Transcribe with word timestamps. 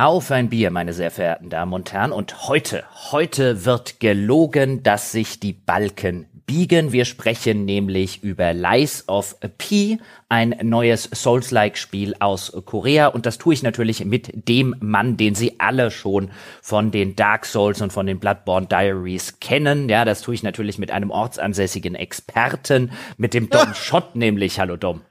Auf 0.00 0.30
ein 0.30 0.48
Bier, 0.48 0.70
meine 0.70 0.94
sehr 0.94 1.10
verehrten 1.10 1.50
Damen 1.50 1.74
und 1.74 1.92
Herren. 1.92 2.10
Und 2.10 2.48
heute, 2.48 2.84
heute 3.10 3.66
wird 3.66 4.00
gelogen, 4.00 4.82
dass 4.82 5.12
sich 5.12 5.40
die 5.40 5.52
Balken 5.52 6.26
biegen. 6.46 6.92
Wir 6.92 7.04
sprechen 7.04 7.66
nämlich 7.66 8.24
über 8.24 8.54
Lies 8.54 9.06
of 9.08 9.36
P, 9.58 9.98
ein 10.30 10.56
neues 10.62 11.02
Souls-like-Spiel 11.02 12.14
aus 12.18 12.50
Korea. 12.64 13.08
Und 13.08 13.26
das 13.26 13.36
tue 13.36 13.52
ich 13.52 13.62
natürlich 13.62 14.02
mit 14.06 14.48
dem 14.48 14.74
Mann, 14.80 15.18
den 15.18 15.34
Sie 15.34 15.60
alle 15.60 15.90
schon 15.90 16.30
von 16.62 16.90
den 16.90 17.14
Dark 17.14 17.44
Souls 17.44 17.82
und 17.82 17.92
von 17.92 18.06
den 18.06 18.20
Bloodborne 18.20 18.68
Diaries 18.68 19.38
kennen. 19.38 19.90
Ja, 19.90 20.06
das 20.06 20.22
tue 20.22 20.34
ich 20.34 20.42
natürlich 20.42 20.78
mit 20.78 20.90
einem 20.92 21.10
ortsansässigen 21.10 21.94
Experten, 21.94 22.90
mit 23.18 23.34
dem 23.34 23.50
Dom 23.50 23.74
Schott 23.74 24.16
nämlich. 24.16 24.60
Hallo 24.60 24.78
Dom. 24.78 25.02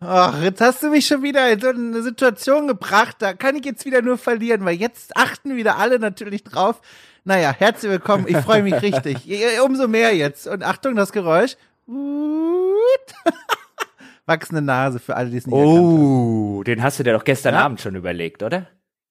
Ach, 0.00 0.40
jetzt 0.42 0.60
hast 0.60 0.82
du 0.84 0.90
mich 0.90 1.06
schon 1.06 1.24
wieder 1.24 1.50
in 1.50 1.60
so 1.60 1.70
eine 1.70 2.02
Situation 2.02 2.68
gebracht, 2.68 3.16
da 3.18 3.32
kann 3.32 3.56
ich 3.56 3.64
jetzt 3.64 3.84
wieder 3.84 4.00
nur 4.00 4.16
verlieren, 4.16 4.64
weil 4.64 4.76
jetzt 4.76 5.16
achten 5.16 5.56
wieder 5.56 5.76
alle 5.76 5.98
natürlich 5.98 6.44
drauf. 6.44 6.80
Naja, 7.24 7.52
herzlich 7.56 7.90
willkommen, 7.90 8.26
ich 8.28 8.36
freue 8.36 8.62
mich 8.62 8.80
richtig. 8.80 9.28
Umso 9.64 9.88
mehr 9.88 10.14
jetzt. 10.14 10.46
Und 10.46 10.62
Achtung, 10.62 10.94
das 10.94 11.10
Geräusch. 11.10 11.56
Wachsende 14.26 14.62
Nase 14.62 15.00
für 15.00 15.16
alle, 15.16 15.30
die 15.30 15.38
es 15.38 15.46
nicht 15.46 15.54
Oh, 15.54 16.62
den 16.64 16.80
hast 16.82 17.00
du 17.00 17.02
dir 17.02 17.14
doch 17.14 17.24
gestern 17.24 17.54
ja? 17.54 17.64
Abend 17.64 17.80
schon 17.80 17.96
überlegt, 17.96 18.44
oder? 18.44 18.68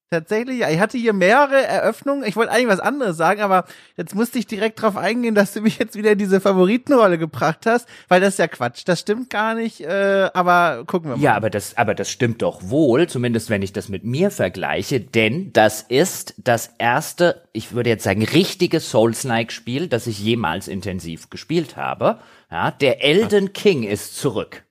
Tatsächlich, 0.10 0.62
ich 0.62 0.80
hatte 0.80 0.98
hier 0.98 1.12
mehrere 1.12 1.66
Eröffnungen. 1.66 2.24
Ich 2.26 2.38
wollte 2.38 2.54
eigentlich 2.54 2.70
was 2.70 2.80
anderes 2.80 3.18
sagen, 3.18 3.42
aber 3.42 3.66
jetzt 3.98 4.16
musste 4.16 4.40
ich 4.40 4.48
direkt 4.48 4.82
drauf 4.82 4.96
eingehen, 4.96 5.36
dass 5.36 5.52
du 5.52 5.60
mich 5.60 5.80
jetzt 5.80 5.98
wieder 5.98 6.14
in 6.14 6.18
diese 6.18 6.40
Favoritenrolle 6.40 7.18
gebracht 7.18 7.66
hast, 7.66 7.90
weil 8.08 8.22
das 8.22 8.36
ist 8.36 8.40
ja 8.40 8.48
Quatsch. 8.48 8.84
Das 8.86 9.02
stimmt 9.02 9.30
gar 9.30 9.54
nicht, 9.54 9.82
äh, 9.82 10.30
aber 10.34 10.86
gucken 10.88 11.10
wir 11.10 11.18
mal. 11.18 11.24
Ja, 11.24 11.36
aber 11.36 11.50
das, 11.50 11.76
aber 11.76 11.94
das 11.94 12.10
stimmt 12.10 12.42
doch 12.42 12.70
wohl, 12.70 13.10
zumindest 13.10 13.50
wenn 13.50 13.62
ich 13.62 13.74
das 13.74 13.90
mit 13.90 14.06
mir 14.06 14.32
vergleiche, 14.32 15.02
denn 15.02 15.52
das 15.52 15.82
ist 15.82 16.36
das 16.38 16.74
erste, 16.78 17.44
ich 17.52 17.74
würde 17.74 17.90
jetzt 17.90 18.06
sagen, 18.06 18.24
richtige 18.24 18.80
Souls-like-Spiel, 18.80 19.88
das 19.88 20.08
ich 20.08 20.20
jemals 20.20 20.70
intensiv 20.70 21.30
gespielt 21.30 21.76
habe. 21.76 22.20
Ja, 22.50 22.72
der 22.72 23.04
Elden 23.04 23.52
King 23.52 23.84
ist 23.84 24.16
zurück. 24.16 24.64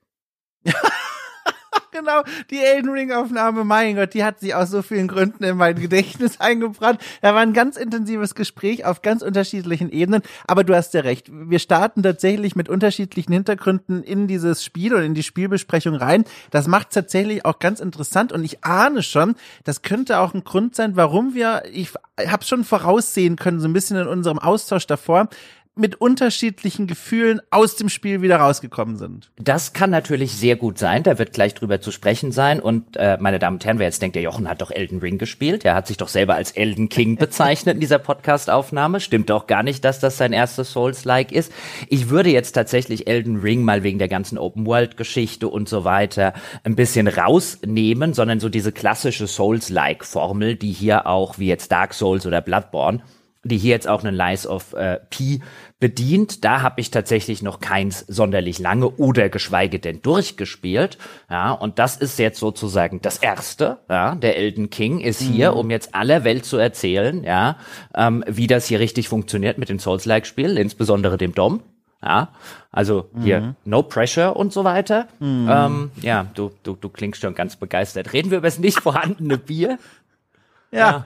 genau, 1.91 2.23
die 2.49 2.59
Elden 2.59 2.89
Ring 2.89 3.11
Aufnahme, 3.11 3.63
mein 3.63 3.95
Gott, 3.95 4.13
die 4.13 4.23
hat 4.23 4.39
sich 4.39 4.53
aus 4.55 4.69
so 4.69 4.81
vielen 4.81 5.07
Gründen 5.07 5.43
in 5.43 5.57
mein 5.57 5.75
Gedächtnis 5.75 6.39
eingebrannt. 6.39 6.99
Da 7.21 7.33
war 7.33 7.41
ein 7.41 7.53
ganz 7.53 7.77
intensives 7.77 8.35
Gespräch 8.35 8.85
auf 8.85 9.01
ganz 9.01 9.21
unterschiedlichen 9.21 9.91
Ebenen, 9.91 10.21
aber 10.47 10.63
du 10.63 10.75
hast 10.75 10.93
ja 10.93 11.01
recht. 11.01 11.29
Wir 11.31 11.59
starten 11.59 12.03
tatsächlich 12.03 12.55
mit 12.55 12.69
unterschiedlichen 12.69 13.33
Hintergründen 13.33 14.03
in 14.03 14.27
dieses 14.27 14.63
Spiel 14.63 14.93
und 14.93 15.03
in 15.03 15.13
die 15.13 15.23
Spielbesprechung 15.23 15.95
rein. 15.95 16.25
Das 16.51 16.67
macht 16.67 16.91
tatsächlich 16.91 17.45
auch 17.45 17.59
ganz 17.59 17.79
interessant 17.79 18.31
und 18.31 18.43
ich 18.43 18.63
ahne 18.63 19.03
schon, 19.03 19.35
das 19.63 19.81
könnte 19.81 20.19
auch 20.19 20.33
ein 20.33 20.43
Grund 20.43 20.75
sein, 20.75 20.95
warum 20.95 21.33
wir, 21.33 21.63
ich 21.71 21.91
habe 22.25 22.43
schon 22.43 22.63
voraussehen 22.63 23.35
können, 23.35 23.59
so 23.59 23.67
ein 23.67 23.73
bisschen 23.73 23.97
in 23.97 24.07
unserem 24.07 24.39
Austausch 24.39 24.87
davor, 24.87 25.29
mit 25.77 25.95
unterschiedlichen 26.01 26.87
Gefühlen 26.87 27.41
aus 27.51 27.75
dem 27.75 27.89
Spiel 27.89 28.21
wieder 28.21 28.37
rausgekommen 28.37 28.97
sind. 28.97 29.31
Das 29.37 29.73
kann 29.73 29.89
natürlich 29.89 30.33
sehr 30.33 30.55
gut 30.55 30.77
sein, 30.77 31.03
da 31.03 31.17
wird 31.19 31.33
gleich 31.33 31.53
drüber 31.53 31.81
zu 31.81 31.91
sprechen 31.91 32.31
sein. 32.31 32.59
Und 32.59 32.97
äh, 32.97 33.17
meine 33.19 33.39
Damen 33.39 33.57
und 33.57 33.65
Herren, 33.65 33.79
wer 33.79 33.87
jetzt 33.87 34.01
denkt, 34.01 34.15
der 34.15 34.23
Jochen 34.23 34.49
hat 34.49 34.61
doch 34.61 34.71
Elden 34.71 34.99
Ring 34.99 35.17
gespielt, 35.17 35.65
er 35.65 35.75
hat 35.75 35.87
sich 35.87 35.97
doch 35.97 36.07
selber 36.07 36.35
als 36.35 36.51
Elden 36.51 36.89
King 36.89 37.15
bezeichnet 37.19 37.75
in 37.75 37.81
dieser 37.81 37.99
Podcast-Aufnahme. 37.99 38.99
Stimmt 38.99 39.29
doch 39.29 39.47
gar 39.47 39.63
nicht, 39.63 39.83
dass 39.85 39.99
das 39.99 40.17
sein 40.17 40.33
erstes 40.33 40.71
Souls-like 40.71 41.31
ist. 41.31 41.51
Ich 41.89 42.09
würde 42.09 42.29
jetzt 42.29 42.53
tatsächlich 42.53 43.07
Elden 43.07 43.37
Ring 43.37 43.63
mal 43.63 43.83
wegen 43.83 43.99
der 43.99 44.07
ganzen 44.07 44.37
Open-World-Geschichte 44.37 45.47
und 45.47 45.69
so 45.69 45.83
weiter 45.83 46.33
ein 46.63 46.75
bisschen 46.75 47.07
rausnehmen, 47.07 48.13
sondern 48.13 48.39
so 48.39 48.49
diese 48.49 48.71
klassische 48.71 49.27
Souls-like-Formel, 49.27 50.55
die 50.55 50.71
hier 50.71 51.07
auch 51.07 51.37
wie 51.39 51.47
jetzt 51.47 51.71
Dark 51.71 51.93
Souls 51.93 52.25
oder 52.25 52.41
Bloodborne 52.41 53.01
die 53.47 53.57
hier 53.57 53.71
jetzt 53.71 53.87
auch 53.87 54.03
einen 54.03 54.15
Lies 54.15 54.45
of 54.45 54.73
äh, 54.73 54.99
P 55.09 55.41
bedient. 55.79 56.43
Da 56.43 56.61
habe 56.61 56.81
ich 56.81 56.91
tatsächlich 56.91 57.41
noch 57.41 57.59
keins 57.59 57.99
sonderlich 58.07 58.59
lange 58.59 58.89
oder 58.89 59.29
geschweige 59.29 59.79
denn 59.79 60.01
durchgespielt. 60.01 60.97
Ja, 61.29 61.51
und 61.51 61.79
das 61.79 61.97
ist 61.97 62.17
jetzt 62.19 62.39
sozusagen 62.39 63.01
das 63.01 63.17
erste. 63.17 63.79
Ja, 63.89 64.15
der 64.15 64.37
Elden 64.37 64.69
King 64.69 64.99
ist 64.99 65.21
hier, 65.21 65.51
mhm. 65.51 65.57
um 65.57 65.69
jetzt 65.69 65.93
aller 65.93 66.23
Welt 66.23 66.45
zu 66.45 66.57
erzählen, 66.57 67.23
ja, 67.23 67.57
ähm, 67.95 68.23
wie 68.27 68.47
das 68.47 68.65
hier 68.65 68.79
richtig 68.79 69.07
funktioniert 69.07 69.57
mit 69.57 69.69
dem 69.69 69.79
Souls-like-Spiel, 69.79 70.57
insbesondere 70.57 71.17
dem 71.17 71.33
Dom. 71.33 71.61
Ja, 72.03 72.29
also 72.71 73.09
hier 73.23 73.41
mhm. 73.41 73.55
No 73.65 73.81
Pressure 73.81 74.35
und 74.35 74.53
so 74.53 74.63
weiter. 74.63 75.07
Mhm. 75.19 75.49
Ähm, 75.49 75.91
ja, 76.01 76.27
du, 76.35 76.51
du, 76.63 76.75
du 76.75 76.89
klingst 76.89 77.21
schon 77.21 77.33
ganz 77.33 77.55
begeistert. 77.55 78.13
Reden 78.13 78.29
wir 78.29 78.37
über 78.37 78.47
das 78.47 78.59
nicht 78.59 78.79
vorhandene 78.79 79.37
Bier? 79.37 79.79
ja. 80.71 80.79
ja. 80.79 81.05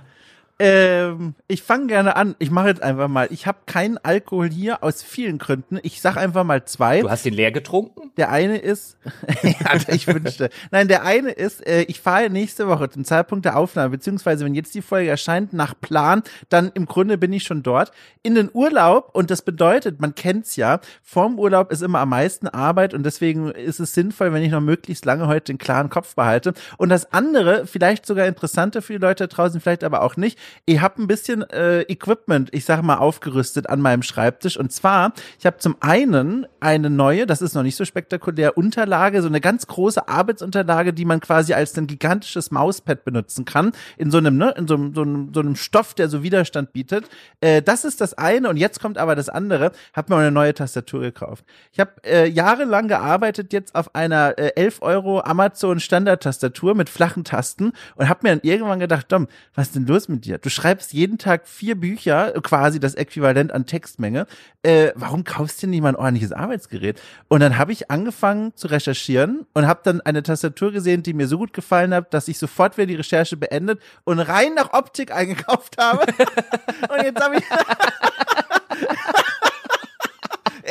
Ähm, 0.63 1.33
ich 1.47 1.63
fange 1.63 1.87
gerne 1.87 2.15
an. 2.15 2.35
Ich 2.37 2.51
mache 2.51 2.67
jetzt 2.67 2.83
einfach 2.83 3.07
mal. 3.07 3.27
Ich 3.31 3.47
habe 3.47 3.57
keinen 3.65 3.97
Alkohol 3.97 4.51
hier 4.51 4.83
aus 4.83 5.01
vielen 5.01 5.39
Gründen. 5.39 5.79
Ich 5.81 6.01
sag 6.01 6.17
einfach 6.17 6.43
mal 6.43 6.65
zwei. 6.65 7.01
Du 7.01 7.09
hast 7.09 7.25
den 7.25 7.33
leer 7.33 7.51
getrunken? 7.51 8.11
Der 8.15 8.29
eine 8.29 8.57
ist, 8.57 8.95
ja, 9.41 9.79
ich 9.87 10.05
wünschte. 10.05 10.51
Nein, 10.69 10.87
der 10.87 11.03
eine 11.03 11.31
ist, 11.31 11.65
äh, 11.65 11.81
ich 11.83 11.99
fahre 11.99 12.29
nächste 12.29 12.67
Woche 12.67 12.91
zum 12.91 13.05
Zeitpunkt 13.05 13.45
der 13.45 13.57
Aufnahme, 13.57 13.89
beziehungsweise 13.89 14.45
wenn 14.45 14.53
jetzt 14.53 14.75
die 14.75 14.83
Folge 14.83 15.09
erscheint, 15.09 15.51
nach 15.51 15.73
Plan, 15.81 16.21
dann 16.49 16.69
im 16.75 16.85
Grunde 16.85 17.17
bin 17.17 17.33
ich 17.33 17.41
schon 17.43 17.63
dort, 17.63 17.91
in 18.21 18.35
den 18.35 18.51
Urlaub. 18.53 19.09
Und 19.15 19.31
das 19.31 19.41
bedeutet, 19.41 19.99
man 19.99 20.13
kennt's 20.13 20.57
ja, 20.57 20.79
vorm 21.01 21.39
Urlaub 21.39 21.71
ist 21.71 21.81
immer 21.81 22.01
am 22.01 22.09
meisten 22.09 22.47
Arbeit 22.47 22.93
und 22.93 23.03
deswegen 23.03 23.49
ist 23.49 23.79
es 23.79 23.95
sinnvoll, 23.95 24.31
wenn 24.31 24.43
ich 24.43 24.51
noch 24.51 24.61
möglichst 24.61 25.05
lange 25.05 25.25
heute 25.25 25.53
den 25.53 25.57
klaren 25.57 25.89
Kopf 25.89 26.13
behalte. 26.13 26.53
Und 26.77 26.89
das 26.89 27.11
andere, 27.13 27.65
vielleicht 27.65 28.05
sogar 28.05 28.27
interessanter 28.27 28.83
für 28.83 28.93
die 28.93 28.99
Leute 28.99 29.27
draußen, 29.27 29.59
vielleicht 29.59 29.83
aber 29.83 30.03
auch 30.03 30.17
nicht, 30.17 30.37
ich 30.65 30.81
habe 30.81 31.01
ein 31.01 31.07
bisschen 31.07 31.43
äh, 31.49 31.81
Equipment, 31.83 32.49
ich 32.51 32.65
sage 32.65 32.83
mal, 32.83 32.97
aufgerüstet 32.97 33.69
an 33.69 33.81
meinem 33.81 34.03
Schreibtisch. 34.03 34.57
Und 34.57 34.71
zwar, 34.71 35.13
ich 35.39 35.45
habe 35.45 35.57
zum 35.57 35.75
einen 35.79 36.45
eine 36.59 36.89
neue, 36.89 37.25
das 37.25 37.41
ist 37.41 37.53
noch 37.53 37.63
nicht 37.63 37.75
so 37.75 37.85
spektakulär, 37.85 38.57
Unterlage, 38.57 39.21
so 39.21 39.27
eine 39.27 39.41
ganz 39.41 39.67
große 39.67 40.07
Arbeitsunterlage, 40.07 40.93
die 40.93 41.05
man 41.05 41.19
quasi 41.19 41.53
als 41.53 41.77
ein 41.77 41.87
gigantisches 41.87 42.51
Mauspad 42.51 43.03
benutzen 43.03 43.45
kann, 43.45 43.71
in 43.97 44.11
so 44.11 44.17
einem, 44.17 44.37
ne, 44.37 44.53
in 44.57 44.67
so 44.67 44.77
so 44.93 45.05
so 45.33 45.39
einem 45.39 45.55
Stoff, 45.55 45.93
der 45.93 46.09
so 46.09 46.23
Widerstand 46.23 46.73
bietet. 46.73 47.05
Äh, 47.39 47.61
das 47.61 47.85
ist 47.85 48.01
das 48.01 48.13
eine. 48.13 48.49
Und 48.49 48.57
jetzt 48.57 48.79
kommt 48.79 48.97
aber 48.97 49.15
das 49.15 49.29
andere. 49.29 49.71
Hab 49.93 50.09
mir 50.09 50.17
eine 50.17 50.31
neue 50.31 50.53
Tastatur 50.53 51.01
gekauft. 51.01 51.45
Ich 51.71 51.79
habe 51.79 51.91
äh, 52.03 52.27
jahrelang 52.27 52.87
gearbeitet 52.87 53.53
jetzt 53.53 53.75
auf 53.75 53.95
einer 53.95 54.37
äh, 54.37 54.53
11 54.55 54.81
Euro 54.81 55.21
Amazon 55.21 55.79
Standard-Tastatur 55.79 56.75
mit 56.75 56.89
flachen 56.89 57.23
Tasten 57.23 57.73
und 57.95 58.09
habe 58.09 58.19
mir 58.23 58.35
dann 58.35 58.41
irgendwann 58.43 58.79
gedacht, 58.79 59.11
Dom, 59.11 59.27
was 59.55 59.67
ist 59.67 59.75
denn 59.75 59.87
los 59.87 60.07
mit 60.07 60.25
dir? 60.25 60.30
Du 60.37 60.49
schreibst 60.49 60.93
jeden 60.93 61.17
Tag 61.17 61.47
vier 61.47 61.75
Bücher, 61.75 62.33
quasi 62.41 62.79
das 62.79 62.95
Äquivalent 62.95 63.51
an 63.51 63.65
Textmenge. 63.65 64.27
Äh, 64.63 64.91
warum 64.95 65.23
kaufst 65.23 65.61
du 65.61 65.67
dir 65.67 65.71
nicht 65.71 65.81
mal 65.81 65.89
ein 65.89 65.95
ordentliches 65.95 66.31
Arbeitsgerät? 66.31 67.01
Und 67.27 67.39
dann 67.39 67.57
habe 67.57 67.71
ich 67.71 67.91
angefangen 67.91 68.55
zu 68.55 68.67
recherchieren 68.67 69.45
und 69.53 69.67
habe 69.67 69.81
dann 69.83 70.01
eine 70.01 70.23
Tastatur 70.23 70.71
gesehen, 70.71 71.03
die 71.03 71.13
mir 71.13 71.27
so 71.27 71.37
gut 71.37 71.53
gefallen 71.53 71.93
hat, 71.93 72.13
dass 72.13 72.27
ich 72.27 72.37
sofort 72.37 72.77
wieder 72.77 72.87
die 72.87 72.95
Recherche 72.95 73.37
beendet 73.37 73.81
und 74.03 74.19
rein 74.19 74.53
nach 74.53 74.73
Optik 74.73 75.11
eingekauft 75.11 75.77
habe. 75.77 76.05
und 76.89 77.03
jetzt 77.03 77.21
habe 77.21 77.37
ich 77.37 77.43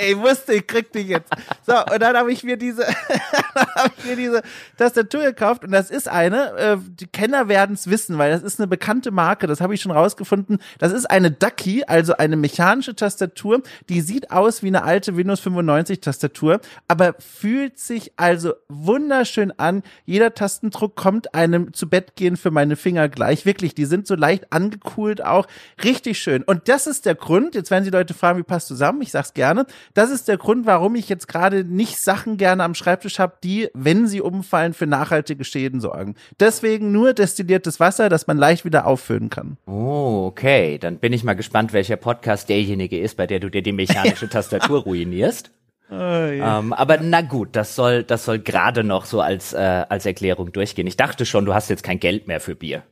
ey, 0.01 0.19
wusste, 0.19 0.55
ich 0.55 0.67
krieg 0.67 0.93
dich 0.93 1.09
jetzt. 1.09 1.31
So, 1.67 1.75
und 1.77 2.01
dann 2.01 2.17
habe 2.17 2.33
ich 2.33 2.43
mir 2.43 2.57
diese, 2.57 2.87
habe 3.77 3.93
ich 3.99 4.05
mir 4.05 4.17
diese 4.17 4.43
Tastatur 4.77 5.23
gekauft 5.23 5.65
und 5.65 5.73
das 5.73 5.91
ist 5.91 6.09
eine, 6.09 6.53
äh, 6.57 6.77
die 6.79 7.07
Kenner 7.07 7.49
werden 7.49 7.75
es 7.75 7.89
wissen, 7.89 8.19
weil 8.19 8.31
das 8.31 8.43
ist 8.43 8.59
eine 8.59 8.67
bekannte 8.67 9.11
Marke, 9.11 9.47
das 9.47 9.61
habe 9.61 9.75
ich 9.75 9.81
schon 9.81 9.93
rausgefunden. 9.93 10.59
Das 10.79 10.93
ist 10.93 11.11
eine 11.11 11.31
Ducky, 11.31 11.85
also 11.85 12.17
eine 12.17 12.37
mechanische 12.37 12.95
Tastatur, 12.97 13.63
die 13.89 14.01
sieht 14.01 14.31
aus 14.31 14.63
wie 14.63 14.69
eine 14.69 14.85
alte 14.85 15.17
Windows 15.17 15.41
95 15.41 16.01
Tastatur, 16.01 16.61
aber 16.89 17.15
fühlt 17.19 17.79
sich 17.79 18.13
also 18.17 18.55
wunderschön 18.69 19.53
an. 19.59 19.83
Jeder 20.07 20.35
Tastendruck 20.35 20.97
kommt 20.97 21.35
einem 21.35 21.73
zu 21.73 21.89
Bett 21.89 22.17
gehen 22.17 22.37
für 22.37 22.51
meine 22.51 22.77
Finger 22.77 23.09
gleich. 23.09 23.45
Wirklich, 23.47 23.75
die 23.75 23.85
sind 23.85 24.07
so 24.07 24.15
leicht 24.15 24.53
angekühlt 24.53 25.25
auch. 25.25 25.47
Richtig 25.85 26.19
schön. 26.19 26.43
Und 26.43 26.69
das 26.69 26.87
ist 26.87 27.07
der 27.07 27.15
Grund, 27.15 27.55
jetzt 27.55 27.71
werden 27.71 27.85
die 27.85 27.91
Leute 27.91 28.15
fragen, 28.15 28.39
wie 28.39 28.45
passt 28.45 28.69
zusammen? 28.69 29.03
Ich 29.03 29.11
sag's 29.11 29.35
gerne 29.35 29.67
das 29.95 30.11
ist 30.11 30.29
der 30.29 30.37
Grund, 30.37 30.67
warum 30.67 30.95
ich 30.95 31.09
jetzt 31.09 31.29
gerade 31.29 31.65
nicht 31.65 31.99
Sachen 31.99 32.37
gerne 32.37 32.65
am 32.65 32.75
Schreibtisch 32.75 33.19
habe, 33.19 33.35
die, 33.43 33.69
wenn 33.75 34.07
sie 34.07 34.21
umfallen, 34.21 34.75
für 34.75 34.87
nachhaltige 34.87 35.45
Schäden 35.45 35.81
sorgen. 35.81 36.15
Deswegen 36.39 36.93
nur 36.93 37.13
destilliertes 37.13 37.81
Wasser, 37.81 38.09
das 38.09 38.27
man 38.27 38.39
leicht 38.39 38.65
wieder 38.65 38.87
auffüllen 38.87 39.31
kann. 39.31 39.57
Oh, 39.67 40.27
okay. 40.27 40.79
Dann 40.79 40.99
bin 40.99 41.13
ich 41.13 41.25
mal 41.25 41.35
gespannt, 41.35 41.73
welcher 41.73 41.97
Podcast 41.97 42.49
derjenige 42.49 42.99
ist, 42.99 43.17
bei 43.17 43.27
der 43.27 43.41
du 43.41 43.51
dir 43.51 43.63
die 43.63 43.73
mechanische 43.73 44.29
Tastatur 44.31 44.83
ruinierst. 44.83 45.51
Oh, 45.91 45.95
ja. 45.95 46.61
ähm, 46.61 46.73
aber 46.73 46.99
na 47.03 47.21
gut, 47.21 47.57
das 47.57 47.75
soll, 47.75 48.05
das 48.05 48.25
soll 48.25 48.39
gerade 48.39 48.85
noch 48.85 49.07
so 49.07 49.21
als, 49.21 49.53
äh, 49.53 49.85
als 49.89 50.07
Erklärung 50.07 50.53
durchgehen. 50.53 50.87
Ich 50.87 50.97
dachte 50.97 51.27
schon, 51.27 51.45
du 51.47 51.55
hast 51.55 51.69
jetzt 51.69 51.83
kein 51.83 51.99
Geld 51.99 52.29
mehr 52.29 52.41
für 52.41 52.55
Bier. 52.55 52.85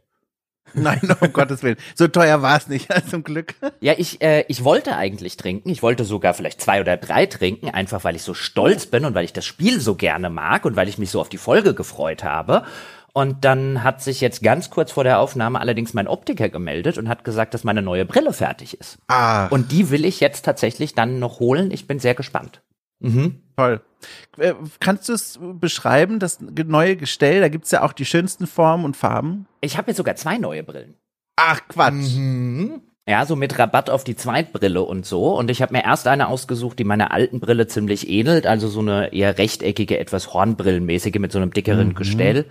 Nein, 0.74 1.00
um 1.20 1.32
Gottes 1.32 1.62
Willen. 1.62 1.76
So 1.94 2.08
teuer 2.08 2.42
war 2.42 2.56
es 2.56 2.68
nicht, 2.68 2.88
zum 3.10 3.24
Glück. 3.24 3.54
Ja, 3.80 3.94
ich, 3.96 4.20
äh, 4.20 4.44
ich 4.48 4.64
wollte 4.64 4.96
eigentlich 4.96 5.36
trinken. 5.36 5.70
Ich 5.70 5.82
wollte 5.82 6.04
sogar 6.04 6.34
vielleicht 6.34 6.60
zwei 6.60 6.80
oder 6.80 6.96
drei 6.96 7.26
trinken, 7.26 7.70
einfach 7.70 8.04
weil 8.04 8.16
ich 8.16 8.22
so 8.22 8.34
stolz 8.34 8.86
bin 8.86 9.04
und 9.04 9.14
weil 9.14 9.24
ich 9.24 9.32
das 9.32 9.44
Spiel 9.44 9.80
so 9.80 9.94
gerne 9.94 10.30
mag 10.30 10.64
und 10.64 10.76
weil 10.76 10.88
ich 10.88 10.98
mich 10.98 11.10
so 11.10 11.20
auf 11.20 11.28
die 11.28 11.38
Folge 11.38 11.74
gefreut 11.74 12.24
habe. 12.24 12.64
Und 13.12 13.44
dann 13.44 13.82
hat 13.82 14.02
sich 14.02 14.20
jetzt 14.20 14.42
ganz 14.42 14.70
kurz 14.70 14.92
vor 14.92 15.02
der 15.02 15.18
Aufnahme 15.18 15.60
allerdings 15.60 15.94
mein 15.94 16.06
Optiker 16.06 16.48
gemeldet 16.48 16.98
und 16.98 17.08
hat 17.08 17.24
gesagt, 17.24 17.52
dass 17.54 17.64
meine 17.64 17.82
neue 17.82 18.04
Brille 18.04 18.32
fertig 18.32 18.78
ist. 18.78 18.98
Ah. 19.08 19.46
Und 19.46 19.72
die 19.72 19.90
will 19.90 20.04
ich 20.04 20.20
jetzt 20.20 20.44
tatsächlich 20.44 20.94
dann 20.94 21.18
noch 21.18 21.40
holen. 21.40 21.70
Ich 21.70 21.86
bin 21.86 21.98
sehr 21.98 22.14
gespannt. 22.14 22.60
Mhm. 23.00 23.42
Toll. 23.56 23.80
Äh, 24.36 24.54
kannst 24.80 25.08
du 25.08 25.12
es 25.12 25.38
beschreiben, 25.40 26.18
das 26.18 26.38
neue 26.40 26.96
Gestell? 26.96 27.40
Da 27.40 27.48
gibt's 27.48 27.70
ja 27.70 27.82
auch 27.82 27.92
die 27.92 28.04
schönsten 28.04 28.46
Formen 28.46 28.84
und 28.84 28.96
Farben. 28.96 29.46
Ich 29.60 29.76
habe 29.76 29.88
jetzt 29.90 29.96
sogar 29.96 30.16
zwei 30.16 30.38
neue 30.38 30.62
Brillen. 30.62 30.94
Ach 31.36 31.60
Quatsch. 31.68 32.16
Mhm. 32.16 32.82
Ja, 33.08 33.24
so 33.24 33.36
mit 33.36 33.58
Rabatt 33.58 33.88
auf 33.88 34.04
die 34.04 34.16
Zweitbrille 34.16 34.82
und 34.82 35.06
so. 35.06 35.34
Und 35.36 35.50
ich 35.50 35.62
habe 35.62 35.72
mir 35.72 35.82
erst 35.82 36.06
eine 36.06 36.28
ausgesucht, 36.28 36.78
die 36.78 36.84
meiner 36.84 37.10
alten 37.10 37.40
Brille 37.40 37.66
ziemlich 37.66 38.08
ähnelt, 38.10 38.46
also 38.46 38.68
so 38.68 38.80
eine 38.80 39.14
eher 39.14 39.38
rechteckige, 39.38 39.98
etwas 39.98 40.34
Hornbrillenmäßige 40.34 41.18
mit 41.18 41.32
so 41.32 41.38
einem 41.38 41.52
dickeren 41.52 41.88
mhm. 41.88 41.94
Gestell 41.94 42.44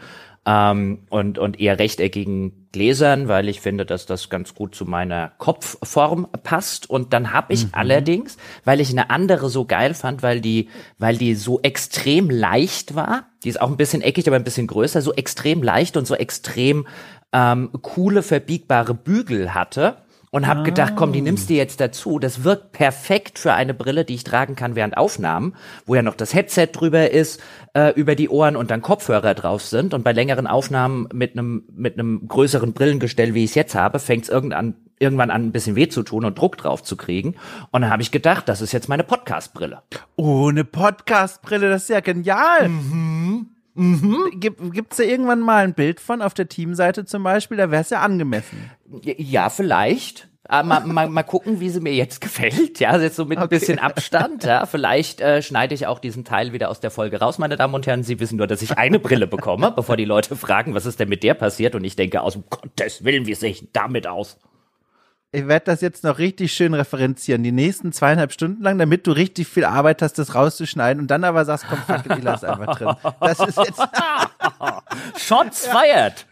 ähm, 0.47 0.99
und, 1.09 1.37
und 1.37 1.59
eher 1.59 1.77
rechteckigen 1.77 2.69
Gläsern, 2.71 3.27
weil 3.27 3.49
ich 3.49 3.59
finde, 3.59 3.85
dass 3.85 4.05
das 4.05 4.29
ganz 4.29 4.55
gut 4.55 4.75
zu 4.75 4.85
meiner 4.85 5.33
Kopfform 5.37 6.27
passt. 6.43 6.89
Und 6.89 7.11
dann 7.11 7.33
habe 7.33 7.53
ich 7.53 7.65
mhm. 7.65 7.71
allerdings, 7.73 8.37
weil 8.63 8.79
ich 8.79 8.89
eine 8.89 9.09
andere 9.09 9.49
so 9.49 9.65
geil 9.65 9.93
fand, 9.93 10.23
weil 10.23 10.39
die, 10.39 10.69
weil 10.97 11.17
die 11.17 11.35
so 11.35 11.59
extrem 11.61 12.29
leicht 12.29 12.95
war, 12.95 13.25
die 13.43 13.49
ist 13.49 13.59
auch 13.59 13.69
ein 13.69 13.77
bisschen 13.77 14.01
eckig, 14.01 14.25
aber 14.27 14.37
ein 14.37 14.45
bisschen 14.45 14.67
größer, 14.67 15.01
so 15.01 15.13
extrem 15.13 15.61
leicht 15.61 15.97
und 15.97 16.07
so 16.07 16.15
extrem 16.15 16.87
ähm, 17.33 17.69
coole 17.81 18.23
verbiegbare 18.23 18.93
Bügel 18.93 19.53
hatte 19.53 19.97
und 20.37 20.45
habe 20.45 20.59
ah. 20.59 20.63
gedacht, 20.63 20.93
komm, 20.95 21.13
die 21.13 21.21
nimmst 21.21 21.49
du 21.49 21.55
jetzt 21.55 21.81
dazu. 21.81 22.19
Das 22.19 22.43
wirkt 22.43 22.71
perfekt 22.71 23.39
für 23.39 23.53
eine 23.53 23.73
Brille, 23.73 24.05
die 24.05 24.13
ich 24.13 24.23
tragen 24.23 24.55
kann 24.55 24.75
während 24.75 24.95
Aufnahmen, 24.95 25.55
wo 25.87 25.95
ja 25.95 26.03
noch 26.03 26.13
das 26.13 26.33
Headset 26.35 26.67
drüber 26.67 27.09
ist, 27.09 27.41
äh, 27.73 27.91
über 27.99 28.13
die 28.13 28.29
Ohren 28.29 28.55
und 28.55 28.69
dann 28.69 28.83
Kopfhörer 28.83 29.33
drauf 29.33 29.63
sind. 29.63 29.95
Und 29.95 30.03
bei 30.03 30.11
längeren 30.11 30.45
Aufnahmen 30.45 31.09
mit 31.11 31.33
einem 31.33 31.63
mit 31.75 31.95
einem 31.95 32.27
größeren 32.27 32.73
Brillengestell, 32.73 33.33
wie 33.33 33.45
ich 33.45 33.49
es 33.49 33.55
jetzt 33.55 33.73
habe, 33.73 33.97
fängt 33.97 34.25
es 34.25 34.29
irgendwann 34.29 34.75
irgendwann 34.99 35.31
an, 35.31 35.45
ein 35.45 35.51
bisschen 35.51 35.75
weh 35.75 35.87
zu 35.87 36.03
tun 36.03 36.23
und 36.23 36.37
Druck 36.37 36.57
drauf 36.57 36.83
zu 36.83 36.97
kriegen. 36.97 37.35
Und 37.71 37.81
dann 37.81 37.89
habe 37.89 38.03
ich 38.03 38.11
gedacht, 38.11 38.47
das 38.47 38.61
ist 38.61 38.71
jetzt 38.71 38.89
meine 38.89 39.03
Podcast-Brille. 39.03 39.81
Oh, 40.15 40.49
eine 40.49 40.65
Podcast-Brille, 40.65 41.69
das 41.69 41.83
ist 41.83 41.89
ja 41.89 41.99
genial. 41.99 42.69
Mhm. 42.69 43.47
Mhm. 43.73 44.39
Gibt 44.39 44.91
es 44.91 44.97
da 44.97 45.03
irgendwann 45.03 45.39
mal 45.39 45.63
ein 45.63 45.75
Bild 45.75 45.99
von 45.99 46.23
auf 46.23 46.33
der 46.33 46.47
Teamseite 46.49 47.05
zum 47.05 47.23
Beispiel? 47.23 47.57
Da 47.57 47.69
wäre 47.69 47.81
es 47.81 47.91
ja 47.91 48.01
angemessen. 48.01 48.71
Ja, 49.03 49.49
vielleicht. 49.49 50.26
Ah, 50.47 50.63
mal, 50.63 50.81
mal, 50.81 51.09
mal 51.09 51.23
gucken, 51.23 51.59
wie 51.59 51.69
sie 51.69 51.79
mir 51.81 51.93
jetzt 51.93 52.21
gefällt. 52.21 52.79
Ja, 52.79 52.97
jetzt 52.97 53.15
so 53.15 53.25
mit 53.25 53.37
okay. 53.37 53.45
ein 53.45 53.49
bisschen 53.49 53.79
Abstand. 53.79 54.43
Ja, 54.43 54.65
vielleicht 54.65 55.21
äh, 55.21 55.41
schneide 55.41 55.75
ich 55.75 55.87
auch 55.87 55.99
diesen 55.99 56.23
Teil 56.23 56.53
wieder 56.53 56.69
aus 56.69 56.79
der 56.79 56.91
Folge 56.91 57.19
raus, 57.19 57.37
meine 57.37 57.57
Damen 57.57 57.73
und 57.73 57.85
Herren. 57.85 58.03
Sie 58.03 58.19
wissen 58.19 58.37
nur, 58.37 58.47
dass 58.47 58.61
ich 58.61 58.77
eine 58.77 58.99
Brille 58.99 59.27
bekomme, 59.27 59.71
bevor 59.71 59.97
die 59.97 60.05
Leute 60.05 60.35
fragen, 60.35 60.73
was 60.73 60.85
ist 60.85 60.99
denn 60.99 61.09
mit 61.09 61.23
der 61.23 61.33
passiert? 61.33 61.75
Und 61.75 61.83
ich 61.83 61.95
denke, 61.95 62.21
aus 62.21 62.33
dem 62.33 62.43
Gottes 62.49 63.03
Willen, 63.03 63.25
wie 63.25 63.33
sehe 63.33 63.51
ich 63.51 63.67
damit 63.73 64.07
aus? 64.07 64.37
ich 65.31 65.47
werde 65.47 65.65
das 65.65 65.81
jetzt 65.81 66.03
noch 66.03 66.19
richtig 66.19 66.53
schön 66.53 66.73
referenzieren, 66.73 67.43
die 67.43 67.51
nächsten 67.51 67.91
zweieinhalb 67.91 68.31
Stunden 68.31 68.63
lang, 68.63 68.77
damit 68.77 69.05
du 69.07 69.11
richtig 69.11 69.47
viel 69.47 69.65
Arbeit 69.65 70.01
hast, 70.01 70.13
das 70.13 70.33
rauszuschneiden 70.33 71.01
und 71.01 71.11
dann 71.11 71.23
aber 71.23 71.43
sagst, 71.45 71.65
komm, 71.69 71.79
fuck 71.79 72.05
it, 72.05 72.17
ich 72.17 72.23
lass 72.23 72.43
einfach 72.43 72.77
drin. 72.77 72.95
Das 73.19 73.39
ist 73.39 73.57
jetzt. 73.57 73.81
Shots 75.17 75.65
ja. 75.67 75.71
fired! 75.71 76.25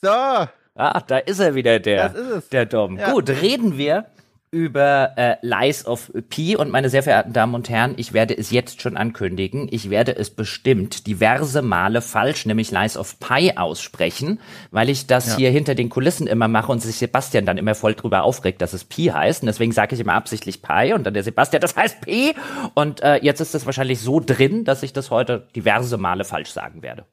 So. 0.00 0.48
Ah, 0.74 1.00
da 1.06 1.18
ist 1.18 1.38
er 1.38 1.54
wieder, 1.54 1.80
der, 1.80 2.42
der 2.50 2.66
Dom. 2.66 2.98
Ja. 2.98 3.12
Gut, 3.12 3.28
reden 3.28 3.76
wir 3.76 4.06
über 4.52 5.12
äh, 5.16 5.36
Lies 5.40 5.86
of 5.86 6.12
P 6.28 6.56
und 6.56 6.70
meine 6.70 6.90
sehr 6.90 7.02
verehrten 7.02 7.32
Damen 7.32 7.54
und 7.54 7.70
Herren, 7.70 7.94
ich 7.96 8.12
werde 8.12 8.36
es 8.36 8.50
jetzt 8.50 8.82
schon 8.82 8.98
ankündigen. 8.98 9.66
Ich 9.70 9.88
werde 9.88 10.14
es 10.14 10.28
bestimmt 10.28 11.06
diverse 11.06 11.62
Male 11.62 12.02
falsch, 12.02 12.44
nämlich 12.44 12.70
Lies 12.70 12.98
of 12.98 13.18
Pi 13.18 13.54
aussprechen, 13.56 14.40
weil 14.70 14.90
ich 14.90 15.06
das 15.06 15.28
ja. 15.28 15.36
hier 15.36 15.50
hinter 15.50 15.74
den 15.74 15.88
Kulissen 15.88 16.26
immer 16.26 16.48
mache 16.48 16.70
und 16.70 16.80
sich 16.80 16.96
Sebastian 16.96 17.46
dann 17.46 17.56
immer 17.56 17.74
voll 17.74 17.94
drüber 17.94 18.24
aufregt, 18.24 18.60
dass 18.60 18.74
es 18.74 18.84
Pi 18.84 19.04
heißt. 19.04 19.42
Und 19.42 19.46
deswegen 19.46 19.72
sage 19.72 19.94
ich 19.94 20.00
immer 20.02 20.14
absichtlich 20.14 20.60
Pi 20.60 20.92
und 20.92 21.04
dann 21.04 21.14
der 21.14 21.22
Sebastian, 21.22 21.62
das 21.62 21.74
heißt 21.74 22.02
P. 22.02 22.34
Und 22.74 23.02
äh, 23.02 23.16
jetzt 23.22 23.40
ist 23.40 23.54
es 23.54 23.64
wahrscheinlich 23.64 24.00
so 24.00 24.20
drin, 24.20 24.64
dass 24.64 24.82
ich 24.82 24.92
das 24.92 25.10
heute 25.10 25.48
diverse 25.56 25.96
Male 25.96 26.24
falsch 26.24 26.50
sagen 26.50 26.82
werde. 26.82 27.06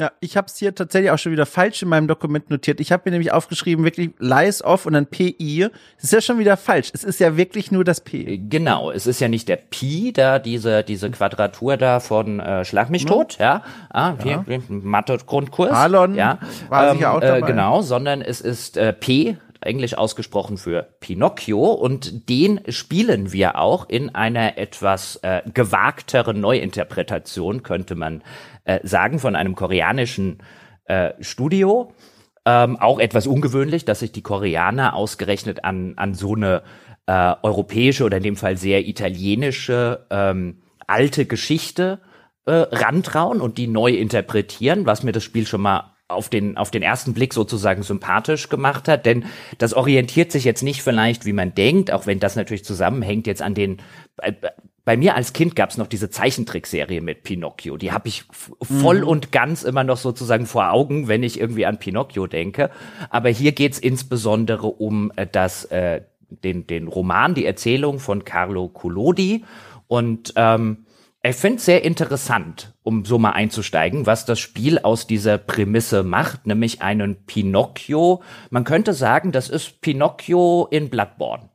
Ja, 0.00 0.10
ich 0.20 0.38
habe 0.38 0.46
es 0.46 0.56
hier 0.56 0.74
tatsächlich 0.74 1.10
auch 1.10 1.18
schon 1.18 1.32
wieder 1.32 1.44
falsch 1.44 1.82
in 1.82 1.88
meinem 1.88 2.08
Dokument 2.08 2.48
notiert. 2.48 2.80
Ich 2.80 2.92
habe 2.92 3.02
mir 3.04 3.10
nämlich 3.12 3.30
aufgeschrieben, 3.30 3.84
wirklich 3.84 4.10
Lies 4.18 4.64
off 4.64 4.86
und 4.86 4.94
dann 4.94 5.06
PI. 5.06 5.68
Das 5.96 6.04
ist 6.04 6.12
ja 6.12 6.20
schon 6.22 6.38
wieder 6.38 6.56
falsch. 6.56 6.90
Es 6.94 7.04
ist 7.04 7.20
ja 7.20 7.36
wirklich 7.36 7.70
nur 7.70 7.84
das 7.84 8.00
P. 8.00 8.22
Äh, 8.22 8.38
genau, 8.38 8.90
es 8.90 9.06
ist 9.06 9.20
ja 9.20 9.28
nicht 9.28 9.48
der 9.48 9.56
Pi, 9.56 10.12
da 10.14 10.38
diese 10.38 10.82
diese 10.82 11.10
Quadratur 11.10 11.76
da 11.76 12.00
von 12.00 12.40
äh, 12.40 12.64
Schlag 12.64 12.88
mich 12.88 13.04
tot, 13.04 13.36
ja. 13.38 13.62
Ah, 13.90 14.14
ja. 14.24 14.44
Hier, 14.46 14.62
Mathe 14.68 15.18
Grundkurs. 15.26 15.72
Halon 15.72 16.14
ja. 16.14 16.38
war 16.70 16.88
ähm, 16.88 16.96
sicher 16.96 17.12
auch 17.12 17.20
dabei. 17.20 17.38
Äh, 17.40 17.42
genau, 17.42 17.82
sondern 17.82 18.22
es 18.22 18.40
ist 18.40 18.78
äh, 18.78 18.94
P 18.94 19.36
englisch 19.62 19.96
ausgesprochen 19.96 20.58
für 20.58 20.88
Pinocchio 21.00 21.72
und 21.72 22.28
den 22.28 22.60
spielen 22.68 23.32
wir 23.32 23.58
auch 23.58 23.88
in 23.88 24.14
einer 24.14 24.58
etwas 24.58 25.16
äh, 25.22 25.42
gewagteren 25.52 26.40
Neuinterpretation, 26.40 27.62
könnte 27.62 27.94
man 27.94 28.22
äh, 28.64 28.80
sagen, 28.82 29.18
von 29.18 29.36
einem 29.36 29.54
koreanischen 29.54 30.42
äh, 30.84 31.12
Studio. 31.20 31.92
Ähm, 32.44 32.76
auch 32.76 32.98
etwas 32.98 33.26
ungewöhnlich, 33.26 33.84
dass 33.84 34.00
sich 34.00 34.12
die 34.12 34.22
Koreaner 34.22 34.94
ausgerechnet 34.94 35.64
an, 35.64 35.94
an 35.96 36.14
so 36.14 36.34
eine 36.34 36.62
äh, 37.06 37.34
europäische 37.42 38.04
oder 38.04 38.16
in 38.16 38.22
dem 38.22 38.36
Fall 38.36 38.56
sehr 38.56 38.86
italienische 38.86 40.06
ähm, 40.10 40.62
alte 40.86 41.26
Geschichte 41.26 42.00
äh, 42.46 42.52
rantrauen 42.52 43.40
und 43.40 43.58
die 43.58 43.68
neu 43.68 43.92
interpretieren, 43.92 44.86
was 44.86 45.02
mir 45.02 45.12
das 45.12 45.22
Spiel 45.22 45.46
schon 45.46 45.60
mal 45.60 45.92
auf 46.08 46.28
den, 46.28 46.56
auf 46.56 46.70
den 46.70 46.82
ersten 46.82 47.14
Blick 47.14 47.32
sozusagen 47.32 47.82
sympathisch 47.82 48.48
gemacht 48.48 48.88
hat, 48.88 49.06
denn 49.06 49.24
das 49.58 49.74
orientiert 49.74 50.30
sich 50.30 50.44
jetzt 50.44 50.62
nicht 50.62 50.82
vielleicht, 50.82 51.24
wie 51.24 51.32
man 51.32 51.54
denkt, 51.54 51.90
auch 51.90 52.06
wenn 52.06 52.20
das 52.20 52.36
natürlich 52.36 52.64
zusammenhängt 52.64 53.26
jetzt 53.26 53.42
an 53.42 53.54
den, 53.54 53.78
äh, 54.18 54.32
bei 54.84 54.96
mir 54.96 55.14
als 55.14 55.32
Kind 55.32 55.54
gab 55.54 55.70
es 55.70 55.76
noch 55.76 55.86
diese 55.86 56.10
Zeichentrickserie 56.10 57.00
mit 57.00 57.22
Pinocchio. 57.22 57.76
Die 57.76 57.92
habe 57.92 58.08
ich 58.08 58.24
voll 58.60 59.02
mhm. 59.02 59.08
und 59.08 59.32
ganz 59.32 59.62
immer 59.62 59.84
noch 59.84 59.96
sozusagen 59.96 60.46
vor 60.46 60.72
Augen, 60.72 61.06
wenn 61.06 61.22
ich 61.22 61.38
irgendwie 61.38 61.66
an 61.66 61.78
Pinocchio 61.78 62.26
denke. 62.26 62.70
Aber 63.08 63.28
hier 63.28 63.52
geht's 63.52 63.78
insbesondere 63.78 64.66
um 64.66 65.12
äh, 65.14 65.26
das, 65.30 65.66
äh, 65.66 66.02
den, 66.28 66.66
den 66.66 66.88
Roman, 66.88 67.34
die 67.34 67.46
Erzählung 67.46 68.00
von 68.00 68.24
Carlo 68.24 68.68
Collodi. 68.68 69.44
Und 69.86 70.32
ähm, 70.34 70.86
ich 71.22 71.36
finde 71.36 71.58
es 71.58 71.64
sehr 71.64 71.84
interessant, 71.84 72.74
um 72.82 73.04
so 73.04 73.16
mal 73.16 73.30
einzusteigen, 73.30 74.06
was 74.06 74.24
das 74.24 74.40
Spiel 74.40 74.80
aus 74.80 75.06
dieser 75.06 75.38
Prämisse 75.38 76.02
macht, 76.02 76.48
nämlich 76.48 76.82
einen 76.82 77.24
Pinocchio. 77.26 78.22
Man 78.50 78.64
könnte 78.64 78.94
sagen, 78.94 79.30
das 79.30 79.48
ist 79.48 79.80
Pinocchio 79.80 80.66
in 80.72 80.90
Bloodborne. 80.90 81.51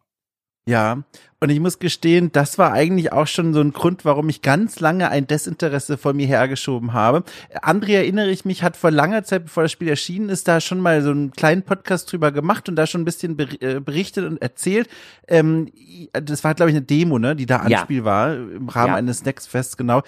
Ja, 0.68 1.04
und 1.40 1.50
ich 1.50 1.60
muss 1.60 1.78
gestehen, 1.78 2.32
das 2.32 2.58
war 2.58 2.74
eigentlich 2.74 3.14
auch 3.14 3.28
schon 3.28 3.54
so 3.54 3.62
ein 3.62 3.72
Grund, 3.72 4.06
warum 4.06 4.28
ich 4.28 4.42
ganz 4.42 4.80
lange 4.80 5.10
ein 5.10 5.28
Desinteresse 5.28 5.98
vor 5.98 6.14
mir 6.14 6.26
hergeschoben 6.26 6.94
habe. 6.94 7.24
André, 7.62 7.94
erinnere 7.94 8.32
ich 8.32 8.44
mich, 8.44 8.64
hat 8.64 8.76
vor 8.76 8.90
langer 8.90 9.24
Zeit, 9.24 9.46
bevor 9.46 9.64
das 9.64 9.72
Spiel 9.72 9.88
erschienen 9.88 10.30
ist, 10.30 10.48
da 10.48 10.60
schon 10.60 10.80
mal 10.80 11.04
so 11.04 11.12
einen 11.12 11.32
kleinen 11.32 11.62
Podcast 11.62 12.12
drüber 12.12 12.32
gemacht 12.32 12.68
und 12.70 12.76
da 12.76 12.88
schon 12.88 13.02
ein 13.02 13.06
bisschen 13.06 13.38
äh, 13.40 13.80
berichtet 13.80 14.26
und 14.26 14.42
erzählt. 14.42 14.90
Ähm, 15.28 15.72
das 16.12 16.44
war, 16.44 16.56
glaube 16.56 16.72
ich, 16.72 16.76
eine 16.76 16.86
Demo, 16.86 17.20
ne, 17.20 17.36
die 17.36 17.46
da 17.46 17.58
Anspiel 17.58 18.00
ja. 18.00 18.04
war, 18.04 18.36
im 18.36 18.68
Rahmen 18.68 18.94
ja. 18.94 18.96
eines 18.96 19.24
Next 19.24 19.48
Fest, 19.48 19.78
genau. 19.78 20.02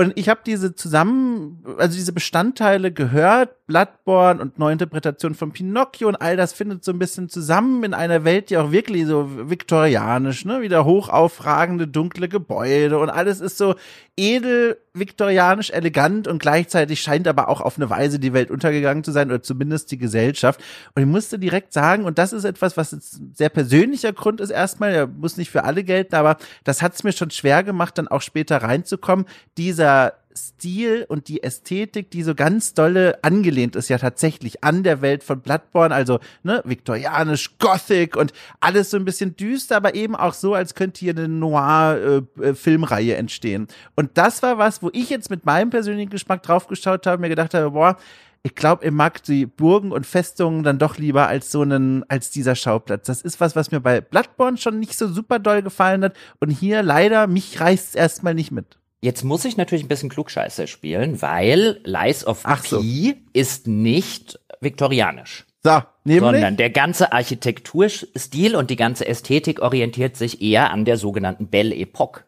Und 0.00 0.14
ich 0.16 0.30
habe 0.30 0.40
diese 0.46 0.74
zusammen, 0.74 1.62
also 1.76 1.94
diese 1.94 2.14
Bestandteile 2.14 2.90
gehört, 2.90 3.50
Bloodborne 3.66 4.40
und 4.40 4.58
Neuinterpretation 4.58 5.34
von 5.34 5.52
Pinocchio 5.52 6.08
und 6.08 6.16
all 6.16 6.38
das 6.38 6.54
findet 6.54 6.82
so 6.82 6.90
ein 6.90 6.98
bisschen 6.98 7.28
zusammen 7.28 7.84
in 7.84 7.92
einer 7.92 8.24
Welt, 8.24 8.48
die 8.48 8.56
auch 8.56 8.72
wirklich 8.72 9.06
so 9.06 9.28
viktorianisch, 9.50 10.46
ne, 10.46 10.62
wieder 10.62 10.86
hochaufragende 10.86 11.86
dunkle 11.86 12.30
Gebäude 12.30 12.98
und 12.98 13.10
alles 13.10 13.42
ist 13.42 13.58
so 13.58 13.74
edel, 14.16 14.78
viktorianisch, 14.92 15.70
elegant 15.70 16.26
und 16.26 16.40
gleichzeitig 16.40 17.00
scheint 17.00 17.28
aber 17.28 17.48
auch 17.48 17.60
auf 17.60 17.76
eine 17.76 17.88
Weise 17.90 18.18
die 18.18 18.32
Welt 18.32 18.50
untergegangen 18.50 19.04
zu 19.04 19.12
sein 19.12 19.28
oder 19.28 19.42
zumindest 19.42 19.92
die 19.92 19.98
Gesellschaft. 19.98 20.60
Und 20.94 21.02
ich 21.02 21.08
musste 21.08 21.38
direkt 21.38 21.72
sagen, 21.72 22.04
und 22.04 22.18
das 22.18 22.32
ist 22.32 22.44
etwas, 22.44 22.76
was 22.76 22.90
jetzt 22.90 23.20
sehr 23.34 23.50
persönlicher 23.50 24.12
Grund 24.12 24.40
ist 24.40 24.50
erstmal, 24.50 24.92
der 24.92 25.06
muss 25.06 25.36
nicht 25.36 25.50
für 25.50 25.62
alle 25.62 25.84
gelten, 25.84 26.16
aber 26.16 26.38
das 26.64 26.82
hat 26.82 26.94
es 26.94 27.04
mir 27.04 27.12
schon 27.12 27.30
schwer 27.30 27.62
gemacht, 27.62 27.98
dann 27.98 28.08
auch 28.08 28.22
später 28.22 28.58
reinzukommen, 28.58 29.26
dieser 29.56 29.89
Stil 30.34 31.06
und 31.08 31.28
die 31.28 31.42
Ästhetik, 31.42 32.10
die 32.10 32.22
so 32.22 32.34
ganz 32.34 32.74
dolle 32.74 33.22
angelehnt 33.22 33.74
ist 33.76 33.88
ja 33.88 33.98
tatsächlich 33.98 34.62
an 34.62 34.82
der 34.82 35.02
Welt 35.02 35.24
von 35.24 35.40
Bloodborne, 35.40 35.94
also 35.94 36.20
ne, 36.42 36.62
viktorianisch, 36.64 37.58
Gothic 37.58 38.16
und 38.16 38.32
alles 38.60 38.90
so 38.90 38.96
ein 38.96 39.04
bisschen 39.04 39.36
düster, 39.36 39.76
aber 39.76 39.94
eben 39.94 40.14
auch 40.14 40.34
so, 40.34 40.54
als 40.54 40.74
könnte 40.74 41.00
hier 41.00 41.12
eine 41.12 41.28
Noir-Filmreihe 41.28 43.14
äh, 43.14 43.18
entstehen. 43.18 43.66
Und 43.96 44.10
das 44.14 44.42
war 44.42 44.58
was, 44.58 44.82
wo 44.82 44.90
ich 44.92 45.10
jetzt 45.10 45.30
mit 45.30 45.44
meinem 45.44 45.70
persönlichen 45.70 46.10
Geschmack 46.10 46.42
draufgeschaut 46.42 47.06
habe, 47.06 47.20
mir 47.20 47.28
gedacht 47.28 47.54
habe, 47.54 47.72
boah, 47.72 47.96
ich 48.42 48.54
glaube, 48.54 48.86
ich 48.86 48.90
mag 48.90 49.22
die 49.24 49.44
Burgen 49.44 49.92
und 49.92 50.06
Festungen 50.06 50.62
dann 50.62 50.78
doch 50.78 50.96
lieber 50.96 51.28
als 51.28 51.50
so 51.50 51.60
einen, 51.60 52.08
als 52.08 52.30
dieser 52.30 52.54
Schauplatz. 52.54 53.06
Das 53.06 53.20
ist 53.20 53.38
was, 53.40 53.54
was 53.54 53.70
mir 53.70 53.80
bei 53.80 54.00
Bloodborne 54.00 54.56
schon 54.56 54.78
nicht 54.78 54.96
so 54.96 55.08
super 55.08 55.38
doll 55.38 55.60
gefallen 55.60 56.04
hat. 56.04 56.16
Und 56.38 56.48
hier 56.48 56.82
leider, 56.82 57.26
mich 57.26 57.60
reißt 57.60 57.90
es 57.90 57.94
erstmal 57.94 58.34
nicht 58.34 58.50
mit. 58.50 58.79
Jetzt 59.02 59.24
muss 59.24 59.44
ich 59.44 59.56
natürlich 59.56 59.84
ein 59.84 59.88
bisschen 59.88 60.10
Klugscheiße 60.10 60.66
spielen, 60.66 61.22
weil 61.22 61.80
Lies 61.84 62.26
of 62.26 62.40
Ach 62.44 62.64
so. 62.64 62.80
P 62.80 63.16
ist 63.32 63.66
nicht 63.66 64.38
viktorianisch. 64.60 65.46
So, 65.62 65.82
nämlich. 66.04 66.20
Sondern 66.20 66.56
der 66.56 66.70
ganze 66.70 67.12
Architekturstil 67.12 68.56
und 68.56 68.70
die 68.70 68.76
ganze 68.76 69.06
Ästhetik 69.06 69.60
orientiert 69.60 70.16
sich 70.16 70.42
eher 70.42 70.70
an 70.70 70.84
der 70.84 70.96
sogenannten 70.96 71.48
Belle 71.48 71.74
Epoque. 71.74 72.24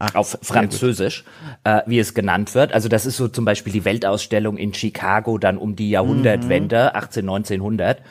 Ach, 0.00 0.14
auf 0.14 0.38
Französisch, 0.42 1.24
äh, 1.64 1.82
wie 1.86 1.98
es 1.98 2.14
genannt 2.14 2.54
wird. 2.54 2.72
Also 2.72 2.88
das 2.88 3.04
ist 3.04 3.16
so 3.16 3.26
zum 3.26 3.44
Beispiel 3.44 3.72
die 3.72 3.84
Weltausstellung 3.84 4.56
in 4.56 4.72
Chicago 4.72 5.38
dann 5.38 5.58
um 5.58 5.74
die 5.74 5.90
Jahrhundertwende, 5.90 6.94
18, 6.94 7.28
1900, 7.28 8.02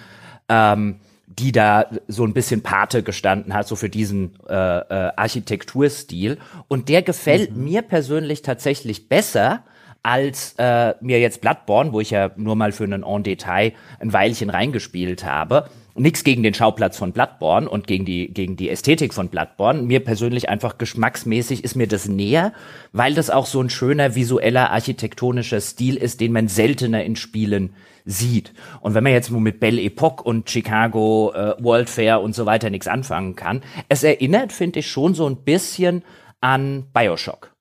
ähm, 0.50 1.00
die 1.40 1.52
da 1.52 1.86
so 2.08 2.24
ein 2.24 2.34
bisschen 2.34 2.64
Pate 2.64 3.04
gestanden 3.04 3.54
hat, 3.54 3.68
so 3.68 3.76
für 3.76 3.90
diesen 3.90 4.34
äh, 4.50 4.54
äh, 4.54 5.12
Architekturstil. 5.16 6.38
Und 6.68 6.90
der 6.90 7.04
gefällt 7.04 7.56
mir 7.56 7.84
persönlich 7.84 8.42
tatsächlich 8.42 9.08
besser 9.08 9.64
als 10.02 10.56
äh, 10.58 10.94
mir 11.02 11.20
jetzt 11.20 11.42
Bloodborne, 11.42 11.94
wo 11.94 12.00
ich 12.00 12.12
ja 12.12 12.32
nur 12.38 12.56
mal 12.56 12.72
für 12.72 12.86
einen 12.86 13.04
En 13.04 13.24
Detail 13.24 13.74
ein 14.00 14.14
Weilchen 14.14 14.50
reingespielt 14.50 15.26
habe. 15.26 15.70
Nix 15.96 16.24
gegen 16.24 16.44
den 16.44 16.54
Schauplatz 16.54 16.96
von 16.98 17.12
Bloodborne 17.12 17.68
und 17.68 17.88
gegen 17.88 18.06
die, 18.06 18.32
gegen 18.32 18.56
die 18.56 18.70
Ästhetik 18.70 19.14
von 19.14 19.30
Bloodborne. 19.30 19.82
Mir 19.82 20.00
persönlich 20.00 20.48
einfach 20.48 20.78
geschmacksmäßig 20.78 21.64
ist 21.64 21.76
mir 21.76 21.88
das 21.88 22.08
näher, 22.08 22.54
weil 22.94 23.16
das 23.16 23.30
auch 23.30 23.48
so 23.48 23.60
ein 23.62 23.70
schöner 23.70 24.16
visueller 24.16 24.72
architektonischer 24.72 25.60
Stil 25.60 25.98
ist, 25.98 26.22
den 26.22 26.32
man 26.32 26.48
seltener 26.48 27.04
in 27.04 27.16
Spielen 27.16 27.74
sieht. 28.08 28.54
Und 28.82 28.94
wenn 28.94 29.04
man 29.04 29.12
jetzt 29.12 29.30
nur 29.30 29.42
mit 29.42 29.60
Belle 29.60 29.82
Epoque 29.82 30.24
und 30.26 30.50
Chicago, 30.50 31.34
äh, 31.36 31.56
World 31.60 31.90
Fair 31.90 32.22
und 32.22 32.34
so 32.34 32.46
weiter 32.46 32.70
nichts 32.70 32.88
anfangen 32.88 33.36
kann, 33.36 33.62
es 33.90 34.04
erinnert, 34.04 34.54
finde 34.54 34.80
ich, 34.80 34.90
schon 34.90 35.14
so 35.14 35.30
ein 35.30 35.44
bisschen 35.44 36.04
an 36.42 36.88
Bioshock. 36.94 37.54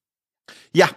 Ja, 0.73 0.89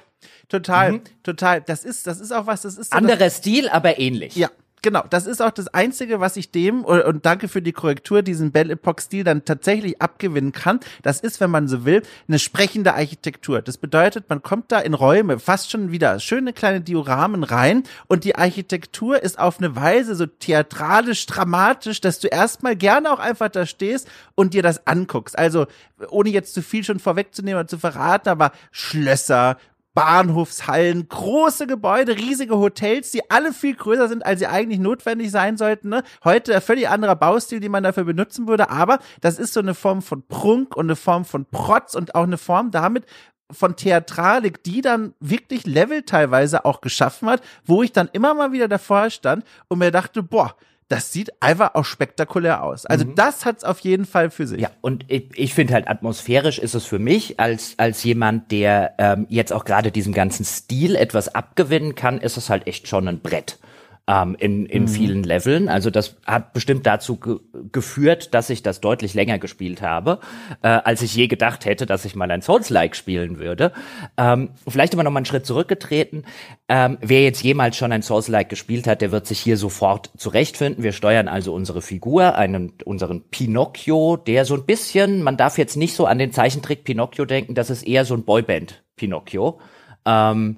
total, 0.48 1.02
total. 1.24 1.62
Das 1.62 1.84
ist, 1.84 2.06
das 2.06 2.20
ist 2.20 2.32
auch 2.32 2.46
was, 2.46 2.62
das 2.62 2.78
ist 2.78 2.92
so 2.92 2.98
Anderer 2.98 3.30
Stil, 3.30 3.68
aber 3.70 4.00
ähnlich. 4.00 4.36
Ja, 4.36 4.50
genau. 4.82 5.04
Das 5.10 5.26
ist 5.26 5.42
auch 5.42 5.52
das 5.52 5.68
Einzige, 5.68 6.20
was 6.20 6.38
ich 6.38 6.52
dem, 6.52 6.84
und, 6.84 7.02
und 7.02 7.26
danke 7.26 7.48
für 7.48 7.62
die 7.62 7.72
Korrektur, 7.72 8.22
diesen 8.22 8.52
Belle 8.52 8.74
Epoque-Stil 8.74 9.24
dann 9.24 9.46
tatsächlich 9.46 10.02
abgewinnen 10.02 10.52
kann. 10.52 10.80
Das 11.02 11.20
ist, 11.20 11.40
wenn 11.40 11.52
man 11.52 11.68
so 11.68 11.86
will, 11.86 12.04
eine 12.28 12.40
sprechende 12.40 12.94
Architektur. 12.94 13.62
Das 13.62 13.78
bedeutet, 13.78 14.30
man 14.30 14.42
kommt 14.42 14.72
da 14.72 14.80
in 14.80 14.94
Räume, 14.94 15.40
fast 15.40 15.72
schon 15.72 15.92
wieder 15.92 16.20
schöne 16.20 16.54
kleine 16.54 16.82
Dioramen 16.82 17.44
rein 17.44 17.84
und 18.08 18.24
die 18.24 18.36
Architektur 18.36 19.22
ist 19.22 19.40
auf 19.40 19.60
eine 19.60 19.76
Weise 19.76 20.16
so 20.16 20.26
theatralisch, 20.26 21.26
dramatisch, 21.26 22.02
dass 22.02 22.20
du 22.20 22.28
erstmal 22.28 22.76
gerne 22.76 23.12
auch 23.12 23.20
einfach 23.20 23.50
da 23.50 23.66
stehst 23.66 24.08
und 24.36 24.54
dir 24.54 24.64
das 24.64 24.86
anguckst. 24.88 25.38
Also, 25.38 25.68
ohne 26.10 26.30
jetzt 26.30 26.54
zu 26.54 26.62
viel 26.62 26.84
schon 26.84 27.00
vorwegzunehmen 27.00 27.60
oder 27.60 27.68
zu 27.68 27.78
verraten, 27.78 28.30
aber 28.30 28.52
Schlösser, 28.72 29.58
Bahnhofshallen, 29.94 31.10
große 31.10 31.68
Gebäude, 31.68 32.18
riesige 32.18 32.58
Hotels, 32.58 33.12
die 33.12 33.30
alle 33.30 33.54
viel 33.54 33.76
größer 33.76 34.08
sind, 34.08 34.26
als 34.26 34.40
sie 34.40 34.48
eigentlich 34.48 34.80
notwendig 34.80 35.32
sein 35.32 35.58
sollten. 35.58 35.90
Ne? 35.90 36.04
Heute 36.24 36.56
ein 36.56 36.62
völlig 36.62 36.88
anderer 36.90 37.16
Baustil, 37.16 37.60
den 37.60 37.72
man 37.72 37.84
dafür 37.84 38.04
benutzen 38.04 38.48
würde, 38.48 38.70
aber 38.70 39.00
das 39.22 39.40
ist 39.40 39.54
so 39.54 39.60
eine 39.60 39.74
Form 39.74 40.02
von 40.02 40.26
Prunk 40.28 40.76
und 40.76 40.86
eine 40.86 40.96
Form 40.96 41.26
von 41.26 41.46
Protz 41.46 41.96
und 41.96 42.16
auch 42.16 42.24
eine 42.24 42.38
Form 42.38 42.72
damit 42.72 43.06
von 43.52 43.76
Theatralik, 43.76 44.64
die 44.64 44.82
dann 44.82 45.14
wirklich 45.20 45.66
Level 45.66 46.04
teilweise 46.04 46.66
auch 46.66 46.82
geschaffen 46.82 47.30
hat, 47.30 47.42
wo 47.66 47.82
ich 47.82 47.92
dann 47.92 48.10
immer 48.14 48.34
mal 48.34 48.52
wieder 48.52 48.68
davor 48.68 49.10
stand 49.10 49.44
und 49.68 49.80
mir 49.80 49.92
dachte, 49.92 50.22
boah, 50.22 50.56
das 50.90 51.14
sieht 51.14 51.32
einfach 51.42 51.76
auch 51.76 51.86
spektakulär 51.86 52.64
aus. 52.64 52.86
Also 52.88 53.06
das 53.06 53.46
hat's 53.46 53.64
auf 53.64 53.80
jeden 53.80 54.06
Fall 54.06 54.32
für 54.32 54.48
sich. 54.48 54.60
Ja, 54.62 54.72
und 54.82 55.06
ich, 55.08 55.30
ich 55.36 55.54
finde 55.54 55.76
halt 55.76 55.88
atmosphärisch 55.88 56.58
ist 56.58 56.74
es 56.74 56.86
für 56.86 57.00
mich 57.00 57.40
als 57.40 57.76
als 57.78 58.04
jemand, 58.04 58.52
der 58.52 58.96
ähm, 58.98 59.28
jetzt 59.30 59.54
auch 59.54 59.66
gerade 59.66 59.92
diesem 59.92 60.14
ganzen 60.14 60.44
Stil 60.46 60.96
etwas 60.96 61.34
abgewinnen 61.34 61.94
kann, 61.94 62.20
ist 62.20 62.38
es 62.38 62.50
halt 62.50 62.66
echt 62.68 62.88
schon 62.88 63.08
ein 63.08 63.20
Brett 63.20 63.60
ähm, 64.10 64.36
in 64.40 64.66
in 64.66 64.88
vielen 64.88 65.24
Leveln. 65.24 65.70
Also 65.70 65.92
das 65.92 66.18
hat 66.26 66.54
bestimmt 66.54 66.86
dazu 66.88 67.18
ge 67.18 67.40
geführt, 67.72 68.34
dass 68.34 68.50
ich 68.50 68.64
das 68.64 68.82
deutlich 68.82 69.14
länger 69.14 69.38
gespielt 69.38 69.84
habe, 69.84 70.20
äh, 70.64 70.68
als 70.68 71.04
ich 71.04 71.16
je 71.16 71.28
gedacht 71.28 71.66
hätte, 71.66 71.86
dass 71.86 72.06
ich 72.06 72.16
mal 72.16 72.32
ein 72.32 72.42
Souls-like 72.42 72.96
spielen 72.96 73.38
würde. 73.38 73.72
Ähm, 74.18 74.50
vielleicht 74.68 74.94
aber 74.94 75.04
noch 75.04 75.12
mal 75.12 75.20
einen 75.20 75.26
Schritt 75.26 75.46
zurückgetreten. 75.46 76.26
Ähm, 76.68 76.98
wer 77.02 77.22
jetzt 77.22 77.44
jemals 77.44 77.78
schon 77.78 77.92
ein 77.92 78.02
Souls-like 78.02 78.50
gespielt 78.50 78.88
hat, 78.88 79.02
der 79.02 79.12
wird 79.12 79.28
sich 79.28 79.40
hier 79.40 79.58
sofort 79.58 80.10
zurechtfinden. 80.18 80.84
Wir 80.84 80.94
steuern 80.94 81.28
also 81.28 81.54
unsere 81.54 81.84
Figur, 81.84 82.36
einen 82.36 82.74
unseren 82.86 83.22
Pinocchio, 83.30 84.18
der 84.18 84.46
so 84.46 84.56
ein 84.56 84.66
bisschen, 84.66 85.22
man 85.22 85.38
darf 85.38 85.60
jetzt 85.60 85.78
nicht 85.78 85.94
so 85.94 86.08
an 86.08 86.18
den 86.18 86.32
Zeichentrick 86.32 86.84
Pinocchio 86.84 87.26
denken, 87.26 87.54
das 87.54 87.70
ist 87.70 87.84
eher 87.84 88.06
so 88.06 88.16
ein 88.16 88.24
Boyband 88.24 88.84
Pinocchio. 88.96 89.60
Ähm, 90.06 90.58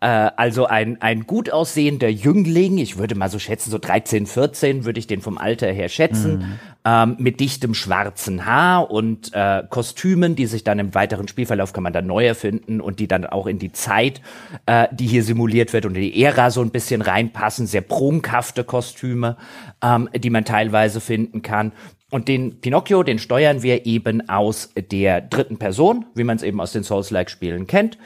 äh, 0.00 0.30
also 0.36 0.66
ein, 0.66 1.02
ein 1.02 1.26
gut 1.26 1.50
aussehender 1.50 2.08
Jüngling, 2.08 2.78
ich 2.78 2.98
würde 2.98 3.16
mal 3.16 3.28
so 3.28 3.38
schätzen, 3.38 3.70
so 3.70 3.78
13, 3.78 4.26
14 4.26 4.84
würde 4.84 5.00
ich 5.00 5.08
den 5.08 5.20
vom 5.20 5.38
Alter 5.38 5.72
her 5.72 5.88
schätzen, 5.88 6.58
ähm, 6.84 7.16
mit 7.18 7.40
dichtem 7.40 7.74
schwarzen 7.74 8.46
Haar 8.46 8.92
und 8.92 9.32
äh, 9.34 9.64
Kostümen, 9.68 10.36
die 10.36 10.46
sich 10.46 10.62
dann 10.62 10.78
im 10.78 10.94
weiteren 10.94 11.26
Spielverlauf 11.26 11.72
kann 11.72 11.82
man 11.82 11.92
dann 11.92 12.06
neu 12.06 12.24
erfinden 12.26 12.80
und 12.80 13.00
die 13.00 13.08
dann 13.08 13.26
auch 13.26 13.48
in 13.48 13.58
die 13.58 13.72
Zeit, 13.72 14.22
äh, 14.66 14.86
die 14.92 15.06
hier 15.06 15.24
simuliert 15.24 15.72
wird 15.72 15.84
und 15.84 15.96
in 15.96 16.02
die 16.02 16.22
Ära 16.22 16.52
so 16.52 16.60
ein 16.60 16.70
bisschen 16.70 17.02
reinpassen, 17.02 17.66
sehr 17.66 17.80
prunkhafte 17.80 18.62
Kostüme, 18.62 19.36
ähm, 19.82 20.08
die 20.14 20.30
man 20.30 20.44
teilweise 20.44 21.00
finden 21.00 21.42
kann. 21.42 21.72
Und 22.10 22.28
den 22.28 22.60
Pinocchio, 22.60 23.02
den 23.02 23.18
steuern 23.18 23.62
wir 23.62 23.84
eben 23.84 24.28
aus 24.30 24.70
der 24.74 25.20
dritten 25.20 25.58
Person, 25.58 26.06
wie 26.14 26.24
man 26.24 26.36
es 26.36 26.42
eben 26.42 26.60
aus 26.60 26.72
den 26.72 26.84
Souls-like-Spielen 26.84 27.66
kennt 27.66 27.98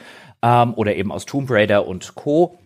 ähm, 0.43 0.75
oder 0.75 0.95
eben 0.95 1.11
aus 1.11 1.25
Tomb 1.25 1.49
Raider 1.49 1.87
und 1.87 2.13
Co. 2.13 2.59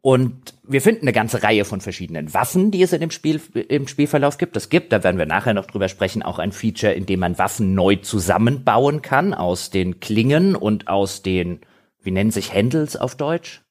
Und 0.00 0.54
wir 0.62 0.80
finden 0.80 1.02
eine 1.02 1.12
ganze 1.12 1.42
Reihe 1.42 1.64
von 1.64 1.80
verschiedenen 1.80 2.32
Waffen, 2.32 2.70
die 2.70 2.82
es 2.82 2.92
in 2.92 3.00
dem 3.00 3.10
Spiel, 3.10 3.40
im 3.68 3.86
Spielverlauf 3.86 4.38
gibt. 4.38 4.56
Es 4.56 4.68
gibt, 4.68 4.92
da 4.92 5.04
werden 5.04 5.18
wir 5.18 5.26
nachher 5.26 5.54
noch 5.54 5.66
drüber 5.66 5.88
sprechen, 5.88 6.22
auch 6.22 6.38
ein 6.38 6.52
Feature, 6.52 6.92
in 6.92 7.04
dem 7.04 7.20
man 7.20 7.36
Waffen 7.36 7.74
neu 7.74 7.96
zusammenbauen 7.96 9.02
kann 9.02 9.34
aus 9.34 9.70
den 9.70 10.00
Klingen 10.00 10.56
und 10.56 10.88
aus 10.88 11.22
den, 11.22 11.60
wie 12.02 12.10
nennen 12.10 12.30
sich 12.30 12.54
Handles 12.54 12.96
auf 12.96 13.16
Deutsch? 13.16 13.62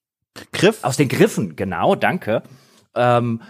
Griff. 0.51 0.83
Aus 0.83 0.97
den 0.97 1.07
Griffen, 1.07 1.55
genau, 1.55 1.95
danke. 1.95 2.43
Ähm, 2.93 3.41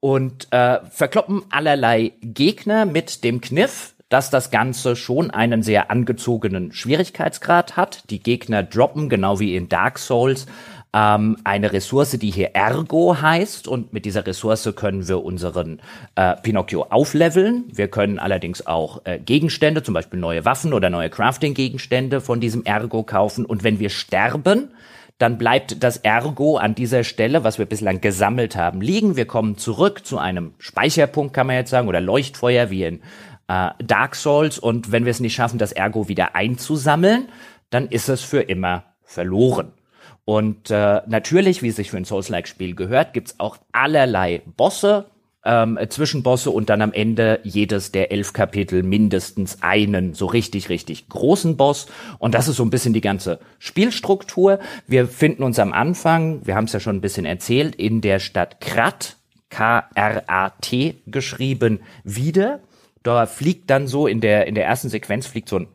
und 0.00 0.50
äh, 0.52 0.80
verkloppen 0.90 1.42
allerlei 1.50 2.12
Gegner 2.22 2.86
mit 2.86 3.24
dem 3.24 3.40
Kniff, 3.40 3.94
dass 4.12 4.28
das 4.28 4.50
Ganze 4.50 4.94
schon 4.94 5.30
einen 5.30 5.62
sehr 5.62 5.90
angezogenen 5.90 6.72
Schwierigkeitsgrad 6.72 7.78
hat. 7.78 8.10
Die 8.10 8.22
Gegner 8.22 8.62
droppen, 8.62 9.08
genau 9.08 9.40
wie 9.40 9.56
in 9.56 9.70
Dark 9.70 9.98
Souls, 9.98 10.46
ähm, 10.92 11.38
eine 11.44 11.72
Ressource, 11.72 12.10
die 12.10 12.30
hier 12.30 12.50
Ergo 12.54 13.16
heißt. 13.22 13.66
Und 13.66 13.94
mit 13.94 14.04
dieser 14.04 14.26
Ressource 14.26 14.70
können 14.76 15.08
wir 15.08 15.24
unseren 15.24 15.80
äh, 16.14 16.36
Pinocchio 16.42 16.88
aufleveln. 16.90 17.64
Wir 17.72 17.88
können 17.88 18.18
allerdings 18.18 18.66
auch 18.66 19.00
äh, 19.04 19.18
Gegenstände, 19.18 19.82
zum 19.82 19.94
Beispiel 19.94 20.20
neue 20.20 20.44
Waffen 20.44 20.74
oder 20.74 20.90
neue 20.90 21.08
Crafting-Gegenstände 21.08 22.20
von 22.20 22.38
diesem 22.38 22.64
Ergo 22.64 23.04
kaufen. 23.04 23.46
Und 23.46 23.64
wenn 23.64 23.78
wir 23.78 23.88
sterben, 23.88 24.72
dann 25.16 25.38
bleibt 25.38 25.82
das 25.82 25.98
Ergo 25.98 26.56
an 26.56 26.74
dieser 26.74 27.04
Stelle, 27.04 27.44
was 27.44 27.58
wir 27.58 27.66
bislang 27.66 28.00
gesammelt 28.00 28.56
haben, 28.56 28.80
liegen. 28.80 29.16
Wir 29.16 29.24
kommen 29.24 29.56
zurück 29.56 30.04
zu 30.04 30.18
einem 30.18 30.52
Speicherpunkt, 30.58 31.32
kann 31.32 31.46
man 31.46 31.56
jetzt 31.56 31.70
sagen, 31.70 31.88
oder 31.88 32.00
Leuchtfeuer 32.00 32.70
wie 32.70 32.84
in 32.84 33.00
äh, 33.52 33.70
Dark 33.84 34.14
Souls. 34.14 34.58
Und 34.58 34.92
wenn 34.92 35.04
wir 35.04 35.10
es 35.10 35.20
nicht 35.20 35.34
schaffen, 35.34 35.58
das 35.58 35.72
Ergo 35.72 36.08
wieder 36.08 36.34
einzusammeln, 36.34 37.28
dann 37.70 37.88
ist 37.88 38.08
es 38.08 38.22
für 38.22 38.40
immer 38.40 38.84
verloren. 39.02 39.72
Und 40.24 40.70
äh, 40.70 41.02
natürlich, 41.06 41.62
wie 41.62 41.68
es 41.68 41.76
sich 41.76 41.90
für 41.90 41.96
ein 41.96 42.04
Souls-like-Spiel 42.04 42.74
gehört, 42.74 43.12
gibt's 43.12 43.34
auch 43.38 43.58
allerlei 43.72 44.42
Bosse, 44.56 45.06
ähm, 45.44 45.76
Zwischenbosse 45.88 46.50
und 46.50 46.70
dann 46.70 46.80
am 46.80 46.92
Ende 46.92 47.40
jedes 47.42 47.90
der 47.90 48.12
elf 48.12 48.32
Kapitel 48.32 48.84
mindestens 48.84 49.62
einen 49.62 50.14
so 50.14 50.26
richtig, 50.26 50.68
richtig 50.68 51.08
großen 51.08 51.56
Boss. 51.56 51.86
Und 52.20 52.34
das 52.34 52.46
ist 52.46 52.56
so 52.56 52.64
ein 52.64 52.70
bisschen 52.70 52.92
die 52.92 53.00
ganze 53.00 53.40
Spielstruktur. 53.58 54.60
Wir 54.86 55.08
finden 55.08 55.42
uns 55.42 55.58
am 55.58 55.72
Anfang, 55.72 56.46
wir 56.46 56.54
haben 56.54 56.66
es 56.66 56.72
ja 56.72 56.80
schon 56.80 56.96
ein 56.96 57.00
bisschen 57.00 57.26
erzählt, 57.26 57.74
in 57.74 58.00
der 58.00 58.20
Stadt 58.20 58.60
Krat, 58.60 59.16
K-R-A-T 59.50 61.02
geschrieben, 61.06 61.80
wieder. 62.04 62.60
Da 63.02 63.26
fliegt 63.26 63.70
dann 63.70 63.86
so 63.86 64.06
in 64.06 64.20
der, 64.20 64.46
in 64.46 64.54
der 64.54 64.66
ersten 64.66 64.88
Sequenz 64.88 65.26
fliegt 65.26 65.48
so 65.48 65.58
ein 65.58 65.68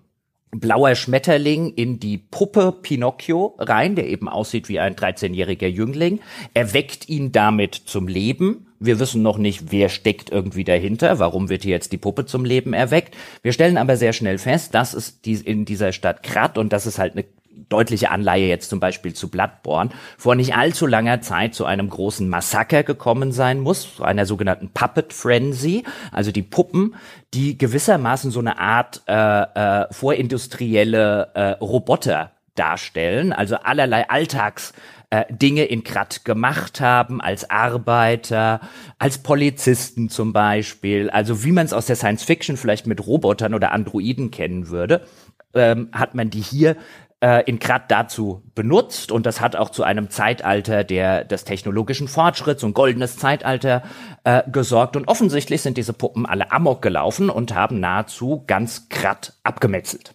blauer 0.52 0.96
Schmetterling 0.96 1.74
in 1.74 2.00
die 2.00 2.18
Puppe 2.18 2.72
Pinocchio 2.82 3.56
rein, 3.60 3.96
der 3.96 4.08
eben 4.08 4.30
aussieht 4.30 4.70
wie 4.70 4.80
ein 4.80 4.96
13-jähriger 4.96 5.68
Jüngling. 5.68 6.20
Er 6.54 6.74
weckt 6.74 7.10
ihn 7.10 7.32
damit 7.32 7.76
zum 7.76 8.08
Leben. 8.08 8.68
Wir 8.80 9.00
wissen 9.00 9.22
noch 9.22 9.38
nicht, 9.38 9.72
wer 9.72 9.90
steckt 9.90 10.32
irgendwie 10.32 10.64
dahinter. 10.64 11.20
Warum 11.20 11.50
wird 11.50 11.64
hier 11.64 11.72
jetzt 11.72 11.92
die 11.92 11.98
Puppe 11.98 12.26
zum 12.26 12.46
Leben 12.46 12.74
erweckt? 12.74 13.16
Wir 13.42 13.52
stellen 13.52 13.78
aber 13.78 13.98
sehr 13.98 14.14
schnell 14.14 14.38
fest, 14.38 14.74
dass 14.74 14.94
es 14.94 15.20
in 15.26 15.66
dieser 15.66 15.92
Stadt 15.92 16.24
Krat 16.24 16.58
und 16.58 16.72
das 16.72 16.86
ist 16.86 17.00
halt 17.00 17.14
eine 17.14 17.26
deutliche 17.70 18.12
Anleihe 18.12 18.48
jetzt 18.48 18.70
zum 18.70 18.80
Beispiel 18.80 19.14
zu 19.14 19.30
Bloodborne, 19.30 19.92
vor 20.18 20.36
nicht 20.36 20.56
allzu 20.56 20.86
langer 20.86 21.22
Zeit 21.22 21.56
zu 21.56 21.66
einem 21.66 21.90
großen 21.90 22.28
Massaker 22.28 22.84
gekommen 22.84 23.32
sein 23.32 23.60
muss, 23.60 23.96
zu 23.96 24.04
einer 24.04 24.26
sogenannten 24.26 24.70
Puppet 24.70 25.14
Frenzy, 25.14 25.84
also 26.12 26.32
die 26.32 26.44
Puppen, 26.44 26.96
die 27.34 27.58
gewissermaßen 27.58 28.32
so 28.32 28.40
eine 28.40 28.60
Art 28.60 29.02
äh, 29.08 29.14
äh, 29.14 29.88
vorindustrielle 29.92 31.32
äh, 31.34 31.42
Roboter 31.64 32.32
darstellen, 32.56 33.34
also 33.34 33.56
allerlei 33.56 34.10
Alltags 34.10 34.74
äh, 35.10 35.26
Dinge 35.30 35.64
in 35.66 35.84
Krat 35.84 36.26
gemacht 36.26 36.82
haben, 36.82 37.22
als 37.22 37.50
Arbeiter, 37.50 38.60
als 39.00 39.20
Polizisten 39.20 40.10
zum 40.10 40.34
Beispiel, 40.34 41.10
also 41.10 41.44
wie 41.44 41.52
man 41.52 41.66
es 41.66 41.74
aus 41.74 41.86
der 41.86 41.96
Science 41.96 42.24
Fiction 42.24 42.58
vielleicht 42.58 42.88
mit 42.88 43.06
Robotern 43.06 43.54
oder 43.54 43.72
Androiden 43.72 44.32
kennen 44.32 44.68
würde, 44.70 45.06
ähm, 45.54 45.90
hat 45.94 46.14
man 46.14 46.30
die 46.30 46.42
hier 46.42 46.76
äh, 47.20 47.44
in 47.46 47.60
Krat 47.60 47.90
dazu 47.90 48.44
benutzt 48.54 49.12
und 49.12 49.26
das 49.26 49.42
hat 49.42 49.56
auch 49.56 49.72
zu 49.72 49.84
einem 49.84 50.10
Zeitalter 50.10 50.84
der 50.84 51.24
des 51.24 51.46
technologischen 51.46 52.08
Fortschritts 52.08 52.64
und 52.64 52.74
goldenes 52.74 53.18
Zeitalter 53.18 53.84
äh, 54.24 54.44
gesorgt 54.52 54.96
und 54.96 55.08
offensichtlich 55.08 55.62
sind 55.62 55.78
diese 55.78 55.94
Puppen 55.94 56.26
alle 56.26 56.52
amok 56.52 56.82
gelaufen 56.82 57.30
und 57.30 57.56
haben 57.56 57.80
nahezu 57.80 58.44
ganz 58.46 58.90
Krat 58.90 59.34
abgemetzelt. 59.44 60.14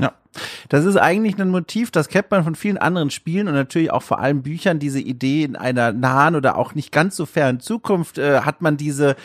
Ja, 0.00 0.12
das 0.68 0.84
ist 0.84 0.96
eigentlich 0.96 1.40
ein 1.40 1.50
Motiv, 1.50 1.90
das 1.90 2.08
kennt 2.08 2.30
man 2.30 2.44
von 2.44 2.54
vielen 2.54 2.78
anderen 2.78 3.10
Spielen 3.10 3.48
und 3.48 3.54
natürlich 3.54 3.90
auch 3.90 4.02
vor 4.02 4.20
allem 4.20 4.42
Büchern. 4.42 4.78
Diese 4.78 5.00
Idee 5.00 5.42
in 5.42 5.56
einer 5.56 5.92
nahen 5.92 6.36
oder 6.36 6.56
auch 6.56 6.74
nicht 6.74 6.92
ganz 6.92 7.16
so 7.16 7.26
fernen 7.26 7.60
Zukunft 7.60 8.18
äh, 8.18 8.40
hat 8.40 8.62
man 8.62 8.76
diese 8.76 9.16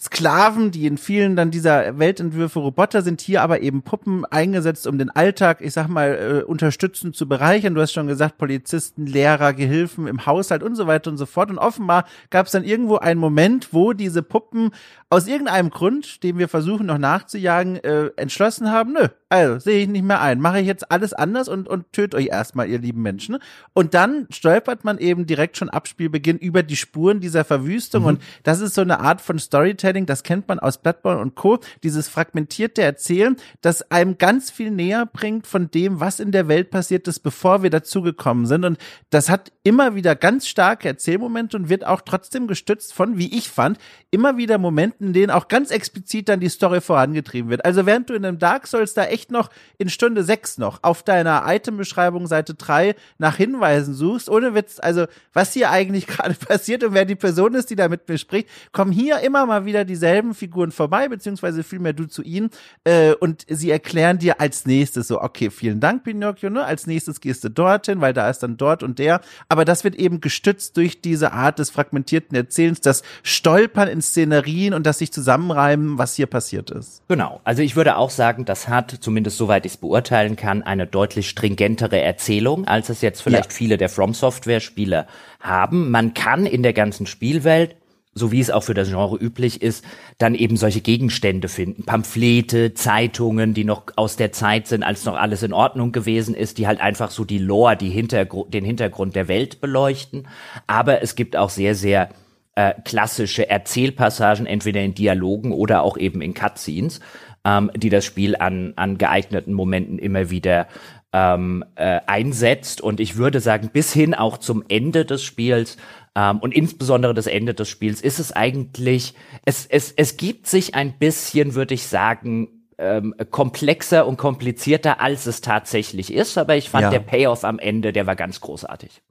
Sklaven, 0.00 0.70
die 0.70 0.86
in 0.86 0.98
vielen 0.98 1.36
dann 1.36 1.50
dieser 1.50 1.98
Weltentwürfe 1.98 2.58
Roboter 2.58 3.02
sind, 3.02 3.20
hier 3.20 3.42
aber 3.42 3.60
eben 3.60 3.82
Puppen 3.82 4.24
eingesetzt, 4.24 4.86
um 4.86 4.98
den 4.98 5.10
Alltag, 5.10 5.58
ich 5.60 5.72
sag 5.72 5.88
mal, 5.88 6.42
äh, 6.42 6.44
unterstützend 6.44 7.16
zu 7.16 7.28
bereichern. 7.28 7.74
Du 7.74 7.80
hast 7.80 7.92
schon 7.92 8.06
gesagt, 8.06 8.36
Polizisten, 8.38 9.06
Lehrer, 9.06 9.52
Gehilfen 9.52 10.06
im 10.06 10.26
Haushalt 10.26 10.62
und 10.62 10.74
so 10.74 10.86
weiter 10.86 11.10
und 11.10 11.16
so 11.16 11.26
fort. 11.26 11.50
Und 11.50 11.58
offenbar 11.58 12.04
gab 12.30 12.46
es 12.46 12.52
dann 12.52 12.64
irgendwo 12.64 12.96
einen 12.96 13.20
Moment, 13.20 13.68
wo 13.72 13.92
diese 13.92 14.22
Puppen 14.22 14.72
aus 15.14 15.28
irgendeinem 15.28 15.70
Grund, 15.70 16.24
dem 16.24 16.38
wir 16.38 16.48
versuchen 16.48 16.86
noch 16.86 16.98
nachzujagen, 16.98 17.76
äh, 17.76 18.10
entschlossen 18.16 18.72
haben, 18.72 18.92
nö, 18.94 19.08
also 19.28 19.58
sehe 19.60 19.82
ich 19.82 19.88
nicht 19.88 20.04
mehr 20.04 20.20
ein, 20.20 20.40
mache 20.40 20.60
ich 20.60 20.66
jetzt 20.66 20.90
alles 20.90 21.12
anders 21.12 21.48
und, 21.48 21.68
und 21.68 21.92
töte 21.92 22.16
euch 22.16 22.26
erstmal, 22.26 22.68
ihr 22.68 22.80
lieben 22.80 23.00
Menschen. 23.00 23.38
Und 23.74 23.94
dann 23.94 24.26
stolpert 24.30 24.84
man 24.84 24.98
eben 24.98 25.26
direkt 25.26 25.56
schon 25.56 25.70
ab 25.70 25.86
Spielbeginn 25.86 26.38
über 26.38 26.64
die 26.64 26.76
Spuren 26.76 27.20
dieser 27.20 27.44
Verwüstung 27.44 28.02
mhm. 28.02 28.08
und 28.08 28.22
das 28.42 28.60
ist 28.60 28.74
so 28.74 28.80
eine 28.80 29.00
Art 29.00 29.20
von 29.20 29.38
Storytelling, 29.38 29.83
das 29.84 30.22
kennt 30.22 30.48
man 30.48 30.58
aus 30.58 30.78
Bloodborne 30.78 31.20
und 31.20 31.34
Co., 31.34 31.58
dieses 31.82 32.08
fragmentierte 32.08 32.82
Erzählen, 32.82 33.36
das 33.60 33.90
einem 33.90 34.18
ganz 34.18 34.50
viel 34.50 34.70
näher 34.70 35.06
bringt 35.06 35.46
von 35.46 35.70
dem, 35.70 36.00
was 36.00 36.20
in 36.20 36.32
der 36.32 36.48
Welt 36.48 36.70
passiert 36.70 37.06
ist, 37.06 37.20
bevor 37.20 37.62
wir 37.62 37.70
dazugekommen 37.70 38.46
sind 38.46 38.64
und 38.64 38.78
das 39.10 39.28
hat 39.28 39.52
immer 39.62 39.94
wieder 39.94 40.14
ganz 40.14 40.46
starke 40.46 40.88
Erzählmomente 40.88 41.56
und 41.56 41.68
wird 41.68 41.86
auch 41.86 42.02
trotzdem 42.02 42.46
gestützt 42.46 42.92
von, 42.94 43.18
wie 43.18 43.36
ich 43.36 43.48
fand, 43.48 43.78
immer 44.10 44.36
wieder 44.36 44.58
Momenten, 44.58 45.08
in 45.08 45.12
denen 45.12 45.30
auch 45.30 45.48
ganz 45.48 45.70
explizit 45.70 46.28
dann 46.28 46.40
die 46.40 46.48
Story 46.48 46.80
vorangetrieben 46.80 47.50
wird. 47.50 47.64
Also 47.64 47.86
während 47.86 48.08
du 48.08 48.14
in 48.14 48.24
einem 48.24 48.38
Dark 48.38 48.66
Souls 48.66 48.94
da 48.94 49.06
echt 49.06 49.30
noch 49.30 49.50
in 49.78 49.88
Stunde 49.88 50.22
6 50.22 50.58
noch 50.58 50.80
auf 50.82 51.02
deiner 51.02 51.44
Itembeschreibung 51.46 52.26
Seite 52.26 52.54
3 52.54 52.94
nach 53.18 53.36
Hinweisen 53.36 53.94
suchst, 53.94 54.28
ohne 54.28 54.54
Witz, 54.54 54.78
also 54.80 55.06
was 55.32 55.52
hier 55.52 55.70
eigentlich 55.70 56.06
gerade 56.08 56.34
passiert 56.34 56.84
und 56.84 56.94
wer 56.94 57.04
die 57.04 57.16
Person 57.16 57.54
ist, 57.54 57.70
die 57.70 57.76
da 57.76 57.88
mit 57.88 58.08
mir 58.08 58.18
spricht, 58.18 58.48
kommen 58.72 58.92
hier 58.92 59.20
immer 59.20 59.46
mal 59.46 59.64
wieder 59.64 59.73
dieselben 59.82 60.34
Figuren 60.34 60.70
vorbei, 60.70 61.08
beziehungsweise 61.08 61.64
vielmehr 61.64 61.92
du 61.92 62.06
zu 62.06 62.22
ihnen 62.22 62.50
äh, 62.84 63.14
und 63.14 63.44
sie 63.48 63.72
erklären 63.72 64.18
dir 64.18 64.40
als 64.40 64.66
nächstes 64.66 65.08
so, 65.08 65.20
okay, 65.20 65.50
vielen 65.50 65.80
Dank, 65.80 66.04
Pinocchio, 66.04 66.50
ne? 66.50 66.64
als 66.64 66.86
nächstes 66.86 67.20
gehst 67.20 67.42
du 67.42 67.48
dorthin, 67.48 68.00
weil 68.00 68.12
da 68.12 68.30
ist 68.30 68.44
dann 68.44 68.56
dort 68.56 68.84
und 68.84 69.00
der, 69.00 69.20
aber 69.48 69.64
das 69.64 69.82
wird 69.82 69.96
eben 69.96 70.20
gestützt 70.20 70.76
durch 70.76 71.00
diese 71.00 71.32
Art 71.32 71.58
des 71.58 71.70
fragmentierten 71.70 72.36
Erzählens, 72.36 72.80
das 72.80 73.02
Stolpern 73.24 73.88
in 73.88 74.00
Szenerien 74.00 74.74
und 74.74 74.86
das 74.86 74.98
sich 74.98 75.12
zusammenreimen, 75.12 75.98
was 75.98 76.14
hier 76.14 76.26
passiert 76.26 76.70
ist. 76.70 77.02
Genau. 77.08 77.40
Also 77.42 77.62
ich 77.62 77.74
würde 77.74 77.96
auch 77.96 78.10
sagen, 78.10 78.44
das 78.44 78.68
hat, 78.68 78.98
zumindest 79.00 79.38
soweit 79.38 79.66
ich 79.66 79.72
es 79.72 79.78
beurteilen 79.78 80.36
kann, 80.36 80.62
eine 80.62 80.86
deutlich 80.86 81.28
stringentere 81.28 82.00
Erzählung, 82.00 82.66
als 82.66 82.90
es 82.90 83.00
jetzt 83.00 83.22
vielleicht 83.22 83.50
ja. 83.50 83.56
viele 83.56 83.76
der 83.78 83.88
From 83.88 84.14
Software 84.14 84.60
Spiele 84.60 85.06
haben. 85.40 85.90
Man 85.90 86.14
kann 86.14 86.46
in 86.46 86.62
der 86.62 86.72
ganzen 86.72 87.06
Spielwelt 87.06 87.76
so 88.14 88.32
wie 88.32 88.40
es 88.40 88.50
auch 88.50 88.62
für 88.62 88.74
das 88.74 88.88
Genre 88.88 89.16
üblich 89.16 89.62
ist, 89.62 89.84
dann 90.18 90.34
eben 90.34 90.56
solche 90.56 90.80
Gegenstände 90.80 91.48
finden. 91.48 91.84
Pamphlete, 91.84 92.74
Zeitungen, 92.74 93.54
die 93.54 93.64
noch 93.64 93.84
aus 93.96 94.16
der 94.16 94.32
Zeit 94.32 94.68
sind, 94.68 94.82
als 94.82 95.04
noch 95.04 95.16
alles 95.16 95.42
in 95.42 95.52
Ordnung 95.52 95.92
gewesen 95.92 96.34
ist, 96.34 96.58
die 96.58 96.66
halt 96.66 96.80
einfach 96.80 97.10
so 97.10 97.24
die 97.24 97.38
Lore, 97.38 97.76
die 97.76 97.90
Hintergr 97.90 98.44
den 98.48 98.64
Hintergrund 98.64 99.16
der 99.16 99.28
Welt 99.28 99.60
beleuchten. 99.60 100.28
Aber 100.66 101.02
es 101.02 101.16
gibt 101.16 101.36
auch 101.36 101.50
sehr, 101.50 101.74
sehr 101.74 102.10
äh, 102.54 102.74
klassische 102.84 103.48
Erzählpassagen, 103.50 104.46
entweder 104.46 104.80
in 104.80 104.94
Dialogen 104.94 105.52
oder 105.52 105.82
auch 105.82 105.96
eben 105.96 106.22
in 106.22 106.34
Cutscenes, 106.34 107.00
ähm, 107.44 107.70
die 107.76 107.90
das 107.90 108.04
Spiel 108.04 108.36
an, 108.36 108.74
an 108.76 108.96
geeigneten 108.96 109.52
Momenten 109.52 109.98
immer 109.98 110.30
wieder 110.30 110.68
ähm, 111.12 111.64
äh, 111.74 112.00
einsetzt. 112.06 112.80
Und 112.80 113.00
ich 113.00 113.16
würde 113.16 113.40
sagen, 113.40 113.70
bis 113.72 113.92
hin 113.92 114.14
auch 114.14 114.38
zum 114.38 114.64
Ende 114.68 115.04
des 115.04 115.22
Spiels 115.24 115.76
ähm, 116.16 116.38
und 116.38 116.54
insbesondere 116.54 117.14
das 117.14 117.26
Ende 117.26 117.54
des 117.54 117.68
Spiels 117.68 118.00
ist 118.00 118.18
es 118.18 118.32
eigentlich, 118.32 119.14
es, 119.44 119.66
es, 119.66 119.92
es 119.92 120.16
gibt 120.16 120.46
sich 120.46 120.74
ein 120.74 120.98
bisschen, 120.98 121.54
würde 121.54 121.74
ich 121.74 121.86
sagen, 121.86 122.48
ähm, 122.78 123.14
komplexer 123.30 124.06
und 124.06 124.16
komplizierter, 124.16 125.00
als 125.00 125.26
es 125.26 125.40
tatsächlich 125.40 126.12
ist. 126.12 126.38
Aber 126.38 126.56
ich 126.56 126.70
fand 126.70 126.84
ja. 126.84 126.90
der 126.90 127.00
Payoff 127.00 127.44
am 127.44 127.58
Ende, 127.58 127.92
der 127.92 128.06
war 128.06 128.16
ganz 128.16 128.40
großartig. 128.40 129.02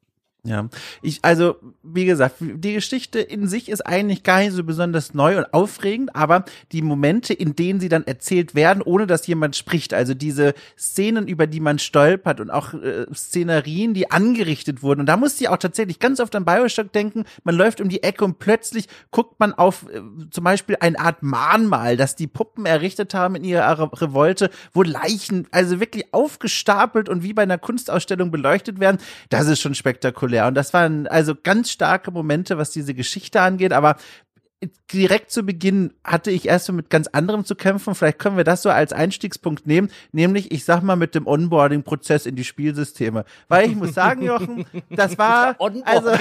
Ja, 0.45 0.67
ich, 1.01 1.19
also, 1.21 1.55
wie 1.83 2.03
gesagt, 2.03 2.35
die 2.41 2.73
Geschichte 2.73 3.19
in 3.21 3.47
sich 3.47 3.69
ist 3.69 3.79
eigentlich 3.79 4.23
gar 4.23 4.39
nicht 4.39 4.51
so 4.51 4.65
besonders 4.65 5.13
neu 5.13 5.37
und 5.37 5.53
aufregend, 5.53 6.13
aber 6.17 6.43
die 6.73 6.81
Momente, 6.81 7.33
in 7.33 7.55
denen 7.55 7.79
sie 7.79 7.87
dann 7.87 8.05
erzählt 8.05 8.53
werden, 8.53 8.83
ohne 8.83 9.07
dass 9.07 9.25
jemand 9.25 9.55
spricht, 9.55 9.93
also 9.93 10.13
diese 10.13 10.53
Szenen, 10.77 11.29
über 11.29 11.47
die 11.47 11.61
man 11.61 11.79
stolpert 11.79 12.41
und 12.41 12.49
auch 12.49 12.73
äh, 12.73 13.05
Szenerien, 13.13 13.93
die 13.93 14.11
angerichtet 14.11 14.83
wurden. 14.83 14.99
Und 14.99 15.05
da 15.05 15.15
musste 15.15 15.45
ich 15.45 15.49
auch 15.49 15.55
tatsächlich 15.55 15.99
ganz 15.99 16.19
oft 16.19 16.35
an 16.35 16.43
Bioshock 16.43 16.91
denken. 16.91 17.23
Man 17.45 17.55
läuft 17.55 17.79
um 17.79 17.87
die 17.87 18.03
Ecke 18.03 18.25
und 18.25 18.39
plötzlich 18.39 18.89
guckt 19.11 19.39
man 19.39 19.53
auf 19.53 19.85
äh, 19.93 20.01
zum 20.29 20.43
Beispiel 20.43 20.75
eine 20.81 20.99
Art 20.99 21.23
Mahnmal, 21.23 21.95
das 21.95 22.17
die 22.17 22.27
Puppen 22.27 22.65
errichtet 22.65 23.13
haben 23.13 23.35
in 23.35 23.45
ihrer 23.45 23.93
Revolte, 23.93 24.49
wo 24.73 24.83
Leichen 24.83 25.47
also 25.51 25.79
wirklich 25.79 26.13
aufgestapelt 26.13 27.07
und 27.07 27.23
wie 27.23 27.31
bei 27.31 27.43
einer 27.43 27.57
Kunstausstellung 27.57 28.29
beleuchtet 28.29 28.81
werden. 28.81 28.97
Das 29.29 29.47
ist 29.47 29.61
schon 29.61 29.73
spektakulär 29.73 30.32
spektakulär. 30.33 30.47
Und 30.47 30.55
das 30.55 30.73
waren 30.73 31.07
also 31.07 31.33
ganz 31.41 31.71
starke 31.71 32.11
Momente, 32.11 32.57
was 32.57 32.71
diese 32.71 32.93
Geschichte 32.93 33.41
angeht, 33.41 33.73
aber 33.73 33.95
direkt 34.93 35.29
zu 35.29 35.43
Beginn 35.43 35.93
hatte 36.05 36.31
ich 36.31 36.47
erst 36.47 36.67
so 36.67 36.73
mit 36.73 36.89
ganz 36.89 37.07
anderem 37.07 37.43
zu 37.43 37.53
kämpfen. 37.53 37.95
Vielleicht 37.95 38.17
können 38.17 38.37
wir 38.37 38.45
das 38.45 38.61
so 38.61 38.69
als 38.69 38.93
Einstiegspunkt 38.93 39.67
nehmen, 39.67 39.89
nämlich 40.13 40.53
ich 40.53 40.63
sag 40.63 40.81
mal 40.83 40.95
mit 40.95 41.15
dem 41.15 41.27
Onboarding-Prozess 41.27 42.25
in 42.25 42.37
die 42.37 42.45
Spielsysteme. 42.45 43.25
Weil 43.49 43.69
ich 43.69 43.75
muss 43.75 43.93
sagen, 43.93 44.23
Jochen, 44.23 44.65
das 44.89 45.17
war 45.17 45.57
also, 45.59 46.11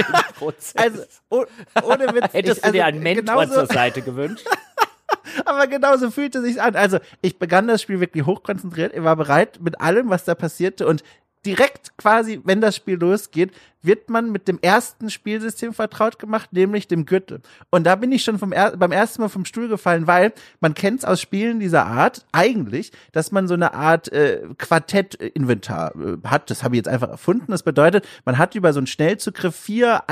also 0.75 1.03
oh, 1.31 1.45
ohne 1.85 2.09
Witz. 2.09 2.29
Hättest 2.33 2.59
ich, 2.59 2.65
also, 2.65 2.67
du 2.67 2.73
dir 2.73 2.87
einen 2.87 3.01
Mentor 3.01 3.49
zur 3.49 3.67
Seite 3.67 4.03
gewünscht? 4.03 4.45
Aber 5.45 5.67
genauso 5.69 6.11
fühlte 6.11 6.43
sich 6.43 6.61
an. 6.61 6.75
Also 6.75 6.99
ich 7.21 7.39
begann 7.39 7.69
das 7.69 7.81
Spiel 7.81 8.01
wirklich 8.01 8.27
hochkonzentriert. 8.27 8.93
Ich 8.95 9.05
war 9.05 9.17
bereit 9.17 9.61
mit 9.63 9.81
allem, 9.81 10.11
was 10.11 10.25
da 10.25 10.35
passierte 10.35 10.87
und 10.87 11.05
direkt 11.45 11.97
quasi, 11.97 12.41
wenn 12.45 12.61
das 12.61 12.77
Spiel 12.77 12.97
losgeht, 12.99 13.53
wird 13.83 14.11
man 14.11 14.31
mit 14.31 14.47
dem 14.47 14.59
ersten 14.63 15.11
Spielsystem 15.11 15.75
vertraut 15.75 16.19
gemacht, 16.19 16.53
nämlich 16.53 16.87
dem 16.87 17.05
Gürtel. 17.05 17.41
Und 17.71 17.85
da 17.85 17.97
bin 17.97 18.13
ich 18.13 18.23
schon 18.23 18.39
vom 18.39 18.53
er 18.53 18.77
beim 18.77 18.93
ersten 18.93 19.23
Mal 19.23 19.29
vom 19.29 19.45
Stuhl 19.45 19.69
gefallen, 19.69 20.07
weil 20.07 20.33
man 20.61 20.75
kennt 20.75 21.01
es 21.01 21.05
aus 21.05 21.21
Spielen 21.21 21.59
dieser 21.59 21.87
Art 21.87 22.25
eigentlich, 22.31 22.93
dass 23.11 23.33
man 23.33 23.49
so 23.49 23.55
eine 23.55 23.75
Art 23.75 24.11
äh, 24.13 24.43
Quartett-Inventar 24.57 25.95
äh, 25.97 26.29
hat. 26.29 26.49
Das 26.51 26.63
habe 26.63 26.77
ich 26.77 26.79
jetzt 26.79 26.89
einfach 26.89 27.09
erfunden. 27.09 27.51
Das 27.51 27.65
bedeutet, 27.65 28.07
man 28.25 28.39
hat 28.39 28.55
über 28.55 28.73
so 28.73 28.79
einen 28.79 28.87
Schnellzugriff 28.87 29.57
vier 29.57 30.05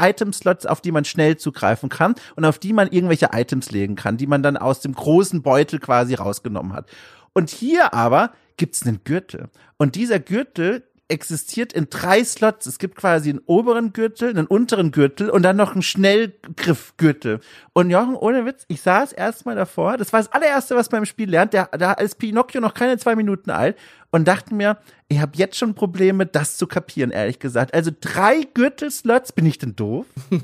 Item-Slots, 0.00 0.66
auf 0.66 0.80
die 0.80 0.92
man 0.92 1.04
schnell 1.04 1.36
zugreifen 1.36 1.88
kann 1.88 2.14
und 2.36 2.44
auf 2.44 2.60
die 2.60 2.72
man 2.72 2.88
irgendwelche 2.88 3.30
Items 3.32 3.72
legen 3.72 3.96
kann, 3.96 4.16
die 4.16 4.28
man 4.28 4.44
dann 4.44 4.56
aus 4.56 4.80
dem 4.80 4.94
großen 4.94 5.42
Beutel 5.42 5.80
quasi 5.80 6.14
rausgenommen 6.14 6.72
hat. 6.74 6.88
Und 7.32 7.50
hier 7.50 7.92
aber 7.92 8.30
gibt's 8.56 8.86
einen 8.86 9.02
Gürtel. 9.04 9.48
Und 9.76 9.94
dieser 9.94 10.20
Gürtel 10.20 10.82
existiert 11.08 11.72
in 11.72 11.88
drei 11.88 12.24
Slots. 12.24 12.66
Es 12.66 12.78
gibt 12.78 12.96
quasi 12.96 13.30
einen 13.30 13.40
oberen 13.46 13.92
Gürtel, 13.92 14.30
einen 14.30 14.46
unteren 14.46 14.90
Gürtel 14.90 15.30
und 15.30 15.42
dann 15.42 15.56
noch 15.56 15.72
einen 15.72 15.82
Schnellgriffgürtel. 15.82 17.40
Und 17.72 17.90
Jochen, 17.90 18.16
ohne 18.16 18.44
Witz, 18.44 18.64
ich 18.68 18.80
saß 18.80 19.12
erstmal 19.12 19.54
davor, 19.54 19.96
das 19.96 20.12
war 20.12 20.20
das 20.20 20.32
allererste, 20.32 20.74
was 20.74 20.90
man 20.90 21.02
im 21.02 21.06
Spiel 21.06 21.30
lernt, 21.30 21.54
da, 21.54 21.66
da 21.66 21.92
ist 21.92 22.18
Pinocchio 22.18 22.60
noch 22.60 22.74
keine 22.74 22.98
zwei 22.98 23.14
Minuten 23.14 23.50
alt 23.50 23.76
und 24.10 24.26
dachte 24.26 24.54
mir, 24.54 24.78
ich 25.08 25.20
habe 25.20 25.32
jetzt 25.36 25.56
schon 25.56 25.74
Probleme, 25.74 26.26
das 26.26 26.56
zu 26.56 26.66
kapieren, 26.66 27.10
ehrlich 27.10 27.38
gesagt. 27.38 27.74
Also 27.74 27.90
drei 28.00 28.46
Gürtelslots, 28.54 29.32
bin 29.32 29.46
ich 29.46 29.58
denn 29.58 29.76
doof? 29.76 30.06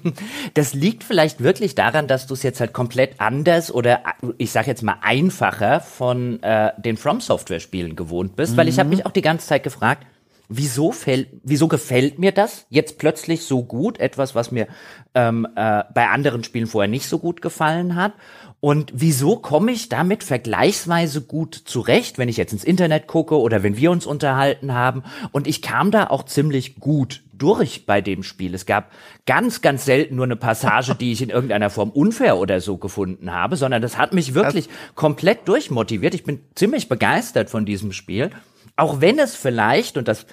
Das 0.54 0.74
liegt 0.74 1.02
vielleicht 1.02 1.42
wirklich 1.42 1.74
daran, 1.74 2.06
dass 2.06 2.26
du 2.26 2.34
es 2.34 2.42
jetzt 2.42 2.60
halt 2.60 2.72
komplett 2.72 3.20
anders 3.20 3.72
oder 3.72 4.02
ich 4.38 4.52
sag 4.52 4.66
jetzt 4.66 4.82
mal 4.82 4.96
einfacher 5.00 5.80
von 5.80 6.42
äh, 6.42 6.72
den 6.78 6.96
From 6.96 7.20
Software 7.20 7.60
Spielen 7.60 7.96
gewohnt 7.96 8.36
bist, 8.36 8.52
mhm. 8.52 8.56
weil 8.58 8.68
ich 8.68 8.78
habe 8.78 8.88
mhm. 8.88 8.96
mich 8.96 9.06
auch 9.06 9.10
die 9.10 9.22
ganze 9.22 9.46
Zeit 9.46 9.62
gefragt, 9.62 10.06
wieso 10.56 10.92
fällt, 10.92 11.28
wieso 11.42 11.68
gefällt 11.68 12.18
mir 12.18 12.32
das 12.32 12.66
jetzt 12.70 12.98
plötzlich 12.98 13.44
so 13.44 13.64
gut? 13.64 13.98
Etwas, 13.98 14.34
was 14.34 14.50
mir 14.50 14.68
ähm, 15.14 15.46
äh, 15.56 15.84
bei 15.94 16.08
anderen 16.08 16.44
Spielen 16.44 16.66
vorher 16.66 16.88
nicht 16.88 17.06
so 17.06 17.18
gut 17.18 17.42
gefallen 17.42 17.96
hat. 17.96 18.12
Und 18.60 18.92
wieso 18.94 19.36
komme 19.36 19.72
ich 19.72 19.88
damit 19.88 20.22
vergleichsweise 20.22 21.22
gut 21.22 21.54
zurecht, 21.64 22.16
wenn 22.18 22.28
ich 22.28 22.36
jetzt 22.36 22.52
ins 22.52 22.62
Internet 22.62 23.08
gucke 23.08 23.36
oder 23.36 23.64
wenn 23.64 23.76
wir 23.76 23.90
uns 23.90 24.06
unterhalten 24.06 24.72
haben? 24.72 25.02
Und 25.32 25.48
ich 25.48 25.62
kam 25.62 25.90
da 25.90 26.06
auch 26.06 26.22
ziemlich 26.24 26.76
gut 26.76 27.24
durch 27.32 27.86
bei 27.86 28.00
dem 28.00 28.22
Spiel. 28.22 28.54
Es 28.54 28.64
gab 28.64 28.92
ganz, 29.26 29.62
ganz 29.62 29.84
selten 29.84 30.14
nur 30.14 30.26
eine 30.26 30.36
Passage, 30.36 30.94
die 30.94 31.10
ich 31.10 31.22
in 31.22 31.30
irgendeiner 31.30 31.70
Form 31.70 31.90
unfair 31.90 32.38
oder 32.38 32.60
so 32.60 32.76
gefunden 32.76 33.32
habe, 33.32 33.56
sondern 33.56 33.82
das 33.82 33.98
hat 33.98 34.12
mich 34.12 34.34
wirklich 34.34 34.68
komplett 34.94 35.48
durchmotiviert. 35.48 36.14
Ich 36.14 36.22
bin 36.22 36.38
ziemlich 36.54 36.88
begeistert 36.88 37.50
von 37.50 37.66
diesem 37.66 37.92
Spiel. 37.92 38.30
Auch 38.76 39.00
wenn 39.00 39.18
es 39.18 39.36
vielleicht, 39.36 39.96
und 39.96 40.08
das 40.08 40.26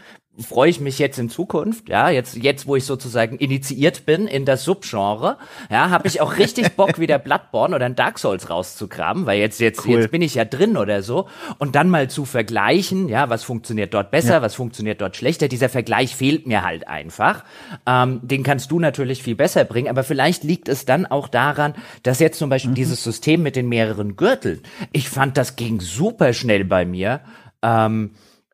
freue 0.43 0.69
ich 0.69 0.79
mich 0.79 0.99
jetzt 0.99 1.19
in 1.19 1.29
Zukunft, 1.29 1.89
ja, 1.89 2.09
jetzt, 2.09 2.35
jetzt, 2.37 2.67
wo 2.67 2.75
ich 2.75 2.85
sozusagen 2.85 3.37
initiiert 3.37 4.05
bin 4.05 4.27
in 4.27 4.45
das 4.45 4.63
Subgenre, 4.63 5.37
ja, 5.69 5.89
habe 5.89 6.07
ich 6.07 6.21
auch 6.21 6.37
richtig 6.37 6.71
Bock, 6.75 6.99
wieder 6.99 7.19
Bloodborne 7.19 7.75
oder 7.75 7.85
ein 7.85 7.95
Dark 7.95 8.19
Souls 8.19 8.49
rauszugraben, 8.49 9.25
weil 9.25 9.39
jetzt, 9.39 9.59
jetzt, 9.59 9.85
cool. 9.85 9.99
jetzt 9.99 10.11
bin 10.11 10.21
ich 10.21 10.35
ja 10.35 10.45
drin 10.45 10.77
oder 10.77 11.01
so 11.01 11.27
und 11.57 11.75
dann 11.75 11.89
mal 11.89 12.09
zu 12.09 12.25
vergleichen, 12.25 13.09
ja, 13.09 13.29
was 13.29 13.43
funktioniert 13.43 13.93
dort 13.93 14.11
besser, 14.11 14.35
ja. 14.35 14.41
was 14.41 14.55
funktioniert 14.55 15.01
dort 15.01 15.17
schlechter. 15.17 15.47
Dieser 15.47 15.69
Vergleich 15.69 16.15
fehlt 16.15 16.47
mir 16.47 16.63
halt 16.63 16.87
einfach. 16.87 17.43
Ähm, 17.85 18.19
den 18.23 18.43
kannst 18.43 18.71
du 18.71 18.79
natürlich 18.79 19.23
viel 19.23 19.35
besser 19.35 19.65
bringen, 19.65 19.89
aber 19.89 20.03
vielleicht 20.03 20.43
liegt 20.43 20.69
es 20.69 20.85
dann 20.85 21.05
auch 21.05 21.27
daran, 21.27 21.73
dass 22.03 22.19
jetzt 22.19 22.39
zum 22.39 22.49
Beispiel 22.49 22.71
mhm. 22.71 22.75
dieses 22.75 23.03
System 23.03 23.43
mit 23.43 23.55
den 23.55 23.67
mehreren 23.67 24.15
Gürteln, 24.15 24.61
ich 24.91 25.09
fand, 25.09 25.37
das 25.37 25.55
ging 25.55 25.81
super 25.81 26.33
schnell 26.33 26.63
bei 26.63 26.85
mir. 26.85 27.21
Ähm, 27.61 28.11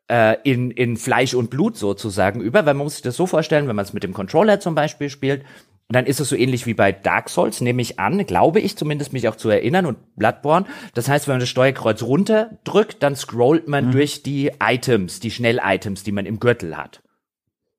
äh, 0.08 0.36
in, 0.44 0.70
in 0.70 0.96
Fleisch 0.96 1.34
und 1.34 1.50
Blut 1.50 1.76
sozusagen 1.76 2.40
über, 2.40 2.66
weil 2.66 2.74
man 2.74 2.84
muss 2.84 2.94
sich 2.94 3.02
das 3.02 3.16
so 3.16 3.26
vorstellen, 3.26 3.68
wenn 3.68 3.76
man 3.76 3.84
es 3.84 3.92
mit 3.92 4.02
dem 4.02 4.12
Controller 4.12 4.60
zum 4.60 4.74
Beispiel 4.74 5.10
spielt, 5.10 5.44
dann 5.88 6.06
ist 6.06 6.18
es 6.18 6.28
so 6.28 6.36
ähnlich 6.36 6.66
wie 6.66 6.74
bei 6.74 6.90
Dark 6.90 7.28
Souls, 7.28 7.60
nehme 7.60 7.80
ich 7.80 8.00
an, 8.00 8.26
glaube 8.26 8.60
ich 8.60 8.76
zumindest 8.76 9.12
mich 9.12 9.28
auch 9.28 9.36
zu 9.36 9.48
erinnern 9.48 9.86
und 9.86 10.16
Bloodborne. 10.16 10.66
Das 10.94 11.08
heißt, 11.08 11.28
wenn 11.28 11.34
man 11.34 11.40
das 11.40 11.48
Steuerkreuz 11.48 12.02
runterdrückt, 12.02 13.02
dann 13.02 13.14
scrollt 13.14 13.68
man 13.68 13.88
mhm. 13.88 13.92
durch 13.92 14.22
die 14.22 14.50
Items, 14.60 15.20
die 15.20 15.30
Schnell-Items, 15.30 16.02
die 16.02 16.12
man 16.12 16.26
im 16.26 16.40
Gürtel 16.40 16.76
hat. 16.76 17.02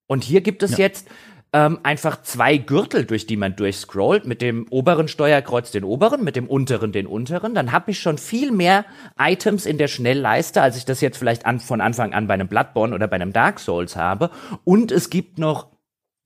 Und 0.07 0.23
hier 0.23 0.39
gibt 0.39 0.63
es 0.63 0.71
ja. 0.71 0.85
jetzt 0.85 1.09
ähm, 1.57 1.79
einfach 1.81 2.21
zwei 2.21 2.57
Gürtel, 2.57 3.05
durch 3.05 3.25
die 3.25 3.35
man 3.35 3.55
durchscrollt, 3.55 4.27
mit 4.27 4.43
dem 4.43 4.67
oberen 4.69 5.07
Steuerkreuz 5.07 5.71
den 5.71 5.83
oberen, 5.83 6.23
mit 6.23 6.35
dem 6.35 6.45
unteren 6.47 6.91
den 6.91 7.07
unteren, 7.07 7.55
dann 7.55 7.71
habe 7.71 7.89
ich 7.89 7.99
schon 7.99 8.19
viel 8.19 8.51
mehr 8.51 8.85
Items 9.19 9.65
in 9.65 9.79
der 9.79 9.87
Schnellleiste, 9.87 10.61
als 10.61 10.77
ich 10.77 10.85
das 10.85 11.01
jetzt 11.01 11.17
vielleicht 11.17 11.47
an, 11.47 11.59
von 11.59 11.81
Anfang 11.81 12.13
an 12.13 12.27
bei 12.27 12.35
einem 12.35 12.47
Bloodborne 12.47 12.93
oder 12.93 13.07
bei 13.07 13.15
einem 13.15 13.33
Dark 13.33 13.59
Souls 13.59 13.95
habe. 13.95 14.29
Und 14.65 14.91
es 14.91 15.09
gibt 15.09 15.39
noch 15.39 15.71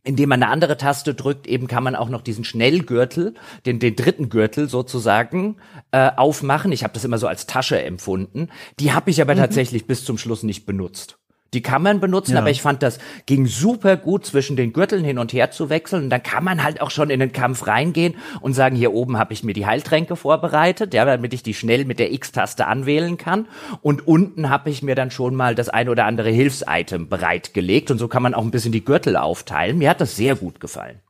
indem 0.04 0.30
man 0.30 0.42
eine 0.42 0.52
andere 0.52 0.78
Taste 0.78 1.14
drückt, 1.14 1.46
eben 1.46 1.68
kann 1.68 1.84
man 1.84 1.96
auch 1.96 2.10
noch 2.10 2.24
diesen 2.24 2.44
Schnellgürtel, 2.44 3.36
den, 3.68 3.78
den 3.78 3.96
dritten 3.96 4.30
Gürtel 4.30 4.68
sozusagen, 4.68 5.58
äh, 5.92 6.10
aufmachen. 6.18 6.72
Ich 6.72 6.84
habe 6.84 6.96
das 6.96 7.06
immer 7.06 7.20
so 7.20 7.28
als 7.28 7.46
Tasche 7.46 7.80
empfunden. 7.80 8.50
Die 8.80 8.94
habe 8.94 9.12
ich 9.12 9.22
aber 9.22 9.36
mhm. 9.36 9.40
tatsächlich 9.40 9.86
bis 9.86 10.04
zum 10.04 10.18
Schluss 10.18 10.42
nicht 10.42 10.66
benutzt. 10.66 11.21
Die 11.54 11.62
kann 11.62 11.82
man 11.82 12.00
benutzen, 12.00 12.34
ja. 12.34 12.40
aber 12.40 12.50
ich 12.50 12.62
fand, 12.62 12.82
das 12.82 12.98
ging 13.26 13.46
super 13.46 13.98
gut 13.98 14.26
zwischen 14.26 14.56
den 14.56 14.72
Gürteln 14.72 15.04
hin 15.04 15.18
und 15.18 15.34
her 15.34 15.52
zu 15.52 15.70
wechseln. 15.70 16.04
Und 16.04 16.10
dann 16.10 16.24
kann 16.24 16.46
man 16.46 16.64
halt 16.64 16.80
auch 16.80 16.92
schon 16.92 17.10
in 17.10 17.20
den 17.20 17.34
Kampf 17.34 17.68
reingehen 17.68 18.16
und 18.40 18.54
sagen, 18.54 18.78
hier 18.78 18.94
oben 18.94 19.18
habe 19.18 19.34
ich 19.34 19.44
mir 19.44 19.54
die 19.54 19.66
Heiltränke 19.66 20.16
vorbereitet, 20.16 20.94
ja, 20.94 21.04
damit 21.04 21.34
ich 21.34 21.44
die 21.44 21.54
schnell 21.54 21.84
mit 21.84 22.00
der 22.00 22.14
X-Taste 22.14 22.68
anwählen 22.68 23.18
kann. 23.18 23.50
Und 23.82 24.08
unten 24.08 24.50
habe 24.50 24.70
ich 24.70 24.82
mir 24.82 24.96
dann 24.96 25.12
schon 25.12 25.36
mal 25.36 25.54
das 25.54 25.68
ein 25.68 25.90
oder 25.90 26.06
andere 26.06 26.30
Hilfsitem 26.30 27.10
bereitgelegt. 27.10 27.92
Und 27.92 27.98
so 27.98 28.08
kann 28.08 28.24
man 28.24 28.34
auch 28.34 28.44
ein 28.44 28.52
bisschen 28.52 28.72
die 28.72 28.86
Gürtel 28.86 29.18
aufteilen. 29.18 29.78
Mir 29.78 29.90
hat 29.90 30.00
das 30.00 30.16
sehr 30.16 30.36
gut 30.38 30.62
gefallen. 30.62 31.02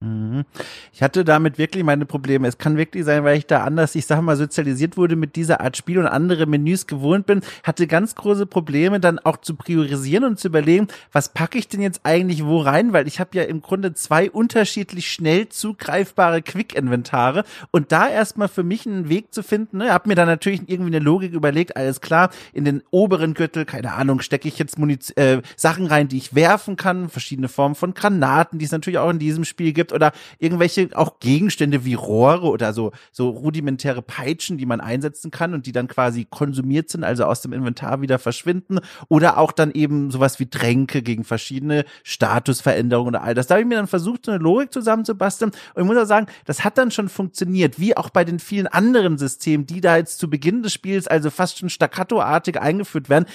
Mhm. 0.00 0.44
Ich 0.92 1.02
hatte 1.02 1.24
damit 1.24 1.56
wirklich 1.56 1.82
meine 1.82 2.04
Probleme. 2.04 2.46
Es 2.46 2.58
kann 2.58 2.76
wirklich 2.76 3.06
sein, 3.06 3.24
weil 3.24 3.38
ich 3.38 3.46
da 3.46 3.64
anders, 3.64 3.94
ich 3.94 4.04
sag 4.04 4.20
mal, 4.20 4.36
sozialisiert 4.36 4.98
wurde 4.98 5.16
mit 5.16 5.36
dieser 5.36 5.62
Art 5.62 5.74
Spiel 5.78 5.98
und 5.98 6.06
andere 6.06 6.44
Menüs 6.44 6.86
gewohnt 6.86 7.24
bin, 7.24 7.40
hatte 7.62 7.86
ganz 7.86 8.14
große 8.14 8.44
Probleme 8.44 9.00
dann 9.00 9.18
auch 9.18 9.38
zu 9.38 9.54
priorisieren 9.54 10.24
und 10.24 10.38
zu 10.38 10.48
überlegen, 10.48 10.88
was 11.12 11.30
packe 11.30 11.56
ich 11.56 11.68
denn 11.68 11.80
jetzt 11.80 12.00
eigentlich 12.04 12.44
wo 12.44 12.58
rein, 12.58 12.92
weil 12.92 13.08
ich 13.08 13.20
habe 13.20 13.30
ja 13.38 13.44
im 13.44 13.62
Grunde 13.62 13.94
zwei 13.94 14.30
unterschiedlich 14.30 15.10
schnell 15.10 15.48
zugreifbare 15.48 16.42
Quick-Inventare 16.42 17.44
und 17.70 17.90
da 17.90 18.06
erstmal 18.06 18.48
für 18.48 18.64
mich 18.64 18.86
einen 18.86 19.08
Weg 19.08 19.32
zu 19.32 19.42
finden, 19.42 19.78
ne, 19.78 19.94
habe 19.94 20.10
mir 20.10 20.14
dann 20.14 20.28
natürlich 20.28 20.60
irgendwie 20.66 20.94
eine 20.94 21.04
Logik 21.04 21.32
überlegt, 21.32 21.74
alles 21.74 22.02
klar, 22.02 22.28
in 22.52 22.66
den 22.66 22.82
oberen 22.90 23.32
Gürtel, 23.32 23.64
keine 23.64 23.94
Ahnung, 23.94 24.20
stecke 24.20 24.46
ich 24.46 24.58
jetzt 24.58 24.78
Muniz 24.78 25.10
äh, 25.16 25.40
Sachen 25.56 25.86
rein, 25.86 26.08
die 26.08 26.18
ich 26.18 26.34
werfen 26.34 26.76
kann, 26.76 27.08
verschiedene 27.08 27.48
Formen 27.48 27.74
von 27.74 27.94
Granaten, 27.94 28.58
die 28.58 28.66
es 28.66 28.72
natürlich 28.72 28.98
auch 28.98 29.08
in 29.08 29.18
diesem 29.18 29.44
Spiel 29.44 29.72
gibt 29.72 29.85
gibt 29.86 29.92
oder 29.92 30.12
irgendwelche 30.38 30.88
auch 30.94 31.20
Gegenstände 31.20 31.84
wie 31.84 31.94
Rohre 31.94 32.48
oder 32.48 32.72
so, 32.72 32.92
so 33.12 33.30
rudimentäre 33.30 34.02
Peitschen, 34.02 34.58
die 34.58 34.66
man 34.66 34.80
einsetzen 34.80 35.30
kann 35.30 35.54
und 35.54 35.66
die 35.66 35.72
dann 35.72 35.88
quasi 35.88 36.26
konsumiert 36.28 36.90
sind, 36.90 37.04
also 37.04 37.24
aus 37.24 37.40
dem 37.40 37.52
Inventar 37.52 38.00
wieder 38.00 38.18
verschwinden 38.18 38.80
oder 39.08 39.38
auch 39.38 39.52
dann 39.52 39.70
eben 39.72 40.10
sowas 40.10 40.40
wie 40.40 40.46
Tränke 40.46 41.02
gegen 41.02 41.24
verschiedene 41.24 41.84
Statusveränderungen 42.02 43.14
oder 43.14 43.22
all 43.22 43.34
das. 43.34 43.46
Da 43.46 43.54
habe 43.54 43.62
ich 43.62 43.68
mir 43.68 43.76
dann 43.76 43.86
versucht, 43.86 44.28
eine 44.28 44.38
Logik 44.38 44.72
zusammenzubasteln 44.72 45.52
und 45.74 45.82
ich 45.82 45.86
muss 45.86 45.96
auch 45.96 46.06
sagen, 46.06 46.26
das 46.44 46.64
hat 46.64 46.78
dann 46.78 46.90
schon 46.90 47.08
funktioniert, 47.08 47.78
wie 47.78 47.96
auch 47.96 48.10
bei 48.10 48.24
den 48.24 48.38
vielen 48.38 48.66
anderen 48.66 49.18
Systemen, 49.18 49.66
die 49.66 49.80
da 49.80 49.96
jetzt 49.96 50.18
zu 50.18 50.28
Beginn 50.28 50.62
des 50.62 50.72
Spiels 50.72 51.06
also 51.06 51.30
fast 51.30 51.58
schon 51.58 51.70
staccatoartig 51.70 52.60
eingeführt 52.60 53.08
werden 53.08 53.26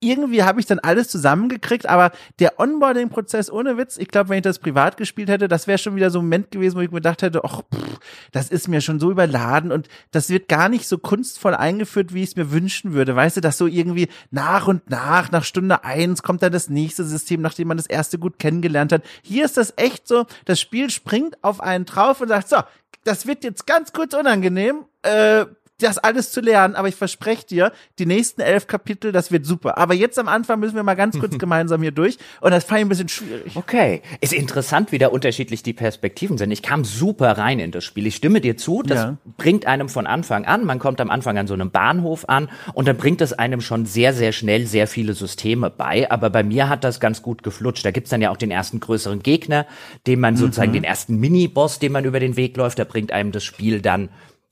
irgendwie 0.00 0.42
habe 0.44 0.60
ich 0.60 0.66
dann 0.66 0.78
alles 0.78 1.08
zusammengekriegt, 1.08 1.88
aber 1.88 2.12
der 2.38 2.60
Onboarding-Prozess 2.60 3.50
ohne 3.50 3.76
Witz, 3.76 3.96
ich 3.96 4.08
glaube, 4.08 4.30
wenn 4.30 4.38
ich 4.38 4.42
das 4.42 4.58
privat 4.58 4.96
gespielt 4.96 5.28
hätte, 5.28 5.48
das 5.48 5.66
wäre 5.66 5.78
schon 5.78 5.96
wieder 5.96 6.10
so 6.10 6.20
ein 6.20 6.24
Moment 6.24 6.50
gewesen, 6.50 6.76
wo 6.76 6.80
ich 6.80 6.90
mir 6.90 6.96
gedacht 6.98 7.22
hätte, 7.22 7.42
ach, 7.44 7.62
pff, 7.62 7.98
das 8.32 8.50
ist 8.50 8.68
mir 8.68 8.80
schon 8.80 9.00
so 9.00 9.10
überladen 9.10 9.72
und 9.72 9.88
das 10.12 10.30
wird 10.30 10.48
gar 10.48 10.68
nicht 10.68 10.86
so 10.86 10.98
kunstvoll 10.98 11.54
eingeführt, 11.54 12.14
wie 12.14 12.22
ich 12.22 12.30
es 12.30 12.36
mir 12.36 12.52
wünschen 12.52 12.92
würde. 12.92 13.16
Weißt 13.16 13.36
du, 13.36 13.40
dass 13.40 13.58
so 13.58 13.66
irgendwie 13.66 14.08
nach 14.30 14.68
und 14.68 14.88
nach, 14.88 15.30
nach 15.32 15.44
Stunde 15.44 15.84
eins 15.84 16.22
kommt 16.22 16.42
dann 16.42 16.52
das 16.52 16.68
nächste 16.68 17.04
System, 17.04 17.40
nachdem 17.40 17.68
man 17.68 17.76
das 17.76 17.86
erste 17.86 18.18
gut 18.18 18.38
kennengelernt 18.38 18.92
hat. 18.92 19.02
Hier 19.22 19.44
ist 19.44 19.56
das 19.56 19.74
echt 19.76 20.06
so, 20.06 20.26
das 20.44 20.60
Spiel 20.60 20.90
springt 20.90 21.42
auf 21.42 21.60
einen 21.60 21.84
drauf 21.84 22.20
und 22.20 22.28
sagt, 22.28 22.48
so, 22.48 22.58
das 23.04 23.26
wird 23.26 23.42
jetzt 23.42 23.66
ganz 23.66 23.92
kurz 23.92 24.14
unangenehm, 24.14 24.84
äh, 25.02 25.46
das 25.78 25.98
alles 25.98 26.32
zu 26.32 26.40
lernen, 26.40 26.74
aber 26.74 26.88
ich 26.88 26.96
verspreche 26.96 27.46
dir, 27.46 27.72
die 28.00 28.06
nächsten 28.06 28.40
elf 28.40 28.66
Kapitel, 28.66 29.12
das 29.12 29.30
wird 29.30 29.46
super. 29.46 29.78
Aber 29.78 29.94
jetzt 29.94 30.18
am 30.18 30.26
Anfang 30.26 30.58
müssen 30.58 30.74
wir 30.74 30.82
mal 30.82 30.94
ganz 30.94 31.18
kurz 31.18 31.38
gemeinsam 31.38 31.80
hier 31.82 31.92
durch 31.92 32.18
und 32.40 32.50
das 32.50 32.64
fand 32.64 32.80
ich 32.80 32.86
ein 32.86 32.88
bisschen 32.88 33.08
schwierig. 33.08 33.54
Okay, 33.54 34.02
ist 34.20 34.32
interessant, 34.32 34.90
wie 34.90 34.98
da 34.98 35.08
unterschiedlich 35.08 35.62
die 35.62 35.72
Perspektiven 35.72 36.36
sind. 36.36 36.50
Ich 36.50 36.62
kam 36.62 36.84
super 36.84 37.38
rein 37.38 37.60
in 37.60 37.70
das 37.70 37.84
Spiel. 37.84 38.06
Ich 38.08 38.16
stimme 38.16 38.40
dir 38.40 38.56
zu, 38.56 38.82
das 38.82 38.98
ja. 38.98 39.16
bringt 39.36 39.66
einem 39.66 39.88
von 39.88 40.08
Anfang 40.08 40.44
an, 40.46 40.64
man 40.64 40.80
kommt 40.80 41.00
am 41.00 41.10
Anfang 41.10 41.38
an 41.38 41.46
so 41.46 41.54
einem 41.54 41.70
Bahnhof 41.70 42.28
an 42.28 42.48
und 42.74 42.88
dann 42.88 42.96
bringt 42.96 43.20
es 43.20 43.32
einem 43.32 43.60
schon 43.60 43.86
sehr, 43.86 44.12
sehr 44.12 44.32
schnell 44.32 44.66
sehr 44.66 44.88
viele 44.88 45.14
Systeme 45.14 45.70
bei. 45.70 46.10
Aber 46.10 46.28
bei 46.30 46.42
mir 46.42 46.68
hat 46.68 46.82
das 46.82 46.98
ganz 46.98 47.22
gut 47.22 47.44
geflutscht. 47.44 47.84
Da 47.84 47.92
gibt's 47.92 48.10
dann 48.10 48.20
ja 48.20 48.30
auch 48.30 48.36
den 48.36 48.50
ersten 48.50 48.80
größeren 48.80 49.22
Gegner, 49.22 49.64
den 50.08 50.18
man 50.18 50.36
sozusagen, 50.36 50.70
mhm. 50.70 50.74
den 50.74 50.84
ersten 50.84 51.20
Mini-Boss, 51.20 51.78
den 51.78 51.92
man 51.92 52.04
über 52.04 52.18
den 52.18 52.36
Weg 52.36 52.56
läuft, 52.56 52.80
da 52.80 52.84
bringt 52.84 53.12
einem 53.12 53.30
das 53.30 53.44
Spiel 53.44 53.80
dann 53.80 54.08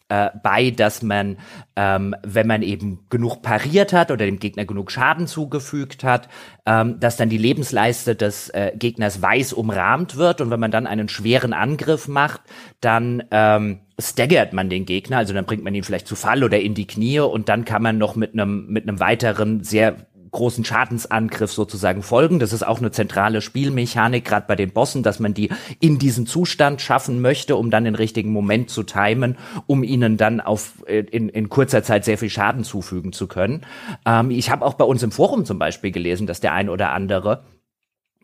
äh, 0.08 0.30
bei, 0.42 0.70
dass 0.70 1.02
man, 1.02 1.38
ähm, 1.74 2.14
wenn 2.22 2.46
man 2.46 2.62
eben 2.62 3.00
genug 3.10 3.42
pariert 3.42 3.92
hat 3.92 4.10
oder 4.10 4.24
dem 4.24 4.38
Gegner 4.38 4.64
genug 4.64 4.92
Schaden 4.92 5.26
zugefügt 5.26 6.04
hat, 6.04 6.28
ähm, 6.64 7.00
dass 7.00 7.16
dann 7.16 7.28
die 7.28 7.38
Lebensleiste 7.38 8.14
des 8.14 8.48
äh, 8.50 8.72
Gegners 8.76 9.20
weiß 9.20 9.52
umrahmt 9.52 10.16
wird. 10.16 10.40
Und 10.40 10.50
wenn 10.50 10.60
man 10.60 10.70
dann 10.70 10.86
einen 10.86 11.08
schweren 11.08 11.52
Angriff 11.52 12.08
macht, 12.08 12.42
dann 12.80 13.24
ähm, 13.30 13.80
staggert 13.98 14.52
man 14.52 14.68
den 14.68 14.84
Gegner, 14.84 15.18
also 15.18 15.32
dann 15.34 15.46
bringt 15.46 15.64
man 15.64 15.74
ihn 15.74 15.82
vielleicht 15.82 16.06
zu 16.06 16.16
Fall 16.16 16.44
oder 16.44 16.60
in 16.60 16.74
die 16.74 16.86
Knie. 16.86 17.20
Und 17.20 17.48
dann 17.48 17.64
kann 17.64 17.82
man 17.82 17.98
noch 17.98 18.14
mit 18.14 18.32
einem 18.32 18.66
mit 18.68 18.84
einem 18.84 19.00
weiteren 19.00 19.64
sehr 19.64 19.96
großen 20.30 20.64
Schadensangriff 20.64 21.52
sozusagen 21.52 22.02
folgen. 22.02 22.38
Das 22.38 22.52
ist 22.52 22.66
auch 22.66 22.78
eine 22.78 22.90
zentrale 22.90 23.40
Spielmechanik, 23.40 24.24
gerade 24.24 24.46
bei 24.46 24.56
den 24.56 24.70
Bossen, 24.70 25.02
dass 25.02 25.18
man 25.18 25.34
die 25.34 25.50
in 25.80 25.98
diesen 25.98 26.26
Zustand 26.26 26.80
schaffen 26.80 27.20
möchte, 27.20 27.56
um 27.56 27.70
dann 27.70 27.84
den 27.84 27.94
richtigen 27.94 28.32
Moment 28.32 28.70
zu 28.70 28.82
timen, 28.82 29.36
um 29.66 29.82
ihnen 29.82 30.16
dann 30.16 30.40
auf 30.40 30.84
äh, 30.86 31.00
in, 31.00 31.28
in 31.28 31.48
kurzer 31.48 31.82
Zeit 31.82 32.04
sehr 32.04 32.18
viel 32.18 32.30
Schaden 32.30 32.64
zufügen 32.64 33.12
zu 33.12 33.26
können. 33.26 33.62
Ähm, 34.04 34.30
ich 34.30 34.50
habe 34.50 34.64
auch 34.64 34.74
bei 34.74 34.84
uns 34.84 35.02
im 35.02 35.12
Forum 35.12 35.44
zum 35.44 35.58
Beispiel 35.58 35.90
gelesen, 35.90 36.26
dass 36.26 36.40
der 36.40 36.52
ein 36.52 36.68
oder 36.68 36.92
andere 36.92 37.42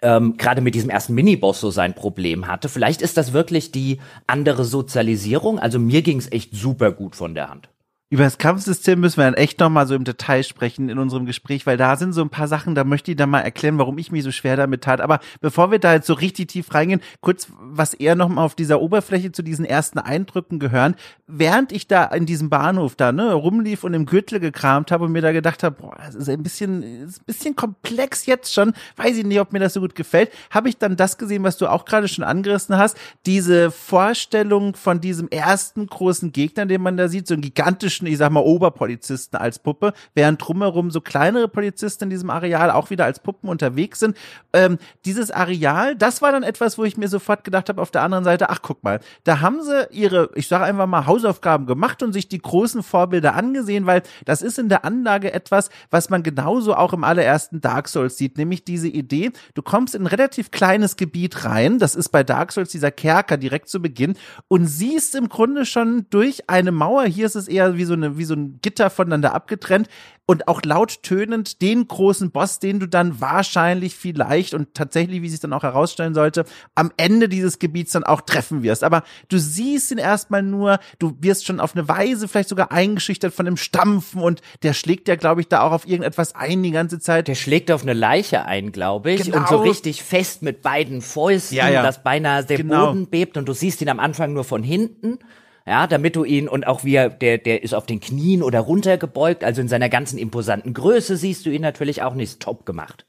ähm, 0.03 0.37
gerade 0.37 0.61
mit 0.61 0.75
diesem 0.75 0.91
ersten 0.91 1.15
Miniboss 1.15 1.61
so 1.61 1.71
sein 1.71 1.95
Problem 1.95 2.49
hatte. 2.49 2.69
Vielleicht 2.69 3.03
ist 3.03 3.17
das 3.17 3.33
wirklich 3.33 3.71
die 3.71 4.01
andere 4.27 4.65
Sozialisierung. 4.65 5.59
Also 5.59 5.79
mir 5.79 6.03
ging 6.03 6.19
es 6.19 6.31
echt 6.31 6.55
super 6.55 6.91
gut 6.93 7.17
von 7.17 7.35
der 7.35 7.49
Hand. 7.49 7.72
Über 8.12 8.25
das 8.25 8.37
Kampfsystem 8.37 9.01
müssen 9.01 9.16
wir 9.16 9.25
dann 9.25 9.33
echt 9.33 9.59
nochmal 9.59 9.87
so 9.87 9.94
im 9.94 10.05
Detail 10.05 10.42
sprechen 10.42 10.90
in 10.90 10.98
unserem 10.98 11.25
Gespräch, 11.25 11.64
weil 11.64 11.79
da 11.79 11.96
sind 11.96 12.12
so 12.12 12.20
ein 12.20 12.29
paar 12.29 12.46
Sachen, 12.46 12.75
da 12.75 12.85
möchte 12.85 13.11
ich 13.11 13.16
dann 13.16 13.31
mal 13.31 13.40
erklären, 13.40 13.79
warum 13.79 13.96
ich 13.96 14.12
mich 14.12 14.22
so 14.22 14.31
schwer 14.31 14.55
damit 14.55 14.85
tat. 14.85 15.01
Aber 15.01 15.18
bevor 15.40 15.70
wir 15.70 15.79
da 15.79 15.94
jetzt 15.94 16.09
so 16.09 16.12
richtig 16.12 16.48
tief 16.48 16.75
reingehen, 16.75 17.01
kurz, 17.22 17.48
was 17.59 17.94
eher 17.94 18.14
nochmal 18.14 18.44
auf 18.44 18.55
dieser 18.55 18.83
Oberfläche 18.83 19.33
zu 19.33 19.40
diesen 19.42 19.64
ersten 19.64 19.98
Eindrücken 19.98 20.59
gehören. 20.59 20.94
Während 21.27 21.72
ich 21.72 21.87
da 21.87 22.05
in 22.05 22.27
diesem 22.27 22.51
Bahnhof 22.51 22.96
da 22.96 23.12
ne, 23.12 23.33
rumlief 23.33 23.83
und 23.83 23.94
im 23.94 24.05
Gürtel 24.05 24.40
gekramt 24.40 24.92
habe 24.92 25.07
und 25.07 25.12
mir 25.12 25.22
da 25.22 25.33
gedacht 25.33 25.62
habe, 25.62 25.81
boah, 25.81 25.96
das 25.96 26.14
ist 26.14 26.29
ein 26.29 26.42
bisschen, 26.42 26.83
ist 26.83 27.22
ein 27.22 27.25
bisschen 27.25 27.57
komplex 27.57 28.27
jetzt 28.27 28.53
schon, 28.53 28.75
weiß 28.96 29.16
ich 29.16 29.25
nicht, 29.25 29.40
ob 29.40 29.55
mir 29.55 29.59
das 29.59 29.72
so 29.72 29.81
gut 29.81 29.94
gefällt, 29.94 30.31
habe 30.51 30.68
ich 30.68 30.77
dann 30.77 30.96
das 30.96 31.16
gesehen, 31.16 31.44
was 31.44 31.57
du 31.57 31.66
auch 31.66 31.87
gerade 31.87 32.09
schon 32.09 32.25
angerissen 32.25 32.77
hast, 32.77 32.94
diese 33.25 33.70
Vorstellung 33.70 34.77
von 34.77 35.01
diesem 35.01 35.29
ersten 35.31 35.87
großen 35.87 36.33
Gegner, 36.33 36.66
den 36.66 36.83
man 36.83 36.98
da 36.98 37.09
sieht, 37.09 37.27
so 37.27 37.33
einen 37.33 37.40
gigantischen 37.40 38.02
typischen, 38.03 38.07
ich 38.07 38.19
sag 38.19 38.31
mal, 38.31 38.41
Oberpolizisten 38.41 39.38
als 39.38 39.59
Puppe, 39.59 39.93
während 40.15 40.47
drumherum 40.47 40.91
so 40.91 41.01
kleinere 41.01 41.49
Polizisten 41.49 42.05
in 42.05 42.11
diesem 42.11 42.31
Areal 42.31 42.71
auch 42.71 42.91
wieder 42.91 43.05
als 43.05 43.21
Puppen 43.21 43.49
unterwegs 43.49 44.01
sind. 44.01 44.17
Ähm, 44.53 44.79
dieses 45.05 45.31
Areal, 45.31 45.97
das 45.97 46.23
war 46.23 46.33
dann 46.33 46.43
etwas, 46.43 46.79
wo 46.79 46.85
ich 46.85 46.97
mir 46.97 47.09
sofort 47.09 47.45
gedacht 47.45 47.69
habe, 47.69 47.81
auf 47.81 47.91
der 47.91 48.03
anderen 48.03 48.25
Seite, 48.25 48.51
ach 48.51 48.61
guck 48.62 48.83
mal, 48.83 49.01
da 49.25 49.41
haben 49.41 49.62
sie 49.62 49.87
ihre, 49.91 50.31
ich 50.35 50.49
sage 50.49 50.65
einfach 50.65 50.87
mal, 50.87 51.07
Hausaufgaben 51.07 51.67
gemacht 51.67 52.03
und 52.03 52.12
sich 52.12 52.29
die 52.29 52.38
großen 52.38 52.83
Vorbilder 52.83 53.35
angesehen, 53.35 53.87
weil 53.87 54.03
das 54.25 54.43
ist 54.43 54.59
in 54.59 54.69
der 54.69 54.85
Anlage 54.85 55.33
etwas, 55.33 55.71
was 55.91 56.11
man 56.11 56.23
genauso 56.23 56.75
auch 56.75 56.93
im 56.93 57.05
allerersten 57.05 57.61
Dark 57.61 57.88
Souls 57.88 58.17
sieht, 58.17 58.37
nämlich 58.37 58.65
diese 58.65 58.88
Idee, 58.88 59.31
du 59.55 59.62
kommst 59.62 59.95
in 59.95 60.03
ein 60.03 60.07
relativ 60.07 60.51
kleines 60.51 60.97
Gebiet 60.97 61.45
rein, 61.45 61.79
das 61.79 61.95
ist 61.95 62.11
bei 62.11 62.25
Dark 62.25 62.53
Souls 62.53 62.71
dieser 62.71 62.91
Kerker 62.91 63.37
direkt 63.37 63.69
zu 63.69 63.81
Beginn 63.81 64.17
und 64.49 64.67
siehst 64.67 65.15
im 65.15 65.29
Grunde 65.29 65.65
schon 65.67 66.07
durch 66.11 66.49
eine 66.49 66.73
Mauer, 66.73 67.05
hier 67.05 67.27
ist 67.27 67.37
es 67.37 67.49
eher 67.49 67.77
wie 67.77 67.85
so 67.85 67.92
so 67.93 67.97
eine, 67.97 68.17
wie 68.17 68.25
so 68.25 68.35
ein 68.35 68.59
Gitter 68.63 68.91
voneinander 68.91 69.35
abgetrennt 69.35 69.89
und 70.25 70.49
auch 70.49 70.63
laut 70.65 71.03
tönend 71.03 71.61
den 71.63 71.87
großen 71.87 72.31
Boss, 72.31 72.59
den 72.59 72.81
du 72.81 72.87
dann 72.87 73.21
wahrscheinlich 73.21 73.97
vielleicht 73.97 74.55
und 74.55 74.73
tatsächlich, 74.73 75.21
wie 75.21 75.29
sich 75.29 75.41
dann 75.41 75.53
auch 75.53 75.65
herausstellen 75.65 76.15
sollte, 76.15 76.45
am 76.75 76.93
Ende 76.97 77.29
dieses 77.29 77.59
Gebiets 77.59 77.93
dann 77.93 78.05
auch 78.05 78.21
treffen 78.21 78.63
wirst. 78.63 78.85
Aber 78.85 79.03
du 79.29 79.39
siehst 79.39 79.91
ihn 79.91 79.99
erstmal 79.99 80.43
nur, 80.43 80.79
du 80.99 81.17
wirst 81.21 81.45
schon 81.45 81.61
auf 81.61 81.75
eine 81.75 81.89
Weise 81.89 82.29
vielleicht 82.29 82.49
sogar 82.49 82.71
eingeschüchtert 82.71 83.35
von 83.35 83.47
dem 83.47 83.57
Stampfen 83.57 84.23
und 84.23 84.41
der 84.63 84.75
schlägt 84.75 85.09
ja, 85.09 85.17
glaube 85.17 85.41
ich, 85.41 85.49
da 85.49 85.63
auch 85.63 85.73
auf 85.73 85.87
irgendetwas 85.87 86.35
ein 86.35 86.63
die 86.63 86.71
ganze 86.71 87.01
Zeit. 87.01 87.29
Der 87.29 87.35
schlägt 87.35 87.71
auf 87.71 87.83
eine 87.83 87.93
Leiche 87.93 88.45
ein, 88.47 88.73
glaube 88.73 89.13
ich, 89.13 89.25
genau. 89.25 89.39
und 89.39 89.49
so 89.49 89.57
richtig 89.59 90.03
fest 90.03 90.43
mit 90.43 90.63
beiden 90.63 91.03
Fäusten, 91.03 91.57
ja, 91.57 91.69
ja. 91.69 91.83
dass 91.83 92.03
beinahe 92.03 92.45
der 92.45 92.59
genau. 92.59 92.87
Boden 92.87 93.09
bebt 93.09 93.37
und 93.37 93.49
du 93.49 93.53
siehst 93.53 93.83
ihn 93.83 93.89
am 93.89 93.99
Anfang 93.99 94.33
nur 94.33 94.45
von 94.45 94.63
hinten 94.63 95.19
ja, 95.66 95.87
damit 95.87 96.16
du 96.16 96.25
ihn 96.25 96.48
und 96.48 96.66
auch 96.66 96.85
wie 96.85 96.94
er, 96.94 97.09
der, 97.11 97.38
der 97.38 97.62
ist 97.62 97.75
auf 97.75 97.87
den 97.87 98.01
Knien 98.01 98.42
oder 98.42 98.61
runtergebeugt, 98.61 99.44
also 99.44 99.61
in 99.61 99.68
seiner 99.68 99.88
ganzen 99.88 100.18
imposanten 100.18 100.75
Größe 100.75 101.16
siehst 101.16 101.46
du 101.46 101.51
ihn 101.51 101.62
natürlich 101.62 102.03
auch 102.03 102.14
nicht 102.14 102.40
top 102.40 102.66
gemacht. 102.66 103.05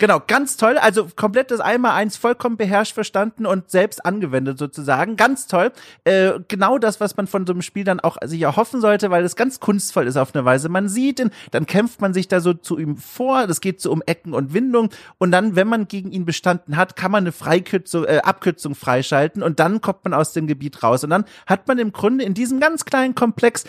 Genau, 0.00 0.18
ganz 0.26 0.56
toll. 0.56 0.78
Also 0.78 1.08
komplett 1.14 1.50
das 1.50 1.60
Einmal-Eins 1.60 2.16
vollkommen 2.16 2.56
beherrscht 2.56 2.94
verstanden 2.94 3.44
und 3.44 3.70
selbst 3.70 4.02
angewendet 4.06 4.58
sozusagen. 4.58 5.16
Ganz 5.16 5.46
toll. 5.46 5.72
Äh, 6.04 6.40
genau 6.48 6.78
das, 6.78 7.00
was 7.00 7.18
man 7.18 7.26
von 7.26 7.46
so 7.46 7.52
einem 7.52 7.60
Spiel 7.60 7.84
dann 7.84 8.00
auch 8.00 8.16
sich 8.24 8.40
erhoffen 8.40 8.80
sollte, 8.80 9.10
weil 9.10 9.22
es 9.24 9.36
ganz 9.36 9.60
kunstvoll 9.60 10.06
ist 10.06 10.16
auf 10.16 10.34
eine 10.34 10.46
Weise. 10.46 10.70
Man 10.70 10.88
sieht 10.88 11.20
ihn, 11.20 11.30
dann 11.50 11.66
kämpft 11.66 12.00
man 12.00 12.14
sich 12.14 12.28
da 12.28 12.40
so 12.40 12.54
zu 12.54 12.78
ihm 12.78 12.96
vor. 12.96 13.46
Das 13.46 13.60
geht 13.60 13.82
so 13.82 13.92
um 13.92 14.02
Ecken 14.06 14.32
und 14.32 14.54
Windungen. 14.54 14.88
Und 15.18 15.32
dann, 15.32 15.54
wenn 15.54 15.68
man 15.68 15.86
gegen 15.86 16.12
ihn 16.12 16.24
bestanden 16.24 16.78
hat, 16.78 16.96
kann 16.96 17.10
man 17.10 17.24
eine 17.24 17.32
Freikürzung, 17.32 18.06
äh, 18.06 18.22
Abkürzung 18.24 18.74
freischalten 18.74 19.42
und 19.42 19.60
dann 19.60 19.82
kommt 19.82 20.04
man 20.04 20.14
aus 20.14 20.32
dem 20.32 20.46
Gebiet 20.46 20.82
raus. 20.82 21.04
Und 21.04 21.10
dann 21.10 21.26
hat 21.44 21.68
man 21.68 21.78
im 21.78 21.92
Grunde 21.92 22.24
in 22.24 22.32
diesem 22.32 22.58
ganz 22.58 22.86
kleinen 22.86 23.14
Komplex 23.14 23.64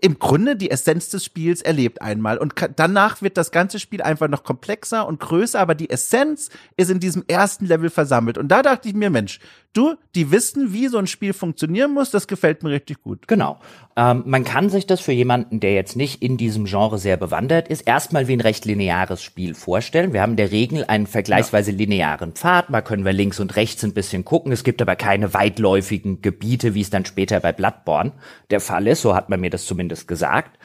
im 0.00 0.18
Grunde 0.18 0.56
die 0.56 0.70
Essenz 0.70 1.08
des 1.08 1.24
Spiels 1.24 1.62
erlebt 1.62 2.02
einmal. 2.02 2.38
Und 2.38 2.54
danach 2.76 3.22
wird 3.22 3.36
das 3.36 3.50
ganze 3.50 3.78
Spiel 3.78 4.02
einfach 4.02 4.28
noch 4.28 4.44
komplexer 4.44 5.06
und 5.06 5.20
größer, 5.20 5.60
aber 5.60 5.74
die 5.74 5.90
Essenz 5.90 6.50
ist 6.76 6.90
in 6.90 7.00
diesem 7.00 7.24
ersten 7.26 7.66
Level 7.66 7.90
versammelt. 7.90 8.38
Und 8.38 8.48
da 8.48 8.62
dachte 8.62 8.88
ich 8.88 8.94
mir, 8.94 9.10
Mensch, 9.10 9.40
du, 9.74 9.94
die 10.14 10.30
wissen, 10.30 10.72
wie 10.72 10.88
so 10.88 10.98
ein 10.98 11.06
Spiel 11.06 11.32
funktionieren 11.32 11.92
muss, 11.92 12.10
das 12.10 12.26
gefällt 12.26 12.62
mir 12.62 12.70
richtig 12.70 13.02
gut. 13.02 13.28
Genau. 13.28 13.58
Ähm, 13.96 14.22
man 14.26 14.44
kann 14.44 14.70
sich 14.70 14.86
das 14.86 15.00
für 15.00 15.12
jemanden, 15.12 15.60
der 15.60 15.74
jetzt 15.74 15.96
nicht 15.96 16.22
in 16.22 16.36
diesem 16.36 16.64
Genre 16.64 16.98
sehr 16.98 17.16
bewandert 17.16 17.68
ist, 17.68 17.82
erstmal 17.82 18.26
wie 18.26 18.32
ein 18.32 18.40
recht 18.40 18.64
lineares 18.64 19.22
Spiel 19.22 19.54
vorstellen. 19.54 20.12
Wir 20.12 20.22
haben 20.22 20.32
in 20.32 20.36
der 20.36 20.50
Regel 20.50 20.84
einen 20.86 21.06
vergleichsweise 21.06 21.72
ja. 21.72 21.76
linearen 21.76 22.32
Pfad. 22.32 22.70
Mal 22.70 22.82
können 22.82 23.04
wir 23.04 23.12
links 23.12 23.38
und 23.38 23.56
rechts 23.56 23.84
ein 23.84 23.94
bisschen 23.94 24.24
gucken. 24.24 24.52
Es 24.52 24.64
gibt 24.64 24.80
aber 24.80 24.96
keine 24.96 25.34
weitläufigen 25.34 26.22
Gebiete, 26.22 26.74
wie 26.74 26.80
es 26.80 26.90
dann 26.90 27.04
später 27.04 27.40
bei 27.40 27.52
Bloodborne 27.52 28.12
der 28.50 28.60
Fall 28.60 28.86
ist. 28.86 29.02
So 29.02 29.14
hat 29.14 29.28
man 29.28 29.40
mir 29.40 29.50
das 29.50 29.66
zumindest 29.66 30.08
gesagt. 30.08 30.58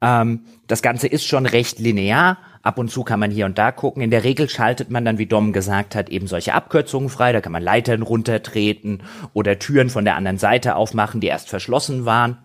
Ähm, 0.00 0.40
das 0.66 0.82
Ganze 0.82 1.06
ist 1.08 1.26
schon 1.26 1.46
recht 1.46 1.78
linear. 1.78 2.38
Ab 2.62 2.78
und 2.78 2.90
zu 2.90 3.04
kann 3.04 3.20
man 3.20 3.30
hier 3.30 3.46
und 3.46 3.58
da 3.58 3.70
gucken. 3.70 4.02
In 4.02 4.10
der 4.10 4.24
Regel 4.24 4.48
schaltet 4.48 4.90
man 4.90 5.04
dann, 5.04 5.18
wie 5.18 5.26
Dom 5.26 5.52
gesagt 5.52 5.94
hat, 5.94 6.08
eben 6.08 6.26
solche 6.26 6.54
Abkürzungen 6.54 7.08
frei. 7.08 7.32
Da 7.32 7.40
kann 7.40 7.52
man 7.52 7.62
Leitern 7.62 8.02
runtertreten 8.02 9.02
oder 9.32 9.58
Türen 9.58 9.88
von 9.88 10.04
der 10.04 10.16
anderen 10.16 10.38
Seite 10.38 10.74
aufmachen, 10.74 11.20
die 11.20 11.28
erst 11.28 11.48
verschlossen 11.48 12.04
waren 12.06 12.38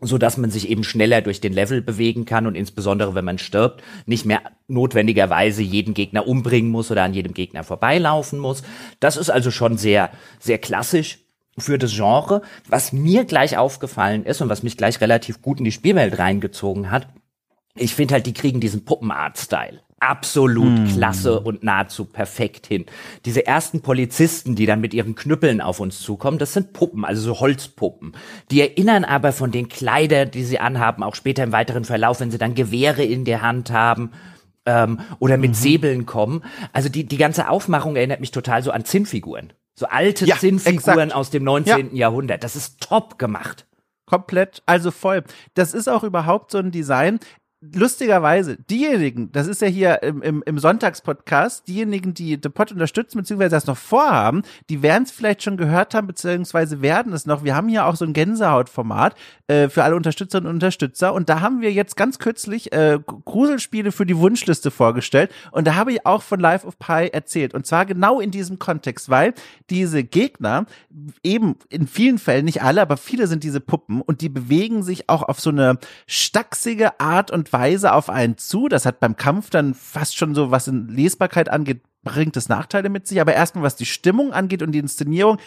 so 0.00 0.18
dass 0.18 0.36
man 0.36 0.50
sich 0.50 0.68
eben 0.68 0.84
schneller 0.84 1.22
durch 1.22 1.40
den 1.40 1.52
Level 1.52 1.80
bewegen 1.80 2.24
kann 2.24 2.46
und 2.46 2.54
insbesondere 2.54 3.14
wenn 3.14 3.24
man 3.24 3.38
stirbt, 3.38 3.82
nicht 4.06 4.26
mehr 4.26 4.42
notwendigerweise 4.66 5.62
jeden 5.62 5.94
Gegner 5.94 6.26
umbringen 6.26 6.70
muss 6.70 6.90
oder 6.90 7.02
an 7.02 7.14
jedem 7.14 7.34
Gegner 7.34 7.64
vorbeilaufen 7.64 8.38
muss. 8.38 8.62
Das 9.00 9.16
ist 9.16 9.30
also 9.30 9.50
schon 9.50 9.76
sehr, 9.76 10.10
sehr 10.38 10.58
klassisch 10.58 11.23
für 11.58 11.78
das 11.78 11.92
Genre. 11.92 12.42
Was 12.68 12.92
mir 12.92 13.24
gleich 13.24 13.56
aufgefallen 13.56 14.24
ist 14.24 14.40
und 14.40 14.48
was 14.48 14.62
mich 14.62 14.76
gleich 14.76 15.00
relativ 15.00 15.42
gut 15.42 15.58
in 15.58 15.64
die 15.64 15.72
Spielwelt 15.72 16.18
reingezogen 16.18 16.90
hat, 16.90 17.08
ich 17.76 17.94
finde 17.94 18.14
halt, 18.14 18.26
die 18.26 18.34
kriegen 18.34 18.60
diesen 18.60 18.84
Puppenart-Style 18.84 19.80
absolut 20.04 20.78
hm. 20.78 20.88
klasse 20.88 21.40
und 21.40 21.62
nahezu 21.62 22.04
perfekt 22.04 22.66
hin. 22.66 22.84
Diese 23.24 23.46
ersten 23.46 23.80
Polizisten, 23.80 24.54
die 24.54 24.66
dann 24.66 24.80
mit 24.80 24.92
ihren 24.92 25.14
Knüppeln 25.14 25.60
auf 25.60 25.80
uns 25.80 26.00
zukommen, 26.00 26.38
das 26.38 26.52
sind 26.52 26.72
Puppen, 26.72 27.04
also 27.04 27.22
so 27.22 27.40
Holzpuppen. 27.40 28.12
Die 28.50 28.60
erinnern 28.60 29.04
aber 29.04 29.32
von 29.32 29.50
den 29.50 29.68
Kleidern, 29.68 30.30
die 30.30 30.44
sie 30.44 30.58
anhaben, 30.58 31.02
auch 31.02 31.14
später 31.14 31.42
im 31.42 31.52
weiteren 31.52 31.84
Verlauf, 31.84 32.20
wenn 32.20 32.30
sie 32.30 32.38
dann 32.38 32.54
Gewehre 32.54 33.02
in 33.02 33.24
der 33.24 33.40
Hand 33.40 33.70
haben 33.70 34.10
ähm, 34.66 35.00
oder 35.20 35.38
mit 35.38 35.52
mhm. 35.52 35.54
Säbeln 35.54 36.06
kommen. 36.06 36.42
Also 36.72 36.88
die, 36.88 37.04
die 37.04 37.16
ganze 37.16 37.48
Aufmachung 37.48 37.96
erinnert 37.96 38.20
mich 38.20 38.30
total 38.30 38.62
so 38.62 38.72
an 38.72 38.84
Zinnfiguren. 38.84 39.54
So 39.76 39.86
alte 39.86 40.24
ja, 40.26 40.38
Zinnfiguren 40.38 41.08
exakt. 41.08 41.14
aus 41.14 41.30
dem 41.30 41.44
19. 41.44 41.88
Ja. 41.88 42.08
Jahrhundert. 42.08 42.44
Das 42.44 42.56
ist 42.56 42.80
top 42.80 43.18
gemacht 43.18 43.66
komplett, 44.06 44.62
also 44.66 44.90
voll. 44.90 45.24
Das 45.54 45.74
ist 45.74 45.88
auch 45.88 46.04
überhaupt 46.04 46.50
so 46.50 46.58
ein 46.58 46.70
Design 46.70 47.20
lustigerweise, 47.72 48.56
diejenigen, 48.56 49.32
das 49.32 49.46
ist 49.46 49.62
ja 49.62 49.68
hier 49.68 50.02
im, 50.02 50.22
im, 50.22 50.42
im 50.44 50.58
Sonntagspodcast, 50.58 51.66
diejenigen, 51.66 52.14
die 52.14 52.40
den 52.40 52.52
Pod 52.52 52.72
unterstützen, 52.72 53.18
beziehungsweise 53.18 53.50
das 53.50 53.66
noch 53.66 53.76
vorhaben, 53.76 54.42
die 54.68 54.82
werden 54.82 55.04
es 55.04 55.10
vielleicht 55.10 55.42
schon 55.42 55.56
gehört 55.56 55.94
haben, 55.94 56.06
beziehungsweise 56.06 56.82
werden 56.82 57.12
es 57.12 57.26
noch. 57.26 57.44
Wir 57.44 57.56
haben 57.56 57.68
hier 57.68 57.86
auch 57.86 57.96
so 57.96 58.04
ein 58.04 58.12
Gänsehautformat 58.12 59.14
äh, 59.46 59.68
für 59.68 59.84
alle 59.84 59.96
Unterstützerinnen 59.96 60.48
und 60.48 60.56
Unterstützer. 60.56 61.14
Und 61.14 61.28
da 61.28 61.40
haben 61.40 61.60
wir 61.60 61.72
jetzt 61.72 61.96
ganz 61.96 62.18
kürzlich 62.18 62.72
äh, 62.72 62.98
Gruselspiele 63.04 63.92
für 63.92 64.06
die 64.06 64.18
Wunschliste 64.18 64.70
vorgestellt. 64.70 65.30
Und 65.52 65.66
da 65.66 65.74
habe 65.74 65.92
ich 65.92 66.06
auch 66.06 66.22
von 66.22 66.40
Life 66.40 66.66
of 66.66 66.78
Pi 66.78 67.08
erzählt. 67.12 67.54
Und 67.54 67.66
zwar 67.66 67.86
genau 67.86 68.20
in 68.20 68.30
diesem 68.30 68.58
Kontext, 68.58 69.08
weil 69.08 69.34
diese 69.70 70.04
Gegner 70.04 70.66
eben 71.22 71.56
in 71.70 71.86
vielen 71.86 72.18
Fällen, 72.18 72.44
nicht 72.44 72.62
alle, 72.62 72.82
aber 72.82 72.96
viele 72.96 73.26
sind 73.26 73.44
diese 73.44 73.60
Puppen. 73.60 74.00
Und 74.02 74.20
die 74.20 74.28
bewegen 74.28 74.82
sich 74.82 75.08
auch 75.08 75.22
auf 75.22 75.40
so 75.40 75.50
eine 75.50 75.78
stachsige 76.06 77.00
Art 77.00 77.30
und 77.30 77.53
Weise 77.54 77.92
auf 77.92 78.10
einen 78.10 78.36
zu. 78.36 78.68
Das 78.68 78.84
hat 78.84 79.00
beim 79.00 79.16
Kampf 79.16 79.48
dann 79.48 79.74
fast 79.74 80.16
schon 80.16 80.34
so, 80.34 80.50
was 80.50 80.68
in 80.68 80.88
Lesbarkeit 80.88 81.48
angeht, 81.48 81.82
bringt 82.02 82.36
es 82.36 82.50
Nachteile 82.50 82.90
mit 82.90 83.06
sich. 83.06 83.20
Aber 83.20 83.32
erstmal, 83.32 83.64
was 83.64 83.76
die 83.76 83.86
Stimmung 83.86 84.32
angeht 84.32 84.60
und 84.60 84.72
die 84.72 84.80
Inszenierung, 84.80 85.38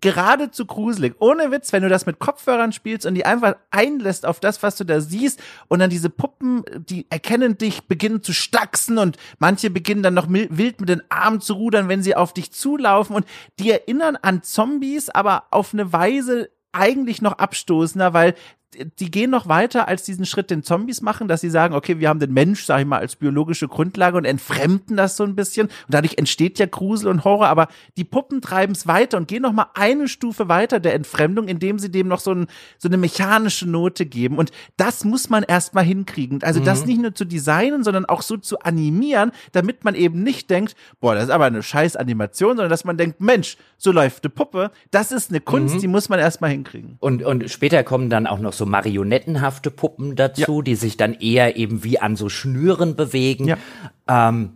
geradezu 0.00 0.64
gruselig. 0.66 1.14
Ohne 1.18 1.50
Witz, 1.50 1.72
wenn 1.72 1.82
du 1.82 1.88
das 1.88 2.06
mit 2.06 2.18
Kopfhörern 2.18 2.72
spielst 2.72 3.06
und 3.06 3.14
die 3.14 3.26
einfach 3.26 3.56
einlässt 3.70 4.24
auf 4.24 4.40
das, 4.40 4.62
was 4.62 4.76
du 4.76 4.84
da 4.84 5.00
siehst 5.00 5.40
und 5.68 5.80
dann 5.80 5.90
diese 5.90 6.10
Puppen, 6.10 6.64
die 6.88 7.06
erkennen 7.10 7.58
dich, 7.58 7.82
beginnen 7.82 8.22
zu 8.22 8.32
stachsen 8.32 8.98
und 8.98 9.18
manche 9.38 9.68
beginnen 9.68 10.02
dann 10.02 10.14
noch 10.14 10.28
wild 10.30 10.80
mit 10.80 10.88
den 10.88 11.02
Armen 11.10 11.40
zu 11.40 11.54
rudern, 11.54 11.88
wenn 11.88 12.02
sie 12.02 12.16
auf 12.16 12.32
dich 12.32 12.52
zulaufen 12.52 13.16
und 13.16 13.26
die 13.58 13.70
erinnern 13.70 14.16
an 14.16 14.42
Zombies, 14.42 15.10
aber 15.10 15.44
auf 15.50 15.74
eine 15.74 15.92
Weise 15.92 16.50
eigentlich 16.72 17.20
noch 17.20 17.32
abstoßender, 17.32 18.14
weil 18.14 18.34
die 18.98 19.10
gehen 19.10 19.30
noch 19.30 19.48
weiter 19.48 19.88
als 19.88 20.04
diesen 20.04 20.24
Schritt 20.26 20.50
den 20.50 20.62
Zombies 20.62 21.00
machen, 21.00 21.26
dass 21.26 21.40
sie 21.40 21.50
sagen, 21.50 21.74
okay, 21.74 21.98
wir 21.98 22.08
haben 22.08 22.20
den 22.20 22.32
Mensch, 22.32 22.64
sag 22.64 22.80
ich 22.80 22.86
mal, 22.86 22.98
als 22.98 23.16
biologische 23.16 23.66
Grundlage 23.66 24.16
und 24.16 24.24
entfremden 24.24 24.96
das 24.96 25.16
so 25.16 25.24
ein 25.24 25.34
bisschen. 25.34 25.66
Und 25.66 25.72
dadurch 25.88 26.18
entsteht 26.18 26.58
ja 26.58 26.66
Grusel 26.66 27.08
und 27.08 27.24
Horror, 27.24 27.48
aber 27.48 27.68
die 27.96 28.04
Puppen 28.04 28.40
treiben 28.40 28.72
es 28.72 28.86
weiter 28.86 29.16
und 29.16 29.26
gehen 29.26 29.42
noch 29.42 29.52
mal 29.52 29.66
eine 29.74 30.06
Stufe 30.08 30.48
weiter 30.48 30.78
der 30.78 30.94
Entfremdung, 30.94 31.48
indem 31.48 31.78
sie 31.78 31.90
dem 31.90 32.06
noch 32.06 32.20
so, 32.20 32.32
ein, 32.32 32.46
so 32.78 32.88
eine 32.88 32.96
mechanische 32.96 33.68
Note 33.68 34.06
geben. 34.06 34.38
Und 34.38 34.52
das 34.76 35.04
muss 35.04 35.28
man 35.30 35.42
erstmal 35.42 35.84
hinkriegen. 35.84 36.42
Also 36.42 36.60
mhm. 36.60 36.64
das 36.64 36.86
nicht 36.86 37.00
nur 37.00 37.14
zu 37.14 37.24
designen, 37.24 37.82
sondern 37.82 38.04
auch 38.06 38.22
so 38.22 38.36
zu 38.36 38.60
animieren, 38.60 39.32
damit 39.50 39.82
man 39.84 39.96
eben 39.96 40.22
nicht 40.22 40.48
denkt, 40.48 40.76
boah, 41.00 41.14
das 41.14 41.24
ist 41.24 41.30
aber 41.30 41.46
eine 41.46 41.62
scheiß 41.62 41.96
Animation, 41.96 42.50
sondern 42.50 42.70
dass 42.70 42.84
man 42.84 42.96
denkt, 42.96 43.20
Mensch, 43.20 43.56
so 43.78 43.90
läuft 43.90 44.24
eine 44.24 44.30
Puppe. 44.30 44.70
Das 44.92 45.10
ist 45.10 45.30
eine 45.30 45.40
Kunst, 45.40 45.76
mhm. 45.76 45.80
die 45.80 45.88
muss 45.88 46.08
man 46.08 46.20
erstmal 46.20 46.50
hinkriegen. 46.50 46.96
Und, 47.00 47.24
und 47.24 47.50
später 47.50 47.82
kommen 47.82 48.10
dann 48.10 48.28
auch 48.28 48.38
noch 48.38 48.52
so 48.52 48.59
marionettenhafte 48.66 49.70
Puppen 49.70 50.16
dazu, 50.16 50.58
ja. 50.58 50.62
die 50.62 50.74
sich 50.74 50.96
dann 50.96 51.14
eher 51.14 51.56
eben 51.56 51.84
wie 51.84 51.98
an 51.98 52.16
so 52.16 52.28
Schnüren 52.28 52.96
bewegen. 52.96 53.48
Ja. 53.48 53.56
Ähm, 54.08 54.52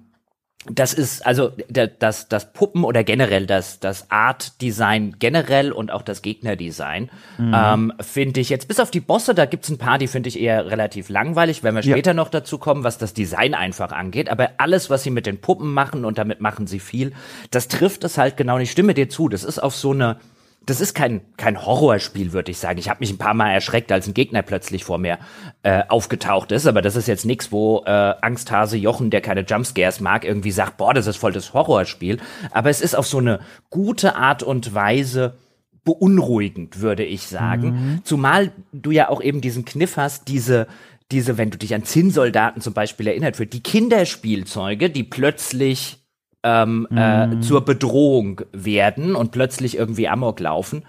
das 0.70 0.94
ist 0.94 1.26
also 1.26 1.52
das 1.68 2.28
das 2.28 2.52
Puppen 2.52 2.84
oder 2.84 3.04
generell 3.04 3.46
das 3.46 3.80
das 3.80 4.10
Art 4.10 4.62
Design 4.62 5.16
generell 5.18 5.72
und 5.72 5.90
auch 5.90 6.00
das 6.00 6.22
Gegnerdesign 6.22 7.10
mhm. 7.36 7.54
ähm, 7.54 7.92
finde 8.00 8.40
ich 8.40 8.48
jetzt 8.48 8.66
bis 8.66 8.80
auf 8.80 8.90
die 8.90 9.00
Bosse 9.00 9.34
da 9.34 9.44
gibt's 9.44 9.68
ein 9.68 9.76
paar 9.76 9.98
die 9.98 10.06
finde 10.06 10.28
ich 10.28 10.40
eher 10.40 10.70
relativ 10.70 11.10
langweilig 11.10 11.62
wenn 11.62 11.74
wir 11.74 11.82
später 11.82 12.10
ja. 12.10 12.14
noch 12.14 12.30
dazu 12.30 12.56
kommen 12.56 12.82
was 12.82 12.96
das 12.96 13.12
Design 13.12 13.54
einfach 13.54 13.92
angeht 13.92 14.30
aber 14.30 14.52
alles 14.56 14.88
was 14.88 15.02
sie 15.02 15.10
mit 15.10 15.26
den 15.26 15.38
Puppen 15.38 15.72
machen 15.72 16.06
und 16.06 16.16
damit 16.16 16.40
machen 16.40 16.66
sie 16.66 16.80
viel 16.80 17.12
das 17.50 17.68
trifft 17.68 18.02
es 18.04 18.16
halt 18.16 18.38
genau 18.38 18.58
ich 18.58 18.70
stimme 18.70 18.94
dir 18.94 19.10
zu 19.10 19.28
das 19.28 19.44
ist 19.44 19.58
auf 19.58 19.74
so 19.74 19.90
eine 19.90 20.16
das 20.66 20.80
ist 20.80 20.94
kein, 20.94 21.20
kein 21.36 21.64
Horrorspiel, 21.64 22.32
würde 22.32 22.50
ich 22.50 22.58
sagen. 22.58 22.78
Ich 22.78 22.88
habe 22.88 23.00
mich 23.00 23.10
ein 23.10 23.18
paar 23.18 23.34
Mal 23.34 23.52
erschreckt, 23.52 23.92
als 23.92 24.06
ein 24.06 24.14
Gegner 24.14 24.42
plötzlich 24.42 24.84
vor 24.84 24.98
mir 24.98 25.18
äh, 25.62 25.82
aufgetaucht 25.88 26.52
ist. 26.52 26.66
Aber 26.66 26.82
das 26.82 26.96
ist 26.96 27.08
jetzt 27.08 27.26
nichts, 27.26 27.52
wo 27.52 27.82
äh, 27.86 27.90
Angsthase 27.90 28.76
Jochen, 28.76 29.10
der 29.10 29.20
keine 29.20 29.42
Jumpscares 29.42 30.00
mag, 30.00 30.24
irgendwie 30.24 30.50
sagt, 30.50 30.76
boah, 30.76 30.94
das 30.94 31.06
ist 31.06 31.16
voll 31.16 31.32
das 31.32 31.52
Horrorspiel. 31.52 32.18
Aber 32.50 32.70
es 32.70 32.80
ist 32.80 32.94
auf 32.94 33.06
so 33.06 33.18
eine 33.18 33.40
gute 33.70 34.16
Art 34.16 34.42
und 34.42 34.74
Weise 34.74 35.38
beunruhigend, 35.84 36.80
würde 36.80 37.04
ich 37.04 37.26
sagen. 37.26 37.68
Mhm. 37.68 38.00
Zumal 38.04 38.52
du 38.72 38.90
ja 38.90 39.10
auch 39.10 39.20
eben 39.20 39.40
diesen 39.40 39.64
Kniff 39.64 39.96
hast, 39.96 40.28
diese 40.28 40.66
diese, 41.10 41.36
wenn 41.36 41.50
du 41.50 41.58
dich 41.58 41.74
an 41.74 41.84
Zinnsoldaten 41.84 42.62
zum 42.62 42.72
Beispiel 42.72 43.06
erinnert 43.06 43.38
wird, 43.38 43.52
die 43.52 43.62
Kinderspielzeuge, 43.62 44.88
die 44.88 45.04
plötzlich 45.04 46.03
ähm, 46.44 46.86
äh, 46.94 47.26
mhm. 47.26 47.42
zur 47.42 47.64
Bedrohung 47.64 48.42
werden 48.52 49.16
und 49.16 49.32
plötzlich 49.32 49.76
irgendwie 49.76 50.08
Amok 50.08 50.38
laufen. 50.38 50.84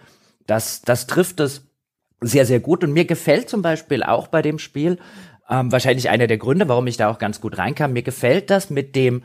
Das, 0.45 0.81
das 0.81 1.07
trifft 1.07 1.39
es 1.39 1.67
sehr, 2.21 2.45
sehr 2.45 2.59
gut. 2.59 2.83
Und 2.83 2.91
mir 2.91 3.05
gefällt 3.05 3.49
zum 3.49 3.61
Beispiel 3.61 4.03
auch 4.03 4.27
bei 4.27 4.41
dem 4.41 4.59
Spiel, 4.59 4.99
ähm, 5.49 5.71
wahrscheinlich 5.71 6.09
einer 6.09 6.27
der 6.27 6.37
Gründe, 6.37 6.67
warum 6.67 6.87
ich 6.87 6.97
da 6.97 7.09
auch 7.09 7.19
ganz 7.19 7.39
gut 7.39 7.57
reinkam, 7.57 7.93
mir 7.93 8.03
gefällt 8.03 8.49
das 8.49 8.69
mit 8.69 8.95
dem 8.95 9.23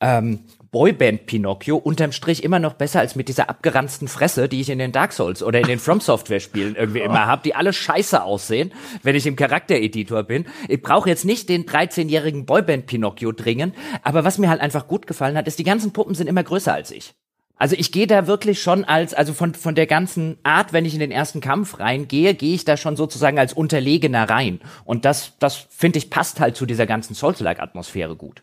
ähm, 0.00 0.40
Boyband 0.70 1.26
Pinocchio 1.26 1.76
unterm 1.76 2.12
Strich 2.12 2.44
immer 2.44 2.58
noch 2.58 2.74
besser 2.74 3.00
als 3.00 3.16
mit 3.16 3.28
dieser 3.28 3.48
abgeranzten 3.48 4.06
Fresse, 4.06 4.48
die 4.48 4.60
ich 4.60 4.68
in 4.68 4.78
den 4.78 4.92
Dark 4.92 5.12
Souls 5.12 5.42
oder 5.42 5.60
in 5.60 5.66
den 5.66 5.78
From 5.78 6.00
Software 6.00 6.40
Spielen 6.40 6.76
irgendwie 6.76 7.00
immer 7.00 7.26
habe, 7.26 7.42
die 7.42 7.54
alle 7.54 7.72
scheiße 7.72 8.22
aussehen, 8.22 8.72
wenn 9.02 9.16
ich 9.16 9.26
im 9.26 9.36
Charaktereditor 9.36 10.24
bin. 10.24 10.46
Ich 10.68 10.82
brauche 10.82 11.08
jetzt 11.08 11.24
nicht 11.24 11.48
den 11.48 11.64
13-jährigen 11.64 12.44
Boyband 12.44 12.86
Pinocchio 12.86 13.32
dringend, 13.32 13.74
aber 14.02 14.24
was 14.24 14.38
mir 14.38 14.50
halt 14.50 14.60
einfach 14.60 14.86
gut 14.88 15.06
gefallen 15.06 15.36
hat, 15.36 15.46
ist, 15.48 15.58
die 15.58 15.64
ganzen 15.64 15.92
Puppen 15.92 16.14
sind 16.14 16.26
immer 16.26 16.42
größer 16.42 16.74
als 16.74 16.90
ich. 16.90 17.14
Also 17.58 17.74
ich 17.76 17.90
gehe 17.90 18.06
da 18.06 18.26
wirklich 18.26 18.62
schon 18.62 18.84
als, 18.84 19.14
also 19.14 19.32
von, 19.32 19.54
von 19.54 19.74
der 19.74 19.86
ganzen 19.86 20.38
Art, 20.44 20.72
wenn 20.72 20.84
ich 20.84 20.94
in 20.94 21.00
den 21.00 21.10
ersten 21.10 21.40
Kampf 21.40 21.80
reingehe, 21.80 22.34
gehe 22.34 22.54
ich 22.54 22.64
da 22.64 22.76
schon 22.76 22.94
sozusagen 22.94 23.38
als 23.38 23.52
Unterlegener 23.52 24.30
rein. 24.30 24.60
Und 24.84 25.04
das, 25.04 25.32
das 25.40 25.66
finde 25.70 25.98
ich 25.98 26.08
passt 26.08 26.38
halt 26.38 26.56
zu 26.56 26.66
dieser 26.66 26.86
ganzen 26.86 27.14
Souls-like-Atmosphäre 27.14 28.14
gut. 28.14 28.42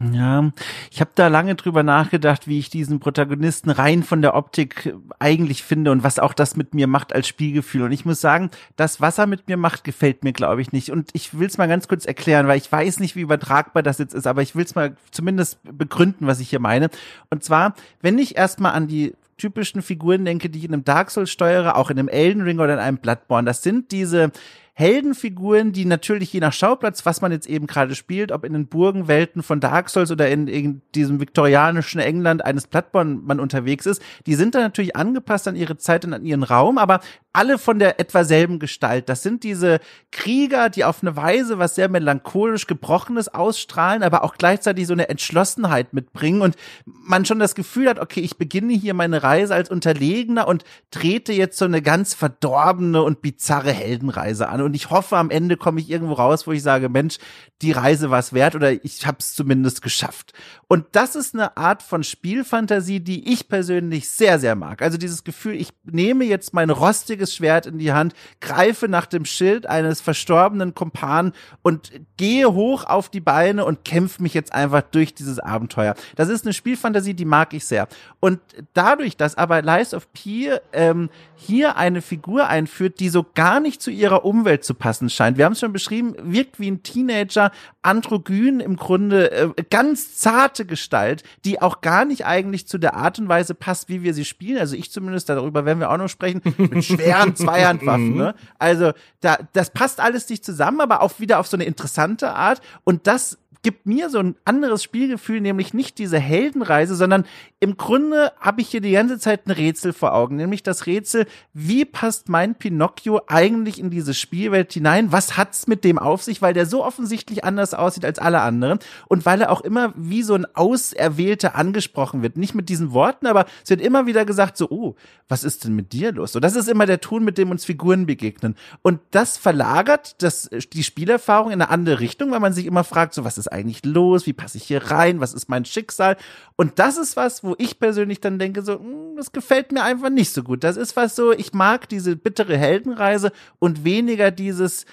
Ja, 0.00 0.52
ich 0.92 1.00
habe 1.00 1.10
da 1.16 1.26
lange 1.26 1.56
drüber 1.56 1.82
nachgedacht, 1.82 2.46
wie 2.46 2.60
ich 2.60 2.70
diesen 2.70 3.00
Protagonisten 3.00 3.68
rein 3.68 4.04
von 4.04 4.22
der 4.22 4.36
Optik 4.36 4.94
eigentlich 5.18 5.64
finde 5.64 5.90
und 5.90 6.04
was 6.04 6.20
auch 6.20 6.34
das 6.34 6.56
mit 6.56 6.72
mir 6.72 6.86
macht 6.86 7.12
als 7.12 7.26
Spielgefühl. 7.26 7.82
Und 7.82 7.90
ich 7.90 8.04
muss 8.04 8.20
sagen, 8.20 8.50
das, 8.76 9.00
was 9.00 9.18
er 9.18 9.26
mit 9.26 9.48
mir 9.48 9.56
macht, 9.56 9.82
gefällt 9.82 10.22
mir, 10.22 10.32
glaube 10.32 10.62
ich, 10.62 10.70
nicht. 10.70 10.92
Und 10.92 11.10
ich 11.14 11.36
will 11.36 11.48
es 11.48 11.58
mal 11.58 11.66
ganz 11.66 11.88
kurz 11.88 12.04
erklären, 12.04 12.46
weil 12.46 12.58
ich 12.58 12.70
weiß 12.70 13.00
nicht, 13.00 13.16
wie 13.16 13.22
übertragbar 13.22 13.82
das 13.82 13.98
jetzt 13.98 14.14
ist, 14.14 14.28
aber 14.28 14.40
ich 14.42 14.54
will 14.54 14.64
es 14.64 14.76
mal 14.76 14.96
zumindest 15.10 15.58
begründen, 15.64 16.28
was 16.28 16.38
ich 16.38 16.50
hier 16.50 16.60
meine. 16.60 16.90
Und 17.30 17.42
zwar, 17.42 17.74
wenn 18.00 18.20
ich 18.20 18.36
erstmal 18.36 18.74
an 18.74 18.86
die 18.86 19.14
typischen 19.36 19.82
Figuren 19.82 20.24
denke, 20.24 20.48
die 20.48 20.60
ich 20.60 20.64
in 20.64 20.74
einem 20.74 20.84
Dark 20.84 21.10
Souls 21.10 21.30
steuere, 21.30 21.74
auch 21.74 21.90
in 21.90 21.98
einem 21.98 22.08
Elden 22.08 22.42
Ring 22.42 22.60
oder 22.60 22.74
in 22.74 22.80
einem 22.80 22.98
Bloodborne, 22.98 23.46
das 23.46 23.64
sind 23.64 23.90
diese 23.90 24.30
Heldenfiguren, 24.78 25.72
die 25.72 25.84
natürlich 25.84 26.32
je 26.32 26.38
nach 26.38 26.52
Schauplatz, 26.52 27.04
was 27.04 27.20
man 27.20 27.32
jetzt 27.32 27.48
eben 27.48 27.66
gerade 27.66 27.96
spielt, 27.96 28.30
ob 28.30 28.44
in 28.44 28.52
den 28.52 28.68
Burgenwelten 28.68 29.42
von 29.42 29.58
Dark 29.58 29.90
Souls 29.90 30.12
oder 30.12 30.30
in, 30.30 30.46
in 30.46 30.82
diesem 30.94 31.18
viktorianischen 31.18 32.00
England 32.00 32.44
eines 32.44 32.68
Bloodborne 32.68 33.18
man 33.24 33.40
unterwegs 33.40 33.86
ist, 33.86 34.00
die 34.26 34.36
sind 34.36 34.54
dann 34.54 34.62
natürlich 34.62 34.94
angepasst 34.94 35.48
an 35.48 35.56
ihre 35.56 35.78
Zeit 35.78 36.04
und 36.04 36.14
an 36.14 36.24
ihren 36.24 36.44
Raum, 36.44 36.78
aber 36.78 37.00
alle 37.38 37.56
von 37.56 37.78
der 37.78 38.00
etwa 38.00 38.24
selben 38.24 38.58
Gestalt. 38.58 39.08
Das 39.08 39.22
sind 39.22 39.44
diese 39.44 39.78
Krieger, 40.10 40.70
die 40.70 40.84
auf 40.84 41.02
eine 41.02 41.14
Weise 41.14 41.60
was 41.60 41.76
sehr 41.76 41.88
melancholisch 41.88 42.66
Gebrochenes 42.66 43.28
ausstrahlen, 43.32 44.02
aber 44.02 44.24
auch 44.24 44.34
gleichzeitig 44.34 44.88
so 44.88 44.92
eine 44.92 45.08
Entschlossenheit 45.08 45.92
mitbringen 45.92 46.42
und 46.42 46.56
man 46.84 47.24
schon 47.24 47.38
das 47.38 47.54
Gefühl 47.54 47.88
hat, 47.88 48.00
okay, 48.00 48.18
ich 48.18 48.38
beginne 48.38 48.72
hier 48.72 48.92
meine 48.92 49.22
Reise 49.22 49.54
als 49.54 49.70
Unterlegener 49.70 50.48
und 50.48 50.64
trete 50.90 51.32
jetzt 51.32 51.58
so 51.58 51.64
eine 51.64 51.80
ganz 51.80 52.12
verdorbene 52.12 53.04
und 53.04 53.22
bizarre 53.22 53.70
Heldenreise 53.70 54.48
an 54.48 54.60
und 54.60 54.74
ich 54.74 54.90
hoffe, 54.90 55.16
am 55.16 55.30
Ende 55.30 55.56
komme 55.56 55.78
ich 55.78 55.88
irgendwo 55.88 56.14
raus, 56.14 56.48
wo 56.48 56.50
ich 56.50 56.64
sage, 56.64 56.88
Mensch, 56.88 57.18
die 57.62 57.70
Reise 57.70 58.10
war 58.10 58.18
es 58.18 58.32
wert 58.32 58.56
oder 58.56 58.72
ich 58.84 59.06
habe 59.06 59.18
es 59.20 59.34
zumindest 59.34 59.80
geschafft. 59.80 60.32
Und 60.66 60.86
das 60.92 61.14
ist 61.14 61.34
eine 61.34 61.56
Art 61.56 61.82
von 61.82 62.02
Spielfantasie, 62.02 63.00
die 63.00 63.32
ich 63.32 63.48
persönlich 63.48 64.10
sehr, 64.10 64.38
sehr 64.38 64.56
mag. 64.56 64.82
Also 64.82 64.98
dieses 64.98 65.24
Gefühl, 65.24 65.54
ich 65.54 65.70
nehme 65.84 66.24
jetzt 66.24 66.52
mein 66.52 66.70
rostiges 66.70 67.27
Schwert 67.34 67.66
in 67.66 67.78
die 67.78 67.92
Hand, 67.92 68.14
greife 68.40 68.88
nach 68.88 69.06
dem 69.06 69.24
Schild 69.24 69.66
eines 69.66 70.00
verstorbenen 70.00 70.74
Kumpan 70.74 71.32
und 71.62 71.92
gehe 72.16 72.52
hoch 72.52 72.84
auf 72.84 73.08
die 73.08 73.20
Beine 73.20 73.64
und 73.64 73.84
kämpfe 73.84 74.22
mich 74.22 74.34
jetzt 74.34 74.52
einfach 74.52 74.82
durch 74.82 75.14
dieses 75.14 75.38
Abenteuer. 75.38 75.94
Das 76.16 76.28
ist 76.28 76.44
eine 76.44 76.52
Spielfantasie, 76.52 77.14
die 77.14 77.24
mag 77.24 77.54
ich 77.54 77.64
sehr. 77.66 77.88
Und 78.20 78.40
dadurch, 78.74 79.16
dass 79.16 79.36
aber 79.36 79.62
Lies 79.62 79.94
of 79.94 80.12
P 80.12 80.50
ähm, 80.72 81.10
hier 81.36 81.76
eine 81.76 82.02
Figur 82.02 82.48
einführt, 82.48 83.00
die 83.00 83.08
so 83.08 83.24
gar 83.34 83.60
nicht 83.60 83.80
zu 83.80 83.90
ihrer 83.90 84.24
Umwelt 84.24 84.64
zu 84.64 84.74
passen 84.74 85.08
scheint. 85.08 85.38
Wir 85.38 85.44
haben 85.44 85.52
es 85.52 85.60
schon 85.60 85.72
beschrieben, 85.72 86.14
wirkt 86.20 86.58
wie 86.58 86.70
ein 86.70 86.82
Teenager, 86.82 87.52
androgyn 87.82 88.60
im 88.60 88.76
Grunde, 88.76 89.30
äh, 89.30 89.48
ganz 89.70 90.16
zarte 90.16 90.66
Gestalt, 90.66 91.22
die 91.44 91.62
auch 91.62 91.80
gar 91.80 92.04
nicht 92.04 92.26
eigentlich 92.26 92.66
zu 92.66 92.78
der 92.78 92.94
Art 92.94 93.18
und 93.18 93.28
Weise 93.28 93.54
passt, 93.54 93.88
wie 93.88 94.02
wir 94.02 94.14
sie 94.14 94.24
spielen. 94.24 94.58
Also 94.58 94.76
ich 94.76 94.90
zumindest, 94.90 95.28
darüber 95.28 95.64
werden 95.64 95.78
wir 95.78 95.90
auch 95.90 95.96
noch 95.96 96.08
sprechen, 96.08 96.42
mit 96.56 96.84
schweren 97.22 97.36
Zweihandwaffen. 97.36 98.14
ne? 98.16 98.34
Also 98.58 98.92
da, 99.20 99.38
das 99.52 99.70
passt 99.70 100.00
alles 100.00 100.28
nicht 100.28 100.44
zusammen, 100.44 100.80
aber 100.80 101.02
auch 101.02 101.18
wieder 101.18 101.38
auf 101.38 101.46
so 101.46 101.56
eine 101.56 101.64
interessante 101.64 102.34
Art. 102.34 102.60
Und 102.84 103.06
das 103.06 103.38
gibt 103.62 103.86
mir 103.86 104.10
so 104.10 104.18
ein 104.18 104.36
anderes 104.44 104.82
Spielgefühl, 104.82 105.40
nämlich 105.40 105.74
nicht 105.74 105.98
diese 105.98 106.18
Heldenreise, 106.18 106.94
sondern 106.94 107.24
im 107.60 107.76
Grunde 107.76 108.32
habe 108.38 108.60
ich 108.60 108.68
hier 108.68 108.80
die 108.80 108.92
ganze 108.92 109.18
Zeit 109.18 109.46
ein 109.46 109.50
Rätsel 109.50 109.92
vor 109.92 110.14
Augen, 110.14 110.36
nämlich 110.36 110.62
das 110.62 110.86
Rätsel, 110.86 111.26
wie 111.52 111.84
passt 111.84 112.28
mein 112.28 112.54
Pinocchio 112.54 113.22
eigentlich 113.26 113.80
in 113.80 113.90
diese 113.90 114.14
Spielwelt 114.14 114.72
hinein? 114.72 115.10
Was 115.10 115.36
hat's 115.36 115.66
mit 115.66 115.82
dem 115.82 115.98
auf 115.98 116.22
sich, 116.22 116.40
weil 116.40 116.54
der 116.54 116.66
so 116.66 116.84
offensichtlich 116.84 117.44
anders 117.44 117.74
aussieht 117.74 118.04
als 118.04 118.18
alle 118.18 118.40
anderen 118.42 118.78
und 119.08 119.26
weil 119.26 119.40
er 119.40 119.50
auch 119.50 119.62
immer 119.62 119.92
wie 119.96 120.22
so 120.22 120.34
ein 120.34 120.46
Auserwählter 120.54 121.56
angesprochen 121.56 122.22
wird, 122.22 122.36
nicht 122.36 122.54
mit 122.54 122.68
diesen 122.68 122.92
Worten, 122.92 123.26
aber 123.26 123.46
es 123.64 123.70
wird 123.70 123.80
immer 123.80 124.06
wieder 124.06 124.24
gesagt 124.24 124.56
so, 124.56 124.70
oh, 124.70 124.94
was 125.26 125.42
ist 125.42 125.64
denn 125.64 125.74
mit 125.74 125.92
dir 125.92 126.12
los? 126.12 126.32
So, 126.32 126.40
das 126.40 126.54
ist 126.54 126.68
immer 126.68 126.86
der 126.86 127.00
Ton, 127.00 127.24
mit 127.24 127.38
dem 127.38 127.50
uns 127.50 127.64
Figuren 127.64 128.06
begegnen 128.06 128.54
und 128.82 129.00
das 129.10 129.36
verlagert 129.36 130.22
das 130.22 130.48
die 130.72 130.84
Spielerfahrung 130.84 131.50
in 131.50 131.60
eine 131.60 131.70
andere 131.70 132.00
Richtung, 132.00 132.30
weil 132.30 132.40
man 132.40 132.52
sich 132.52 132.66
immer 132.66 132.84
fragt, 132.84 133.14
so 133.14 133.24
was 133.24 133.36
ist 133.36 133.47
eigentlich 133.52 133.84
los? 133.84 134.26
Wie 134.26 134.32
passe 134.32 134.58
ich 134.58 134.64
hier 134.64 134.90
rein? 134.90 135.20
Was 135.20 135.34
ist 135.34 135.48
mein 135.48 135.64
Schicksal? 135.64 136.16
Und 136.56 136.78
das 136.78 136.96
ist 136.96 137.16
was, 137.16 137.44
wo 137.44 137.54
ich 137.58 137.78
persönlich 137.78 138.20
dann 138.20 138.38
denke, 138.38 138.62
so, 138.62 138.78
hm, 138.78 139.16
das 139.16 139.32
gefällt 139.32 139.72
mir 139.72 139.82
einfach 139.82 140.10
nicht 140.10 140.32
so 140.32 140.42
gut. 140.42 140.64
Das 140.64 140.76
ist 140.76 140.96
was 140.96 141.16
so, 141.16 141.32
ich 141.32 141.52
mag 141.52 141.88
diese 141.88 142.16
bittere 142.16 142.56
Heldenreise 142.56 143.32
und 143.58 143.84
weniger 143.84 144.30
dieses, 144.30 144.86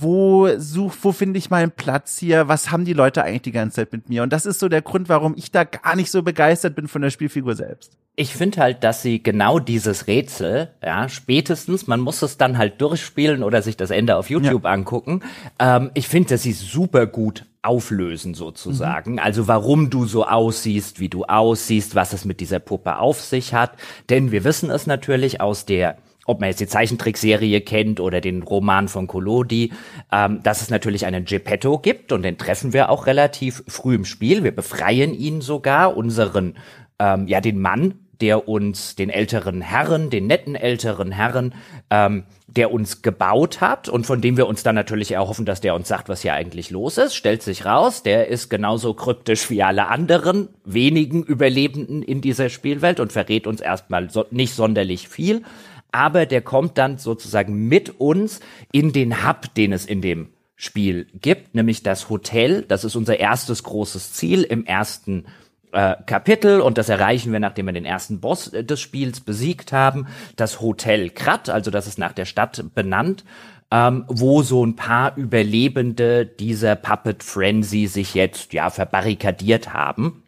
wo 0.00 0.48
such, 0.58 0.94
wo 1.02 1.12
finde 1.12 1.38
ich 1.38 1.50
meinen 1.50 1.70
Platz 1.70 2.18
hier? 2.18 2.48
Was 2.48 2.70
haben 2.70 2.84
die 2.84 2.92
Leute 2.92 3.22
eigentlich 3.24 3.42
die 3.42 3.52
ganze 3.52 3.76
Zeit 3.76 3.92
mit 3.92 4.08
mir? 4.08 4.22
Und 4.22 4.32
das 4.32 4.46
ist 4.46 4.60
so 4.60 4.68
der 4.68 4.82
Grund, 4.82 5.08
warum 5.08 5.34
ich 5.36 5.50
da 5.50 5.64
gar 5.64 5.96
nicht 5.96 6.10
so 6.10 6.22
begeistert 6.22 6.74
bin 6.74 6.88
von 6.88 7.02
der 7.02 7.10
Spielfigur 7.10 7.54
selbst. 7.54 7.92
Ich 8.16 8.34
finde 8.34 8.60
halt, 8.60 8.82
dass 8.84 9.02
sie 9.02 9.22
genau 9.22 9.60
dieses 9.60 10.08
Rätsel, 10.08 10.70
ja, 10.82 11.08
spätestens, 11.08 11.86
man 11.86 12.00
muss 12.00 12.22
es 12.22 12.36
dann 12.36 12.58
halt 12.58 12.80
durchspielen 12.80 13.42
oder 13.42 13.62
sich 13.62 13.76
das 13.76 13.90
Ende 13.90 14.16
auf 14.16 14.28
YouTube 14.28 14.64
ja. 14.64 14.70
angucken. 14.70 15.20
Ähm, 15.58 15.90
ich 15.94 16.08
finde, 16.08 16.30
dass 16.30 16.42
sie 16.42 16.52
super 16.52 17.06
gut 17.06 17.44
auflösen 17.68 18.34
sozusagen. 18.34 19.12
Mhm. 19.12 19.18
Also 19.18 19.46
warum 19.46 19.90
du 19.90 20.06
so 20.06 20.24
aussiehst, 20.24 20.98
wie 20.98 21.08
du 21.08 21.24
aussiehst, 21.24 21.94
was 21.94 22.12
es 22.12 22.24
mit 22.24 22.40
dieser 22.40 22.58
Puppe 22.58 22.98
auf 22.98 23.20
sich 23.20 23.54
hat. 23.54 23.72
Denn 24.08 24.32
wir 24.32 24.44
wissen 24.44 24.70
es 24.70 24.86
natürlich 24.86 25.40
aus 25.40 25.66
der 25.66 25.98
ob 26.28 26.40
man 26.40 26.50
jetzt 26.50 26.60
die 26.60 26.66
Zeichentrickserie 26.66 27.62
kennt 27.62 28.00
oder 28.00 28.20
den 28.20 28.42
Roman 28.42 28.88
von 28.88 29.06
Collodi, 29.06 29.72
ähm, 30.12 30.42
dass 30.42 30.60
es 30.60 30.68
natürlich 30.68 31.06
einen 31.06 31.24
Geppetto 31.24 31.78
gibt 31.78 32.12
und 32.12 32.20
den 32.20 32.36
treffen 32.36 32.74
wir 32.74 32.90
auch 32.90 33.06
relativ 33.06 33.64
früh 33.66 33.94
im 33.94 34.04
Spiel. 34.04 34.44
Wir 34.44 34.54
befreien 34.54 35.14
ihn 35.14 35.40
sogar, 35.40 35.96
unseren, 35.96 36.58
ähm, 36.98 37.28
ja, 37.28 37.40
den 37.40 37.58
Mann, 37.58 37.94
der 38.20 38.48
uns, 38.48 38.96
den 38.96 39.10
älteren 39.10 39.60
Herren, 39.60 40.10
den 40.10 40.26
netten 40.26 40.54
älteren 40.54 41.12
Herren, 41.12 41.54
ähm, 41.90 42.24
der 42.48 42.72
uns 42.72 43.02
gebaut 43.02 43.60
hat 43.60 43.88
und 43.88 44.06
von 44.06 44.20
dem 44.20 44.36
wir 44.36 44.46
uns 44.46 44.62
dann 44.62 44.74
natürlich 44.74 45.12
erhoffen, 45.12 45.44
dass 45.44 45.60
der 45.60 45.74
uns 45.74 45.86
sagt, 45.86 46.08
was 46.08 46.22
hier 46.22 46.32
eigentlich 46.32 46.70
los 46.70 46.98
ist, 46.98 47.14
stellt 47.14 47.42
sich 47.42 47.64
raus, 47.64 48.02
der 48.02 48.28
ist 48.28 48.48
genauso 48.48 48.94
kryptisch 48.94 49.50
wie 49.50 49.62
alle 49.62 49.88
anderen 49.88 50.48
wenigen 50.64 51.22
Überlebenden 51.22 52.02
in 52.02 52.20
dieser 52.20 52.48
Spielwelt 52.48 53.00
und 53.00 53.12
verrät 53.12 53.46
uns 53.46 53.60
erstmal 53.60 54.10
so, 54.10 54.24
nicht 54.30 54.54
sonderlich 54.54 55.08
viel. 55.08 55.42
aber 55.92 56.26
der 56.26 56.42
kommt 56.42 56.78
dann 56.78 56.98
sozusagen 56.98 57.68
mit 57.68 58.00
uns 58.00 58.40
in 58.72 58.92
den 58.92 59.26
Hub, 59.26 59.54
den 59.54 59.72
es 59.72 59.86
in 59.86 60.02
dem 60.02 60.28
Spiel 60.56 61.06
gibt, 61.20 61.54
nämlich 61.54 61.82
das 61.82 62.10
Hotel. 62.10 62.62
Das 62.66 62.84
ist 62.84 62.96
unser 62.96 63.18
erstes 63.20 63.62
großes 63.62 64.12
Ziel 64.12 64.42
im 64.42 64.66
ersten 64.66 65.26
äh, 65.72 65.96
Kapitel 66.06 66.60
und 66.60 66.78
das 66.78 66.88
erreichen 66.88 67.32
wir, 67.32 67.40
nachdem 67.40 67.66
wir 67.66 67.72
den 67.72 67.84
ersten 67.84 68.20
Boss 68.20 68.52
äh, 68.52 68.64
des 68.64 68.80
Spiels 68.80 69.20
besiegt 69.20 69.72
haben. 69.72 70.06
Das 70.36 70.60
Hotel 70.60 71.10
Krat, 71.10 71.48
also 71.48 71.70
das 71.70 71.86
ist 71.86 71.98
nach 71.98 72.12
der 72.12 72.24
Stadt 72.24 72.64
benannt, 72.74 73.24
ähm, 73.70 74.04
wo 74.08 74.42
so 74.42 74.64
ein 74.64 74.76
paar 74.76 75.16
Überlebende 75.16 76.26
dieser 76.26 76.76
Puppet 76.76 77.22
Frenzy 77.22 77.86
sich 77.86 78.14
jetzt 78.14 78.52
ja 78.52 78.70
verbarrikadiert 78.70 79.72
haben. 79.72 80.22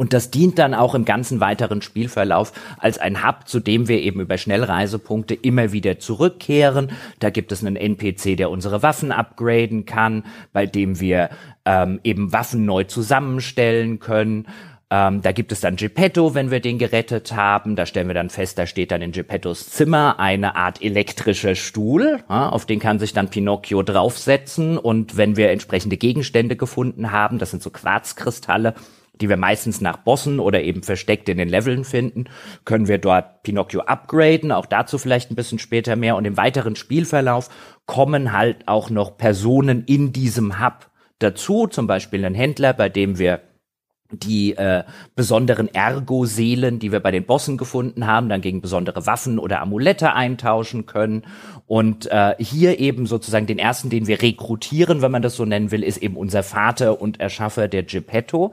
Und 0.00 0.14
das 0.14 0.30
dient 0.30 0.58
dann 0.58 0.72
auch 0.72 0.94
im 0.94 1.04
ganzen 1.04 1.40
weiteren 1.40 1.82
Spielverlauf 1.82 2.54
als 2.78 2.96
ein 2.96 3.22
Hub, 3.22 3.46
zu 3.46 3.60
dem 3.60 3.86
wir 3.86 4.00
eben 4.00 4.20
über 4.20 4.38
Schnellreisepunkte 4.38 5.34
immer 5.34 5.72
wieder 5.72 5.98
zurückkehren. 5.98 6.92
Da 7.18 7.28
gibt 7.28 7.52
es 7.52 7.62
einen 7.62 7.76
NPC, 7.76 8.34
der 8.34 8.48
unsere 8.48 8.82
Waffen 8.82 9.12
upgraden 9.12 9.84
kann, 9.84 10.24
bei 10.54 10.64
dem 10.64 11.00
wir 11.00 11.28
ähm, 11.66 12.00
eben 12.02 12.32
Waffen 12.32 12.64
neu 12.64 12.84
zusammenstellen 12.84 13.98
können. 13.98 14.46
Ähm, 14.92 15.22
da 15.22 15.30
gibt 15.30 15.52
es 15.52 15.60
dann 15.60 15.76
Geppetto, 15.76 16.34
wenn 16.34 16.50
wir 16.50 16.58
den 16.58 16.78
gerettet 16.78 17.32
haben. 17.32 17.76
Da 17.76 17.86
stellen 17.86 18.08
wir 18.08 18.14
dann 18.14 18.28
fest, 18.28 18.58
da 18.58 18.66
steht 18.66 18.90
dann 18.90 19.02
in 19.02 19.12
Geppettos 19.12 19.70
Zimmer 19.70 20.18
eine 20.18 20.56
Art 20.56 20.82
elektrischer 20.82 21.54
Stuhl. 21.54 22.18
Ja, 22.28 22.48
auf 22.48 22.66
den 22.66 22.80
kann 22.80 22.98
sich 22.98 23.12
dann 23.12 23.30
Pinocchio 23.30 23.82
draufsetzen. 23.82 24.78
Und 24.78 25.16
wenn 25.16 25.36
wir 25.36 25.50
entsprechende 25.50 25.96
Gegenstände 25.96 26.56
gefunden 26.56 27.12
haben, 27.12 27.38
das 27.38 27.52
sind 27.52 27.62
so 27.62 27.70
Quarzkristalle, 27.70 28.74
die 29.20 29.28
wir 29.28 29.36
meistens 29.36 29.80
nach 29.80 29.98
Bossen 29.98 30.40
oder 30.40 30.62
eben 30.62 30.82
versteckt 30.82 31.28
in 31.28 31.38
den 31.38 31.48
Leveln 31.48 31.84
finden, 31.84 32.24
können 32.64 32.88
wir 32.88 32.98
dort 32.98 33.44
Pinocchio 33.44 33.82
upgraden, 33.82 34.50
auch 34.50 34.66
dazu 34.66 34.98
vielleicht 34.98 35.30
ein 35.30 35.36
bisschen 35.36 35.60
später 35.60 35.94
mehr. 35.94 36.16
Und 36.16 36.24
im 36.24 36.36
weiteren 36.36 36.74
Spielverlauf 36.74 37.48
kommen 37.86 38.32
halt 38.32 38.66
auch 38.66 38.90
noch 38.90 39.16
Personen 39.16 39.84
in 39.84 40.12
diesem 40.12 40.58
Hub 40.60 40.90
dazu, 41.20 41.68
zum 41.68 41.86
Beispiel 41.86 42.24
ein 42.24 42.34
Händler, 42.34 42.72
bei 42.72 42.88
dem 42.88 43.18
wir 43.18 43.40
die 44.12 44.56
äh, 44.56 44.84
besonderen 45.14 45.72
Ergo-Seelen, 45.72 46.78
die 46.78 46.92
wir 46.92 47.00
bei 47.00 47.10
den 47.10 47.24
Bossen 47.24 47.56
gefunden 47.56 48.06
haben, 48.06 48.28
dann 48.28 48.40
gegen 48.40 48.60
besondere 48.60 49.06
Waffen 49.06 49.38
oder 49.38 49.60
Amulette 49.60 50.14
eintauschen 50.14 50.86
können. 50.86 51.22
Und 51.66 52.10
äh, 52.10 52.34
hier 52.38 52.80
eben 52.80 53.06
sozusagen 53.06 53.46
den 53.46 53.58
ersten, 53.58 53.90
den 53.90 54.06
wir 54.06 54.20
rekrutieren, 54.20 55.02
wenn 55.02 55.12
man 55.12 55.22
das 55.22 55.36
so 55.36 55.44
nennen 55.44 55.70
will, 55.70 55.84
ist 55.84 55.98
eben 55.98 56.16
unser 56.16 56.42
Vater 56.42 57.00
und 57.00 57.20
Erschaffer, 57.20 57.68
der 57.68 57.84
Geppetto. 57.84 58.52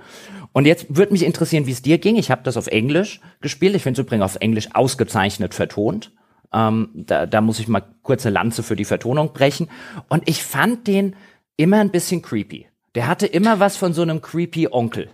Und 0.54 0.66
jetzt 0.66 0.96
würde 0.96 1.12
mich 1.12 1.24
interessieren, 1.24 1.66
wie 1.66 1.72
es 1.72 1.82
dir 1.82 1.98
ging. 1.98 2.16
Ich 2.16 2.32
habe 2.32 2.44
das 2.44 2.58
auf 2.58 2.68
Englisch 2.68 3.20
gespielt. 3.42 3.76
Ich 3.76 3.84
finde 3.84 4.02
es 4.02 4.06
übrigens 4.06 4.26
auf 4.26 4.38
Englisch 4.40 4.70
ausgezeichnet 4.74 5.54
vertont. 5.54 6.12
Ähm, 6.54 6.90
da, 6.94 7.26
da 7.26 7.42
muss 7.42 7.60
ich 7.60 7.68
mal 7.68 7.84
kurze 8.04 8.30
Lanze 8.30 8.64
für 8.64 8.76
die 8.76 8.86
Vertonung 8.86 9.34
brechen. 9.34 9.70
Und 10.10 10.28
ich 10.30 10.44
fand 10.44 10.88
den 10.88 11.16
immer 11.58 11.80
ein 11.80 11.92
bisschen 11.92 12.22
creepy. 12.22 12.68
Der 12.96 13.08
hatte 13.08 13.28
immer 13.28 13.60
was 13.60 13.78
von 13.78 13.94
so 13.94 14.02
einem 14.02 14.22
creepy 14.22 14.70
Onkel. 14.72 15.10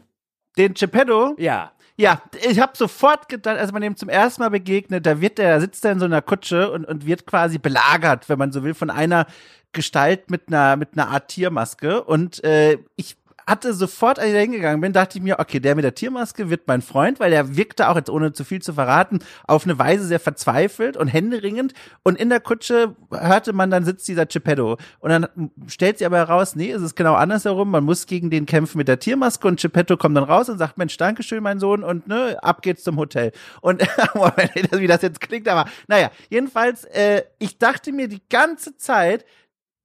Den 0.57 0.73
Geppetto? 0.73 1.35
Ja. 1.37 1.71
Ja, 1.95 2.23
ich 2.49 2.59
habe 2.59 2.75
sofort 2.75 3.29
gedacht, 3.29 3.59
als 3.59 3.71
man 3.71 3.83
dem 3.83 3.95
zum 3.95 4.09
ersten 4.09 4.41
Mal 4.41 4.49
begegnet, 4.49 5.05
da 5.05 5.21
wird 5.21 5.37
der, 5.37 5.61
sitzt 5.61 5.85
er 5.85 5.91
in 5.91 5.99
so 5.99 6.05
einer 6.05 6.23
Kutsche 6.23 6.71
und, 6.71 6.85
und 6.85 7.05
wird 7.05 7.27
quasi 7.27 7.59
belagert, 7.59 8.29
wenn 8.29 8.39
man 8.39 8.51
so 8.51 8.63
will, 8.63 8.73
von 8.73 8.89
einer 8.89 9.27
Gestalt 9.73 10.31
mit 10.31 10.47
einer 10.47 10.75
mit 10.75 10.89
einer 10.93 11.09
Art 11.09 11.27
Tiermaske. 11.27 12.03
Und 12.03 12.43
äh, 12.43 12.79
ich 12.95 13.15
hatte 13.47 13.73
sofort, 13.73 14.19
als 14.19 14.27
ich 14.29 14.33
da 14.33 14.39
hingegangen 14.39 14.81
bin, 14.81 14.93
dachte 14.93 15.17
ich 15.17 15.23
mir, 15.23 15.39
okay, 15.39 15.59
der 15.59 15.75
mit 15.75 15.83
der 15.83 15.95
Tiermaske 15.95 16.49
wird 16.49 16.67
mein 16.67 16.81
Freund, 16.81 17.19
weil 17.19 17.31
der 17.31 17.55
wirkte 17.55 17.89
auch 17.89 17.95
jetzt 17.95 18.09
ohne 18.09 18.33
zu 18.33 18.43
viel 18.43 18.61
zu 18.61 18.73
verraten, 18.73 19.19
auf 19.47 19.65
eine 19.65 19.77
Weise 19.77 20.05
sehr 20.05 20.19
verzweifelt 20.19 20.97
und 20.97 21.07
händeringend. 21.07 21.73
Und 22.03 22.17
in 22.17 22.29
der 22.29 22.39
Kutsche 22.39 22.95
hörte 23.11 23.53
man, 23.53 23.69
dann 23.69 23.85
sitzt 23.85 24.07
dieser 24.07 24.25
Geppetto. 24.25 24.77
Und 24.99 25.09
dann 25.09 25.27
stellt 25.67 25.97
sie 25.97 26.05
aber 26.05 26.17
heraus, 26.17 26.55
nee, 26.55 26.71
es 26.71 26.81
ist 26.81 26.95
genau 26.95 27.15
andersherum. 27.15 27.71
Man 27.71 27.83
muss 27.83 28.05
gegen 28.05 28.29
den 28.29 28.45
kämpfen 28.45 28.77
mit 28.77 28.87
der 28.87 28.99
Tiermaske 28.99 29.47
und 29.47 29.59
Geppetto 29.59 29.97
kommt 29.97 30.15
dann 30.17 30.23
raus 30.23 30.49
und 30.49 30.57
sagt, 30.57 30.77
Mensch, 30.77 30.97
Dankeschön, 30.97 31.43
mein 31.43 31.59
Sohn, 31.59 31.83
und 31.83 32.07
ne, 32.07 32.37
ab 32.41 32.61
geht's 32.61 32.83
zum 32.83 32.97
Hotel. 32.97 33.31
Und 33.61 33.81
wie 34.71 34.87
das 34.87 35.01
jetzt 35.01 35.21
klingt, 35.21 35.47
aber 35.47 35.69
naja, 35.87 36.11
jedenfalls, 36.29 36.85
äh, 36.85 37.23
ich 37.39 37.57
dachte 37.57 37.91
mir 37.91 38.07
die 38.07 38.21
ganze 38.29 38.77
Zeit, 38.77 39.25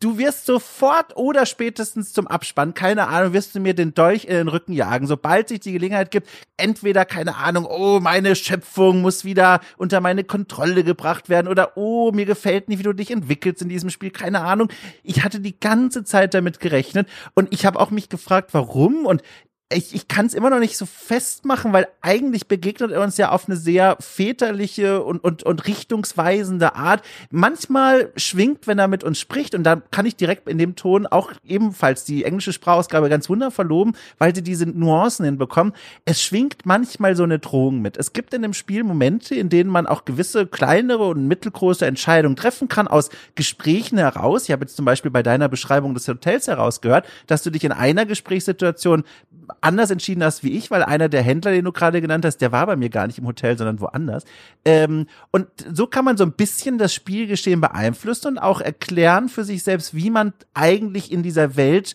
Du 0.00 0.16
wirst 0.16 0.46
sofort 0.46 1.16
oder 1.16 1.44
spätestens 1.44 2.12
zum 2.12 2.28
Abspann, 2.28 2.72
keine 2.72 3.08
Ahnung, 3.08 3.32
wirst 3.32 3.56
du 3.56 3.58
mir 3.58 3.74
den 3.74 3.94
Dolch 3.94 4.26
in 4.26 4.34
den 4.34 4.46
Rücken 4.46 4.72
jagen, 4.72 5.08
sobald 5.08 5.48
sich 5.48 5.58
die 5.58 5.72
Gelegenheit 5.72 6.12
gibt. 6.12 6.28
Entweder, 6.56 7.04
keine 7.04 7.34
Ahnung, 7.34 7.66
oh, 7.68 7.98
meine 7.98 8.36
Schöpfung 8.36 9.02
muss 9.02 9.24
wieder 9.24 9.60
unter 9.76 10.00
meine 10.00 10.22
Kontrolle 10.22 10.84
gebracht 10.84 11.28
werden 11.28 11.48
oder 11.48 11.76
oh, 11.76 12.12
mir 12.12 12.26
gefällt 12.26 12.68
nicht, 12.68 12.78
wie 12.78 12.84
du 12.84 12.92
dich 12.92 13.10
entwickelst 13.10 13.60
in 13.60 13.68
diesem 13.68 13.90
Spiel, 13.90 14.12
keine 14.12 14.42
Ahnung. 14.42 14.68
Ich 15.02 15.24
hatte 15.24 15.40
die 15.40 15.58
ganze 15.58 16.04
Zeit 16.04 16.32
damit 16.32 16.60
gerechnet 16.60 17.08
und 17.34 17.52
ich 17.52 17.66
habe 17.66 17.80
auch 17.80 17.90
mich 17.90 18.08
gefragt, 18.08 18.50
warum 18.54 19.04
und 19.04 19.22
ich, 19.70 19.94
ich 19.94 20.08
kann 20.08 20.24
es 20.24 20.32
immer 20.32 20.48
noch 20.48 20.60
nicht 20.60 20.78
so 20.78 20.86
festmachen, 20.86 21.74
weil 21.74 21.88
eigentlich 22.00 22.48
begegnet 22.48 22.90
er 22.90 23.02
uns 23.02 23.18
ja 23.18 23.30
auf 23.30 23.48
eine 23.48 23.56
sehr 23.56 23.98
väterliche 24.00 25.02
und, 25.02 25.22
und, 25.22 25.42
und 25.42 25.66
richtungsweisende 25.66 26.74
Art. 26.74 27.02
Manchmal 27.30 28.10
schwingt, 28.16 28.66
wenn 28.66 28.78
er 28.78 28.88
mit 28.88 29.04
uns 29.04 29.20
spricht, 29.20 29.54
und 29.54 29.64
da 29.64 29.76
kann 29.76 30.06
ich 30.06 30.16
direkt 30.16 30.48
in 30.48 30.56
dem 30.56 30.74
Ton 30.74 31.06
auch 31.06 31.32
ebenfalls 31.44 32.04
die 32.04 32.24
englische 32.24 32.54
Sprachausgabe 32.54 33.10
ganz 33.10 33.28
wundervoll 33.28 33.66
loben, 33.66 33.92
weil 34.16 34.34
sie 34.34 34.42
diese 34.42 34.64
Nuancen 34.64 35.26
hinbekommen. 35.26 35.74
Es 36.06 36.22
schwingt 36.22 36.64
manchmal 36.64 37.14
so 37.14 37.24
eine 37.24 37.38
Drohung 37.38 37.82
mit. 37.82 37.98
Es 37.98 38.14
gibt 38.14 38.32
in 38.32 38.40
dem 38.40 38.54
Spiel 38.54 38.84
Momente, 38.84 39.34
in 39.34 39.50
denen 39.50 39.68
man 39.68 39.86
auch 39.86 40.06
gewisse 40.06 40.46
kleinere 40.46 41.08
und 41.08 41.28
mittelgroße 41.28 41.84
Entscheidungen 41.84 42.36
treffen 42.36 42.68
kann 42.68 42.88
aus 42.88 43.10
Gesprächen 43.34 43.98
heraus. 43.98 44.44
Ich 44.44 44.50
habe 44.50 44.64
jetzt 44.64 44.76
zum 44.76 44.86
Beispiel 44.86 45.10
bei 45.10 45.22
deiner 45.22 45.50
Beschreibung 45.50 45.92
des 45.92 46.08
Hotels 46.08 46.46
herausgehört, 46.46 47.06
dass 47.26 47.42
du 47.42 47.50
dich 47.50 47.64
in 47.64 47.72
einer 47.72 48.06
Gesprächssituation 48.06 49.04
anders 49.60 49.90
entschieden 49.90 50.22
hast 50.22 50.42
wie 50.42 50.56
ich, 50.56 50.70
weil 50.70 50.82
einer 50.82 51.08
der 51.08 51.22
Händler, 51.22 51.52
den 51.52 51.64
du 51.64 51.72
gerade 51.72 52.00
genannt 52.00 52.24
hast, 52.24 52.38
der 52.38 52.52
war 52.52 52.66
bei 52.66 52.76
mir 52.76 52.88
gar 52.88 53.06
nicht 53.06 53.18
im 53.18 53.26
Hotel, 53.26 53.56
sondern 53.56 53.80
woanders. 53.80 54.24
Ähm, 54.64 55.06
und 55.30 55.48
so 55.72 55.86
kann 55.86 56.04
man 56.04 56.16
so 56.16 56.24
ein 56.24 56.32
bisschen 56.32 56.78
das 56.78 56.94
Spielgeschehen 56.94 57.60
beeinflussen 57.60 58.28
und 58.28 58.38
auch 58.38 58.60
erklären 58.60 59.28
für 59.28 59.44
sich 59.44 59.62
selbst, 59.62 59.94
wie 59.94 60.10
man 60.10 60.32
eigentlich 60.54 61.12
in 61.12 61.22
dieser 61.22 61.56
Welt 61.56 61.94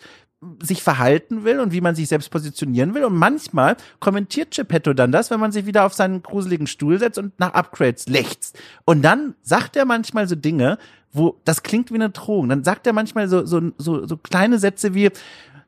sich 0.62 0.84
verhalten 0.84 1.43
will 1.43 1.60
und 1.60 1.72
wie 1.72 1.82
man 1.82 1.95
sich 1.95 2.08
selbst 2.08 2.30
positionieren 2.30 2.93
will. 2.93 3.06
Und 3.06 3.16
manchmal 3.16 3.78
kommentiert 3.99 4.54
Geppetto 4.56 4.93
dann 4.93 5.12
das, 5.12 5.32
wenn 5.32 5.39
man 5.39 5.51
sich 5.51 5.66
wieder 5.66 5.86
auf 5.86 5.93
seinen 5.93 6.22
gruseligen 6.22 6.68
Stuhl 6.68 6.99
setzt 6.99 7.18
und 7.18 7.39
nach 7.39 7.54
Upgrades 7.54 8.08
lechzt. 8.08 8.60
Und 8.86 9.01
dann 9.01 9.36
sagt 9.41 9.76
er 9.76 9.86
manchmal 9.86 10.28
so 10.28 10.36
Dinge, 10.36 10.78
wo 11.12 11.39
das 11.45 11.64
klingt 11.64 11.91
wie 11.91 11.95
eine 11.95 12.10
Drohung. 12.10 12.49
Dann 12.49 12.64
sagt 12.64 12.88
er 12.88 12.93
manchmal 12.93 13.28
so, 13.30 13.45
so, 13.45 13.62
so, 13.78 14.06
so 14.06 14.18
kleine 14.18 14.60
Sätze 14.60 14.93
wie, 14.93 15.12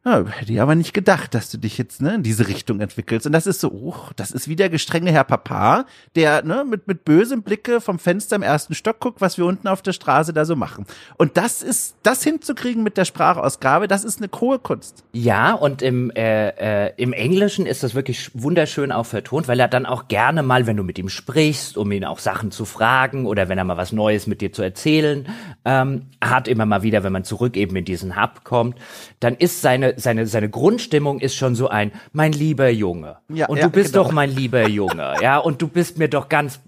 ja, 0.05 0.23
hätte 0.27 0.53
ich 0.53 0.61
aber 0.61 0.75
nicht 0.75 0.93
gedacht, 0.93 1.33
dass 1.33 1.49
du 1.49 1.57
dich 1.57 1.79
jetzt 1.79 1.99
ne, 1.99 2.13
in 2.13 2.21
diese 2.21 2.47
Richtung 2.47 2.79
entwickelst. 2.79 3.25
Und 3.25 3.31
das 3.31 3.47
ist 3.47 3.59
so, 3.59 3.71
uh, 3.71 3.95
das 4.15 4.29
ist 4.29 4.47
wie 4.47 4.55
der 4.55 4.69
gestrenge 4.69 5.11
Herr 5.11 5.23
Papa, 5.23 5.85
der 6.15 6.43
ne, 6.43 6.63
mit, 6.63 6.87
mit 6.87 7.05
bösem 7.05 7.41
Blicke 7.41 7.81
vom 7.81 7.97
Fenster 7.97 8.35
im 8.35 8.43
ersten 8.43 8.75
Stock 8.75 8.99
guckt, 8.99 9.19
was 9.19 9.39
wir 9.39 9.45
unten 9.45 9.67
auf 9.67 9.81
der 9.81 9.93
Straße 9.93 10.31
da 10.31 10.45
so 10.45 10.55
machen. 10.55 10.85
Und 11.17 11.37
das 11.37 11.63
ist, 11.63 11.95
das 12.03 12.23
hinzukriegen 12.23 12.83
mit 12.83 12.97
der 12.97 13.05
Sprachausgabe, 13.05 13.87
das 13.87 14.03
ist 14.03 14.21
eine 14.21 14.29
hohe 14.39 14.59
Kunst. 14.59 15.03
Ja, 15.11 15.53
und 15.53 15.81
im, 15.81 16.11
äh, 16.11 16.49
äh, 16.49 16.93
im 16.97 17.11
Englischen 17.11 17.65
ist 17.65 17.81
das 17.81 17.95
wirklich 17.95 18.29
wunderschön 18.35 18.91
auch 18.91 19.07
vertont, 19.07 19.47
weil 19.47 19.59
er 19.59 19.67
dann 19.67 19.87
auch 19.87 20.07
gerne 20.07 20.43
mal, 20.43 20.67
wenn 20.67 20.77
du 20.77 20.83
mit 20.83 20.99
ihm 20.99 21.09
sprichst, 21.09 21.77
um 21.77 21.91
ihn 21.91 22.05
auch 22.05 22.19
Sachen 22.19 22.51
zu 22.51 22.65
fragen 22.65 23.25
oder 23.25 23.49
wenn 23.49 23.57
er 23.57 23.63
mal 23.63 23.77
was 23.77 23.91
Neues 23.91 24.27
mit 24.27 24.41
dir 24.41 24.53
zu 24.53 24.61
erzählen 24.61 25.27
ähm, 25.65 26.11
hat, 26.21 26.47
immer 26.47 26.67
mal 26.67 26.83
wieder, 26.83 27.03
wenn 27.03 27.13
man 27.13 27.23
zurück 27.23 27.57
eben 27.57 27.75
in 27.75 27.85
diesen 27.85 28.21
Hub 28.21 28.43
kommt, 28.43 28.77
dann 29.19 29.33
ist 29.33 29.61
seine 29.61 29.94
seine, 29.97 30.27
seine 30.27 30.49
Grundstimmung 30.49 31.19
ist 31.19 31.35
schon 31.35 31.55
so 31.55 31.67
ein, 31.67 31.91
mein 32.13 32.31
lieber 32.31 32.69
Junge. 32.69 33.17
Ja, 33.29 33.47
und 33.47 33.57
ja, 33.57 33.63
du 33.63 33.69
bist 33.69 33.93
genau. 33.93 34.05
doch 34.05 34.11
mein 34.11 34.33
lieber 34.33 34.67
Junge. 34.67 35.15
ja, 35.21 35.37
und 35.37 35.61
du 35.61 35.67
bist 35.67 35.97
mir 35.97 36.07
doch 36.07 36.29
ganz 36.29 36.59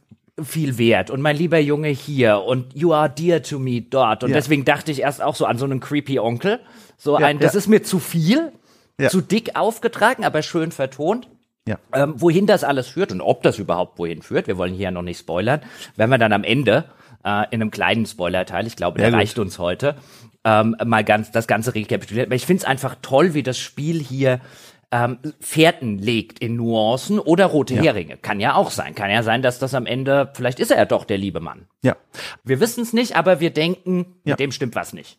viel 0.43 0.77
wert 0.77 1.09
und 1.09 1.21
mein 1.21 1.35
lieber 1.35 1.57
Junge 1.57 1.87
hier 1.89 2.43
und 2.43 2.75
you 2.75 2.93
are 2.93 3.09
dear 3.09 3.41
to 3.41 3.57
me 3.57 3.81
dort. 3.81 4.23
Und 4.23 4.29
ja. 4.29 4.35
deswegen 4.35 4.65
dachte 4.65 4.91
ich 4.91 5.01
erst 5.01 5.21
auch 5.21 5.35
so 5.35 5.45
an 5.45 5.57
so 5.57 5.65
einen 5.65 5.79
creepy 5.79 6.19
Onkel. 6.19 6.59
So 6.97 7.15
ein, 7.15 7.39
das 7.39 7.55
ist 7.55 7.67
mir 7.67 7.83
zu 7.83 7.99
viel, 7.99 8.51
zu 9.09 9.21
dick 9.21 9.55
aufgetragen, 9.55 10.25
aber 10.25 10.41
schön 10.41 10.71
vertont. 10.71 11.27
Ja. 11.67 11.77
Ähm, 11.93 12.13
wohin 12.17 12.47
das 12.47 12.63
alles 12.63 12.87
führt 12.87 13.11
und 13.11 13.19
ob 13.19 13.43
das 13.43 13.59
überhaupt 13.59 13.99
wohin 13.99 14.21
führt, 14.21 14.47
wir 14.47 14.57
wollen 14.57 14.73
hier 14.73 14.85
ja 14.85 14.91
noch 14.91 15.01
nicht 15.01 15.19
spoilern, 15.19 15.59
werden 15.97 16.09
wir 16.09 16.17
dann 16.17 16.31
am 16.31 16.45
Ende 16.45 16.85
äh, 17.25 17.43
in 17.51 17.61
einem 17.61 17.71
kleinen 17.71 18.05
Spoiler-Teil, 18.05 18.65
ich 18.67 18.77
glaube, 18.77 18.99
der 18.99 19.09
ja, 19.09 19.15
reicht 19.15 19.37
uns 19.37 19.59
heute, 19.59 19.95
ähm, 20.47 20.77
mal 20.85 21.03
ganz 21.03 21.31
das 21.31 21.45
Ganze 21.45 21.75
rekapituliert. 21.75 22.27
Aber 22.27 22.35
ich 22.35 22.45
finde 22.45 22.61
es 22.61 22.65
einfach 22.65 22.95
toll, 23.01 23.33
wie 23.33 23.43
das 23.43 23.59
Spiel 23.59 24.01
hier 24.01 24.39
ähm, 24.91 25.19
Fährten 25.41 25.97
legt 25.97 26.39
in 26.39 26.55
Nuancen 26.55 27.19
oder 27.19 27.47
rote 27.47 27.75
ja. 27.75 27.81
Heringe. 27.81 28.15
Kann 28.15 28.39
ja 28.39 28.55
auch 28.55 28.71
sein. 28.71 28.95
Kann 28.95 29.11
ja 29.11 29.23
sein, 29.23 29.41
dass 29.41 29.59
das 29.59 29.73
am 29.73 29.85
Ende, 29.85 30.31
vielleicht 30.33 30.61
ist 30.61 30.71
er 30.71 30.77
ja 30.77 30.85
doch 30.85 31.03
der 31.03 31.17
liebe 31.17 31.41
Mann. 31.41 31.67
Ja. 31.83 31.97
Wir 32.45 32.61
wissen 32.61 32.81
es 32.81 32.93
nicht, 32.93 33.17
aber 33.17 33.41
wir 33.41 33.49
denken, 33.49 34.21
ja. 34.23 34.33
mit 34.33 34.39
dem 34.39 34.53
stimmt 34.53 34.75
was 34.75 34.93
nicht. 34.93 35.17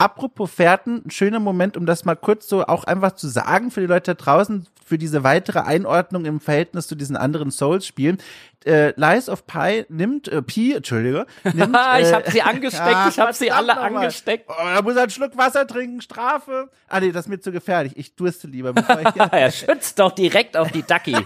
Apropos 0.00 0.48
Fährten, 0.48 1.02
ein 1.04 1.10
schöner 1.10 1.40
Moment, 1.40 1.76
um 1.76 1.84
das 1.84 2.04
mal 2.04 2.14
kurz 2.14 2.48
so 2.48 2.64
auch 2.64 2.84
einfach 2.84 3.16
zu 3.16 3.26
sagen 3.26 3.72
für 3.72 3.80
die 3.80 3.88
Leute 3.88 4.14
da 4.14 4.22
draußen, 4.22 4.68
für 4.84 4.96
diese 4.96 5.24
weitere 5.24 5.58
Einordnung 5.58 6.24
im 6.24 6.38
Verhältnis 6.38 6.86
zu 6.86 6.94
diesen 6.94 7.16
anderen 7.16 7.50
Souls-Spielen. 7.50 8.18
Äh, 8.64 8.92
Lies 8.94 9.28
of 9.28 9.44
Pi 9.48 9.86
nimmt, 9.88 10.28
äh, 10.28 10.40
Pi, 10.40 10.72
Entschuldige, 10.72 11.26
nimmt, 11.52 11.76
ich 11.98 12.06
äh, 12.06 12.12
habe 12.12 12.30
sie 12.30 12.42
angesteckt, 12.42 12.94
ah, 12.94 13.08
ich 13.08 13.18
habe 13.18 13.32
sie 13.34 13.50
alle 13.50 13.76
angesteckt. 13.76 14.48
Oh, 14.48 14.68
er 14.68 14.82
muss 14.82 14.96
einen 14.96 15.10
Schluck 15.10 15.36
Wasser 15.36 15.66
trinken, 15.66 16.00
Strafe. 16.00 16.70
Ah 16.86 17.00
nee, 17.00 17.10
das 17.10 17.24
ist 17.24 17.28
mir 17.28 17.40
zu 17.40 17.50
gefährlich. 17.50 17.94
Ich 17.96 18.14
durste 18.14 18.46
lieber, 18.46 18.72
bevor 18.72 19.00
ich 19.00 19.16
er 19.32 19.50
schützt 19.50 19.98
doch 19.98 20.12
direkt 20.12 20.56
auf 20.56 20.70
die 20.70 20.82
Ducky. 20.82 21.16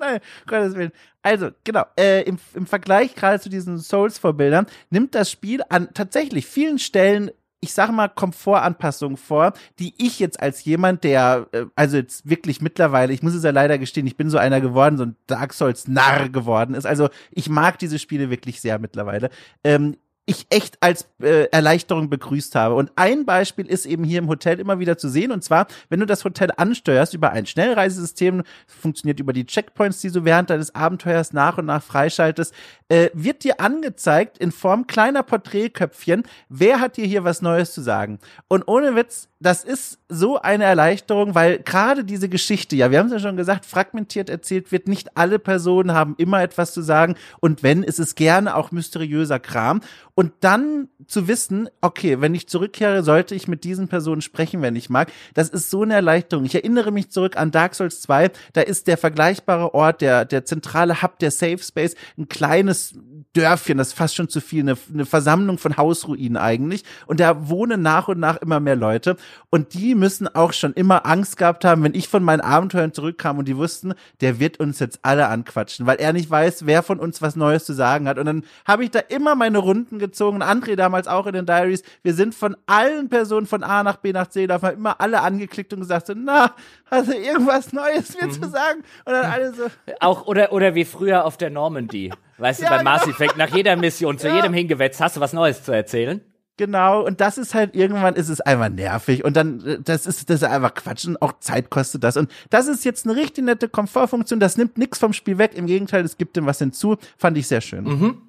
Nein, 0.00 0.20
Gottes 0.46 0.74
Willen. 0.74 0.92
Also, 1.22 1.50
genau, 1.62 1.84
äh, 1.98 2.22
im, 2.22 2.38
im 2.54 2.66
Vergleich 2.66 3.14
gerade 3.14 3.38
zu 3.38 3.50
diesen 3.50 3.78
Souls-Vorbildern 3.78 4.66
nimmt 4.88 5.14
das 5.14 5.30
Spiel 5.30 5.62
an 5.68 5.88
tatsächlich 5.92 6.46
vielen 6.46 6.78
Stellen 6.78 7.30
ich 7.64 7.72
sage 7.72 7.92
mal, 7.92 8.08
Komfortanpassungen 8.08 9.16
vor, 9.16 9.54
die 9.78 9.94
ich 9.96 10.20
jetzt 10.20 10.38
als 10.40 10.64
jemand, 10.64 11.02
der, 11.02 11.48
äh, 11.52 11.64
also 11.74 11.96
jetzt 11.96 12.28
wirklich 12.28 12.60
mittlerweile, 12.60 13.12
ich 13.12 13.22
muss 13.22 13.34
es 13.34 13.42
ja 13.42 13.50
leider 13.50 13.78
gestehen, 13.78 14.06
ich 14.06 14.18
bin 14.18 14.28
so 14.28 14.36
einer 14.36 14.60
geworden, 14.60 14.98
so 14.98 15.04
ein 15.04 15.16
Dark 15.26 15.54
Souls 15.54 15.88
Narr 15.88 16.28
geworden 16.28 16.74
ist. 16.74 16.84
Also 16.84 17.08
ich 17.30 17.48
mag 17.48 17.78
diese 17.78 17.98
Spiele 17.98 18.28
wirklich 18.28 18.60
sehr 18.60 18.78
mittlerweile. 18.78 19.30
Ähm, 19.64 19.96
ich 20.26 20.46
echt 20.48 20.78
als 20.80 21.06
äh, 21.20 21.48
Erleichterung 21.50 22.08
begrüßt 22.08 22.54
habe. 22.54 22.74
Und 22.74 22.92
ein 22.96 23.26
Beispiel 23.26 23.66
ist 23.66 23.84
eben 23.84 24.04
hier 24.04 24.18
im 24.18 24.28
Hotel 24.28 24.58
immer 24.58 24.78
wieder 24.78 24.96
zu 24.96 25.08
sehen. 25.08 25.30
Und 25.30 25.44
zwar, 25.44 25.66
wenn 25.90 26.00
du 26.00 26.06
das 26.06 26.24
Hotel 26.24 26.50
ansteuerst 26.56 27.12
über 27.12 27.32
ein 27.32 27.44
Schnellreisesystem, 27.44 28.42
funktioniert 28.66 29.20
über 29.20 29.34
die 29.34 29.44
Checkpoints, 29.44 30.00
die 30.00 30.10
du 30.10 30.24
während 30.24 30.48
deines 30.48 30.74
Abenteuers 30.74 31.32
nach 31.34 31.58
und 31.58 31.66
nach 31.66 31.82
freischaltest, 31.82 32.54
äh, 32.88 33.10
wird 33.12 33.44
dir 33.44 33.60
angezeigt 33.60 34.38
in 34.38 34.52
Form 34.52 34.86
kleiner 34.86 35.22
Porträtköpfchen, 35.22 36.24
wer 36.48 36.80
hat 36.80 36.96
dir 36.96 37.06
hier 37.06 37.24
was 37.24 37.42
Neues 37.42 37.74
zu 37.74 37.82
sagen. 37.82 38.18
Und 38.48 38.66
ohne 38.66 38.96
Witz, 38.96 39.28
das 39.40 39.62
ist 39.62 39.98
so 40.08 40.40
eine 40.40 40.64
Erleichterung, 40.64 41.34
weil 41.34 41.58
gerade 41.58 42.04
diese 42.04 42.30
Geschichte, 42.30 42.76
ja, 42.76 42.90
wir 42.90 42.98
haben 42.98 43.06
es 43.06 43.12
ja 43.12 43.18
schon 43.18 43.36
gesagt, 43.36 43.66
fragmentiert 43.66 44.30
erzählt 44.30 44.72
wird, 44.72 44.88
nicht 44.88 45.16
alle 45.16 45.38
Personen 45.38 45.92
haben 45.92 46.14
immer 46.16 46.42
etwas 46.42 46.72
zu 46.72 46.80
sagen 46.80 47.16
und 47.40 47.62
wenn, 47.62 47.82
ist 47.82 47.98
es 47.98 48.14
gerne 48.14 48.54
auch 48.56 48.70
mysteriöser 48.70 49.38
Kram. 49.38 49.80
Und 50.16 50.32
dann 50.40 50.88
zu 51.06 51.26
wissen, 51.26 51.68
okay, 51.80 52.20
wenn 52.20 52.34
ich 52.34 52.48
zurückkehre, 52.48 53.02
sollte 53.02 53.34
ich 53.34 53.48
mit 53.48 53.64
diesen 53.64 53.88
Personen 53.88 54.20
sprechen, 54.20 54.62
wenn 54.62 54.76
ich 54.76 54.88
mag. 54.88 55.10
Das 55.34 55.48
ist 55.48 55.70
so 55.70 55.82
eine 55.82 55.94
Erleichterung. 55.94 56.44
Ich 56.44 56.54
erinnere 56.54 56.92
mich 56.92 57.10
zurück 57.10 57.36
an 57.36 57.50
Dark 57.50 57.74
Souls 57.74 58.00
2. 58.02 58.30
Da 58.52 58.60
ist 58.60 58.86
der 58.86 58.96
vergleichbare 58.96 59.74
Ort, 59.74 60.02
der, 60.02 60.24
der 60.24 60.44
zentrale 60.44 61.02
Hub, 61.02 61.18
der 61.18 61.32
Safe 61.32 61.58
Space, 61.58 61.96
ein 62.16 62.28
kleines 62.28 62.94
Dörfchen, 63.32 63.78
das 63.78 63.88
ist 63.88 63.94
fast 63.94 64.14
schon 64.14 64.28
zu 64.28 64.40
viel, 64.40 64.60
eine, 64.60 64.76
eine 64.92 65.06
Versammlung 65.06 65.58
von 65.58 65.76
Hausruinen 65.76 66.36
eigentlich. 66.36 66.84
Und 67.06 67.20
da 67.20 67.48
wohnen 67.48 67.82
nach 67.82 68.08
und 68.08 68.20
nach 68.20 68.36
immer 68.36 68.60
mehr 68.60 68.76
Leute. 68.76 69.16
Und 69.50 69.74
die 69.74 69.94
müssen 69.94 70.28
auch 70.28 70.52
schon 70.52 70.72
immer 70.74 71.06
Angst 71.06 71.36
gehabt 71.36 71.64
haben, 71.64 71.82
wenn 71.82 71.94
ich 71.94 72.08
von 72.08 72.22
meinen 72.22 72.40
Abenteuern 72.40 72.92
zurückkam 72.92 73.38
und 73.38 73.48
die 73.48 73.56
wussten, 73.56 73.94
der 74.20 74.38
wird 74.38 74.60
uns 74.60 74.78
jetzt 74.78 75.00
alle 75.02 75.28
anquatschen, 75.28 75.86
weil 75.86 75.96
er 75.96 76.12
nicht 76.12 76.30
weiß, 76.30 76.66
wer 76.66 76.82
von 76.82 77.00
uns 77.00 77.22
was 77.22 77.36
Neues 77.36 77.64
zu 77.64 77.72
sagen 77.72 78.08
hat. 78.08 78.18
Und 78.18 78.26
dann 78.26 78.44
habe 78.66 78.84
ich 78.84 78.90
da 78.90 79.00
immer 79.00 79.34
meine 79.34 79.58
Runden 79.58 79.98
gezogen. 79.98 80.42
André 80.42 80.76
damals 80.76 81.08
auch 81.08 81.26
in 81.26 81.32
den 81.32 81.46
Diaries. 81.46 81.82
Wir 82.02 82.14
sind 82.14 82.34
von 82.34 82.56
allen 82.66 83.08
Personen 83.08 83.46
von 83.46 83.62
A 83.62 83.82
nach 83.82 83.96
B 83.96 84.12
nach 84.12 84.28
C, 84.28 84.46
da 84.46 84.60
haben 84.60 84.76
immer 84.76 85.00
alle 85.00 85.22
angeklickt 85.22 85.72
und 85.72 85.80
gesagt 85.80 86.06
so, 86.06 86.14
na, 86.16 86.54
hast 86.90 87.08
du 87.08 87.16
irgendwas 87.16 87.72
Neues 87.72 88.14
mir 88.20 88.26
Mhm. 88.28 88.32
zu 88.32 88.48
sagen? 88.48 88.82
Und 89.04 89.12
dann 89.12 89.24
alle 89.24 89.52
so, 89.54 89.64
Auch, 90.00 90.26
oder, 90.26 90.52
oder 90.52 90.74
wie 90.74 90.84
früher 90.84 91.24
auf 91.24 91.36
der 91.36 91.50
Normandy. 91.50 92.12
Weißt 92.38 92.60
Ja, 92.60 92.66
du, 92.68 92.72
bei 92.72 92.78
genau. 92.78 92.90
Mass 92.90 93.06
Effect, 93.06 93.36
nach 93.36 93.54
jeder 93.54 93.76
Mission, 93.76 94.18
zu 94.18 94.28
Ja. 94.28 94.36
jedem 94.36 94.52
hingewetzt, 94.54 95.00
hast 95.00 95.16
du 95.16 95.20
was 95.20 95.32
Neues 95.32 95.62
zu 95.64 95.72
erzählen? 95.72 96.20
Genau, 96.56 97.04
und 97.04 97.20
das 97.20 97.36
ist 97.36 97.52
halt 97.52 97.74
irgendwann 97.74 98.14
ist 98.14 98.28
es 98.28 98.40
einfach 98.40 98.68
nervig 98.68 99.24
und 99.24 99.36
dann 99.36 99.78
das 99.82 100.06
ist 100.06 100.30
das 100.30 100.36
ist 100.42 100.44
einfach 100.48 100.72
Quatsch 100.74 101.04
und 101.04 101.20
auch 101.20 101.40
Zeit 101.40 101.68
kostet 101.68 102.04
das 102.04 102.16
und 102.16 102.30
das 102.50 102.68
ist 102.68 102.84
jetzt 102.84 103.06
eine 103.08 103.16
richtig 103.16 103.44
nette 103.44 103.68
Komfortfunktion, 103.68 104.38
das 104.38 104.56
nimmt 104.56 104.78
nichts 104.78 104.98
vom 105.00 105.12
Spiel 105.12 105.36
weg, 105.38 105.54
im 105.56 105.66
Gegenteil, 105.66 106.04
es 106.04 106.16
gibt 106.16 106.36
dem 106.36 106.46
was 106.46 106.60
hinzu, 106.60 106.96
fand 107.18 107.36
ich 107.38 107.48
sehr 107.48 107.60
schön. 107.60 107.82
Mhm. 107.82 108.22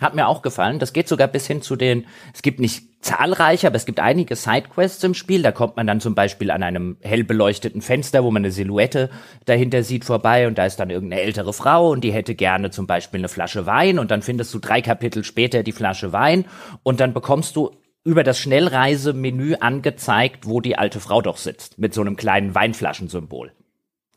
Hat 0.00 0.14
mir 0.14 0.28
auch 0.28 0.42
gefallen. 0.42 0.78
Das 0.78 0.92
geht 0.92 1.08
sogar 1.08 1.26
bis 1.26 1.46
hin 1.46 1.62
zu 1.62 1.74
den, 1.74 2.06
es 2.32 2.42
gibt 2.42 2.60
nicht 2.60 3.04
zahlreiche, 3.04 3.66
aber 3.66 3.76
es 3.76 3.86
gibt 3.86 3.98
einige 3.98 4.36
Sidequests 4.36 5.02
im 5.02 5.14
Spiel. 5.14 5.42
Da 5.42 5.50
kommt 5.50 5.76
man 5.76 5.86
dann 5.86 6.00
zum 6.00 6.14
Beispiel 6.14 6.50
an 6.52 6.62
einem 6.62 6.96
hell 7.00 7.24
beleuchteten 7.24 7.80
Fenster, 7.80 8.22
wo 8.22 8.30
man 8.30 8.42
eine 8.42 8.52
Silhouette 8.52 9.10
dahinter 9.46 9.82
sieht, 9.82 10.04
vorbei 10.04 10.46
und 10.46 10.58
da 10.58 10.66
ist 10.66 10.76
dann 10.76 10.90
irgendeine 10.90 11.22
ältere 11.22 11.52
Frau 11.52 11.90
und 11.90 12.04
die 12.04 12.12
hätte 12.12 12.36
gerne 12.36 12.70
zum 12.70 12.86
Beispiel 12.86 13.20
eine 13.20 13.28
Flasche 13.28 13.66
Wein 13.66 13.98
und 13.98 14.10
dann 14.10 14.22
findest 14.22 14.54
du 14.54 14.60
drei 14.60 14.80
Kapitel 14.80 15.24
später 15.24 15.64
die 15.64 15.72
Flasche 15.72 16.12
Wein 16.12 16.44
und 16.84 17.00
dann 17.00 17.12
bekommst 17.12 17.56
du 17.56 17.72
über 18.04 18.22
das 18.22 18.38
Schnellreisemenü 18.38 19.56
angezeigt, 19.56 20.46
wo 20.46 20.60
die 20.60 20.78
alte 20.78 21.00
Frau 21.00 21.20
doch 21.20 21.36
sitzt, 21.36 21.78
mit 21.78 21.94
so 21.94 22.00
einem 22.00 22.16
kleinen 22.16 22.54
Weinflaschensymbol. 22.54 23.52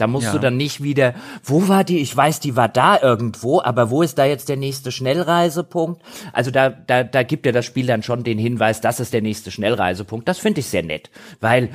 Da 0.01 0.07
musst 0.07 0.25
Ja. 0.25 0.31
du 0.33 0.39
dann 0.39 0.57
nicht 0.57 0.81
wieder, 0.81 1.13
wo 1.43 1.67
war 1.67 1.83
die? 1.83 1.99
Ich 1.99 2.15
weiß, 2.17 2.39
die 2.39 2.55
war 2.55 2.67
da 2.69 2.99
irgendwo, 2.99 3.61
aber 3.61 3.91
wo 3.91 4.01
ist 4.01 4.17
da 4.17 4.25
jetzt 4.25 4.49
der 4.49 4.57
nächste 4.57 4.91
Schnellreisepunkt? 4.91 6.01
Also 6.33 6.49
da, 6.51 6.69
da, 6.69 7.03
da 7.03 7.23
gibt 7.23 7.45
dir 7.45 7.51
das 7.53 7.65
Spiel 7.65 7.85
dann 7.85 8.03
schon 8.03 8.23
den 8.23 8.39
Hinweis, 8.39 8.81
das 8.81 8.99
ist 8.99 9.13
der 9.13 9.21
nächste 9.21 9.51
Schnellreisepunkt. 9.51 10.27
Das 10.27 10.39
finde 10.39 10.61
ich 10.61 10.65
sehr 10.67 10.83
nett, 10.83 11.11
weil 11.39 11.69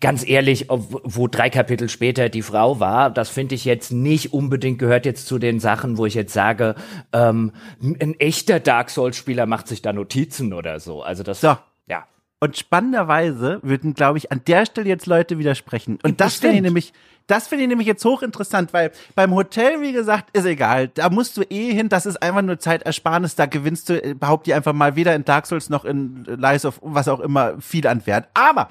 ganz 0.00 0.26
ehrlich, 0.26 0.66
wo 0.68 1.28
drei 1.28 1.50
Kapitel 1.50 1.88
später 1.88 2.28
die 2.28 2.42
Frau 2.42 2.80
war, 2.80 3.10
das 3.10 3.28
finde 3.28 3.54
ich 3.54 3.64
jetzt 3.64 3.92
nicht 3.92 4.32
unbedingt 4.32 4.78
gehört 4.78 5.06
jetzt 5.06 5.26
zu 5.26 5.38
den 5.38 5.60
Sachen, 5.60 5.98
wo 5.98 6.06
ich 6.06 6.14
jetzt 6.14 6.32
sage, 6.32 6.74
ähm, 7.12 7.52
ein 7.82 8.14
echter 8.18 8.58
Dark 8.58 8.90
Souls 8.90 9.16
Spieler 9.16 9.46
macht 9.46 9.68
sich 9.68 9.82
da 9.82 9.92
Notizen 9.92 10.52
oder 10.54 10.80
so. 10.80 11.02
Also 11.02 11.22
das, 11.22 11.40
So. 11.42 11.56
ja. 11.88 12.04
Und 12.40 12.56
spannenderweise 12.56 13.60
würden, 13.62 13.94
glaube 13.94 14.18
ich, 14.18 14.30
an 14.32 14.42
der 14.46 14.66
Stelle 14.66 14.88
jetzt 14.88 15.06
Leute 15.06 15.38
widersprechen. 15.38 15.98
Und 16.02 16.20
das 16.20 16.34
finde 16.34 16.56
ich 16.56 16.62
Bestimmt. 16.62 16.64
nämlich, 16.64 16.92
das 17.26 17.48
finde 17.48 17.64
ich 17.64 17.68
nämlich 17.68 17.86
jetzt 17.86 18.04
hochinteressant, 18.04 18.72
weil 18.72 18.92
beim 19.14 19.34
Hotel, 19.34 19.80
wie 19.80 19.92
gesagt, 19.92 20.36
ist 20.36 20.44
egal. 20.44 20.88
Da 20.88 21.10
musst 21.10 21.36
du 21.36 21.42
eh 21.42 21.72
hin, 21.72 21.88
das 21.88 22.06
ist 22.06 22.22
einfach 22.22 22.42
nur 22.42 22.58
Zeitersparnis. 22.58 23.34
Da 23.34 23.46
gewinnst 23.46 23.88
du, 23.88 24.02
äh, 24.02 24.14
behaupte 24.14 24.50
ich 24.50 24.54
einfach 24.54 24.72
mal, 24.72 24.96
weder 24.96 25.14
in 25.14 25.24
Dark 25.24 25.46
Souls 25.46 25.68
noch 25.68 25.84
in 25.84 26.24
Lies 26.24 26.64
of 26.64 26.80
was 26.82 27.08
auch 27.08 27.20
immer 27.20 27.60
viel 27.60 27.86
an 27.86 28.06
Wert. 28.06 28.28
Aber 28.34 28.70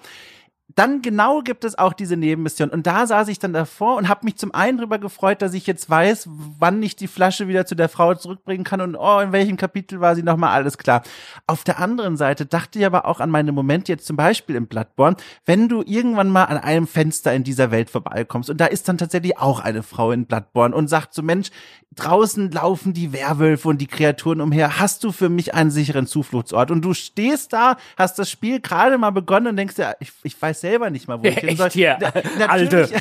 dann 0.74 1.01
genau 1.01 1.41
gibt 1.41 1.63
es 1.63 1.78
auch 1.78 1.93
diese 1.93 2.18
Nebenmission. 2.18 2.70
Und 2.70 2.88
da 2.88 3.05
saß 3.05 3.28
ich 3.28 3.38
dann 3.38 3.53
davor 3.53 3.97
und 3.97 4.09
habe 4.09 4.26
mich 4.26 4.36
zum 4.36 4.53
einen 4.53 4.78
darüber 4.78 4.97
gefreut, 4.97 5.41
dass 5.41 5.53
ich 5.53 5.68
jetzt 5.68 5.89
weiß, 5.89 6.28
wann 6.59 6.82
ich 6.82 6.95
die 6.95 7.07
Flasche 7.07 7.47
wieder 7.47 7.68
zu 7.68 7.76
der 7.76 7.88
Frau 7.88 8.16
zurückbringen 8.16 8.63
kann 8.63 8.82
und 8.82 8.95
oh, 8.95 9.20
in 9.20 9.32
welchem 9.32 9.57
Kapitel 9.57 10.01
war 10.01 10.16
sie 10.16 10.24
nochmal, 10.24 10.51
alles 10.51 10.78
klar. 10.78 11.03
Auf 11.45 11.63
der 11.63 11.80
anderen 11.80 12.18
Seite 12.18 12.47
dachte 12.47 12.80
ich 12.80 12.86
aber 12.86 13.05
auch 13.05 13.20
an 13.20 13.30
meine 13.30 13.51
Momente 13.51 13.91
jetzt 13.91 14.07
zum 14.07 14.16
Beispiel 14.16 14.55
im 14.55 14.68
Bloodborne, 14.68 15.18
wenn 15.45 15.70
du 15.70 15.84
irgendwann 15.86 16.30
mal 16.30 16.45
an 16.45 16.57
einem 16.57 16.88
Fenster 16.88 17.34
in 17.34 17.43
dieser 17.43 17.70
Welt 17.70 17.89
vorbeikommst 17.91 18.49
und 18.49 18.59
da 18.59 18.66
ist 18.66 18.89
dann 18.89 18.97
tatsächlich 18.97 19.38
auch 19.38 19.59
eine 19.59 19.84
Frau 19.84 20.11
in 20.11 20.26
Bloodborne 20.26 20.76
und 20.76 20.88
sagt 20.88 21.13
so, 21.13 21.22
Mensch, 21.22 21.51
draußen 21.95 22.51
laufen 22.51 22.93
die 22.93 23.13
Werwölfe 23.13 23.70
und 23.70 23.80
die 23.80 23.88
Kreaturen 23.88 24.41
umher, 24.41 24.80
hast 24.80 25.03
du 25.03 25.11
für 25.11 25.30
mich 25.30 25.53
einen 25.53 25.72
sicheren 25.72 26.07
Zufluchtsort? 26.07 26.72
Und 26.72 26.84
du 26.84 26.93
stehst 26.93 27.53
da, 27.53 27.78
hast 27.97 28.20
das 28.20 28.30
Spiel 28.30 28.59
gerade 28.59 28.97
mal 28.97 29.11
begonnen 29.11 29.47
und 29.47 29.57
denkst 29.57 29.76
dir, 29.76 29.95
ich, 29.99 30.11
ich 30.24 30.39
weiß 30.39 30.55
selber 30.60 30.89
nicht 30.89 31.08
mal, 31.08 31.22
wo 31.22 31.28
ich 31.28 31.36
hin 31.39 31.58
soll. 31.58 31.70
hier? 31.70 31.97
Na, 32.38 32.45
Alte. 32.47 32.89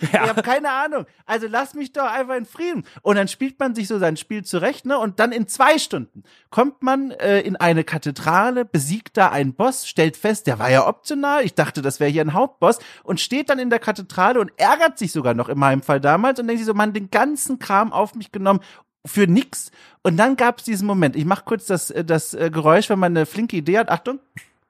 Ich 0.00 0.12
habe 0.12 0.42
keine 0.42 0.70
Ahnung. 0.70 1.06
Also 1.26 1.46
lass 1.48 1.74
mich 1.74 1.92
doch 1.92 2.10
einfach 2.10 2.34
in 2.34 2.44
Frieden. 2.44 2.84
Und 3.02 3.16
dann 3.16 3.28
spielt 3.28 3.58
man 3.58 3.74
sich 3.74 3.88
so 3.88 3.98
sein 3.98 4.16
Spiel 4.16 4.44
zurecht, 4.44 4.84
ne? 4.84 4.98
Und 4.98 5.20
dann 5.20 5.32
in 5.32 5.46
zwei 5.46 5.78
Stunden 5.78 6.24
kommt 6.50 6.82
man 6.82 7.12
äh, 7.12 7.40
in 7.40 7.56
eine 7.56 7.84
Kathedrale, 7.84 8.64
besiegt 8.64 9.16
da 9.16 9.30
einen 9.30 9.54
Boss, 9.54 9.86
stellt 9.88 10.16
fest, 10.16 10.46
der 10.48 10.58
war 10.58 10.70
ja 10.70 10.86
optional. 10.86 11.44
Ich 11.44 11.54
dachte, 11.54 11.82
das 11.82 12.00
wäre 12.00 12.10
hier 12.10 12.22
ein 12.22 12.34
Hauptboss 12.34 12.78
und 13.04 13.20
steht 13.20 13.48
dann 13.48 13.58
in 13.58 13.70
der 13.70 13.78
Kathedrale 13.78 14.40
und 14.40 14.50
ärgert 14.56 14.98
sich 14.98 15.12
sogar 15.12 15.34
noch 15.34 15.48
in 15.48 15.58
meinem 15.58 15.82
Fall 15.82 16.00
damals 16.00 16.40
und 16.40 16.46
denkt 16.48 16.60
sich 16.60 16.66
so, 16.66 16.74
man, 16.74 16.92
den 16.92 17.10
ganzen 17.10 17.58
Kram 17.58 17.92
auf 17.92 18.14
mich 18.14 18.32
genommen 18.32 18.60
für 19.06 19.26
nix. 19.26 19.70
Und 20.02 20.16
dann 20.16 20.36
gab 20.36 20.58
es 20.58 20.64
diesen 20.64 20.86
Moment. 20.86 21.16
Ich 21.16 21.24
mach 21.24 21.44
kurz 21.44 21.66
das, 21.66 21.90
äh, 21.90 22.04
das 22.04 22.34
äh, 22.34 22.50
Geräusch, 22.50 22.90
wenn 22.90 22.98
man 22.98 23.16
eine 23.16 23.24
flinke 23.24 23.56
Idee 23.56 23.78
hat. 23.78 23.88
Achtung. 23.88 24.18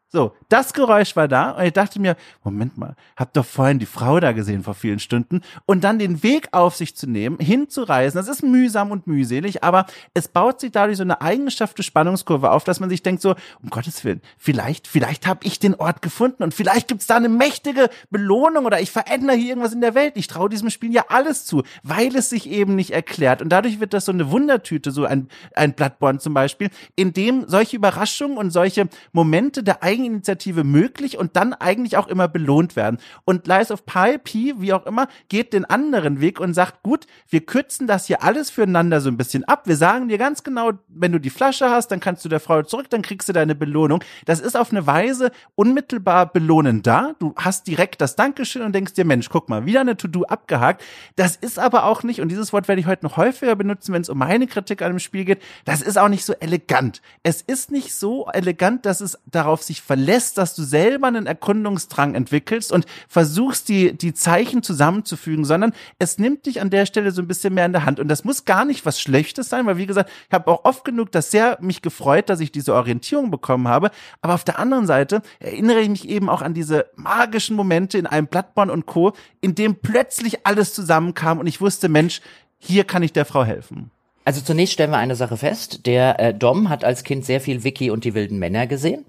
So, 0.09 0.37
das 0.49 0.73
Geräusch 0.73 1.17
war 1.17 1.27
da 1.27 1.51
und 1.51 1.65
ich 1.65 1.73
dachte 1.73 1.99
mir, 2.01 2.15
Moment 2.45 2.79
mal, 2.79 2.95
hab 3.17 3.33
doch 3.33 3.45
vorhin 3.45 3.81
die 3.81 3.87
Frau 3.87 4.21
da 4.21 4.31
gesehen 4.31 4.63
vor 4.63 4.75
vielen 4.75 5.01
Stunden 5.01 5.41
und 5.67 5.83
dann 5.83 5.99
den 5.99 6.23
Weg 6.23 6.49
auf 6.53 6.77
sich 6.77 6.97
zu 6.97 7.09
nehmen, 7.09 7.41
hinzureisen, 7.41 8.17
das 8.17 8.29
ist 8.29 8.45
mühsam 8.45 8.93
und 8.93 9.09
mühselig, 9.09 9.65
aber 9.65 9.87
es 10.15 10.29
baut 10.29 10.61
sich 10.61 10.71
dadurch 10.71 10.99
so 10.99 11.03
eine 11.03 11.23
eigenschafte 11.23 11.83
Spannungskurve 11.83 12.53
auf, 12.53 12.63
dass 12.63 12.79
man 12.79 12.89
sich 12.89 13.03
denkt 13.03 13.21
so, 13.21 13.35
um 13.61 13.69
Gottes 13.69 14.05
Willen, 14.05 14.23
vielleicht, 14.39 14.87
vielleicht 14.87 15.27
habe 15.27 15.41
ich 15.43 15.59
den 15.59 15.75
Ort 15.75 16.03
gefunden 16.03 16.45
und 16.45 16.55
vielleicht 16.55 16.87
gibt's 16.87 17.09
da 17.09 17.17
eine 17.17 17.29
mächtige 17.29 17.91
Belohnung 18.09 18.65
oder 18.65 18.81
ich 18.81 18.93
verändere 18.93 19.37
hier 19.37 19.49
irgendwas 19.49 19.73
in 19.73 19.81
der 19.81 19.97
Welt. 19.97 20.13
Ich 20.15 20.29
traue 20.29 20.49
diesem 20.49 20.71
Spiel 20.71 20.93
ja 20.93 21.07
alles 21.09 21.47
zu, 21.47 21.65
weil 21.83 22.15
es 22.15 22.31
sich 22.31 22.49
eben 22.49 22.77
nicht 22.77 22.93
erklärt 22.93 23.43
und 23.43 23.49
dadurch 23.49 23.81
wird 23.81 23.93
das 23.93 24.05
so 24.05 24.13
eine 24.13 24.31
Wundertüte, 24.31 24.93
so 24.93 25.05
ein, 25.05 25.29
ein 25.57 25.73
Bloodborne 25.73 26.21
zum 26.21 26.33
Beispiel, 26.33 26.71
in 26.95 27.13
dem 27.13 27.49
solche 27.49 27.77
Überraschungen 27.77 28.39
und 28.39 28.53
solche 28.53 28.89
Momente 29.13 29.65
der 29.65 29.83
Eigeninitiative 29.97 30.63
möglich 30.63 31.17
und 31.17 31.37
dann 31.37 31.55
eigentlich 31.55 31.97
auch 31.97 32.07
immer 32.07 32.29
belohnt 32.29 32.77
werden. 32.77 32.99
Und 33.25 33.47
Lies 33.47 33.71
of 33.71 33.87
Pi, 33.87 34.19
Pi, 34.19 34.55
wie 34.59 34.75
auch 34.75 34.85
immer, 34.85 35.09
geht 35.29 35.55
den 35.55 35.65
anderen 35.65 36.21
Weg 36.21 36.39
und 36.39 36.53
sagt, 36.53 36.83
gut, 36.83 37.07
wir 37.31 37.41
kürzen 37.45 37.87
das 37.87 38.07
hier 38.07 38.23
alles 38.23 38.51
füreinander 38.51 39.01
so 39.01 39.09
ein 39.09 39.17
bisschen 39.17 39.45
ab. 39.45 39.63
Wir 39.67 39.77
sagen 39.77 40.09
dir 40.09 40.19
ganz 40.19 40.43
genau, 40.43 40.73
wenn 40.89 41.13
du 41.13 41.19
die 41.19 41.31
Flasche 41.31 41.71
hast, 41.71 41.89
dann 41.89 42.01
kannst 42.01 42.25
du 42.25 42.29
der 42.29 42.41
Frau 42.41 42.63
zurück, 42.63 42.91
dann 42.91 43.01
kriegst 43.01 43.29
du 43.29 43.33
deine 43.33 43.55
Belohnung. 43.55 44.05
Das 44.27 44.41
ist 44.41 44.57
auf 44.57 44.71
eine 44.71 44.87
Weise 44.87 45.31
unmittelbar 45.55 46.31
belohnend 46.31 46.87
da. 46.87 47.15
Du 47.19 47.35
hast 47.37 47.67
direkt 47.67 48.01
das 48.03 48.17
Dankeschön 48.17 48.63
und 48.63 48.75
denkst 48.75 48.93
dir, 48.93 49.07
Mensch, 49.07 49.31
guck 49.31 49.49
mal, 49.49 49.65
wieder 49.65 49.81
eine 49.81 49.97
To-Do 49.97 50.25
abgehakt. 50.25 50.85
Das 51.17 51.37
ist 51.37 51.59
aber 51.59 51.85
auch 51.85 52.03
nicht, 52.03 52.21
und 52.21 52.29
dieses 52.29 52.53
Wort 52.53 52.69
werde 52.69 52.81
ich 52.81 52.87
heute 52.87 53.07
noch 53.07 53.17
häufiger 53.17 53.57
benutzen, 53.57 53.95
wenn 53.95 54.03
es 54.03 54.11
um 54.11 54.19
meine 54.19 54.47
Kritik 54.47 54.83
an 54.83 54.93
dem 54.93 54.99
Spiel 54.99 55.25
geht, 55.25 55.43
das 55.65 55.81
ist 55.81 55.97
auch 55.97 56.09
nicht 56.09 56.25
so 56.25 56.35
elegant. 56.35 57.01
Es 57.23 57.41
ist 57.41 57.71
nicht 57.71 57.95
so 57.95 58.27
elegant, 58.33 58.85
dass 58.85 59.01
es 59.01 59.19
darauf 59.27 59.63
sich 59.63 59.81
verlässt, 59.87 60.37
dass 60.37 60.57
du 60.57 60.65
selber 60.65 61.07
einen 61.07 61.27
Erkundungsdrang 61.27 62.17
entwickelst 62.17 62.73
und 62.73 62.87
versuchst, 63.09 63.69
die, 63.69 63.97
die 63.97 64.15
Zeichen 64.15 64.65
zusammenzufügen, 64.65 65.45
sondern 65.45 65.73
es 66.01 66.19
nimmt 66.19 66.47
dich 66.47 66.61
an 66.61 66.71
der 66.71 66.87
Stelle 66.87 67.13
so 67.13 67.23
ein 67.23 67.29
bisschen 67.29 67.55
mehr 67.55 67.67
in 67.67 67.73
der 67.73 67.85
Hand. 67.85 68.01
Und 68.01 68.09
das 68.09 68.25
muss 68.25 68.45
gar 68.45 68.65
nicht 68.65 68.85
was 68.85 69.01
Schlechtes 69.01 69.49
sein, 69.49 69.65
weil 69.65 69.77
wie 69.77 69.87
gesagt, 69.87 70.11
ich 70.29 70.35
habe 70.35 70.51
auch 70.51 70.65
oft 70.65 70.85
genug 70.85 71.13
das 71.13 71.31
sehr 71.31 71.59
mich 71.61 71.83
gefreut, 71.83 72.29
dass 72.29 72.41
ich 72.41 72.51
diese 72.51 72.75
Orientierung 72.75 73.31
bekommen 73.31 73.69
habe. 73.69 73.93
Aber 74.23 74.35
auf 74.35 74.43
der 74.43 74.59
anderen 74.59 74.89
Seite 74.89 75.23
erinnere 75.39 75.81
ich 75.81 75.89
mich 75.89 76.09
eben 76.09 76.29
auch 76.29 76.43
an 76.43 76.53
diese 76.53 76.87
magischen 76.97 77.55
Momente 77.55 77.97
in 77.97 78.07
einem 78.07 78.27
Bloodborne 78.27 78.73
und 78.73 78.87
Co., 78.87 79.13
in 79.41 79.55
dem 79.55 79.77
plötzlich 79.77 80.45
alles 80.45 80.75
zusammenkam 80.75 81.39
und 81.39 81.47
ich 81.47 81.61
wusste, 81.61 81.89
Mensch, 81.89 82.21
hier 82.59 82.83
kann 82.83 83.05
ich 83.05 83.13
der 83.13 83.25
Frau 83.25 83.45
helfen. 83.45 83.93
Also 84.25 84.41
zunächst 84.41 84.73
stellen 84.73 84.91
wir 84.91 84.99
eine 84.99 85.15
Sache 85.15 85.37
fest. 85.37 85.87
Der 85.87 86.19
äh, 86.19 86.35
Dom 86.35 86.69
hat 86.69 86.83
als 86.83 87.05
Kind 87.05 87.25
sehr 87.25 87.41
viel 87.41 87.63
Vicky 87.63 87.91
und 87.91 88.03
die 88.03 88.15
wilden 88.15 88.41
Männer 88.41 88.67
gesehen. 88.67 89.05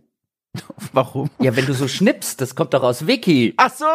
Warum? 0.94 1.30
Ja, 1.40 1.56
wenn 1.56 1.66
du 1.66 1.74
so 1.74 1.88
schnippst, 1.88 2.42
das 2.42 2.56
kommt 2.56 2.74
doch 2.74 2.84
aus 2.84 3.08
Vicky. 3.08 3.54
Ach 3.58 3.72
so, 3.72 3.86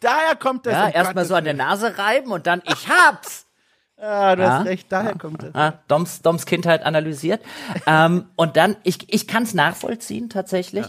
daher 0.00 0.36
kommt 0.36 0.66
das. 0.66 0.72
Ja, 0.74 0.88
erstmal 0.88 1.24
so 1.24 1.34
an 1.34 1.44
der 1.44 1.54
Nase 1.54 1.98
reiben 1.98 2.30
und 2.32 2.46
dann 2.46 2.62
ich 2.64 2.88
hab's. 2.88 3.46
Ah, 4.04 4.34
du 4.34 4.42
ja. 4.42 4.58
hast 4.58 4.66
recht, 4.66 4.90
daher 4.90 5.16
kommt 5.16 5.44
es. 5.44 5.54
Ah, 5.54 5.74
Doms, 5.86 6.22
Doms 6.22 6.44
Kindheit 6.44 6.82
analysiert. 6.82 7.40
ähm, 7.86 8.26
und 8.34 8.56
dann, 8.56 8.74
ich, 8.82 9.12
ich 9.14 9.28
kann 9.28 9.44
es 9.44 9.54
nachvollziehen 9.54 10.28
tatsächlich, 10.28 10.86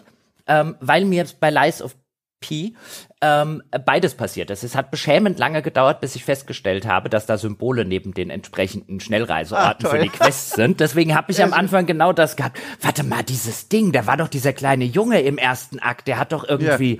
ja. 0.47 0.61
ähm, 0.61 0.77
weil 0.79 1.05
mir 1.05 1.23
bei 1.39 1.51
Lies 1.51 1.83
of 1.83 1.95
P 2.43 2.73
ähm, 3.21 3.63
beides 3.85 4.15
passiert 4.15 4.49
ist. 4.49 4.63
Es 4.63 4.75
hat 4.75 4.91
beschämend 4.91 5.39
lange 5.39 5.61
gedauert, 5.61 6.01
bis 6.01 6.15
ich 6.15 6.25
festgestellt 6.25 6.85
habe, 6.85 7.09
dass 7.09 7.25
da 7.25 7.37
Symbole 7.37 7.85
neben 7.85 8.13
den 8.13 8.29
entsprechenden 8.29 8.99
Schnellreiseorten 8.99 9.85
Ach, 9.85 9.91
für 9.91 9.99
die 9.99 10.09
Quests 10.09 10.51
sind. 10.51 10.81
Deswegen 10.81 11.15
habe 11.15 11.31
ich 11.31 11.41
am 11.41 11.53
Anfang 11.53 11.85
genau 11.85 12.11
das 12.11 12.35
gehabt. 12.35 12.59
Warte 12.81 13.05
mal, 13.05 13.23
dieses 13.23 13.69
Ding, 13.69 13.93
da 13.93 14.07
war 14.07 14.17
doch 14.17 14.27
dieser 14.27 14.51
kleine 14.51 14.83
Junge 14.83 15.21
im 15.21 15.37
ersten 15.37 15.79
Akt, 15.79 16.09
der 16.09 16.19
hat 16.19 16.33
doch 16.33 16.43
irgendwie, 16.47 16.97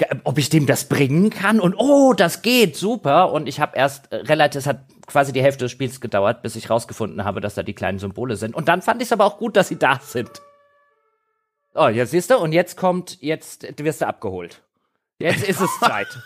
ja. 0.00 0.06
ob 0.22 0.38
ich 0.38 0.48
dem 0.48 0.66
das 0.66 0.84
bringen 0.84 1.30
kann 1.30 1.58
und 1.58 1.74
oh, 1.74 2.12
das 2.12 2.42
geht, 2.42 2.76
super. 2.76 3.32
Und 3.32 3.48
ich 3.48 3.58
habe 3.58 3.76
erst 3.76 4.12
äh, 4.12 4.16
relativ, 4.16 4.60
es 4.60 4.66
hat 4.68 4.84
quasi 5.08 5.32
die 5.32 5.42
Hälfte 5.42 5.64
des 5.64 5.72
Spiels 5.72 6.00
gedauert, 6.00 6.42
bis 6.42 6.54
ich 6.54 6.70
rausgefunden 6.70 7.24
habe, 7.24 7.40
dass 7.40 7.54
da 7.54 7.64
die 7.64 7.74
kleinen 7.74 7.98
Symbole 7.98 8.36
sind. 8.36 8.54
Und 8.54 8.68
dann 8.68 8.80
fand 8.80 9.02
ich 9.02 9.08
es 9.08 9.12
aber 9.12 9.24
auch 9.24 9.38
gut, 9.38 9.56
dass 9.56 9.68
sie 9.68 9.78
da 9.78 9.98
sind. 10.00 10.30
Oh, 11.74 11.88
jetzt 11.88 12.12
siehst 12.12 12.30
du, 12.30 12.38
und 12.38 12.52
jetzt 12.52 12.76
kommt, 12.76 13.20
jetzt 13.20 13.66
wirst 13.78 14.02
du 14.02 14.06
abgeholt. 14.06 14.62
Jetzt 15.18 15.48
ist 15.48 15.60
es 15.60 15.80
Zeit. 15.80 16.08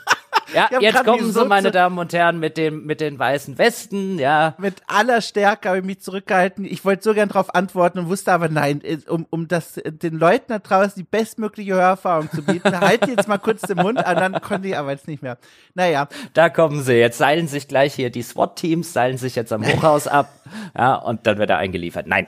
Ja, 0.55 0.71
jetzt 0.81 1.05
kommen 1.05 1.31
so, 1.31 1.45
meine 1.45 1.71
Damen 1.71 1.99
und 1.99 2.13
Herren, 2.13 2.39
mit 2.39 2.57
dem, 2.57 2.87
mit 2.87 3.01
den 3.01 3.19
weißen 3.19 3.59
Westen, 3.59 4.19
ja. 4.19 4.55
Mit 4.59 4.77
aller 4.87 5.21
Stärke 5.21 5.69
habe 5.69 5.79
ich 5.81 5.85
mich 5.85 6.01
zurückgehalten. 6.01 6.65
Ich 6.65 6.85
wollte 6.85 7.03
so 7.03 7.13
gern 7.13 7.29
darauf 7.29 7.55
antworten 7.55 7.99
und 7.99 8.09
wusste 8.09 8.33
aber 8.33 8.49
nein, 8.49 8.81
um, 9.09 9.27
um 9.29 9.47
das, 9.47 9.75
den 9.85 10.15
Leuten 10.19 10.47
da 10.49 10.59
draußen 10.59 10.95
die 10.97 11.03
bestmögliche 11.03 11.75
Hörerfahrung 11.75 12.31
zu 12.31 12.43
bieten, 12.43 12.81
halte 12.81 13.11
jetzt 13.11 13.29
mal 13.29 13.39
kurz 13.39 13.63
den 13.63 13.77
Mund 13.77 13.99
an, 13.99 14.17
dann 14.17 14.41
konnte 14.41 14.69
ich 14.69 14.77
aber 14.77 14.93
jetzt 14.93 15.07
nicht 15.07 15.23
mehr. 15.23 15.37
Naja. 15.75 16.09
Da 16.33 16.49
kommen 16.49 16.83
sie. 16.83 16.95
Jetzt 16.95 17.19
seilen 17.19 17.47
sich 17.47 17.69
gleich 17.69 17.95
hier 17.95 18.09
die 18.09 18.23
SWAT-Teams, 18.23 18.93
seilen 18.93 19.19
sich 19.19 19.35
jetzt 19.37 19.53
am 19.53 19.67
Hochhaus 19.67 20.07
ab, 20.07 20.31
ja, 20.77 20.95
und 20.95 21.27
dann 21.27 21.39
wird 21.39 21.51
er 21.51 21.59
eingeliefert. 21.59 22.07
Nein 22.07 22.27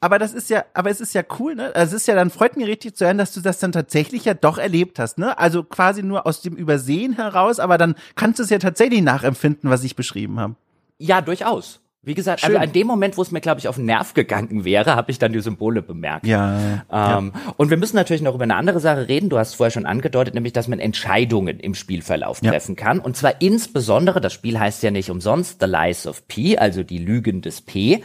aber 0.00 0.18
das 0.18 0.32
ist 0.32 0.48
ja, 0.48 0.64
aber 0.74 0.90
es 0.90 1.00
ist 1.00 1.14
ja 1.14 1.22
cool, 1.38 1.56
ne? 1.56 1.74
Also 1.74 1.96
es 1.96 2.02
ist 2.02 2.06
ja 2.06 2.14
dann 2.14 2.30
freut 2.30 2.56
mich 2.56 2.66
richtig 2.66 2.94
zu 2.94 3.04
hören, 3.04 3.18
dass 3.18 3.32
du 3.32 3.40
das 3.40 3.58
dann 3.58 3.72
tatsächlich 3.72 4.24
ja 4.24 4.34
doch 4.34 4.58
erlebt 4.58 4.98
hast, 4.98 5.18
ne? 5.18 5.36
Also 5.38 5.64
quasi 5.64 6.02
nur 6.02 6.26
aus 6.26 6.40
dem 6.40 6.54
Übersehen 6.54 7.14
heraus, 7.14 7.58
aber 7.58 7.78
dann 7.78 7.96
kannst 8.14 8.38
du 8.38 8.44
es 8.44 8.50
ja 8.50 8.58
tatsächlich 8.58 9.02
nachempfinden, 9.02 9.70
was 9.70 9.82
ich 9.82 9.96
beschrieben 9.96 10.38
habe. 10.38 10.54
Ja, 10.98 11.20
durchaus. 11.20 11.80
Wie 12.00 12.14
gesagt, 12.14 12.44
also 12.44 12.52
Schön. 12.52 12.60
also 12.60 12.68
an 12.68 12.72
dem 12.72 12.86
Moment, 12.86 13.16
wo 13.16 13.22
es 13.22 13.32
mir, 13.32 13.40
glaube 13.40 13.58
ich, 13.58 13.66
auf 13.66 13.74
den 13.74 13.86
Nerv 13.86 14.14
gegangen 14.14 14.64
wäre, 14.64 14.94
habe 14.94 15.10
ich 15.10 15.18
dann 15.18 15.32
die 15.32 15.40
Symbole 15.40 15.82
bemerkt. 15.82 16.26
Ja, 16.26 16.56
ähm, 16.90 17.32
ja, 17.34 17.54
Und 17.56 17.70
wir 17.70 17.76
müssen 17.76 17.96
natürlich 17.96 18.22
noch 18.22 18.36
über 18.36 18.44
eine 18.44 18.54
andere 18.54 18.78
Sache 18.78 19.08
reden. 19.08 19.28
Du 19.28 19.36
hast 19.36 19.56
vorher 19.56 19.72
schon 19.72 19.84
angedeutet, 19.84 20.32
nämlich, 20.34 20.52
dass 20.52 20.68
man 20.68 20.78
Entscheidungen 20.78 21.58
im 21.58 21.74
Spielverlauf 21.74 22.40
ja. 22.40 22.52
treffen 22.52 22.76
kann. 22.76 23.00
Und 23.00 23.16
zwar 23.16 23.42
insbesondere, 23.42 24.20
das 24.20 24.32
Spiel 24.32 24.58
heißt 24.60 24.82
ja 24.84 24.92
nicht 24.92 25.10
umsonst 25.10 25.58
The 25.60 25.66
Lies 25.66 26.06
of 26.06 26.26
P, 26.28 26.56
also 26.56 26.84
die 26.84 26.98
Lügen 26.98 27.42
des 27.42 27.60
P 27.60 28.02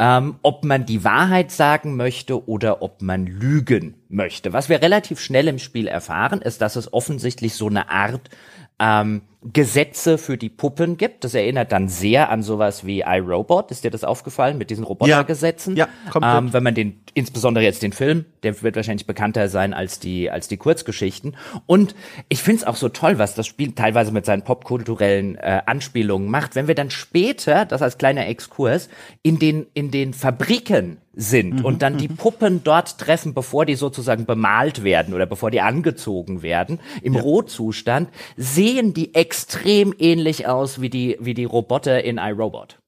ähm, 0.00 0.36
ob 0.40 0.64
man 0.64 0.86
die 0.86 1.04
Wahrheit 1.04 1.50
sagen 1.50 1.94
möchte 1.94 2.48
oder 2.48 2.80
ob 2.80 3.02
man 3.02 3.26
lügen 3.26 3.96
möchte. 4.08 4.54
Was 4.54 4.70
wir 4.70 4.80
relativ 4.80 5.20
schnell 5.20 5.46
im 5.46 5.58
Spiel 5.58 5.86
erfahren, 5.86 6.40
ist, 6.40 6.62
dass 6.62 6.76
es 6.76 6.90
offensichtlich 6.94 7.54
so 7.54 7.68
eine 7.68 7.90
Art 7.90 8.30
ähm, 8.78 9.20
Gesetze 9.42 10.18
für 10.18 10.36
die 10.36 10.50
Puppen 10.50 10.98
gibt. 10.98 11.24
Das 11.24 11.32
erinnert 11.34 11.72
dann 11.72 11.88
sehr 11.88 12.28
an 12.28 12.42
sowas 12.42 12.84
wie 12.84 13.00
iRobot. 13.00 13.70
Ist 13.70 13.84
dir 13.84 13.90
das 13.90 14.04
aufgefallen 14.04 14.58
mit 14.58 14.68
diesen 14.68 14.84
Robotergesetzen? 14.84 15.76
Ja, 15.76 15.88
ja 16.12 16.38
ähm, 16.38 16.52
wenn 16.52 16.62
man 16.62 16.74
den, 16.74 17.00
insbesondere 17.14 17.64
jetzt 17.64 17.82
den 17.82 17.92
Film, 17.92 18.26
der 18.42 18.60
wird 18.62 18.76
wahrscheinlich 18.76 19.06
bekannter 19.06 19.48
sein 19.48 19.72
als 19.72 19.98
die, 19.98 20.30
als 20.30 20.48
die 20.48 20.58
Kurzgeschichten. 20.58 21.36
Und 21.64 21.94
ich 22.28 22.42
finde 22.42 22.60
es 22.60 22.66
auch 22.66 22.76
so 22.76 22.90
toll, 22.90 23.18
was 23.18 23.34
das 23.34 23.46
Spiel 23.46 23.72
teilweise 23.72 24.12
mit 24.12 24.26
seinen 24.26 24.42
popkulturellen 24.42 25.36
äh, 25.36 25.62
Anspielungen 25.64 26.30
macht. 26.30 26.54
Wenn 26.54 26.68
wir 26.68 26.74
dann 26.74 26.90
später, 26.90 27.64
das 27.64 27.80
als 27.80 27.96
kleiner 27.96 28.26
Exkurs, 28.26 28.90
in 29.22 29.38
den, 29.38 29.66
in 29.72 29.90
den 29.90 30.12
Fabriken 30.12 30.98
sind 31.12 31.60
mhm, 31.60 31.64
und 31.64 31.82
dann 31.82 31.96
die 31.98 32.08
mhm. 32.08 32.16
Puppen 32.16 32.64
dort 32.64 32.98
treffen, 32.98 33.34
bevor 33.34 33.66
die 33.66 33.74
sozusagen 33.74 34.26
bemalt 34.26 34.84
werden 34.84 35.12
oder 35.14 35.26
bevor 35.26 35.50
die 35.50 35.60
angezogen 35.60 36.42
werden, 36.42 36.78
im 37.02 37.14
ja. 37.14 37.20
Rohzustand, 37.20 38.10
sehen 38.36 38.94
die 38.94 39.14
extrem 39.14 39.94
ähnlich 39.98 40.46
aus 40.46 40.80
wie 40.80 40.90
die, 40.90 41.16
wie 41.20 41.34
die 41.34 41.44
Roboter 41.44 42.04
in 42.04 42.18
iRobot. 42.18 42.78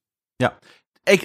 Ja. 0.41 0.53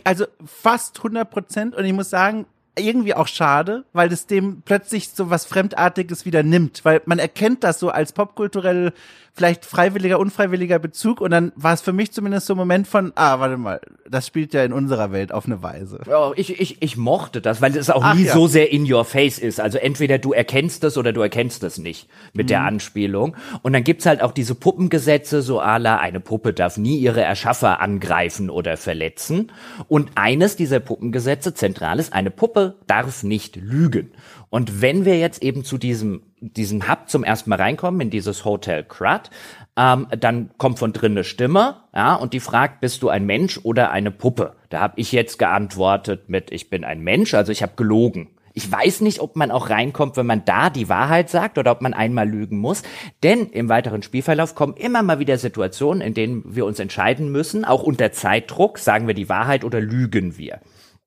Also 0.02 0.26
fast 0.44 0.96
100 0.98 1.30
Prozent 1.30 1.76
und 1.76 1.84
ich 1.84 1.92
muss 1.92 2.10
sagen, 2.10 2.46
irgendwie 2.78 3.14
auch 3.14 3.28
schade, 3.28 3.84
weil 3.92 4.12
es 4.12 4.26
dem 4.26 4.62
plötzlich 4.62 5.10
so 5.10 5.30
was 5.30 5.44
Fremdartiges 5.44 6.24
wieder 6.24 6.42
nimmt, 6.42 6.84
weil 6.84 7.02
man 7.06 7.18
erkennt 7.18 7.64
das 7.64 7.78
so 7.78 7.90
als 7.90 8.12
popkulturell 8.12 8.92
vielleicht 9.38 9.64
freiwilliger, 9.64 10.18
unfreiwilliger 10.18 10.80
Bezug 10.80 11.20
und 11.20 11.30
dann 11.30 11.52
war 11.54 11.72
es 11.72 11.80
für 11.80 11.92
mich 11.92 12.12
zumindest 12.12 12.46
so 12.46 12.54
ein 12.54 12.56
Moment 12.56 12.88
von, 12.88 13.12
ah, 13.14 13.38
warte 13.38 13.56
mal, 13.56 13.80
das 14.10 14.26
spielt 14.26 14.52
ja 14.52 14.64
in 14.64 14.72
unserer 14.72 15.12
Welt 15.12 15.32
auf 15.32 15.46
eine 15.46 15.62
Weise. 15.62 16.00
Ja, 16.08 16.32
ich, 16.34 16.60
ich, 16.60 16.82
ich 16.82 16.96
mochte 16.96 17.40
das, 17.40 17.62
weil 17.62 17.76
es 17.76 17.88
auch 17.88 18.02
Ach, 18.02 18.14
nie 18.14 18.24
ja. 18.24 18.32
so 18.32 18.48
sehr 18.48 18.72
in 18.72 18.90
your 18.90 19.04
face 19.04 19.38
ist. 19.38 19.60
Also 19.60 19.78
entweder 19.78 20.18
du 20.18 20.32
erkennst 20.32 20.82
es 20.82 20.98
oder 20.98 21.12
du 21.12 21.20
erkennst 21.20 21.62
es 21.62 21.78
nicht 21.78 22.08
mit 22.32 22.46
mhm. 22.46 22.48
der 22.48 22.62
Anspielung. 22.62 23.36
Und 23.62 23.74
dann 23.74 23.84
gibt's 23.84 24.06
halt 24.06 24.22
auch 24.22 24.32
diese 24.32 24.56
Puppengesetze, 24.56 25.40
so 25.40 25.60
ala, 25.60 25.98
eine 25.98 26.18
Puppe 26.18 26.52
darf 26.52 26.76
nie 26.76 26.98
ihre 26.98 27.22
Erschaffer 27.22 27.80
angreifen 27.80 28.50
oder 28.50 28.76
verletzen. 28.76 29.52
Und 29.86 30.10
eines 30.16 30.56
dieser 30.56 30.80
Puppengesetze, 30.80 31.54
zentral 31.54 32.00
ist, 32.00 32.12
eine 32.12 32.32
Puppe 32.32 32.76
darf 32.88 33.22
nicht 33.22 33.54
lügen. 33.56 34.10
Und 34.50 34.80
wenn 34.80 35.04
wir 35.04 35.18
jetzt 35.18 35.42
eben 35.42 35.64
zu 35.64 35.78
diesem, 35.78 36.22
diesem 36.40 36.88
Hub 36.88 37.08
zum 37.08 37.24
ersten 37.24 37.50
Mal 37.50 37.60
reinkommen, 37.60 38.00
in 38.00 38.10
dieses 38.10 38.44
Hotel 38.44 38.84
Crud, 38.84 39.30
ähm, 39.76 40.08
dann 40.18 40.50
kommt 40.58 40.78
von 40.78 40.92
drin 40.92 41.12
eine 41.12 41.24
Stimme, 41.24 41.76
ja, 41.94 42.14
und 42.14 42.32
die 42.32 42.40
fragt, 42.40 42.80
bist 42.80 43.02
du 43.02 43.08
ein 43.08 43.26
Mensch 43.26 43.60
oder 43.62 43.90
eine 43.90 44.10
Puppe? 44.10 44.54
Da 44.70 44.80
habe 44.80 44.94
ich 44.96 45.12
jetzt 45.12 45.38
geantwortet 45.38 46.28
mit, 46.28 46.50
ich 46.50 46.68
bin 46.68 46.84
ein 46.84 47.00
Mensch, 47.00 47.34
also 47.34 47.52
ich 47.52 47.62
habe 47.62 47.72
gelogen. 47.76 48.28
Ich 48.54 48.72
weiß 48.72 49.02
nicht, 49.02 49.20
ob 49.20 49.36
man 49.36 49.52
auch 49.52 49.70
reinkommt, 49.70 50.16
wenn 50.16 50.26
man 50.26 50.44
da 50.44 50.68
die 50.68 50.88
Wahrheit 50.88 51.30
sagt 51.30 51.58
oder 51.58 51.70
ob 51.70 51.80
man 51.80 51.94
einmal 51.94 52.28
lügen 52.28 52.58
muss. 52.58 52.82
Denn 53.22 53.50
im 53.50 53.68
weiteren 53.68 54.02
Spielverlauf 54.02 54.56
kommen 54.56 54.74
immer 54.74 55.04
mal 55.04 55.20
wieder 55.20 55.38
Situationen, 55.38 56.00
in 56.00 56.12
denen 56.12 56.42
wir 56.44 56.66
uns 56.66 56.80
entscheiden 56.80 57.30
müssen, 57.30 57.64
auch 57.64 57.84
unter 57.84 58.10
Zeitdruck, 58.10 58.78
sagen 58.78 59.06
wir 59.06 59.14
die 59.14 59.28
Wahrheit 59.28 59.62
oder 59.62 59.80
lügen 59.80 60.38
wir. 60.38 60.58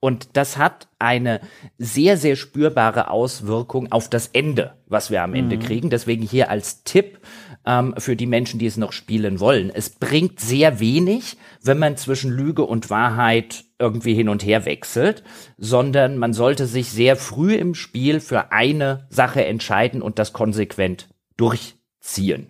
Und 0.02 0.30
das 0.34 0.58
hat 0.58 0.88
eine 0.98 1.42
sehr, 1.78 2.18
sehr 2.18 2.36
spürbare 2.36 3.12
Auswirkung 3.12 3.92
auf 3.92 4.10
das 4.10 4.28
Ende, 4.34 4.74
was 4.88 5.12
wir 5.12 5.22
am 5.22 5.36
Ende 5.36 5.58
mhm. 5.58 5.62
kriegen. 5.62 5.90
Deswegen 5.92 6.24
hier 6.24 6.50
als 6.50 6.84
Tipp 6.84 7.20
ähm, 7.68 7.94
für 8.00 8.16
die 8.16 8.26
Menschen, 8.26 8.60
die 8.60 8.66
es 8.66 8.78
noch 8.78 8.94
spielen 8.94 9.40
wollen. 9.40 9.70
Es 9.70 9.92
bringt 9.92 10.40
sehr 10.40 10.80
wenig, 10.80 11.38
wenn 11.62 11.78
man 11.78 11.98
zwischen 11.98 12.32
Lüge 12.32 12.64
und 12.64 12.90
Wahrheit 12.90 13.64
irgendwie 13.78 14.16
hin 14.16 14.28
und 14.28 14.44
her 14.44 14.66
wechselt, 14.66 15.24
sondern 15.60 16.18
man 16.18 16.34
sollte 16.34 16.66
sich 16.66 16.90
sehr 16.90 17.16
früh 17.16 17.54
im 17.54 17.76
Spiel 17.76 18.20
für 18.20 18.52
eine 18.52 19.06
Sache 19.10 19.46
entscheiden 19.46 20.02
und 20.02 20.18
das 20.18 20.34
konsequent 20.34 21.10
durchziehen. 21.38 22.48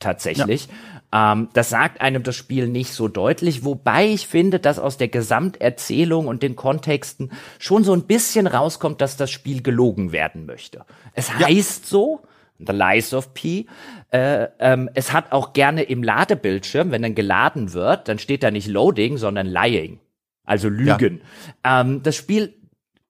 Tatsächlich. 0.00 0.68
Ähm, 1.14 1.48
das 1.52 1.70
sagt 1.70 2.00
einem 2.00 2.24
das 2.24 2.34
Spiel 2.34 2.66
nicht 2.66 2.92
so 2.92 3.06
deutlich, 3.06 3.64
wobei 3.64 4.08
ich 4.08 4.26
finde, 4.26 4.58
dass 4.58 4.80
aus 4.80 4.98
der 4.98 5.08
Gesamterzählung 5.08 6.26
und 6.26 6.42
den 6.42 6.56
Kontexten 6.56 7.30
schon 7.60 7.84
so 7.84 7.92
ein 7.92 8.02
bisschen 8.02 8.48
rauskommt, 8.48 9.00
dass 9.00 9.16
das 9.16 9.30
Spiel 9.30 9.62
gelogen 9.62 10.10
werden 10.10 10.44
möchte. 10.44 10.84
Es 11.14 11.28
ja. 11.28 11.46
heißt 11.46 11.86
so, 11.86 12.22
The 12.58 12.72
Lies 12.72 13.14
of 13.14 13.32
P. 13.32 13.66
Äh, 14.10 14.48
ähm, 14.58 14.90
es 14.94 15.12
hat 15.12 15.32
auch 15.32 15.52
gerne 15.52 15.84
im 15.84 16.02
Ladebildschirm, 16.02 16.90
wenn 16.90 17.02
dann 17.02 17.14
geladen 17.14 17.72
wird, 17.72 18.08
dann 18.08 18.18
steht 18.18 18.42
da 18.42 18.50
nicht 18.50 18.66
Loading, 18.66 19.16
sondern 19.16 19.46
Lying. 19.46 20.00
Also 20.44 20.68
Lügen. 20.68 21.22
Ja. 21.64 21.80
Ähm, 21.80 22.02
das 22.02 22.16
Spiel 22.16 22.54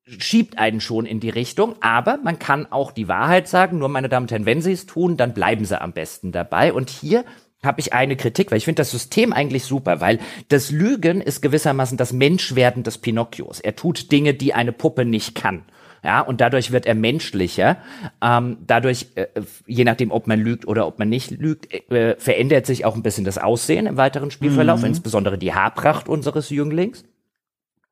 schiebt 0.06 0.58
einen 0.58 0.80
schon 0.80 1.06
in 1.06 1.20
die 1.20 1.30
Richtung, 1.30 1.76
aber 1.80 2.18
man 2.22 2.38
kann 2.38 2.70
auch 2.70 2.92
die 2.92 3.08
Wahrheit 3.08 3.48
sagen. 3.48 3.78
Nur, 3.78 3.88
meine 3.88 4.10
Damen 4.10 4.24
und 4.24 4.30
Herren, 4.30 4.46
wenn 4.46 4.60
Sie 4.60 4.72
es 4.72 4.86
tun, 4.86 5.16
dann 5.16 5.32
bleiben 5.32 5.64
Sie 5.64 5.80
am 5.80 5.92
besten 5.92 6.30
dabei. 6.32 6.72
Und 6.72 6.90
hier 6.90 7.24
habe 7.64 7.80
ich 7.80 7.92
eine 7.92 8.16
Kritik, 8.16 8.50
weil 8.50 8.58
ich 8.58 8.64
finde 8.64 8.80
das 8.80 8.90
System 8.90 9.32
eigentlich 9.32 9.64
super, 9.64 10.00
weil 10.00 10.18
das 10.48 10.70
Lügen 10.70 11.20
ist 11.20 11.40
gewissermaßen 11.42 11.96
das 11.96 12.12
Menschwerden 12.12 12.82
des 12.82 12.98
Pinocchios. 12.98 13.60
Er 13.60 13.76
tut 13.76 14.12
Dinge, 14.12 14.34
die 14.34 14.54
eine 14.54 14.72
Puppe 14.72 15.04
nicht 15.04 15.34
kann. 15.34 15.64
Ja, 16.04 16.20
und 16.20 16.42
dadurch 16.42 16.70
wird 16.70 16.84
er 16.84 16.94
menschlicher. 16.94 17.78
Ähm, 18.20 18.58
dadurch, 18.66 19.06
äh, 19.14 19.26
je 19.66 19.84
nachdem, 19.84 20.12
ob 20.12 20.26
man 20.26 20.38
lügt 20.38 20.68
oder 20.68 20.86
ob 20.86 20.98
man 20.98 21.08
nicht 21.08 21.30
lügt, 21.30 21.72
äh, 21.90 22.16
verändert 22.18 22.66
sich 22.66 22.84
auch 22.84 22.94
ein 22.94 23.02
bisschen 23.02 23.24
das 23.24 23.38
Aussehen 23.38 23.86
im 23.86 23.96
weiteren 23.96 24.30
Spielverlauf, 24.30 24.80
mhm. 24.80 24.88
insbesondere 24.88 25.38
die 25.38 25.54
Haarpracht 25.54 26.06
unseres 26.06 26.50
Jünglings. 26.50 27.04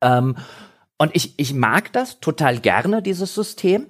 Ähm, 0.01 0.35
und 0.99 1.15
ich, 1.15 1.33
ich 1.37 1.55
mag 1.55 1.91
das 1.91 2.19
total 2.19 2.59
gerne, 2.59 3.01
dieses 3.01 3.33
System. 3.33 3.87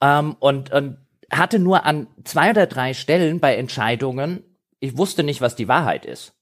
Ähm, 0.00 0.36
und, 0.38 0.72
und 0.72 0.98
hatte 1.32 1.58
nur 1.58 1.84
an 1.84 2.06
zwei 2.22 2.50
oder 2.50 2.66
drei 2.66 2.94
Stellen 2.94 3.40
bei 3.40 3.56
Entscheidungen, 3.56 4.44
ich 4.84 4.96
wusste 4.96 5.22
nicht, 5.22 5.40
was 5.40 5.56
die 5.56 5.68
Wahrheit 5.68 6.04
ist. 6.04 6.34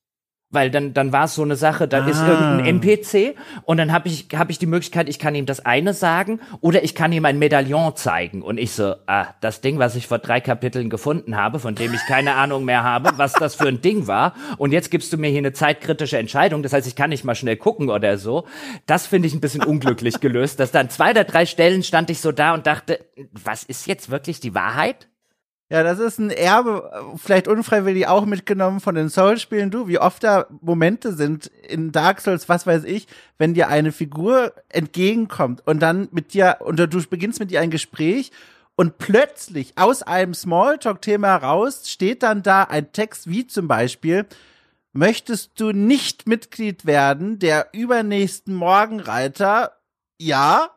Weil 0.52 0.70
dann, 0.70 0.92
dann 0.92 1.12
war 1.12 1.24
es 1.24 1.34
so 1.34 1.42
eine 1.42 1.56
Sache, 1.56 1.88
da 1.88 2.04
ah. 2.04 2.08
ist 2.08 2.20
irgendein 2.20 2.66
NPC 2.66 3.36
und 3.64 3.78
dann 3.78 3.90
habe 3.90 4.08
ich, 4.08 4.28
hab 4.34 4.50
ich 4.50 4.58
die 4.58 4.66
Möglichkeit, 4.66 5.08
ich 5.08 5.18
kann 5.18 5.34
ihm 5.34 5.46
das 5.46 5.64
eine 5.64 5.94
sagen 5.94 6.40
oder 6.60 6.84
ich 6.84 6.94
kann 6.94 7.10
ihm 7.10 7.24
ein 7.24 7.38
Medaillon 7.38 7.96
zeigen. 7.96 8.42
Und 8.42 8.58
ich 8.58 8.72
so, 8.72 8.94
ah, 9.06 9.28
das 9.40 9.62
Ding, 9.62 9.78
was 9.78 9.96
ich 9.96 10.06
vor 10.06 10.18
drei 10.18 10.42
Kapiteln 10.42 10.90
gefunden 10.90 11.36
habe, 11.36 11.58
von 11.58 11.74
dem 11.74 11.94
ich 11.94 12.02
keine 12.06 12.34
Ahnung 12.34 12.66
mehr 12.66 12.84
habe, 12.84 13.12
was 13.16 13.32
das 13.32 13.54
für 13.54 13.66
ein 13.66 13.80
Ding 13.80 14.06
war. 14.06 14.34
Und 14.58 14.72
jetzt 14.72 14.90
gibst 14.90 15.10
du 15.14 15.16
mir 15.16 15.30
hier 15.30 15.38
eine 15.38 15.54
zeitkritische 15.54 16.18
Entscheidung. 16.18 16.62
Das 16.62 16.74
heißt, 16.74 16.86
ich 16.86 16.96
kann 16.96 17.08
nicht 17.08 17.24
mal 17.24 17.34
schnell 17.34 17.56
gucken 17.56 17.88
oder 17.88 18.18
so. 18.18 18.46
Das 18.84 19.06
finde 19.06 19.28
ich 19.28 19.34
ein 19.34 19.40
bisschen 19.40 19.64
unglücklich 19.64 20.20
gelöst, 20.20 20.60
dass 20.60 20.70
dann 20.70 20.90
zwei 20.90 21.12
oder 21.12 21.24
drei 21.24 21.46
Stellen 21.46 21.82
stand 21.82 22.10
ich 22.10 22.20
so 22.20 22.30
da 22.30 22.52
und 22.52 22.66
dachte, 22.66 23.06
was 23.32 23.62
ist 23.62 23.86
jetzt 23.86 24.10
wirklich 24.10 24.38
die 24.40 24.54
Wahrheit? 24.54 25.08
Ja, 25.72 25.82
das 25.82 26.00
ist 26.00 26.18
ein 26.18 26.28
Erbe, 26.28 27.16
vielleicht 27.16 27.48
unfreiwillig 27.48 28.06
auch 28.06 28.26
mitgenommen 28.26 28.80
von 28.80 28.94
den 28.94 29.08
Soul-Spielen. 29.08 29.70
Du, 29.70 29.88
wie 29.88 29.98
oft 29.98 30.22
da 30.22 30.44
Momente 30.60 31.14
sind 31.14 31.46
in 31.46 31.92
Dark 31.92 32.20
Souls, 32.20 32.46
was 32.50 32.66
weiß 32.66 32.84
ich, 32.84 33.06
wenn 33.38 33.54
dir 33.54 33.68
eine 33.68 33.90
Figur 33.90 34.52
entgegenkommt 34.68 35.66
und 35.66 35.80
dann 35.80 36.08
mit 36.12 36.34
dir, 36.34 36.58
und 36.60 36.78
du 36.78 37.08
beginnst 37.08 37.40
mit 37.40 37.50
ihr 37.50 37.62
ein 37.62 37.70
Gespräch 37.70 38.32
und 38.76 38.98
plötzlich 38.98 39.78
aus 39.78 40.02
einem 40.02 40.34
Smalltalk-Thema 40.34 41.28
heraus 41.28 41.88
steht 41.88 42.22
dann 42.22 42.42
da 42.42 42.64
ein 42.64 42.92
Text 42.92 43.30
wie 43.30 43.46
zum 43.46 43.66
Beispiel, 43.66 44.26
möchtest 44.92 45.58
du 45.58 45.72
nicht 45.72 46.28
Mitglied 46.28 46.84
werden 46.84 47.38
der 47.38 47.68
übernächsten 47.72 48.54
Morgenreiter? 48.54 49.72
Ja. 50.20 50.68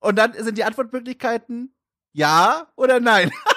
Und 0.00 0.16
dann 0.16 0.34
sind 0.34 0.58
die 0.58 0.64
Antwortmöglichkeiten 0.64 1.72
ja 2.12 2.66
oder 2.76 3.00
nein. 3.00 3.30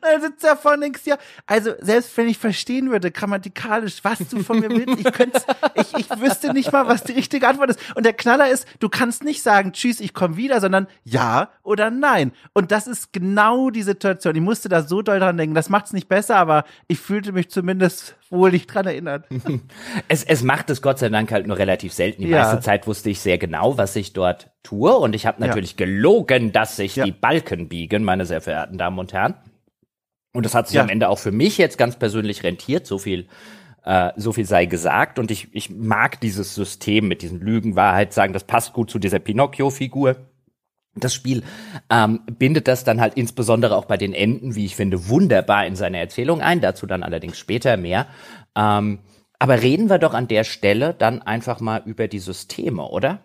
dann 0.00 0.20
sitzt 0.20 0.44
er 0.44 0.56
vor 0.56 0.76
denkst 0.76 1.02
ja, 1.04 1.18
also 1.46 1.72
selbst 1.80 2.16
wenn 2.16 2.28
ich 2.28 2.38
verstehen 2.38 2.90
würde, 2.90 3.10
grammatikalisch, 3.10 4.02
was 4.02 4.18
du 4.28 4.42
von 4.42 4.60
mir 4.60 4.70
willst, 4.70 4.98
ich 4.98 5.12
könnte, 5.12 5.40
ich, 5.74 5.94
ich 5.94 6.20
wüsste 6.20 6.52
nicht 6.52 6.72
mal, 6.72 6.86
was 6.88 7.04
die 7.04 7.12
richtige 7.12 7.46
Antwort 7.46 7.70
ist. 7.70 7.80
Und 7.94 8.04
der 8.04 8.12
Knaller 8.12 8.48
ist, 8.48 8.66
du 8.80 8.88
kannst 8.88 9.24
nicht 9.24 9.42
sagen, 9.42 9.72
tschüss, 9.72 10.00
ich 10.00 10.14
komme 10.14 10.36
wieder, 10.36 10.60
sondern 10.60 10.86
ja 11.04 11.50
oder 11.62 11.90
nein. 11.90 12.32
Und 12.52 12.72
das 12.72 12.86
ist 12.86 13.12
genau 13.12 13.70
die 13.70 13.82
Situation. 13.82 14.34
Ich 14.34 14.42
musste 14.42 14.68
da 14.68 14.82
so 14.82 15.02
doll 15.02 15.20
dran 15.20 15.36
denken. 15.36 15.54
Das 15.54 15.68
macht 15.68 15.86
es 15.86 15.92
nicht 15.92 16.08
besser, 16.08 16.36
aber 16.36 16.64
ich 16.88 16.98
fühlte 16.98 17.32
mich 17.32 17.50
zumindest 17.50 18.16
wohl 18.30 18.50
nicht 18.50 18.72
dran 18.72 18.86
erinnert. 18.86 19.26
es, 20.08 20.24
es 20.24 20.42
macht 20.42 20.70
es 20.70 20.82
Gott 20.82 20.98
sei 20.98 21.08
Dank 21.08 21.32
halt 21.32 21.46
nur 21.46 21.58
relativ 21.58 21.92
selten. 21.92 22.22
Die 22.22 22.28
ja. 22.28 22.42
meiste 22.42 22.60
Zeit 22.60 22.86
wusste 22.86 23.10
ich 23.10 23.20
sehr 23.20 23.38
genau, 23.38 23.76
was 23.76 23.96
ich 23.96 24.12
dort 24.12 24.50
tue. 24.62 24.96
Und 24.96 25.14
ich 25.14 25.26
habe 25.26 25.40
natürlich 25.40 25.72
ja. 25.72 25.86
gelogen, 25.86 26.52
dass 26.52 26.76
sich 26.76 26.96
ja. 26.96 27.04
die 27.04 27.12
Balken 27.12 27.68
biegen, 27.68 28.04
meine 28.04 28.26
sehr 28.26 28.40
verehrten 28.40 28.78
Damen 28.78 28.98
und 28.98 29.12
Herren. 29.12 29.34
Und 30.32 30.46
das 30.46 30.54
hat 30.54 30.68
sich 30.68 30.76
ja. 30.76 30.82
am 30.82 30.88
Ende 30.88 31.08
auch 31.08 31.18
für 31.18 31.32
mich 31.32 31.58
jetzt 31.58 31.78
ganz 31.78 31.98
persönlich 31.98 32.44
rentiert, 32.44 32.86
so 32.86 32.98
viel, 32.98 33.28
äh, 33.84 34.12
so 34.16 34.32
viel 34.32 34.44
sei 34.44 34.66
gesagt. 34.66 35.18
Und 35.18 35.30
ich, 35.30 35.48
ich 35.52 35.70
mag 35.70 36.20
dieses 36.20 36.54
System 36.54 37.08
mit 37.08 37.22
diesen 37.22 37.40
Lügen, 37.40 37.76
Wahrheit 37.76 38.12
sagen, 38.12 38.32
das 38.32 38.44
passt 38.44 38.72
gut 38.72 38.90
zu 38.90 38.98
dieser 38.98 39.18
Pinocchio-Figur. 39.18 40.16
Das 40.94 41.14
Spiel 41.14 41.42
ähm, 41.88 42.20
bindet 42.38 42.66
das 42.68 42.84
dann 42.84 43.00
halt 43.00 43.14
insbesondere 43.14 43.76
auch 43.76 43.84
bei 43.84 43.96
den 43.96 44.12
Enden, 44.12 44.54
wie 44.54 44.66
ich 44.66 44.76
finde, 44.76 45.08
wunderbar 45.08 45.66
in 45.66 45.76
seine 45.76 45.98
Erzählung 45.98 46.40
ein. 46.40 46.60
Dazu 46.60 46.86
dann 46.86 47.02
allerdings 47.02 47.38
später 47.38 47.76
mehr. 47.76 48.06
Ähm, 48.56 49.00
aber 49.38 49.62
reden 49.62 49.88
wir 49.88 49.98
doch 49.98 50.14
an 50.14 50.28
der 50.28 50.44
Stelle 50.44 50.94
dann 50.94 51.22
einfach 51.22 51.60
mal 51.60 51.82
über 51.86 52.08
die 52.08 52.18
Systeme, 52.18 52.82
oder? 52.82 53.24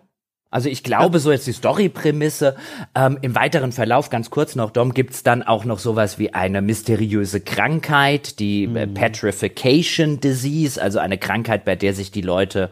Also 0.50 0.68
ich 0.68 0.82
glaube, 0.82 1.18
so 1.18 1.32
jetzt 1.32 1.46
die 1.46 1.52
Story-Prämisse. 1.52 2.56
Ähm, 2.94 3.18
Im 3.20 3.34
weiteren 3.34 3.72
Verlauf, 3.72 4.10
ganz 4.10 4.30
kurz 4.30 4.54
noch, 4.54 4.70
Dom, 4.70 4.94
gibt's 4.94 5.22
dann 5.22 5.42
auch 5.42 5.64
noch 5.64 5.78
sowas 5.78 6.18
wie 6.18 6.34
eine 6.34 6.62
mysteriöse 6.62 7.40
Krankheit, 7.40 8.38
die 8.38 8.64
äh, 8.64 8.86
mhm. 8.86 8.94
Petrification 8.94 10.20
Disease, 10.20 10.80
also 10.80 10.98
eine 10.98 11.18
Krankheit, 11.18 11.64
bei 11.64 11.74
der 11.74 11.94
sich 11.94 12.12
die 12.12 12.22
Leute 12.22 12.70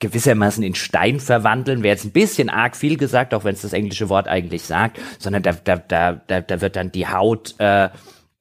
gewissermaßen 0.00 0.64
in 0.64 0.74
Stein 0.74 1.20
verwandeln, 1.20 1.84
wäre 1.84 1.94
jetzt 1.94 2.04
ein 2.04 2.10
bisschen 2.10 2.50
arg 2.50 2.76
viel 2.76 2.96
gesagt, 2.96 3.34
auch 3.34 3.44
wenn 3.44 3.54
es 3.54 3.62
das 3.62 3.72
englische 3.72 4.08
Wort 4.08 4.26
eigentlich 4.26 4.64
sagt, 4.64 4.98
sondern 5.20 5.44
da, 5.44 5.52
da, 5.52 5.76
da, 5.76 6.20
da, 6.26 6.40
da 6.40 6.60
wird 6.60 6.74
dann 6.74 6.90
die 6.90 7.06
Haut 7.06 7.54
äh, 7.58 7.88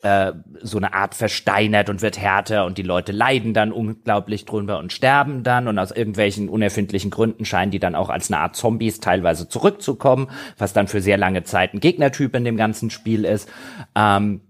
äh, 0.04 0.34
so 0.62 0.78
eine 0.78 0.93
Art 0.93 1.16
versteinert 1.16 1.89
und 1.89 2.02
wird 2.02 2.18
härter 2.18 2.66
und 2.66 2.78
die 2.78 2.84
Leute 2.84 3.12
leiden 3.12 3.54
dann 3.54 3.72
unglaublich 3.72 4.45
drüber 4.45 4.80
und 4.80 4.91
sterben 4.91 5.43
dann 5.43 5.68
und 5.68 5.78
aus 5.78 5.91
irgendwelchen 5.91 6.49
unerfindlichen 6.49 7.12
Gründen 7.12 7.45
scheinen 7.45 7.72
die 7.72 7.80
dann 7.80 7.95
auch 7.95 8.10
als 8.10 8.32
eine 8.32 8.41
Art 8.41 8.56
Zombies 8.56 8.99
teilweise 8.99 9.47
zurückzukommen, 9.47 10.30
was 10.58 10.74
dann 10.74 10.88
für 10.88 11.02
sehr 11.02 11.18
lange 11.18 11.43
Zeit 11.43 11.74
ein 11.74 11.80
Gegnertyp 11.80 12.36
in 12.36 12.45
dem 12.45 12.58
ganzen 12.58 12.89
Spiel 12.89 13.26
ist. 13.26 13.49
Ähm, 13.95 14.41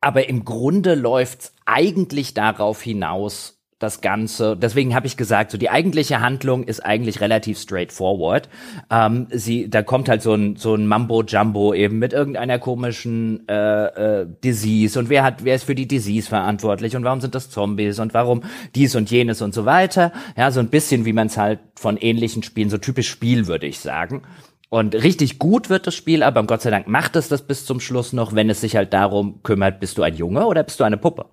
aber 0.00 0.28
im 0.28 0.44
Grunde 0.44 0.94
läuft's 0.94 1.54
eigentlich 1.66 2.32
darauf 2.32 2.80
hinaus, 2.80 3.59
das 3.80 4.02
Ganze. 4.02 4.56
Deswegen 4.56 4.94
habe 4.94 5.06
ich 5.06 5.16
gesagt, 5.16 5.50
so 5.50 5.58
die 5.58 5.70
eigentliche 5.70 6.20
Handlung 6.20 6.64
ist 6.64 6.84
eigentlich 6.84 7.20
relativ 7.20 7.58
straightforward. 7.58 8.48
Ähm, 8.90 9.26
sie, 9.30 9.68
da 9.68 9.82
kommt 9.82 10.08
halt 10.08 10.22
so 10.22 10.34
ein 10.34 10.56
so 10.56 10.74
ein 10.74 10.86
Mambo 10.86 11.22
Jumbo 11.22 11.72
eben 11.74 11.98
mit 11.98 12.12
irgendeiner 12.12 12.58
komischen 12.58 13.48
äh, 13.48 14.20
äh, 14.20 14.26
Disease 14.44 14.98
und 14.98 15.08
wer 15.08 15.24
hat 15.24 15.44
wer 15.44 15.56
ist 15.56 15.64
für 15.64 15.74
die 15.74 15.88
Disease 15.88 16.28
verantwortlich 16.28 16.94
und 16.94 17.04
warum 17.04 17.22
sind 17.22 17.34
das 17.34 17.48
Zombies 17.48 17.98
und 17.98 18.12
warum 18.12 18.42
dies 18.74 18.94
und 18.94 19.10
jenes 19.10 19.40
und 19.40 19.54
so 19.54 19.64
weiter. 19.64 20.12
Ja, 20.36 20.50
so 20.50 20.60
ein 20.60 20.68
bisschen 20.68 21.06
wie 21.06 21.14
man 21.14 21.28
es 21.28 21.38
halt 21.38 21.60
von 21.74 21.96
ähnlichen 21.96 22.42
Spielen 22.42 22.68
so 22.68 22.76
typisch 22.76 23.08
Spiel 23.08 23.46
würde 23.46 23.66
ich 23.66 23.80
sagen. 23.80 24.22
Und 24.68 24.94
richtig 24.94 25.38
gut 25.38 25.70
wird 25.70 25.86
das 25.86 25.94
Spiel, 25.94 26.22
aber 26.22 26.44
Gott 26.44 26.60
sei 26.60 26.70
Dank 26.70 26.86
macht 26.86 27.16
es 27.16 27.28
das 27.28 27.42
bis 27.42 27.64
zum 27.64 27.80
Schluss 27.80 28.12
noch, 28.12 28.34
wenn 28.34 28.50
es 28.50 28.60
sich 28.60 28.76
halt 28.76 28.92
darum 28.92 29.42
kümmert, 29.42 29.80
bist 29.80 29.96
du 29.98 30.02
ein 30.02 30.14
Junge 30.14 30.46
oder 30.46 30.62
bist 30.62 30.78
du 30.78 30.84
eine 30.84 30.98
Puppe? 30.98 31.26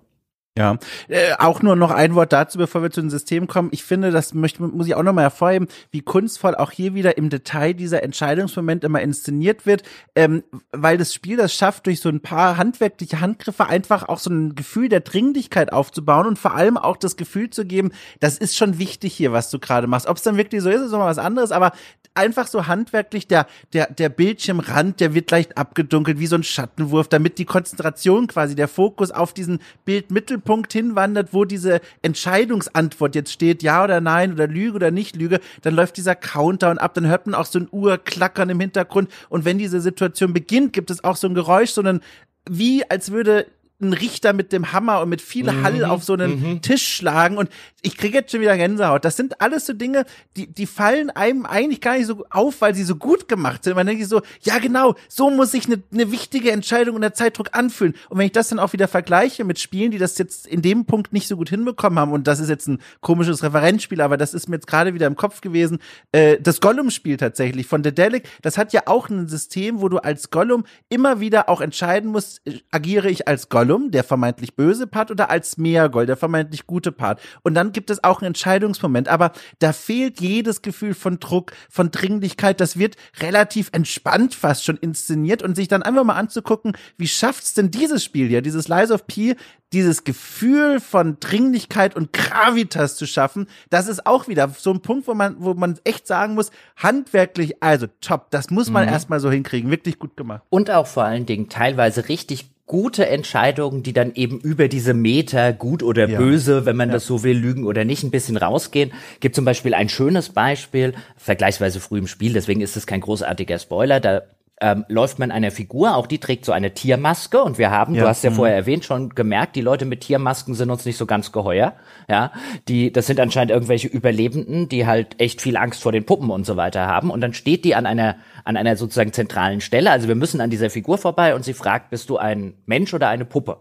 Ja, 0.58 0.76
äh, 1.06 1.34
auch 1.38 1.62
nur 1.62 1.76
noch 1.76 1.92
ein 1.92 2.16
Wort 2.16 2.32
dazu, 2.32 2.58
bevor 2.58 2.82
wir 2.82 2.90
zu 2.90 3.00
dem 3.00 3.10
System 3.10 3.46
kommen. 3.46 3.68
Ich 3.70 3.84
finde, 3.84 4.10
das 4.10 4.34
möchte, 4.34 4.60
muss 4.60 4.88
ich 4.88 4.96
auch 4.96 5.04
nochmal 5.04 5.22
hervorheben, 5.22 5.68
wie 5.92 6.00
kunstvoll 6.00 6.56
auch 6.56 6.72
hier 6.72 6.94
wieder 6.94 7.16
im 7.16 7.30
Detail 7.30 7.74
dieser 7.74 8.02
Entscheidungsmoment 8.02 8.82
immer 8.82 9.00
inszeniert 9.00 9.66
wird, 9.66 9.84
ähm, 10.16 10.42
weil 10.72 10.98
das 10.98 11.14
Spiel 11.14 11.36
das 11.36 11.54
schafft, 11.54 11.86
durch 11.86 12.00
so 12.00 12.08
ein 12.08 12.20
paar 12.20 12.56
handwerkliche 12.56 13.20
Handgriffe 13.20 13.66
einfach 13.66 14.08
auch 14.08 14.18
so 14.18 14.30
ein 14.30 14.56
Gefühl 14.56 14.88
der 14.88 14.98
Dringlichkeit 14.98 15.72
aufzubauen 15.72 16.26
und 16.26 16.40
vor 16.40 16.54
allem 16.54 16.76
auch 16.76 16.96
das 16.96 17.16
Gefühl 17.16 17.50
zu 17.50 17.64
geben, 17.64 17.92
das 18.18 18.36
ist 18.36 18.56
schon 18.56 18.80
wichtig 18.80 19.14
hier, 19.14 19.30
was 19.30 19.50
du 19.50 19.60
gerade 19.60 19.86
machst. 19.86 20.08
Ob 20.08 20.16
es 20.16 20.24
dann 20.24 20.36
wirklich 20.36 20.62
so 20.62 20.70
ist, 20.70 20.80
ist 20.80 20.90
nochmal 20.90 21.10
was 21.10 21.18
anderes, 21.18 21.52
aber 21.52 21.70
einfach 22.14 22.48
so 22.48 22.66
handwerklich 22.66 23.28
der, 23.28 23.46
der, 23.72 23.86
der 23.92 24.08
Bildschirmrand, 24.08 24.98
der 24.98 25.14
wird 25.14 25.30
leicht 25.30 25.56
abgedunkelt, 25.56 26.18
wie 26.18 26.26
so 26.26 26.34
ein 26.34 26.42
Schattenwurf, 26.42 27.06
damit 27.06 27.38
die 27.38 27.44
Konzentration 27.44 28.26
quasi, 28.26 28.56
der 28.56 28.66
Fokus 28.66 29.12
auf 29.12 29.32
diesen 29.32 29.60
Bildmittelpunkt 29.84 30.47
Punkt 30.48 30.72
hinwandert, 30.72 31.34
wo 31.34 31.44
diese 31.44 31.82
Entscheidungsantwort 32.00 33.14
jetzt 33.14 33.30
steht, 33.30 33.62
ja 33.62 33.84
oder 33.84 34.00
nein 34.00 34.32
oder 34.32 34.46
Lüge 34.46 34.76
oder 34.76 34.90
nicht 34.90 35.14
Lüge, 35.14 35.40
dann 35.60 35.74
läuft 35.74 35.98
dieser 35.98 36.14
Countdown 36.14 36.78
ab, 36.78 36.94
dann 36.94 37.06
hört 37.06 37.26
man 37.26 37.34
auch 37.34 37.44
so 37.44 37.58
ein 37.58 37.68
Uhrklackern 37.70 38.48
im 38.48 38.58
Hintergrund. 38.58 39.10
Und 39.28 39.44
wenn 39.44 39.58
diese 39.58 39.82
Situation 39.82 40.32
beginnt, 40.32 40.72
gibt 40.72 40.90
es 40.90 41.04
auch 41.04 41.16
so 41.16 41.28
ein 41.28 41.34
Geräusch, 41.34 41.72
sondern 41.72 42.00
wie 42.48 42.82
als 42.88 43.10
würde 43.10 43.44
einen 43.80 43.92
Richter 43.92 44.32
mit 44.32 44.52
dem 44.52 44.72
Hammer 44.72 45.00
und 45.00 45.08
mit 45.08 45.22
viel 45.22 45.44
Mhm. 45.52 45.62
Hall 45.62 45.84
auf 45.84 46.02
so 46.02 46.14
einen 46.14 46.60
Tisch 46.62 46.96
schlagen 46.96 47.36
und 47.38 47.48
ich 47.82 47.96
kriege 47.96 48.18
jetzt 48.18 48.32
schon 48.32 48.40
wieder 48.40 48.56
Gänsehaut. 48.56 49.04
Das 49.04 49.16
sind 49.16 49.40
alles 49.40 49.66
so 49.66 49.72
Dinge, 49.72 50.04
die, 50.36 50.48
die 50.52 50.66
fallen 50.66 51.10
einem 51.10 51.46
eigentlich 51.46 51.80
gar 51.80 51.96
nicht 51.96 52.06
so 52.06 52.24
auf, 52.30 52.60
weil 52.60 52.74
sie 52.74 52.82
so 52.82 52.96
gut 52.96 53.28
gemacht 53.28 53.62
sind. 53.62 53.76
Man 53.76 53.86
denkt 53.86 54.02
sich 54.02 54.08
so, 54.08 54.20
ja 54.42 54.58
genau, 54.58 54.96
so 55.08 55.30
muss 55.30 55.52
sich 55.52 55.66
eine, 55.66 55.80
eine 55.92 56.10
wichtige 56.10 56.50
Entscheidung 56.50 56.96
unter 56.96 57.14
Zeitdruck 57.14 57.50
anfühlen. 57.52 57.94
Und 58.08 58.18
wenn 58.18 58.26
ich 58.26 58.32
das 58.32 58.48
dann 58.48 58.58
auch 58.58 58.72
wieder 58.72 58.88
vergleiche 58.88 59.44
mit 59.44 59.60
Spielen, 59.60 59.92
die 59.92 59.98
das 59.98 60.18
jetzt 60.18 60.48
in 60.48 60.60
dem 60.60 60.86
Punkt 60.86 61.12
nicht 61.12 61.28
so 61.28 61.36
gut 61.36 61.50
hinbekommen 61.50 62.00
haben, 62.00 62.10
und 62.10 62.26
das 62.26 62.40
ist 62.40 62.48
jetzt 62.48 62.66
ein 62.66 62.80
komisches 63.00 63.44
Referenzspiel, 63.44 64.00
aber 64.00 64.16
das 64.16 64.34
ist 64.34 64.48
mir 64.48 64.56
jetzt 64.56 64.66
gerade 64.66 64.92
wieder 64.94 65.06
im 65.06 65.14
Kopf 65.14 65.40
gewesen, 65.40 65.78
äh, 66.10 66.36
das 66.40 66.60
Gollum-Spiel 66.60 67.16
tatsächlich 67.16 67.68
von 67.68 67.84
Dedelic, 67.84 68.28
das 68.42 68.58
hat 68.58 68.72
ja 68.72 68.82
auch 68.86 69.08
ein 69.08 69.28
System, 69.28 69.80
wo 69.80 69.88
du 69.88 69.98
als 69.98 70.30
Gollum 70.30 70.64
immer 70.88 71.20
wieder 71.20 71.48
auch 71.48 71.60
entscheiden 71.60 72.10
musst, 72.10 72.40
äh, 72.44 72.58
agiere 72.72 73.08
ich 73.08 73.28
als 73.28 73.48
Gollum, 73.48 73.67
der 73.90 74.04
vermeintlich 74.04 74.56
böse 74.56 74.86
Part, 74.86 75.10
oder 75.10 75.30
als 75.30 75.58
Meergoll, 75.58 76.06
der 76.06 76.16
vermeintlich 76.16 76.66
gute 76.66 76.92
Part. 76.92 77.20
Und 77.42 77.54
dann 77.54 77.72
gibt 77.72 77.90
es 77.90 78.02
auch 78.02 78.20
einen 78.20 78.28
Entscheidungsmoment, 78.28 79.08
aber 79.08 79.32
da 79.58 79.72
fehlt 79.72 80.20
jedes 80.20 80.62
Gefühl 80.62 80.94
von 80.94 81.20
Druck, 81.20 81.52
von 81.70 81.90
Dringlichkeit, 81.90 82.60
das 82.60 82.78
wird 82.78 82.96
relativ 83.20 83.68
entspannt 83.72 84.34
fast 84.34 84.64
schon 84.64 84.76
inszeniert 84.76 85.42
und 85.42 85.54
sich 85.54 85.68
dann 85.68 85.82
einfach 85.82 86.04
mal 86.04 86.14
anzugucken, 86.16 86.76
wie 86.96 87.08
schafft's 87.08 87.54
denn 87.54 87.70
dieses 87.70 88.02
Spiel 88.02 88.28
hier, 88.28 88.42
dieses 88.42 88.68
Lies 88.68 88.90
of 88.90 89.06
P, 89.06 89.36
dieses 89.72 90.04
Gefühl 90.04 90.80
von 90.80 91.18
Dringlichkeit 91.20 91.94
und 91.94 92.12
Gravitas 92.12 92.96
zu 92.96 93.06
schaffen, 93.06 93.46
das 93.70 93.88
ist 93.88 94.06
auch 94.06 94.28
wieder 94.28 94.48
so 94.56 94.72
ein 94.72 94.80
Punkt, 94.80 95.06
wo 95.06 95.14
man, 95.14 95.36
wo 95.38 95.54
man 95.54 95.78
echt 95.84 96.06
sagen 96.06 96.34
muss, 96.34 96.50
handwerklich, 96.76 97.62
also 97.62 97.86
top, 98.00 98.30
das 98.30 98.50
muss 98.50 98.70
man 98.70 98.88
erstmal 98.88 99.20
so 99.20 99.30
hinkriegen, 99.30 99.70
wirklich 99.70 99.98
gut 99.98 100.16
gemacht. 100.16 100.42
Und 100.48 100.70
auch 100.70 100.86
vor 100.86 101.04
allen 101.04 101.26
Dingen 101.26 101.48
teilweise 101.48 102.08
richtig 102.08 102.50
gute 102.68 103.08
Entscheidungen, 103.08 103.82
die 103.82 103.92
dann 103.92 104.12
eben 104.14 104.38
über 104.38 104.68
diese 104.68 104.94
Meter 104.94 105.52
gut 105.52 105.82
oder 105.82 106.08
Ja. 106.08 106.18
böse, 106.18 106.66
wenn 106.66 106.76
man 106.76 106.90
das 106.90 107.06
so 107.06 107.24
will, 107.24 107.36
lügen 107.36 107.64
oder 107.64 107.84
nicht, 107.84 108.04
ein 108.04 108.10
bisschen 108.12 108.36
rausgehen. 108.36 108.92
Gibt 109.20 109.34
zum 109.34 109.44
Beispiel 109.44 109.74
ein 109.74 109.88
schönes 109.88 110.28
Beispiel, 110.28 110.92
vergleichsweise 111.16 111.80
früh 111.80 111.98
im 111.98 112.06
Spiel, 112.06 112.34
deswegen 112.34 112.60
ist 112.60 112.76
es 112.76 112.86
kein 112.86 113.00
großartiger 113.00 113.58
Spoiler, 113.58 113.98
da 113.98 114.22
ähm, 114.60 114.84
läuft 114.88 115.18
man 115.18 115.30
einer 115.30 115.50
Figur, 115.50 115.94
auch 115.94 116.06
die 116.06 116.18
trägt 116.18 116.44
so 116.44 116.52
eine 116.52 116.74
Tiermaske 116.74 117.42
und 117.42 117.58
wir 117.58 117.70
haben, 117.70 117.94
Ja. 117.94 118.02
du 118.02 118.08
hast 118.08 118.24
ja 118.24 118.30
vorher 118.30 118.56
erwähnt, 118.56 118.84
schon 118.84 119.10
gemerkt, 119.10 119.54
die 119.56 119.60
Leute 119.60 119.84
mit 119.84 120.00
Tiermasken 120.00 120.54
sind 120.54 120.70
uns 120.70 120.84
nicht 120.84 120.96
so 120.96 121.06
ganz 121.06 121.30
geheuer, 121.32 121.74
ja, 122.08 122.32
die, 122.68 122.92
das 122.92 123.06
sind 123.06 123.20
anscheinend 123.20 123.50
irgendwelche 123.52 123.88
Überlebenden, 123.88 124.68
die 124.68 124.86
halt 124.86 125.20
echt 125.20 125.40
viel 125.40 125.56
Angst 125.56 125.82
vor 125.82 125.92
den 125.92 126.04
Puppen 126.04 126.30
und 126.30 126.44
so 126.44 126.56
weiter 126.56 126.86
haben 126.86 127.10
und 127.10 127.20
dann 127.20 127.34
steht 127.34 127.64
die 127.64 127.74
an 127.74 127.86
einer, 127.86 128.16
an 128.44 128.56
einer 128.56 128.76
sozusagen 128.76 129.12
zentralen 129.12 129.60
Stelle, 129.60 129.90
also 129.90 130.08
wir 130.08 130.16
müssen 130.16 130.40
an 130.40 130.50
dieser 130.50 130.70
Figur 130.70 130.98
vorbei 130.98 131.34
und 131.34 131.44
sie 131.44 131.54
fragt, 131.54 131.90
bist 131.90 132.10
du 132.10 132.16
ein 132.18 132.54
Mensch 132.66 132.92
oder 132.94 133.08
eine 133.08 133.24
Puppe? 133.24 133.58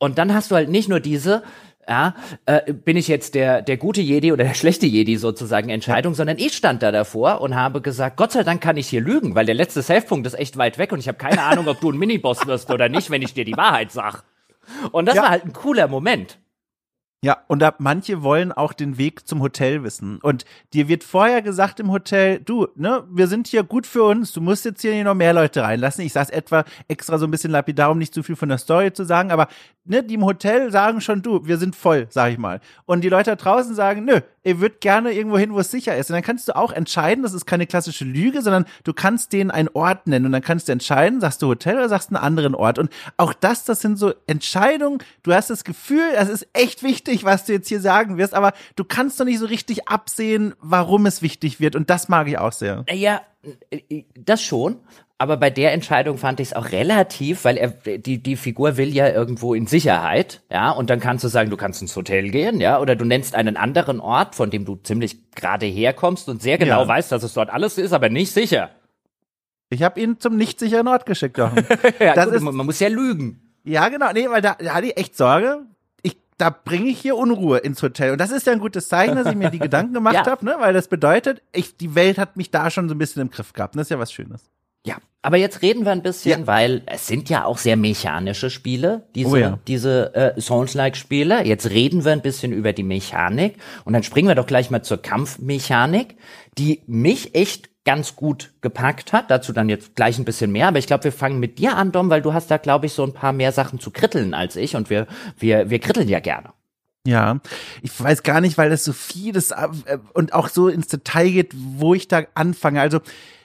Und 0.00 0.16
dann 0.18 0.32
hast 0.32 0.52
du 0.52 0.54
halt 0.54 0.68
nicht 0.68 0.88
nur 0.88 1.00
diese, 1.00 1.42
ja, 1.88 2.14
äh, 2.46 2.72
bin 2.72 2.96
ich 2.96 3.08
jetzt 3.08 3.34
der, 3.34 3.62
der 3.62 3.76
gute 3.78 4.00
Jedi 4.02 4.32
oder 4.32 4.44
der 4.44 4.54
schlechte 4.54 4.86
Jedi 4.86 5.16
sozusagen 5.16 5.70
Entscheidung, 5.70 6.14
sondern 6.14 6.36
ich 6.38 6.54
stand 6.54 6.82
da 6.82 6.92
davor 6.92 7.40
und 7.40 7.54
habe 7.56 7.80
gesagt, 7.80 8.16
Gott 8.16 8.32
sei 8.32 8.42
Dank 8.44 8.60
kann 8.60 8.76
ich 8.76 8.88
hier 8.88 9.00
lügen, 9.00 9.34
weil 9.34 9.46
der 9.46 9.54
letzte 9.54 9.80
Safe-Punkt 9.82 10.26
ist 10.26 10.34
echt 10.34 10.58
weit 10.58 10.76
weg 10.78 10.92
und 10.92 10.98
ich 10.98 11.08
habe 11.08 11.18
keine 11.18 11.42
Ahnung, 11.42 11.66
ob 11.68 11.80
du 11.80 11.90
ein 11.90 11.98
Miniboss 11.98 12.46
wirst 12.46 12.70
oder 12.70 12.88
nicht, 12.88 13.10
wenn 13.10 13.22
ich 13.22 13.32
dir 13.34 13.44
die 13.44 13.56
Wahrheit 13.56 13.90
sag. 13.90 14.22
Und 14.92 15.06
das 15.06 15.16
Ja. 15.16 15.22
war 15.22 15.30
halt 15.30 15.44
ein 15.46 15.52
cooler 15.54 15.88
Moment. 15.88 16.38
Ja, 17.24 17.38
und 17.48 17.58
da, 17.58 17.74
manche 17.78 18.22
wollen 18.22 18.52
auch 18.52 18.72
den 18.72 18.96
Weg 18.96 19.26
zum 19.26 19.42
Hotel 19.42 19.82
wissen. 19.82 20.20
Und 20.22 20.44
dir 20.72 20.86
wird 20.86 21.02
vorher 21.02 21.42
gesagt 21.42 21.80
im 21.80 21.90
Hotel, 21.90 22.38
du, 22.38 22.68
ne, 22.76 23.02
wir 23.10 23.26
sind 23.26 23.48
hier 23.48 23.64
gut 23.64 23.88
für 23.88 24.04
uns, 24.04 24.30
du 24.32 24.40
musst 24.40 24.64
jetzt 24.64 24.82
hier 24.82 25.02
noch 25.02 25.16
mehr 25.16 25.32
Leute 25.32 25.62
reinlassen. 25.62 26.04
Ich 26.04 26.12
sag's 26.12 26.30
etwa 26.30 26.64
extra 26.86 27.18
so 27.18 27.26
ein 27.26 27.32
bisschen 27.32 27.50
lapidar, 27.50 27.90
um 27.90 27.98
nicht 27.98 28.14
zu 28.14 28.22
viel 28.22 28.36
von 28.36 28.48
der 28.48 28.58
Story 28.58 28.92
zu 28.92 29.04
sagen, 29.04 29.32
aber 29.32 29.48
ne, 29.88 30.04
die 30.04 30.14
im 30.14 30.24
Hotel 30.24 30.70
sagen 30.70 31.00
schon, 31.00 31.22
du, 31.22 31.44
wir 31.44 31.58
sind 31.58 31.74
voll, 31.74 32.06
sag 32.10 32.30
ich 32.30 32.38
mal. 32.38 32.60
Und 32.84 33.02
die 33.02 33.08
Leute 33.08 33.30
da 33.30 33.36
draußen 33.36 33.74
sagen, 33.74 34.04
nö, 34.04 34.20
ihr 34.44 34.60
würdet 34.60 34.80
gerne 34.80 35.12
irgendwo 35.12 35.38
hin, 35.38 35.52
wo 35.52 35.58
es 35.58 35.70
sicher 35.70 35.96
ist. 35.96 36.10
Und 36.10 36.14
dann 36.14 36.22
kannst 36.22 36.48
du 36.48 36.56
auch 36.56 36.72
entscheiden, 36.72 37.22
das 37.22 37.34
ist 37.34 37.46
keine 37.46 37.66
klassische 37.66 38.04
Lüge, 38.04 38.42
sondern 38.42 38.64
du 38.84 38.92
kannst 38.92 39.32
denen 39.32 39.50
einen 39.50 39.68
Ort 39.74 40.06
nennen 40.06 40.26
und 40.26 40.32
dann 40.32 40.42
kannst 40.42 40.68
du 40.68 40.72
entscheiden, 40.72 41.20
sagst 41.20 41.42
du 41.42 41.48
Hotel 41.48 41.76
oder 41.76 41.88
sagst 41.88 42.10
einen 42.10 42.16
anderen 42.16 42.54
Ort. 42.54 42.78
Und 42.78 42.90
auch 43.16 43.32
das, 43.32 43.64
das 43.64 43.80
sind 43.80 43.98
so 43.98 44.14
Entscheidungen, 44.26 44.98
du 45.22 45.32
hast 45.32 45.50
das 45.50 45.64
Gefühl, 45.64 46.12
das 46.14 46.28
ist 46.28 46.46
echt 46.52 46.82
wichtig, 46.82 47.07
was 47.24 47.44
du 47.44 47.52
jetzt 47.52 47.68
hier 47.68 47.80
sagen 47.80 48.16
wirst, 48.18 48.34
aber 48.34 48.52
du 48.76 48.84
kannst 48.84 49.18
doch 49.20 49.24
nicht 49.24 49.38
so 49.38 49.46
richtig 49.46 49.88
absehen, 49.88 50.54
warum 50.60 51.06
es 51.06 51.22
wichtig 51.22 51.60
wird. 51.60 51.74
Und 51.76 51.90
das 51.90 52.08
mag 52.08 52.28
ich 52.28 52.38
auch 52.38 52.52
sehr. 52.52 52.84
Ja, 52.92 53.20
äh, 53.70 54.04
das 54.18 54.42
schon. 54.42 54.76
Aber 55.20 55.36
bei 55.36 55.50
der 55.50 55.72
Entscheidung 55.72 56.16
fand 56.16 56.38
ich 56.38 56.48
es 56.50 56.54
auch 56.54 56.70
relativ, 56.70 57.44
weil 57.44 57.56
er 57.56 57.68
die 57.98 58.22
die 58.22 58.36
Figur 58.36 58.76
will 58.76 58.94
ja 58.94 59.08
irgendwo 59.08 59.52
in 59.52 59.66
Sicherheit, 59.66 60.42
ja, 60.48 60.70
und 60.70 60.90
dann 60.90 61.00
kannst 61.00 61.24
du 61.24 61.28
sagen, 61.28 61.50
du 61.50 61.56
kannst 61.56 61.82
ins 61.82 61.96
Hotel 61.96 62.30
gehen, 62.30 62.60
ja, 62.60 62.78
oder 62.78 62.94
du 62.94 63.04
nennst 63.04 63.34
einen 63.34 63.56
anderen 63.56 63.98
Ort, 63.98 64.36
von 64.36 64.50
dem 64.50 64.64
du 64.64 64.76
ziemlich 64.76 65.32
gerade 65.32 65.66
herkommst 65.66 66.28
und 66.28 66.40
sehr 66.40 66.56
genau 66.56 66.82
Ja. 66.82 66.86
weißt, 66.88 67.10
dass 67.10 67.24
es 67.24 67.32
dort 67.34 67.50
alles 67.50 67.78
ist, 67.78 67.92
aber 67.92 68.08
nicht 68.10 68.30
sicher. 68.32 68.70
Ich 69.70 69.82
habe 69.82 70.00
ihn 70.00 70.20
zum 70.20 70.36
nicht 70.36 70.60
sicheren 70.60 70.86
Ort 70.86 71.04
geschickt. 71.04 71.36
Ja, 71.98 72.14
Das 72.14 72.26
gut, 72.26 72.34
ist- 72.34 72.42
man, 72.42 72.54
man 72.54 72.66
muss 72.66 72.78
ja 72.78 72.86
lügen. 72.88 73.42
Ja, 73.64 73.88
genau. 73.88 74.12
Nee, 74.14 74.30
weil 74.30 74.40
da, 74.40 74.54
da 74.58 74.74
hatte 74.74 74.86
ich 74.86 74.96
echt 74.96 75.16
Sorge. 75.16 75.62
Da 76.38 76.50
bringe 76.50 76.88
ich 76.88 77.00
hier 77.00 77.16
Unruhe 77.16 77.58
ins 77.58 77.82
Hotel. 77.82 78.12
Und 78.12 78.20
das 78.20 78.30
ist 78.30 78.46
ja 78.46 78.52
ein 78.52 78.60
gutes 78.60 78.88
Zeichen, 78.88 79.16
dass 79.16 79.26
ich 79.26 79.34
mir 79.34 79.50
die 79.50 79.58
Gedanken 79.68 79.92
gemacht 79.92 80.14
Ja. 80.14 80.26
habe, 80.26 80.44
ne? 80.44 80.56
Weil 80.58 80.72
das 80.72 80.88
bedeutet, 80.88 81.42
ich, 81.52 81.76
die 81.76 81.94
Welt 81.94 82.16
hat 82.18 82.36
mich 82.36 82.50
da 82.50 82.70
schon 82.70 82.88
so 82.88 82.94
ein 82.94 82.98
bisschen 82.98 83.22
im 83.22 83.30
Griff 83.30 83.52
gehabt. 83.52 83.74
Und 83.74 83.78
das 83.78 83.86
ist 83.86 83.90
ja 83.90 83.98
was 83.98 84.12
Schönes. 84.12 84.48
Ja, 84.86 84.96
aber 85.22 85.36
jetzt 85.36 85.60
reden 85.62 85.84
wir 85.84 85.90
ein 85.92 86.02
bisschen, 86.02 86.42
Ja. 86.42 86.46
weil 86.46 86.82
es 86.86 87.08
sind 87.08 87.28
ja 87.28 87.44
auch 87.44 87.58
sehr 87.58 87.76
mechanische 87.76 88.48
Spiele, 88.48 89.08
diese, 89.16 89.30
Oh 89.30 89.36
ja. 89.36 89.58
diese 89.66 90.14
äh, 90.14 90.40
Souls-like-Spiele. 90.40 91.44
Jetzt 91.44 91.68
reden 91.70 92.04
wir 92.04 92.12
ein 92.12 92.22
bisschen 92.22 92.52
über 92.52 92.72
die 92.72 92.84
Mechanik 92.84 93.56
und 93.84 93.92
dann 93.92 94.04
springen 94.04 94.28
wir 94.28 94.36
doch 94.36 94.46
gleich 94.46 94.70
mal 94.70 94.82
zur 94.84 95.02
Kampfmechanik, 95.02 96.16
die 96.56 96.82
mich 96.86 97.34
echt 97.34 97.68
ganz 97.88 98.16
gut 98.16 98.50
gepackt 98.60 99.14
hat. 99.14 99.30
Dazu 99.30 99.54
dann 99.54 99.70
jetzt 99.70 99.96
gleich 99.96 100.18
ein 100.18 100.26
bisschen 100.26 100.52
mehr, 100.52 100.68
aber 100.68 100.78
ich 100.78 100.86
glaube, 100.86 101.04
wir 101.04 101.12
fangen 101.12 101.40
mit 101.40 101.58
dir 101.58 101.74
an, 101.74 101.90
Dom, 101.90 102.10
weil 102.10 102.20
du 102.20 102.34
hast 102.34 102.50
da, 102.50 102.58
glaube 102.58 102.84
ich, 102.84 102.92
so 102.92 103.02
ein 103.02 103.14
paar 103.14 103.32
mehr 103.32 103.50
Sachen 103.50 103.80
zu 103.80 103.90
kritteln 103.90 104.34
als 104.34 104.56
ich 104.56 104.76
und 104.76 104.90
wir, 104.90 105.06
wir, 105.38 105.70
wir 105.70 105.78
kritteln 105.78 106.06
ja 106.06 106.20
gerne. 106.20 106.50
Ja, 107.06 107.40
ich 107.80 107.98
weiß 107.98 108.24
gar 108.24 108.42
nicht, 108.42 108.58
weil 108.58 108.68
das 108.68 108.84
so 108.84 108.92
vieles 108.92 109.52
äh, 109.52 109.68
und 110.12 110.34
auch 110.34 110.48
so 110.48 110.68
ins 110.68 110.88
Detail 110.88 111.30
geht, 111.30 111.54
wo 111.56 111.94
ich 111.94 112.08
da 112.08 112.24
anfange. 112.34 112.82
Also 112.82 113.00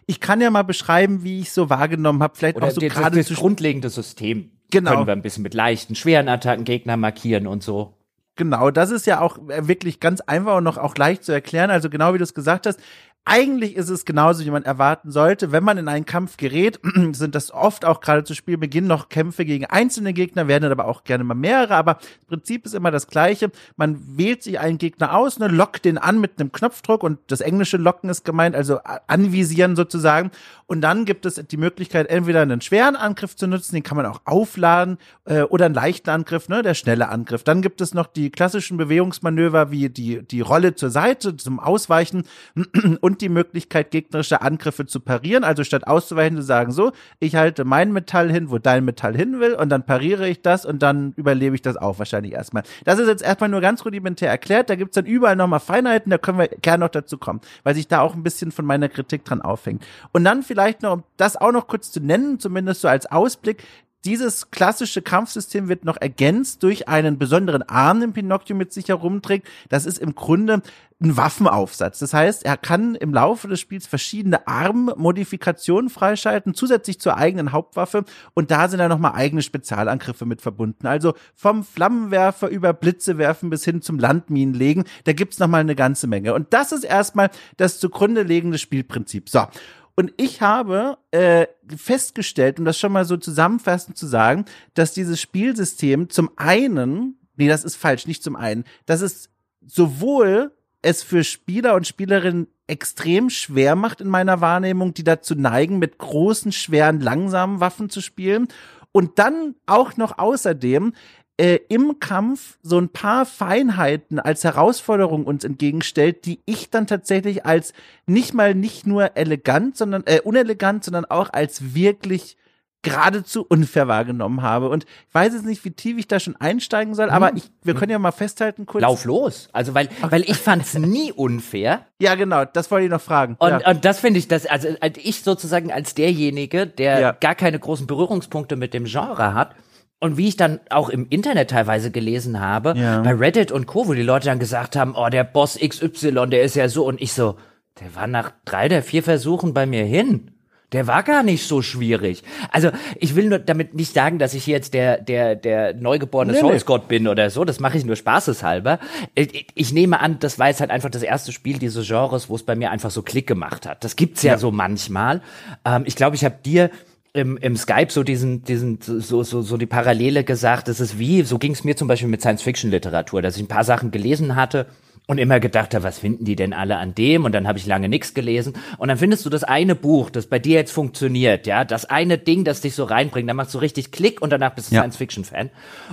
ich 0.07 0.19
kann 0.19 0.41
ja 0.41 0.49
mal 0.49 0.63
beschreiben, 0.63 1.23
wie 1.23 1.39
ich 1.39 1.53
so 1.53 1.69
wahrgenommen 1.69 2.21
habe, 2.21 2.35
vielleicht 2.35 2.57
Oder 2.57 2.67
auch 2.67 2.71
so 2.71 2.81
das, 2.81 2.93
gerade 2.93 3.23
das 3.23 3.33
grundlegende 3.33 3.89
System 3.89 4.51
Genau. 4.71 4.91
können 4.91 5.07
wir 5.07 5.13
ein 5.13 5.21
bisschen 5.21 5.43
mit 5.43 5.53
leichten, 5.53 5.95
schweren 5.95 6.27
Attacken 6.27 6.65
Gegner 6.65 6.97
markieren 6.97 7.47
und 7.47 7.63
so. 7.63 7.93
Genau, 8.35 8.71
das 8.71 8.89
ist 8.89 9.05
ja 9.05 9.21
auch 9.21 9.37
äh, 9.47 9.67
wirklich 9.67 9.99
ganz 9.99 10.19
einfach 10.19 10.57
und 10.57 10.63
noch 10.63 10.77
auch 10.77 10.97
leicht 10.97 11.23
zu 11.23 11.31
erklären. 11.31 11.69
Also 11.69 11.89
genau 11.89 12.13
wie 12.13 12.17
du 12.17 12.23
es 12.23 12.33
gesagt 12.33 12.65
hast, 12.65 12.79
eigentlich 13.25 13.77
ist 13.77 13.89
es 13.89 14.03
genauso, 14.03 14.43
wie 14.43 14.51
man 14.51 14.63
erwarten 14.63 15.09
sollte. 15.09 15.53
Wenn 15.53 15.63
man 15.63 15.77
in 15.77 15.87
einen 15.87 16.05
Kampf 16.05 16.35
gerät, 16.35 16.79
sind 17.13 17.35
das 17.35 17.51
oft 17.51 17.85
auch 17.85 18.01
gerade 18.01 18.25
zu 18.25 18.33
Spielbeginn 18.35 18.85
noch 18.85 19.07
Kämpfe 19.07 19.45
gegen 19.45 19.65
einzelne 19.65 20.11
Gegner, 20.11 20.49
werden 20.49 20.69
aber 20.69 20.85
auch 20.85 21.05
gerne 21.05 21.23
mal 21.23 21.33
mehrere. 21.33 21.75
Aber 21.75 21.93
das 21.95 22.27
Prinzip 22.27 22.65
ist 22.65 22.75
immer 22.75 22.91
das 22.91 23.07
gleiche. 23.07 23.49
Man 23.77 24.17
wählt 24.17 24.43
sich 24.43 24.59
einen 24.59 24.77
Gegner 24.77 25.15
aus, 25.15 25.39
ne, 25.39 25.47
lockt 25.47 25.85
den 25.85 25.97
an 25.97 26.19
mit 26.19 26.39
einem 26.39 26.51
Knopfdruck 26.51 27.01
und 27.01 27.19
das 27.27 27.39
englische 27.39 27.77
Locken 27.77 28.09
ist 28.09 28.25
gemeint, 28.25 28.55
also 28.55 28.79
a- 28.79 28.99
anvisieren 29.07 29.77
sozusagen. 29.77 30.31
Und 30.65 30.81
dann 30.81 31.05
gibt 31.05 31.25
es 31.25 31.35
die 31.35 31.57
Möglichkeit, 31.57 32.09
entweder 32.09 32.41
einen 32.41 32.59
schweren 32.59 32.95
Angriff 32.97 33.35
zu 33.37 33.47
nutzen, 33.47 33.75
den 33.75 33.83
kann 33.83 33.95
man 33.95 34.05
auch 34.05 34.21
aufladen, 34.25 34.97
äh, 35.25 35.43
oder 35.43 35.65
einen 35.65 35.75
leichten 35.75 36.09
Angriff, 36.09 36.49
ne, 36.49 36.61
der 36.61 36.73
schnelle 36.73 37.07
Angriff. 37.07 37.43
Dann 37.43 37.61
gibt 37.61 37.79
es 37.79 37.93
noch 37.93 38.07
die 38.07 38.31
klassischen 38.31 38.75
Bewegungsmanöver 38.75 39.71
wie 39.71 39.89
die, 39.89 40.23
die 40.23 40.41
Rolle 40.41 40.75
zur 40.75 40.89
Seite 40.89 41.37
zum 41.37 41.59
Ausweichen 41.61 42.23
und 43.01 43.12
die 43.21 43.29
Möglichkeit, 43.29 43.91
gegnerische 43.91 44.41
Angriffe 44.41 44.85
zu 44.85 44.99
parieren. 44.99 45.43
Also 45.43 45.63
statt 45.63 45.87
auszuweichen, 45.87 46.37
zu 46.37 46.43
sagen, 46.43 46.71
so, 46.71 46.91
ich 47.19 47.35
halte 47.35 47.65
mein 47.65 47.91
Metall 47.91 48.31
hin, 48.31 48.49
wo 48.49 48.57
dein 48.57 48.85
Metall 48.85 49.15
hin 49.15 49.39
will, 49.39 49.55
und 49.55 49.69
dann 49.69 49.85
pariere 49.85 50.27
ich 50.27 50.41
das 50.41 50.65
und 50.65 50.81
dann 50.81 51.13
überlebe 51.15 51.55
ich 51.55 51.61
das 51.61 51.77
auch 51.77 51.99
wahrscheinlich 51.99 52.33
erstmal. 52.33 52.63
Das 52.85 52.99
ist 52.99 53.07
jetzt 53.07 53.23
erstmal 53.23 53.49
nur 53.49 53.61
ganz 53.61 53.85
rudimentär 53.85 54.29
erklärt. 54.29 54.69
Da 54.69 54.75
gibt's 54.75 54.95
dann 54.95 55.05
überall 55.05 55.35
nochmal 55.35 55.59
Feinheiten, 55.59 56.09
da 56.09 56.17
können 56.17 56.37
wir 56.37 56.47
gerne 56.47 56.85
noch 56.85 56.91
dazu 56.91 57.17
kommen, 57.17 57.41
weil 57.63 57.75
sich 57.75 57.87
da 57.87 58.01
auch 58.01 58.15
ein 58.15 58.23
bisschen 58.23 58.51
von 58.51 58.65
meiner 58.65 58.89
Kritik 58.89 59.25
dran 59.25 59.41
aufhängt. 59.41 59.83
Und 60.11 60.23
dann 60.23 60.43
vielleicht 60.43 60.81
noch, 60.81 60.93
um 60.93 61.03
das 61.17 61.37
auch 61.37 61.51
noch 61.51 61.67
kurz 61.67 61.91
zu 61.91 61.99
nennen, 61.99 62.39
zumindest 62.39 62.81
so 62.81 62.87
als 62.87 63.05
Ausblick, 63.11 63.63
dieses 64.05 64.51
klassische 64.51 65.01
Kampfsystem 65.01 65.69
wird 65.69 65.85
noch 65.85 65.97
ergänzt 65.97 66.61
durch 66.63 66.87
einen 66.89 67.17
besonderen 67.17 67.63
Arm, 67.63 68.01
den 68.01 68.13
Pinocchio 68.13 68.55
mit 68.55 68.73
sich 68.73 68.89
herumträgt. 68.89 69.47
Das 69.69 69.85
ist 69.85 69.97
im 69.97 70.13
Grunde 70.13 70.61
ein 71.01 71.17
Waffenaufsatz. 71.17 71.99
Das 71.99 72.13
heißt, 72.13 72.43
er 72.45 72.57
kann 72.57 72.95
im 72.95 73.13
Laufe 73.13 73.47
des 73.47 73.59
Spiels 73.59 73.87
verschiedene 73.87 74.47
Armmodifikationen 74.47 75.89
freischalten, 75.89 76.53
zusätzlich 76.53 76.99
zur 76.99 77.17
eigenen 77.17 77.51
Hauptwaffe. 77.51 78.03
Und 78.33 78.51
da 78.51 78.67
sind 78.67 78.79
dann 78.79 78.89
nochmal 78.89 79.13
eigene 79.13 79.41
Spezialangriffe 79.41 80.25
mit 80.25 80.41
verbunden. 80.41 80.87
Also 80.87 81.13
vom 81.33 81.63
Flammenwerfer 81.63 82.49
über 82.49 82.73
Blitze 82.73 83.17
werfen 83.17 83.49
bis 83.49 83.63
hin 83.63 83.81
zum 83.81 83.99
Landminen 83.99 84.53
legen. 84.53 84.83
Da 85.05 85.13
gibt's 85.13 85.39
nochmal 85.39 85.61
eine 85.61 85.75
ganze 85.75 86.07
Menge. 86.07 86.33
Und 86.33 86.53
das 86.53 86.71
ist 86.71 86.83
erstmal 86.83 87.29
das 87.57 87.79
zugrunde 87.79 88.23
liegende 88.23 88.57
Spielprinzip. 88.57 89.29
So. 89.29 89.47
Und 89.95 90.13
ich 90.17 90.41
habe 90.41 90.97
äh, 91.11 91.47
festgestellt, 91.75 92.59
um 92.59 92.65
das 92.65 92.79
schon 92.79 92.91
mal 92.91 93.05
so 93.05 93.17
zusammenfassend 93.17 93.97
zu 93.97 94.07
sagen, 94.07 94.45
dass 94.73 94.93
dieses 94.93 95.21
Spielsystem 95.21 96.09
zum 96.09 96.31
einen, 96.35 97.19
nee, 97.35 97.47
das 97.47 97.63
ist 97.63 97.75
falsch, 97.75 98.07
nicht 98.07 98.23
zum 98.23 98.35
einen, 98.35 98.63
dass 98.85 99.01
es 99.01 99.29
sowohl 99.65 100.51
es 100.81 101.03
für 101.03 101.23
Spieler 101.23 101.75
und 101.75 101.87
Spielerinnen 101.87 102.47
extrem 102.67 103.29
schwer 103.29 103.75
macht 103.75 104.01
in 104.01 104.09
meiner 104.09 104.41
Wahrnehmung, 104.41 104.93
die 104.93 105.03
dazu 105.03 105.35
neigen, 105.35 105.79
mit 105.79 105.97
großen, 105.97 106.51
schweren, 106.51 106.99
langsamen 106.99 107.59
Waffen 107.59 107.89
zu 107.89 108.01
spielen. 108.01 108.47
Und 108.91 109.17
dann 109.19 109.55
auch 109.65 109.97
noch 109.97 110.17
außerdem 110.17 110.93
äh, 111.37 111.59
im 111.69 111.99
Kampf 111.99 112.57
so 112.61 112.79
ein 112.79 112.89
paar 112.89 113.25
Feinheiten 113.25 114.19
als 114.19 114.43
Herausforderung 114.43 115.25
uns 115.25 115.43
entgegenstellt, 115.43 116.25
die 116.25 116.41
ich 116.45 116.69
dann 116.69 116.87
tatsächlich 116.87 117.45
als 117.45 117.73
nicht 118.05 118.33
mal 118.33 118.53
nicht 118.53 118.85
nur 118.85 119.17
elegant, 119.17 119.75
sondern 119.75 120.03
äh, 120.05 120.21
unelegant, 120.21 120.83
sondern 120.83 121.05
auch 121.05 121.31
als 121.31 121.73
wirklich 121.73 122.37
geradezu 122.83 123.45
unfair 123.47 123.87
wahrgenommen 123.87 124.41
habe. 124.41 124.69
Und 124.69 124.83
ich 124.83 125.15
weiß 125.15 125.33
jetzt 125.33 125.45
nicht, 125.45 125.63
wie 125.65 125.71
tief 125.71 125.97
ich 125.97 126.07
da 126.07 126.19
schon 126.19 126.35
einsteigen 126.35 126.93
soll, 126.93 127.09
aber 127.09 127.29
hm. 127.29 127.37
ich, 127.37 127.43
wir 127.63 127.73
können 127.73 127.91
ja 127.91 127.97
mal 127.97 128.11
festhalten 128.11 128.65
kurz. 128.65 128.81
Lauf 128.81 129.05
los. 129.05 129.47
Also, 129.53 129.73
weil, 129.73 129.87
weil 130.01 130.21
ich 130.23 130.37
fand's 130.37 130.75
nie 130.75 131.11
unfair. 131.11 131.87
Ja, 132.03 132.15
genau, 132.15 132.43
das 132.43 132.69
wollte 132.69 132.83
ich 132.83 132.91
noch 132.91 132.99
fragen. 132.99 133.37
Und, 133.39 133.49
ja. 133.49 133.69
und 133.69 133.85
das 133.85 134.01
finde 134.01 134.19
ich, 134.19 134.27
das, 134.27 134.45
also 134.45 134.67
ich 134.97 135.21
sozusagen 135.21 135.71
als 135.71 135.95
derjenige, 135.95 136.67
der 136.67 136.99
ja. 136.99 137.11
gar 137.13 137.33
keine 137.33 137.57
großen 137.59 137.87
Berührungspunkte 137.87 138.57
mit 138.57 138.73
dem 138.73 138.83
Genre 138.83 139.33
hat, 139.33 139.55
und 140.03 140.17
wie 140.17 140.27
ich 140.27 140.35
dann 140.35 140.59
auch 140.69 140.89
im 140.89 141.07
Internet 141.09 141.51
teilweise 141.51 141.89
gelesen 141.89 142.41
habe, 142.41 142.73
ja. 142.75 143.01
bei 143.03 143.13
Reddit 143.13 143.53
und 143.53 143.67
Co., 143.67 143.87
wo 143.87 143.93
die 143.93 144.01
Leute 144.01 144.25
dann 144.25 144.37
gesagt 144.37 144.75
haben, 144.75 144.95
oh, 144.97 145.07
der 145.07 145.23
Boss 145.23 145.57
XY, 145.57 146.27
der 146.27 146.43
ist 146.43 146.57
ja 146.57 146.67
so, 146.67 146.85
und 146.85 147.01
ich 147.01 147.13
so, 147.13 147.37
der 147.79 147.95
war 147.95 148.07
nach 148.07 148.33
drei 148.43 148.67
der 148.67 148.83
vier 148.83 149.01
Versuchen 149.01 149.53
bei 149.53 149.65
mir 149.65 149.85
hin. 149.85 150.31
Der 150.73 150.87
war 150.87 151.03
gar 151.03 151.23
nicht 151.23 151.47
so 151.47 151.61
schwierig. 151.61 152.23
Also 152.51 152.71
ich 152.99 153.15
will 153.15 153.29
nur 153.29 153.39
damit 153.39 153.75
nicht 153.75 153.93
sagen, 153.93 154.19
dass 154.19 154.33
ich 154.33 154.45
jetzt 154.47 154.73
der 154.73 154.97
der 154.99 155.35
der 155.35 155.75
neugeborene 155.75 156.33
nee, 156.33 156.39
Soulsgott 156.39 156.87
bin 156.87 157.07
oder 157.07 157.29
so. 157.29 157.45
Das 157.45 157.59
mache 157.59 157.77
ich 157.77 157.85
nur 157.85 157.95
spaßeshalber. 157.95 158.79
Ich, 159.13 159.45
ich, 159.53 159.71
nehme 159.71 159.99
an, 159.99 160.17
das 160.19 160.39
war 160.39 160.47
jetzt 160.47 160.61
halt 160.61 160.71
einfach 160.71 160.89
das 160.89 161.03
erste 161.03 161.31
Spiel 161.31 161.59
dieses 161.59 161.87
Genres, 161.87 162.27
wo 162.27 162.35
es 162.35 162.43
bei 162.43 162.55
mir 162.55 162.71
einfach 162.71 162.89
so 162.89 163.03
Klick 163.03 163.27
gemacht 163.27 163.67
hat. 163.67 163.83
Das 163.83 163.95
gibt's 163.95 164.23
ja, 164.23 164.33
ja. 164.33 164.37
so 164.39 164.51
manchmal. 164.51 165.21
Ähm, 165.63 165.83
ich 165.85 165.95
glaube, 165.95 166.15
ich 166.15 166.25
habe 166.25 166.35
dir 166.43 166.71
im, 167.13 167.37
im 167.37 167.55
Skype 167.55 167.91
so 167.91 168.03
diesen, 168.03 168.43
diesen, 168.43 168.79
so, 168.81 169.23
so, 169.23 169.41
so 169.41 169.57
die 169.57 169.67
Parallele 169.67 170.23
gesagt, 170.23 170.67
das 170.67 170.79
ist 170.79 170.97
wie, 170.97 171.21
so 171.21 171.37
ging 171.37 171.51
es 171.51 171.63
mir 171.63 171.75
zum 171.75 171.87
Beispiel 171.87 172.09
mit 172.09 172.21
Science-Fiction-Literatur, 172.21 173.21
dass 173.21 173.37
ich 173.37 173.43
ein 173.43 173.47
paar 173.47 173.63
Sachen 173.63 173.91
gelesen 173.91 174.35
hatte 174.35 174.65
und 175.05 175.19
immer 175.19 175.39
gedacht 175.39 175.75
habe, 175.75 175.83
was 175.83 175.99
finden 175.99 176.25
die 176.25 176.35
denn 176.35 176.53
alle 176.53 176.77
an 176.77 176.95
dem? 176.95 177.25
Und 177.25 177.33
dann 177.33 177.47
habe 177.47 177.59
ich 177.59 177.67
lange 177.67 177.87
nichts 177.87 178.13
gelesen. 178.13 178.53
Und 178.77 178.87
dann 178.87 178.97
findest 178.97 179.25
du 179.25 179.29
das 179.29 179.43
eine 179.43 179.75
Buch, 179.75 180.09
das 180.09 180.27
bei 180.27 180.39
dir 180.39 180.55
jetzt 180.55 180.71
funktioniert, 180.71 181.45
ja, 181.45 181.65
das 181.65 181.85
eine 181.85 182.17
Ding, 182.17 182.45
das 182.45 182.61
dich 182.61 182.73
so 182.73 182.85
reinbringt, 182.85 183.29
dann 183.29 183.35
machst 183.35 183.53
du 183.53 183.59
richtig 183.59 183.91
Klick 183.91 184.21
und 184.21 184.31
danach 184.31 184.55
bist 184.55 184.71
du 184.71 184.75
ja. 184.75 184.81
Science-Fiction-Fan. 184.81 185.51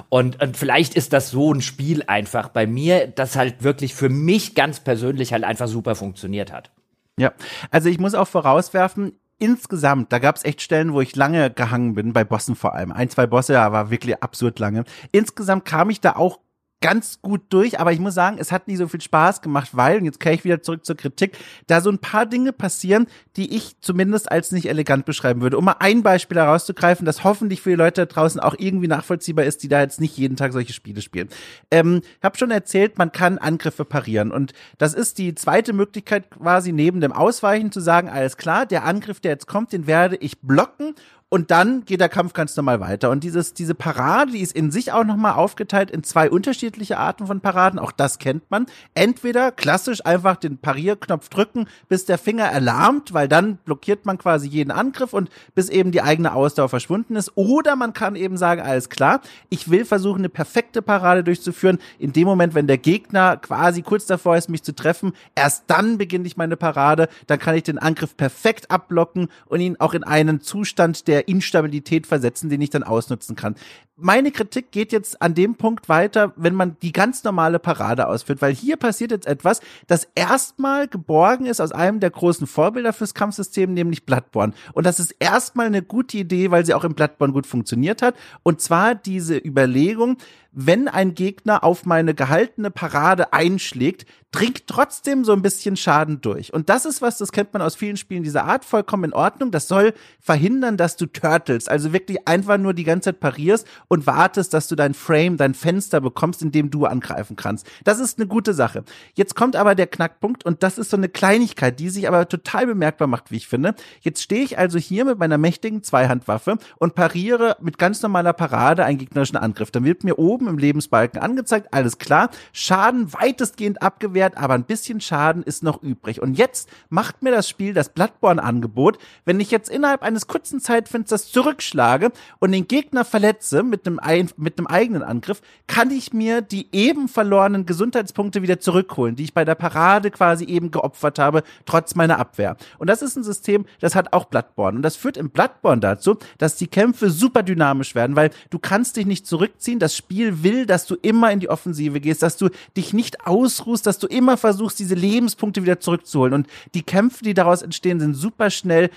Und, 0.09 0.41
und 0.41 0.57
vielleicht 0.57 0.95
ist 0.95 1.13
das 1.13 1.31
so 1.31 1.53
ein 1.53 1.61
Spiel 1.61 2.05
einfach 2.07 2.49
bei 2.49 2.67
mir, 2.67 3.09
das 3.09 3.37
halt 3.37 3.63
wirklich 3.63 3.95
für 3.95 4.09
mich 4.09 4.55
ganz 4.55 4.81
persönlich 4.81 5.33
halt 5.33 5.45
einfach 5.45 5.69
super 5.69 5.97
funktioniert 5.97 6.53
hat. 6.53 6.71
Ja, 7.19 7.33
also 7.71 7.91
ich 7.91 7.99
muss 7.99 8.15
auch 8.15 8.29
vorauswerfen, 8.29 9.13
insgesamt, 9.41 10.13
da 10.13 10.21
gab 10.21 10.37
es 10.37 10.45
echt 10.45 10.63
Stellen, 10.63 10.93
wo 10.93 11.01
ich 11.01 11.17
lange 11.17 11.51
gehangen 11.51 11.95
bin, 11.95 12.13
bei 12.13 12.23
Bossen 12.23 12.55
vor 12.55 12.75
allem. 12.75 12.93
Ein, 12.93 13.09
zwei 13.09 13.27
Bosse, 13.27 13.55
war 13.55 13.91
wirklich 13.91 14.23
absurd 14.23 14.61
lange. 14.61 14.85
Insgesamt 15.11 15.65
kam 15.65 15.91
ich 15.91 16.01
da 16.01 16.15
auch 16.15 16.39
ganz 16.81 17.21
gut 17.21 17.43
durch, 17.51 17.79
aber 17.79 17.93
ich 17.93 18.01
muss 18.01 18.15
sagen, 18.15 18.39
es 18.41 18.53
hat 18.53 18.67
nicht 18.67 18.79
so 18.79 18.89
viel 18.89 19.01
Spaß 19.01 19.43
gemacht, 19.43 19.71
weil, 19.73 19.99
und 19.99 20.07
jetzt 20.07 20.19
kehre 20.19 20.35
ich 20.35 20.45
wieder 20.45 20.63
zurück 20.63 20.85
zur 20.87 20.97
Kritik, 20.97 21.37
da 21.67 21.81
so 21.81 21.91
ein 21.91 21.99
paar 21.99 22.25
Dinge 22.25 22.53
passieren, 22.53 23.07
die 23.37 23.55
ich 23.55 23.79
zumindest 23.81 24.33
als 24.33 24.51
nicht 24.51 24.67
elegant 24.67 25.05
beschreiben 25.05 25.43
würde. 25.43 25.59
Um 25.59 25.65
mal 25.65 25.77
ein 25.79 26.03
Beispiel 26.03 26.39
herauszugreifen, 26.39 27.05
das 27.05 27.23
hoffentlich 27.23 27.61
für 27.61 27.71
die 27.71 27.77
Leute 27.77 28.07
da 28.07 28.13
draußen 28.13 28.41
auch 28.41 28.55
irgendwie 28.59 28.89
nachvollziehbar 28.89 29.45
ist, 29.45 29.63
die 29.63 29.69
da 29.69 29.81
jetzt 29.81 30.01
nicht 30.01 30.17
jeden 30.17 30.37
Tag 30.37 30.53
solche 30.53 30.73
Spiele 30.73 31.03
spielen. 31.03 31.29
Ähm, 31.71 32.01
ich 32.03 32.25
habe 32.25 32.39
schon 32.39 32.51
erzählt, 32.51 32.97
man 32.97 33.13
kann 33.13 33.39
Angriffe 33.39 33.85
parieren 33.85 34.31
und 34.31 34.55
das 34.79 34.95
ist 34.95 35.19
die 35.19 35.35
zweite 35.35 35.73
Möglichkeit 35.75 36.31
quasi 36.31 36.73
neben 36.73 37.01
dem 37.01 37.13
Ausweichen 37.13 37.73
zu 37.73 37.81
sagen, 37.81 38.09
alles 38.09 38.39
klar, 38.39 38.65
der 38.65 38.85
Angriff, 38.85 39.21
der 39.21 39.33
jetzt 39.33 39.47
kommt, 39.47 39.73
den 39.73 39.87
werde 39.87 40.17
ich 40.17 40.41
blocken 40.41 40.95
und 41.33 41.53
dann 41.53 41.85
geht 41.85 42.01
der 42.01 42.09
Kampf 42.09 42.33
ganz 42.33 42.57
normal 42.57 42.81
weiter. 42.81 43.09
Und 43.09 43.23
dieses, 43.23 43.55
diese 43.55 43.77
Parade, 43.77 44.33
die 44.33 44.41
ist 44.41 44.53
in 44.53 44.73
sich 44.73 44.91
auch 44.91 45.05
nochmal 45.05 45.35
aufgeteilt 45.35 45.89
in 45.93 46.03
zwei 46.03 46.29
unterschiedliche 46.29 46.99
Arten 46.99 47.29
von 47.29 47.41
Paraden. 47.41 47.79
Auch 47.79 47.93
das 47.93 48.19
kennt 48.19 48.51
man. 48.51 48.67
Entweder 48.95 49.53
klassisch 49.53 50.05
einfach 50.05 50.35
den 50.35 50.59
Parierknopf 50.59 51.29
drücken, 51.29 51.69
bis 51.89 52.05
der 52.05 52.19
Finger 52.19 52.47
erlahmt, 52.47 53.15
weil 53.15 53.29
dann 53.29 53.59
blockiert 53.59 54.07
man 54.07 54.19
quasi 54.19 54.49
jeden 54.49 54.73
Angriff 54.73 55.13
und 55.13 55.31
bis 55.55 55.69
eben 55.69 55.93
die 55.93 56.03
eigene 56.03 56.35
Ausdauer 56.35 56.69
verschwunden 56.69 57.15
ist. 57.15 57.31
Oder 57.37 57.77
man 57.77 57.93
kann 57.93 58.17
eben 58.17 58.37
sagen, 58.37 58.61
alles 58.61 58.89
klar, 58.89 59.21
ich 59.51 59.71
will 59.71 59.85
versuchen, 59.85 60.23
eine 60.23 60.31
perfekte 60.31 60.83
Parade 60.83 61.23
durchzuführen. 61.23 61.79
In 62.01 62.13
dem 62.13 62.25
Moment, 62.25 62.55
wenn 62.55 62.67
der 62.67 62.79
Gegner 62.79 63.37
quasi 63.37 63.83
kurz 63.83 64.05
davor 64.07 64.37
ist, 64.37 64.51
mich 64.51 64.65
zu 64.65 64.75
treffen, 64.75 65.13
erst 65.37 65.63
dann 65.69 65.97
beginne 65.97 66.27
ich 66.27 66.37
meine 66.37 66.57
Parade. 66.57 67.09
Dann 67.29 67.39
kann 67.39 67.55
ich 67.55 67.63
den 67.63 67.79
Angriff 67.79 68.17
perfekt 68.17 68.73
abblocken 68.73 69.29
und 69.47 69.61
ihn 69.61 69.77
auch 69.79 69.95
in 69.95 70.03
einen 70.03 70.41
Zustand 70.41 71.07
der 71.07 71.20
Instabilität 71.29 72.07
versetzen, 72.07 72.49
den 72.49 72.61
ich 72.61 72.71
dann 72.71 72.83
ausnutzen 72.83 73.37
kann. 73.37 73.55
Meine 74.03 74.31
Kritik 74.31 74.73
geht 74.73 74.93
jetzt 74.93 75.21
an 75.21 75.35
dem 75.35 75.57
Punkt 75.57 75.91
weiter, 75.91 76.33
wenn 76.37 76.55
man 76.55 76.77
die 76.81 76.93
ganz 76.93 77.23
normale 77.23 77.59
Parade 77.59 78.09
ausführt, 78.09 78.41
weil 78.41 78.55
hier 78.55 78.79
passiert 78.79 79.11
jetzt 79.11 79.27
etwas, 79.27 79.61
das 79.89 80.09
erstmal 80.15 80.89
geborgen 80.89 81.45
ist 81.45 81.61
aus 81.61 81.73
einem 81.73 82.01
der 82.01 82.09
großen 82.09 82.47
Vorbilder 82.47 82.95
fürs 82.95 83.13
Kampfsystem, 83.13 83.75
nämlich 83.75 84.07
Bloodborne. 84.07 84.55
Und 84.73 84.87
das 84.87 85.01
ist 85.01 85.15
erstmal 85.19 85.67
eine 85.67 85.83
gute 85.83 86.17
Idee, 86.17 86.51
weil 86.51 86.65
sie 86.65 86.73
auch 86.73 86.85
im 86.85 86.95
Bloodborne 86.95 87.35
gut 87.35 87.47
funktioniert 87.47 88.01
hat. 88.01 88.15
Und 88.43 88.63
zwar 88.63 88.95
diese 88.95 89.37
Überlegung, 89.37 90.17
wenn 90.53 90.89
ein 90.89 91.15
Gegner 91.15 91.63
auf 91.63 91.85
meine 91.87 92.15
gehaltene 92.15 92.71
Parade 92.71 93.33
einschlägt, 93.33 94.07
dringt 94.33 94.67
trotzdem 94.67 95.25
so 95.25 95.33
ein 95.33 95.43
bisschen 95.43 95.77
Schaden 95.77 96.21
durch. 96.21 96.53
Und 96.53 96.69
das 96.69 96.85
ist 96.85 97.03
was, 97.03 97.19
das 97.19 97.33
kennt 97.33 97.53
man 97.53 97.63
aus 97.63 97.77
vielen 97.77 97.97
Spielen 97.97 98.23
dieser 98.23 98.45
Art, 98.45 98.65
vollkommen 98.65 99.05
in 99.05 99.13
Ordnung. 99.13 99.51
Das 99.51 99.69
soll 99.69 99.93
verhindern, 100.21 100.77
dass 100.77 100.97
du 100.97 101.07
turtles, 101.07 101.69
also 101.69 101.93
wirklich 101.93 102.27
einfach 102.27 102.59
nur 102.59 102.75
die 102.75 102.85
ganze 102.85 103.11
Zeit 103.11 103.21
parierst 103.21 103.67
und 103.91 104.07
wartest, 104.07 104.55
dass 104.55 104.69
du 104.69 104.77
dein 104.77 104.95
Frame, 104.95 105.37
dein 105.37 105.53
Fenster 105.53 106.01
bekommst, 106.01 106.43
in 106.43 106.53
dem 106.53 106.71
du 106.71 106.87
angreifen 106.87 107.35
kannst. 107.35 107.67
Das 107.83 107.99
ist 107.99 108.19
eine 108.19 108.29
gute 108.29 108.55
Sache. 108.55 108.85
Jetzt 109.15 109.35
kommt 109.35 109.57
aber 109.57 109.75
der 109.75 109.89
Knackpunkt 109.89 110.45
und 110.47 110.63
das 110.63 110.79
ist 110.79 110.91
so 110.91 110.97
eine 110.97 111.09
Kleinigkeit, 111.09 111.81
die 111.81 111.91
sich 111.91 112.07
aber 112.07 112.29
total 112.29 112.67
bemerkbar 112.67 113.09
macht, 113.09 113.33
wie 113.33 113.37
ich 113.37 113.49
finde. 113.49 113.75
Jetzt 114.01 114.23
stehe 114.23 114.45
ich 114.45 114.59
also 114.59 114.79
hier 114.79 115.05
mit 115.05 115.19
meiner 115.19 115.39
mächtigen 115.39 115.83
Zweihandwaffe 115.83 116.59
und 116.79 116.95
pariere 116.95 117.57
mit 117.61 117.79
ganz 117.79 118.01
normaler 118.01 118.33
Parade 118.33 118.85
einen 118.85 118.99
gegnerischen 118.99 119.37
Angriff. 119.37 119.73
Dann 119.73 119.85
wird 119.85 120.05
mir 120.05 120.21
oben 120.21 120.47
im 120.47 120.57
Lebensbalken 120.57 121.21
angezeigt, 121.21 121.75
alles 121.75 121.99
klar, 121.99 122.31
Schaden 122.53 123.13
weitestgehend 123.13 123.83
abgewehrt, 123.83 124.37
aber 124.37 124.55
ein 124.55 124.65
bisschen 124.65 125.01
Schaden 125.01 125.43
ist 125.43 125.65
noch 125.65 125.83
übrig. 125.83 126.23
Und 126.23 126.39
jetzt 126.39 126.69
macht 126.91 127.23
mir 127.23 127.33
das 127.33 127.49
Spiel 127.49 127.75
das 127.75 127.89
Bloodborne-Angebot, 127.89 128.99
wenn 129.25 129.41
ich 129.41 129.51
jetzt 129.51 129.69
innerhalb 129.69 130.03
eines 130.03 130.29
kurzen 130.29 130.61
Zeitfensters 130.61 131.33
zurückschlage 131.33 132.13
und 132.39 132.53
den 132.53 132.69
Gegner 132.69 133.05
verletze 133.05 133.65
mit 133.65 133.80
einem, 133.87 134.29
mit 134.37 134.59
einem 134.59 134.67
eigenen 134.67 135.03
Angriff, 135.03 135.41
kann 135.67 135.91
ich 135.91 136.13
mir 136.13 136.41
die 136.43 136.69
eben 136.73 137.09
verlorenen 137.09 137.67
Gesundheitspunkte 137.67 138.43
wieder 138.43 138.61
zurückholen, 138.61 139.17
die 139.17 139.25
ich 139.25 139.35
bei 139.35 139.45
der 139.45 139.55
Parade 139.55 140.11
quasi 140.11 140.45
eben 140.45 140.71
geopfert 140.71 141.19
habe, 141.19 141.43
trotz 141.67 141.95
meiner 141.95 142.19
Abwehr. 142.19 142.57
Und 142.79 142.89
das 142.89 143.03
ist 143.03 143.17
ein 143.17 143.25
System, 143.25 143.67
das 143.81 143.95
hat 143.95 144.13
auch 144.13 144.27
Bloodborne. 144.27 144.77
Und 144.77 144.83
das 144.83 144.97
führt 144.97 145.17
im 145.17 145.31
Bloodborne 145.31 145.81
dazu, 145.81 146.17
dass 146.39 146.57
die 146.57 146.67
Kämpfe 146.67 147.11
super 147.11 147.43
dynamisch 147.43 147.95
werden, 147.95 148.17
weil 148.17 148.31
du 148.51 148.59
kannst 148.59 148.97
dich 148.97 149.07
nicht 149.07 149.27
zurückziehen. 149.27 149.79
Das 149.79 149.97
Spiel 149.97 150.43
will, 150.43 150.67
dass 150.67 150.87
du 150.87 150.97
immer 151.03 151.31
in 151.33 151.41
die 151.41 151.49
Offensive 151.49 152.01
gehst, 152.01 152.23
dass 152.23 152.37
du 152.37 152.49
dich 152.77 152.93
nicht 152.93 153.27
ausruhst, 153.27 153.87
dass 153.87 153.99
du 153.99 154.07
immer 154.07 154.37
versuchst, 154.37 154.79
diese 154.79 154.95
Lebenspunkte 154.95 155.63
wieder 155.63 155.81
zurückzuholen. 155.81 156.35
Und 156.35 156.47
die 156.75 156.83
Kämpfe, 156.83 157.25
die 157.25 157.35
daraus 157.35 157.63
entstehen, 157.63 158.01
sind 158.01 158.15
super 158.15 158.51
schnell, 158.51 158.91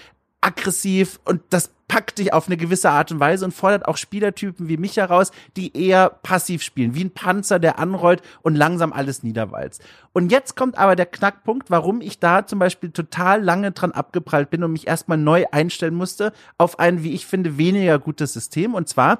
aggressiv 0.43 1.19
und 1.23 1.41
das 1.49 1.71
packt 1.93 2.17
dich 2.17 2.33
auf 2.33 2.47
eine 2.47 2.57
gewisse 2.57 2.89
Art 2.89 3.11
und 3.11 3.19
Weise 3.19 3.45
und 3.45 3.53
fordert 3.53 3.87
auch 3.87 3.97
Spielertypen 3.97 4.67
wie 4.67 4.77
mich 4.77 4.97
heraus, 4.97 5.31
die 5.55 5.77
eher 5.77 6.09
passiv 6.09 6.63
spielen, 6.63 6.95
wie 6.95 7.03
ein 7.03 7.11
Panzer, 7.11 7.59
der 7.59 7.77
anrollt 7.77 8.23
und 8.41 8.55
langsam 8.55 8.91
alles 8.91 9.21
niederwalzt. 9.21 9.83
Und 10.11 10.31
jetzt 10.31 10.55
kommt 10.55 10.75
aber 10.75 10.95
der 10.95 11.05
Knackpunkt, 11.05 11.69
warum 11.69 12.01
ich 12.01 12.17
da 12.17 12.47
zum 12.47 12.57
Beispiel 12.57 12.89
total 12.89 13.43
lange 13.43 13.73
dran 13.73 13.91
abgeprallt 13.91 14.49
bin 14.49 14.63
und 14.63 14.71
mich 14.71 14.87
erstmal 14.87 15.19
neu 15.19 15.45
einstellen 15.51 15.93
musste 15.93 16.33
auf 16.57 16.79
ein, 16.79 17.03
wie 17.03 17.13
ich 17.13 17.27
finde, 17.27 17.59
weniger 17.59 17.99
gutes 17.99 18.33
System. 18.33 18.73
Und 18.73 18.89
zwar, 18.89 19.19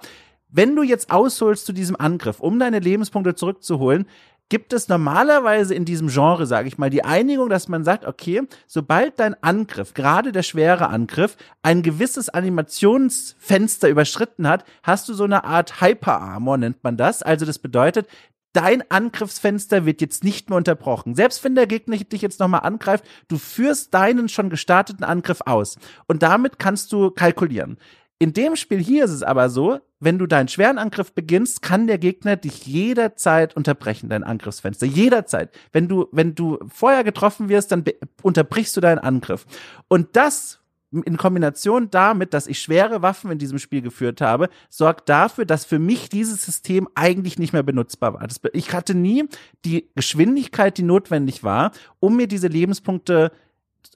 wenn 0.50 0.76
du 0.76 0.82
jetzt 0.82 1.12
ausholst 1.12 1.68
zu 1.68 1.74
diesem 1.74 1.96
Angriff, 1.96 2.40
um 2.40 2.58
deine 2.58 2.80
Lebenspunkte 2.80 3.36
zurückzuholen, 3.36 4.08
gibt 4.54 4.72
es 4.72 4.88
normalerweise 4.88 5.74
in 5.74 5.84
diesem 5.84 6.10
Genre, 6.10 6.46
sage 6.46 6.68
ich 6.68 6.78
mal, 6.78 6.92
die 6.92 7.04
Einigung, 7.04 7.50
dass 7.50 7.70
man 7.70 7.84
sagt, 7.84 8.06
okay, 8.06 8.44
sobald 8.68 9.20
dein 9.20 9.34
Angriff, 9.42 9.96
gerade 9.96 10.32
der 10.32 10.44
schwere 10.44 10.90
Angriff, 10.90 11.38
ein 11.64 11.82
gewisses 11.82 12.30
Animationsfenster 12.30 13.90
überschritten 13.90 14.48
hat, 14.48 14.64
hast 14.84 15.10
du 15.10 15.16
so 15.16 15.24
eine 15.24 15.44
Art 15.44 15.82
Hyper 15.82 16.22
Armor, 16.22 16.58
nennt 16.58 16.84
man 16.84 16.98
das. 16.98 17.24
Also 17.24 17.48
das 17.48 17.58
bedeutet, 17.58 18.08
dein 18.52 18.84
Angriffsfenster 18.92 19.88
wird 19.88 20.02
jetzt 20.02 20.24
nicht 20.24 20.52
mehr 20.52 20.58
unterbrochen. 20.58 21.16
Selbst 21.16 21.44
wenn 21.44 21.56
der 21.56 21.66
Gegner 21.66 21.98
dich 21.98 22.22
jetzt 22.22 22.40
nochmal 22.40 22.62
angreift, 22.62 23.06
du 23.30 23.40
führst 23.40 23.92
deinen 23.96 24.30
schon 24.30 24.52
gestarteten 24.52 25.04
Angriff 25.04 25.42
aus. 25.48 25.80
Und 26.06 26.22
damit 26.22 26.60
kannst 26.60 26.92
du 26.92 27.10
kalkulieren. 27.10 27.80
In 28.24 28.32
dem 28.32 28.56
Spiel 28.56 28.82
hier 28.82 29.04
ist 29.04 29.12
es 29.12 29.22
aber 29.22 29.50
so, 29.50 29.82
wenn 30.00 30.18
du 30.18 30.28
deinen 30.28 30.48
schweren 30.48 30.78
Angriff 30.78 31.12
beginnst, 31.12 31.62
kann 31.62 31.88
der 31.88 31.98
Gegner 31.98 32.38
dich 32.38 32.66
jederzeit 32.66 33.54
unterbrechen, 33.58 34.08
dein 34.08 34.24
Angriffsfenster. 34.24 34.86
Jederzeit. 34.86 35.50
Wenn 35.74 35.90
du, 35.90 36.08
wenn 36.14 36.34
du 36.34 36.58
vorher 36.70 37.04
getroffen 37.04 37.50
wirst, 37.50 37.74
dann 37.74 37.84
unterbrichst 38.22 38.78
du 38.78 38.80
deinen 38.80 39.00
Angriff. 39.00 39.46
Und 39.90 40.16
das 40.16 40.62
in 40.94 41.18
Kombination 41.18 41.90
damit, 41.90 42.34
dass 42.34 42.48
ich 42.48 42.62
schwere 42.62 43.02
Waffen 43.02 43.30
in 43.30 43.40
diesem 43.40 43.60
Spiel 43.60 43.82
geführt 43.82 44.22
habe, 44.22 44.48
sorgt 44.70 45.10
dafür, 45.10 45.44
dass 45.44 45.66
für 45.66 45.80
mich 45.80 46.08
dieses 46.08 46.46
System 46.46 46.88
eigentlich 46.96 47.38
nicht 47.38 47.52
mehr 47.52 47.64
benutzbar 47.64 48.14
war. 48.14 48.26
ich 48.54 48.72
hatte 48.72 48.96
nie 48.96 49.28
die 49.66 49.90
Geschwindigkeit, 49.96 50.78
die 50.78 50.84
notwendig 50.84 51.44
war, 51.44 51.74
um 52.00 52.16
mir 52.16 52.28
diese 52.28 52.48
Lebenspunkte 52.48 53.34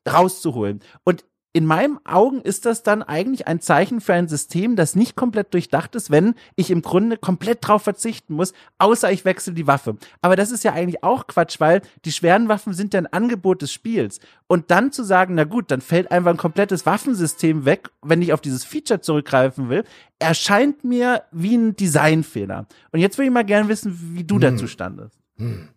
rauszuholen. 0.06 0.82
Und 1.06 1.24
in 1.58 1.66
meinen 1.66 1.98
Augen 2.06 2.40
ist 2.42 2.68
das 2.68 2.84
dann 2.84 3.02
eigentlich 3.02 3.48
ein 3.48 3.62
Zeichen 3.62 4.00
für 4.00 4.14
ein 4.14 4.28
System, 4.28 4.76
das 4.76 4.96
nicht 4.96 5.16
komplett 5.16 5.56
durchdacht 5.56 5.96
ist, 5.96 6.12
wenn 6.12 6.36
ich 6.56 6.70
im 6.70 6.84
Grunde 6.84 7.18
komplett 7.18 7.68
drauf 7.68 7.82
verzichten 7.82 8.36
muss, 8.36 8.54
außer 8.78 9.12
ich 9.12 9.26
wechsle 9.26 9.54
die 9.54 9.66
Waffe. 9.66 9.98
Aber 10.22 10.36
das 10.36 10.52
ist 10.52 10.64
ja 10.64 10.74
eigentlich 10.74 11.04
auch 11.04 11.26
Quatsch, 11.26 11.60
weil 11.60 11.82
die 12.06 12.12
schweren 12.12 12.48
Waffen 12.48 12.74
sind 12.74 12.94
ja 12.94 13.00
ein 13.00 13.12
Angebot 13.12 13.64
des 13.64 13.74
Spiels. 13.74 14.20
Und 14.46 14.70
dann 14.70 14.92
zu 14.92 15.04
sagen, 15.04 15.34
na 15.34 15.46
gut, 15.46 15.72
dann 15.72 15.82
fällt 15.82 16.12
einfach 16.12 16.30
ein 16.30 16.38
komplettes 16.38 16.86
Waffensystem 16.86 17.66
weg, 17.66 17.90
wenn 18.04 18.22
ich 18.22 18.34
auf 18.34 18.42
dieses 18.42 18.64
Feature 18.64 19.02
zurückgreifen 19.02 19.70
will, 19.70 19.84
erscheint 20.20 20.84
mir 20.84 21.24
wie 21.32 21.58
ein 21.58 21.76
Designfehler. 21.76 22.68
Und 22.92 23.00
jetzt 23.00 23.18
würde 23.18 23.30
ich 23.30 23.34
mal 23.34 23.46
gerne 23.46 23.68
wissen, 23.68 24.14
wie 24.14 24.26
du 24.26 24.36
hm. 24.36 24.42
dazu 24.42 24.68
standest. 24.68 25.18
Hm. 25.38 25.70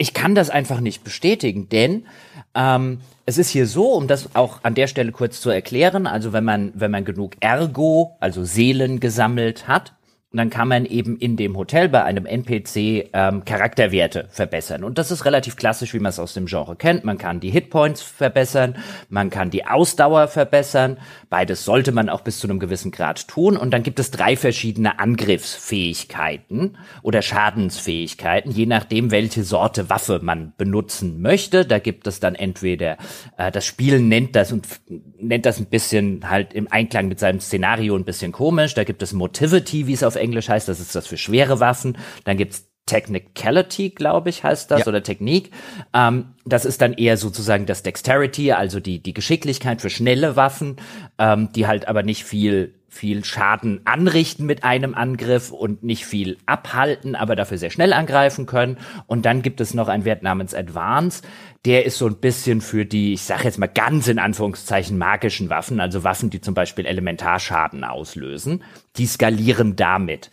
Ich 0.00 0.14
kann 0.14 0.36
das 0.36 0.48
einfach 0.48 0.78
nicht 0.78 1.02
bestätigen, 1.02 1.68
denn 1.68 2.06
ähm, 2.54 3.00
es 3.26 3.36
ist 3.36 3.50
hier 3.50 3.66
so, 3.66 3.92
um 3.92 4.06
das 4.06 4.36
auch 4.36 4.60
an 4.62 4.76
der 4.76 4.86
Stelle 4.86 5.10
kurz 5.10 5.40
zu 5.40 5.50
erklären, 5.50 6.06
also 6.06 6.32
wenn 6.32 6.44
man, 6.44 6.72
wenn 6.76 6.92
man 6.92 7.04
genug 7.04 7.34
Ergo, 7.40 8.16
also 8.20 8.44
Seelen 8.44 9.00
gesammelt 9.00 9.66
hat, 9.66 9.94
dann 10.32 10.50
kann 10.50 10.68
man 10.68 10.84
eben 10.84 11.16
in 11.16 11.36
dem 11.36 11.56
Hotel 11.56 11.88
bei 11.88 12.04
einem 12.04 12.26
NPC 12.26 13.08
ähm, 13.12 13.44
Charakterwerte 13.44 14.28
verbessern. 14.30 14.84
Und 14.84 14.98
das 14.98 15.10
ist 15.10 15.24
relativ 15.24 15.56
klassisch, 15.56 15.94
wie 15.94 16.00
man 16.00 16.10
es 16.10 16.18
aus 16.18 16.34
dem 16.34 16.46
Genre 16.46 16.76
kennt. 16.76 17.02
Man 17.04 17.16
kann 17.16 17.40
die 17.40 17.50
Hitpoints 17.50 18.02
verbessern, 18.02 18.76
man 19.08 19.30
kann 19.30 19.50
die 19.50 19.66
Ausdauer 19.66 20.28
verbessern. 20.28 20.98
Beides 21.30 21.64
sollte 21.64 21.92
man 21.92 22.08
auch 22.08 22.22
bis 22.22 22.38
zu 22.38 22.46
einem 22.46 22.58
gewissen 22.58 22.90
Grad 22.90 23.28
tun. 23.28 23.56
Und 23.56 23.72
dann 23.72 23.82
gibt 23.82 23.98
es 23.98 24.10
drei 24.10 24.36
verschiedene 24.36 24.98
Angriffsfähigkeiten 24.98 26.78
oder 27.02 27.22
Schadensfähigkeiten, 27.22 28.50
je 28.50 28.66
nachdem, 28.66 29.10
welche 29.10 29.44
Sorte 29.44 29.90
Waffe 29.90 30.20
man 30.22 30.54
benutzen 30.56 31.20
möchte. 31.20 31.66
Da 31.66 31.78
gibt 31.78 32.06
es 32.06 32.20
dann 32.20 32.34
entweder, 32.34 32.96
äh, 33.36 33.50
das 33.50 33.66
Spiel 33.66 34.00
nennt 34.00 34.36
das 34.36 34.52
und 34.52 34.66
nennt 35.18 35.46
das 35.46 35.58
ein 35.58 35.66
bisschen 35.66 36.30
halt 36.30 36.54
im 36.54 36.70
Einklang 36.70 37.08
mit 37.08 37.18
seinem 37.18 37.40
Szenario 37.40 37.94
ein 37.96 38.04
bisschen 38.04 38.32
komisch. 38.32 38.74
Da 38.74 38.84
gibt 38.84 39.02
es 39.02 39.12
Motivity, 39.12 39.86
wie 39.86 39.92
es 39.92 40.02
auf 40.02 40.16
Englisch 40.16 40.48
heißt, 40.48 40.68
das 40.68 40.80
ist 40.80 40.94
das 40.94 41.06
für 41.06 41.18
schwere 41.18 41.60
Waffen. 41.60 41.98
Dann 42.24 42.36
gibt's 42.36 42.67
Technicality, 42.88 43.90
glaube 43.90 44.30
ich, 44.30 44.42
heißt 44.42 44.70
das, 44.70 44.80
ja. 44.80 44.86
oder 44.88 45.02
Technik. 45.02 45.52
Ähm, 45.94 46.34
das 46.44 46.64
ist 46.64 46.80
dann 46.80 46.94
eher 46.94 47.16
sozusagen 47.16 47.66
das 47.66 47.84
Dexterity, 47.84 48.52
also 48.52 48.80
die, 48.80 49.00
die 49.00 49.14
Geschicklichkeit 49.14 49.80
für 49.80 49.90
schnelle 49.90 50.34
Waffen, 50.34 50.76
ähm, 51.18 51.50
die 51.52 51.68
halt 51.68 51.86
aber 51.86 52.02
nicht 52.02 52.24
viel 52.24 52.74
viel 52.90 53.22
Schaden 53.24 53.82
anrichten 53.84 54.46
mit 54.46 54.64
einem 54.64 54.94
Angriff 54.94 55.52
und 55.52 55.84
nicht 55.84 56.06
viel 56.06 56.38
abhalten, 56.46 57.14
aber 57.14 57.36
dafür 57.36 57.58
sehr 57.58 57.70
schnell 57.70 57.92
angreifen 57.92 58.46
können. 58.46 58.78
Und 59.06 59.26
dann 59.26 59.42
gibt 59.42 59.60
es 59.60 59.74
noch 59.74 59.88
einen 59.88 60.04
Wert 60.06 60.22
namens 60.22 60.54
Advance. 60.54 61.22
Der 61.66 61.84
ist 61.84 61.98
so 61.98 62.06
ein 62.06 62.16
bisschen 62.16 62.60
für 62.60 62.86
die, 62.86 63.12
ich 63.12 63.22
sage 63.22 63.44
jetzt 63.44 63.58
mal 63.58 63.66
ganz 63.66 64.08
in 64.08 64.18
Anführungszeichen, 64.18 64.96
magischen 64.96 65.50
Waffen, 65.50 65.80
also 65.80 66.02
Waffen, 66.02 66.30
die 66.30 66.40
zum 66.40 66.54
Beispiel 66.54 66.86
Elementarschaden 66.86 67.84
auslösen. 67.84 68.64
Die 68.96 69.06
skalieren 69.06 69.76
damit. 69.76 70.30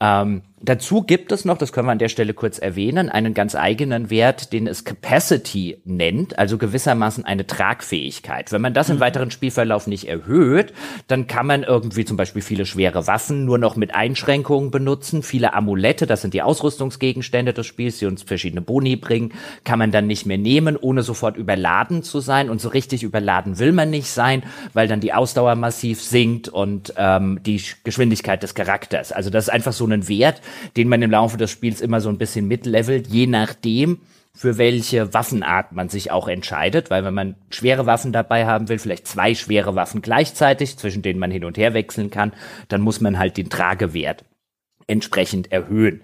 Ähm, 0.00 0.42
dazu 0.62 1.02
gibt 1.02 1.32
es 1.32 1.44
noch, 1.44 1.58
das 1.58 1.72
können 1.72 1.86
wir 1.86 1.92
an 1.92 1.98
der 1.98 2.08
Stelle 2.08 2.34
kurz 2.34 2.58
erwähnen, 2.58 3.08
einen 3.08 3.34
ganz 3.34 3.54
eigenen 3.54 4.10
Wert, 4.10 4.52
den 4.52 4.66
es 4.66 4.84
Capacity 4.84 5.78
nennt, 5.84 6.38
also 6.38 6.58
gewissermaßen 6.58 7.24
eine 7.24 7.46
Tragfähigkeit. 7.46 8.52
Wenn 8.52 8.60
man 8.60 8.74
das 8.74 8.90
im 8.90 8.96
mhm. 8.96 9.00
weiteren 9.00 9.30
Spielverlauf 9.30 9.86
nicht 9.86 10.08
erhöht, 10.08 10.72
dann 11.06 11.26
kann 11.26 11.46
man 11.46 11.62
irgendwie 11.62 12.04
zum 12.04 12.16
Beispiel 12.16 12.42
viele 12.42 12.66
schwere 12.66 13.06
Waffen 13.06 13.44
nur 13.44 13.58
noch 13.58 13.76
mit 13.76 13.94
Einschränkungen 13.94 14.70
benutzen. 14.70 15.22
Viele 15.22 15.54
Amulette, 15.54 16.06
das 16.06 16.22
sind 16.22 16.34
die 16.34 16.42
Ausrüstungsgegenstände 16.42 17.52
des 17.52 17.66
Spiels, 17.66 17.98
die 17.98 18.06
uns 18.06 18.22
verschiedene 18.22 18.60
Boni 18.60 18.96
bringen, 18.96 19.32
kann 19.64 19.78
man 19.78 19.90
dann 19.90 20.06
nicht 20.06 20.26
mehr 20.26 20.38
nehmen, 20.38 20.76
ohne 20.76 21.02
sofort 21.02 21.36
überladen 21.36 22.02
zu 22.02 22.20
sein. 22.20 22.50
Und 22.50 22.60
so 22.60 22.68
richtig 22.68 23.02
überladen 23.02 23.58
will 23.58 23.72
man 23.72 23.90
nicht 23.90 24.10
sein, 24.10 24.42
weil 24.72 24.88
dann 24.88 25.00
die 25.00 25.12
Ausdauer 25.12 25.54
massiv 25.54 26.02
sinkt 26.02 26.48
und 26.48 26.94
ähm, 26.96 27.40
die 27.44 27.62
Geschwindigkeit 27.84 28.42
des 28.42 28.54
Charakters. 28.54 29.12
Also 29.12 29.30
das 29.30 29.44
ist 29.44 29.50
einfach 29.50 29.72
so 29.72 29.86
ein 29.86 30.08
Wert, 30.08 30.40
den 30.76 30.88
man 30.88 31.02
im 31.02 31.10
Laufe 31.10 31.36
des 31.36 31.50
Spiels 31.50 31.80
immer 31.80 32.00
so 32.00 32.08
ein 32.08 32.18
bisschen 32.18 32.46
mitlevelt, 32.48 33.08
je 33.08 33.26
nachdem, 33.26 34.00
für 34.34 34.56
welche 34.56 35.12
Waffenart 35.14 35.72
man 35.72 35.88
sich 35.88 36.12
auch 36.12 36.28
entscheidet, 36.28 36.90
weil 36.90 37.04
wenn 37.04 37.14
man 37.14 37.34
schwere 37.50 37.86
Waffen 37.86 38.12
dabei 38.12 38.46
haben 38.46 38.68
will, 38.68 38.78
vielleicht 38.78 39.08
zwei 39.08 39.34
schwere 39.34 39.74
Waffen 39.74 40.00
gleichzeitig, 40.00 40.76
zwischen 40.76 41.02
denen 41.02 41.18
man 41.18 41.32
hin 41.32 41.44
und 41.44 41.58
her 41.58 41.74
wechseln 41.74 42.10
kann, 42.10 42.32
dann 42.68 42.80
muss 42.80 43.00
man 43.00 43.18
halt 43.18 43.36
den 43.36 43.50
Tragewert 43.50 44.24
entsprechend 44.86 45.50
erhöhen. 45.50 46.02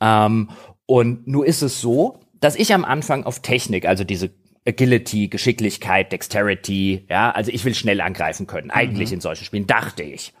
Ähm, 0.00 0.50
und 0.84 1.26
nur 1.26 1.46
ist 1.46 1.62
es 1.62 1.80
so, 1.80 2.20
dass 2.40 2.56
ich 2.56 2.74
am 2.74 2.84
Anfang 2.84 3.24
auf 3.24 3.40
Technik, 3.40 3.86
also 3.86 4.04
diese 4.04 4.30
Agility, 4.66 5.28
Geschicklichkeit, 5.28 6.12
Dexterity, 6.12 7.06
ja, 7.08 7.30
also 7.30 7.50
ich 7.50 7.64
will 7.64 7.74
schnell 7.74 8.00
angreifen 8.00 8.46
können, 8.46 8.70
eigentlich 8.70 9.08
mhm. 9.08 9.14
in 9.14 9.20
solchen 9.20 9.44
Spielen, 9.44 9.66
dachte 9.66 10.02
ich. 10.02 10.34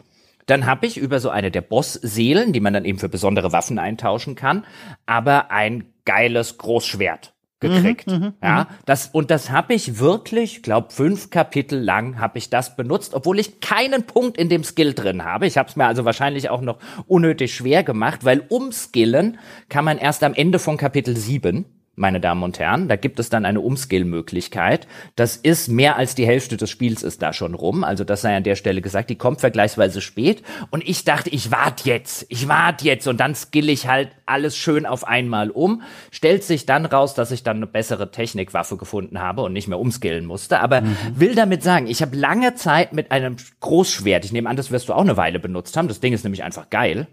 Dann 0.50 0.66
habe 0.66 0.84
ich 0.86 0.96
über 0.96 1.20
so 1.20 1.30
eine 1.30 1.52
der 1.52 1.60
Boss-Seelen, 1.60 2.52
die 2.52 2.58
man 2.58 2.72
dann 2.72 2.84
eben 2.84 2.98
für 2.98 3.08
besondere 3.08 3.52
Waffen 3.52 3.78
eintauschen 3.78 4.34
kann, 4.34 4.64
aber 5.06 5.52
ein 5.52 5.84
geiles 6.04 6.58
Großschwert 6.58 7.34
gekriegt. 7.60 8.08
Mhm, 8.08 8.14
mhm 8.14 8.32
ja, 8.42 8.64
mhm. 8.64 8.74
das 8.84 9.06
und 9.12 9.30
das 9.30 9.50
habe 9.50 9.74
ich 9.74 10.00
wirklich, 10.00 10.62
glaube 10.62 10.90
fünf 10.90 11.30
Kapitel 11.30 11.78
lang 11.78 12.18
habe 12.18 12.38
ich 12.38 12.50
das 12.50 12.74
benutzt, 12.74 13.14
obwohl 13.14 13.38
ich 13.38 13.60
keinen 13.60 14.04
Punkt 14.04 14.38
in 14.38 14.48
dem 14.48 14.64
Skill 14.64 14.94
drin 14.94 15.24
habe. 15.24 15.46
Ich 15.46 15.56
habe 15.56 15.68
es 15.68 15.76
mir 15.76 15.86
also 15.86 16.04
wahrscheinlich 16.04 16.50
auch 16.50 16.62
noch 16.62 16.78
unnötig 17.06 17.54
schwer 17.54 17.84
gemacht, 17.84 18.24
weil 18.24 18.40
umskillen 18.48 19.38
kann 19.68 19.84
man 19.84 19.98
erst 19.98 20.24
am 20.24 20.34
Ende 20.34 20.58
von 20.58 20.76
Kapitel 20.76 21.16
sieben 21.16 21.79
meine 21.96 22.20
Damen 22.20 22.42
und 22.42 22.58
Herren. 22.58 22.88
Da 22.88 22.96
gibt 22.96 23.20
es 23.20 23.28
dann 23.28 23.44
eine 23.44 23.60
Umscale-Möglichkeit. 23.60 24.86
Das 25.16 25.36
ist 25.36 25.68
mehr 25.68 25.96
als 25.96 26.14
die 26.14 26.26
Hälfte 26.26 26.56
des 26.56 26.70
Spiels 26.70 27.02
ist 27.02 27.20
da 27.22 27.32
schon 27.32 27.54
rum. 27.54 27.84
Also 27.84 28.04
das 28.04 28.22
sei 28.22 28.36
an 28.36 28.42
der 28.42 28.56
Stelle 28.56 28.80
gesagt, 28.80 29.10
die 29.10 29.16
kommt 29.16 29.40
vergleichsweise 29.40 30.00
spät. 30.00 30.42
Und 30.70 30.88
ich 30.88 31.04
dachte, 31.04 31.30
ich 31.30 31.50
warte 31.50 31.88
jetzt, 31.88 32.26
ich 32.28 32.48
warte 32.48 32.84
jetzt 32.86 33.06
und 33.06 33.20
dann 33.20 33.34
skill 33.34 33.68
ich 33.68 33.86
halt 33.86 34.10
alles 34.24 34.56
schön 34.56 34.86
auf 34.86 35.06
einmal 35.06 35.50
um. 35.50 35.82
Stellt 36.10 36.42
sich 36.44 36.64
dann 36.64 36.86
raus, 36.86 37.14
dass 37.14 37.32
ich 37.32 37.42
dann 37.42 37.58
eine 37.58 37.66
bessere 37.66 38.10
Technikwaffe 38.10 38.76
gefunden 38.76 39.20
habe 39.20 39.42
und 39.42 39.52
nicht 39.52 39.68
mehr 39.68 39.78
umskillen 39.78 40.24
musste. 40.24 40.60
Aber 40.60 40.80
mhm. 40.80 40.96
will 41.14 41.34
damit 41.34 41.62
sagen, 41.62 41.86
ich 41.86 42.02
habe 42.02 42.16
lange 42.16 42.54
Zeit 42.54 42.92
mit 42.92 43.10
einem 43.10 43.36
Großschwert, 43.60 44.24
ich 44.24 44.32
nehme 44.32 44.48
an, 44.48 44.56
das 44.56 44.70
wirst 44.70 44.88
du 44.88 44.94
auch 44.94 45.02
eine 45.02 45.16
Weile 45.16 45.38
benutzt 45.38 45.76
haben. 45.76 45.88
Das 45.88 46.00
Ding 46.00 46.12
ist 46.12 46.24
nämlich 46.24 46.42
einfach 46.42 46.70
geil. 46.70 47.08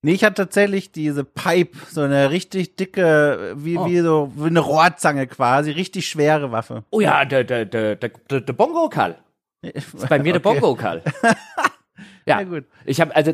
Nee, 0.00 0.12
ich 0.12 0.22
hatte 0.22 0.42
tatsächlich 0.42 0.92
diese 0.92 1.24
Pipe, 1.24 1.76
so 1.90 2.02
eine 2.02 2.30
richtig 2.30 2.76
dicke, 2.76 3.54
wie, 3.56 3.76
oh. 3.76 3.86
wie 3.86 3.98
so, 3.98 4.32
wie 4.36 4.46
eine 4.46 4.60
Rohrzange 4.60 5.26
quasi, 5.26 5.72
richtig 5.72 6.08
schwere 6.08 6.52
Waffe. 6.52 6.84
Oh 6.90 7.00
ja, 7.00 7.24
der, 7.24 7.42
der, 7.42 7.64
der, 7.64 7.96
der, 7.96 8.10
der 8.40 8.52
Bongo-Kall. 8.52 9.18
ist 9.62 10.08
bei 10.08 10.18
mir 10.20 10.30
okay. 10.30 10.32
der 10.32 10.38
Bongo-Kall. 10.38 11.02
ja, 12.26 12.40
ja, 12.40 12.42
gut. 12.44 12.64
Ich 12.84 13.00
habe, 13.00 13.14
also, 13.16 13.32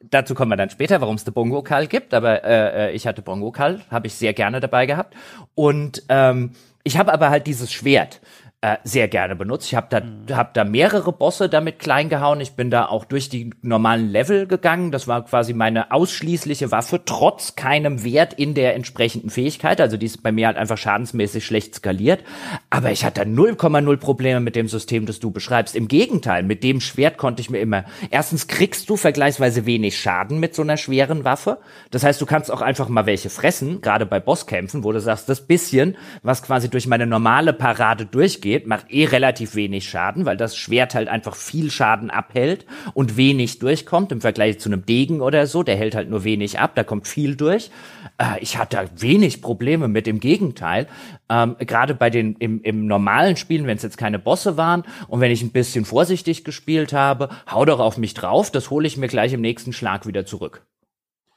dazu 0.00 0.36
kommen 0.36 0.52
wir 0.52 0.56
dann 0.56 0.70
später, 0.70 1.00
warum 1.00 1.16
es 1.16 1.24
der 1.24 1.32
Bongo-Kall 1.32 1.88
gibt, 1.88 2.14
aber 2.14 2.44
äh, 2.44 2.90
äh 2.90 2.92
ich 2.92 3.08
hatte 3.08 3.22
Bongo-Kall, 3.22 3.80
habe 3.90 4.06
ich 4.06 4.14
sehr 4.14 4.32
gerne 4.34 4.60
dabei 4.60 4.86
gehabt. 4.86 5.16
Und 5.56 6.04
ähm, 6.08 6.52
ich 6.84 6.96
habe 6.96 7.12
aber 7.12 7.30
halt 7.30 7.48
dieses 7.48 7.72
Schwert 7.72 8.20
äh, 8.62 8.76
sehr 8.84 9.08
gerne 9.08 9.36
benutzt. 9.36 9.68
Ich 9.68 9.74
habe 9.74 9.86
da, 9.88 10.00
mhm. 10.00 10.36
hab 10.36 10.52
da 10.52 10.64
mehrere 10.64 11.12
Bosse 11.12 11.48
damit 11.48 11.78
klein 11.78 12.10
gehauen. 12.10 12.42
Ich 12.42 12.52
bin 12.52 12.70
da 12.70 12.86
auch 12.86 13.06
durch 13.06 13.30
die 13.30 13.54
normalen 13.62 14.10
Level 14.10 14.46
gegangen. 14.46 14.90
Das 14.90 15.08
war 15.08 15.24
quasi 15.24 15.54
meine 15.54 15.92
ausschließliche 15.92 16.70
Waffe, 16.70 17.00
trotz 17.06 17.56
keinem 17.56 18.04
Wert 18.04 18.34
in 18.34 18.52
der 18.52 18.74
entsprechenden 18.74 19.30
Fähigkeit. 19.30 19.80
Also 19.80 19.96
die 19.96 20.04
ist 20.04 20.22
bei 20.22 20.30
mir 20.30 20.46
halt 20.46 20.58
einfach 20.58 20.76
schadensmäßig 20.76 21.46
schlecht 21.46 21.76
skaliert. 21.76 22.22
Aber 22.68 22.90
ich 22.90 23.02
hatte 23.06 23.22
0,0 23.22 23.96
Probleme 23.96 24.40
mit 24.40 24.56
dem 24.56 24.68
System, 24.68 25.06
das 25.06 25.20
du 25.20 25.30
beschreibst. 25.30 25.74
Im 25.74 25.88
Gegenteil, 25.88 26.42
mit 26.42 26.62
dem 26.62 26.82
Schwert 26.82 27.16
konnte 27.16 27.40
ich 27.40 27.48
mir 27.48 27.60
immer, 27.60 27.86
erstens 28.10 28.46
kriegst 28.46 28.90
du 28.90 28.98
vergleichsweise 28.98 29.64
wenig 29.64 29.98
Schaden 29.98 30.38
mit 30.38 30.54
so 30.54 30.60
einer 30.60 30.76
schweren 30.76 31.24
Waffe. 31.24 31.60
Das 31.90 32.04
heißt, 32.04 32.20
du 32.20 32.26
kannst 32.26 32.50
auch 32.50 32.60
einfach 32.60 32.90
mal 32.90 33.06
welche 33.06 33.30
fressen, 33.30 33.80
gerade 33.80 34.04
bei 34.04 34.20
Bosskämpfen, 34.20 34.84
wo 34.84 34.92
du 34.92 35.00
sagst, 35.00 35.30
das 35.30 35.46
bisschen, 35.46 35.96
was 36.22 36.42
quasi 36.42 36.68
durch 36.68 36.86
meine 36.86 37.06
normale 37.06 37.54
Parade 37.54 38.04
durchgeht, 38.04 38.49
geht, 38.50 38.66
macht 38.66 38.90
eh 38.90 39.04
relativ 39.04 39.54
wenig 39.54 39.88
Schaden, 39.88 40.24
weil 40.24 40.36
das 40.36 40.56
Schwert 40.56 40.96
halt 40.96 41.06
einfach 41.06 41.36
viel 41.36 41.70
Schaden 41.70 42.10
abhält 42.10 42.66
und 42.94 43.16
wenig 43.16 43.60
durchkommt 43.60 44.10
im 44.10 44.20
Vergleich 44.20 44.58
zu 44.58 44.68
einem 44.68 44.84
Degen 44.84 45.20
oder 45.20 45.46
so. 45.46 45.62
Der 45.62 45.76
hält 45.76 45.94
halt 45.94 46.10
nur 46.10 46.24
wenig 46.24 46.58
ab, 46.58 46.72
da 46.74 46.82
kommt 46.82 47.06
viel 47.06 47.36
durch. 47.36 47.70
Äh, 48.18 48.40
ich 48.40 48.58
hatte 48.58 48.90
wenig 48.96 49.40
Probleme 49.40 49.86
mit 49.86 50.08
dem 50.08 50.18
Gegenteil. 50.18 50.88
Ähm, 51.28 51.54
Gerade 51.60 51.94
bei 51.94 52.10
den 52.10 52.34
im, 52.40 52.60
im 52.62 52.86
normalen 52.86 53.36
Spielen, 53.36 53.68
wenn 53.68 53.76
es 53.76 53.84
jetzt 53.84 53.98
keine 53.98 54.18
Bosse 54.18 54.56
waren 54.56 54.82
und 55.06 55.20
wenn 55.20 55.30
ich 55.30 55.42
ein 55.42 55.52
bisschen 55.52 55.84
vorsichtig 55.84 56.42
gespielt 56.42 56.92
habe, 56.92 57.28
hau 57.48 57.64
doch 57.64 57.78
auf 57.78 57.98
mich 57.98 58.14
drauf, 58.14 58.50
das 58.50 58.70
hole 58.70 58.88
ich 58.88 58.96
mir 58.96 59.08
gleich 59.08 59.32
im 59.32 59.42
nächsten 59.42 59.72
Schlag 59.72 60.08
wieder 60.08 60.26
zurück. 60.26 60.66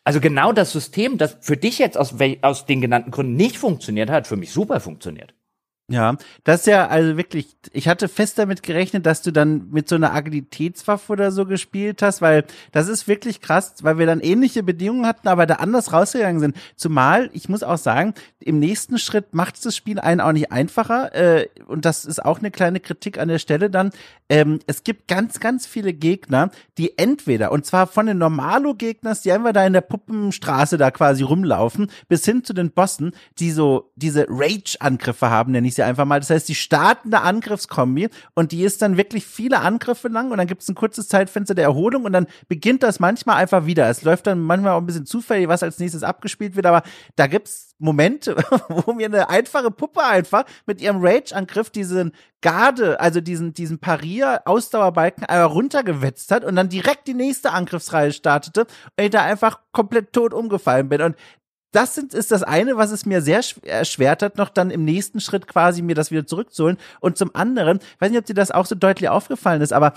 Also 0.03 0.19
genau 0.19 0.51
das 0.51 0.71
System, 0.71 1.19
das 1.19 1.37
für 1.41 1.57
dich 1.57 1.77
jetzt 1.77 1.97
aus, 1.97 2.15
aus 2.41 2.65
den 2.65 2.81
genannten 2.81 3.11
Gründen 3.11 3.35
nicht 3.35 3.57
funktioniert 3.57 4.09
hat, 4.09 4.25
für 4.25 4.35
mich 4.35 4.51
super 4.51 4.79
funktioniert. 4.79 5.35
Ja, 5.93 6.15
das 6.43 6.61
ist 6.61 6.65
ja 6.65 6.87
also 6.87 7.17
wirklich, 7.17 7.55
ich 7.71 7.87
hatte 7.87 8.07
fest 8.07 8.39
damit 8.39 8.63
gerechnet, 8.63 9.05
dass 9.05 9.21
du 9.21 9.31
dann 9.31 9.69
mit 9.69 9.87
so 9.87 9.93
einer 9.93 10.11
Agilitätswaffe 10.11 11.11
oder 11.11 11.31
so 11.31 11.45
gespielt 11.45 12.01
hast, 12.01 12.19
weil 12.19 12.45
das 12.71 12.87
ist 12.87 13.07
wirklich 13.07 13.41
krass, 13.41 13.75
weil 13.83 13.99
wir 13.99 14.07
dann 14.07 14.19
ähnliche 14.19 14.63
Bedingungen 14.63 15.05
hatten, 15.05 15.27
aber 15.27 15.45
da 15.45 15.55
anders 15.55 15.93
rausgegangen 15.93 16.39
sind. 16.39 16.55
Zumal, 16.77 17.29
ich 17.33 17.47
muss 17.47 17.61
auch 17.61 17.77
sagen, 17.77 18.15
im 18.39 18.57
nächsten 18.57 18.97
Schritt 18.97 19.35
macht 19.35 19.63
das 19.63 19.75
Spiel 19.75 19.99
einen 19.99 20.19
auch 20.19 20.31
nicht 20.31 20.51
einfacher 20.51 21.13
äh, 21.13 21.47
und 21.67 21.85
das 21.85 22.05
ist 22.05 22.25
auch 22.25 22.39
eine 22.39 22.49
kleine 22.49 22.79
Kritik 22.79 23.19
an 23.19 23.27
der 23.27 23.37
Stelle 23.37 23.69
dann. 23.69 23.91
Ähm, 24.29 24.61
es 24.65 24.83
gibt 24.83 25.07
ganz, 25.07 25.39
ganz 25.39 25.67
viele 25.67 25.93
Gegner, 25.93 26.49
die 26.79 26.97
entweder, 26.97 27.51
und 27.51 27.67
zwar 27.67 27.85
von 27.85 28.07
den 28.07 28.17
Normalo-Gegners, 28.17 29.21
die 29.21 29.31
einfach 29.31 29.53
da 29.53 29.63
in 29.63 29.73
der 29.73 29.81
Puppenstraße 29.81 30.79
da 30.79 30.89
quasi 30.89 31.21
rumlaufen, 31.21 31.91
bis 32.07 32.25
hin 32.25 32.43
zu 32.43 32.53
den 32.53 32.71
Bossen, 32.71 33.11
die 33.37 33.51
so 33.51 33.91
diese 33.95 34.25
Rage-Angriffe 34.27 35.29
haben, 35.29 35.51
nenne 35.51 35.67
ich 35.67 35.75
sie 35.75 35.82
einfach 35.83 36.05
mal. 36.05 36.19
Das 36.19 36.29
heißt, 36.29 36.47
die 36.47 36.55
starten 36.55 37.13
eine 37.13 37.23
Angriffskombi 37.23 38.09
und 38.33 38.51
die 38.51 38.63
ist 38.63 38.81
dann 38.81 38.97
wirklich 38.97 39.25
viele 39.25 39.59
Angriffe 39.59 40.07
lang 40.07 40.31
und 40.31 40.37
dann 40.37 40.47
gibt 40.47 40.61
es 40.61 40.69
ein 40.69 40.75
kurzes 40.75 41.07
Zeitfenster 41.07 41.55
der 41.55 41.65
Erholung 41.65 42.05
und 42.05 42.13
dann 42.13 42.27
beginnt 42.47 42.83
das 42.83 42.99
manchmal 42.99 43.37
einfach 43.37 43.65
wieder. 43.65 43.89
Es 43.89 44.03
läuft 44.03 44.27
dann 44.27 44.39
manchmal 44.39 44.73
auch 44.73 44.79
ein 44.79 44.85
bisschen 44.85 45.05
zufällig, 45.05 45.47
was 45.47 45.63
als 45.63 45.79
nächstes 45.79 46.03
abgespielt 46.03 46.55
wird, 46.55 46.65
aber 46.65 46.83
da 47.15 47.27
gibt's 47.27 47.75
Momente, 47.79 48.35
wo 48.69 48.93
mir 48.93 49.07
eine 49.07 49.29
einfache 49.29 49.69
Puppe 49.71 50.03
einfach 50.03 50.45
mit 50.65 50.81
ihrem 50.81 50.97
Rage-Angriff 51.01 51.69
diesen 51.69 52.13
Garde, 52.41 52.99
also 52.99 53.21
diesen, 53.21 53.53
diesen 53.53 53.79
Parier-Ausdauerbalken 53.79 55.25
runtergewetzt 55.25 56.31
hat 56.31 56.43
und 56.43 56.55
dann 56.55 56.69
direkt 56.69 57.07
die 57.07 57.13
nächste 57.13 57.51
Angriffsreihe 57.51 58.11
startete 58.11 58.61
und 58.61 59.03
ich 59.03 59.09
da 59.09 59.23
einfach 59.23 59.59
komplett 59.71 60.13
tot 60.13 60.33
umgefallen 60.33 60.89
bin. 60.89 61.01
Und 61.01 61.15
das 61.73 61.95
sind, 61.95 62.13
ist 62.13 62.31
das 62.31 62.43
eine, 62.43 62.77
was 62.77 62.91
es 62.91 63.05
mir 63.05 63.21
sehr 63.21 63.41
erschwert 63.63 64.21
hat, 64.21 64.37
noch 64.37 64.49
dann 64.49 64.71
im 64.71 64.85
nächsten 64.85 65.19
Schritt 65.19 65.47
quasi 65.47 65.81
mir 65.81 65.95
das 65.95 66.11
wieder 66.11 66.25
zurückzuholen. 66.25 66.77
Und 67.01 67.17
zum 67.17 67.35
anderen, 67.35 67.79
ich 67.79 68.01
weiß 68.01 68.11
nicht, 68.11 68.19
ob 68.19 68.25
dir 68.25 68.35
das 68.35 68.51
auch 68.51 68.65
so 68.65 68.75
deutlich 68.75 69.09
aufgefallen 69.09 69.61
ist, 69.61 69.73
aber 69.73 69.93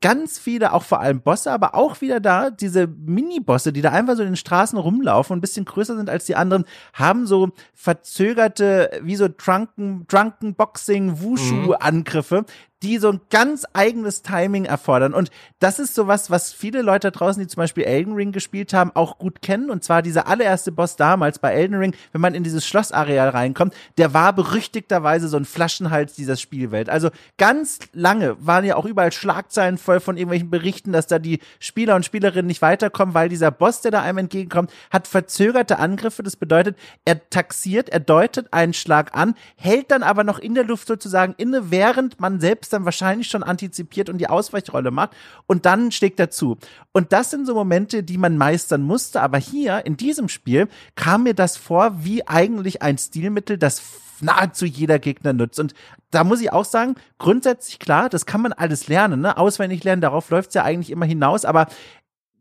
ganz 0.00 0.38
viele, 0.38 0.72
auch 0.72 0.82
vor 0.82 1.00
allem 1.00 1.20
Bosse, 1.20 1.50
aber 1.50 1.74
auch 1.74 2.00
wieder 2.00 2.20
da, 2.20 2.50
diese 2.50 2.86
Mini-Bosse, 2.86 3.72
die 3.72 3.82
da 3.82 3.90
einfach 3.90 4.16
so 4.16 4.22
in 4.22 4.30
den 4.30 4.36
Straßen 4.36 4.78
rumlaufen 4.78 5.34
und 5.34 5.38
ein 5.38 5.40
bisschen 5.40 5.64
größer 5.64 5.96
sind 5.96 6.10
als 6.10 6.26
die 6.26 6.36
anderen, 6.36 6.64
haben 6.92 7.26
so 7.26 7.50
verzögerte, 7.74 8.90
wie 9.02 9.16
so 9.16 9.28
Drunken, 9.28 10.06
Drunken 10.08 10.54
Boxing, 10.54 11.20
Wushu-Angriffe, 11.20 12.44
die 12.82 12.98
so 12.98 13.10
ein 13.10 13.20
ganz 13.30 13.66
eigenes 13.72 14.22
Timing 14.22 14.64
erfordern. 14.64 15.12
Und 15.12 15.30
das 15.58 15.78
ist 15.78 15.94
sowas, 15.94 16.30
was 16.30 16.52
viele 16.52 16.82
Leute 16.82 17.10
draußen, 17.10 17.40
die 17.40 17.48
zum 17.48 17.60
Beispiel 17.60 17.84
Elden 17.84 18.14
Ring 18.14 18.30
gespielt 18.30 18.72
haben, 18.72 18.92
auch 18.94 19.18
gut 19.18 19.42
kennen. 19.42 19.70
Und 19.70 19.82
zwar 19.82 20.02
dieser 20.02 20.28
allererste 20.28 20.70
Boss 20.70 20.96
damals 20.96 21.40
bei 21.40 21.52
Elden 21.52 21.76
Ring, 21.76 21.94
wenn 22.12 22.20
man 22.20 22.34
in 22.34 22.44
dieses 22.44 22.66
Schlossareal 22.66 23.30
reinkommt, 23.30 23.74
der 23.96 24.14
war 24.14 24.32
berüchtigterweise 24.32 25.28
so 25.28 25.36
ein 25.36 25.44
Flaschenhals 25.44 26.14
dieser 26.14 26.36
Spielwelt. 26.36 26.88
Also 26.88 27.10
ganz 27.36 27.80
lange 27.92 28.36
waren 28.38 28.64
ja 28.64 28.76
auch 28.76 28.84
überall 28.84 29.12
Schlagzeilen 29.12 29.78
voll 29.88 30.00
von 30.00 30.18
irgendwelchen 30.18 30.50
Berichten, 30.50 30.92
dass 30.92 31.06
da 31.06 31.18
die 31.18 31.40
Spieler 31.60 31.96
und 31.96 32.04
Spielerinnen 32.04 32.46
nicht 32.46 32.60
weiterkommen, 32.60 33.14
weil 33.14 33.30
dieser 33.30 33.50
Boss, 33.50 33.80
der 33.80 33.90
da 33.90 34.02
einem 34.02 34.18
entgegenkommt, 34.18 34.70
hat 34.90 35.08
verzögerte 35.08 35.78
Angriffe. 35.78 36.22
Das 36.22 36.36
bedeutet, 36.36 36.76
er 37.06 37.30
taxiert, 37.30 37.88
er 37.88 38.00
deutet 38.00 38.52
einen 38.52 38.74
Schlag 38.74 39.16
an, 39.16 39.34
hält 39.56 39.90
dann 39.90 40.02
aber 40.02 40.24
noch 40.24 40.38
in 40.38 40.54
der 40.54 40.64
Luft 40.64 40.88
sozusagen 40.88 41.34
inne, 41.38 41.70
während 41.70 42.20
man 42.20 42.38
selbst 42.38 42.74
dann 42.74 42.84
wahrscheinlich 42.84 43.28
schon 43.28 43.42
antizipiert 43.42 44.10
und 44.10 44.18
die 44.18 44.28
Ausweichrolle 44.28 44.90
macht 44.90 45.12
und 45.46 45.64
dann 45.64 45.90
schlägt 45.90 46.20
er 46.20 46.28
zu. 46.28 46.58
Und 46.92 47.14
das 47.14 47.30
sind 47.30 47.46
so 47.46 47.54
Momente, 47.54 48.02
die 48.02 48.18
man 48.18 48.36
meistern 48.36 48.82
musste. 48.82 49.22
Aber 49.22 49.38
hier 49.38 49.86
in 49.86 49.96
diesem 49.96 50.28
Spiel 50.28 50.68
kam 50.96 51.22
mir 51.22 51.32
das 51.32 51.56
vor 51.56 52.04
wie 52.04 52.28
eigentlich 52.28 52.82
ein 52.82 52.98
Stilmittel, 52.98 53.56
das 53.56 53.80
nahezu 54.20 54.64
jeder 54.64 54.98
Gegner 54.98 55.32
nutzt. 55.32 55.60
Und 55.60 55.74
da 56.10 56.24
muss 56.24 56.40
ich 56.40 56.52
auch 56.52 56.64
sagen, 56.64 56.94
grundsätzlich 57.18 57.78
klar, 57.78 58.08
das 58.08 58.26
kann 58.26 58.42
man 58.42 58.52
alles 58.52 58.88
lernen, 58.88 59.20
ne? 59.20 59.36
Auswendig 59.36 59.84
lernen, 59.84 60.02
darauf 60.02 60.30
läuft 60.30 60.48
es 60.48 60.54
ja 60.54 60.64
eigentlich 60.64 60.90
immer 60.90 61.06
hinaus, 61.06 61.44
aber 61.44 61.66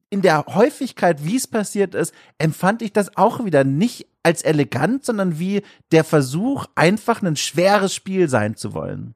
in 0.10 0.22
der 0.22 0.46
Häufigkeit, 0.48 1.26
wie 1.26 1.36
es 1.36 1.48
passiert 1.48 1.94
ist, 1.94 2.14
empfand 2.38 2.82
ich 2.82 2.94
das 2.94 3.18
auch 3.18 3.44
wieder 3.44 3.64
nicht 3.64 4.08
als 4.24 4.42
elegant, 4.42 5.06
sondern 5.06 5.40
wie 5.40 5.64
der 5.92 6.04
Versuch, 6.04 6.66
einfach 6.76 7.22
ein 7.22 7.36
schweres 7.36 7.94
Spiel 7.94 8.30
sein 8.30 8.56
zu 8.56 8.74
wollen. 8.74 9.16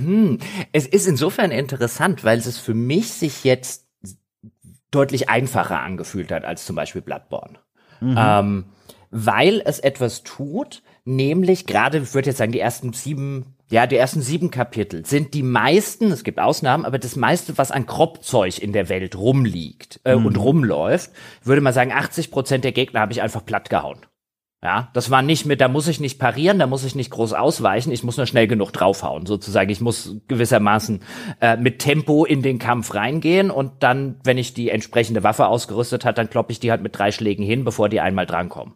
Hm. 0.00 0.38
Es 0.72 0.86
ist 0.86 1.06
insofern 1.06 1.50
interessant, 1.50 2.24
weil 2.24 2.38
es 2.38 2.58
für 2.58 2.74
mich 2.74 3.12
sich 3.12 3.44
jetzt 3.44 3.86
deutlich 4.90 5.28
einfacher 5.28 5.80
angefühlt 5.80 6.30
hat 6.30 6.44
als 6.44 6.64
zum 6.64 6.76
Beispiel 6.76 7.02
Bloodborne. 7.02 7.58
Mhm. 8.00 8.14
Ähm, 8.16 8.64
weil 9.10 9.62
es 9.64 9.78
etwas 9.78 10.22
tut, 10.22 10.82
nämlich 11.08 11.66
gerade, 11.66 11.98
ich 11.98 12.14
würde 12.14 12.30
jetzt 12.30 12.38
sagen, 12.38 12.52
die 12.52 12.60
ersten 12.60 12.92
sieben, 12.92 13.56
ja, 13.70 13.86
die 13.86 13.96
ersten 13.96 14.20
sieben 14.20 14.50
Kapitel 14.50 15.04
sind 15.04 15.34
die 15.34 15.42
meisten, 15.42 16.12
es 16.12 16.22
gibt 16.22 16.38
Ausnahmen, 16.38 16.84
aber 16.84 16.98
das 16.98 17.16
meiste, 17.16 17.58
was 17.58 17.70
an 17.70 17.86
Kropfzeug 17.86 18.58
in 18.60 18.72
der 18.72 18.88
Welt 18.88 19.16
rumliegt 19.16 20.00
äh, 20.04 20.14
mhm. 20.14 20.26
und 20.26 20.38
rumläuft, 20.38 21.10
würde 21.42 21.62
man 21.62 21.72
sagen, 21.72 21.92
80 21.92 22.30
Prozent 22.30 22.64
der 22.64 22.72
Gegner 22.72 23.00
habe 23.00 23.12
ich 23.12 23.22
einfach 23.22 23.44
platt 23.44 23.70
gehauen. 23.70 23.98
Ja, 24.60 24.90
das 24.92 25.08
war 25.08 25.22
nicht 25.22 25.46
mit, 25.46 25.60
da 25.60 25.68
muss 25.68 25.86
ich 25.86 26.00
nicht 26.00 26.18
parieren, 26.18 26.58
da 26.58 26.66
muss 26.66 26.82
ich 26.84 26.96
nicht 26.96 27.10
groß 27.10 27.32
ausweichen, 27.32 27.92
ich 27.92 28.02
muss 28.02 28.16
nur 28.16 28.26
schnell 28.26 28.48
genug 28.48 28.72
draufhauen, 28.72 29.24
sozusagen. 29.24 29.70
Ich 29.70 29.80
muss 29.80 30.16
gewissermaßen 30.26 31.00
äh, 31.40 31.56
mit 31.56 31.78
Tempo 31.78 32.24
in 32.24 32.42
den 32.42 32.58
Kampf 32.58 32.92
reingehen 32.92 33.52
und 33.52 33.84
dann, 33.84 34.16
wenn 34.24 34.36
ich 34.36 34.54
die 34.54 34.70
entsprechende 34.70 35.22
Waffe 35.22 35.46
ausgerüstet 35.46 36.04
hat, 36.04 36.18
dann 36.18 36.28
kloppe 36.28 36.50
ich 36.50 36.58
die 36.58 36.72
halt 36.72 36.82
mit 36.82 36.98
drei 36.98 37.12
Schlägen 37.12 37.44
hin, 37.44 37.64
bevor 37.64 37.88
die 37.88 38.00
einmal 38.00 38.26
drankommen. 38.26 38.74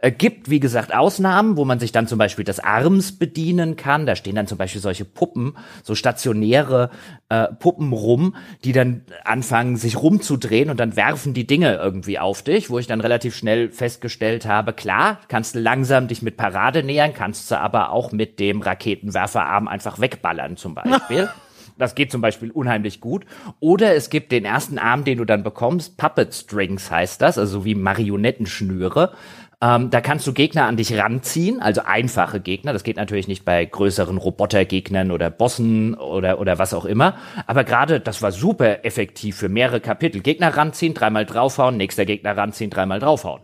Äh, 0.00 0.10
gibt, 0.10 0.50
wie 0.50 0.60
gesagt, 0.60 0.92
Ausnahmen, 0.92 1.56
wo 1.56 1.64
man 1.64 1.78
sich 1.78 1.92
dann 1.92 2.06
zum 2.06 2.18
Beispiel 2.18 2.44
des 2.44 2.60
Arms 2.60 3.12
bedienen 3.12 3.76
kann. 3.76 4.06
Da 4.06 4.16
stehen 4.16 4.34
dann 4.34 4.46
zum 4.48 4.58
Beispiel 4.58 4.80
solche 4.80 5.04
Puppen, 5.04 5.56
so 5.82 5.94
stationäre 5.94 6.90
äh, 7.28 7.46
Puppen 7.58 7.92
rum, 7.92 8.34
die 8.64 8.72
dann 8.72 9.02
anfangen, 9.24 9.76
sich 9.76 9.96
rumzudrehen 9.96 10.68
und 10.68 10.80
dann 10.80 10.96
werfen 10.96 11.32
die 11.32 11.46
Dinge 11.46 11.76
irgendwie 11.76 12.18
auf 12.18 12.42
dich, 12.42 12.70
wo 12.70 12.78
ich 12.78 12.88
dann 12.88 13.00
relativ 13.00 13.36
schnell 13.36 13.70
festgestellt 13.70 14.46
habe, 14.46 14.72
klar, 14.72 15.20
kannst 15.28 15.54
du 15.54 15.60
langsam 15.60 16.08
dich 16.08 16.22
mit 16.22 16.36
Parade 16.36 16.82
nähern, 16.82 17.14
kannst 17.14 17.50
du 17.50 17.58
aber 17.58 17.90
auch 17.90 18.10
mit 18.10 18.40
dem 18.40 18.62
Raketenwerferarm 18.62 19.68
einfach 19.68 20.00
wegballern 20.00 20.56
zum 20.56 20.74
Beispiel. 20.74 21.28
Das 21.76 21.94
geht 21.94 22.12
zum 22.12 22.20
Beispiel 22.20 22.50
unheimlich 22.50 23.00
gut. 23.00 23.24
Oder 23.58 23.94
es 23.96 24.08
gibt 24.08 24.30
den 24.30 24.44
ersten 24.44 24.78
Arm, 24.78 25.04
den 25.04 25.18
du 25.18 25.24
dann 25.24 25.42
bekommst. 25.42 25.96
Puppet 25.96 26.32
Strings 26.32 26.90
heißt 26.90 27.20
das, 27.20 27.36
also 27.36 27.64
wie 27.64 27.74
Marionettenschnüre. 27.74 29.12
Ähm, 29.60 29.90
da 29.90 30.00
kannst 30.00 30.26
du 30.26 30.32
Gegner 30.32 30.66
an 30.66 30.76
dich 30.76 30.96
ranziehen, 30.96 31.60
also 31.60 31.82
einfache 31.84 32.40
Gegner. 32.40 32.72
Das 32.72 32.84
geht 32.84 32.96
natürlich 32.96 33.28
nicht 33.28 33.44
bei 33.44 33.64
größeren 33.64 34.18
Robotergegnern 34.18 35.10
oder 35.10 35.30
Bossen 35.30 35.94
oder, 35.94 36.40
oder 36.40 36.58
was 36.58 36.74
auch 36.74 36.84
immer. 36.84 37.16
Aber 37.46 37.64
gerade, 37.64 38.00
das 38.00 38.22
war 38.22 38.32
super 38.32 38.84
effektiv 38.84 39.36
für 39.36 39.48
mehrere 39.48 39.80
Kapitel. 39.80 40.20
Gegner 40.20 40.56
ranziehen, 40.56 40.94
dreimal 40.94 41.26
draufhauen, 41.26 41.76
nächster 41.76 42.04
Gegner 42.04 42.36
ranziehen, 42.36 42.70
dreimal 42.70 43.00
draufhauen. 43.00 43.42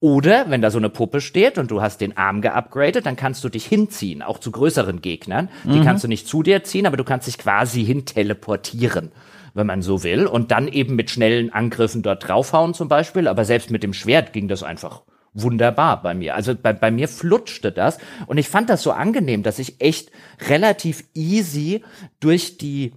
Oder 0.00 0.50
wenn 0.50 0.60
da 0.60 0.70
so 0.70 0.78
eine 0.78 0.90
Puppe 0.90 1.20
steht 1.20 1.56
und 1.56 1.70
du 1.70 1.80
hast 1.80 2.00
den 2.00 2.16
Arm 2.16 2.42
geupgradet, 2.42 3.06
dann 3.06 3.16
kannst 3.16 3.42
du 3.42 3.48
dich 3.48 3.64
hinziehen, 3.64 4.22
auch 4.22 4.38
zu 4.38 4.50
größeren 4.50 5.00
Gegnern. 5.00 5.48
Die 5.64 5.78
mhm. 5.78 5.84
kannst 5.84 6.04
du 6.04 6.08
nicht 6.08 6.28
zu 6.28 6.42
dir 6.42 6.62
ziehen, 6.62 6.86
aber 6.86 6.98
du 6.98 7.04
kannst 7.04 7.26
dich 7.26 7.38
quasi 7.38 7.84
hin 7.84 8.04
teleportieren 8.04 9.12
wenn 9.54 9.68
man 9.68 9.82
so 9.82 10.02
will, 10.02 10.26
und 10.26 10.50
dann 10.50 10.68
eben 10.68 10.96
mit 10.96 11.10
schnellen 11.10 11.52
Angriffen 11.52 12.02
dort 12.02 12.26
draufhauen 12.26 12.74
zum 12.74 12.88
Beispiel. 12.88 13.28
Aber 13.28 13.44
selbst 13.44 13.70
mit 13.70 13.84
dem 13.84 13.92
Schwert 13.94 14.32
ging 14.32 14.48
das 14.48 14.64
einfach 14.64 15.02
wunderbar 15.34 16.02
bei 16.02 16.14
mir. 16.14 16.34
Also 16.34 16.54
bei, 16.54 16.72
bei 16.72 16.90
mir 16.90 17.08
flutschte 17.08 17.72
das 17.72 17.98
und 18.26 18.38
ich 18.38 18.48
fand 18.48 18.70
das 18.70 18.82
so 18.82 18.92
angenehm, 18.92 19.42
dass 19.42 19.58
ich 19.58 19.80
echt 19.80 20.10
relativ 20.48 21.04
easy 21.14 21.82
durch 22.20 22.56
die 22.56 22.92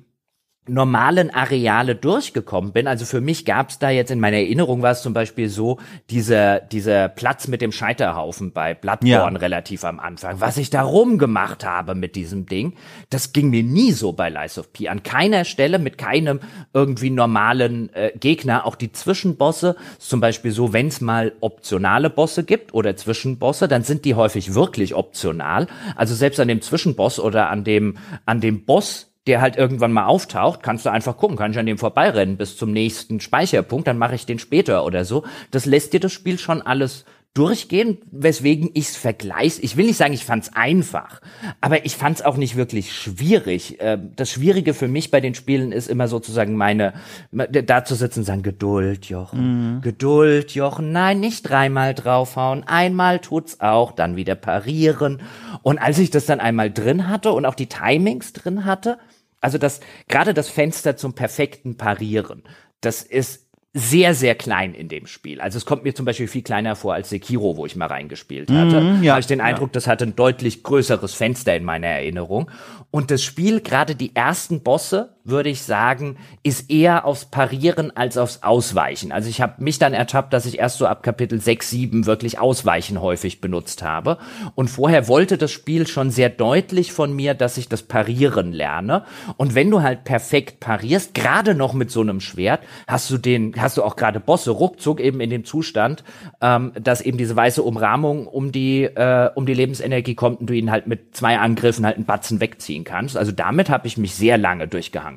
normalen 0.67 1.33
Areale 1.33 1.95
durchgekommen 1.95 2.71
bin. 2.71 2.87
Also 2.87 3.05
für 3.05 3.21
mich 3.21 3.45
gab 3.45 3.69
es 3.69 3.79
da 3.79 3.89
jetzt 3.89 4.11
in 4.11 4.19
meiner 4.19 4.37
Erinnerung 4.37 4.81
war 4.81 4.91
es 4.91 5.01
zum 5.01 5.13
Beispiel 5.13 5.49
so, 5.49 5.79
dieser 6.09 6.59
dieser 6.59 7.09
Platz 7.09 7.47
mit 7.47 7.61
dem 7.61 7.71
Scheiterhaufen 7.71 8.51
bei 8.51 8.73
Bloodborne 8.73 9.37
ja. 9.37 9.39
relativ 9.39 9.83
am 9.83 9.99
Anfang. 9.99 10.39
Was 10.39 10.57
ich 10.57 10.69
da 10.69 10.81
rumgemacht 10.81 11.65
habe 11.65 11.95
mit 11.95 12.15
diesem 12.15 12.45
Ding, 12.45 12.73
das 13.09 13.33
ging 13.33 13.49
mir 13.49 13.63
nie 13.63 13.91
so 13.91 14.13
bei 14.13 14.29
Lies 14.29 14.57
of 14.57 14.73
P. 14.73 14.89
An 14.89 15.03
keiner 15.03 15.45
Stelle 15.45 15.79
mit 15.79 15.97
keinem 15.97 16.39
irgendwie 16.73 17.09
normalen 17.09 17.93
äh, 17.93 18.11
Gegner. 18.19 18.65
Auch 18.65 18.75
die 18.75 18.91
Zwischenbosse, 18.91 19.75
zum 19.99 20.19
Beispiel 20.19 20.51
so, 20.51 20.73
wenn 20.73 20.87
es 20.87 21.01
mal 21.01 21.33
optionale 21.41 22.09
Bosse 22.09 22.43
gibt 22.43 22.73
oder 22.73 22.95
Zwischenbosse, 22.95 23.67
dann 23.67 23.83
sind 23.83 24.05
die 24.05 24.15
häufig 24.15 24.53
wirklich 24.53 24.95
optional. 24.95 25.67
Also 25.95 26.15
selbst 26.15 26.39
an 26.39 26.47
dem 26.47 26.61
Zwischenboss 26.61 27.19
oder 27.19 27.49
an 27.49 27.63
dem 27.63 27.97
an 28.25 28.41
dem 28.41 28.65
Boss 28.65 29.11
der 29.27 29.41
halt 29.41 29.57
irgendwann 29.57 29.91
mal 29.91 30.05
auftaucht, 30.05 30.63
kannst 30.63 30.85
du 30.85 30.91
einfach 30.91 31.17
gucken, 31.17 31.37
kann 31.37 31.51
ich 31.51 31.59
an 31.59 31.65
dem 31.65 31.77
vorbeirennen 31.77 32.37
bis 32.37 32.57
zum 32.57 32.71
nächsten 32.71 33.19
Speicherpunkt, 33.19 33.87
dann 33.87 33.97
mache 33.97 34.15
ich 34.15 34.25
den 34.25 34.39
später 34.39 34.85
oder 34.85 35.05
so. 35.05 35.23
Das 35.51 35.65
lässt 35.65 35.93
dir 35.93 35.99
das 35.99 36.13
Spiel 36.13 36.39
schon 36.39 36.61
alles 36.61 37.05
durchgehen, 37.37 37.99
weswegen 38.09 38.71
ich 38.73 38.89
es 38.89 38.97
vergleiche. 38.97 39.61
Ich 39.61 39.77
will 39.77 39.85
nicht 39.85 39.97
sagen, 39.97 40.13
ich 40.13 40.25
fand 40.25 40.45
es 40.45 40.55
einfach, 40.55 41.21
aber 41.61 41.85
ich 41.85 41.95
fand 41.95 42.17
es 42.17 42.25
auch 42.25 42.35
nicht 42.35 42.55
wirklich 42.55 42.91
schwierig. 42.91 43.77
Ähm, 43.79 44.11
das 44.15 44.31
Schwierige 44.31 44.73
für 44.73 44.87
mich 44.87 45.11
bei 45.11 45.21
den 45.21 45.35
Spielen 45.35 45.71
ist 45.71 45.87
immer 45.87 46.07
sozusagen 46.07 46.55
meine, 46.55 46.93
da 47.31 47.85
zu 47.85 47.93
sitzen 47.93 48.19
und 48.19 48.25
sagen, 48.25 48.41
Geduld, 48.41 49.05
Jochen, 49.05 49.75
mhm. 49.75 49.81
Geduld, 49.81 50.55
Jochen, 50.55 50.91
nein, 50.91 51.19
nicht 51.19 51.47
dreimal 51.47 51.93
draufhauen, 51.93 52.63
einmal 52.65 53.19
tut's 53.19 53.59
auch, 53.59 53.91
dann 53.91 54.15
wieder 54.15 54.33
parieren. 54.33 55.21
Und 55.61 55.77
als 55.77 55.99
ich 55.99 56.09
das 56.09 56.25
dann 56.25 56.39
einmal 56.39 56.71
drin 56.71 57.07
hatte 57.07 57.33
und 57.33 57.45
auch 57.45 57.55
die 57.55 57.67
Timings 57.67 58.33
drin 58.33 58.65
hatte, 58.65 58.97
also 59.41 59.57
das, 59.57 59.79
gerade 60.07 60.33
das 60.33 60.49
Fenster 60.49 60.97
zum 60.97 61.13
perfekten 61.13 61.77
Parieren, 61.77 62.43
das 62.81 63.01
ist 63.01 63.47
sehr, 63.73 64.15
sehr 64.15 64.33
klein 64.33 64.73
in 64.73 64.87
dem 64.87 65.05
Spiel. 65.05 65.39
Also 65.39 65.57
es 65.57 65.65
kommt 65.65 65.83
mir 65.83 65.93
zum 65.93 66.05
Beispiel 66.05 66.27
viel 66.27 66.41
kleiner 66.41 66.75
vor 66.75 66.95
als 66.95 67.09
Sekiro, 67.09 67.57
wo 67.57 67.65
ich 67.65 67.75
mal 67.75 67.85
reingespielt 67.85 68.49
hatte. 68.49 68.81
Mm, 68.81 69.03
ja, 69.03 69.11
habe 69.11 69.19
ich 69.19 69.27
den 69.27 69.41
Eindruck, 69.41 69.69
ja. 69.69 69.73
das 69.73 69.87
hatte 69.87 70.05
ein 70.05 70.15
deutlich 70.15 70.63
größeres 70.63 71.13
Fenster 71.13 71.55
in 71.55 71.63
meiner 71.63 71.87
Erinnerung. 71.87 72.49
Und 72.89 73.11
das 73.11 73.23
Spiel, 73.23 73.61
gerade 73.61 73.95
die 73.95 74.15
ersten 74.15 74.63
Bosse, 74.63 75.16
würde 75.27 75.49
ich 75.49 75.61
sagen, 75.61 76.17
ist 76.43 76.69
eher 76.69 77.05
aufs 77.05 77.25
Parieren 77.25 77.95
als 77.95 78.17
aufs 78.17 78.43
Ausweichen. 78.43 79.11
Also 79.11 79.29
ich 79.29 79.41
habe 79.41 79.63
mich 79.63 79.79
dann 79.79 79.93
ertappt, 79.93 80.33
dass 80.33 80.45
ich 80.45 80.59
erst 80.59 80.77
so 80.77 80.87
ab 80.87 81.03
Kapitel 81.03 81.39
6, 81.39 81.69
7 81.69 82.05
wirklich 82.05 82.39
Ausweichen 82.39 83.01
häufig 83.01 83.41
benutzt 83.41 83.83
habe. 83.83 84.17
Und 84.55 84.69
vorher 84.69 85.07
wollte 85.07 85.37
das 85.37 85.51
Spiel 85.51 85.87
schon 85.87 86.11
sehr 86.11 86.29
deutlich 86.29 86.91
von 86.91 87.13
mir, 87.15 87.33
dass 87.33 87.57
ich 87.57 87.69
das 87.69 87.83
Parieren 87.83 88.53
lerne. 88.53 89.03
Und 89.37 89.55
wenn 89.55 89.69
du 89.69 89.81
halt 89.81 90.03
perfekt 90.03 90.59
parierst, 90.59 91.13
gerade 91.13 91.55
noch 91.55 91.73
mit 91.73 91.91
so 91.91 92.01
einem 92.01 92.21
Schwert, 92.21 92.61
hast 92.87 93.09
du 93.09 93.17
den, 93.17 93.53
hast 93.57 93.77
du 93.77 93.83
auch 93.83 93.95
gerade 93.95 94.19
Bosse 94.19 94.51
ruckzuck 94.51 94.99
eben 94.99 95.19
in 95.19 95.29
dem 95.29 95.45
Zustand, 95.45 96.03
ähm, 96.41 96.71
dass 96.79 97.01
eben 97.01 97.17
diese 97.17 97.35
weiße 97.35 97.63
Umrahmung 97.63 98.27
um 98.27 98.51
die, 98.51 98.83
äh, 98.83 99.29
um 99.35 99.45
die 99.45 99.53
Lebensenergie 99.53 100.15
kommt 100.15 100.39
und 100.39 100.49
du 100.49 100.53
ihn 100.53 100.71
halt 100.71 100.87
mit 100.87 101.15
zwei 101.15 101.37
Angriffen 101.37 101.85
halt 101.85 101.97
einen 101.97 102.05
Batzen 102.05 102.39
wegziehen 102.39 102.83
kannst. 102.83 103.17
Also 103.17 103.31
damit 103.31 103.69
habe 103.69 103.87
ich 103.87 103.97
mich 103.97 104.15
sehr 104.15 104.37
lange 104.37 104.67
durchgehangen. 104.67 105.16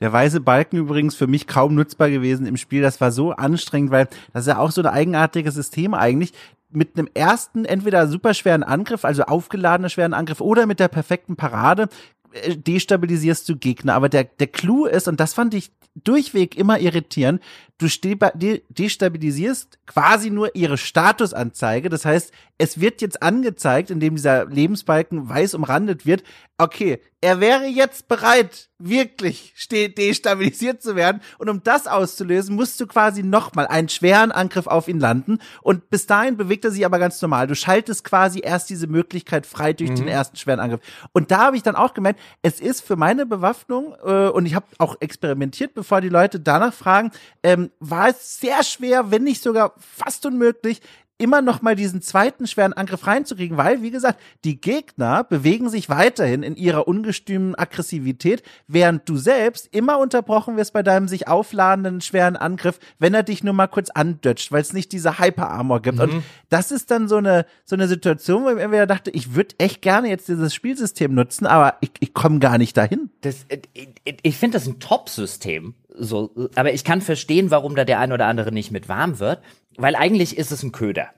Der 0.00 0.12
weiße 0.12 0.40
Balken 0.40 0.78
übrigens 0.78 1.14
für 1.14 1.26
mich 1.26 1.46
kaum 1.46 1.74
nutzbar 1.74 2.10
gewesen 2.10 2.46
im 2.46 2.56
Spiel. 2.56 2.80
Das 2.80 3.00
war 3.00 3.12
so 3.12 3.32
anstrengend, 3.32 3.90
weil 3.90 4.08
das 4.32 4.42
ist 4.42 4.48
ja 4.48 4.58
auch 4.58 4.70
so 4.70 4.80
ein 4.80 4.86
eigenartiges 4.86 5.54
System 5.54 5.94
eigentlich. 5.94 6.32
Mit 6.70 6.96
einem 6.96 7.08
ersten, 7.14 7.64
entweder 7.64 8.06
superschweren 8.06 8.62
Angriff, 8.62 9.04
also 9.04 9.24
aufgeladenen 9.24 9.90
schweren 9.90 10.14
Angriff, 10.14 10.40
oder 10.40 10.66
mit 10.66 10.80
der 10.80 10.88
perfekten 10.88 11.36
Parade 11.36 11.88
äh, 12.32 12.56
destabilisierst 12.56 13.48
du 13.48 13.56
Gegner. 13.56 13.94
Aber 13.94 14.08
der, 14.08 14.24
der 14.24 14.46
Clou 14.46 14.86
ist, 14.86 15.08
und 15.08 15.20
das 15.20 15.34
fand 15.34 15.52
ich 15.52 15.70
durchweg 15.96 16.56
immer 16.56 16.78
irritierend, 16.78 17.42
du 17.80 18.60
destabilisierst 18.68 19.78
quasi 19.86 20.30
nur 20.30 20.54
ihre 20.54 20.76
Statusanzeige. 20.76 21.88
Das 21.88 22.04
heißt, 22.04 22.32
es 22.58 22.78
wird 22.78 23.00
jetzt 23.00 23.22
angezeigt, 23.22 23.90
indem 23.90 24.16
dieser 24.16 24.44
Lebensbalken 24.44 25.28
weiß 25.28 25.54
umrandet 25.54 26.04
wird, 26.04 26.22
okay, 26.58 27.00
er 27.22 27.40
wäre 27.40 27.66
jetzt 27.66 28.08
bereit, 28.08 28.68
wirklich 28.78 29.54
destabilisiert 29.70 30.82
zu 30.82 30.96
werden. 30.96 31.20
Und 31.38 31.48
um 31.48 31.62
das 31.62 31.86
auszulösen, 31.86 32.54
musst 32.54 32.80
du 32.80 32.86
quasi 32.86 33.22
nochmal 33.22 33.66
einen 33.66 33.88
schweren 33.88 34.32
Angriff 34.32 34.66
auf 34.66 34.88
ihn 34.88 35.00
landen. 35.00 35.38
Und 35.62 35.90
bis 35.90 36.06
dahin 36.06 36.36
bewegt 36.36 36.64
er 36.64 36.70
sich 36.70 36.84
aber 36.84 36.98
ganz 36.98 37.20
normal. 37.20 37.46
Du 37.46 37.54
schaltest 37.54 38.04
quasi 38.04 38.40
erst 38.42 38.70
diese 38.70 38.86
Möglichkeit 38.86 39.46
frei 39.46 39.72
durch 39.72 39.90
mhm. 39.90 39.96
den 39.96 40.08
ersten 40.08 40.36
schweren 40.36 40.60
Angriff. 40.60 40.80
Und 41.12 41.30
da 41.30 41.46
habe 41.46 41.56
ich 41.56 41.62
dann 41.62 41.76
auch 41.76 41.94
gemerkt, 41.94 42.20
es 42.42 42.60
ist 42.60 42.82
für 42.82 42.96
meine 42.96 43.26
Bewaffnung, 43.26 43.94
äh, 44.04 44.28
und 44.28 44.46
ich 44.46 44.54
habe 44.54 44.66
auch 44.78 44.96
experimentiert, 45.00 45.74
bevor 45.74 46.00
die 46.00 46.08
Leute 46.08 46.40
danach 46.40 46.72
fragen, 46.72 47.10
ähm, 47.42 47.69
war 47.78 48.08
es 48.08 48.40
sehr 48.40 48.62
schwer, 48.62 49.10
wenn 49.10 49.24
nicht 49.24 49.42
sogar 49.42 49.74
fast 49.78 50.26
unmöglich, 50.26 50.80
immer 51.20 51.42
noch 51.42 51.60
mal 51.60 51.76
diesen 51.76 52.00
zweiten 52.00 52.46
schweren 52.46 52.72
Angriff 52.72 53.06
reinzukriegen, 53.06 53.58
weil, 53.58 53.82
wie 53.82 53.90
gesagt, 53.90 54.18
die 54.44 54.58
Gegner 54.60 55.22
bewegen 55.22 55.68
sich 55.68 55.90
weiterhin 55.90 56.42
in 56.42 56.56
ihrer 56.56 56.88
ungestümen 56.88 57.54
Aggressivität, 57.54 58.42
während 58.66 59.06
du 59.06 59.18
selbst 59.18 59.68
immer 59.70 59.98
unterbrochen 59.98 60.56
wirst 60.56 60.72
bei 60.72 60.82
deinem 60.82 61.08
sich 61.08 61.28
aufladenden 61.28 62.00
schweren 62.00 62.36
Angriff, 62.36 62.80
wenn 62.98 63.12
er 63.12 63.22
dich 63.22 63.44
nur 63.44 63.52
mal 63.52 63.66
kurz 63.66 63.90
andötscht, 63.90 64.50
weil 64.50 64.62
es 64.62 64.72
nicht 64.72 64.92
diese 64.92 65.18
Hyper-Armor 65.18 65.82
gibt. 65.82 65.98
Mhm. 65.98 66.04
Und 66.04 66.24
das 66.48 66.72
ist 66.72 66.90
dann 66.90 67.06
so 67.06 67.16
eine, 67.16 67.44
so 67.66 67.76
eine 67.76 67.86
Situation, 67.86 68.44
wo 68.44 68.48
ich 68.48 68.68
mir 68.68 68.86
dachte, 68.86 69.10
ich 69.10 69.34
würde 69.34 69.54
echt 69.58 69.82
gerne 69.82 70.08
jetzt 70.08 70.28
dieses 70.28 70.54
Spielsystem 70.54 71.12
nutzen, 71.12 71.46
aber 71.46 71.76
ich, 71.82 71.90
ich 72.00 72.14
komme 72.14 72.38
gar 72.38 72.56
nicht 72.56 72.78
dahin. 72.78 73.10
Das, 73.20 73.44
äh, 73.48 73.58
ich 73.74 73.90
ich 74.22 74.36
finde 74.38 74.56
das 74.56 74.66
ein 74.66 74.80
Top-System. 74.80 75.74
So, 75.96 76.30
aber 76.54 76.72
ich 76.72 76.84
kann 76.84 77.00
verstehen, 77.00 77.50
warum 77.50 77.74
da 77.74 77.84
der 77.84 77.98
ein 77.98 78.12
oder 78.12 78.26
andere 78.26 78.52
nicht 78.52 78.70
mit 78.70 78.88
warm 78.88 79.18
wird, 79.18 79.40
weil 79.76 79.96
eigentlich 79.96 80.36
ist 80.38 80.52
es 80.52 80.62
ein 80.62 80.72
Köder. 80.72 81.08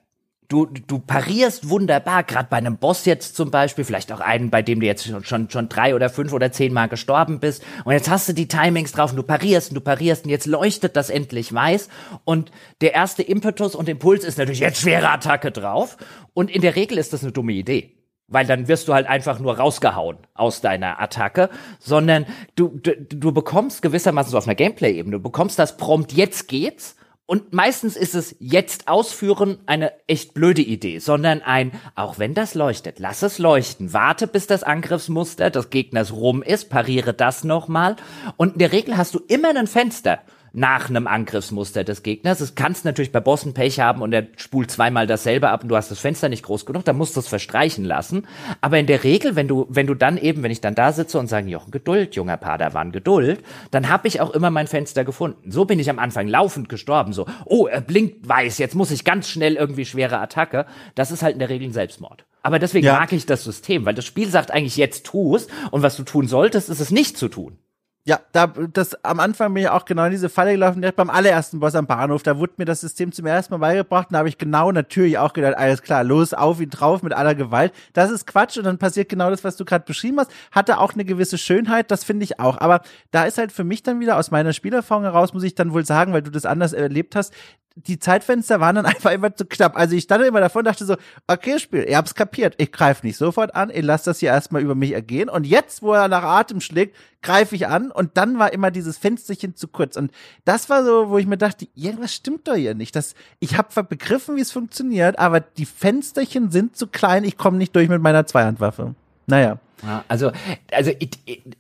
Du, 0.49 0.67
du 0.67 0.99
parierst 0.99 1.71
wunderbar, 1.71 2.25
gerade 2.25 2.49
bei 2.51 2.59
einem 2.59 2.77
Boss 2.77 3.07
jetzt 3.07 3.37
zum 3.37 3.51
Beispiel, 3.51 3.85
vielleicht 3.85 4.13
auch 4.13 4.21
einen, 4.21 4.51
bei 4.51 4.61
dem 4.61 4.81
du 4.81 4.87
jetzt 4.87 5.07
schon, 5.07 5.25
schon, 5.25 5.49
schon 5.49 5.69
drei 5.71 5.95
oder 5.95 6.11
fünf 6.11 6.35
oder 6.35 6.53
zehn 6.53 6.75
Mal 6.75 6.89
gestorben 6.89 7.41
bist. 7.41 7.65
Und 7.85 7.93
jetzt 7.93 8.11
hast 8.11 8.29
du 8.29 8.35
die 8.35 8.49
Timings 8.49 8.93
drauf 8.93 9.13
und 9.13 9.17
du 9.17 9.23
parierst 9.23 9.71
und 9.71 9.77
du 9.77 9.81
parierst 9.81 10.25
und 10.25 10.31
jetzt 10.31 10.47
leuchtet 10.47 10.95
das 10.97 11.09
endlich 11.09 11.55
weiß. 11.55 11.89
Und 12.25 12.51
der 12.83 12.93
erste 12.93 13.23
Impetus 13.23 13.75
und 13.75 13.89
Impuls 13.89 14.25
ist 14.25 14.37
natürlich 14.37 14.61
jetzt 14.61 14.81
schwere 14.81 15.09
Attacke 15.09 15.53
drauf. 15.53 15.97
Und 16.35 16.51
in 16.51 16.61
der 16.61 16.77
Regel 16.77 16.99
ist 16.99 17.15
das 17.15 17.23
eine 17.23 17.33
dumme 17.33 17.53
Idee 17.53 18.02
weil 18.29 18.47
dann 18.47 18.69
wirst 18.69 18.89
du 18.89 18.95
halt 18.95 19.07
einfach 19.07 19.39
nur 19.39 19.59
rausgehauen 19.59 20.19
aus 20.35 20.61
deiner 20.61 21.01
Attacke, 21.01 21.51
sondern 21.79 22.27
du, 22.57 22.69
du, 22.83 22.97
du 22.97 23.33
bekommst 23.33 23.83
gewissermaßen 23.83 24.31
so 24.31 24.39
auf 24.39 24.47
einer 24.47 24.55
Gameplay-Ebene, 24.55 25.17
du 25.17 25.23
bekommst 25.23 25.59
das 25.59 25.77
Prompt, 25.77 26.13
jetzt 26.13 26.49
geht's, 26.49 26.97
und 27.25 27.53
meistens 27.53 27.97
ist 27.97 28.15
es 28.15 28.37
jetzt 28.41 28.89
ausführen 28.89 29.59
eine 29.65 29.93
echt 30.07 30.35
blöde 30.35 30.61
Idee, 30.61 30.99
sondern 30.99 31.41
ein, 31.41 31.73
auch 31.95 32.19
wenn 32.19 32.35
das 32.35 32.55
leuchtet, 32.55 32.99
lass 32.99 33.23
es 33.23 33.39
leuchten, 33.39 33.93
warte 33.95 34.27
bis 34.27 34.47
das 34.47 34.65
Angriffsmuster 34.65 35.49
des 35.49 35.71
Gegners 35.71 36.13
rum 36.13 36.43
ist, 36.43 36.69
pariere 36.69 37.15
das 37.15 37.43
nochmal. 37.43 37.97
Und 38.37 38.55
in 38.55 38.59
der 38.59 38.73
Regel 38.73 38.99
hast 38.99 39.15
du 39.15 39.21
immer 39.29 39.57
ein 39.57 39.67
Fenster, 39.67 40.19
nach 40.53 40.91
einem 40.91 41.07
Angriffsmuster 41.07 41.85
des 41.85 42.03
Gegners. 42.03 42.41
Es 42.41 42.55
kannst 42.55 42.85
natürlich 42.85 43.13
bei 43.13 43.21
Bossen 43.21 43.55
Pech 43.55 43.81
haben 43.81 44.03
und 44.03 44.13
er 44.13 44.27
spult 44.37 44.71
zweimal 44.71 45.07
dasselbe 45.07 45.49
ab 45.49 45.63
und 45.63 45.69
du 45.69 45.77
hast 45.77 45.91
das 45.91 46.01
Fenster 46.01 46.29
nicht 46.29 46.43
groß 46.43 46.67
genug, 46.67 46.85
dann 46.85 46.97
musst 46.97 47.17
du 47.17 47.21
es 47.21 47.29
verstreichen 47.29 47.85
lassen. 47.85 48.27
Aber 48.61 48.79
in 48.79 48.87
der 48.87 49.05
Regel, 49.05 49.35
wenn 49.35 49.49
du, 49.49 49.67
wenn 49.71 49.87
du 49.87 49.95
dann 49.95 50.19
eben, 50.19 50.43
wenn 50.43 50.51
ich 50.51 50.61
dann 50.61 50.75
da 50.75 50.93
sitze 50.93 51.19
und 51.19 51.29
sage, 51.29 51.49
Jochen, 51.49 51.71
Geduld, 51.71 52.15
junger 52.15 52.37
Padawan, 52.37 52.93
Geduld, 52.93 53.43
dann 53.71 53.89
habe 53.89 54.09
ich 54.09 54.21
auch 54.21 54.31
immer 54.31 54.51
mein 54.51 54.67
Fenster 54.67 55.05
gefunden. 55.05 55.51
So 55.51 55.65
bin 55.65 55.79
ich 55.79 55.89
am 55.89 55.99
Anfang 55.99 56.29
laufend 56.29 56.69
gestorben, 56.69 57.13
so, 57.13 57.27
oh, 57.47 57.67
er 57.67 57.81
blinkt 57.81 58.29
weiß, 58.29 58.59
jetzt 58.59 58.75
muss 58.75 58.91
ich 58.91 59.05
ganz 59.05 59.29
schnell 59.29 59.55
irgendwie 59.55 59.87
schwere 59.87 60.19
Attacke. 60.19 60.67
Das 60.95 61.11
ist 61.11 61.23
halt 61.23 61.35
in 61.35 61.39
der 61.39 61.49
Regel 61.49 61.69
ein 61.69 61.73
Selbstmord. 61.73 62.25
Aber 62.43 62.59
deswegen 62.59 62.87
ja. 62.87 62.95
mag 62.95 63.13
ich 63.13 63.25
das 63.25 63.45
System, 63.45 63.87
weil 63.87 63.95
das 63.95 64.05
Spiel 64.05 64.29
sagt 64.29 64.51
eigentlich 64.51 64.77
jetzt 64.77 65.07
tu 65.07 65.37
es 65.37 65.47
und 65.71 65.83
was 65.83 65.97
du 65.97 66.03
tun 66.03 66.27
solltest, 66.27 66.69
ist 66.69 66.81
es 66.81 66.91
nicht 66.91 67.17
zu 67.17 67.29
tun. 67.29 67.59
Ja, 68.05 68.19
da, 68.33 68.49
das, 68.49 68.97
am 69.05 69.21
Anfang 69.21 69.55
bin 69.55 69.63
ich 69.63 69.69
auch 69.69 69.85
genau 69.85 70.05
in 70.07 70.11
diese 70.11 70.29
Falle 70.29 70.51
gelaufen, 70.51 70.81
direkt 70.83 70.97
beim 70.97 71.09
allerersten 71.09 71.61
Boss 71.61 71.77
am 71.77 71.87
Bahnhof. 71.87 72.25
Da 72.25 72.37
wurde 72.37 72.55
mir 72.57 72.65
das 72.65 72.81
System 72.81 73.13
zum 73.13 73.27
ersten 73.27 73.55
Mal 73.55 73.59
beigebracht 73.59 74.09
und 74.09 74.15
da 74.15 74.19
habe 74.19 74.29
ich 74.29 74.39
genau 74.39 74.73
natürlich 74.73 75.19
auch 75.19 75.33
gedacht, 75.33 75.57
alles 75.57 75.83
klar, 75.83 76.03
los, 76.03 76.35
auf 76.35 76.61
ihn 76.61 76.69
drauf 76.69 77.05
mit 77.05 77.13
aller 77.13 77.37
Gewalt. 77.37 77.73
Das 77.93 78.11
ist 78.11 78.27
Quatsch 78.27 78.59
und 78.59 78.65
dann 78.65 78.79
passiert 78.79 79.09
genau 79.09 79.31
das, 79.31 79.45
was 79.45 79.57
du 79.57 79.65
gerade 79.65 79.85
beschrieben 79.85 80.19
hast. 80.19 80.33
Hatte 80.51 80.79
auch 80.79 80.95
eine 80.95 81.05
gewisse 81.05 81.39
Schönheit, 81.39 81.93
das 81.93 82.03
finde 82.03 82.25
ich 82.25 82.41
auch. 82.41 82.59
Aber 82.59 82.83
da 83.13 83.23
ist 83.25 83.39
halt 83.39 83.53
für 83.53 83.63
mich 83.63 83.85
dann 83.85 84.01
wieder 84.01 84.17
aus 84.19 84.33
meiner 84.33 84.53
Spielerfahrung 84.53 85.05
heraus, 85.05 85.33
muss 85.33 85.45
ich 85.45 85.55
dann 85.55 85.73
wohl 85.73 85.87
sagen, 85.87 86.13
weil 86.13 86.23
du 86.23 86.33
das 86.33 86.45
anders 86.45 86.73
erlebt 86.73 87.15
hast, 87.15 87.33
die 87.77 87.99
Zeitfenster 87.99 88.61
waren 88.61 88.77
dann 88.77 88.87
einfach 88.87 89.13
immer 89.13 89.35
zu 89.35 89.45
knapp. 89.45 89.77
Also 89.77 89.95
ich 89.95 90.05
stand 90.05 90.25
immer 90.25 90.41
davor 90.41 90.61
und 90.61 90.67
dachte 90.67 90.85
so, 90.85 90.97
okay, 91.27 91.59
Spiel, 91.59 91.85
ihr 91.89 91.97
habt's 91.97 92.15
kapiert. 92.15 92.55
Ich 92.59 92.73
greife 92.73 93.07
nicht 93.07 93.17
sofort 93.17 93.55
an, 93.55 93.71
ihr 93.71 93.83
lasst 93.83 94.07
das 94.07 94.19
hier 94.19 94.31
erstmal 94.31 94.63
über 94.63 94.75
mich 94.75 94.93
ergehen. 94.93 95.29
Und 95.29 95.47
jetzt, 95.47 95.83
wo 95.83 95.93
er 95.93 96.09
nach 96.09 96.23
Atem 96.23 96.61
schlägt, 96.61 96.97
greife 97.23 97.55
ich 97.55 97.67
an. 97.67 97.91
Und 97.91 98.17
dann 98.17 98.39
war 98.39 98.53
immer 98.53 98.71
dieses 98.71 98.99
Fensterchen 98.99 99.57
zu 99.57 99.69
kurz. 99.69 99.97
Und 99.97 100.13
das 100.45 100.69
war 100.69 100.85
so, 100.85 101.11
wo 101.11 101.19
ich 101.19 101.27
mir 101.27 101.39
dachte, 101.39 101.69
irgendwas 101.75 102.15
stimmt 102.15 102.49
doch 102.49 102.55
hier 102.57 102.75
nicht. 102.75 102.95
Das, 102.97 103.15
ich 103.39 103.57
habe 103.57 103.85
begriffen, 103.85 104.37
wie 104.37 104.41
es 104.41 104.53
funktioniert, 104.53 105.19
aber 105.19 105.41
die 105.41 105.67
Fensterchen 105.67 106.51
sind 106.51 106.77
zu 106.77 106.87
klein, 106.87 107.25
ich 107.25 107.37
komme 107.37 107.59
nicht 107.59 107.75
durch 107.75 107.89
mit 107.89 108.03
meiner 108.03 108.27
Zweihandwaffe. 108.27 108.95
Naja. 109.27 109.59
Ja, 109.85 110.05
also, 110.07 110.31
also 110.71 110.93
ich, 110.99 111.11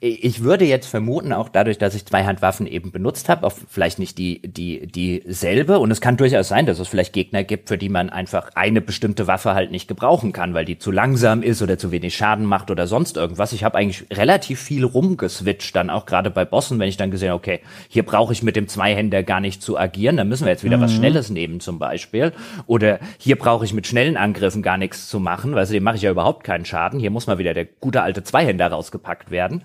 ich 0.00 0.42
würde 0.44 0.64
jetzt 0.64 0.86
vermuten, 0.86 1.32
auch 1.32 1.48
dadurch, 1.48 1.78
dass 1.78 1.94
ich 1.94 2.06
Zweihandwaffen 2.06 2.66
eben 2.66 2.92
benutzt 2.92 3.28
habe, 3.28 3.46
auch 3.46 3.52
vielleicht 3.68 3.98
nicht 3.98 4.16
die, 4.16 4.40
die, 4.42 4.86
dieselbe. 4.86 5.80
Und 5.80 5.90
es 5.90 6.00
kann 6.00 6.16
durchaus 6.16 6.48
sein, 6.48 6.66
dass 6.66 6.78
es 6.78 6.86
vielleicht 6.86 7.12
Gegner 7.12 7.42
gibt, 7.42 7.68
für 7.68 7.78
die 7.78 7.88
man 7.88 8.10
einfach 8.10 8.50
eine 8.54 8.80
bestimmte 8.80 9.26
Waffe 9.26 9.54
halt 9.54 9.72
nicht 9.72 9.88
gebrauchen 9.88 10.32
kann, 10.32 10.54
weil 10.54 10.64
die 10.64 10.78
zu 10.78 10.92
langsam 10.92 11.42
ist 11.42 11.62
oder 11.62 11.78
zu 11.78 11.90
wenig 11.90 12.14
Schaden 12.14 12.46
macht 12.46 12.70
oder 12.70 12.86
sonst 12.86 13.16
irgendwas. 13.16 13.52
Ich 13.52 13.64
habe 13.64 13.76
eigentlich 13.76 14.06
relativ 14.12 14.60
viel 14.60 14.84
rumgeswitcht, 14.84 15.74
dann 15.74 15.90
auch 15.90 16.06
gerade 16.06 16.30
bei 16.30 16.44
Bossen, 16.44 16.78
wenn 16.78 16.88
ich 16.88 16.96
dann 16.96 17.10
gesehen, 17.10 17.32
okay, 17.32 17.60
hier 17.88 18.04
brauche 18.04 18.32
ich 18.32 18.44
mit 18.44 18.54
dem 18.54 18.68
Zweihänder 18.68 19.24
gar 19.24 19.40
nicht 19.40 19.62
zu 19.62 19.76
agieren, 19.76 20.16
dann 20.16 20.28
müssen 20.28 20.44
wir 20.44 20.52
jetzt 20.52 20.64
wieder 20.64 20.76
mhm. 20.76 20.82
was 20.82 20.92
Schnelles 20.92 21.30
nehmen 21.30 21.58
zum 21.58 21.78
Beispiel. 21.80 22.32
Oder 22.66 23.00
hier 23.18 23.36
brauche 23.36 23.64
ich 23.64 23.72
mit 23.72 23.86
schnellen 23.86 24.16
Angriffen 24.16 24.62
gar 24.62 24.76
nichts 24.76 25.08
zu 25.08 25.18
machen, 25.18 25.54
weil 25.54 25.66
dem 25.66 25.82
mache 25.82 25.96
ich 25.96 26.02
ja 26.02 26.10
überhaupt 26.10 26.44
keinen 26.44 26.64
Schaden. 26.64 27.00
Hier 27.00 27.10
muss 27.10 27.26
mal 27.26 27.38
wieder 27.38 27.54
der 27.54 27.64
gute 27.64 28.02
alte 28.02 28.11
Zweihänder 28.20 28.68
rausgepackt 28.68 29.30
werden. 29.30 29.64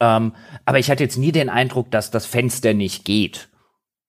Ähm, 0.00 0.32
aber 0.64 0.78
ich 0.78 0.90
hatte 0.90 1.04
jetzt 1.04 1.18
nie 1.18 1.32
den 1.32 1.48
Eindruck, 1.48 1.90
dass 1.90 2.10
das 2.10 2.26
Fenster 2.26 2.74
nicht 2.74 3.04
geht 3.04 3.48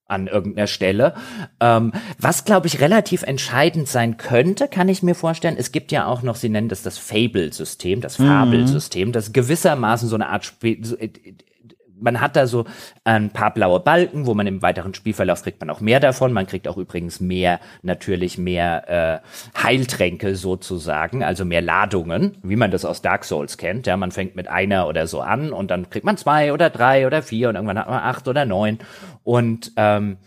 an 0.08 0.28
irgendeiner 0.28 0.68
Stelle. 0.68 1.14
Ähm, 1.60 1.92
was, 2.18 2.44
glaube 2.44 2.68
ich, 2.68 2.80
relativ 2.80 3.22
entscheidend 3.22 3.88
sein 3.88 4.16
könnte, 4.16 4.68
kann 4.68 4.88
ich 4.88 5.02
mir 5.02 5.14
vorstellen. 5.14 5.56
Es 5.58 5.72
gibt 5.72 5.90
ja 5.90 6.06
auch 6.06 6.22
noch, 6.22 6.36
Sie 6.36 6.48
nennen 6.48 6.68
das 6.68 6.82
das 6.82 6.98
Fable-System, 6.98 8.00
das 8.00 8.18
mhm. 8.18 8.28
Fabelsystem, 8.28 9.12
das 9.12 9.32
gewissermaßen 9.32 10.08
so 10.08 10.14
eine 10.14 10.28
Art 10.28 10.44
Sp 10.46 10.78
man 11.98 12.20
hat 12.20 12.36
da 12.36 12.46
so 12.46 12.64
ein 13.04 13.30
paar 13.30 13.52
blaue 13.52 13.80
Balken, 13.80 14.26
wo 14.26 14.34
man 14.34 14.46
im 14.46 14.62
weiteren 14.62 14.94
Spielverlauf 14.94 15.42
kriegt 15.42 15.60
man 15.60 15.70
auch 15.70 15.80
mehr 15.80 16.00
davon. 16.00 16.32
Man 16.32 16.46
kriegt 16.46 16.68
auch 16.68 16.76
übrigens 16.76 17.20
mehr, 17.20 17.60
natürlich 17.82 18.38
mehr 18.38 19.22
äh, 19.24 19.62
Heiltränke 19.62 20.36
sozusagen, 20.36 21.22
also 21.22 21.44
mehr 21.44 21.62
Ladungen, 21.62 22.36
wie 22.42 22.56
man 22.56 22.70
das 22.70 22.84
aus 22.84 23.02
Dark 23.02 23.24
Souls 23.24 23.58
kennt. 23.58 23.86
Ja, 23.86 23.96
man 23.96 24.12
fängt 24.12 24.36
mit 24.36 24.48
einer 24.48 24.88
oder 24.88 25.06
so 25.06 25.20
an 25.20 25.52
und 25.52 25.70
dann 25.70 25.90
kriegt 25.90 26.04
man 26.04 26.16
zwei 26.16 26.52
oder 26.52 26.70
drei 26.70 27.06
oder 27.06 27.22
vier 27.22 27.48
und 27.48 27.54
irgendwann 27.56 27.78
hat 27.78 27.88
man 27.88 28.00
acht 28.00 28.28
oder 28.28 28.44
neun. 28.44 28.78
Und 29.22 29.72
ähm, 29.76 30.18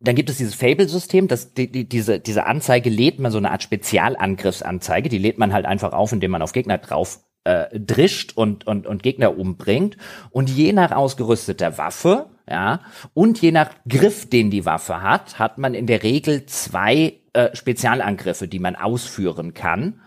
dann 0.00 0.16
gibt 0.16 0.28
es 0.28 0.36
dieses 0.36 0.54
Fable-System, 0.54 1.28
das 1.28 1.54
die, 1.54 1.70
die, 1.70 1.88
diese 1.88 2.20
diese 2.20 2.46
Anzeige 2.46 2.90
lädt 2.90 3.18
man 3.20 3.32
so 3.32 3.38
eine 3.38 3.50
Art 3.50 3.62
Spezialangriffsanzeige, 3.62 5.08
die 5.08 5.18
lädt 5.18 5.38
man 5.38 5.52
halt 5.52 5.64
einfach 5.64 5.92
auf, 5.94 6.12
indem 6.12 6.32
man 6.32 6.42
auf 6.42 6.52
Gegner 6.52 6.78
drauf 6.78 7.20
äh, 7.44 7.78
drischt 7.78 8.32
und, 8.36 8.66
und, 8.66 8.86
und 8.86 9.02
Gegner 9.02 9.38
umbringt. 9.38 9.96
Und 10.30 10.50
je 10.50 10.72
nach 10.72 10.92
ausgerüsteter 10.92 11.78
Waffe, 11.78 12.26
ja, 12.48 12.80
und 13.14 13.40
je 13.40 13.52
nach 13.52 13.70
Griff, 13.88 14.28
den 14.28 14.50
die 14.50 14.66
Waffe 14.66 15.02
hat, 15.02 15.38
hat 15.38 15.58
man 15.58 15.74
in 15.74 15.86
der 15.86 16.02
Regel 16.02 16.44
zwei 16.46 17.14
äh, 17.32 17.54
Spezialangriffe, 17.54 18.48
die 18.48 18.58
man 18.58 18.76
ausführen 18.76 19.54
kann. 19.54 20.00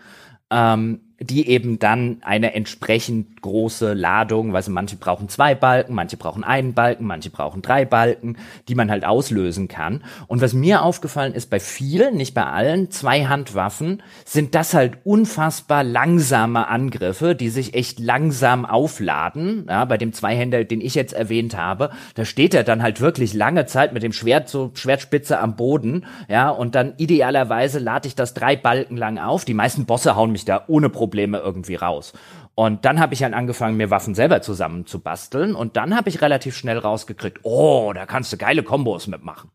Ähm, 0.50 1.00
die 1.20 1.48
eben 1.48 1.78
dann 1.78 2.18
eine 2.20 2.54
entsprechend 2.54 3.42
große 3.42 3.92
Ladung, 3.92 4.52
weil 4.52 4.62
manche 4.68 4.96
brauchen 4.96 5.28
zwei 5.28 5.54
Balken, 5.54 5.94
manche 5.94 6.16
brauchen 6.16 6.44
einen 6.44 6.74
Balken, 6.74 7.06
manche 7.06 7.30
brauchen 7.30 7.60
drei 7.60 7.84
Balken, 7.84 8.36
die 8.68 8.76
man 8.76 8.90
halt 8.90 9.04
auslösen 9.04 9.66
kann. 9.66 10.04
Und 10.28 10.40
was 10.40 10.52
mir 10.52 10.82
aufgefallen 10.82 11.34
ist, 11.34 11.50
bei 11.50 11.58
vielen, 11.58 12.16
nicht 12.16 12.34
bei 12.34 12.44
allen, 12.44 12.90
zwei 12.90 13.26
Handwaffen 13.26 14.02
sind 14.24 14.54
das 14.54 14.74
halt 14.74 14.98
unfassbar 15.04 15.82
langsame 15.82 16.68
Angriffe, 16.68 17.34
die 17.34 17.48
sich 17.48 17.74
echt 17.74 17.98
langsam 17.98 18.64
aufladen. 18.64 19.66
Ja, 19.68 19.84
bei 19.86 19.98
dem 19.98 20.12
Zweihänder, 20.12 20.62
den 20.64 20.80
ich 20.80 20.94
jetzt 20.94 21.14
erwähnt 21.14 21.56
habe, 21.56 21.90
da 22.14 22.24
steht 22.24 22.54
er 22.54 22.62
dann 22.62 22.82
halt 22.82 23.00
wirklich 23.00 23.34
lange 23.34 23.66
Zeit 23.66 23.92
mit 23.92 24.04
dem 24.04 24.12
Schwert 24.12 24.48
so 24.48 24.70
Schwertspitze 24.74 25.40
am 25.40 25.56
Boden, 25.56 26.06
ja, 26.28 26.50
und 26.50 26.74
dann 26.74 26.94
idealerweise 26.96 27.80
lade 27.80 28.06
ich 28.06 28.14
das 28.14 28.34
drei 28.34 28.54
Balken 28.54 28.96
lang 28.96 29.18
auf. 29.18 29.44
Die 29.44 29.54
meisten 29.54 29.84
Bosse 29.84 30.14
hauen 30.14 30.30
mich 30.30 30.44
da 30.44 30.64
ohne 30.68 30.88
Probleme 30.88 31.07
Probleme 31.08 31.38
irgendwie 31.38 31.74
raus. 31.74 32.12
Und 32.54 32.84
dann 32.84 33.00
habe 33.00 33.14
ich 33.14 33.22
halt 33.22 33.34
angefangen, 33.34 33.76
mir 33.76 33.90
Waffen 33.90 34.14
selber 34.14 34.42
zusammen 34.42 34.84
zu 34.84 35.00
basteln. 35.00 35.54
Und 35.54 35.76
dann 35.76 35.96
habe 35.96 36.08
ich 36.10 36.20
relativ 36.20 36.56
schnell 36.56 36.76
rausgekriegt, 36.76 37.40
oh, 37.44 37.92
da 37.94 38.04
kannst 38.04 38.32
du 38.32 38.36
geile 38.36 38.62
Kombos 38.62 39.06
mitmachen. 39.06 39.50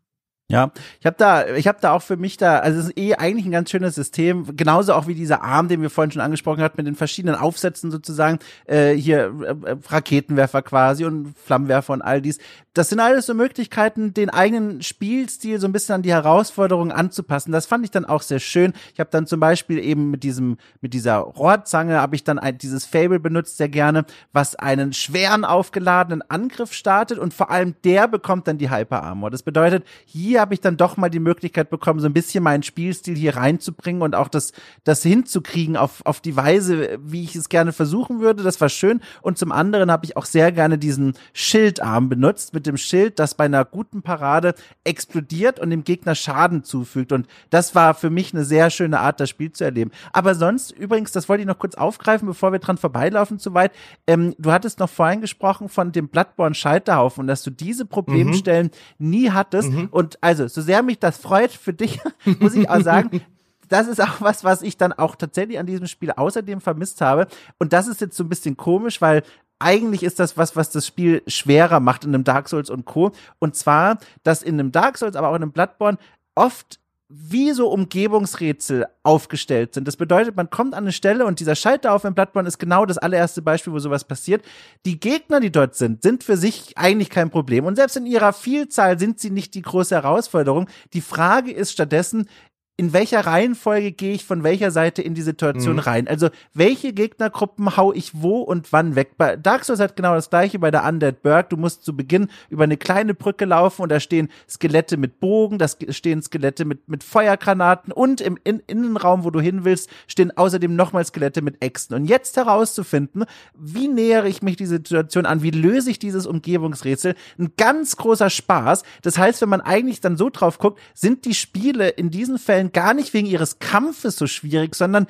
Ja, 0.51 0.71
ich 0.99 1.05
habe 1.05 1.15
da, 1.17 1.47
ich 1.55 1.67
habe 1.67 1.79
da 1.81 1.93
auch 1.93 2.01
für 2.01 2.17
mich 2.17 2.35
da, 2.37 2.59
also 2.59 2.79
es 2.79 2.87
ist 2.87 2.97
eh 2.97 3.15
eigentlich 3.15 3.45
ein 3.45 3.51
ganz 3.51 3.71
schönes 3.71 3.95
System, 3.95 4.55
genauso 4.55 4.93
auch 4.93 5.07
wie 5.07 5.15
dieser 5.15 5.41
Arm, 5.41 5.69
den 5.69 5.81
wir 5.81 5.89
vorhin 5.89 6.11
schon 6.11 6.21
angesprochen 6.21 6.61
hatten, 6.61 6.75
mit 6.77 6.85
den 6.85 6.95
verschiedenen 6.95 7.35
Aufsätzen 7.35 7.91
sozusagen, 7.91 8.39
äh, 8.65 8.91
hier 8.93 9.33
äh, 9.41 9.75
Raketenwerfer 9.87 10.61
quasi 10.61 11.05
und 11.05 11.33
Flammenwerfer 11.43 11.93
und 11.93 12.01
all 12.01 12.21
dies. 12.21 12.39
Das 12.73 12.89
sind 12.89 12.99
alles 12.99 13.27
so 13.27 13.33
Möglichkeiten, 13.33 14.13
den 14.13 14.29
eigenen 14.29 14.81
Spielstil 14.81 15.59
so 15.59 15.67
ein 15.67 15.71
bisschen 15.71 15.95
an 15.95 16.01
die 16.01 16.11
Herausforderungen 16.11 16.91
anzupassen. 16.91 17.51
Das 17.51 17.65
fand 17.65 17.85
ich 17.85 17.91
dann 17.91 18.05
auch 18.05 18.21
sehr 18.21 18.39
schön. 18.39 18.73
Ich 18.93 18.99
habe 18.99 19.11
dann 19.11 19.27
zum 19.27 19.39
Beispiel 19.39 19.79
eben 19.79 20.11
mit 20.11 20.23
diesem, 20.23 20.57
mit 20.81 20.93
dieser 20.93 21.17
Rohrzange 21.17 22.01
habe 22.01 22.15
ich 22.15 22.23
dann 22.23 22.37
ein, 22.37 22.57
dieses 22.57 22.85
Fable 22.85 23.19
benutzt 23.19 23.57
sehr 23.57 23.69
gerne, 23.69 24.05
was 24.33 24.55
einen 24.55 24.91
schweren 24.93 25.45
aufgeladenen 25.45 26.21
Angriff 26.29 26.73
startet 26.73 27.17
und 27.17 27.33
vor 27.33 27.49
allem 27.49 27.75
der 27.83 28.07
bekommt 28.07 28.47
dann 28.47 28.57
die 28.57 28.69
Hyper 28.69 29.03
Armor. 29.03 29.31
Das 29.31 29.43
bedeutet, 29.43 29.85
hier 30.05 30.32
habe 30.39 30.53
ich 30.53 30.61
dann 30.61 30.77
doch 30.77 30.97
mal 30.97 31.09
die 31.09 31.19
Möglichkeit 31.19 31.69
bekommen, 31.69 31.99
so 31.99 32.07
ein 32.07 32.13
bisschen 32.13 32.43
meinen 32.43 32.63
Spielstil 32.63 33.15
hier 33.15 33.35
reinzubringen 33.35 34.01
und 34.01 34.15
auch 34.15 34.27
das, 34.27 34.53
das 34.83 35.03
hinzukriegen 35.03 35.77
auf, 35.77 36.01
auf 36.05 36.21
die 36.21 36.35
Weise, 36.35 36.99
wie 37.03 37.23
ich 37.23 37.35
es 37.35 37.49
gerne 37.49 37.73
versuchen 37.73 38.19
würde. 38.19 38.43
Das 38.43 38.61
war 38.61 38.69
schön. 38.69 39.01
Und 39.21 39.37
zum 39.37 39.51
anderen 39.51 39.91
habe 39.91 40.05
ich 40.05 40.17
auch 40.17 40.25
sehr 40.25 40.51
gerne 40.51 40.77
diesen 40.77 41.13
Schildarm 41.33 42.09
benutzt 42.09 42.53
mit 42.53 42.65
dem 42.65 42.77
Schild, 42.77 43.19
das 43.19 43.35
bei 43.35 43.45
einer 43.45 43.65
guten 43.65 44.01
Parade 44.01 44.55
explodiert 44.83 45.59
und 45.59 45.69
dem 45.69 45.83
Gegner 45.83 46.15
Schaden 46.15 46.63
zufügt. 46.63 47.11
Und 47.11 47.27
das 47.49 47.75
war 47.75 47.93
für 47.93 48.09
mich 48.09 48.33
eine 48.33 48.43
sehr 48.43 48.69
schöne 48.69 48.99
Art, 48.99 49.19
das 49.19 49.29
Spiel 49.29 49.51
zu 49.51 49.63
erleben. 49.63 49.91
Aber 50.11 50.35
sonst, 50.35 50.71
übrigens, 50.71 51.11
das 51.11 51.29
wollte 51.29 51.41
ich 51.41 51.47
noch 51.47 51.59
kurz 51.59 51.75
aufgreifen, 51.75 52.27
bevor 52.27 52.51
wir 52.51 52.59
dran 52.59 52.77
vorbeilaufen 52.77 53.39
zu 53.39 53.53
weit. 53.53 53.71
Ähm, 54.07 54.35
du 54.37 54.51
hattest 54.51 54.79
noch 54.79 54.89
vorhin 54.89 55.21
gesprochen 55.21 55.69
von 55.69 55.91
dem 55.91 56.07
Bloodborne-Scheiterhaufen 56.07 57.21
und 57.21 57.27
dass 57.27 57.43
du 57.43 57.51
diese 57.51 57.85
Problemstellen 57.85 58.71
mhm. 58.97 59.09
nie 59.09 59.31
hattest. 59.31 59.69
Mhm. 59.69 59.87
Und 59.91 60.22
also, 60.23 60.47
so 60.47 60.61
sehr 60.61 60.81
mich 60.83 60.99
das 60.99 61.17
freut 61.17 61.51
für 61.51 61.73
dich, 61.73 61.99
muss 62.39 62.55
ich 62.55 62.69
auch 62.69 62.79
sagen, 62.79 63.21
das 63.67 63.87
ist 63.87 64.01
auch 64.01 64.21
was, 64.21 64.43
was 64.45 64.61
ich 64.61 64.77
dann 64.77 64.93
auch 64.93 65.15
tatsächlich 65.15 65.59
an 65.59 65.65
diesem 65.65 65.87
Spiel 65.87 66.11
außerdem 66.11 66.61
vermisst 66.61 67.01
habe. 67.01 67.27
Und 67.59 67.73
das 67.73 67.87
ist 67.87 67.99
jetzt 67.99 68.15
so 68.15 68.23
ein 68.23 68.29
bisschen 68.29 68.55
komisch, 68.55 69.01
weil 69.01 69.23
eigentlich 69.59 70.01
ist 70.01 70.19
das 70.19 70.37
was, 70.37 70.55
was 70.55 70.69
das 70.69 70.87
Spiel 70.87 71.23
schwerer 71.27 71.81
macht 71.81 72.05
in 72.05 72.13
einem 72.13 72.23
Dark 72.23 72.47
Souls 72.47 72.69
und 72.69 72.85
Co. 72.85 73.11
Und 73.39 73.55
zwar, 73.55 73.97
dass 74.23 74.43
in 74.43 74.59
einem 74.59 74.71
Dark 74.71 74.97
Souls, 74.97 75.17
aber 75.17 75.27
auch 75.27 75.35
in 75.35 75.41
einem 75.41 75.51
Bloodborne 75.51 75.97
oft 76.35 76.79
wie 77.15 77.51
so 77.51 77.69
Umgebungsrätsel 77.69 78.87
aufgestellt 79.03 79.75
sind. 79.75 79.87
Das 79.87 79.97
bedeutet, 79.97 80.35
man 80.35 80.49
kommt 80.49 80.73
an 80.73 80.85
eine 80.85 80.91
Stelle 80.91 81.25
und 81.25 81.39
dieser 81.39 81.55
Schalter 81.55 81.93
auf 81.93 82.05
im 82.05 82.15
Bloodborne 82.15 82.47
ist 82.47 82.57
genau 82.57 82.87
das 82.87 82.97
allererste 82.97 83.43
Beispiel, 83.43 83.71
wo 83.71 83.77
sowas 83.77 84.03
passiert. 84.03 84.43
Die 84.85 84.99
Gegner, 84.99 85.39
die 85.39 85.51
dort 85.51 85.75
sind, 85.75 86.01
sind 86.01 86.23
für 86.23 86.37
sich 86.37 86.75
eigentlich 86.75 87.11
kein 87.11 87.29
Problem. 87.29 87.65
Und 87.65 87.75
selbst 87.75 87.97
in 87.97 88.07
ihrer 88.07 88.33
Vielzahl 88.33 88.97
sind 88.97 89.19
sie 89.19 89.29
nicht 89.29 89.53
die 89.53 89.61
große 89.61 89.93
Herausforderung. 89.93 90.67
Die 90.93 91.01
Frage 91.01 91.51
ist 91.51 91.71
stattdessen, 91.71 92.27
in 92.75 92.91
welcher 92.91 93.19
Reihenfolge 93.19 93.91
gehe 93.91 94.13
ich 94.13 94.25
von 94.25 94.43
welcher 94.43 94.71
Seite 94.71 95.03
in 95.03 95.13
die 95.13 95.21
Situation 95.21 95.73
mhm. 95.73 95.79
rein? 95.79 96.07
Also, 96.07 96.29
welche 96.55 96.91
Gegnergruppen 96.91 97.77
hau 97.77 97.93
ich 97.93 98.21
wo 98.21 98.39
und 98.39 98.73
wann 98.73 98.95
weg? 98.95 99.11
Bei 99.17 99.35
Dark 99.35 99.63
Souls 99.63 99.79
hat 99.79 99.95
genau 99.95 100.15
das 100.15 100.31
gleiche 100.31 100.57
bei 100.57 100.71
der 100.71 100.83
Undead 100.83 101.21
Burg. 101.21 101.49
Du 101.49 101.57
musst 101.57 101.85
zu 101.85 101.95
Beginn 101.95 102.29
über 102.49 102.63
eine 102.63 102.77
kleine 102.77 103.13
Brücke 103.13 103.45
laufen 103.45 103.83
und 103.83 103.89
da 103.89 103.99
stehen 103.99 104.29
Skelette 104.49 104.97
mit 104.97 105.19
Bogen, 105.19 105.59
da 105.59 105.67
stehen 105.67 106.23
Skelette 106.23 106.65
mit, 106.65 106.89
mit 106.89 107.03
Feuergranaten 107.03 107.93
und 107.93 108.21
im 108.21 108.39
in 108.43 108.59
Innenraum, 108.65 109.23
wo 109.23 109.29
du 109.29 109.39
hin 109.39 109.65
willst, 109.65 109.89
stehen 110.07 110.35
außerdem 110.35 110.75
nochmal 110.75 111.05
Skelette 111.05 111.43
mit 111.43 111.63
Äxten. 111.63 111.95
Und 111.95 112.05
jetzt 112.05 112.37
herauszufinden, 112.37 113.25
wie 113.55 113.87
nähere 113.87 114.27
ich 114.27 114.41
mich 114.41 114.55
diese 114.55 114.77
Situation 114.77 115.27
an? 115.27 115.43
Wie 115.43 115.51
löse 115.51 115.91
ich 115.91 115.99
dieses 115.99 116.25
Umgebungsrätsel? 116.25 117.13
Ein 117.37 117.53
ganz 117.55 117.97
großer 117.97 118.31
Spaß. 118.31 118.81
Das 119.03 119.19
heißt, 119.19 119.43
wenn 119.43 119.49
man 119.49 119.61
eigentlich 119.61 120.01
dann 120.01 120.17
so 120.17 120.31
drauf 120.31 120.57
guckt, 120.57 120.79
sind 120.95 121.25
die 121.25 121.35
Spiele 121.35 121.89
in 121.89 122.09
diesen 122.09 122.39
Fällen 122.39 122.62
Fällen 122.63 122.71
gar 122.71 122.93
nicht 122.93 123.13
wegen 123.13 123.27
ihres 123.27 123.59
Kampfes 123.59 124.15
so 124.15 124.27
schwierig, 124.27 124.75
sondern 124.75 125.07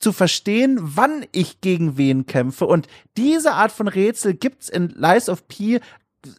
zu 0.00 0.12
verstehen, 0.12 0.78
wann 0.80 1.26
ich 1.30 1.60
gegen 1.60 1.98
wen 1.98 2.26
kämpfe. 2.26 2.64
Und 2.64 2.88
diese 3.16 3.52
Art 3.52 3.70
von 3.70 3.86
Rätsel 3.86 4.34
gibt's 4.34 4.68
in 4.68 4.88
Lies 4.88 5.28
of 5.28 5.46
P 5.46 5.80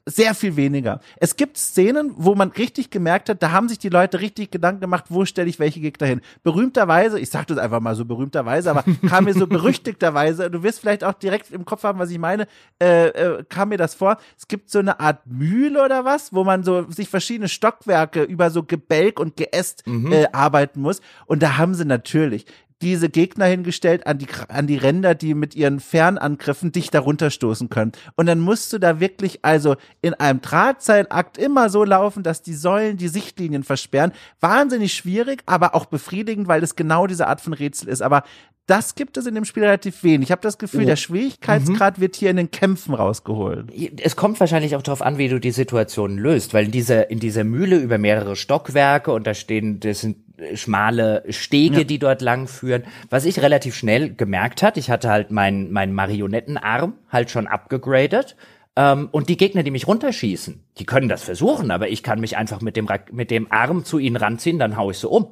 sehr 0.06 0.36
viel 0.36 0.56
weniger. 0.56 1.00
Es 1.18 1.36
gibt 1.36 1.58
Szenen, 1.58 2.14
wo 2.16 2.36
man 2.36 2.50
richtig 2.50 2.90
gemerkt 2.92 3.30
hat, 3.30 3.42
da 3.42 3.52
haben 3.52 3.68
sich 3.68 3.80
die 3.80 3.90
Leute 3.90 4.20
richtig 4.20 4.52
Gedanken 4.52 4.82
gemacht, 4.82 5.06
wo 5.10 5.26
stelle 5.26 5.50
ich 5.50 5.60
welche 5.60 5.80
Gegner 5.80 6.08
hin. 6.08 6.22
Berühmterweise, 6.44 7.20
ich 7.20 7.30
sag 7.30 7.48
das 7.48 7.58
einfach 7.58 7.80
mal 7.80 7.96
so 7.96 8.06
berühmterweise, 8.06 8.70
aber 8.70 8.84
kam 9.08 9.26
mir 9.26 9.34
so 9.34 9.48
berüchtigterweise, 9.48 10.52
du 10.52 10.64
wirst 10.64 10.80
vielleicht 10.80 11.04
auch 11.04 11.14
direkt 11.14 11.52
im 11.52 11.66
Kopf 11.66 11.84
haben, 11.84 12.00
was 12.00 12.12
ich 12.12 12.20
meine, 12.20 12.48
äh, 12.82 13.08
äh, 13.08 13.44
kam 13.50 13.70
mir 13.70 13.78
das 13.78 13.96
vor. 13.96 14.18
Es 14.38 14.48
gibt 14.48 14.70
so 14.70 14.80
eine 14.80 15.00
Art 15.00 15.26
Mühle 15.26 15.84
oder 15.84 16.06
was, 16.06 16.34
wo 16.34 16.44
man 16.44 16.64
so 16.64 16.90
sich 16.92 17.10
verschiedene 17.10 17.50
Stockwerke 17.50 18.24
über 18.24 18.52
so 18.52 18.64
Gebälk 18.64 19.20
und 19.20 19.36
Geäst 19.36 19.88
mhm. 19.88 20.12
äh, 20.12 20.28
arbeiten 20.32 20.82
muss. 20.82 21.02
Und 21.26 21.42
da 21.42 21.58
haben 21.58 21.74
sie 21.74 21.86
natürlich 21.86 22.46
diese 22.82 23.10
Gegner 23.10 23.46
hingestellt 23.46 24.08
an 24.08 24.18
die, 24.18 24.28
an 24.48 24.68
die 24.68 24.78
Ränder, 24.78 25.16
die 25.16 25.34
mit 25.34 25.56
ihren 25.56 25.80
Fernangriffen 25.80 26.72
dich 26.72 26.90
darunter 26.90 27.30
stoßen 27.30 27.70
können. 27.70 27.92
Und 28.16 28.26
dann 28.26 28.40
musst 28.40 28.74
du 28.74 28.80
da 28.80 29.00
wirklich 29.00 29.40
also 29.44 29.76
in 30.02 30.14
einem 30.14 30.42
Drahtseilakt 30.42 31.38
immer 31.38 31.70
so 31.70 31.84
laufen, 31.84 32.24
dass 32.24 32.42
die 32.42 32.54
Säulen 32.54 32.98
die 32.98 33.08
Sichtlinien 33.08 33.64
versperren. 33.64 34.12
Wahnsinnig 34.40 34.94
schwierig, 34.94 35.44
aber 35.46 35.76
auch 35.76 35.86
befriedigend, 35.86 36.48
weil 36.48 36.64
es 36.64 36.76
genau 36.76 37.08
diese 37.08 37.28
Art 37.28 37.42
von 37.42 37.54
Rätsel 37.54 37.88
ist. 37.90 38.02
Aber 38.02 38.24
das 38.68 38.96
gibt 38.96 39.18
es 39.18 39.26
in 39.26 39.36
dem 39.36 39.44
Spiel 39.44 39.64
relativ 39.64 40.04
wenig. 40.04 40.28
Ich 40.28 40.32
habe 40.32 40.42
das 40.42 40.58
Gefühl, 40.58 40.84
oh. 40.84 40.86
der 40.86 40.96
Schwierigkeitsgrad 40.96 41.98
mhm. 41.98 42.02
wird 42.02 42.16
hier 42.16 42.30
in 42.30 42.38
den 42.38 42.52
Kämpfen 42.52 42.94
rausgeholt. 42.94 43.70
Es 44.02 44.16
kommt 44.16 44.40
wahrscheinlich 44.40 44.76
auch 44.76 44.82
darauf 44.82 45.02
an, 45.02 45.18
wie 45.18 45.28
du 45.28 45.40
die 45.40 45.52
Situation 45.52 46.18
löst, 46.18 46.54
weil 46.54 46.66
in 46.66 46.72
dieser, 46.72 47.10
in 47.10 47.20
dieser 47.20 47.44
Mühle 47.44 47.78
über 47.78 47.98
mehrere 47.98 48.36
Stockwerke 48.36 49.12
und 49.12 49.28
da 49.28 49.34
stehen, 49.34 49.80
das 49.80 50.00
sind 50.00 50.18
schmale 50.56 51.24
Stege, 51.30 51.80
ja. 51.80 51.84
die 51.84 52.00
dort 52.00 52.22
lang 52.22 52.48
führen. 52.48 52.84
Was 53.10 53.26
ich 53.26 53.42
relativ 53.42 53.76
schnell 53.76 54.14
gemerkt 54.14 54.64
hat, 54.64 54.78
ich 54.78 54.90
hatte 54.90 55.10
halt 55.10 55.32
meinen 55.32 55.72
mein 55.72 55.94
Marionettenarm 55.94 56.94
halt 57.10 57.30
schon 57.30 57.48
abgegradet. 57.48 58.36
Ähm, 58.76 59.10
und 59.12 59.30
die 59.30 59.38
Gegner, 59.38 59.64
die 59.64 59.72
mich 59.72 59.88
runterschießen, 59.88 60.64
die 60.78 60.86
können 60.86 61.10
das 61.10 61.24
versuchen, 61.24 61.72
aber 61.72 61.90
ich 61.90 62.04
kann 62.04 62.20
mich 62.20 62.38
einfach 62.38 62.62
mit 62.62 62.78
dem, 62.78 62.88
mit 63.12 63.30
dem 63.32 63.52
Arm 63.52 63.84
zu 63.84 63.98
ihnen 64.00 64.16
ranziehen, 64.16 64.60
dann 64.60 64.78
hau 64.78 64.92
ich 64.92 64.98
sie 64.98 65.10
um. 65.10 65.28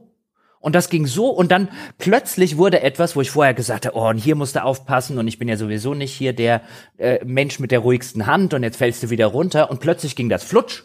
Und 0.61 0.75
das 0.75 0.89
ging 0.89 1.05
so 1.05 1.29
und 1.29 1.51
dann 1.51 1.69
plötzlich 1.97 2.57
wurde 2.57 2.81
etwas, 2.81 3.15
wo 3.15 3.21
ich 3.21 3.31
vorher 3.31 3.53
gesagt 3.53 3.85
habe, 3.85 3.95
oh, 3.95 4.09
und 4.09 4.17
hier 4.17 4.35
musst 4.35 4.57
du 4.57 4.63
aufpassen 4.63 5.17
und 5.17 5.27
ich 5.27 5.39
bin 5.39 5.47
ja 5.47 5.55
sowieso 5.55 5.93
nicht 5.93 6.13
hier 6.13 6.33
der 6.33 6.61
äh, 6.97 7.23
Mensch 7.23 7.59
mit 7.59 7.71
der 7.71 7.79
ruhigsten 7.79 8.27
Hand 8.27 8.53
und 8.53 8.63
jetzt 8.63 8.75
fällst 8.75 9.01
du 9.01 9.09
wieder 9.09 9.27
runter 9.27 9.71
und 9.71 9.79
plötzlich 9.79 10.17
ging 10.17 10.27
das 10.27 10.43
flutsch. 10.43 10.83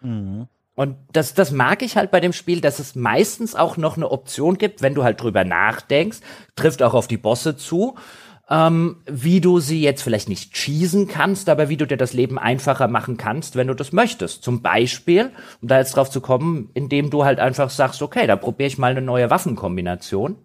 Mhm. 0.00 0.48
Und 0.80 0.96
das, 1.12 1.34
das 1.34 1.50
mag 1.50 1.82
ich 1.82 1.98
halt 1.98 2.10
bei 2.10 2.20
dem 2.20 2.32
Spiel, 2.32 2.62
dass 2.62 2.78
es 2.78 2.94
meistens 2.94 3.54
auch 3.54 3.76
noch 3.76 3.98
eine 3.98 4.10
Option 4.10 4.56
gibt, 4.56 4.80
wenn 4.80 4.94
du 4.94 5.04
halt 5.04 5.20
drüber 5.20 5.44
nachdenkst, 5.44 6.20
trifft 6.56 6.82
auch 6.82 6.94
auf 6.94 7.06
die 7.06 7.18
Bosse 7.18 7.54
zu, 7.54 7.96
ähm, 8.48 8.96
wie 9.04 9.42
du 9.42 9.60
sie 9.60 9.82
jetzt 9.82 10.00
vielleicht 10.00 10.30
nicht 10.30 10.54
cheesen 10.54 11.06
kannst, 11.06 11.50
aber 11.50 11.68
wie 11.68 11.76
du 11.76 11.86
dir 11.86 11.98
das 11.98 12.14
Leben 12.14 12.38
einfacher 12.38 12.88
machen 12.88 13.18
kannst, 13.18 13.56
wenn 13.56 13.66
du 13.66 13.74
das 13.74 13.92
möchtest. 13.92 14.42
Zum 14.42 14.62
Beispiel, 14.62 15.32
um 15.60 15.68
da 15.68 15.76
jetzt 15.76 15.96
drauf 15.96 16.08
zu 16.08 16.22
kommen, 16.22 16.70
indem 16.72 17.10
du 17.10 17.26
halt 17.26 17.40
einfach 17.40 17.68
sagst, 17.68 18.00
okay, 18.00 18.26
da 18.26 18.36
probiere 18.36 18.68
ich 18.68 18.78
mal 18.78 18.92
eine 18.92 19.02
neue 19.02 19.28
Waffenkombination 19.28 20.36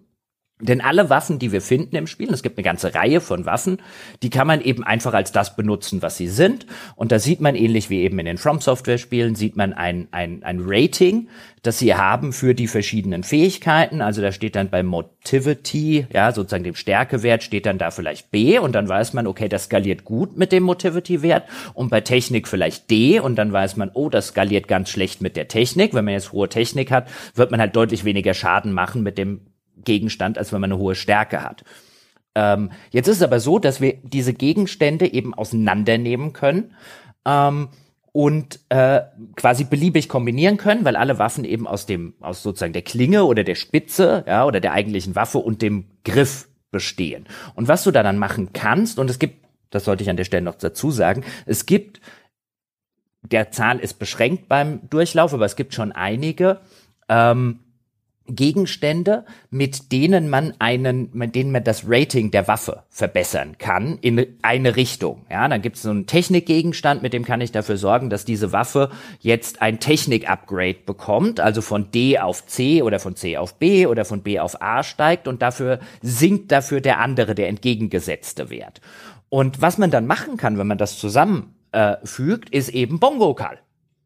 denn 0.61 0.79
alle 0.79 1.09
Waffen, 1.09 1.37
die 1.37 1.51
wir 1.51 1.61
finden 1.61 1.97
im 1.97 2.07
Spiel, 2.07 2.31
es 2.31 2.41
gibt 2.41 2.57
eine 2.57 2.63
ganze 2.63 2.95
Reihe 2.95 3.19
von 3.19 3.45
Waffen, 3.45 3.81
die 4.23 4.29
kann 4.29 4.47
man 4.47 4.61
eben 4.61 4.85
einfach 4.85 5.13
als 5.13 5.33
das 5.33 5.57
benutzen, 5.57 6.01
was 6.01 6.15
sie 6.15 6.29
sind. 6.29 6.65
Und 6.95 7.11
da 7.11 7.19
sieht 7.19 7.41
man 7.41 7.55
ähnlich 7.55 7.89
wie 7.89 8.03
eben 8.03 8.17
in 8.19 8.25
den 8.25 8.37
From 8.37 8.61
Software 8.61 8.97
Spielen, 8.97 9.35
sieht 9.35 9.57
man 9.57 9.73
ein, 9.73 10.07
ein, 10.11 10.43
ein 10.43 10.61
Rating, 10.61 11.27
das 11.61 11.79
sie 11.79 11.95
haben 11.95 12.31
für 12.31 12.55
die 12.55 12.67
verschiedenen 12.67 13.23
Fähigkeiten. 13.23 13.99
Also 13.99 14.21
da 14.21 14.31
steht 14.31 14.55
dann 14.55 14.69
bei 14.69 14.81
Motivity, 14.81 16.07
ja, 16.13 16.31
sozusagen 16.31 16.63
dem 16.63 16.75
Stärkewert 16.75 17.43
steht 17.43 17.65
dann 17.65 17.77
da 17.77 17.91
vielleicht 17.91 18.31
B 18.31 18.57
und 18.57 18.73
dann 18.75 18.87
weiß 18.87 19.11
man, 19.11 19.27
okay, 19.27 19.49
das 19.49 19.65
skaliert 19.65 20.05
gut 20.05 20.37
mit 20.37 20.53
dem 20.53 20.63
Motivity-Wert 20.63 21.49
und 21.73 21.89
bei 21.89 21.99
Technik 21.99 22.47
vielleicht 22.47 22.89
D 22.89 23.19
und 23.19 23.35
dann 23.35 23.51
weiß 23.51 23.75
man, 23.75 23.91
oh, 23.93 24.07
das 24.07 24.27
skaliert 24.27 24.69
ganz 24.69 24.89
schlecht 24.89 25.21
mit 25.21 25.35
der 25.35 25.49
Technik. 25.49 25.93
Wenn 25.93 26.05
man 26.05 26.13
jetzt 26.13 26.31
hohe 26.31 26.47
Technik 26.47 26.91
hat, 26.91 27.09
wird 27.33 27.51
man 27.51 27.59
halt 27.59 27.75
deutlich 27.75 28.05
weniger 28.05 28.33
Schaden 28.33 28.71
machen 28.71 29.03
mit 29.03 29.17
dem 29.17 29.41
Gegenstand, 29.85 30.37
als 30.37 30.51
wenn 30.51 30.61
man 30.61 30.71
eine 30.71 30.79
hohe 30.79 30.95
Stärke 30.95 31.43
hat. 31.43 31.63
Ähm, 32.35 32.71
jetzt 32.91 33.07
ist 33.07 33.17
es 33.17 33.23
aber 33.23 33.39
so, 33.39 33.59
dass 33.59 33.79
wir 33.79 33.93
diese 34.03 34.33
Gegenstände 34.33 35.11
eben 35.11 35.33
auseinandernehmen 35.33 36.33
können 36.33 36.75
ähm, 37.25 37.69
und 38.11 38.59
äh, 38.69 39.01
quasi 39.35 39.63
beliebig 39.63 40.09
kombinieren 40.09 40.57
können, 40.57 40.85
weil 40.85 40.97
alle 40.97 41.17
Waffen 41.17 41.45
eben 41.45 41.65
aus 41.65 41.85
dem, 41.85 42.13
aus 42.19 42.43
sozusagen 42.43 42.73
der 42.73 42.81
Klinge 42.81 43.23
oder 43.23 43.43
der 43.43 43.55
Spitze, 43.55 44.25
ja, 44.27 44.45
oder 44.45 44.59
der 44.59 44.73
eigentlichen 44.73 45.15
Waffe 45.15 45.37
und 45.37 45.61
dem 45.61 45.85
Griff 46.03 46.47
bestehen. 46.71 47.25
Und 47.55 47.69
was 47.69 47.83
du 47.83 47.91
da 47.91 48.03
dann 48.03 48.17
machen 48.17 48.51
kannst, 48.51 48.99
und 48.99 49.09
es 49.09 49.17
gibt, 49.17 49.45
das 49.69 49.85
sollte 49.85 50.03
ich 50.03 50.09
an 50.09 50.17
der 50.17 50.25
Stelle 50.25 50.43
noch 50.43 50.55
dazu 50.55 50.91
sagen, 50.91 51.23
es 51.45 51.65
gibt, 51.65 52.01
der 53.21 53.51
Zahl 53.51 53.79
ist 53.79 53.95
beschränkt 53.95 54.49
beim 54.49 54.81
Durchlauf, 54.89 55.33
aber 55.33 55.45
es 55.45 55.55
gibt 55.55 55.73
schon 55.73 55.91
einige, 55.93 56.59
ähm, 57.09 57.59
Gegenstände, 58.27 59.25
mit 59.49 59.91
denen 59.91 60.29
man 60.29 60.53
einen, 60.59 61.09
mit 61.13 61.35
denen 61.35 61.51
man 61.51 61.63
das 61.63 61.83
Rating 61.87 62.31
der 62.31 62.47
Waffe 62.47 62.83
verbessern 62.89 63.57
kann 63.59 63.97
in 64.01 64.25
eine 64.41 64.75
Richtung. 64.75 65.25
Ja, 65.29 65.47
dann 65.47 65.61
gibt 65.61 65.75
es 65.75 65.83
so 65.83 65.91
einen 65.91 66.07
Technikgegenstand, 66.07 67.03
mit 67.03 67.13
dem 67.13 67.23
kann 67.23 67.41
ich 67.41 67.51
dafür 67.51 67.77
sorgen, 67.77 68.09
dass 68.09 68.25
diese 68.25 68.51
Waffe 68.51 68.89
jetzt 69.19 69.61
ein 69.61 69.79
Technik-Upgrade 69.79 70.79
bekommt, 70.85 71.39
also 71.39 71.61
von 71.61 71.91
D 71.91 72.17
auf 72.17 72.47
C 72.47 72.81
oder 72.81 72.99
von 72.99 73.15
C 73.15 73.37
auf 73.37 73.55
B 73.59 73.85
oder 73.85 74.05
von 74.05 74.21
B 74.23 74.39
auf 74.39 74.61
A 74.61 74.83
steigt 74.83 75.27
und 75.27 75.41
dafür 75.41 75.79
sinkt 76.01 76.51
dafür 76.51 76.81
der 76.81 76.99
andere, 76.99 77.35
der 77.35 77.49
entgegengesetzte 77.49 78.49
Wert. 78.49 78.81
Und 79.29 79.61
was 79.61 79.77
man 79.77 79.91
dann 79.91 80.07
machen 80.07 80.37
kann, 80.37 80.57
wenn 80.57 80.67
man 80.67 80.77
das 80.77 80.97
zusammenfügt, 80.97 82.53
äh, 82.53 82.57
ist 82.57 82.69
eben 82.69 82.99
Bongo-Kall. 82.99 83.59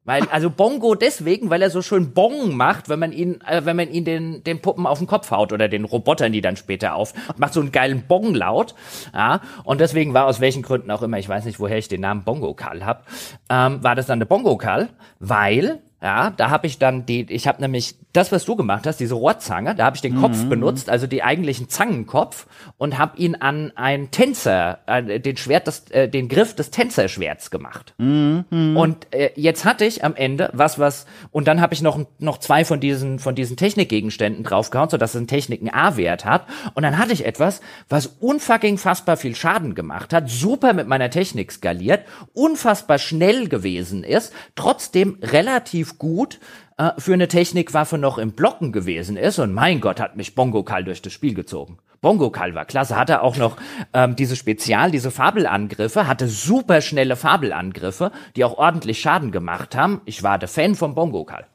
Weil, 0.09 0.23
also 0.31 0.49
Bongo 0.49 0.95
deswegen, 0.95 1.51
weil 1.51 1.61
er 1.61 1.69
so 1.69 1.83
schön 1.83 2.15
Bong 2.15 2.57
macht, 2.57 2.89
wenn 2.89 2.97
man 2.97 3.11
ihn, 3.11 3.41
äh, 3.47 3.63
wenn 3.63 3.75
man 3.75 3.91
ihn 3.91 4.05
den, 4.05 4.43
den 4.43 4.59
Puppen 4.59 4.87
auf 4.87 4.97
den 4.97 5.05
Kopf 5.05 5.29
haut 5.29 5.53
oder 5.53 5.67
den 5.67 5.85
Robotern, 5.85 6.31
die 6.31 6.41
dann 6.41 6.55
später 6.55 6.95
auf, 6.95 7.13
macht 7.37 7.53
so 7.53 7.59
einen 7.59 7.71
geilen 7.71 8.07
Bong-Laut. 8.07 8.73
Ja, 9.13 9.41
und 9.65 9.79
deswegen 9.79 10.15
war 10.15 10.25
aus 10.25 10.39
welchen 10.39 10.63
Gründen 10.63 10.89
auch 10.89 11.03
immer, 11.03 11.19
ich 11.19 11.29
weiß 11.29 11.45
nicht, 11.45 11.59
woher 11.59 11.77
ich 11.77 11.89
den 11.89 12.01
Namen 12.01 12.23
Bongo 12.23 12.55
Karl 12.55 12.83
hab, 12.83 13.05
ähm, 13.51 13.83
war 13.83 13.93
das 13.93 14.07
dann 14.07 14.17
eine 14.17 14.25
Bongo 14.25 14.57
Karl, 14.57 14.89
weil 15.19 15.79
ja, 16.01 16.29
da 16.29 16.49
habe 16.49 16.65
ich 16.65 16.79
dann 16.79 17.05
die, 17.05 17.25
ich 17.29 17.47
habe 17.47 17.61
nämlich 17.61 17.95
das, 18.13 18.31
was 18.31 18.45
du 18.45 18.55
gemacht 18.55 18.87
hast, 18.87 18.99
diese 18.99 19.15
Rohrzange, 19.15 19.75
da 19.75 19.85
habe 19.85 19.95
ich 19.95 20.01
den 20.01 20.15
mhm. 20.15 20.21
Kopf 20.21 20.45
benutzt, 20.45 20.89
also 20.89 21.07
die 21.07 21.23
eigentlichen 21.23 21.69
Zangenkopf 21.69 22.47
und 22.77 22.97
habe 22.97 23.17
ihn 23.17 23.35
an 23.35 23.73
ein 23.75 24.09
Tänzer, 24.09 24.79
äh, 24.87 25.19
den 25.19 25.37
Schwert, 25.37 25.67
des, 25.67 25.91
äh, 25.91 26.07
den 26.07 26.29
Griff 26.29 26.55
des 26.55 26.71
Tänzerschwerts 26.71 27.51
gemacht. 27.51 27.93
Mhm. 27.97 28.45
Und 28.77 29.13
äh, 29.13 29.31
jetzt 29.35 29.65
hatte 29.65 29.85
ich 29.85 30.03
am 30.03 30.15
Ende 30.15 30.49
was, 30.53 30.79
was 30.79 31.05
und 31.31 31.47
dann 31.47 31.59
habe 31.59 31.73
ich 31.73 31.81
noch 31.81 31.99
noch 32.17 32.37
zwei 32.37 32.63
von 32.65 32.79
diesen 32.79 33.19
von 33.19 33.35
diesen 33.35 33.57
Technikgegenständen 33.57 34.43
draufgehauen, 34.43 34.89
so 34.89 34.97
dass 34.97 35.11
es 35.11 35.17
einen 35.17 35.27
Techniken 35.27 35.69
A-Wert 35.69 36.25
hat. 36.25 36.45
Und 36.73 36.83
dann 36.83 36.97
hatte 36.97 37.13
ich 37.13 37.25
etwas, 37.25 37.61
was 37.89 38.07
unfucking 38.07 38.77
fassbar 38.77 39.17
viel 39.17 39.35
Schaden 39.35 39.75
gemacht 39.75 40.13
hat, 40.13 40.29
super 40.29 40.73
mit 40.73 40.87
meiner 40.87 41.09
Technik 41.09 41.51
skaliert, 41.51 42.05
unfassbar 42.33 42.97
schnell 42.97 43.49
gewesen 43.49 44.03
ist, 44.03 44.33
trotzdem 44.55 45.17
relativ 45.21 45.88
relativ 45.89 45.97
gut 45.97 46.39
äh, 46.77 46.91
für 46.97 47.13
eine 47.13 47.27
Technikwaffe 47.27 47.97
noch 47.97 48.17
im 48.17 48.31
Blocken 48.31 48.71
gewesen 48.71 49.17
ist. 49.17 49.39
Und 49.39 49.53
mein 49.53 49.81
Gott, 49.81 49.99
hat 49.99 50.15
mich 50.15 50.35
Bongo 50.35 50.63
Kall 50.63 50.83
durch 50.83 51.01
das 51.01 51.13
Spiel 51.13 51.33
gezogen. 51.33 51.77
Bongo 52.01 52.29
Kall 52.29 52.55
war 52.55 52.65
klasse, 52.65 52.95
hatte 52.95 53.21
auch 53.21 53.35
noch 53.35 53.57
ähm, 53.93 54.15
diese 54.15 54.35
Spezial, 54.35 54.89
diese 54.91 55.11
Fabelangriffe, 55.11 56.07
hatte 56.07 56.27
super 56.27 56.81
schnelle 56.81 57.17
Fabelangriffe, 57.17 58.11
die 58.35 58.45
auch 58.45 58.57
ordentlich 58.57 59.01
Schaden 59.01 59.31
gemacht 59.31 59.75
haben. 59.75 60.01
Ich 60.05 60.23
war 60.23 60.39
der 60.39 60.47
Fan 60.47 60.75
von 60.75 60.95
Bongo 60.95 61.25
Kall 61.25 61.45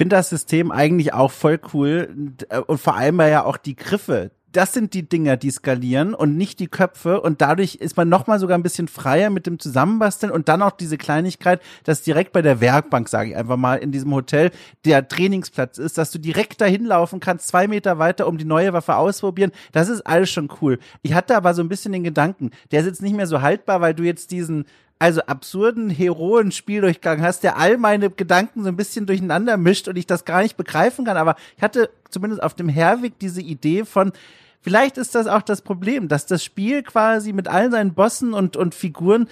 finde 0.00 0.16
das 0.16 0.30
System 0.30 0.72
eigentlich 0.72 1.12
auch 1.12 1.30
voll 1.30 1.60
cool 1.74 2.32
und 2.66 2.80
vor 2.80 2.96
allem 2.96 3.20
ja 3.20 3.44
auch 3.44 3.58
die 3.58 3.76
Griffe, 3.76 4.30
das 4.52 4.72
sind 4.72 4.94
die 4.94 5.08
Dinger, 5.08 5.36
die 5.36 5.50
skalieren 5.50 6.14
und 6.14 6.36
nicht 6.36 6.58
die 6.58 6.66
Köpfe. 6.66 7.20
Und 7.20 7.40
dadurch 7.40 7.76
ist 7.76 7.96
man 7.96 8.08
nochmal 8.08 8.38
sogar 8.38 8.58
ein 8.58 8.62
bisschen 8.62 8.88
freier 8.88 9.30
mit 9.30 9.46
dem 9.46 9.58
Zusammenbasteln 9.58 10.32
und 10.32 10.48
dann 10.48 10.62
auch 10.62 10.72
diese 10.72 10.98
Kleinigkeit, 10.98 11.60
dass 11.84 12.02
direkt 12.02 12.32
bei 12.32 12.42
der 12.42 12.60
Werkbank, 12.60 13.08
sage 13.08 13.30
ich 13.30 13.36
einfach 13.36 13.56
mal, 13.56 13.76
in 13.76 13.92
diesem 13.92 14.12
Hotel 14.12 14.50
der 14.84 15.06
Trainingsplatz 15.06 15.78
ist, 15.78 15.98
dass 15.98 16.10
du 16.10 16.18
direkt 16.18 16.60
dahin 16.60 16.84
laufen 16.84 17.20
kannst, 17.20 17.48
zwei 17.48 17.68
Meter 17.68 17.98
weiter, 17.98 18.26
um 18.26 18.38
die 18.38 18.44
neue 18.44 18.72
Waffe 18.72 18.96
ausprobieren. 18.96 19.52
Das 19.72 19.88
ist 19.88 20.02
alles 20.02 20.30
schon 20.30 20.48
cool. 20.60 20.78
Ich 21.02 21.14
hatte 21.14 21.36
aber 21.36 21.54
so 21.54 21.62
ein 21.62 21.68
bisschen 21.68 21.92
den 21.92 22.04
Gedanken, 22.04 22.50
der 22.70 22.80
ist 22.80 22.86
jetzt 22.86 23.02
nicht 23.02 23.16
mehr 23.16 23.26
so 23.26 23.42
haltbar, 23.42 23.80
weil 23.80 23.94
du 23.94 24.02
jetzt 24.02 24.30
diesen 24.30 24.64
also 25.00 25.22
absurden 25.22 25.88
Heroen-Spieldurchgang 25.88 27.22
hast, 27.22 27.42
der 27.42 27.56
all 27.56 27.78
meine 27.78 28.10
Gedanken 28.10 28.62
so 28.62 28.68
ein 28.68 28.76
bisschen 28.76 29.06
durcheinander 29.06 29.56
mischt 29.56 29.88
und 29.88 29.96
ich 29.96 30.06
das 30.06 30.26
gar 30.26 30.42
nicht 30.42 30.58
begreifen 30.58 31.06
kann. 31.06 31.16
Aber 31.16 31.36
ich 31.56 31.62
hatte 31.62 31.90
zumindest 32.10 32.42
auf 32.42 32.52
dem 32.52 32.68
Herweg 32.68 33.18
diese 33.18 33.40
Idee 33.40 33.86
von, 33.86 34.12
vielleicht 34.60 34.98
ist 34.98 35.14
das 35.14 35.26
auch 35.26 35.40
das 35.40 35.62
Problem, 35.62 36.08
dass 36.08 36.26
das 36.26 36.44
Spiel 36.44 36.82
quasi 36.82 37.32
mit 37.32 37.48
all 37.48 37.70
seinen 37.70 37.94
Bossen 37.94 38.34
und, 38.34 38.58
und 38.58 38.74
Figuren 38.74 39.26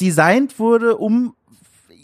designt 0.00 0.58
wurde, 0.58 0.96
um 0.96 1.36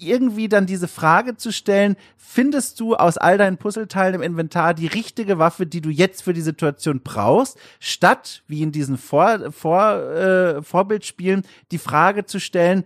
irgendwie 0.06 0.48
dann 0.48 0.66
diese 0.66 0.88
Frage 0.88 1.36
zu 1.36 1.52
stellen, 1.52 1.96
findest 2.16 2.80
du 2.80 2.94
aus 2.94 3.18
all 3.18 3.38
deinen 3.38 3.58
Puzzleteilen 3.58 4.14
im 4.14 4.22
Inventar 4.22 4.74
die 4.74 4.86
richtige 4.86 5.38
Waffe, 5.38 5.66
die 5.66 5.80
du 5.80 5.90
jetzt 5.90 6.22
für 6.22 6.32
die 6.32 6.40
Situation 6.40 7.00
brauchst, 7.02 7.58
statt, 7.80 8.42
wie 8.46 8.62
in 8.62 8.72
diesen 8.72 8.98
Vor, 8.98 9.52
Vor, 9.52 9.94
äh, 9.94 10.62
Vorbildspielen, 10.62 11.42
die 11.70 11.78
Frage 11.78 12.24
zu 12.24 12.40
stellen, 12.40 12.84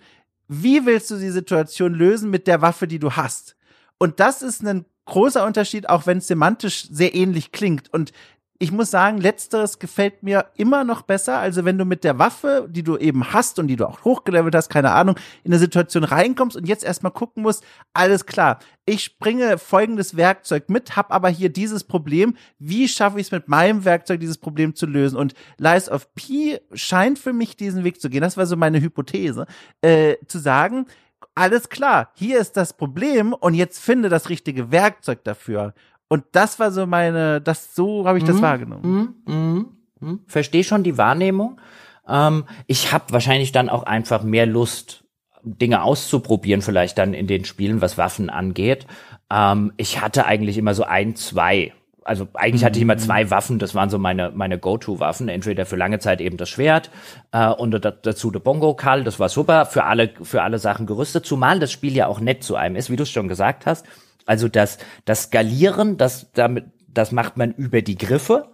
wie 0.48 0.86
willst 0.86 1.10
du 1.10 1.16
die 1.16 1.30
Situation 1.30 1.94
lösen 1.94 2.30
mit 2.30 2.46
der 2.46 2.62
Waffe, 2.62 2.86
die 2.86 2.98
du 2.98 3.12
hast? 3.12 3.56
Und 3.98 4.20
das 4.20 4.42
ist 4.42 4.64
ein 4.64 4.84
großer 5.06 5.44
Unterschied, 5.44 5.88
auch 5.88 6.06
wenn 6.06 6.18
es 6.18 6.26
semantisch 6.26 6.86
sehr 6.90 7.14
ähnlich 7.14 7.52
klingt. 7.52 7.92
Und 7.92 8.12
ich 8.58 8.72
muss 8.72 8.90
sagen, 8.90 9.18
letzteres 9.18 9.78
gefällt 9.78 10.22
mir 10.22 10.46
immer 10.56 10.84
noch 10.84 11.02
besser. 11.02 11.38
Also 11.38 11.64
wenn 11.64 11.78
du 11.78 11.84
mit 11.84 12.04
der 12.04 12.18
Waffe, 12.18 12.66
die 12.70 12.82
du 12.82 12.96
eben 12.96 13.32
hast 13.32 13.58
und 13.58 13.68
die 13.68 13.76
du 13.76 13.86
auch 13.86 14.04
hochgelevelt 14.04 14.54
hast, 14.54 14.68
keine 14.68 14.92
Ahnung, 14.92 15.16
in 15.44 15.52
eine 15.52 15.58
Situation 15.58 16.04
reinkommst 16.04 16.56
und 16.56 16.66
jetzt 16.66 16.84
erstmal 16.84 17.12
gucken 17.12 17.42
musst, 17.42 17.64
alles 17.92 18.26
klar, 18.26 18.58
ich 18.86 19.18
bringe 19.18 19.58
folgendes 19.58 20.16
Werkzeug 20.16 20.68
mit, 20.68 20.96
hab 20.96 21.12
aber 21.12 21.28
hier 21.28 21.48
dieses 21.48 21.84
Problem. 21.84 22.36
Wie 22.58 22.88
schaffe 22.88 23.18
ich 23.20 23.26
es 23.26 23.32
mit 23.32 23.48
meinem 23.48 23.84
Werkzeug, 23.84 24.20
dieses 24.20 24.38
Problem 24.38 24.74
zu 24.74 24.86
lösen? 24.86 25.16
Und 25.16 25.34
Lies 25.58 25.90
of 25.90 26.14
P 26.14 26.60
scheint 26.72 27.18
für 27.18 27.32
mich 27.32 27.56
diesen 27.56 27.84
Weg 27.84 28.00
zu 28.00 28.08
gehen. 28.08 28.22
Das 28.22 28.36
war 28.36 28.46
so 28.46 28.56
meine 28.56 28.80
Hypothese, 28.80 29.46
äh, 29.82 30.16
zu 30.26 30.38
sagen, 30.38 30.86
alles 31.34 31.68
klar, 31.68 32.12
hier 32.14 32.38
ist 32.38 32.56
das 32.56 32.76
Problem 32.76 33.32
und 33.32 33.54
jetzt 33.54 33.78
finde 33.78 34.08
das 34.08 34.28
richtige 34.30 34.70
Werkzeug 34.70 35.22
dafür. 35.24 35.74
Und 36.08 36.24
das 36.32 36.58
war 36.58 36.70
so 36.70 36.86
meine, 36.86 37.40
das 37.40 37.74
so 37.74 38.06
habe 38.06 38.18
ich 38.18 38.24
das 38.24 38.36
mhm. 38.36 38.42
wahrgenommen. 38.42 39.14
Mhm. 39.26 39.34
Mhm. 39.34 39.66
Hm? 40.00 40.20
Verstehe 40.26 40.64
schon 40.64 40.82
die 40.82 40.98
Wahrnehmung. 40.98 41.60
Ähm, 42.08 42.44
ich 42.66 42.92
habe 42.92 43.12
wahrscheinlich 43.12 43.52
dann 43.52 43.68
auch 43.68 43.82
einfach 43.82 44.22
mehr 44.22 44.46
Lust, 44.46 45.04
Dinge 45.42 45.82
auszuprobieren, 45.82 46.62
vielleicht 46.62 46.98
dann 46.98 47.14
in 47.14 47.26
den 47.26 47.44
Spielen, 47.44 47.80
was 47.80 47.98
Waffen 47.98 48.30
angeht. 48.30 48.86
Ähm, 49.30 49.72
ich 49.76 50.00
hatte 50.00 50.26
eigentlich 50.26 50.58
immer 50.58 50.74
so 50.74 50.84
ein, 50.84 51.16
zwei. 51.16 51.72
Also 52.04 52.28
eigentlich 52.34 52.64
hatte 52.64 52.78
ich 52.78 52.82
immer 52.82 52.98
zwei 52.98 53.24
mhm. 53.24 53.30
Waffen, 53.30 53.58
das 53.58 53.74
waren 53.74 53.90
so 53.90 53.98
meine, 53.98 54.30
meine 54.32 54.58
Go-To-Waffen. 54.58 55.28
Entweder 55.28 55.66
für 55.66 55.74
lange 55.74 55.98
Zeit 55.98 56.20
eben 56.20 56.36
das 56.36 56.48
Schwert 56.48 56.90
äh, 57.32 57.48
und 57.48 57.72
dazu 57.72 58.30
der 58.30 58.38
Bongo-Kall, 58.38 59.02
das 59.02 59.18
war 59.18 59.28
super, 59.28 59.66
für 59.66 59.84
alle, 59.84 60.12
für 60.22 60.42
alle 60.42 60.58
Sachen 60.58 60.86
gerüstet, 60.86 61.26
zumal 61.26 61.58
das 61.58 61.72
Spiel 61.72 61.96
ja 61.96 62.06
auch 62.06 62.20
nett 62.20 62.44
zu 62.44 62.54
einem 62.54 62.76
ist, 62.76 62.90
wie 62.90 62.96
du 62.96 63.02
es 63.02 63.10
schon 63.10 63.26
gesagt 63.26 63.66
hast. 63.66 63.86
Also 64.26 64.48
das, 64.48 64.78
das 65.04 65.24
Skalieren, 65.24 65.96
das, 65.96 66.30
damit, 66.32 66.66
das 66.88 67.12
macht 67.12 67.36
man 67.36 67.52
über 67.52 67.80
die 67.82 67.96
Griffe 67.96 68.50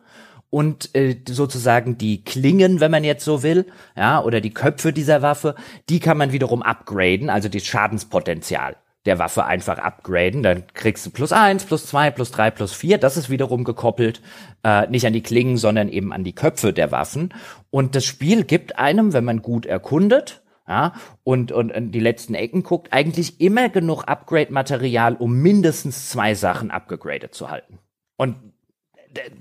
und 0.51 0.95
äh, 0.95 1.17
sozusagen 1.27 1.97
die 1.97 2.25
Klingen, 2.25 2.81
wenn 2.81 2.91
man 2.91 3.05
jetzt 3.05 3.25
so 3.25 3.43
will, 3.43 3.67
ja, 3.97 4.23
oder 4.23 4.41
die 4.41 4.53
Köpfe 4.53 4.93
dieser 4.93 5.23
Waffe, 5.23 5.55
die 5.89 5.99
kann 5.99 6.19
man 6.19 6.33
wiederum 6.33 6.63
upgraden, 6.63 7.31
also 7.31 7.49
das 7.49 7.65
Schadenspotenzial 7.65 8.77
der 9.07 9.19
Waffe 9.19 9.45
einfach 9.45 9.79
upgraden. 9.79 10.43
Dann 10.43 10.65
kriegst 10.75 11.07
du 11.07 11.11
plus 11.11 11.33
eins, 11.33 11.65
plus 11.65 11.87
zwei, 11.87 12.11
plus 12.11 12.31
drei, 12.31 12.51
plus 12.51 12.73
vier. 12.73 12.99
Das 12.99 13.17
ist 13.17 13.31
wiederum 13.31 13.65
gekoppelt 13.65 14.21
äh, 14.63 14.87
nicht 14.89 15.07
an 15.07 15.13
die 15.13 15.23
Klingen, 15.23 15.57
sondern 15.57 15.89
eben 15.89 16.13
an 16.13 16.25
die 16.25 16.35
Köpfe 16.35 16.73
der 16.73 16.93
Waffen. 16.93 17.35
Und 17.71 17.95
das 17.95 18.05
Spiel 18.05 18.45
gibt 18.45 18.79
einem, 18.79 19.13
wenn 19.13 19.25
man 19.25 19.43
gut 19.43 19.67
erkundet, 19.67 20.42
ja, 20.67 20.93
und, 21.25 21.53
und 21.53 21.71
in 21.71 21.91
die 21.91 22.01
letzten 22.01 22.35
Ecken 22.35 22.63
guckt, 22.63 22.93
eigentlich 22.93 23.41
immer 23.41 23.69
genug 23.69 24.05
Upgrade-Material, 24.05 25.17
um 25.17 25.35
mindestens 25.41 26.09
zwei 26.11 26.35
Sachen 26.35 26.71
abgegradet 26.71 27.35
zu 27.35 27.51
halten. 27.51 27.79
Und 28.17 28.37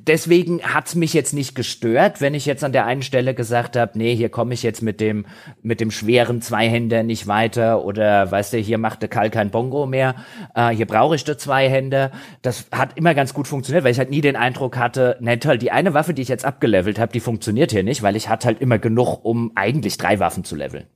deswegen 0.08 0.62
hat's 0.62 0.96
mich 0.96 1.14
jetzt 1.14 1.34
nicht 1.34 1.56
gestört, 1.56 2.22
wenn 2.22 2.34
ich 2.34 2.46
jetzt 2.46 2.64
an 2.64 2.72
der 2.74 2.86
einen 2.86 3.02
Stelle 3.02 3.34
gesagt 3.34 3.78
habe, 3.78 3.98
nee, 3.98 4.16
hier 4.16 4.30
komme 4.30 4.54
ich 4.54 4.64
jetzt 4.64 4.82
mit 4.82 5.00
dem 5.00 5.26
mit 5.62 5.80
dem 5.80 5.92
schweren 5.92 6.42
Zweihänder 6.42 7.04
nicht 7.04 7.28
weiter 7.28 7.86
oder 7.86 8.30
weißt 8.30 8.54
du, 8.54 8.58
hier 8.58 8.78
macht 8.78 9.02
der 9.02 9.10
Kall 9.10 9.30
kein 9.30 9.52
Bongo 9.52 9.86
mehr, 9.86 10.16
äh, 10.56 10.70
hier 10.70 10.88
brauche 10.88 11.16
ich 11.16 11.24
der 11.24 11.38
Zweihänder. 11.38 12.12
Das 12.42 12.68
hat 12.72 12.98
immer 12.98 13.14
ganz 13.14 13.34
gut 13.34 13.48
funktioniert, 13.48 13.84
weil 13.84 13.92
ich 13.92 14.00
halt 14.00 14.10
nie 14.10 14.22
den 14.22 14.36
Eindruck 14.36 14.78
hatte, 14.78 15.18
ne 15.22 15.40
toll, 15.40 15.58
die 15.58 15.72
eine 15.72 15.94
Waffe, 15.94 16.14
die 16.14 16.22
ich 16.22 16.30
jetzt 16.30 16.46
abgelevelt 16.46 17.00
habe, 17.00 17.14
die 17.14 17.20
funktioniert 17.20 17.72
hier 17.72 17.84
nicht, 17.84 18.04
weil 18.04 18.16
ich 18.16 18.30
hatte 18.30 18.48
halt 18.48 18.62
immer 18.62 18.80
genug, 18.80 19.24
um 19.24 19.52
eigentlich 19.56 19.98
drei 19.98 20.20
Waffen 20.20 20.44
zu 20.44 20.56
leveln. 20.56 20.88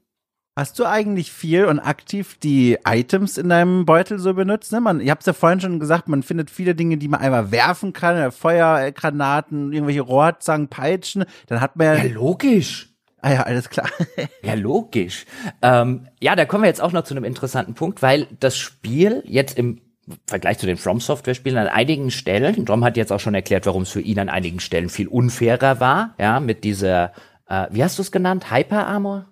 Hast 0.58 0.80
du 0.80 0.86
eigentlich 0.86 1.34
viel 1.34 1.66
und 1.66 1.80
aktiv 1.80 2.38
die 2.42 2.78
Items 2.88 3.38
in 3.38 3.50
deinem 3.50 3.86
Beutel 3.86 4.20
so 4.20 4.34
benutzt? 4.34 4.72
Ne? 4.72 4.80
Man, 4.80 5.02
ihr 5.02 5.12
habt 5.12 5.28
ja 5.28 5.34
vorhin 5.34 5.60
schon 5.60 5.82
gesagt, 5.82 6.08
man 6.08 6.24
findet 6.24 6.50
viele 6.50 6.76
Dinge, 6.76 6.96
die 6.96 7.10
man 7.10 7.20
einmal 7.20 7.52
werfen 7.52 7.92
kann, 7.92 8.16
äh, 8.16 8.32
Feuergranaten, 8.32 9.74
irgendwelche 9.74 10.00
Rohrzangen, 10.00 10.70
Peitschen. 10.70 11.26
Dann 11.48 11.60
hat 11.60 11.76
man 11.76 11.88
ja. 11.88 11.96
Ja, 11.96 12.14
logisch. 12.14 12.88
Ah 13.22 13.34
ja, 13.34 13.44
alles 13.44 13.70
klar. 13.70 13.90
ja, 14.44 14.54
logisch. 14.54 15.26
Ähm, 15.62 16.08
ja, 16.22 16.38
da 16.38 16.46
kommen 16.46 16.64
wir 16.64 16.70
jetzt 16.70 16.82
auch 16.82 16.94
noch 16.94 17.04
zu 17.04 17.14
einem 17.14 17.26
interessanten 17.26 17.74
Punkt, 17.74 18.02
weil 18.02 18.26
das 18.40 18.56
Spiel 18.56 19.24
jetzt 19.26 19.58
im 19.58 19.82
Vergleich 20.26 20.58
zu 20.58 20.68
den 20.68 20.78
From 20.78 21.02
Software 21.02 21.36
Spielen 21.36 21.58
an 21.58 21.68
einigen 21.68 22.12
Stellen, 22.12 22.64
Dom 22.64 22.86
hat 22.86 22.96
jetzt 22.96 23.12
auch 23.12 23.20
schon 23.20 23.36
erklärt, 23.36 23.66
warum 23.66 23.82
es 23.82 23.90
für 23.90 24.00
ihn 24.00 24.20
an 24.20 24.30
einigen 24.30 24.62
Stellen 24.62 24.88
viel 24.88 25.10
unfairer 25.10 25.82
war, 25.82 26.14
ja, 26.18 26.40
mit 26.40 26.64
dieser, 26.64 27.12
äh, 27.50 27.68
wie 27.72 27.84
hast 27.84 27.98
du 27.98 28.04
es 28.04 28.12
genannt, 28.14 28.52
Hyper 28.52 28.88
Armor? 28.88 29.26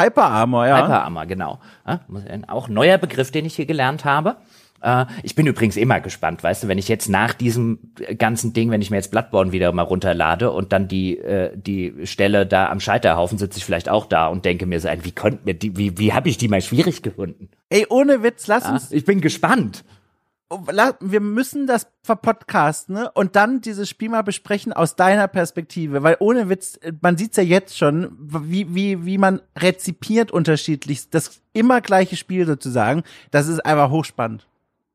Hyper 0.00 0.24
Armor, 0.24 0.66
ja. 0.66 0.78
Hyper 0.78 1.04
Armor, 1.04 1.26
genau. 1.26 1.60
Ja, 1.86 2.00
auch 2.48 2.68
neuer 2.68 2.98
Begriff, 2.98 3.30
den 3.30 3.44
ich 3.44 3.56
hier 3.56 3.66
gelernt 3.66 4.04
habe. 4.04 4.36
Äh, 4.82 5.06
ich 5.22 5.34
bin 5.34 5.46
übrigens 5.46 5.76
immer 5.76 6.00
gespannt, 6.00 6.42
weißt 6.42 6.64
du, 6.64 6.68
wenn 6.68 6.78
ich 6.78 6.88
jetzt 6.88 7.08
nach 7.08 7.34
diesem 7.34 7.78
ganzen 8.18 8.52
Ding, 8.52 8.70
wenn 8.70 8.82
ich 8.82 8.90
mir 8.90 8.96
jetzt 8.96 9.10
Bloodborne 9.10 9.52
wieder 9.52 9.72
mal 9.72 9.82
runterlade 9.82 10.50
und 10.50 10.72
dann 10.72 10.88
die 10.88 11.18
äh, 11.18 11.56
die 11.56 12.06
Stelle 12.06 12.46
da 12.46 12.70
am 12.70 12.80
Scheiterhaufen 12.80 13.38
sitze 13.38 13.58
ich 13.58 13.64
vielleicht 13.64 13.88
auch 13.88 14.06
da 14.06 14.26
und 14.26 14.44
denke 14.44 14.66
mir 14.66 14.80
so, 14.80 14.88
wie 15.02 15.12
konnte 15.12 15.40
mir 15.44 15.54
die, 15.54 15.76
wie 15.76 15.98
wie 15.98 16.12
habe 16.12 16.28
ich 16.28 16.38
die 16.38 16.48
mal 16.48 16.62
schwierig 16.62 17.02
gefunden? 17.02 17.48
Ey, 17.68 17.86
ohne 17.88 18.22
Witz, 18.22 18.46
lass 18.46 18.68
uns. 18.68 18.92
ich 18.92 19.04
bin 19.04 19.20
gespannt 19.20 19.84
wir 20.50 21.20
müssen 21.20 21.66
das 21.66 21.86
verpodcasten 22.02 22.96
ne? 22.96 23.10
und 23.12 23.36
dann 23.36 23.60
dieses 23.60 23.88
Spiel 23.88 24.08
mal 24.08 24.22
besprechen 24.22 24.72
aus 24.72 24.96
deiner 24.96 25.28
Perspektive, 25.28 26.02
weil 26.02 26.16
ohne 26.18 26.48
Witz, 26.48 26.78
man 27.00 27.16
sieht's 27.16 27.36
ja 27.36 27.44
jetzt 27.44 27.78
schon, 27.78 28.16
wie, 28.18 28.74
wie, 28.74 29.06
wie 29.06 29.18
man 29.18 29.40
rezipiert 29.56 30.32
unterschiedlich, 30.32 31.08
das 31.10 31.40
immer 31.52 31.80
gleiche 31.80 32.16
Spiel 32.16 32.46
sozusagen, 32.46 33.04
das 33.30 33.46
ist 33.46 33.64
einfach 33.64 33.90
hochspannend. 33.90 34.46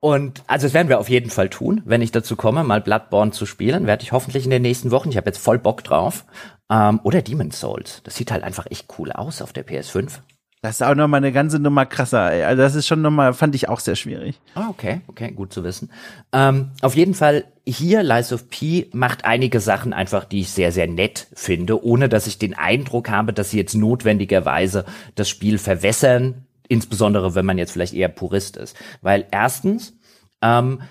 Und 0.01 0.43
also 0.45 0.67
das 0.67 0.73
werden 0.73 0.89
wir 0.89 0.99
auf 0.99 1.09
jeden 1.09 1.31
Fall 1.31 1.49
tun, 1.49 1.81
wenn 1.85 2.01
ich 2.01 2.11
dazu 2.11 2.35
komme, 2.35 2.63
mal 2.63 2.81
Bloodborne 2.81 3.31
zu 3.31 3.45
spielen, 3.45 3.87
werde 3.87 4.03
ich 4.03 4.11
hoffentlich 4.11 4.43
in 4.43 4.51
den 4.51 4.61
nächsten 4.61 4.91
Wochen. 4.91 5.09
Ich 5.09 5.17
habe 5.17 5.27
jetzt 5.27 5.39
voll 5.39 5.57
Bock 5.57 5.83
drauf. 5.83 6.25
Ähm, 6.69 6.99
oder 7.03 7.21
Demon's 7.21 7.59
Souls. 7.59 8.01
Das 8.03 8.15
sieht 8.15 8.31
halt 8.31 8.43
einfach 8.43 8.65
echt 8.69 8.87
cool 8.99 9.11
aus 9.11 9.41
auf 9.41 9.53
der 9.53 9.65
PS5. 9.65 10.19
Das 10.65 10.81
ist 10.81 10.81
auch 10.81 10.95
nochmal 10.95 11.19
eine 11.19 11.31
ganze 11.31 11.59
Nummer 11.59 11.85
krasser. 11.85 12.31
Ey. 12.31 12.43
Also 12.43 12.63
das 12.63 12.73
ist 12.73 12.87
schon 12.87 13.03
nochmal, 13.03 13.35
fand 13.35 13.53
ich 13.53 13.69
auch 13.69 13.79
sehr 13.79 13.95
schwierig. 13.95 14.41
Ah, 14.55 14.67
okay, 14.67 15.01
okay, 15.05 15.31
gut 15.31 15.53
zu 15.53 15.63
wissen. 15.63 15.91
Ähm, 16.33 16.71
auf 16.81 16.95
jeden 16.95 17.13
Fall 17.13 17.43
hier, 17.67 18.01
Lies 18.01 18.33
of 18.33 18.49
P 18.49 18.89
macht 18.91 19.25
einige 19.25 19.59
Sachen 19.59 19.93
einfach, 19.93 20.25
die 20.25 20.39
ich 20.39 20.49
sehr, 20.49 20.71
sehr 20.71 20.87
nett 20.87 21.27
finde, 21.35 21.85
ohne 21.85 22.09
dass 22.09 22.25
ich 22.25 22.39
den 22.39 22.55
Eindruck 22.55 23.11
habe, 23.11 23.31
dass 23.31 23.51
sie 23.51 23.57
jetzt 23.57 23.75
notwendigerweise 23.75 24.85
das 25.13 25.29
Spiel 25.29 25.59
verwässern, 25.59 26.47
insbesondere 26.67 27.35
wenn 27.35 27.45
man 27.45 27.59
jetzt 27.59 27.73
vielleicht 27.73 27.93
eher 27.93 28.09
Purist 28.09 28.57
ist. 28.57 28.75
Weil 29.03 29.27
erstens, 29.29 29.93
ähm, 30.41 30.81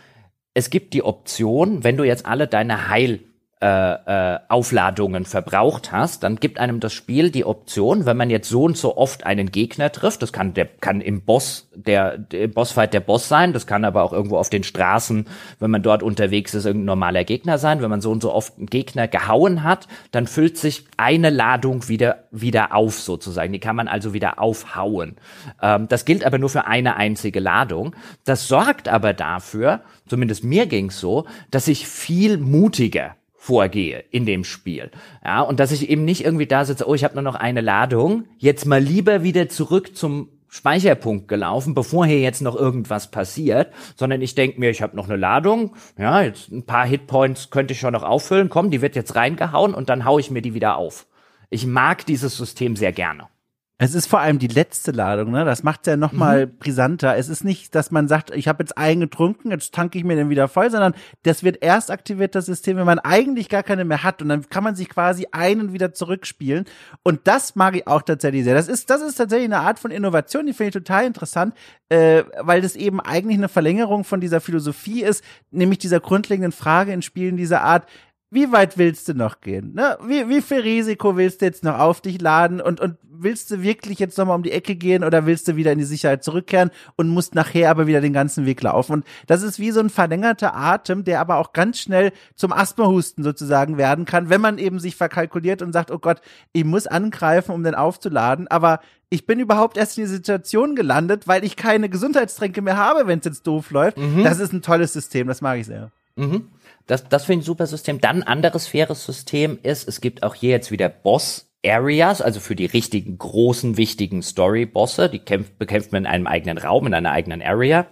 es 0.54 0.70
gibt 0.70 0.94
die 0.94 1.02
Option, 1.02 1.82
wenn 1.82 1.96
du 1.96 2.04
jetzt 2.04 2.26
alle 2.26 2.46
deine 2.46 2.90
Heil 2.90 3.18
äh, 3.64 4.34
äh, 4.34 4.40
Aufladungen 4.48 5.24
verbraucht 5.24 5.90
hast, 5.90 6.22
dann 6.22 6.36
gibt 6.36 6.60
einem 6.60 6.80
das 6.80 6.92
Spiel 6.92 7.30
die 7.30 7.46
Option, 7.46 8.04
wenn 8.04 8.18
man 8.18 8.28
jetzt 8.28 8.50
so 8.50 8.64
und 8.64 8.76
so 8.76 8.98
oft 8.98 9.24
einen 9.24 9.52
Gegner 9.52 9.90
trifft, 9.90 10.20
das 10.20 10.34
kann 10.34 10.52
der 10.52 10.66
kann 10.66 11.00
im 11.00 11.22
Boss 11.22 11.70
der, 11.74 12.18
der 12.18 12.48
Bossfight 12.48 12.92
der 12.92 13.00
Boss 13.00 13.26
sein, 13.26 13.54
das 13.54 13.66
kann 13.66 13.86
aber 13.86 14.02
auch 14.02 14.12
irgendwo 14.12 14.36
auf 14.36 14.50
den 14.50 14.64
Straßen, 14.64 15.26
wenn 15.60 15.70
man 15.70 15.82
dort 15.82 16.02
unterwegs 16.02 16.52
ist, 16.52 16.66
irgendein 16.66 16.84
normaler 16.84 17.24
Gegner 17.24 17.56
sein. 17.56 17.80
Wenn 17.80 17.88
man 17.88 18.02
so 18.02 18.10
und 18.10 18.20
so 18.20 18.34
oft 18.34 18.58
einen 18.58 18.66
Gegner 18.66 19.08
gehauen 19.08 19.62
hat, 19.62 19.88
dann 20.10 20.26
füllt 20.26 20.58
sich 20.58 20.84
eine 20.98 21.30
Ladung 21.30 21.88
wieder 21.88 22.24
wieder 22.30 22.74
auf 22.74 23.00
sozusagen. 23.00 23.54
Die 23.54 23.60
kann 23.60 23.76
man 23.76 23.88
also 23.88 24.12
wieder 24.12 24.40
aufhauen. 24.40 25.16
Ähm, 25.62 25.88
das 25.88 26.04
gilt 26.04 26.26
aber 26.26 26.36
nur 26.36 26.50
für 26.50 26.66
eine 26.66 26.96
einzige 26.96 27.40
Ladung. 27.40 27.96
Das 28.24 28.46
sorgt 28.46 28.88
aber 28.88 29.14
dafür, 29.14 29.80
zumindest 30.06 30.44
mir 30.44 30.66
ging's 30.66 31.00
so, 31.00 31.24
dass 31.50 31.66
ich 31.66 31.88
viel 31.88 32.36
mutiger 32.36 33.16
vorgehe 33.44 34.04
in 34.10 34.24
dem 34.24 34.42
Spiel. 34.42 34.90
Ja, 35.22 35.42
und 35.42 35.60
dass 35.60 35.70
ich 35.70 35.90
eben 35.90 36.06
nicht 36.06 36.24
irgendwie 36.24 36.46
da 36.46 36.64
sitze, 36.64 36.88
oh, 36.88 36.94
ich 36.94 37.04
habe 37.04 37.12
nur 37.12 37.22
noch 37.22 37.34
eine 37.34 37.60
Ladung, 37.60 38.24
jetzt 38.38 38.64
mal 38.64 38.80
lieber 38.80 39.22
wieder 39.22 39.50
zurück 39.50 39.94
zum 39.94 40.30
Speicherpunkt 40.48 41.28
gelaufen, 41.28 41.74
bevor 41.74 42.06
hier 42.06 42.20
jetzt 42.20 42.40
noch 42.40 42.56
irgendwas 42.56 43.10
passiert, 43.10 43.70
sondern 43.96 44.22
ich 44.22 44.34
denke 44.34 44.58
mir, 44.60 44.70
ich 44.70 44.80
habe 44.80 44.96
noch 44.96 45.10
eine 45.10 45.18
Ladung, 45.18 45.74
ja, 45.98 46.22
jetzt 46.22 46.50
ein 46.52 46.64
paar 46.64 46.86
Hitpoints 46.86 47.50
könnte 47.50 47.74
ich 47.74 47.80
schon 47.80 47.92
noch 47.92 48.02
auffüllen, 48.02 48.48
komm, 48.48 48.70
die 48.70 48.80
wird 48.80 48.96
jetzt 48.96 49.14
reingehauen 49.14 49.74
und 49.74 49.90
dann 49.90 50.06
hau 50.06 50.18
ich 50.18 50.30
mir 50.30 50.40
die 50.40 50.54
wieder 50.54 50.78
auf. 50.78 51.06
Ich 51.50 51.66
mag 51.66 52.06
dieses 52.06 52.38
System 52.38 52.76
sehr 52.76 52.92
gerne. 52.92 53.28
Es 53.76 53.92
ist 53.96 54.06
vor 54.06 54.20
allem 54.20 54.38
die 54.38 54.46
letzte 54.46 54.92
Ladung, 54.92 55.32
ne? 55.32 55.44
Das 55.44 55.64
macht 55.64 55.80
es 55.82 55.86
ja 55.88 55.96
noch 55.96 56.12
mal 56.12 56.46
mhm. 56.46 56.58
brisanter. 56.58 57.16
Es 57.16 57.28
ist 57.28 57.42
nicht, 57.42 57.74
dass 57.74 57.90
man 57.90 58.06
sagt, 58.06 58.30
ich 58.30 58.46
habe 58.46 58.62
jetzt 58.62 58.78
einen 58.78 59.00
getrunken, 59.00 59.50
jetzt 59.50 59.74
tanke 59.74 59.98
ich 59.98 60.04
mir 60.04 60.14
den 60.14 60.30
wieder 60.30 60.46
voll, 60.46 60.70
sondern 60.70 60.94
das 61.24 61.42
wird 61.42 61.60
erst 61.60 61.90
aktiviert, 61.90 62.36
das 62.36 62.46
System, 62.46 62.76
wenn 62.76 62.86
man 62.86 63.00
eigentlich 63.00 63.48
gar 63.48 63.64
keine 63.64 63.84
mehr 63.84 64.04
hat. 64.04 64.22
Und 64.22 64.28
dann 64.28 64.48
kann 64.48 64.62
man 64.62 64.76
sich 64.76 64.88
quasi 64.88 65.26
einen 65.32 65.72
wieder 65.72 65.92
zurückspielen. 65.92 66.66
Und 67.02 67.22
das 67.24 67.56
mag 67.56 67.74
ich 67.74 67.88
auch 67.88 68.02
tatsächlich 68.02 68.44
sehr. 68.44 68.54
Das 68.54 68.68
ist, 68.68 68.90
das 68.90 69.02
ist 69.02 69.16
tatsächlich 69.16 69.46
eine 69.46 69.58
Art 69.58 69.80
von 69.80 69.90
Innovation, 69.90 70.46
die 70.46 70.52
finde 70.52 70.68
ich 70.68 70.74
total 70.74 71.04
interessant, 71.04 71.52
äh, 71.88 72.22
weil 72.42 72.62
das 72.62 72.76
eben 72.76 73.00
eigentlich 73.00 73.38
eine 73.38 73.48
Verlängerung 73.48 74.04
von 74.04 74.20
dieser 74.20 74.40
Philosophie 74.40 75.02
ist, 75.02 75.24
nämlich 75.50 75.80
dieser 75.80 75.98
grundlegenden 75.98 76.52
Frage 76.52 76.92
in 76.92 77.02
Spielen 77.02 77.36
dieser 77.36 77.62
Art, 77.62 77.88
wie 78.34 78.50
weit 78.50 78.76
willst 78.76 79.08
du 79.08 79.14
noch 79.14 79.40
gehen? 79.40 79.74
Ne? 79.74 79.96
Wie, 80.06 80.28
wie 80.28 80.42
viel 80.42 80.60
Risiko 80.60 81.16
willst 81.16 81.40
du 81.40 81.46
jetzt 81.46 81.62
noch 81.62 81.78
auf 81.78 82.00
dich 82.00 82.20
laden? 82.20 82.60
Und, 82.60 82.80
und 82.80 82.96
willst 83.08 83.50
du 83.50 83.62
wirklich 83.62 84.00
jetzt 84.00 84.18
nochmal 84.18 84.36
um 84.36 84.42
die 84.42 84.50
Ecke 84.50 84.74
gehen 84.74 85.04
oder 85.04 85.24
willst 85.24 85.46
du 85.46 85.56
wieder 85.56 85.72
in 85.72 85.78
die 85.78 85.84
Sicherheit 85.84 86.24
zurückkehren 86.24 86.70
und 86.96 87.08
musst 87.08 87.34
nachher 87.34 87.70
aber 87.70 87.86
wieder 87.86 88.00
den 88.00 88.12
ganzen 88.12 88.44
Weg 88.44 88.60
laufen? 88.62 88.92
Und 88.92 89.04
das 89.28 89.42
ist 89.42 89.58
wie 89.60 89.70
so 89.70 89.80
ein 89.80 89.88
verlängerter 89.88 90.54
Atem, 90.54 91.04
der 91.04 91.20
aber 91.20 91.36
auch 91.36 91.52
ganz 91.52 91.78
schnell 91.78 92.12
zum 92.34 92.52
Asthmahusten 92.52 93.22
sozusagen 93.22 93.78
werden 93.78 94.04
kann, 94.04 94.30
wenn 94.30 94.40
man 94.40 94.58
eben 94.58 94.80
sich 94.80 94.96
verkalkuliert 94.96 95.62
und 95.62 95.72
sagt, 95.72 95.92
oh 95.92 95.98
Gott, 95.98 96.20
ich 96.52 96.64
muss 96.64 96.86
angreifen, 96.86 97.52
um 97.52 97.62
den 97.62 97.76
aufzuladen. 97.76 98.48
Aber 98.48 98.80
ich 99.10 99.26
bin 99.26 99.38
überhaupt 99.38 99.76
erst 99.76 99.96
in 99.96 100.04
die 100.04 100.10
Situation 100.10 100.74
gelandet, 100.74 101.28
weil 101.28 101.44
ich 101.44 101.56
keine 101.56 101.88
Gesundheitstränke 101.88 102.62
mehr 102.62 102.76
habe, 102.76 103.06
wenn 103.06 103.20
es 103.20 103.24
jetzt 103.24 103.46
doof 103.46 103.70
läuft. 103.70 103.96
Mhm. 103.96 104.24
Das 104.24 104.40
ist 104.40 104.52
ein 104.52 104.62
tolles 104.62 104.92
System, 104.92 105.28
das 105.28 105.40
mag 105.40 105.58
ich 105.58 105.66
sehr. 105.66 105.92
Mhm. 106.16 106.48
Das, 106.86 107.08
das 107.08 107.24
finde 107.24 107.40
ich 107.40 107.44
ein 107.44 107.46
super 107.46 107.66
System. 107.66 108.00
Dann 108.00 108.22
ein 108.22 108.28
anderes 108.28 108.66
faires 108.66 109.04
System 109.04 109.58
ist, 109.62 109.88
es 109.88 110.00
gibt 110.00 110.22
auch 110.22 110.34
hier 110.34 110.50
jetzt 110.50 110.70
wieder 110.70 110.88
Boss 110.88 111.50
Areas, 111.64 112.20
also 112.20 112.40
für 112.40 112.54
die 112.54 112.66
richtigen 112.66 113.16
großen, 113.16 113.76
wichtigen 113.76 114.22
Story-Bosse, 114.22 115.08
die 115.08 115.18
kämpft, 115.18 115.58
bekämpft 115.58 115.92
man 115.92 116.04
in 116.04 116.10
einem 116.10 116.26
eigenen 116.26 116.58
Raum, 116.58 116.86
in 116.86 116.94
einer 116.94 117.12
eigenen 117.12 117.42
Area. 117.42 117.86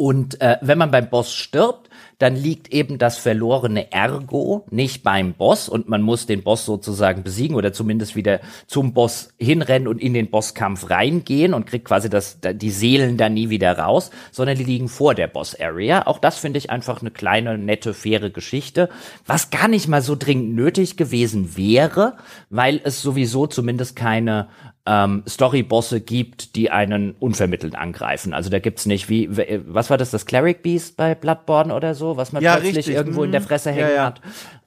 Und 0.00 0.40
äh, 0.40 0.56
wenn 0.62 0.78
man 0.78 0.90
beim 0.90 1.10
Boss 1.10 1.34
stirbt, 1.34 1.90
dann 2.16 2.34
liegt 2.34 2.72
eben 2.72 2.96
das 2.96 3.18
verlorene 3.18 3.92
Ergo 3.92 4.64
nicht 4.70 5.02
beim 5.02 5.34
Boss 5.34 5.68
und 5.68 5.90
man 5.90 6.00
muss 6.00 6.24
den 6.24 6.42
Boss 6.42 6.64
sozusagen 6.64 7.22
besiegen 7.22 7.54
oder 7.54 7.74
zumindest 7.74 8.16
wieder 8.16 8.40
zum 8.66 8.94
Boss 8.94 9.34
hinrennen 9.38 9.86
und 9.86 10.00
in 10.00 10.14
den 10.14 10.30
Bosskampf 10.30 10.88
reingehen 10.88 11.52
und 11.52 11.66
kriegt 11.66 11.84
quasi 11.84 12.08
das, 12.08 12.38
die 12.40 12.70
Seelen 12.70 13.18
da 13.18 13.28
nie 13.28 13.50
wieder 13.50 13.76
raus, 13.76 14.10
sondern 14.30 14.56
die 14.56 14.64
liegen 14.64 14.88
vor 14.88 15.14
der 15.14 15.26
Boss-Area. 15.26 16.06
Auch 16.06 16.18
das 16.18 16.38
finde 16.38 16.56
ich 16.56 16.70
einfach 16.70 17.02
eine 17.02 17.10
kleine, 17.10 17.58
nette, 17.58 17.92
faire 17.92 18.30
Geschichte, 18.30 18.88
was 19.26 19.50
gar 19.50 19.68
nicht 19.68 19.86
mal 19.86 20.00
so 20.00 20.16
dringend 20.16 20.54
nötig 20.54 20.96
gewesen 20.96 21.58
wäre, 21.58 22.16
weil 22.48 22.80
es 22.84 23.02
sowieso 23.02 23.46
zumindest 23.46 23.96
keine 23.96 24.48
ähm, 24.86 25.22
Story-Bosse 25.28 26.00
gibt, 26.00 26.56
die 26.56 26.70
einen 26.70 27.12
unvermittelt 27.12 27.74
angreifen. 27.74 28.32
Also 28.32 28.50
da 28.50 28.58
gibt's 28.58 28.86
nicht 28.86 29.08
wie, 29.08 29.28
was 29.66 29.90
war 29.90 29.98
das, 29.98 30.10
das 30.10 30.26
Cleric 30.26 30.62
Beast 30.62 30.96
bei 30.96 31.14
Bloodborne 31.14 31.74
oder 31.74 31.94
so, 31.94 32.16
was 32.16 32.32
man 32.32 32.42
ja, 32.42 32.54
plötzlich 32.54 32.78
richtig. 32.78 32.94
irgendwo 32.94 33.22
in 33.22 33.32
der 33.32 33.40
mhm. 33.40 33.44
Fresse 33.44 33.70
hängen 33.70 33.90
ja, 33.90 33.94
ja. 33.94 34.04
hat. 34.06 34.20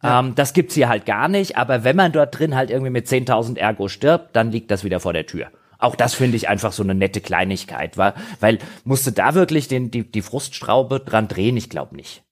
Ähm, 0.03 0.35
das 0.35 0.53
gibt's 0.53 0.75
hier 0.75 0.89
halt 0.89 1.05
gar 1.05 1.27
nicht, 1.27 1.57
aber 1.57 1.83
wenn 1.83 1.95
man 1.95 2.11
dort 2.11 2.37
drin 2.37 2.55
halt 2.55 2.69
irgendwie 2.69 2.91
mit 2.91 3.07
10.000 3.07 3.57
Ergo 3.57 3.87
stirbt, 3.87 4.35
dann 4.35 4.51
liegt 4.51 4.69
das 4.69 4.83
wieder 4.83 4.99
vor 4.99 5.13
der 5.13 5.25
Tür. 5.25 5.47
Auch 5.79 5.95
das 5.95 6.13
finde 6.13 6.37
ich 6.37 6.47
einfach 6.47 6.71
so 6.71 6.83
eine 6.83 6.95
nette 6.95 7.19
Kleinigkeit, 7.19 7.97
war, 7.97 8.13
weil 8.39 8.59
musste 8.85 9.11
da 9.11 9.33
wirklich 9.33 9.67
den, 9.67 9.91
die, 9.91 10.09
die 10.09 10.21
Fruststraube 10.21 11.01
dran 11.01 11.27
drehen? 11.27 11.57
Ich 11.57 11.69
glaube 11.69 11.95
nicht. 11.95 12.23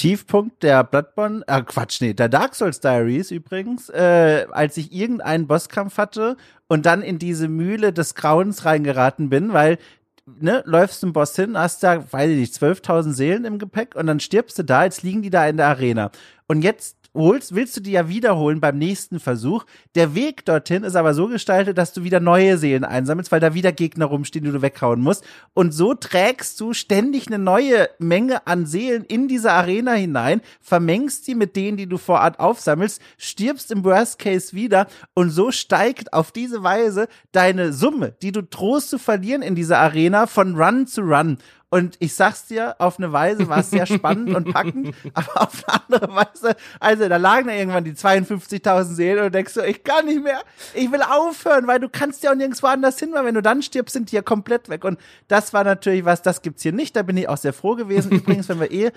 Tiefpunkt 0.00 0.62
der 0.62 0.82
Bloodborne, 0.82 1.42
äh 1.46 1.60
Quatsch, 1.60 2.00
nee, 2.00 2.14
der 2.14 2.30
Dark 2.30 2.54
Souls 2.54 2.80
Diaries 2.80 3.30
übrigens, 3.30 3.90
äh, 3.90 4.46
als 4.50 4.78
ich 4.78 4.92
irgendeinen 4.92 5.46
Bosskampf 5.46 5.98
hatte 5.98 6.38
und 6.68 6.86
dann 6.86 7.02
in 7.02 7.18
diese 7.18 7.48
Mühle 7.48 7.92
des 7.92 8.14
Grauens 8.14 8.64
reingeraten 8.64 9.28
bin, 9.28 9.52
weil 9.52 9.76
ne, 10.24 10.62
läufst 10.64 11.00
zum 11.00 11.12
Boss 11.12 11.36
hin, 11.36 11.58
hast 11.58 11.82
da, 11.82 12.10
weiß 12.10 12.30
ich 12.30 12.38
nicht, 12.38 12.54
12.000 12.54 13.12
Seelen 13.12 13.44
im 13.44 13.58
Gepäck 13.58 13.94
und 13.94 14.06
dann 14.06 14.20
stirbst 14.20 14.58
du 14.58 14.64
da, 14.64 14.84
jetzt 14.84 15.02
liegen 15.02 15.20
die 15.20 15.28
da 15.28 15.46
in 15.46 15.58
der 15.58 15.66
Arena. 15.66 16.10
Und 16.46 16.62
jetzt 16.62 16.96
holst, 17.14 17.54
willst 17.54 17.76
du 17.76 17.80
die 17.80 17.92
ja 17.92 18.08
wiederholen 18.08 18.60
beim 18.60 18.78
nächsten 18.78 19.20
Versuch. 19.20 19.64
Der 19.94 20.14
Weg 20.14 20.44
dorthin 20.44 20.84
ist 20.84 20.96
aber 20.96 21.14
so 21.14 21.28
gestaltet, 21.28 21.78
dass 21.78 21.92
du 21.92 22.04
wieder 22.04 22.20
neue 22.20 22.58
Seelen 22.58 22.84
einsammelst, 22.84 23.32
weil 23.32 23.40
da 23.40 23.54
wieder 23.54 23.72
Gegner 23.72 24.06
rumstehen, 24.06 24.44
die 24.44 24.52
du 24.52 24.62
weghauen 24.62 25.00
musst. 25.00 25.24
Und 25.54 25.72
so 25.72 25.94
trägst 25.94 26.60
du 26.60 26.72
ständig 26.72 27.26
eine 27.26 27.38
neue 27.38 27.88
Menge 27.98 28.46
an 28.46 28.66
Seelen 28.66 29.04
in 29.04 29.28
diese 29.28 29.52
Arena 29.52 29.92
hinein, 29.92 30.40
vermengst 30.60 31.24
sie 31.24 31.34
mit 31.34 31.56
denen, 31.56 31.76
die 31.76 31.86
du 31.86 31.98
vor 31.98 32.20
Ort 32.20 32.38
aufsammelst, 32.38 33.00
stirbst 33.18 33.70
im 33.70 33.84
Worst 33.84 34.18
Case 34.18 34.52
wieder 34.54 34.86
und 35.14 35.30
so 35.30 35.50
steigt 35.50 36.12
auf 36.12 36.32
diese 36.32 36.62
Weise 36.62 37.08
deine 37.32 37.72
Summe, 37.72 38.14
die 38.22 38.32
du 38.32 38.42
trost 38.42 38.90
zu 38.90 38.98
verlieren 38.98 39.42
in 39.42 39.54
dieser 39.54 39.78
Arena 39.78 40.26
von 40.26 40.54
Run 40.54 40.86
zu 40.86 41.02
Run. 41.02 41.38
Und 41.72 41.96
ich 42.00 42.14
sag's 42.14 42.46
dir, 42.46 42.74
auf 42.80 42.98
eine 42.98 43.12
Weise 43.12 43.48
war 43.48 43.58
es 43.58 43.70
sehr 43.70 43.86
spannend 43.86 44.34
und 44.34 44.52
packend, 44.52 44.92
aber 45.14 45.42
auf 45.42 45.68
eine 45.68 45.82
andere 45.82 46.14
Weise, 46.16 46.56
also 46.80 47.08
da 47.08 47.16
lagen 47.16 47.46
da 47.46 47.54
irgendwann 47.54 47.84
die 47.84 47.92
52.000 47.92 48.84
Seelen 48.86 49.24
und 49.24 49.32
denkst 49.32 49.52
so, 49.52 49.62
ich 49.62 49.84
kann 49.84 50.06
nicht 50.06 50.20
mehr, 50.20 50.42
ich 50.74 50.90
will 50.90 51.02
aufhören, 51.02 51.68
weil 51.68 51.78
du 51.78 51.88
kannst 51.88 52.24
ja 52.24 52.32
auch 52.32 52.34
nirgendwo 52.34 52.66
anders 52.66 52.98
hin, 52.98 53.10
weil 53.12 53.24
wenn 53.24 53.36
du 53.36 53.42
dann 53.42 53.62
stirbst, 53.62 53.92
sind 53.92 54.10
die 54.10 54.16
ja 54.16 54.22
komplett 54.22 54.68
weg. 54.68 54.84
Und 54.84 54.98
das 55.28 55.52
war 55.52 55.62
natürlich 55.62 56.04
was, 56.04 56.22
das 56.22 56.42
gibt's 56.42 56.64
hier 56.64 56.72
nicht, 56.72 56.96
da 56.96 57.02
bin 57.02 57.16
ich 57.16 57.28
auch 57.28 57.36
sehr 57.36 57.52
froh 57.52 57.76
gewesen. 57.76 58.10
Übrigens, 58.20 58.48
wenn 58.48 58.58
wir 58.58 58.72
eh 58.72 58.90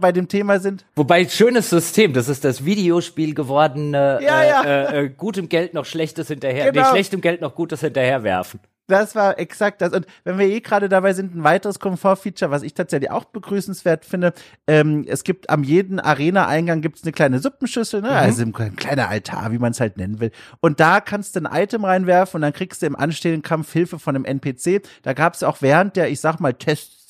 bei 0.00 0.10
dem 0.10 0.26
Thema 0.26 0.60
sind. 0.60 0.86
Wobei, 0.96 1.28
schönes 1.28 1.68
System, 1.68 2.14
das 2.14 2.30
ist 2.30 2.42
das 2.42 2.64
Videospiel 2.64 3.34
gewordene, 3.34 4.18
ja, 4.22 4.42
ja. 4.42 4.62
Äh, 4.62 5.04
äh, 5.04 5.08
gutem 5.10 5.50
Geld 5.50 5.74
noch 5.74 5.84
Schlechtes 5.84 6.28
hinterher, 6.28 6.72
genau. 6.72 6.86
nee, 6.86 6.90
schlechtem 6.90 7.20
Geld 7.20 7.42
noch 7.42 7.54
Gutes 7.54 7.80
hinterherwerfen. 7.80 8.60
Das 8.86 9.14
war 9.14 9.38
exakt 9.38 9.80
das. 9.80 9.92
Und 9.92 10.06
wenn 10.24 10.38
wir 10.38 10.46
eh 10.46 10.60
gerade 10.60 10.88
dabei 10.88 11.14
sind, 11.14 11.34
ein 11.34 11.42
weiteres 11.42 11.78
Komfortfeature, 11.78 12.50
was 12.50 12.62
ich 12.62 12.74
tatsächlich 12.74 13.10
auch 13.10 13.24
begrüßenswert 13.24 14.04
finde, 14.04 14.34
ähm, 14.66 15.04
es 15.08 15.24
gibt 15.24 15.48
am 15.48 15.64
jeden 15.64 16.00
Arena-Eingang 16.00 16.82
gibt's 16.82 17.02
eine 17.02 17.12
kleine 17.12 17.38
Suppenschüssel, 17.38 18.02
ne? 18.02 18.08
Mhm. 18.10 18.14
also 18.14 18.42
ein 18.42 18.76
kleiner 18.76 19.08
Altar, 19.08 19.52
wie 19.52 19.58
man 19.58 19.72
es 19.72 19.80
halt 19.80 19.96
nennen 19.96 20.20
will. 20.20 20.32
Und 20.60 20.80
da 20.80 21.00
kannst 21.00 21.34
du 21.34 21.40
ein 21.40 21.62
Item 21.62 21.84
reinwerfen 21.84 22.38
und 22.38 22.42
dann 22.42 22.52
kriegst 22.52 22.82
du 22.82 22.86
im 22.86 22.96
anstehenden 22.96 23.42
Kampf 23.42 23.72
Hilfe 23.72 23.98
von 23.98 24.16
einem 24.16 24.26
NPC. 24.26 24.82
Da 25.02 25.14
gab's 25.14 25.42
auch 25.42 25.62
während 25.62 25.96
der, 25.96 26.10
ich 26.10 26.20
sag 26.20 26.40
mal, 26.40 26.52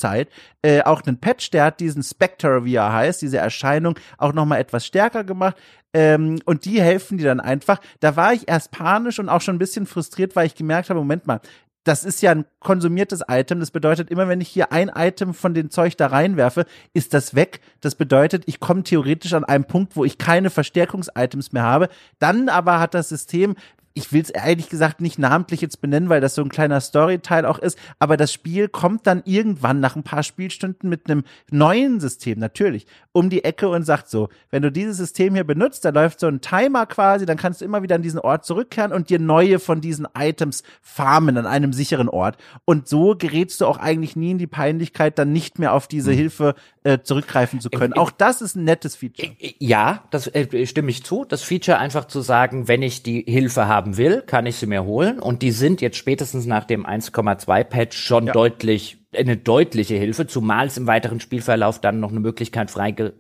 Testzeit 0.05 0.29
äh, 0.63 0.83
auch 0.83 1.03
einen 1.03 1.19
Patch, 1.19 1.51
der 1.51 1.65
hat 1.65 1.81
diesen 1.81 2.03
Spectre, 2.03 2.65
wie 2.65 2.77
er 2.77 2.93
heißt, 2.93 3.23
diese 3.23 3.39
Erscheinung 3.39 3.99
auch 4.19 4.33
nochmal 4.33 4.61
etwas 4.61 4.87
stärker 4.87 5.25
gemacht. 5.25 5.57
Ähm, 5.93 6.41
und 6.45 6.65
die 6.65 6.81
helfen 6.83 7.19
dir 7.19 7.27
dann 7.27 7.41
einfach. 7.41 7.81
Da 8.01 8.17
war 8.17 8.33
ich 8.33 8.49
erst 8.49 8.71
panisch 8.71 9.19
und 9.19 9.29
auch 9.29 9.41
schon 9.41 9.57
ein 9.57 9.61
bisschen 9.61 9.87
frustriert, 9.87 10.35
weil 10.35 10.47
ich 10.47 10.55
gemerkt 10.55 10.91
habe, 10.91 10.99
Moment 10.99 11.27
mal, 11.27 11.41
das 11.85 12.05
ist 12.05 12.23
ja 12.23 12.31
ein 12.31 12.47
konsumiertes 12.61 13.23
Item. 13.29 13.61
Das 13.61 13.71
bedeutet, 13.71 14.11
immer 14.11 14.27
wenn 14.27 14.41
ich 14.41 14.49
hier 14.49 14.73
ein 14.73 14.89
Item 14.89 15.35
von 15.35 15.53
dem 15.53 15.71
Zeug 15.71 15.97
da 15.99 16.07
reinwerfe, 16.07 16.65
ist 16.95 17.13
das 17.13 17.35
weg. 17.35 17.61
Das 17.81 17.95
bedeutet, 17.95 18.45
ich 18.47 18.59
komme 18.59 18.83
theoretisch 18.83 19.35
an 19.35 19.45
einem 19.45 19.67
Punkt, 19.67 19.95
wo 19.95 20.05
ich 20.05 20.17
keine 20.17 20.49
Verstärkungs-Items 20.49 21.53
mehr 21.53 21.63
habe. 21.63 21.91
Dann 22.19 22.49
aber 22.49 22.81
hat 22.81 22.95
das 22.95 23.11
System 23.11 23.55
ich 23.97 24.13
will 24.13 24.23
es 24.23 24.31
ehrlich 24.31 24.69
gesagt 24.69 25.01
nicht 25.01 25.21
namentlich 25.21 25.61
jetzt 25.61 25.81
benennen, 25.81 26.09
weil 26.09 26.21
das 26.21 26.35
so 26.35 26.43
ein 26.43 26.49
kleiner 26.49 26.81
Storyteil 26.81 27.47
auch 27.47 27.61
ist, 27.61 27.79
aber 28.01 28.17
das 28.17 28.33
Spiel 28.33 28.69
kommt 28.69 29.07
dann 29.07 29.23
irgendwann 29.25 29.79
nach 29.79 29.95
ein 29.95 30.03
paar 30.03 30.25
Spielstunden 30.25 30.91
mit 30.91 31.09
einem 31.09 31.23
neuen 31.51 32.01
System, 32.01 32.41
natürlich, 32.41 32.87
um 33.13 33.31
die 33.31 33.45
Ecke 33.45 33.69
und 33.69 33.85
sagt 33.85 34.11
so, 34.11 34.31
wenn 34.51 34.63
du 34.63 34.73
dieses 34.73 34.97
System 34.97 35.35
hier 35.35 35.45
benutzt, 35.45 35.85
da 35.85 35.91
läuft 35.91 36.19
so 36.19 36.27
ein 36.27 36.41
Timer 36.41 36.87
quasi, 36.87 37.25
dann 37.25 37.37
kannst 37.37 37.61
du 37.61 37.65
immer 37.65 37.83
wieder 37.85 37.95
an 37.95 38.03
diesen 38.03 38.19
Ort 38.19 38.45
zurückkehren 38.45 38.93
und 38.93 39.11
dir 39.11 39.21
neue 39.21 39.61
von 39.61 39.81
diesen 39.81 40.09
Items 40.19 40.65
farmen 40.83 41.39
an 41.39 41.47
einem 41.47 41.73
sicheren 41.73 42.09
Ort. 42.09 42.37
Und 42.65 42.89
so 42.89 43.15
gerätst 43.17 43.61
du 43.61 43.67
auch 43.67 43.79
eigentlich 43.79 44.17
nie 44.17 44.33
in 44.33 44.39
die 44.39 44.49
Peinlichkeit, 44.49 45.21
dann 45.21 45.33
nicht 45.33 45.61
mehr 45.61 45.73
auf 45.73 45.87
diese 45.87 46.11
mhm. 46.11 46.17
Hilfe 46.17 46.55
äh, 46.85 47.01
zurückgreifen 47.03 47.61
zu 47.61 47.71
können. 47.71 47.95
Auch 47.95 48.11
das 48.11 48.43
ist 48.43 48.57
ein 48.57 48.65
nettes 48.65 48.95
Feature. 48.95 49.33
Ja, 49.59 50.05
das 50.11 50.27
äh, 50.27 50.67
stimme 50.67 50.91
ich 50.91 51.03
zu. 51.03 51.25
Das 51.25 51.43
Feature 51.43 51.79
einfach 51.79 52.05
zu 52.05 52.21
sagen, 52.21 52.69
wenn 52.69 52.83
ich 52.83 53.03
die 53.03 53.25
Hilfe 53.27 53.67
haben 53.67 53.97
will, 53.97 54.21
kann 54.21 54.45
ich 54.45 54.57
sie 54.57 54.67
mir 54.67 54.85
holen. 54.85 55.19
Und 55.19 55.41
die 55.41 55.51
sind 55.51 55.81
jetzt 55.81 55.97
spätestens 55.97 56.45
nach 56.45 56.65
dem 56.65 56.85
1,2 56.85 57.65
Patch 57.65 57.97
schon 57.97 58.27
ja. 58.27 58.35
deutlich, 58.35 58.99
eine 59.17 59.39
deutliche 59.39 59.95
Hilfe, 59.95 60.27
zumal 60.27 60.67
es 60.67 60.77
im 60.77 60.87
weiteren 60.87 61.21
Spielverlauf 61.21 61.81
dann 61.81 62.01
noch 62.01 62.11
eine 62.11 62.21
Möglichkeit 62.21 62.71
freigeschaltet 62.71 63.13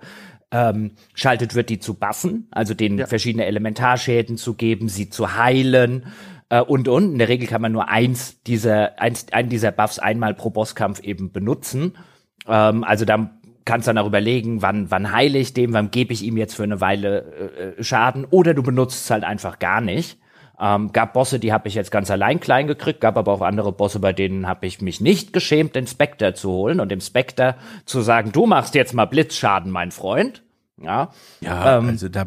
ähm, 0.52 1.56
wird, 1.56 1.70
die 1.70 1.78
zu 1.78 1.94
buffen, 1.94 2.48
also 2.50 2.74
denen 2.74 2.98
ja. 2.98 3.06
verschiedene 3.06 3.46
Elementarschäden 3.46 4.36
zu 4.36 4.52
geben, 4.52 4.90
sie 4.90 5.08
zu 5.08 5.38
heilen 5.38 6.04
äh, 6.50 6.60
und 6.60 6.86
und. 6.86 7.12
In 7.12 7.18
der 7.18 7.28
Regel 7.28 7.48
kann 7.48 7.62
man 7.62 7.72
nur 7.72 7.88
eins 7.88 8.42
dieser, 8.42 9.00
eins, 9.00 9.32
einen 9.32 9.48
dieser 9.48 9.72
Buffs 9.72 9.98
einmal 9.98 10.34
pro 10.34 10.50
Bosskampf 10.50 11.00
eben 11.00 11.32
benutzen. 11.32 11.96
Ähm, 12.46 12.84
also 12.84 13.06
da 13.06 13.30
kannst 13.64 13.88
dann 13.88 13.98
auch 13.98 14.06
überlegen, 14.06 14.62
wann, 14.62 14.90
wann 14.90 15.12
heile 15.12 15.38
ich 15.38 15.54
dem, 15.54 15.72
wann 15.72 15.90
gebe 15.90 16.12
ich 16.12 16.22
ihm 16.22 16.36
jetzt 16.36 16.54
für 16.54 16.64
eine 16.64 16.80
Weile 16.80 17.74
äh, 17.78 17.82
Schaden 17.82 18.26
oder 18.26 18.54
du 18.54 18.62
benutzt 18.62 19.04
es 19.04 19.10
halt 19.10 19.24
einfach 19.24 19.58
gar 19.58 19.80
nicht. 19.80 20.18
Ähm, 20.60 20.92
gab 20.92 21.14
Bosse, 21.14 21.40
die 21.40 21.52
habe 21.52 21.66
ich 21.66 21.74
jetzt 21.74 21.90
ganz 21.90 22.10
allein 22.10 22.38
klein 22.38 22.68
gekriegt, 22.68 23.00
gab 23.00 23.16
aber 23.16 23.32
auch 23.32 23.40
andere 23.40 23.72
Bosse, 23.72 23.98
bei 23.98 24.12
denen 24.12 24.46
habe 24.46 24.66
ich 24.66 24.80
mich 24.80 25.00
nicht 25.00 25.32
geschämt, 25.32 25.74
den 25.74 25.86
Spectre 25.86 26.34
zu 26.34 26.50
holen 26.50 26.78
und 26.78 26.90
dem 26.90 27.00
Spectre 27.00 27.56
zu 27.86 28.02
sagen, 28.02 28.30
du 28.30 28.46
machst 28.46 28.74
jetzt 28.74 28.94
mal 28.94 29.06
Blitzschaden, 29.06 29.72
mein 29.72 29.90
Freund. 29.90 30.42
Ja, 30.80 31.10
ja 31.40 31.78
ähm, 31.78 31.88
also 31.88 32.08
da 32.08 32.26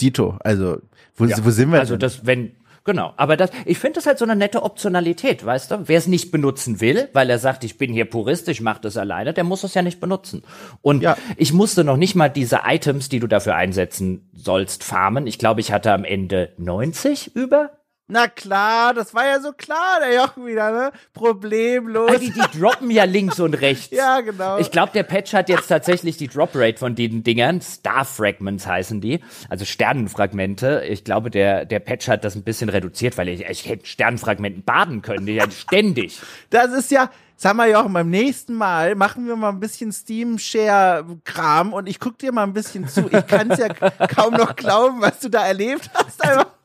Dito, 0.00 0.36
also 0.40 0.78
wo, 1.16 1.24
ja, 1.24 1.36
wo 1.44 1.50
sind 1.50 1.72
wir? 1.72 1.80
Also 1.80 1.94
denn? 1.94 2.00
das, 2.00 2.24
wenn 2.24 2.52
Genau, 2.88 3.12
aber 3.18 3.36
das, 3.36 3.50
ich 3.66 3.78
finde 3.78 3.96
das 3.96 4.06
halt 4.06 4.16
so 4.16 4.24
eine 4.24 4.34
nette 4.34 4.62
Optionalität, 4.62 5.44
weißt 5.44 5.70
du? 5.70 5.88
Wer 5.88 5.98
es 5.98 6.06
nicht 6.06 6.30
benutzen 6.30 6.80
will, 6.80 7.10
weil 7.12 7.28
er 7.28 7.38
sagt, 7.38 7.62
ich 7.62 7.76
bin 7.76 7.92
hier 7.92 8.06
Purist, 8.06 8.48
ich 8.48 8.62
mache 8.62 8.80
das 8.80 8.96
alleine, 8.96 9.34
der 9.34 9.44
muss 9.44 9.62
es 9.62 9.74
ja 9.74 9.82
nicht 9.82 10.00
benutzen. 10.00 10.42
Und 10.80 11.02
ja. 11.02 11.18
ich 11.36 11.52
musste 11.52 11.84
noch 11.84 11.98
nicht 11.98 12.14
mal 12.14 12.30
diese 12.30 12.60
Items, 12.64 13.10
die 13.10 13.20
du 13.20 13.26
dafür 13.26 13.56
einsetzen 13.56 14.30
sollst, 14.32 14.84
farmen. 14.84 15.26
Ich 15.26 15.38
glaube, 15.38 15.60
ich 15.60 15.70
hatte 15.70 15.92
am 15.92 16.04
Ende 16.04 16.54
90 16.56 17.36
über. 17.36 17.77
Na 18.10 18.26
klar, 18.26 18.94
das 18.94 19.12
war 19.12 19.26
ja 19.26 19.38
so 19.38 19.52
klar, 19.52 20.00
der 20.00 20.14
Jochen 20.14 20.46
wieder, 20.46 20.72
ne? 20.72 20.92
Problemlos. 21.12 22.18
Die, 22.18 22.30
die 22.30 22.58
droppen 22.58 22.90
ja 22.90 23.04
links 23.04 23.38
und 23.38 23.52
rechts. 23.52 23.90
ja, 23.94 24.22
genau. 24.22 24.56
Ich 24.56 24.70
glaube, 24.70 24.92
der 24.94 25.02
Patch 25.02 25.34
hat 25.34 25.50
jetzt 25.50 25.68
tatsächlich 25.68 26.16
die 26.16 26.26
Drop 26.26 26.52
Rate 26.54 26.78
von 26.78 26.94
den 26.94 27.22
Dingern. 27.22 27.60
Star 27.60 28.06
Fragments 28.06 28.66
heißen 28.66 29.02
die. 29.02 29.20
Also 29.50 29.66
Sternenfragmente. 29.66 30.84
Ich 30.88 31.04
glaube, 31.04 31.28
der, 31.28 31.66
der 31.66 31.80
Patch 31.80 32.08
hat 32.08 32.24
das 32.24 32.34
ein 32.34 32.44
bisschen 32.44 32.70
reduziert, 32.70 33.18
weil 33.18 33.28
ich, 33.28 33.42
ich 33.42 33.68
hätte 33.68 33.84
Sternenfragmenten 33.84 34.62
baden 34.62 35.02
können. 35.02 35.26
Die 35.26 35.34
ja 35.34 35.50
ständig. 35.50 36.18
Das 36.48 36.72
ist 36.72 36.90
ja, 36.90 37.10
Sag 37.40 37.54
mal, 37.54 37.70
Jochen, 37.70 37.92
beim 37.92 38.10
nächsten 38.10 38.54
Mal 38.54 38.96
machen 38.96 39.28
wir 39.28 39.36
mal 39.36 39.50
ein 39.50 39.60
bisschen 39.60 39.92
Steam-Share-Kram 39.92 41.72
und 41.72 41.88
ich 41.88 42.00
guck 42.00 42.18
dir 42.18 42.32
mal 42.32 42.42
ein 42.42 42.52
bisschen 42.52 42.88
zu. 42.88 43.08
Ich 43.12 43.26
kann 43.28 43.52
es 43.52 43.60
ja 43.60 43.68
kaum 44.08 44.34
noch 44.34 44.56
glauben, 44.56 45.00
was 45.00 45.20
du 45.20 45.28
da 45.28 45.46
erlebt 45.46 45.88
hast. 45.94 46.20
Einfach. 46.20 46.57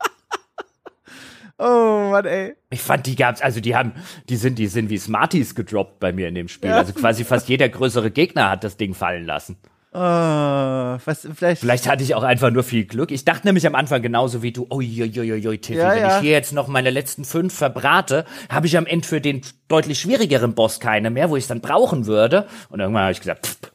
Oh 1.66 2.10
Mann, 2.12 2.26
ey. 2.26 2.56
Ich 2.72 2.82
fand, 2.82 3.06
die 3.06 3.16
gab's, 3.16 3.42
also 3.42 3.62
die 3.62 3.76
haben, 3.76 3.94
die 4.28 4.36
sind, 4.36 4.60
die 4.60 4.68
sind 4.68 4.90
wie 4.90 4.98
Smarties 4.98 5.56
gedroppt 5.56 6.00
bei 6.00 6.12
mir 6.12 6.28
in 6.28 6.36
dem 6.36 6.50
Spiel. 6.50 6.72
Ja. 6.72 6.78
Also 6.78 6.92
quasi 6.94 7.24
fast 7.24 7.48
jeder 7.48 7.70
größere 7.70 8.12
Gegner 8.12 8.50
hat 8.50 8.64
das 8.66 8.76
Ding 8.76 8.94
fallen 8.94 9.26
lassen. 9.26 9.58
Oh, 9.96 10.00
was, 10.00 11.28
vielleicht, 11.36 11.62
Vielleicht 11.62 11.88
hatte 11.88 12.02
ich 12.04 12.16
auch 12.16 12.24
einfach 12.24 12.50
nur 12.50 12.64
viel 12.64 12.84
Glück. 12.86 13.12
Ich 13.12 13.26
dachte 13.26 13.46
nämlich 13.46 13.68
am 13.68 13.76
Anfang 13.76 14.02
genauso 14.02 14.42
wie 14.42 14.52
du, 14.52 14.66
uiuiuiui, 14.70 15.60
Tiffy, 15.60 15.78
Ja, 15.80 15.92
wenn 15.92 16.00
ja. 16.00 16.16
ich 16.18 16.22
hier 16.24 16.32
jetzt 16.32 16.52
noch 16.52 16.68
meine 16.68 16.90
letzten 16.90 17.24
fünf 17.26 17.54
verbrate, 17.54 18.26
habe 18.50 18.66
ich 18.66 18.76
am 18.76 18.88
Ende 18.88 19.08
für 19.08 19.22
den 19.22 19.42
deutlich 19.68 20.00
schwierigeren 20.00 20.56
Boss 20.56 20.80
keine 20.80 21.12
mehr, 21.12 21.30
wo 21.30 21.38
ich 21.38 21.44
es 21.44 21.48
dann 21.48 21.62
brauchen 21.62 22.08
würde. 22.08 22.48
Und 22.70 22.80
irgendwann 22.80 23.04
habe 23.04 23.12
ich 23.12 23.20
gesagt, 23.20 23.46
pff, 23.46 23.72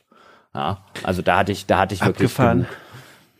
ja, 0.54 0.84
also 1.04 1.22
da 1.22 1.38
hatte 1.38 1.52
ich, 1.52 1.66
da 1.66 1.78
hatte 1.78 1.94
ich 1.94 2.00
wirklich 2.00 2.32
Abgefahren. 2.32 2.66
genug. 2.66 2.72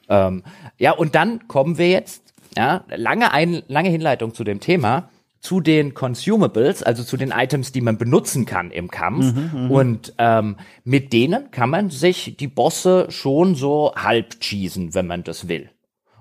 Ähm, 0.09 0.45
ja, 0.79 0.93
und 0.93 1.17
dann 1.17 1.49
kommen 1.49 1.79
wir 1.79 1.89
jetzt, 1.91 2.28
ja, 2.57 2.85
lange, 2.89 3.33
ein, 3.33 3.63
lange 3.69 3.91
Hinleitung 3.91 4.35
zu 4.35 4.45
dem 4.45 4.61
Thema, 4.61 5.11
zu 5.41 5.61
den 5.61 5.95
Consumables, 5.95 6.83
also 6.83 7.05
zu 7.05 7.17
den 7.17 7.31
Items, 7.31 7.73
die 7.73 7.81
man 7.81 7.97
benutzen 7.97 8.45
kann 8.45 8.71
im 8.71 8.91
Kampf. 8.91 9.35
und 9.71 10.15
ähm, 10.19 10.57
mit 10.85 11.13
denen 11.13 11.51
kann 11.51 11.71
man 11.71 11.91
sich 11.91 12.37
die 12.37 12.49
Bosse 12.49 13.07
schon 13.11 13.55
so 13.55 13.93
halb 13.95 14.41
cheesen, 14.41 14.95
wenn 14.95 15.07
man 15.07 15.23
das 15.23 15.49
will. 15.49 15.71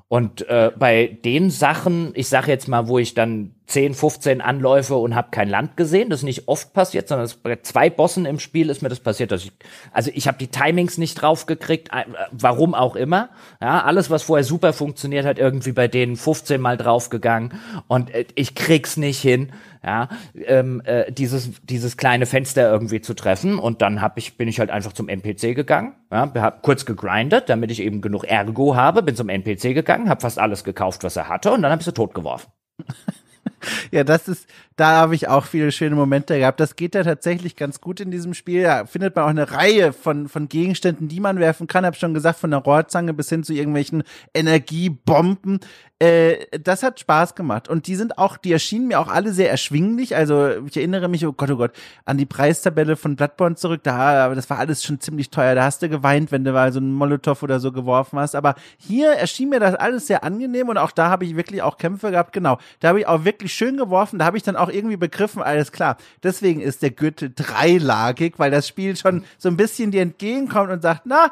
Und 0.07 0.47
äh, 0.47 0.71
bei 0.77 1.07
den 1.07 1.49
Sachen, 1.49 2.11
ich 2.13 2.29
sage 2.29 2.51
jetzt 2.51 2.67
mal, 2.67 2.87
wo 2.87 2.97
ich 2.99 3.13
dann 3.13 3.55
10, 3.67 3.95
15 3.95 4.39
Anläufe 4.39 4.95
und 4.95 5.13
habe 5.13 5.27
kein 5.31 5.49
Land 5.49 5.75
gesehen, 5.75 6.09
das 6.09 6.21
ist 6.21 6.23
nicht 6.23 6.47
oft 6.47 6.71
passiert, 6.71 7.09
sondern 7.09 7.29
bei 7.43 7.57
zwei 7.57 7.89
Bossen 7.89 8.25
im 8.25 8.39
Spiel 8.39 8.69
ist 8.69 8.81
mir 8.81 8.87
das 8.87 9.01
passiert. 9.01 9.31
Dass 9.33 9.43
ich, 9.43 9.51
also 9.91 10.09
ich 10.13 10.29
habe 10.29 10.37
die 10.37 10.47
Timings 10.47 10.97
nicht 10.97 11.15
draufgekriegt, 11.15 11.89
äh, 11.91 12.05
warum 12.31 12.73
auch 12.73 12.95
immer. 12.95 13.29
Ja, 13.61 13.83
alles, 13.83 14.09
was 14.09 14.23
vorher 14.23 14.45
super 14.45 14.71
funktioniert 14.71 15.25
hat, 15.25 15.37
irgendwie 15.37 15.73
bei 15.73 15.89
denen 15.89 16.15
15 16.15 16.61
Mal 16.61 16.77
draufgegangen 16.77 17.59
und 17.89 18.09
äh, 18.11 18.25
ich 18.35 18.55
krieg's 18.55 18.95
nicht 18.95 19.19
hin, 19.19 19.51
ja, 19.83 20.07
ähm, 20.45 20.81
äh, 20.85 21.11
dieses 21.11 21.51
dieses 21.63 21.97
kleine 21.97 22.25
Fenster 22.25 22.71
irgendwie 22.71 23.01
zu 23.01 23.15
treffen. 23.15 23.59
Und 23.59 23.81
dann 23.81 24.01
hab 24.01 24.17
ich 24.17 24.37
bin 24.37 24.47
ich 24.47 24.61
halt 24.61 24.69
einfach 24.69 24.93
zum 24.93 25.09
NPC 25.09 25.55
gegangen, 25.55 25.93
ja, 26.09 26.31
hab 26.35 26.63
kurz 26.63 26.85
gegrindet, 26.85 27.49
damit 27.49 27.69
ich 27.71 27.81
eben 27.81 27.99
genug 27.99 28.23
Ergo 28.23 28.77
habe, 28.77 29.03
bin 29.03 29.17
zum 29.17 29.27
NPC 29.27 29.73
gegangen, 29.73 30.07
habe 30.07 30.21
fast 30.21 30.39
alles 30.39 30.63
gekauft, 30.63 31.03
was 31.03 31.17
er 31.17 31.27
hatte, 31.27 31.51
und 31.51 31.61
dann 31.63 31.71
habe 31.71 31.81
ich 31.81 31.85
sie 31.85 31.93
tot 31.93 32.13
geworfen. 32.13 32.49
Ja, 33.91 34.03
das 34.03 34.27
ist, 34.27 34.47
da 34.75 34.91
habe 34.91 35.15
ich 35.15 35.27
auch 35.27 35.45
viele 35.45 35.71
schöne 35.71 35.95
Momente 35.95 36.37
gehabt. 36.37 36.59
Das 36.59 36.75
geht 36.75 36.95
ja 36.95 37.03
tatsächlich 37.03 37.55
ganz 37.55 37.81
gut 37.81 37.99
in 37.99 38.11
diesem 38.11 38.33
Spiel. 38.33 38.63
Da 38.63 38.85
findet 38.85 39.15
man 39.15 39.25
auch 39.25 39.29
eine 39.29 39.51
Reihe 39.51 39.93
von, 39.93 40.29
von 40.29 40.47
Gegenständen, 40.47 41.07
die 41.07 41.19
man 41.19 41.39
werfen 41.39 41.67
kann. 41.67 41.85
Hab 41.85 41.95
schon 41.95 42.13
gesagt, 42.13 42.39
von 42.39 42.51
der 42.51 42.59
Rohrzange 42.59 43.13
bis 43.13 43.29
hin 43.29 43.43
zu 43.43 43.53
irgendwelchen 43.53 44.03
Energiebomben. 44.33 45.59
Äh, 45.99 46.45
das 46.59 46.83
hat 46.83 46.99
Spaß 46.99 47.33
gemacht. 47.33 47.67
Und 47.67 47.87
die 47.87 47.95
sind 47.95 48.19
auch, 48.19 48.37
die 48.37 48.51
erschienen 48.51 48.87
mir 48.87 48.99
auch 48.99 49.07
alle 49.07 49.33
sehr 49.33 49.49
erschwinglich. 49.49 50.15
Also 50.15 50.49
ich 50.67 50.77
erinnere 50.77 51.07
mich, 51.07 51.25
oh 51.25 51.33
Gott, 51.33 51.49
oh 51.49 51.57
Gott, 51.57 51.71
an 52.05 52.17
die 52.17 52.27
Preistabelle 52.27 52.95
von 52.95 53.15
Bloodborne 53.15 53.55
zurück. 53.55 53.81
Da, 53.83 54.33
das 54.35 54.47
war 54.51 54.59
alles 54.59 54.83
schon 54.83 54.99
ziemlich 54.99 55.31
teuer. 55.31 55.55
Da 55.55 55.63
hast 55.63 55.81
du 55.81 55.89
geweint, 55.89 56.31
wenn 56.31 56.43
du 56.43 56.51
mal 56.51 56.71
so 56.71 56.79
einen 56.79 56.93
Molotow 56.93 57.41
oder 57.41 57.59
so 57.59 57.71
geworfen 57.71 58.19
hast. 58.19 58.35
Aber 58.35 58.53
hier 58.77 59.13
erschien 59.13 59.49
mir 59.49 59.59
das 59.59 59.73
alles 59.73 60.05
sehr 60.05 60.23
angenehm 60.23 60.69
und 60.69 60.77
auch 60.77 60.91
da 60.91 61.09
habe 61.09 61.25
ich 61.25 61.35
wirklich 61.35 61.63
auch 61.63 61.77
Kämpfe 61.77 62.11
gehabt. 62.11 62.31
Genau, 62.31 62.59
da 62.79 62.89
habe 62.89 62.99
ich 62.99 63.07
auch 63.07 63.25
wirklich 63.25 63.53
schön 63.53 63.75
geworfen. 63.75 64.19
Da 64.19 64.25
habe 64.25 64.37
ich 64.37 64.43
dann 64.43 64.55
auch 64.55 64.69
irgendwie 64.69 64.97
begriffen, 64.97 65.41
alles 65.41 65.71
klar. 65.71 65.97
Deswegen 66.21 66.61
ist 66.61 66.83
der 66.83 66.91
Gürtel 66.91 67.31
dreilagig, 67.35 68.35
weil 68.37 68.51
das 68.51 68.67
Spiel 68.67 68.95
schon 68.95 69.23
so 69.39 69.49
ein 69.49 69.57
bisschen 69.57 69.89
dir 69.89 70.03
entgegenkommt 70.03 70.69
und 70.69 70.83
sagt, 70.83 71.01
na, 71.05 71.31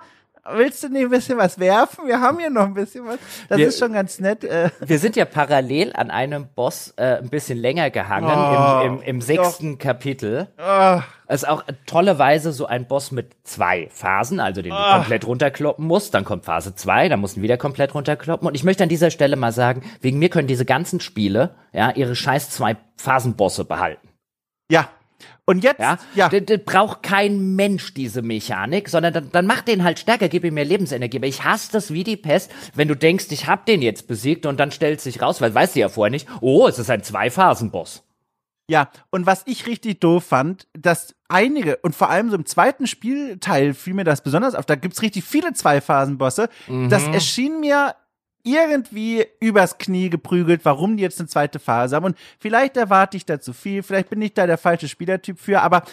willst 0.53 0.83
du 0.83 0.89
nicht 0.89 1.03
ein 1.03 1.09
bisschen 1.09 1.37
was 1.37 1.59
werfen? 1.59 2.07
Wir 2.07 2.21
haben 2.21 2.39
hier 2.39 2.49
noch 2.49 2.65
ein 2.65 2.73
bisschen 2.73 3.05
was. 3.05 3.17
Das 3.49 3.57
Wir- 3.57 3.67
ist 3.67 3.79
schon 3.79 3.93
ganz 3.93 4.19
nett. 4.19 4.43
Äh, 4.43 4.69
Wir 4.79 4.99
sind 4.99 5.15
ja 5.15 5.25
parallel 5.25 5.91
an 5.95 6.11
einem 6.11 6.47
Boss 6.55 6.93
äh, 6.97 7.17
ein 7.17 7.29
bisschen 7.29 7.57
länger 7.57 7.89
gehangen 7.89 8.29
Oh, 8.29 8.85
im, 8.85 8.93
im, 8.97 9.01
im 9.01 9.21
sechsten 9.21 9.77
Kapitel. 9.77 10.47
oh, 10.59 10.99
Es 11.27 11.43
ist 11.43 11.49
auch 11.49 11.63
tollerweise 11.85 12.51
so 12.51 12.65
ein 12.67 12.87
Boss 12.87 13.11
mit 13.11 13.35
zwei 13.43 13.87
Phasen, 13.91 14.39
also 14.39 14.61
den 14.61 14.71
du 14.71 14.77
Ah. 14.77 14.97
komplett 14.97 15.25
runterkloppen 15.25 15.85
musst. 15.85 16.13
Dann 16.13 16.23
kommt 16.25 16.45
Phase 16.45 16.75
zwei, 16.75 17.09
dann 17.09 17.19
musst 17.19 17.37
du 17.37 17.41
wieder 17.41 17.57
komplett 17.57 17.93
runterkloppen. 17.95 18.47
Und 18.47 18.55
ich 18.55 18.63
möchte 18.63 18.83
an 18.83 18.89
dieser 18.89 19.09
Stelle 19.11 19.35
mal 19.35 19.51
sagen, 19.51 19.81
wegen 20.01 20.19
mir 20.19 20.29
können 20.29 20.47
diese 20.47 20.65
ganzen 20.65 20.99
Spiele 20.99 21.55
ja 21.73 21.91
ihre 21.91 22.15
scheiß 22.15 22.49
zwei 22.51 22.77
Phasenbosse 22.97 23.65
behalten. 23.65 24.07
ja. 24.71 24.87
Und 25.47 25.63
jetzt, 25.63 25.79
Ja, 25.79 25.99
ja. 26.15 26.29
Das, 26.29 26.41
das 26.45 26.59
braucht 26.65 27.03
kein 27.03 27.55
Mensch 27.55 27.93
diese 27.93 28.21
Mechanik, 28.23 28.89
sondern 28.89 29.13
dann, 29.13 29.29
dann 29.31 29.45
mach 29.45 29.61
den 29.61 29.83
halt 29.83 29.99
stärker, 29.99 30.27
gib 30.27 30.43
ihm 30.43 30.55
mehr 30.55 30.65
Lebensenergie. 30.65 31.17
Aber 31.17 31.27
ich 31.27 31.43
hasse 31.43 31.71
das 31.71 31.93
wie 31.93 32.03
die 32.03 32.17
Pest, 32.17 32.51
wenn 32.73 32.87
du 32.87 32.95
denkst, 32.95 33.27
ich 33.29 33.47
hab 33.47 33.65
den 33.65 33.81
jetzt 33.83 34.07
besiegt 34.07 34.45
und 34.47 34.59
dann 34.59 34.71
stellt 34.71 35.01
sich 35.01 35.21
raus, 35.21 35.41
weil 35.41 35.53
weißt 35.53 35.75
du 35.75 35.81
ja 35.81 35.89
vorher 35.89 36.11
nicht, 36.11 36.27
oh, 36.41 36.67
es 36.67 36.79
ist 36.79 36.89
ein 36.89 37.03
Zwei-Phasen-Boss. 37.03 38.01
Ja, 38.67 38.89
und 39.11 39.27
was 39.27 39.43
ich 39.45 39.67
richtig 39.67 40.01
doof 40.01 40.23
fand, 40.23 40.67
dass 40.73 41.13
einige, 41.27 41.77
und 41.77 41.95
vor 41.95 42.09
allem 42.09 42.31
so 42.31 42.35
im 42.35 42.47
zweiten 42.47 42.87
Spielteil 42.87 43.75
fiel 43.75 43.93
mir 43.93 44.03
das 44.05 44.21
besonders 44.21 44.55
auf, 44.55 44.65
da 44.65 44.73
gibt's 44.73 45.03
richtig 45.03 45.23
viele 45.23 45.53
Zwei-Phasen-Bosse. 45.53 46.49
Das 46.89 47.07
erschien 47.07 47.59
mir 47.59 47.93
irgendwie 48.45 49.25
übers 49.39 49.77
Knie 49.77 50.09
geprügelt, 50.09 50.63
warum 50.63 50.95
die 50.95 51.03
jetzt 51.03 51.19
eine 51.19 51.27
zweite 51.27 51.59
Phase 51.59 51.95
haben. 51.95 52.05
Und 52.05 52.17
vielleicht 52.39 52.77
erwarte 52.77 53.17
ich 53.17 53.25
da 53.25 53.41
zu 53.41 53.51
viel, 53.51 53.83
vielleicht 53.83 54.09
bin 54.09 54.21
ich 54.21 54.33
da 54.33 54.45
der 54.47 54.59
falsche 54.59 54.87
Spielertyp 54.87 55.39
für, 55.39 55.61
aber 55.61 55.83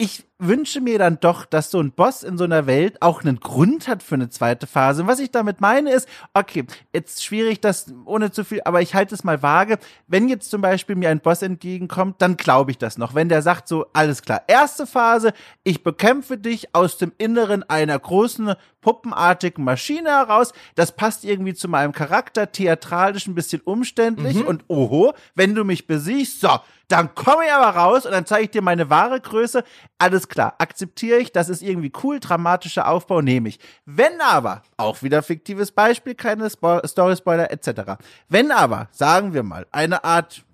ich 0.00 0.24
wünsche 0.38 0.80
mir 0.80 1.00
dann 1.00 1.18
doch, 1.18 1.44
dass 1.44 1.72
so 1.72 1.80
ein 1.80 1.90
Boss 1.90 2.22
in 2.22 2.38
so 2.38 2.44
einer 2.44 2.66
Welt 2.66 3.02
auch 3.02 3.22
einen 3.22 3.40
Grund 3.40 3.88
hat 3.88 4.04
für 4.04 4.14
eine 4.14 4.28
zweite 4.28 4.68
Phase. 4.68 5.02
Und 5.02 5.08
was 5.08 5.18
ich 5.18 5.32
damit 5.32 5.60
meine 5.60 5.90
ist, 5.90 6.08
okay, 6.32 6.64
jetzt 6.92 7.24
schwierig, 7.24 7.60
das 7.60 7.92
ohne 8.04 8.30
zu 8.30 8.44
viel, 8.44 8.60
aber 8.64 8.80
ich 8.80 8.94
halte 8.94 9.16
es 9.16 9.24
mal 9.24 9.42
vage. 9.42 9.78
Wenn 10.06 10.28
jetzt 10.28 10.50
zum 10.50 10.60
Beispiel 10.60 10.94
mir 10.94 11.10
ein 11.10 11.18
Boss 11.18 11.42
entgegenkommt, 11.42 12.22
dann 12.22 12.36
glaube 12.36 12.70
ich 12.70 12.78
das 12.78 12.96
noch. 12.96 13.16
Wenn 13.16 13.28
der 13.28 13.42
sagt 13.42 13.66
so, 13.66 13.86
alles 13.92 14.22
klar, 14.22 14.42
erste 14.46 14.86
Phase, 14.86 15.32
ich 15.64 15.82
bekämpfe 15.82 16.38
dich 16.38 16.72
aus 16.72 16.96
dem 16.98 17.10
Inneren 17.18 17.68
einer 17.68 17.98
großen 17.98 18.54
puppenartigen 18.80 19.64
Maschine 19.64 20.10
heraus. 20.10 20.52
Das 20.76 20.92
passt 20.92 21.24
irgendwie 21.24 21.54
zu 21.54 21.66
meinem 21.66 21.90
Charakter, 21.90 22.52
theatralisch 22.52 23.26
ein 23.26 23.34
bisschen 23.34 23.62
umständlich 23.62 24.46
und 24.46 24.64
oho, 24.68 25.14
wenn 25.34 25.56
du 25.56 25.64
mich 25.64 25.88
besiegst, 25.88 26.40
so, 26.40 26.60
dann 26.88 27.14
komme 27.14 27.44
ich 27.44 27.52
aber 27.52 27.78
raus 27.78 28.06
und 28.06 28.12
dann 28.12 28.26
zeige 28.26 28.44
ich 28.44 28.50
dir 28.50 28.62
meine 28.62 28.88
wahre 28.88 29.20
Größe. 29.20 29.62
Alles 29.98 30.28
klar, 30.28 30.54
akzeptiere 30.58 31.18
ich, 31.18 31.32
das 31.32 31.50
ist 31.50 31.62
irgendwie 31.62 31.92
cool, 32.02 32.18
dramatischer 32.18 32.88
Aufbau 32.88 33.20
nehme 33.20 33.50
ich. 33.50 33.60
Wenn 33.84 34.20
aber, 34.20 34.62
auch 34.78 35.02
wieder 35.02 35.22
fiktives 35.22 35.70
Beispiel, 35.70 36.14
keine 36.14 36.48
Spo 36.48 36.80
Story-Spoiler 36.86 37.50
etc. 37.50 38.00
Wenn 38.28 38.50
aber, 38.50 38.88
sagen 38.90 39.34
wir 39.34 39.42
mal, 39.42 39.66
eine 39.70 40.02
Art 40.02 40.44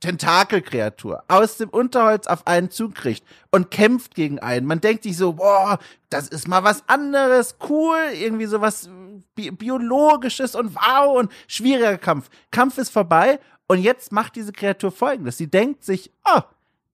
Tentakelkreatur 0.00 1.24
aus 1.28 1.58
dem 1.58 1.68
Unterholz 1.68 2.26
auf 2.26 2.46
einen 2.46 2.70
zukriegt 2.70 3.22
und 3.50 3.70
kämpft 3.70 4.14
gegen 4.14 4.38
einen. 4.38 4.66
Man 4.66 4.80
denkt 4.80 5.02
sich 5.02 5.16
so, 5.16 5.34
boah, 5.34 5.78
das 6.08 6.28
ist 6.28 6.48
mal 6.48 6.64
was 6.64 6.88
anderes, 6.88 7.56
cool, 7.68 7.98
irgendwie 8.14 8.46
sowas 8.46 8.88
bi 9.34 9.50
biologisches 9.50 10.54
und 10.54 10.74
wow 10.74 11.18
und 11.18 11.30
schwieriger 11.46 11.98
Kampf. 11.98 12.30
Kampf 12.50 12.78
ist 12.78 12.90
vorbei 12.90 13.38
und 13.70 13.78
jetzt 13.78 14.10
macht 14.10 14.34
diese 14.34 14.50
Kreatur 14.50 14.90
folgendes. 14.90 15.38
Sie 15.38 15.48
denkt 15.48 15.84
sich, 15.84 16.10
oh, 16.24 16.40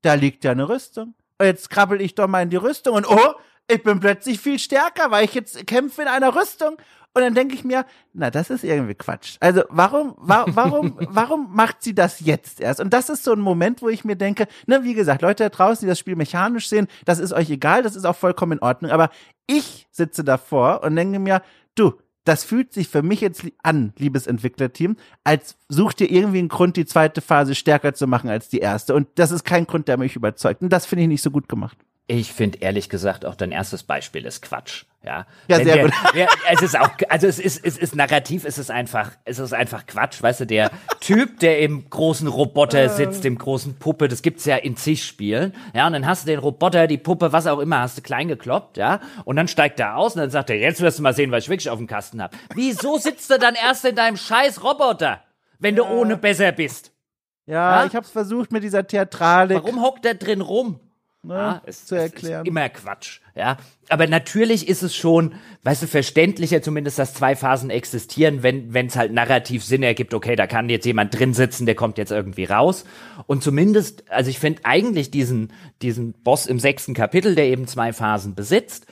da 0.03 0.13
liegt 0.13 0.45
ja 0.45 0.51
eine 0.51 0.69
Rüstung. 0.69 1.15
Und 1.39 1.47
jetzt 1.47 1.71
krabbel 1.71 2.03
ich 2.03 2.15
doch 2.15 2.29
mal 2.29 2.43
in 2.43 2.51
die 2.51 2.57
Rüstung 2.57 2.97
und 2.97 3.09
oh, 3.09 3.35
ich 3.67 3.83
bin 3.83 3.99
plötzlich 3.99 4.39
viel 4.39 4.59
stärker, 4.59 5.11
weil 5.11 5.25
ich 5.25 5.33
jetzt 5.33 5.67
kämpfe 5.67 6.03
in 6.03 6.09
einer 6.09 6.37
Rüstung. 6.37 6.77
Und 7.15 7.23
dann 7.23 7.35
denke 7.35 7.55
ich 7.55 7.65
mir, 7.65 7.87
na, 8.13 8.31
das 8.31 8.51
ist 8.51 8.63
irgendwie 8.63 8.95
Quatsch. 8.95 9.39
Also 9.41 9.63
warum, 9.71 10.17
wa 10.19 10.45
warum, 10.49 10.99
warum 11.09 11.49
macht 11.51 11.83
sie 11.83 11.95
das 11.95 12.21
jetzt 12.21 12.61
erst? 12.61 12.79
Und 12.79 12.93
das 12.93 13.09
ist 13.09 13.25
so 13.25 13.33
ein 13.33 13.41
Moment, 13.41 13.81
wo 13.81 13.89
ich 13.89 14.05
mir 14.05 14.17
denke, 14.17 14.47
ne, 14.67 14.85
wie 14.85 14.93
gesagt, 14.93 15.23
Leute 15.23 15.45
da 15.45 15.49
draußen, 15.49 15.87
die 15.87 15.89
das 15.89 15.99
Spiel 15.99 16.15
mechanisch 16.15 16.69
sehen, 16.69 16.89
das 17.07 17.21
ist 17.21 17.33
euch 17.33 17.49
egal, 17.49 17.85
das 17.85 17.97
ist 17.97 18.05
auch 18.05 18.17
vollkommen 18.17 18.59
in 18.59 18.63
Ordnung. 18.63 18.91
Aber 18.91 19.09
ich 19.47 19.87
sitze 19.93 20.25
davor 20.25 20.83
und 20.83 20.95
denke 20.95 21.21
mir, 21.21 21.41
du, 21.75 21.95
das 22.27 22.43
fühlt 22.43 22.73
sich 22.73 22.89
für 22.89 23.03
mich 23.03 23.21
jetzt 23.21 23.47
an, 23.63 23.93
liebes 23.99 24.27
Entwicklerteam, 24.27 24.97
als 25.23 25.57
sucht 25.69 26.01
ihr 26.01 26.11
irgendwie 26.11 26.41
einen 26.41 26.49
Grund, 26.49 26.77
die 26.77 26.85
zweite 26.85 27.21
Phase 27.21 27.55
stärker 27.55 27.95
zu 27.95 28.09
machen 28.09 28.29
als 28.29 28.49
die 28.49 28.59
erste. 28.59 28.95
Und 28.95 29.07
das 29.15 29.31
ist 29.31 29.45
kein 29.45 29.67
Grund, 29.67 29.87
der 29.87 29.97
mich 29.97 30.17
überzeugt. 30.17 30.61
Und 30.61 30.73
das 30.73 30.87
finde 30.87 31.05
ich 31.05 31.09
nicht 31.09 31.23
so 31.23 31.31
gut 31.31 31.49
gemacht. 31.49 31.79
Ich 32.09 32.33
finde 32.33 32.59
ehrlich 32.59 32.89
gesagt 32.89 33.25
auch 33.27 33.35
dein 33.35 33.51
erstes 33.51 33.83
Beispiel 33.83 34.27
ist 34.27 34.41
Quatsch. 34.41 34.85
Ja, 35.03 35.27
Ja, 35.49 35.57
sehr 35.57 35.65
der, 35.65 35.85
gut. 35.85 35.93
Ja, 36.15 36.29
es 36.53 36.63
ist 36.63 36.79
auch, 36.79 36.91
also 37.09 37.27
es 37.27 37.41
ist, 37.41 37.65
es 37.65 37.77
ist 37.77 37.97
narrativ, 37.97 38.45
es 38.45 38.59
ist 38.59 38.71
einfach, 38.71 39.11
es 39.25 39.41
ist 39.41 39.53
einfach 39.53 39.87
Quatsch. 39.87 40.23
Weißt 40.23 40.41
du, 40.41 40.47
der 40.47 40.71
Typ, 41.01 41.41
der 41.41 41.59
im 41.61 41.91
großen 41.91 42.29
Roboter 42.29 42.89
sitzt, 42.91 43.25
dem 43.25 43.37
großen 43.39 43.77
Puppe, 43.79 44.07
das 44.07 44.23
gibt's 44.23 44.45
ja 44.45 44.55
in 44.57 44.77
zig 44.77 45.05
Spielen. 45.05 45.53
Ja, 45.75 45.89
und 45.89 45.95
dann 45.95 46.07
hast 46.07 46.23
du 46.25 46.27
den 46.31 46.39
Roboter, 46.39 46.87
die 46.87 46.99
Puppe, 46.99 47.33
was 47.33 47.49
auch 47.49 47.59
immer, 47.59 47.81
hast 47.81 47.99
du 47.99 48.03
klein 48.03 48.29
gekloppt, 48.29 48.77
ja, 48.77 49.01
und 49.25 49.35
dann 49.35 49.49
steigt 49.49 49.81
er 49.81 49.97
aus 49.97 50.15
und 50.15 50.21
dann 50.21 50.31
sagt 50.31 50.51
er, 50.51 50.57
jetzt 50.59 50.81
wirst 50.81 50.99
du 51.01 51.03
mal 51.03 51.13
sehen, 51.15 51.33
was 51.33 51.45
ich 51.45 51.49
wirklich 51.51 51.71
auf 51.71 51.79
dem 51.79 51.89
Kasten 51.89 52.23
hab. 52.23 52.35
Wieso 52.55 52.99
sitzt 52.99 53.31
du 53.31 53.39
dann 53.39 53.57
erst 53.57 53.85
in 53.85 53.97
deinem 53.97 54.17
scheiß 54.17 54.63
Roboter, 54.63 55.23
wenn 55.59 55.75
du 55.75 55.85
ohne 55.85 56.17
besser 56.17 56.53
bist? 56.53 56.93
Ja, 57.47 57.81
Ja? 57.81 57.87
ich 57.87 57.97
habe 57.97 58.05
es 58.07 58.13
versucht 58.13 58.53
mit 58.53 58.63
dieser 58.63 58.87
Theatralik. 58.87 59.57
Warum 59.63 59.83
hockt 59.83 60.05
der 60.05 60.15
drin 60.15 60.41
rum? 60.41 60.79
Ne, 61.27 61.35
Ja, 61.35 61.63
es, 61.67 61.85
zu 61.87 61.97
es 61.97 62.03
erklären. 62.03 62.45
Ist 62.45 62.49
immer 62.49 62.69
Quatsch, 62.69 63.21
ja. 63.35 63.57
Aber 63.89 64.07
natürlich 64.07 64.69
ist 64.69 64.83
es 64.83 64.95
schon, 64.95 65.35
weißt 65.63 65.83
du, 65.83 65.87
verständlicher 65.87 66.63
zumindest, 66.63 66.99
dass 66.99 67.15
zwei 67.15 67.35
Phasen 67.35 67.71
existieren, 67.71 68.43
wenn 68.43 68.73
wenn 68.73 68.87
es 68.87 68.97
halt 68.97 69.13
narrativ 69.13 69.65
Sinn 69.65 69.83
ergibt, 69.83 70.15
okay, 70.15 70.37
da 70.37 70.47
kann 70.47 70.69
jetzt 70.69 70.87
jemand 70.87 71.19
drin 71.19 71.35
sitzen, 71.35 71.67
der 71.67 71.75
kommt 71.75 71.99
jetzt 71.99 72.13
irgendwie 72.13 72.45
raus. 72.45 72.85
Und 73.27 73.43
zumindest, 73.43 74.11
also 74.11 74.31
ich 74.31 74.39
finde 74.39 74.61
eigentlich 74.65 75.11
diesen, 75.11 75.53
diesen 75.83 76.13
Boss 76.13 76.47
im 76.47 76.61
sechsten 76.61 76.95
Kapitel, 76.95 77.35
der 77.35 77.47
eben 77.47 77.67
zwei 77.67 77.93
Phasen 77.93 78.35
besitzt, 78.35 78.87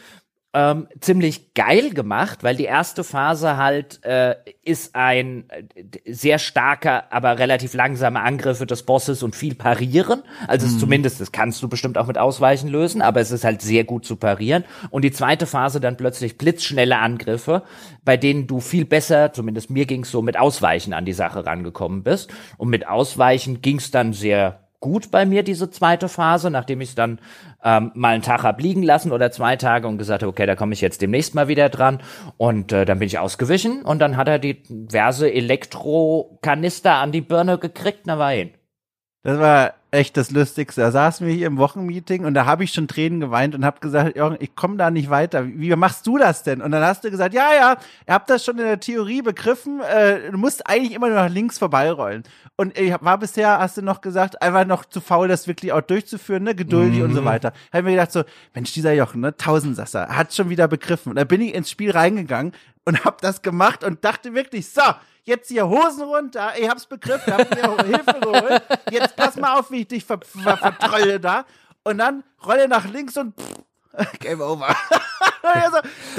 ähm, 0.54 0.86
ziemlich 1.00 1.52
geil 1.54 1.90
gemacht, 1.90 2.44
weil 2.44 2.54
die 2.54 2.64
erste 2.64 3.02
Phase 3.02 3.56
halt 3.56 4.02
äh, 4.04 4.36
ist 4.62 4.94
ein 4.94 5.50
äh, 5.50 5.64
sehr 6.12 6.38
starker, 6.38 7.12
aber 7.12 7.40
relativ 7.40 7.74
langsamer 7.74 8.22
Angriffe 8.22 8.64
des 8.64 8.84
Bosses 8.84 9.24
und 9.24 9.34
viel 9.34 9.56
parieren. 9.56 10.22
Also 10.46 10.68
mhm. 10.68 10.78
zumindest, 10.78 11.20
das 11.20 11.32
kannst 11.32 11.60
du 11.62 11.68
bestimmt 11.68 11.98
auch 11.98 12.06
mit 12.06 12.18
Ausweichen 12.18 12.68
lösen, 12.68 13.02
aber 13.02 13.20
es 13.20 13.32
ist 13.32 13.42
halt 13.42 13.62
sehr 13.62 13.82
gut 13.82 14.06
zu 14.06 14.14
parieren. 14.14 14.64
Und 14.90 15.02
die 15.02 15.10
zweite 15.10 15.46
Phase 15.46 15.80
dann 15.80 15.96
plötzlich 15.96 16.38
blitzschnelle 16.38 16.98
Angriffe, 16.98 17.64
bei 18.04 18.16
denen 18.16 18.46
du 18.46 18.60
viel 18.60 18.84
besser, 18.84 19.32
zumindest 19.32 19.70
mir 19.70 19.86
ging's 19.86 20.12
so, 20.12 20.22
mit 20.22 20.38
Ausweichen 20.38 20.92
an 20.92 21.04
die 21.04 21.12
Sache 21.12 21.44
rangekommen 21.44 22.04
bist. 22.04 22.32
Und 22.58 22.68
mit 22.68 22.86
Ausweichen 22.86 23.60
ging's 23.60 23.90
dann 23.90 24.12
sehr 24.12 24.63
gut 24.84 25.10
bei 25.10 25.24
mir, 25.24 25.42
diese 25.42 25.70
zweite 25.70 26.10
Phase, 26.10 26.50
nachdem 26.50 26.82
ich 26.82 26.90
es 26.90 26.94
dann 26.94 27.18
ähm, 27.64 27.90
mal 27.94 28.10
einen 28.10 28.22
Tag 28.22 28.42
hab 28.42 28.60
liegen 28.60 28.82
lassen 28.82 29.12
oder 29.12 29.30
zwei 29.30 29.56
Tage 29.56 29.88
und 29.88 29.96
gesagt 29.96 30.22
habe, 30.22 30.30
okay, 30.30 30.44
da 30.44 30.56
komme 30.56 30.74
ich 30.74 30.82
jetzt 30.82 31.00
demnächst 31.00 31.34
mal 31.34 31.48
wieder 31.48 31.70
dran. 31.70 32.00
Und 32.36 32.70
äh, 32.70 32.84
dann 32.84 32.98
bin 32.98 33.06
ich 33.06 33.18
ausgewichen 33.18 33.82
und 33.82 33.98
dann 34.00 34.18
hat 34.18 34.28
er 34.28 34.38
die 34.38 34.62
diverse 34.62 35.32
Elektrokanister 35.32 36.96
an 36.96 37.12
die 37.12 37.22
Birne 37.22 37.56
gekriegt, 37.56 38.02
na 38.04 38.18
war 38.18 38.32
hin. 38.32 38.50
Das 39.22 39.38
war 39.38 39.72
echt 39.94 40.16
das 40.16 40.30
Lustigste. 40.30 40.80
Da 40.80 40.90
saßen 40.90 41.26
wir 41.26 41.32
hier 41.32 41.46
im 41.46 41.56
Wochenmeeting 41.56 42.24
und 42.24 42.34
da 42.34 42.44
habe 42.44 42.64
ich 42.64 42.72
schon 42.72 42.88
Tränen 42.88 43.20
geweint 43.20 43.54
und 43.54 43.64
habe 43.64 43.80
gesagt, 43.80 44.16
Jürgen, 44.16 44.36
ich 44.40 44.54
komme 44.54 44.76
da 44.76 44.90
nicht 44.90 45.08
weiter. 45.08 45.46
Wie 45.46 45.74
machst 45.76 46.06
du 46.06 46.18
das 46.18 46.42
denn? 46.42 46.60
Und 46.60 46.72
dann 46.72 46.82
hast 46.82 47.04
du 47.04 47.10
gesagt, 47.10 47.34
ja, 47.34 47.54
ja, 47.54 47.76
ihr 48.06 48.14
habt 48.14 48.28
das 48.28 48.44
schon 48.44 48.58
in 48.58 48.64
der 48.64 48.80
Theorie 48.80 49.22
begriffen. 49.22 49.80
Äh, 49.80 50.30
du 50.30 50.36
musst 50.36 50.66
eigentlich 50.66 50.92
immer 50.92 51.08
nur 51.08 51.16
nach 51.16 51.30
links 51.30 51.58
vorbeirollen. 51.58 52.24
Und 52.56 52.78
ich 52.78 52.94
war 53.00 53.18
bisher, 53.18 53.58
hast 53.58 53.76
du 53.76 53.82
noch 53.82 54.00
gesagt, 54.00 54.42
einfach 54.42 54.66
noch 54.66 54.84
zu 54.84 55.00
faul, 55.00 55.28
das 55.28 55.48
wirklich 55.48 55.72
auch 55.72 55.80
durchzuführen, 55.80 56.44
ne, 56.44 56.54
geduldig 56.54 56.98
mhm. 56.98 57.04
und 57.04 57.14
so 57.14 57.22
mhm. 57.22 57.26
weiter. 57.26 57.52
Habe 57.72 57.84
mir 57.84 57.92
gedacht 57.92 58.12
so, 58.12 58.24
Mensch, 58.54 58.72
dieser 58.72 58.92
Jochen, 58.92 59.20
ne, 59.22 59.36
Tausendsasser, 59.36 60.08
hat 60.08 60.34
schon 60.34 60.50
wieder 60.50 60.68
begriffen. 60.68 61.10
Und 61.10 61.16
da 61.16 61.24
bin 61.24 61.40
ich 61.40 61.54
ins 61.54 61.70
Spiel 61.70 61.90
reingegangen 61.90 62.52
und 62.84 63.04
habe 63.04 63.16
das 63.20 63.42
gemacht 63.42 63.82
und 63.82 64.04
dachte 64.04 64.34
wirklich, 64.34 64.68
so, 64.68 64.82
jetzt 65.24 65.48
hier 65.48 65.68
Hosen 65.68 66.02
runter, 66.02 66.52
ich 66.58 66.68
hab's 66.68 66.86
begriffen, 66.86 67.32
hab 67.32 67.50
mir 67.50 67.84
Hilfe 67.84 68.20
geholt, 68.20 68.62
jetzt 68.90 69.16
pass 69.16 69.36
mal 69.36 69.58
auf, 69.58 69.70
wie 69.70 69.80
ich 69.80 69.88
dich 69.88 70.04
ver 70.04 70.20
ver 70.22 70.56
vertrolle 70.56 71.20
da. 71.20 71.44
Und 71.82 71.98
dann 71.98 72.24
rolle 72.44 72.68
nach 72.68 72.86
links 72.86 73.16
und 73.16 73.34
pff, 73.38 74.18
Game 74.20 74.40
over. 74.40 74.74
also, 75.42 75.78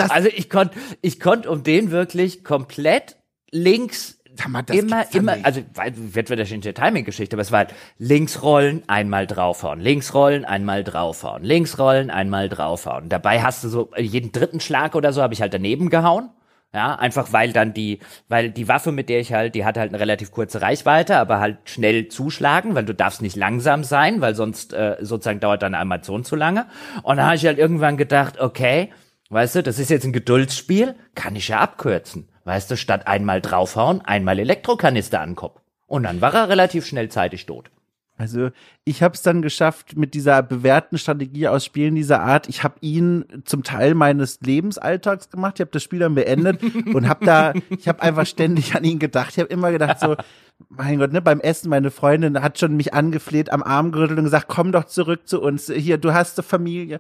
also 0.10 0.30
ich 0.30 0.50
konnte 0.50 0.78
ich 1.02 1.20
konnt 1.20 1.48
um 1.48 1.64
den 1.64 1.92
wirklich 1.92 2.44
komplett 2.44 3.18
links 3.52 4.20
Mal, 4.50 4.66
immer, 4.70 5.06
immer, 5.14 5.38
also 5.44 5.62
wird 5.76 6.30
wieder 6.30 6.44
eine 6.44 6.74
Timing-Geschichte, 6.74 7.38
aber 7.38 7.42
es 7.42 7.54
war 7.54 7.60
halt 7.60 7.74
links 7.98 8.42
rollen, 8.42 8.84
einmal 8.88 9.28
draufhauen, 9.28 9.80
links 9.80 10.14
rollen, 10.14 10.44
einmal 10.44 10.84
draufhauen, 10.84 11.42
links 11.42 11.80
rollen, 11.80 12.10
einmal 12.10 12.50
draufhauen. 12.50 13.08
Dabei 13.08 13.42
hast 13.42 13.64
du 13.64 13.70
so 13.70 13.92
jeden 13.98 14.34
dritten 14.34 14.60
Schlag 14.60 14.96
oder 14.96 15.14
so 15.14 15.22
habe 15.22 15.34
ich 15.34 15.42
halt 15.42 15.54
daneben 15.54 15.90
gehauen. 15.90 16.32
Ja, 16.74 16.96
einfach 16.96 17.32
weil 17.32 17.54
dann 17.54 17.74
die, 17.74 18.00
weil 18.28 18.52
die 18.52 18.68
Waffe, 18.68 18.92
mit 18.92 19.08
der 19.08 19.22
ich 19.22 19.32
halt, 19.32 19.56
die 19.56 19.64
hat 19.64 19.78
halt 19.78 19.92
eine 19.92 20.00
relativ 20.00 20.32
kurze 20.32 20.62
Reichweite, 20.62 21.16
aber 21.16 21.40
halt 21.40 21.58
schnell 21.66 22.10
zuschlagen, 22.10 22.76
weil 22.76 22.84
du 22.84 22.94
darfst 22.94 23.22
nicht 23.22 23.38
langsam 23.38 23.86
sein, 23.86 24.20
weil 24.20 24.36
sonst 24.36 24.74
äh, 24.74 24.98
sozusagen 25.00 25.40
dauert 25.40 25.62
deine 25.62 25.78
Animation 25.78 26.26
zu 26.26 26.36
lange. 26.36 26.66
Und 27.04 27.16
dann 27.16 27.28
habe 27.28 27.38
ich 27.38 27.46
halt 27.46 27.60
irgendwann 27.60 27.96
gedacht, 27.96 28.42
okay, 28.42 28.92
weißt 29.30 29.56
du, 29.56 29.64
das 29.64 29.80
ist 29.80 29.90
jetzt 29.90 30.04
ein 30.04 30.12
Geduldsspiel, 30.12 30.96
kann 31.16 31.38
ich 31.38 31.48
ja 31.48 31.60
abkürzen. 31.60 32.28
Weißt 32.44 32.70
du, 32.70 32.76
statt 32.76 33.08
einmal 33.08 33.40
draufhauen, 33.40 34.02
einmal 34.02 34.38
Elektrokanister 34.38 35.22
an 35.22 35.36
Kopf. 35.36 35.62
Und 35.88 36.04
dann 36.04 36.20
war 36.20 36.34
er 36.34 36.50
relativ 36.50 36.86
schnell 36.86 37.08
zeitig 37.10 37.46
tot. 37.46 37.72
Also 38.18 38.50
ich 38.86 39.04
habe 39.04 39.14
es 39.14 39.24
dann 39.24 39.42
geschafft 39.42 39.98
mit 39.98 40.14
dieser 40.14 40.42
bewährten 40.42 40.98
Strategie 40.98 41.50
aus 41.50 41.66
Spielen 41.66 41.96
dieser 41.96 42.22
Art. 42.22 42.48
Ich 42.48 42.64
habe 42.64 42.76
ihn 42.80 43.26
zum 43.44 43.64
Teil 43.64 43.94
meines 43.94 44.40
Lebensalltags 44.42 45.30
gemacht. 45.30 45.56
Ich 45.56 45.62
habe 45.62 45.72
das 45.72 45.84
Spiel 45.84 46.00
dann 46.00 46.16
beendet 46.16 46.62
und 46.94 47.10
habe 47.10 47.26
da, 47.26 47.54
ich 47.70 47.88
habe 47.88 48.02
einfach 48.02 48.26
ständig 48.26 48.74
an 48.76 48.86
ihn 48.86 49.00
gedacht. 49.00 49.32
Ich 49.32 49.40
habe 49.40 49.50
immer 49.50 49.72
gedacht 49.72 50.00
so, 50.00 50.16
mein 50.70 51.00
Gott, 51.00 51.12
ne, 51.12 51.22
beim 51.22 51.42
Essen, 51.42 51.70
meine 51.70 51.92
Freundin 51.92 52.42
hat 52.42 52.60
schon 52.60 52.78
mich 52.78 52.94
angefleht, 52.94 53.52
am 53.52 53.62
Arm 53.62 53.92
gerüttelt 53.92 54.20
und 54.20 54.26
gesagt, 54.26 54.48
komm 54.48 54.72
doch 54.72 54.86
zurück 54.86 55.28
zu 55.28 55.42
uns. 55.42 55.70
Hier, 55.70 55.98
du 55.98 56.14
hast 56.14 56.38
eine 56.38 56.44
Familie. 56.44 57.00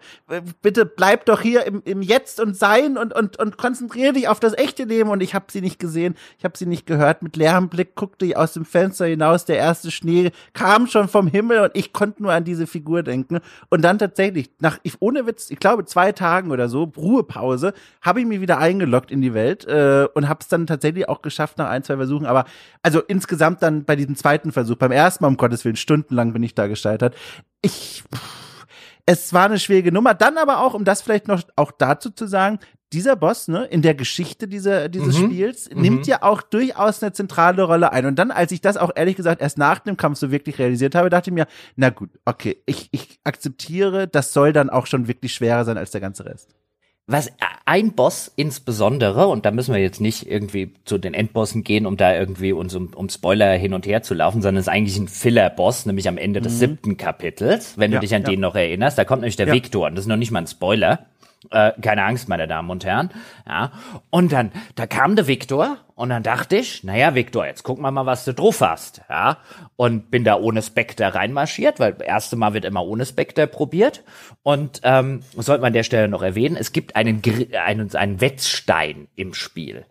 Bitte 0.61 0.85
bleib 0.85 1.25
doch 1.25 1.41
hier 1.41 1.65
im, 1.65 1.81
im 1.85 2.01
Jetzt 2.01 2.41
und 2.41 2.57
Sein 2.57 2.97
und, 2.97 3.13
und, 3.15 3.37
und 3.39 3.57
konzentriere 3.57 4.13
dich 4.13 4.27
auf 4.27 4.41
das 4.41 4.57
echte 4.57 4.83
Leben. 4.83 5.09
Und 5.09 5.23
ich 5.23 5.33
habe 5.33 5.45
sie 5.49 5.61
nicht 5.61 5.79
gesehen, 5.79 6.15
ich 6.37 6.43
habe 6.43 6.57
sie 6.57 6.65
nicht 6.65 6.85
gehört. 6.85 7.21
Mit 7.21 7.37
leerem 7.37 7.69
Blick 7.69 7.95
guckte 7.95 8.25
ich 8.25 8.35
aus 8.35 8.53
dem 8.53 8.65
Fenster 8.65 9.05
hinaus. 9.05 9.45
Der 9.45 9.57
erste 9.57 9.89
Schnee 9.89 10.31
kam 10.53 10.87
schon 10.87 11.07
vom 11.07 11.27
Himmel 11.27 11.59
und 11.59 11.71
ich 11.75 11.93
konnte 11.93 12.23
nur 12.23 12.33
an 12.33 12.43
diese 12.43 12.67
Figur 12.67 13.03
denken. 13.03 13.39
Und 13.69 13.83
dann 13.83 13.99
tatsächlich, 13.99 14.51
nach, 14.59 14.79
ich, 14.83 15.01
ohne 15.01 15.27
Witz, 15.27 15.49
ich 15.49 15.59
glaube 15.59 15.85
zwei 15.85 16.11
Tagen 16.11 16.51
oder 16.51 16.67
so, 16.67 16.91
Ruhepause, 16.97 17.73
habe 18.01 18.19
ich 18.19 18.25
mich 18.25 18.41
wieder 18.41 18.57
eingeloggt 18.57 19.11
in 19.11 19.21
die 19.21 19.33
Welt 19.33 19.65
äh, 19.65 20.07
und 20.13 20.27
habe 20.27 20.39
es 20.41 20.49
dann 20.49 20.67
tatsächlich 20.67 21.07
auch 21.07 21.21
geschafft 21.21 21.57
nach 21.57 21.69
ein, 21.69 21.83
zwei 21.83 21.95
Versuchen. 21.95 22.25
Aber 22.25 22.45
also 22.81 23.01
insgesamt 23.01 23.44
insgesamt 23.45 23.63
dann 23.63 23.85
bei 23.85 23.95
diesem 23.95 24.15
zweiten 24.15 24.51
Versuch, 24.51 24.77
beim 24.77 24.91
ersten 24.91 25.23
Mal, 25.23 25.27
um 25.27 25.37
Gottes 25.37 25.65
Willen, 25.65 25.75
stundenlang 25.75 26.33
bin 26.33 26.43
ich 26.43 26.55
da 26.55 26.67
gescheitert. 26.67 27.15
Ich, 27.61 28.03
es 29.05 29.33
war 29.33 29.45
eine 29.45 29.59
schwierige 29.59 29.91
Nummer. 29.91 30.13
Dann 30.13 30.37
aber 30.37 30.59
auch, 30.59 30.73
um 30.73 30.83
das 30.83 31.01
vielleicht 31.01 31.27
noch 31.27 31.41
auch 31.55 31.71
dazu 31.71 32.09
zu 32.09 32.27
sagen, 32.27 32.59
dieser 32.93 33.15
Boss, 33.15 33.47
ne, 33.47 33.65
in 33.65 33.81
der 33.81 33.93
Geschichte 33.93 34.47
dieser, 34.47 34.89
dieses 34.89 35.19
mhm. 35.19 35.25
Spiels, 35.25 35.69
mhm. 35.69 35.81
nimmt 35.81 36.07
ja 36.07 36.23
auch 36.23 36.41
durchaus 36.41 37.03
eine 37.03 37.13
zentrale 37.13 37.63
Rolle 37.63 37.91
ein. 37.91 38.05
Und 38.05 38.17
dann, 38.17 38.31
als 38.31 38.51
ich 38.51 38.61
das 38.61 38.77
auch 38.77 38.91
ehrlich 38.95 39.15
gesagt 39.15 39.41
erst 39.41 39.57
nach 39.57 39.79
dem 39.79 39.97
Kampf 39.97 40.17
so 40.17 40.31
wirklich 40.31 40.59
realisiert 40.59 40.95
habe, 40.95 41.09
dachte 41.09 41.29
ich 41.29 41.33
mir, 41.33 41.47
na 41.75 41.89
gut, 41.89 42.09
okay, 42.25 42.61
ich, 42.65 42.89
ich 42.91 43.19
akzeptiere, 43.23 44.07
das 44.07 44.33
soll 44.33 44.53
dann 44.53 44.69
auch 44.69 44.87
schon 44.87 45.07
wirklich 45.07 45.33
schwerer 45.33 45.65
sein 45.65 45.77
als 45.77 45.91
der 45.91 46.01
ganze 46.01 46.25
Rest 46.25 46.55
was 47.07 47.31
ein 47.65 47.93
Boss 47.93 48.31
insbesondere, 48.35 49.27
und 49.27 49.45
da 49.45 49.51
müssen 49.51 49.73
wir 49.73 49.81
jetzt 49.81 50.01
nicht 50.01 50.27
irgendwie 50.29 50.73
zu 50.85 50.97
den 50.97 51.13
Endbossen 51.13 51.63
gehen, 51.63 51.85
um 51.85 51.97
da 51.97 52.15
irgendwie 52.15 52.51
uns 52.51 52.73
um, 52.75 52.93
um 52.95 53.09
Spoiler 53.09 53.53
hin 53.53 53.73
und 53.73 53.85
her 53.85 54.01
zu 54.01 54.13
laufen, 54.13 54.41
sondern 54.41 54.59
es 54.59 54.67
ist 54.67 54.73
eigentlich 54.73 54.97
ein 54.97 55.07
Filler-Boss, 55.07 55.85
nämlich 55.85 56.07
am 56.07 56.17
Ende 56.17 56.41
des 56.41 56.53
mhm. 56.53 56.57
siebten 56.57 56.97
Kapitels, 56.97 57.77
wenn 57.77 57.91
ja, 57.91 57.97
du 57.97 58.01
dich 58.01 58.15
an 58.15 58.23
ja. 58.23 58.29
den 58.29 58.39
noch 58.39 58.55
erinnerst. 58.55 58.97
Da 58.97 59.05
kommt 59.05 59.21
nämlich 59.21 59.35
der 59.35 59.47
ja. 59.47 59.53
Viktor, 59.53 59.87
und 59.87 59.95
das 59.95 60.05
ist 60.05 60.09
noch 60.09 60.17
nicht 60.17 60.31
mal 60.31 60.39
ein 60.39 60.47
Spoiler. 60.47 61.05
Äh, 61.51 61.73
keine 61.81 62.03
Angst, 62.03 62.29
meine 62.29 62.47
Damen 62.47 62.69
und 62.69 62.85
Herren. 62.85 63.09
Ja. 63.47 63.71
Und 64.09 64.31
dann, 64.31 64.51
da 64.75 64.87
kam 64.87 65.15
der 65.15 65.27
Viktor 65.27 65.77
und 65.95 66.09
dann 66.09 66.23
dachte 66.23 66.57
ich, 66.57 66.83
naja, 66.83 67.15
Viktor, 67.15 67.45
jetzt 67.45 67.63
gucken 67.63 67.83
wir 67.83 67.91
mal, 67.91 68.05
was 68.05 68.25
du 68.25 68.33
drauf 68.33 68.61
hast. 68.61 69.01
Ja. 69.09 69.37
Und 69.75 70.11
bin 70.11 70.23
da 70.23 70.35
ohne 70.35 70.61
Spectre 70.61 71.15
reinmarschiert, 71.15 71.79
weil 71.79 71.93
das 71.93 72.07
erste 72.07 72.35
Mal 72.35 72.53
wird 72.53 72.65
immer 72.65 72.85
ohne 72.85 73.05
Spectre 73.05 73.47
probiert. 73.47 74.03
Und 74.43 74.81
ähm, 74.83 75.21
sollte 75.35 75.61
man 75.61 75.67
an 75.67 75.73
der 75.73 75.83
Stelle 75.83 76.07
noch 76.07 76.21
erwähnen, 76.21 76.57
es 76.57 76.71
gibt 76.71 76.95
einen, 76.95 77.21
einen, 77.53 77.95
einen 77.95 78.21
Wetzstein 78.21 79.07
im 79.15 79.33
Spiel. 79.33 79.85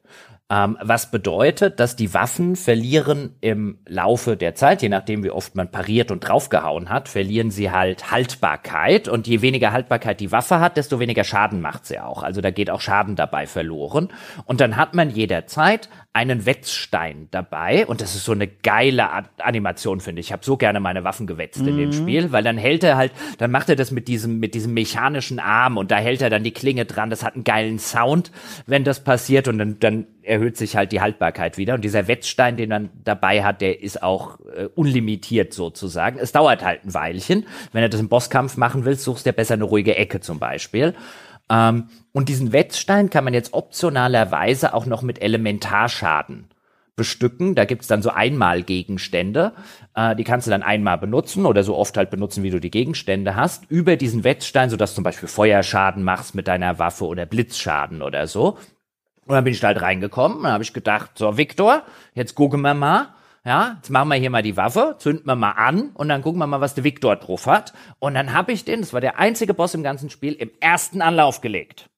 Ähm, 0.55 0.79
was 0.81 1.11
bedeutet, 1.11 1.81
dass 1.81 1.97
die 1.97 2.15
Waffen 2.15 2.55
verlieren 2.55 3.35
im 3.41 3.79
Laufe 3.89 4.37
der 4.37 4.55
Zeit, 4.55 4.83
je 4.83 4.89
nachdem 4.89 5.25
wie 5.25 5.31
oft 5.31 5.57
man 5.57 5.69
pariert 5.69 6.13
und 6.13 6.21
draufgehauen 6.21 6.91
hat, 6.91 7.09
verlieren 7.09 7.51
sie 7.51 7.73
halt 7.73 8.13
Haltbarkeit. 8.13 9.09
Und 9.09 9.27
je 9.27 9.43
weniger 9.43 9.73
Haltbarkeit 9.73 10.21
die 10.21 10.31
Waffe 10.31 10.61
hat, 10.61 10.77
desto 10.77 11.01
weniger 11.01 11.25
Schaden 11.25 11.61
macht 11.61 11.87
sie 11.87 11.99
auch. 11.99 12.23
Also 12.23 12.41
da 12.41 12.53
geht 12.53 12.71
auch 12.71 12.81
Schaden 12.81 13.17
dabei 13.17 13.49
verloren. 13.49 14.13
Und 14.45 14.61
dann 14.61 14.77
hat 14.77 14.95
man 14.95 15.11
jederzeit 15.11 15.89
einen 16.15 16.47
Wetzstein 16.47 17.27
dabei. 17.33 17.87
Und 17.87 18.01
das 18.01 18.15
ist 18.15 18.25
so 18.25 18.31
eine 18.31 18.47
geile 18.47 19.11
Animation, 19.39 19.99
finde 19.99 20.21
ich. 20.21 20.29
Ich 20.29 20.33
habe 20.33 20.45
so 20.45 20.57
gerne 20.57 20.79
meine 20.79 21.03
Waffen 21.03 21.27
gewetzt 21.27 21.61
mhm. 21.61 21.69
in 21.69 21.77
dem 21.77 21.89
mhm. 21.89 21.93
Spiel, 21.93 22.33
weil 22.33 22.45
dann 22.45 22.57
hält 22.57 22.85
er 22.85 22.97
halt, 22.97 23.13
dann 23.39 23.51
macht 23.51 23.69
er 23.69 23.75
das 23.75 23.91
mit 23.91 24.07
diesem, 24.07 24.39
mit 24.39 24.55
diesem 24.55 24.75
mechanischen 24.75 25.41
Arm 25.41 25.77
und 25.77 25.91
da 25.91 25.97
hält 25.97 26.23
er 26.23 26.31
dann 26.31 26.45
die 26.45 26.53
Klinge 26.53 26.85
dran. 26.85 27.11
Das 27.11 27.25
hat 27.25 27.35
einen 27.35 27.43
geilen 27.43 27.81
Sound, 27.81 28.31
wenn 28.67 28.85
das 28.85 29.03
passiert. 29.03 29.49
Und 29.49 29.59
dann, 29.59 29.81
dann 29.81 30.07
erhöht 30.23 30.57
sich 30.57 30.77
halt 30.77 30.93
die 30.93 31.01
Haltbarkeit 31.01 31.59
wieder. 31.59 31.75
Und 31.75 31.85
dieser 31.85 32.07
Wetzstein, 32.07 32.57
den 32.57 32.69
man 32.69 32.91
dabei 33.03 33.43
hat, 33.43 33.61
der 33.61 33.83
ist 33.83 34.01
auch 34.01 34.39
äh, 34.57 34.69
unlimitiert 34.77 35.53
sozusagen. 35.53 36.21
Es 36.21 36.31
dauert 36.31 36.65
halt 36.65 36.85
ein 36.85 36.95
Weilchen. 36.95 37.45
Wenn 37.73 37.83
du 37.83 37.89
das 37.89 38.01
im 38.01 38.09
Bosskampf 38.09 38.57
machen 38.57 38.85
willst, 38.85 39.03
suchst 39.03 39.27
du 39.27 39.31
ja 39.31 39.33
besser 39.33 39.55
eine 39.55 39.65
ruhige 39.65 39.97
Ecke 39.97 40.21
zum 40.21 40.39
Beispiel. 40.39 40.95
Ähm, 41.51 41.89
und 42.13 42.29
diesen 42.29 42.53
Wetzstein 42.53 43.11
kann 43.11 43.25
man 43.25 43.35
jetzt 43.35 43.53
optionalerweise 43.53 44.75
auch 44.75 44.87
noch 44.87 45.03
mit 45.03 45.21
Elementarschaden 45.21 46.49
bestücken. 46.97 47.55
Da 47.55 47.65
gibt's 47.65 47.89
dann 47.89 48.03
so 48.03 48.11
Einmalgegenstände. 48.11 49.53
Äh, 49.95 50.17
die 50.17 50.25
kannst 50.25 50.47
du 50.47 50.51
dann 50.51 50.63
einmal 50.63 50.99
benutzen 50.99 51.47
oder 51.47 51.65
so 51.65 51.77
oft 51.77 51.97
halt 51.97 52.11
benutzen, 52.11 52.43
wie 52.43 52.51
du 52.51 52.61
die 52.61 52.71
Gegenstände 52.71 53.37
hast, 53.37 53.71
über 53.71 53.97
diesen 53.97 54.25
Wetzstein, 54.25 54.71
sodass 54.71 54.95
zum 54.95 55.05
Beispiel 55.05 55.29
Feuerschaden 55.29 56.03
machst 56.03 56.35
mit 56.35 56.49
deiner 56.49 56.79
Waffe 56.79 57.07
oder 57.07 57.27
Blitzschaden 57.27 58.03
oder 58.03 58.27
so. 58.27 58.59
Und 59.27 59.35
dann 59.35 59.45
bin 59.45 59.55
ich 59.55 59.61
da 59.61 59.69
halt 59.69 59.81
reingekommen 59.81 60.39
und 60.39 60.47
habe 60.47 60.63
ich 60.63 60.73
gedacht, 60.73 61.13
so 61.15 61.37
Viktor, 61.37 61.83
jetzt 62.15 62.35
gucken 62.35 62.61
wir 62.61 62.75
mal, 62.75 63.09
ja, 63.45 63.75
jetzt 63.77 63.91
machen 63.91 64.09
wir 64.09 64.17
hier 64.17 64.31
mal 64.31 64.43
die 64.43 64.57
Waffe, 64.57 64.97
zünden 64.99 65.27
wir 65.27 65.37
mal 65.37 65.53
an 65.53 65.91
und 65.91 66.09
dann 66.09 66.23
gucken 66.23 66.39
wir 66.39 66.47
mal, 66.47 66.63
was 66.63 66.75
der 66.75 66.85
Viktor 66.85 67.17
drauf 67.17 67.47
hat. 67.47 67.75
Und 67.99 68.15
dann 68.15 68.33
habe 68.33 68.53
ich 68.53 68.65
den, 68.65 68.81
das 68.81 68.95
war 68.95 69.03
der 69.03 69.19
einzige 69.19 69.53
Boss 69.53 69.75
im 69.75 69.83
ganzen 69.83 70.09
Spiel, 70.09 70.33
im 70.33 70.51
ersten 70.61 71.03
Anlauf 71.03 71.43
gelegt. 71.43 71.91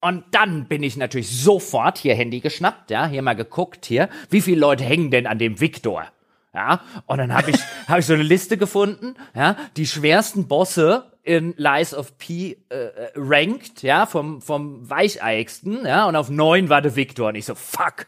Und 0.00 0.24
dann 0.32 0.66
bin 0.66 0.82
ich 0.82 0.96
natürlich 0.96 1.30
sofort 1.30 1.98
hier 1.98 2.14
Handy 2.14 2.40
geschnappt, 2.40 2.90
ja, 2.90 3.06
hier 3.06 3.22
mal 3.22 3.36
geguckt 3.36 3.86
hier, 3.86 4.08
wie 4.30 4.40
viele 4.40 4.60
Leute 4.60 4.82
hängen 4.82 5.10
denn 5.10 5.26
an 5.26 5.38
dem 5.38 5.60
Viktor? 5.60 6.06
Ja, 6.52 6.80
und 7.06 7.18
dann 7.18 7.32
habe 7.32 7.50
ich 7.50 7.58
hab 7.88 8.00
ich 8.00 8.06
so 8.06 8.14
eine 8.14 8.24
Liste 8.24 8.56
gefunden, 8.56 9.14
ja, 9.34 9.56
die 9.76 9.86
schwersten 9.86 10.48
Bosse 10.48 11.12
in 11.22 11.54
Lies 11.56 11.94
of 11.94 12.18
P 12.18 12.56
äh, 12.70 12.88
ranked, 13.14 13.82
ja, 13.82 14.06
vom, 14.06 14.42
vom 14.42 14.88
weicheigsten, 14.90 15.86
ja, 15.86 16.06
und 16.06 16.16
auf 16.16 16.30
neun 16.30 16.68
war 16.68 16.82
der 16.82 16.96
Victor. 16.96 17.28
Und 17.28 17.36
ich 17.36 17.44
so, 17.44 17.54
fuck. 17.54 18.06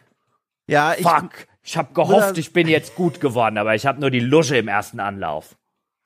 Ja, 0.66 0.94
ich, 0.94 1.02
fuck. 1.02 1.30
Ich 1.62 1.76
habe 1.76 1.94
gehofft, 1.94 2.38
ich 2.38 2.52
bin 2.52 2.68
jetzt 2.68 2.94
gut 2.94 3.20
geworden, 3.20 3.56
aber 3.56 3.74
ich 3.74 3.86
habe 3.86 4.00
nur 4.00 4.10
die 4.10 4.20
Lusche 4.20 4.56
im 4.56 4.68
ersten 4.68 5.00
Anlauf. 5.00 5.56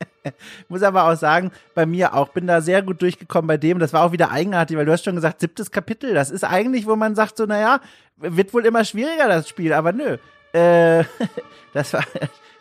muss 0.69 0.83
aber 0.83 1.05
auch 1.05 1.17
sagen, 1.17 1.51
bei 1.75 1.87
mir 1.87 2.15
auch, 2.15 2.29
bin 2.29 2.47
da 2.47 2.61
sehr 2.61 2.83
gut 2.83 3.01
durchgekommen 3.01 3.47
bei 3.47 3.57
dem. 3.57 3.79
Das 3.79 3.93
war 3.93 4.05
auch 4.05 4.13
wieder 4.13 4.31
eigenartig, 4.31 4.77
weil 4.77 4.85
du 4.85 4.93
hast 4.93 5.05
schon 5.05 5.15
gesagt, 5.15 5.41
siebtes 5.41 5.71
Kapitel. 5.71 6.15
Das 6.15 6.31
ist 6.31 6.45
eigentlich, 6.45 6.87
wo 6.87 6.97
man 6.97 7.15
sagt, 7.15 7.37
so, 7.37 7.47
naja, 7.47 7.81
wird 8.17 8.53
wohl 8.53 8.67
immer 8.67 8.85
schwieriger, 8.85 9.29
das 9.29 9.49
Spiel, 9.49 9.73
aber 9.73 9.93
nö. 9.93 10.19
Äh, 10.53 11.05
das 11.73 11.93
war, 11.93 12.05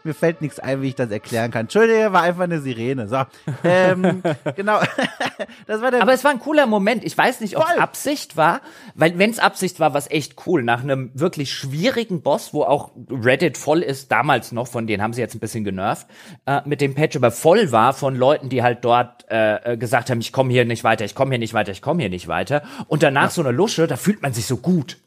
mir 0.06 0.14
fällt 0.14 0.41
nichts 0.41 0.60
ein, 0.60 0.82
wie 0.82 0.90
ich 0.90 0.95
das 0.95 1.11
erklären 1.11 1.52
kann. 1.52 1.61
Entschuldige, 1.61 2.14
war 2.14 2.22
einfach 2.22 2.44
eine 2.44 2.61
Sirene. 2.61 3.07
So, 3.07 3.23
ähm, 3.64 4.22
genau. 4.56 4.80
das 5.68 5.82
war 5.82 5.91
der 5.91 6.02
Aber 6.02 6.14
es 6.14 6.23
war 6.23 6.32
ein 6.32 6.40
cooler 6.40 6.68
Moment. 6.68 7.03
Ich 7.03 7.18
weiß 7.18 7.41
nicht, 7.41 7.57
ob 7.57 7.64
es 7.64 7.77
Absicht 7.77 8.38
war, 8.38 8.61
weil 8.94 9.18
wenn 9.18 9.30
es 9.30 9.40
Absicht 9.40 9.80
war, 9.80 9.94
war 9.94 9.99
es 9.99 10.10
echt 10.10 10.36
cool. 10.45 10.64
Nach 10.64 10.82
einem 10.82 11.11
wirklich 11.14 11.53
schwierigen 11.53 12.22
Boss, 12.22 12.53
wo 12.53 12.64
auch 12.64 12.91
Reddit 13.10 13.57
voll 13.57 13.82
ist, 13.82 14.11
damals 14.11 14.52
noch, 14.52 14.68
von 14.68 14.88
denen 14.88 15.02
haben 15.02 15.14
sie 15.14 15.22
jetzt 15.22 15.36
ein 15.36 15.40
bisschen 15.40 15.64
genervt, 15.64 16.07
äh, 16.45 16.61
mit 16.65 16.82
dem 16.82 16.95
Patch, 16.95 17.15
aber 17.15 17.32
voll 17.32 17.72
war 17.72 17.94
von 17.94 18.15
Leuten, 18.15 18.49
die 18.49 18.64
halt 18.64 18.86
dort 18.86 19.26
äh, 19.30 19.73
äh 19.73 19.77
gesagt 19.77 20.10
haben, 20.10 20.19
ich 20.19 20.32
komme 20.32 20.52
hier 20.52 20.65
nicht 20.65 20.84
weiter, 20.84 21.06
ich 21.06 21.15
komme 21.15 21.32
hier 21.32 21.40
nicht 21.40 21.53
weiter, 21.53 21.72
ich 21.72 21.82
komme 21.82 22.02
hier 22.02 22.10
nicht 22.10 22.27
weiter. 22.27 22.64
Und 22.88 23.03
danach 23.03 23.23
ja. 23.23 23.30
so 23.30 23.41
eine 23.41 23.52
Lusche, 23.52 23.88
da 23.88 23.98
fühlt 23.98 24.22
man 24.22 24.34
sich 24.34 24.45
so 24.45 24.57
gut 24.57 24.98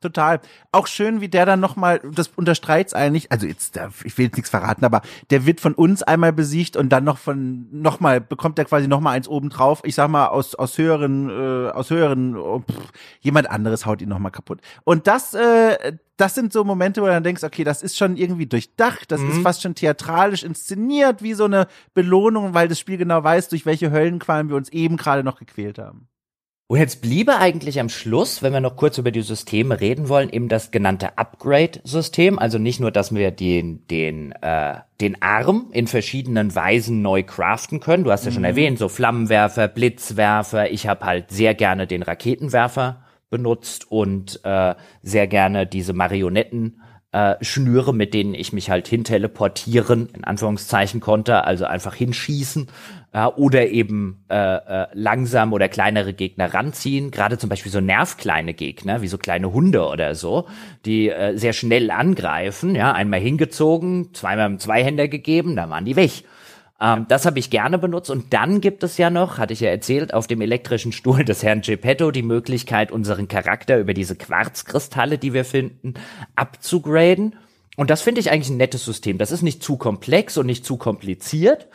total. 0.00 0.40
Auch 0.72 0.86
schön, 0.86 1.20
wie 1.20 1.28
der 1.28 1.46
dann 1.46 1.60
nochmal, 1.60 2.00
das 2.12 2.28
unterstreicht's 2.28 2.94
eigentlich, 2.94 3.30
also 3.32 3.46
jetzt, 3.46 3.78
ich 4.04 4.16
will 4.18 4.26
jetzt 4.26 4.36
nichts 4.36 4.50
verraten, 4.50 4.84
aber 4.84 5.02
der 5.30 5.46
wird 5.46 5.60
von 5.60 5.74
uns 5.74 6.02
einmal 6.02 6.32
besiegt 6.32 6.76
und 6.76 6.90
dann 6.90 7.04
noch 7.04 7.18
von, 7.18 7.68
nochmal, 7.70 8.20
bekommt 8.20 8.58
er 8.58 8.64
quasi 8.64 8.88
nochmal 8.88 9.16
eins 9.16 9.28
oben 9.28 9.50
drauf. 9.50 9.80
Ich 9.84 9.94
sag 9.94 10.08
mal, 10.08 10.26
aus, 10.26 10.54
aus 10.54 10.78
höheren, 10.78 11.30
äh, 11.30 11.70
aus 11.70 11.90
höheren, 11.90 12.36
oh, 12.36 12.60
pff, 12.60 12.92
jemand 13.20 13.50
anderes 13.50 13.86
haut 13.86 14.02
ihn 14.02 14.08
nochmal 14.08 14.32
kaputt. 14.32 14.60
Und 14.84 15.06
das, 15.06 15.34
äh, 15.34 15.92
das 16.16 16.34
sind 16.34 16.52
so 16.52 16.64
Momente, 16.64 17.00
wo 17.00 17.06
du 17.06 17.12
dann 17.12 17.24
denkst, 17.24 17.44
okay, 17.44 17.64
das 17.64 17.82
ist 17.82 17.96
schon 17.96 18.16
irgendwie 18.16 18.46
durchdacht, 18.46 19.10
das 19.10 19.20
mhm. 19.20 19.30
ist 19.30 19.38
fast 19.42 19.62
schon 19.62 19.74
theatralisch 19.74 20.42
inszeniert, 20.42 21.22
wie 21.22 21.34
so 21.34 21.44
eine 21.44 21.68
Belohnung, 21.94 22.54
weil 22.54 22.68
das 22.68 22.78
Spiel 22.78 22.98
genau 22.98 23.22
weiß, 23.22 23.48
durch 23.48 23.66
welche 23.66 23.90
Höllenqualen 23.90 24.48
wir 24.48 24.56
uns 24.56 24.68
eben 24.70 24.96
gerade 24.96 25.22
noch 25.22 25.38
gequält 25.38 25.78
haben. 25.78 26.08
Und 26.70 26.78
jetzt 26.78 27.00
bliebe 27.00 27.38
eigentlich 27.38 27.80
am 27.80 27.88
Schluss, 27.88 28.42
wenn 28.42 28.52
wir 28.52 28.60
noch 28.60 28.76
kurz 28.76 28.98
über 28.98 29.10
die 29.10 29.22
Systeme 29.22 29.80
reden 29.80 30.10
wollen, 30.10 30.28
eben 30.28 30.50
das 30.50 30.70
genannte 30.70 31.16
Upgrade-System. 31.16 32.38
Also 32.38 32.58
nicht 32.58 32.78
nur, 32.78 32.90
dass 32.90 33.14
wir 33.14 33.30
den, 33.30 33.86
den, 33.86 34.32
äh, 34.42 34.74
den 35.00 35.22
Arm 35.22 35.68
in 35.72 35.86
verschiedenen 35.86 36.54
Weisen 36.54 37.00
neu 37.00 37.22
craften 37.22 37.80
können. 37.80 38.04
Du 38.04 38.12
hast 38.12 38.26
ja 38.26 38.32
schon 38.32 38.42
mhm. 38.42 38.48
erwähnt, 38.48 38.78
so 38.78 38.90
Flammenwerfer, 38.90 39.66
Blitzwerfer. 39.66 40.70
Ich 40.70 40.86
habe 40.86 41.06
halt 41.06 41.30
sehr 41.30 41.54
gerne 41.54 41.86
den 41.86 42.02
Raketenwerfer 42.02 43.02
benutzt 43.30 43.90
und 43.90 44.40
äh, 44.44 44.74
sehr 45.02 45.26
gerne 45.26 45.66
diese 45.66 45.94
Marionetten 45.94 46.82
äh, 47.12 47.36
Schnüre, 47.40 47.94
mit 47.94 48.12
denen 48.12 48.34
ich 48.34 48.52
mich 48.52 48.70
halt 48.70 48.86
hinteleportieren, 48.86 50.10
in 50.14 50.24
Anführungszeichen 50.24 51.00
konnte, 51.00 51.44
also 51.44 51.64
einfach 51.64 51.94
hinschießen 51.94 52.68
ja, 53.14 53.34
oder 53.34 53.68
eben 53.68 54.24
äh, 54.30 54.36
äh, 54.36 54.86
langsam 54.92 55.52
oder 55.54 55.68
kleinere 55.68 56.12
Gegner 56.12 56.52
ranziehen, 56.52 57.10
gerade 57.10 57.38
zum 57.38 57.48
Beispiel 57.48 57.72
so 57.72 57.80
nervkleine 57.80 58.52
Gegner, 58.52 59.00
wie 59.00 59.08
so 59.08 59.16
kleine 59.16 59.52
Hunde 59.52 59.86
oder 59.86 60.14
so, 60.14 60.46
die 60.84 61.08
äh, 61.08 61.36
sehr 61.36 61.54
schnell 61.54 61.90
angreifen, 61.90 62.74
ja, 62.74 62.92
einmal 62.92 63.20
hingezogen, 63.20 64.12
zweimal 64.12 64.46
im 64.46 64.58
Zweihänder 64.58 65.08
gegeben, 65.08 65.56
dann 65.56 65.70
waren 65.70 65.86
die 65.86 65.96
weg. 65.96 66.24
Ähm, 66.80 67.06
das 67.08 67.26
habe 67.26 67.38
ich 67.38 67.50
gerne 67.50 67.78
benutzt. 67.78 68.10
Und 68.10 68.32
dann 68.32 68.60
gibt 68.60 68.82
es 68.82 68.98
ja 68.98 69.10
noch, 69.10 69.38
hatte 69.38 69.52
ich 69.52 69.60
ja 69.60 69.70
erzählt, 69.70 70.14
auf 70.14 70.26
dem 70.26 70.40
elektrischen 70.40 70.92
Stuhl 70.92 71.24
des 71.24 71.42
Herrn 71.42 71.60
Geppetto 71.60 72.10
die 72.10 72.22
Möglichkeit, 72.22 72.92
unseren 72.92 73.28
Charakter 73.28 73.78
über 73.78 73.94
diese 73.94 74.16
Quarzkristalle, 74.16 75.18
die 75.18 75.32
wir 75.32 75.44
finden, 75.44 75.94
abzugraden. 76.34 77.36
Und 77.76 77.90
das 77.90 78.02
finde 78.02 78.20
ich 78.20 78.30
eigentlich 78.30 78.50
ein 78.50 78.56
nettes 78.56 78.84
System. 78.84 79.18
Das 79.18 79.30
ist 79.30 79.42
nicht 79.42 79.62
zu 79.62 79.76
komplex 79.76 80.36
und 80.36 80.46
nicht 80.46 80.64
zu 80.64 80.76
kompliziert, 80.76 81.68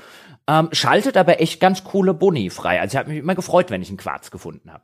ähm, 0.48 0.70
schaltet 0.74 1.16
aber 1.16 1.40
echt 1.40 1.62
ganz 1.62 1.84
coole 1.84 2.14
Boni 2.14 2.50
frei. 2.50 2.82
Also 2.82 2.96
ich 2.96 3.00
habe 3.00 3.10
mich 3.10 3.20
immer 3.20 3.36
gefreut, 3.36 3.72
wenn 3.72 3.82
ich 3.82 3.88
einen 3.88 3.98
Quarz 3.98 4.30
gefunden 4.30 4.72
habe. 4.72 4.84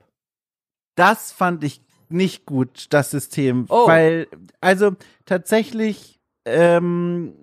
Das 0.95 1.31
fand 1.31 1.63
ich 1.63 1.81
nicht 2.09 2.45
gut, 2.45 2.87
das 2.91 3.11
System. 3.11 3.65
Oh. 3.69 3.87
Weil, 3.87 4.27
also 4.61 4.91
tatsächlich, 5.25 6.19
ähm, 6.45 7.33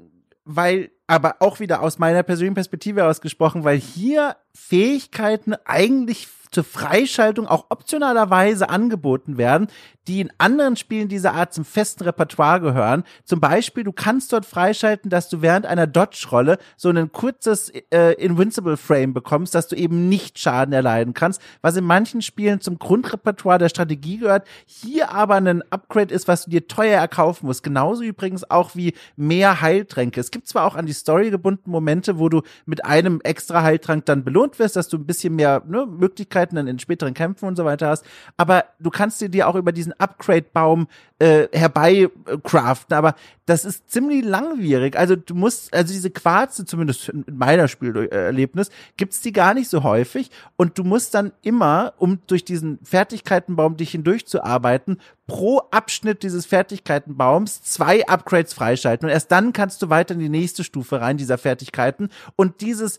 weil, 0.46 0.90
aber 1.06 1.36
auch 1.40 1.60
wieder 1.60 1.82
aus 1.82 1.98
meiner 1.98 2.22
persönlichen 2.22 2.54
Perspektive 2.54 3.04
ausgesprochen, 3.04 3.64
weil 3.64 3.78
hier 3.78 4.36
Fähigkeiten 4.54 5.54
eigentlich 5.64 6.28
zur 6.52 6.64
Freischaltung 6.64 7.46
auch 7.48 7.66
optionalerweise 7.68 8.70
angeboten 8.70 9.36
werden, 9.36 9.66
die 10.08 10.20
in 10.20 10.30
anderen 10.38 10.76
Spielen 10.76 11.08
dieser 11.08 11.34
Art 11.34 11.52
zum 11.52 11.64
festen 11.64 12.04
Repertoire 12.04 12.60
gehören. 12.60 13.04
Zum 13.24 13.40
Beispiel, 13.40 13.84
du 13.84 13.92
kannst 13.92 14.32
dort 14.32 14.46
freischalten, 14.46 15.10
dass 15.10 15.28
du 15.28 15.42
während 15.42 15.66
einer 15.66 15.86
Dodge-Rolle 15.86 16.58
so 16.76 16.90
ein 16.90 17.12
kurzes 17.12 17.70
äh, 17.90 18.12
Invincible 18.14 18.76
Frame 18.76 19.14
bekommst, 19.14 19.54
dass 19.54 19.68
du 19.68 19.76
eben 19.76 20.08
nicht 20.08 20.38
Schaden 20.38 20.72
erleiden 20.72 21.14
kannst, 21.14 21.40
was 21.62 21.76
in 21.76 21.84
manchen 21.84 22.22
Spielen 22.22 22.60
zum 22.60 22.78
Grundrepertoire 22.78 23.58
der 23.58 23.68
Strategie 23.68 24.18
gehört, 24.18 24.46
hier 24.66 25.10
aber 25.10 25.36
ein 25.36 25.62
Upgrade 25.70 26.14
ist, 26.14 26.28
was 26.28 26.44
du 26.44 26.50
dir 26.50 26.68
teuer 26.68 27.00
erkaufen 27.00 27.46
musst. 27.46 27.62
Genauso 27.62 28.02
übrigens 28.02 28.48
auch 28.50 28.74
wie 28.74 28.94
mehr 29.16 29.60
Heiltränke. 29.60 30.20
Es 30.20 30.30
gibt 30.30 30.46
zwar 30.46 30.64
auch 30.64 30.76
an 30.76 30.86
die 30.86 30.92
Story 30.92 31.30
gebunden 31.30 31.70
Momente, 31.70 32.18
wo 32.18 32.28
du 32.28 32.42
mit 32.64 32.84
einem 32.84 33.20
extra 33.22 33.62
Heiltrank 33.62 34.06
dann 34.06 34.24
belohnt 34.24 34.58
wirst, 34.58 34.76
dass 34.76 34.88
du 34.88 34.96
ein 34.96 35.06
bisschen 35.06 35.34
mehr 35.34 35.62
ne, 35.66 35.86
Möglichkeiten 35.86 36.56
dann 36.56 36.66
in 36.66 36.78
späteren 36.78 37.14
Kämpfen 37.14 37.46
und 37.46 37.56
so 37.56 37.64
weiter 37.64 37.88
hast, 37.88 38.04
aber 38.36 38.64
du 38.78 38.90
kannst 38.90 39.20
dir 39.20 39.28
dir 39.28 39.48
auch 39.48 39.54
über 39.54 39.72
diesen 39.72 39.95
Upgrade-Baum 39.98 40.88
äh, 41.18 41.48
herbeicraften, 41.52 42.94
aber 42.94 43.14
das 43.46 43.64
ist 43.64 43.90
ziemlich 43.90 44.24
langwierig. 44.24 44.96
Also 44.96 45.14
du 45.14 45.34
musst, 45.34 45.72
also 45.72 45.92
diese 45.92 46.10
Quarze, 46.10 46.64
zumindest 46.66 47.08
in 47.08 47.24
meiner 47.32 47.68
Spielerlebnis, 47.68 48.70
gibt's 48.96 49.20
die 49.20 49.32
gar 49.32 49.54
nicht 49.54 49.70
so 49.70 49.84
häufig. 49.84 50.30
Und 50.56 50.78
du 50.78 50.84
musst 50.84 51.14
dann 51.14 51.32
immer, 51.42 51.94
um 51.98 52.18
durch 52.26 52.44
diesen 52.44 52.80
Fertigkeitenbaum 52.82 53.76
dich 53.76 53.92
hindurchzuarbeiten, 53.92 55.00
pro 55.28 55.58
Abschnitt 55.70 56.24
dieses 56.24 56.44
Fertigkeitenbaums 56.44 57.62
zwei 57.62 58.06
Upgrades 58.08 58.52
freischalten. 58.52 59.06
Und 59.06 59.12
erst 59.12 59.30
dann 59.30 59.52
kannst 59.52 59.80
du 59.80 59.90
weiter 59.90 60.14
in 60.14 60.20
die 60.20 60.28
nächste 60.28 60.64
Stufe 60.64 61.00
rein 61.00 61.16
dieser 61.16 61.38
Fertigkeiten. 61.38 62.10
Und 62.34 62.60
dieses 62.60 62.98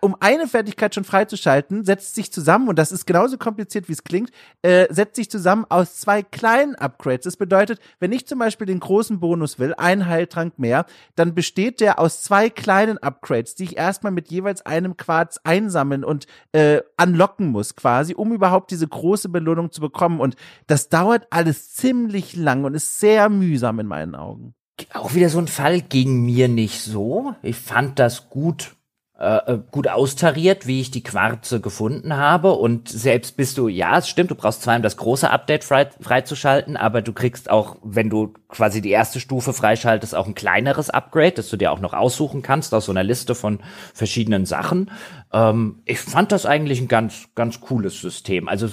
um 0.00 0.16
eine 0.18 0.48
Fertigkeit 0.48 0.94
schon 0.94 1.04
freizuschalten, 1.04 1.84
setzt 1.84 2.14
sich 2.14 2.32
zusammen, 2.32 2.68
und 2.68 2.78
das 2.78 2.90
ist 2.90 3.06
genauso 3.06 3.38
kompliziert, 3.38 3.88
wie 3.88 3.92
es 3.92 4.02
klingt, 4.02 4.30
äh, 4.62 4.92
setzt 4.92 5.16
sich 5.16 5.30
zusammen 5.30 5.64
aus 5.68 5.96
zwei 5.96 6.22
kleinen 6.22 6.74
Upgrades. 6.74 7.24
Das 7.24 7.36
bedeutet, 7.36 7.78
wenn 8.00 8.12
ich 8.12 8.26
zum 8.26 8.40
Beispiel 8.40 8.66
den 8.66 8.80
großen 8.80 9.20
Bonus 9.20 9.58
will, 9.58 9.74
ein 9.76 10.06
Heiltrank 10.06 10.58
mehr, 10.58 10.86
dann 11.14 11.34
besteht 11.34 11.80
der 11.80 12.00
aus 12.00 12.22
zwei 12.22 12.50
kleinen 12.50 12.98
Upgrades, 12.98 13.54
die 13.54 13.64
ich 13.64 13.76
erstmal 13.76 14.12
mit 14.12 14.28
jeweils 14.28 14.66
einem 14.66 14.96
Quarz 14.96 15.40
einsammeln 15.44 16.04
und 16.04 16.26
äh, 16.52 16.82
unlocken 17.00 17.46
muss, 17.46 17.76
quasi, 17.76 18.14
um 18.14 18.32
überhaupt 18.32 18.72
diese 18.72 18.88
große 18.88 19.28
Belohnung 19.28 19.70
zu 19.70 19.80
bekommen. 19.80 20.20
Und 20.20 20.34
das 20.66 20.88
dauert 20.88 21.28
alles 21.30 21.72
ziemlich 21.72 22.34
lang 22.34 22.64
und 22.64 22.74
ist 22.74 22.98
sehr 22.98 23.28
mühsam 23.28 23.78
in 23.78 23.86
meinen 23.86 24.16
Augen. 24.16 24.54
Auch 24.94 25.14
wieder 25.14 25.28
so 25.28 25.38
ein 25.38 25.48
Fall 25.48 25.80
gegen 25.80 26.24
mir 26.24 26.48
nicht 26.48 26.82
so. 26.82 27.34
Ich 27.42 27.56
fand 27.56 27.98
das 27.98 28.30
gut 28.30 28.74
äh, 29.20 29.52
äh, 29.52 29.58
gut 29.70 29.86
austariert, 29.86 30.66
wie 30.66 30.80
ich 30.80 30.90
die 30.90 31.02
Quarze 31.02 31.60
gefunden 31.60 32.16
habe. 32.16 32.52
Und 32.52 32.88
selbst 32.88 33.36
bist 33.36 33.58
du, 33.58 33.68
ja, 33.68 33.98
es 33.98 34.08
stimmt, 34.08 34.30
du 34.30 34.34
brauchst 34.34 34.62
zwar, 34.62 34.78
das 34.80 34.96
große 34.96 35.28
Update 35.28 35.62
frei, 35.62 35.90
freizuschalten, 36.00 36.78
aber 36.78 37.02
du 37.02 37.12
kriegst 37.12 37.50
auch, 37.50 37.76
wenn 37.82 38.08
du 38.08 38.32
quasi 38.50 38.80
die 38.80 38.90
erste 38.90 39.20
Stufe 39.20 39.52
freischaltest, 39.52 40.14
auch 40.14 40.26
ein 40.26 40.34
kleineres 40.34 40.90
Upgrade, 40.90 41.32
das 41.32 41.48
du 41.48 41.56
dir 41.56 41.72
auch 41.72 41.80
noch 41.80 41.92
aussuchen 41.92 42.42
kannst 42.42 42.74
aus 42.74 42.86
so 42.86 42.92
einer 42.92 43.04
Liste 43.04 43.34
von 43.34 43.60
verschiedenen 43.94 44.46
Sachen. 44.46 44.90
Ähm, 45.32 45.82
ich 45.84 46.00
fand 46.00 46.32
das 46.32 46.46
eigentlich 46.46 46.80
ein 46.80 46.88
ganz, 46.88 47.28
ganz 47.34 47.60
cooles 47.60 48.00
System. 48.00 48.48
Also 48.48 48.68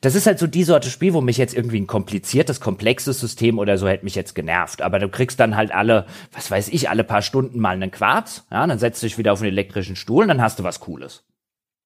das 0.00 0.14
ist 0.14 0.26
halt 0.26 0.38
so 0.38 0.46
die 0.46 0.64
Sorte 0.64 0.90
Spiel, 0.90 1.14
wo 1.14 1.20
mich 1.20 1.36
jetzt 1.36 1.54
irgendwie 1.54 1.80
ein 1.80 1.86
kompliziertes, 1.86 2.60
komplexes 2.60 3.20
System 3.20 3.58
oder 3.58 3.78
so 3.78 3.88
hätte 3.88 4.04
mich 4.04 4.14
jetzt 4.14 4.34
genervt. 4.34 4.82
Aber 4.82 4.98
du 4.98 5.08
kriegst 5.08 5.38
dann 5.40 5.56
halt 5.56 5.72
alle, 5.72 6.06
was 6.32 6.50
weiß 6.50 6.68
ich, 6.68 6.88
alle 6.88 7.04
paar 7.04 7.22
Stunden 7.22 7.60
mal 7.60 7.70
einen 7.74 7.90
Quarz. 7.90 8.46
Ja, 8.50 8.66
dann 8.66 8.78
setzt 8.78 9.02
du 9.02 9.06
dich 9.06 9.18
wieder 9.18 9.32
auf 9.32 9.40
einen 9.40 9.50
elektrischen 9.50 9.96
Stuhl 9.96 10.22
und 10.22 10.28
dann 10.28 10.42
hast 10.42 10.58
du 10.58 10.64
was 10.64 10.80
Cooles. 10.80 11.24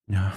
Ja. 0.07 0.33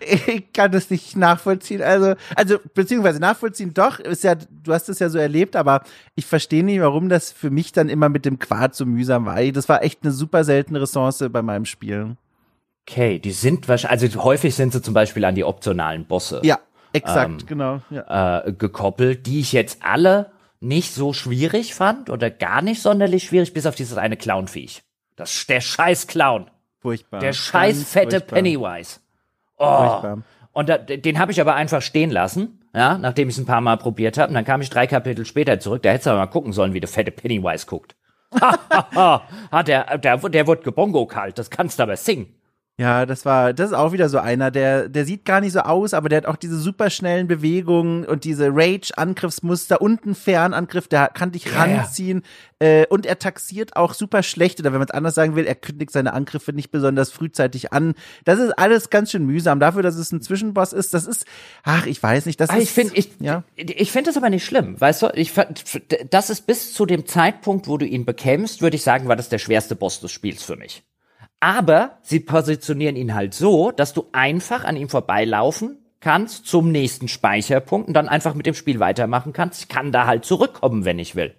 ich 0.26 0.52
kann 0.52 0.72
das 0.72 0.90
nicht 0.90 1.16
nachvollziehen. 1.16 1.82
Also, 1.82 2.14
also, 2.36 2.58
beziehungsweise 2.74 3.20
nachvollziehen 3.20 3.74
doch, 3.74 3.98
ist 3.98 4.24
ja, 4.24 4.34
du 4.34 4.72
hast 4.72 4.88
es 4.88 4.98
ja 4.98 5.08
so 5.08 5.18
erlebt, 5.18 5.56
aber 5.56 5.82
ich 6.14 6.26
verstehe 6.26 6.64
nicht, 6.64 6.80
warum 6.80 7.08
das 7.08 7.32
für 7.32 7.50
mich 7.50 7.72
dann 7.72 7.88
immer 7.88 8.08
mit 8.08 8.24
dem 8.24 8.38
Quad 8.38 8.74
so 8.74 8.86
mühsam 8.86 9.26
war. 9.26 9.42
Das 9.52 9.68
war 9.68 9.82
echt 9.82 10.00
eine 10.02 10.12
super 10.12 10.44
seltene 10.44 10.80
Ressource 10.80 11.24
bei 11.30 11.42
meinem 11.42 11.64
Spielen. 11.64 12.18
Okay, 12.88 13.18
die 13.18 13.32
sind 13.32 13.68
wahrscheinlich, 13.68 14.02
also 14.02 14.24
häufig 14.24 14.54
sind 14.54 14.72
sie 14.72 14.82
zum 14.82 14.94
Beispiel 14.94 15.24
an 15.24 15.34
die 15.34 15.44
optionalen 15.44 16.04
Bosse. 16.06 16.40
Ja, 16.42 16.58
exakt, 16.92 17.42
ähm, 17.42 17.46
genau. 17.46 17.80
Ja. 17.90 18.44
Äh, 18.44 18.52
gekoppelt, 18.52 19.26
die 19.26 19.40
ich 19.40 19.52
jetzt 19.52 19.82
alle 19.82 20.32
nicht 20.60 20.94
so 20.94 21.12
schwierig 21.12 21.74
fand 21.74 22.10
oder 22.10 22.30
gar 22.30 22.62
nicht 22.62 22.82
sonderlich 22.82 23.24
schwierig, 23.24 23.52
bis 23.52 23.66
auf 23.66 23.74
dieses 23.74 23.98
eine 23.98 24.16
Clownviech. 24.16 24.82
Das 25.16 25.46
der 25.46 25.60
scheiß 25.60 26.06
Clown. 26.06 26.50
Furchtbar. 26.80 27.20
Der 27.20 27.32
scheiß 27.32 27.76
Ganz 27.76 27.92
fette 27.92 28.10
furchtbar. 28.18 28.36
Pennywise. 28.36 29.00
Oh. 29.62 30.18
Und 30.52 30.68
da, 30.68 30.76
den 30.76 31.18
habe 31.18 31.32
ich 31.32 31.40
aber 31.40 31.54
einfach 31.54 31.80
stehen 31.80 32.10
lassen, 32.10 32.60
ja, 32.74 32.98
nachdem 32.98 33.28
ich 33.28 33.36
es 33.36 33.40
ein 33.40 33.46
paar 33.46 33.60
Mal 33.60 33.78
probiert 33.78 34.18
habe. 34.18 34.28
Und 34.28 34.34
dann 34.34 34.44
kam 34.44 34.60
ich 34.60 34.70
drei 34.70 34.86
Kapitel 34.86 35.24
später 35.24 35.58
zurück. 35.60 35.82
Da 35.82 35.90
hättest 35.90 36.06
du 36.06 36.10
aber 36.10 36.20
mal 36.20 36.26
gucken 36.26 36.52
sollen, 36.52 36.74
wie 36.74 36.80
der 36.80 36.88
fette 36.88 37.10
Pennywise 37.10 37.66
guckt. 37.66 37.96
ha, 38.40 39.62
der, 39.62 39.98
der, 39.98 40.16
der 40.16 40.46
wird 40.46 40.64
gebongo 40.64 41.06
kalt, 41.06 41.38
das 41.38 41.50
kannst 41.50 41.78
du 41.78 41.82
aber 41.82 41.96
singen. 41.96 42.34
Ja, 42.80 43.04
das 43.04 43.26
war, 43.26 43.52
das 43.52 43.68
ist 43.70 43.76
auch 43.76 43.92
wieder 43.92 44.08
so 44.08 44.18
einer, 44.18 44.50
der, 44.50 44.88
der 44.88 45.04
sieht 45.04 45.26
gar 45.26 45.40
nicht 45.42 45.52
so 45.52 45.60
aus, 45.60 45.92
aber 45.92 46.08
der 46.08 46.16
hat 46.16 46.26
auch 46.26 46.36
diese 46.36 46.58
superschnellen 46.58 47.28
Bewegungen 47.28 48.06
und 48.06 48.24
diese 48.24 48.48
Rage-Angriffsmuster 48.50 49.80
und 49.82 50.04
einen 50.04 50.14
Fernangriff, 50.14 50.88
der 50.88 51.08
kann 51.08 51.32
dich 51.32 51.44
Ja, 51.44 51.62
ranziehen. 51.64 52.22
Äh, 52.60 52.86
und 52.86 53.04
er 53.04 53.18
taxiert 53.18 53.76
auch 53.76 53.92
super 53.92 54.22
schlecht, 54.22 54.58
oder 54.58 54.72
wenn 54.72 54.78
man 54.78 54.88
es 54.88 54.94
anders 54.94 55.14
sagen 55.14 55.36
will, 55.36 55.44
er 55.46 55.54
kündigt 55.54 55.90
seine 55.92 56.14
Angriffe 56.14 56.54
nicht 56.54 56.70
besonders 56.70 57.10
frühzeitig 57.12 57.72
an. 57.74 57.94
Das 58.24 58.38
ist 58.38 58.52
alles 58.58 58.88
ganz 58.88 59.10
schön 59.10 59.26
mühsam. 59.26 59.60
Dafür, 59.60 59.82
dass 59.82 59.96
es 59.96 60.10
ein 60.10 60.22
Zwischenboss 60.22 60.72
ist, 60.72 60.94
das 60.94 61.06
ist, 61.06 61.26
ach, 61.64 61.86
ich 61.86 62.02
weiß 62.02 62.24
nicht, 62.24 62.40
das 62.40 62.48
Ah, 62.50 62.56
ist. 62.56 62.62
ich 62.64 62.70
finde, 62.70 62.94
ich, 62.96 63.10
ja. 63.20 63.44
ich 63.56 63.92
finde 63.92 64.08
das 64.10 64.16
aber 64.16 64.30
nicht 64.30 64.46
schlimm, 64.46 64.80
weißt 64.80 65.02
du? 65.02 65.08
Ich, 65.14 65.32
das 66.10 66.30
ist 66.30 66.46
bis 66.46 66.72
zu 66.72 66.86
dem 66.86 67.04
Zeitpunkt, 67.06 67.68
wo 67.68 67.76
du 67.76 67.84
ihn 67.86 68.06
bekämpfst, 68.06 68.62
würde 68.62 68.76
ich 68.76 68.82
sagen, 68.82 69.08
war 69.08 69.16
das 69.16 69.28
der 69.28 69.38
schwerste 69.38 69.76
Boss 69.76 70.00
des 70.00 70.10
Spiels 70.10 70.42
für 70.42 70.56
mich. 70.56 70.82
Aber 71.42 71.98
sie 72.02 72.20
positionieren 72.20 72.94
ihn 72.94 73.16
halt 73.16 73.34
so, 73.34 73.72
dass 73.72 73.92
du 73.92 74.06
einfach 74.12 74.62
an 74.62 74.76
ihm 74.76 74.88
vorbeilaufen 74.88 75.76
kannst 75.98 76.46
zum 76.46 76.70
nächsten 76.70 77.08
Speicherpunkt 77.08 77.88
und 77.88 77.94
dann 77.94 78.08
einfach 78.08 78.34
mit 78.34 78.46
dem 78.46 78.54
Spiel 78.54 78.78
weitermachen 78.78 79.32
kannst. 79.32 79.62
Ich 79.62 79.68
kann 79.68 79.90
da 79.90 80.06
halt 80.06 80.24
zurückkommen, 80.24 80.84
wenn 80.84 81.00
ich 81.00 81.16
will. 81.16 81.34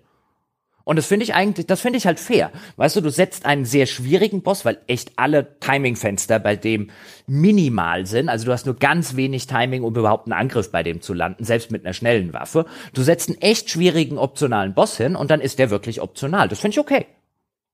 Und 0.83 0.97
das 0.97 1.05
finde 1.05 1.23
ich 1.23 1.33
eigentlich, 1.33 1.67
das 1.67 1.79
finde 1.79 1.95
ich 1.95 2.05
halt 2.05 2.19
fair. 2.19 2.51
Weißt 2.75 2.97
du, 2.97 3.01
du 3.01 3.09
setzt 3.09 3.45
einen 3.45 3.63
sehr 3.63 3.85
schwierigen 3.85 4.41
Boss, 4.41 4.65
weil 4.65 4.79
echt 4.87 5.13
alle 5.15 5.57
Timingfenster 5.61 6.37
bei 6.37 6.57
dem 6.57 6.89
minimal 7.25 8.05
sind. 8.05 8.27
Also 8.27 8.45
du 8.45 8.51
hast 8.51 8.65
nur 8.65 8.75
ganz 8.75 9.15
wenig 9.15 9.47
Timing, 9.47 9.83
um 9.83 9.95
überhaupt 9.95 10.27
einen 10.27 10.33
Angriff 10.37 10.69
bei 10.69 10.83
dem 10.83 10.99
zu 10.99 11.13
landen, 11.13 11.45
selbst 11.45 11.71
mit 11.71 11.85
einer 11.85 11.93
schnellen 11.93 12.33
Waffe. 12.33 12.65
Du 12.93 13.03
setzt 13.03 13.29
einen 13.29 13.41
echt 13.41 13.69
schwierigen 13.69 14.17
optionalen 14.17 14.73
Boss 14.73 14.97
hin 14.97 15.15
und 15.15 15.31
dann 15.31 15.39
ist 15.39 15.59
der 15.59 15.69
wirklich 15.69 16.01
optional. 16.01 16.49
Das 16.49 16.59
finde 16.59 16.75
ich 16.75 16.79
okay. 16.79 17.05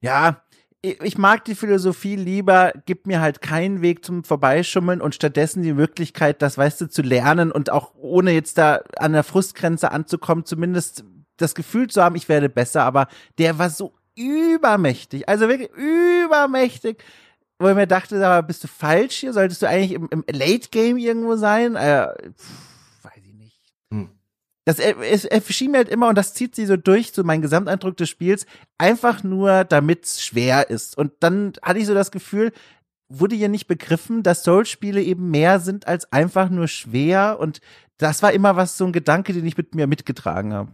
Ja, 0.01 0.43
ich 0.81 1.17
mag 1.17 1.43
die 1.45 1.55
Philosophie 1.55 2.15
lieber, 2.15 2.71
gib 2.85 3.05
mir 3.05 3.19
halt 3.19 3.41
keinen 3.41 3.81
Weg 3.81 4.05
zum 4.05 4.23
Vorbeischummeln 4.23 5.01
und 5.01 5.13
stattdessen 5.13 5.61
die 5.61 5.73
Möglichkeit, 5.73 6.41
das 6.41 6.57
weißt 6.57 6.81
du, 6.81 6.89
zu 6.89 7.01
lernen 7.01 7.51
und 7.51 7.69
auch 7.69 7.93
ohne 7.95 8.31
jetzt 8.31 8.57
da 8.57 8.81
an 8.97 9.11
der 9.11 9.23
Frustgrenze 9.23 9.91
anzukommen, 9.91 10.45
zumindest 10.45 11.03
das 11.35 11.55
Gefühl 11.55 11.89
zu 11.89 12.01
haben, 12.01 12.15
ich 12.15 12.29
werde 12.29 12.49
besser, 12.49 12.83
aber 12.83 13.07
der 13.37 13.59
war 13.59 13.69
so 13.69 13.93
übermächtig, 14.15 15.27
also 15.27 15.49
wirklich 15.49 15.69
übermächtig, 15.71 17.03
wo 17.59 17.67
ich 17.67 17.75
mir 17.75 17.87
dachte, 17.87 18.15
mal, 18.15 18.41
bist 18.41 18.63
du 18.63 18.67
falsch 18.69 19.17
hier? 19.17 19.33
Solltest 19.33 19.61
du 19.61 19.67
eigentlich 19.67 19.91
im, 19.91 20.07
im 20.11 20.23
Late 20.31 20.69
Game 20.71 20.97
irgendwo 20.97 21.35
sein? 21.35 21.75
Äh, 21.75 22.07
pff, 22.31 23.03
weiß 23.03 23.21
ich 23.25 23.33
nicht. 23.33 23.59
Hm. 23.91 24.09
Das 24.69 24.77
es, 24.77 25.25
er 25.25 25.41
schien 25.41 25.71
mir 25.71 25.77
halt 25.77 25.89
immer, 25.89 26.09
und 26.09 26.15
das 26.17 26.33
zieht 26.35 26.53
sie 26.53 26.65
so 26.67 26.77
durch, 26.77 27.11
so 27.11 27.23
mein 27.23 27.41
Gesamteindruck 27.41 27.97
des 27.97 28.07
Spiels, 28.09 28.45
einfach 28.77 29.23
nur, 29.23 29.63
damit 29.63 30.05
es 30.05 30.23
schwer 30.23 30.69
ist. 30.69 30.95
Und 30.95 31.11
dann 31.21 31.53
hatte 31.63 31.79
ich 31.79 31.87
so 31.87 31.95
das 31.95 32.11
Gefühl, 32.11 32.51
wurde 33.07 33.35
hier 33.35 33.49
nicht 33.49 33.65
begriffen, 33.67 34.21
dass 34.21 34.43
Souls-Spiele 34.43 35.01
eben 35.01 35.31
mehr 35.31 35.59
sind 35.59 35.87
als 35.87 36.11
einfach 36.13 36.49
nur 36.49 36.67
schwer. 36.67 37.37
Und 37.39 37.61
das 37.97 38.21
war 38.21 38.31
immer 38.31 38.55
was, 38.55 38.77
so 38.77 38.85
ein 38.85 38.91
Gedanke, 38.93 39.33
den 39.33 39.45
ich 39.47 39.57
mit 39.57 39.73
mir 39.73 39.87
mitgetragen 39.87 40.53
habe. 40.53 40.69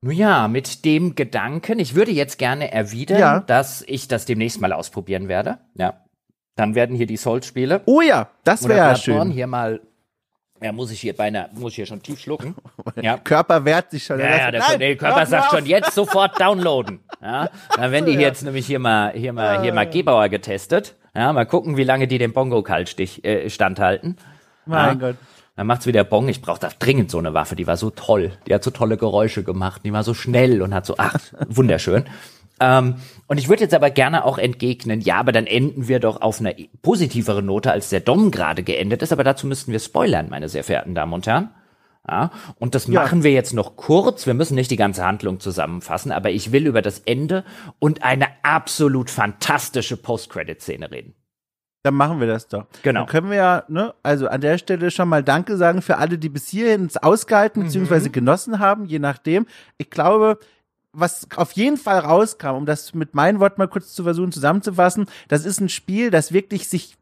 Nun 0.00 0.14
ja, 0.14 0.48
mit 0.48 0.86
dem 0.86 1.14
Gedanken, 1.14 1.78
ich 1.78 1.94
würde 1.94 2.12
jetzt 2.12 2.38
gerne 2.38 2.72
erwidern, 2.72 3.18
Ja. 3.18 3.40
dass 3.40 3.82
ich 3.86 4.08
das 4.08 4.24
demnächst 4.24 4.62
mal 4.62 4.72
ausprobieren 4.72 5.28
werde. 5.28 5.58
Ja. 5.74 6.04
Dann 6.54 6.74
werden 6.74 6.96
hier 6.96 7.06
die 7.06 7.18
Souls-Spiele 7.18 7.82
Oh 7.84 8.00
ja, 8.00 8.30
das 8.44 8.66
wäre 8.66 8.92
Bloodborne 8.94 9.24
schön. 9.26 9.30
hier 9.30 9.46
mal, 9.46 9.80
ja, 10.62 10.72
muss 10.72 10.90
ich 10.90 11.00
hier 11.00 11.14
beinahe, 11.16 11.48
muss 11.54 11.72
ich 11.72 11.76
hier 11.76 11.86
schon 11.86 12.02
tief 12.02 12.20
schlucken. 12.20 12.54
Ja. 13.02 13.18
Körper 13.18 13.64
wehrt 13.66 13.90
sich 13.90 14.04
schon. 14.04 14.18
Ja, 14.18 14.38
ja, 14.38 14.50
der, 14.50 14.60
Nein, 14.60 14.78
der 14.80 14.96
Körper 14.96 15.26
sagt 15.26 15.46
auf. 15.46 15.50
schon 15.58 15.66
jetzt 15.66 15.92
sofort 15.94 16.40
downloaden. 16.40 17.00
Ja, 17.20 17.50
dann 17.76 17.92
werden 17.92 18.06
die 18.06 18.12
Ja. 18.12 18.20
jetzt 18.20 18.42
nämlich 18.42 18.66
hier 18.66 18.78
mal, 18.78 19.12
hier 19.12 19.32
mal, 19.34 19.60
hier 19.60 19.74
mal 19.74 19.88
Gebauer 19.88 20.28
getestet. 20.30 20.94
Ja, 21.14 21.32
mal 21.32 21.44
gucken, 21.44 21.76
wie 21.76 21.84
lange 21.84 22.06
die 22.08 22.16
den 22.18 22.32
Bongo-Kaltstich 22.32 23.22
äh, 23.24 23.50
standhalten. 23.50 24.16
Mein 24.64 24.98
ja. 25.00 25.08
Gott. 25.08 25.16
Dann 25.56 25.66
macht's 25.66 25.86
wieder 25.86 26.04
Bong. 26.04 26.28
Ich 26.28 26.42
brauche 26.42 26.60
da 26.60 26.68
dringend 26.78 27.10
so 27.10 27.18
eine 27.18 27.32
Waffe. 27.34 27.56
Die 27.56 27.66
war 27.66 27.76
so 27.76 27.90
toll. 27.90 28.32
Die 28.46 28.54
hat 28.54 28.62
so 28.62 28.70
tolle 28.70 28.96
Geräusche 28.96 29.42
gemacht. 29.42 29.82
Die 29.84 29.92
war 29.92 30.02
so 30.04 30.12
schnell 30.14 30.60
und 30.62 30.74
hat 30.74 30.84
so, 30.86 30.94
ach, 30.98 31.18
wunderschön. 31.48 32.04
Ähm, 32.58 32.96
und 33.26 33.38
ich 33.38 33.48
würde 33.48 33.62
jetzt 33.62 33.74
aber 33.74 33.90
gerne 33.90 34.24
auch 34.24 34.38
entgegnen, 34.38 35.00
ja, 35.00 35.16
aber 35.18 35.32
dann 35.32 35.46
enden 35.46 35.88
wir 35.88 36.00
doch 36.00 36.20
auf 36.22 36.40
einer 36.40 36.54
positiveren 36.82 37.44
Note, 37.46 37.70
als 37.70 37.90
der 37.90 38.00
Dom 38.00 38.30
gerade 38.30 38.62
geendet 38.62 39.02
ist. 39.02 39.12
Aber 39.12 39.24
dazu 39.24 39.46
müssten 39.46 39.72
wir 39.72 39.78
spoilern, 39.78 40.28
meine 40.30 40.48
sehr 40.48 40.64
verehrten 40.64 40.94
Damen 40.94 41.12
und 41.12 41.26
Herren. 41.26 41.50
Ja, 42.08 42.30
und 42.60 42.74
das 42.76 42.86
Ja. 42.86 43.02
machen 43.02 43.24
wir 43.24 43.32
jetzt 43.32 43.52
noch 43.52 43.76
kurz. 43.76 44.26
Wir 44.26 44.34
müssen 44.34 44.54
nicht 44.54 44.70
die 44.70 44.76
ganze 44.76 45.04
Handlung 45.04 45.40
zusammenfassen, 45.40 46.12
aber 46.12 46.30
ich 46.30 46.52
will 46.52 46.66
über 46.66 46.80
das 46.80 47.00
Ende 47.00 47.44
und 47.80 48.04
eine 48.04 48.26
absolut 48.44 49.10
fantastische 49.10 49.96
Post-Credit-Szene 49.96 50.90
reden. 50.92 51.14
Dann 51.82 51.94
machen 51.94 52.20
wir 52.20 52.26
das 52.28 52.48
doch. 52.48 52.66
Genau. 52.82 53.00
Dann 53.00 53.08
können 53.08 53.30
wir 53.30 53.36
ja, 53.36 53.64
ne, 53.68 53.92
also 54.04 54.28
an 54.28 54.40
der 54.40 54.58
Stelle 54.58 54.90
schon 54.90 55.08
mal 55.08 55.22
Danke 55.22 55.56
sagen 55.56 55.82
für 55.82 55.98
alle, 55.98 56.16
die 56.18 56.28
bis 56.28 56.48
hierhin 56.48 56.86
es 56.86 56.96
ausgehalten 56.96 57.62
Mhm. 57.64 57.66
bzw. 57.86 58.08
genossen 58.08 58.58
haben, 58.60 58.86
je 58.86 58.98
nachdem. 59.00 59.46
Ich 59.76 59.90
glaube, 59.90 60.38
was 60.98 61.28
auf 61.36 61.52
jeden 61.52 61.76
Fall 61.76 61.98
rauskam, 61.98 62.56
um 62.56 62.66
das 62.66 62.94
mit 62.94 63.14
meinen 63.14 63.38
Worten 63.38 63.60
mal 63.60 63.68
kurz 63.68 63.92
zu 63.92 64.04
versuchen 64.04 64.32
zusammenzufassen, 64.32 65.06
das 65.28 65.44
ist 65.44 65.60
ein 65.60 65.68
Spiel, 65.68 66.10
das 66.10 66.32
wirklich 66.32 66.68
sich 66.68 66.96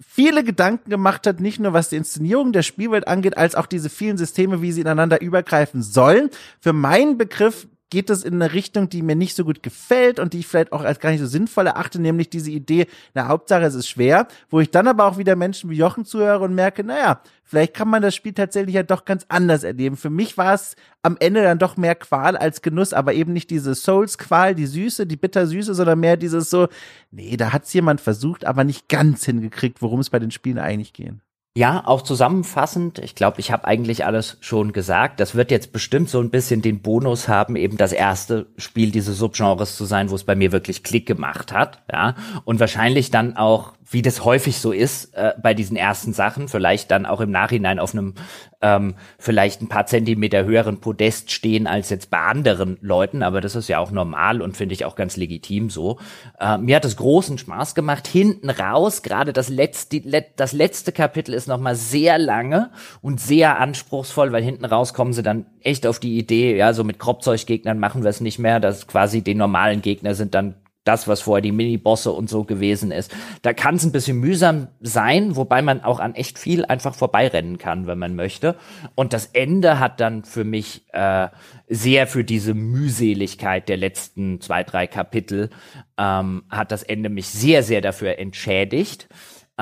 viele 0.00 0.44
Gedanken 0.44 0.88
gemacht 0.88 1.26
hat, 1.26 1.40
nicht 1.40 1.60
nur 1.60 1.72
was 1.72 1.90
die 1.90 1.96
Inszenierung 1.96 2.52
der 2.52 2.62
Spielwelt 2.62 3.06
angeht, 3.06 3.36
als 3.36 3.54
auch 3.54 3.66
diese 3.66 3.90
vielen 3.90 4.16
Systeme, 4.16 4.62
wie 4.62 4.72
sie 4.72 4.80
ineinander 4.80 5.20
übergreifen 5.20 5.82
sollen. 5.82 6.30
Für 6.60 6.72
meinen 6.72 7.18
Begriff 7.18 7.66
geht 7.90 8.08
es 8.08 8.24
in 8.24 8.34
eine 8.34 8.52
Richtung, 8.52 8.88
die 8.88 9.02
mir 9.02 9.16
nicht 9.16 9.36
so 9.36 9.44
gut 9.44 9.62
gefällt 9.62 10.18
und 10.20 10.32
die 10.32 10.38
ich 10.40 10.46
vielleicht 10.46 10.72
auch 10.72 10.82
als 10.82 11.00
gar 11.00 11.10
nicht 11.10 11.20
so 11.20 11.26
sinnvoll 11.26 11.66
erachte, 11.66 12.00
nämlich 12.00 12.30
diese 12.30 12.50
Idee, 12.50 12.86
na 13.14 13.28
Hauptsache 13.28 13.64
es 13.64 13.74
ist 13.74 13.88
schwer, 13.88 14.28
wo 14.48 14.60
ich 14.60 14.70
dann 14.70 14.88
aber 14.88 15.06
auch 15.06 15.18
wieder 15.18 15.36
Menschen 15.36 15.70
wie 15.70 15.76
Jochen 15.76 16.04
zuhöre 16.04 16.44
und 16.44 16.54
merke, 16.54 16.84
naja, 16.84 17.20
vielleicht 17.42 17.74
kann 17.74 17.88
man 17.88 18.00
das 18.00 18.14
Spiel 18.14 18.32
tatsächlich 18.32 18.76
ja 18.76 18.84
doch 18.84 19.04
ganz 19.04 19.26
anders 19.28 19.64
erleben. 19.64 19.96
Für 19.96 20.10
mich 20.10 20.38
war 20.38 20.54
es 20.54 20.76
am 21.02 21.16
Ende 21.18 21.42
dann 21.42 21.58
doch 21.58 21.76
mehr 21.76 21.96
Qual 21.96 22.36
als 22.36 22.62
Genuss, 22.62 22.92
aber 22.92 23.12
eben 23.12 23.32
nicht 23.32 23.50
diese 23.50 23.74
Souls-Qual, 23.74 24.54
die 24.54 24.66
Süße, 24.66 25.06
die 25.06 25.16
Bittersüße, 25.16 25.74
sondern 25.74 25.98
mehr 26.00 26.16
dieses 26.16 26.48
so, 26.48 26.68
nee, 27.10 27.36
da 27.36 27.52
hat's 27.52 27.72
jemand 27.72 28.00
versucht, 28.00 28.46
aber 28.46 28.64
nicht 28.64 28.88
ganz 28.88 29.24
hingekriegt, 29.24 29.82
worum 29.82 30.00
es 30.00 30.10
bei 30.10 30.18
den 30.18 30.30
Spielen 30.30 30.58
eigentlich 30.58 30.92
gehen. 30.92 31.22
Ja, 31.56 31.82
auch 31.84 32.02
zusammenfassend, 32.02 33.00
ich 33.00 33.16
glaube, 33.16 33.40
ich 33.40 33.50
habe 33.50 33.64
eigentlich 33.64 34.04
alles 34.04 34.36
schon 34.40 34.72
gesagt. 34.72 35.18
Das 35.18 35.34
wird 35.34 35.50
jetzt 35.50 35.72
bestimmt 35.72 36.08
so 36.08 36.20
ein 36.20 36.30
bisschen 36.30 36.62
den 36.62 36.80
Bonus 36.80 37.26
haben, 37.26 37.56
eben 37.56 37.76
das 37.76 37.92
erste 37.92 38.46
Spiel 38.56 38.92
dieses 38.92 39.18
Subgenres 39.18 39.76
zu 39.76 39.84
sein, 39.84 40.10
wo 40.10 40.14
es 40.14 40.22
bei 40.22 40.36
mir 40.36 40.52
wirklich 40.52 40.84
Klick 40.84 41.06
gemacht 41.06 41.52
hat. 41.52 41.82
Ja, 41.90 42.14
und 42.44 42.60
wahrscheinlich 42.60 43.10
dann 43.10 43.36
auch, 43.36 43.72
wie 43.90 44.00
das 44.00 44.24
häufig 44.24 44.60
so 44.60 44.70
ist, 44.70 45.12
äh, 45.16 45.32
bei 45.42 45.52
diesen 45.52 45.76
ersten 45.76 46.12
Sachen, 46.12 46.46
vielleicht 46.46 46.92
dann 46.92 47.04
auch 47.04 47.20
im 47.20 47.32
Nachhinein 47.32 47.80
auf 47.80 47.94
einem 47.94 48.14
ähm, 48.62 48.94
vielleicht 49.18 49.62
ein 49.62 49.68
paar 49.68 49.86
Zentimeter 49.86 50.44
höheren 50.44 50.80
Podest 50.80 51.32
stehen 51.32 51.66
als 51.66 51.90
jetzt 51.90 52.10
bei 52.10 52.20
anderen 52.20 52.78
Leuten, 52.80 53.22
aber 53.22 53.40
das 53.40 53.56
ist 53.56 53.68
ja 53.68 53.78
auch 53.78 53.90
normal 53.90 54.42
und 54.42 54.56
finde 54.56 54.74
ich 54.74 54.84
auch 54.84 54.94
ganz 54.94 55.16
legitim 55.16 55.70
so. 55.70 55.98
Äh, 56.38 56.58
mir 56.58 56.76
hat 56.76 56.84
es 56.84 56.96
großen 56.96 57.38
Spaß 57.38 57.74
gemacht. 57.74 58.06
Hinten 58.06 58.50
raus, 58.50 59.02
gerade 59.02 59.32
das 59.32 59.48
letzte, 59.48 60.00
das 60.36 60.52
letzte 60.52 60.92
Kapitel 60.92 61.34
ist 61.42 61.48
nochmal 61.48 61.74
sehr 61.74 62.18
lange 62.18 62.70
und 63.02 63.20
sehr 63.20 63.58
anspruchsvoll, 63.58 64.32
weil 64.32 64.42
hinten 64.42 64.64
raus 64.64 64.94
kommen 64.94 65.12
sie 65.12 65.22
dann 65.22 65.46
echt 65.60 65.86
auf 65.86 65.98
die 65.98 66.18
Idee, 66.18 66.56
ja, 66.56 66.72
so 66.72 66.84
mit 66.84 66.98
Kropfzeuggegnern 66.98 67.78
machen 67.78 68.02
wir 68.02 68.10
es 68.10 68.20
nicht 68.20 68.38
mehr, 68.38 68.60
dass 68.60 68.86
quasi 68.86 69.22
die 69.22 69.34
normalen 69.34 69.82
Gegner 69.82 70.14
sind 70.14 70.34
dann 70.34 70.54
das, 70.84 71.06
was 71.06 71.20
vorher 71.20 71.42
die 71.42 71.52
Minibosse 71.52 72.10
und 72.10 72.30
so 72.30 72.44
gewesen 72.44 72.90
ist. 72.90 73.14
Da 73.42 73.52
kann 73.52 73.74
es 73.74 73.84
ein 73.84 73.92
bisschen 73.92 74.18
mühsam 74.18 74.68
sein, 74.80 75.36
wobei 75.36 75.60
man 75.60 75.84
auch 75.84 76.00
an 76.00 76.14
echt 76.14 76.38
viel 76.38 76.64
einfach 76.64 76.94
vorbeirennen 76.94 77.58
kann, 77.58 77.86
wenn 77.86 77.98
man 77.98 78.16
möchte. 78.16 78.56
Und 78.94 79.12
das 79.12 79.26
Ende 79.26 79.78
hat 79.78 80.00
dann 80.00 80.24
für 80.24 80.44
mich 80.44 80.86
äh, 80.92 81.28
sehr 81.68 82.06
für 82.06 82.24
diese 82.24 82.54
Mühseligkeit 82.54 83.68
der 83.68 83.76
letzten 83.76 84.40
zwei, 84.40 84.64
drei 84.64 84.86
Kapitel, 84.86 85.50
ähm, 85.98 86.44
hat 86.48 86.72
das 86.72 86.82
Ende 86.82 87.10
mich 87.10 87.28
sehr, 87.28 87.62
sehr 87.62 87.82
dafür 87.82 88.18
entschädigt. 88.18 89.08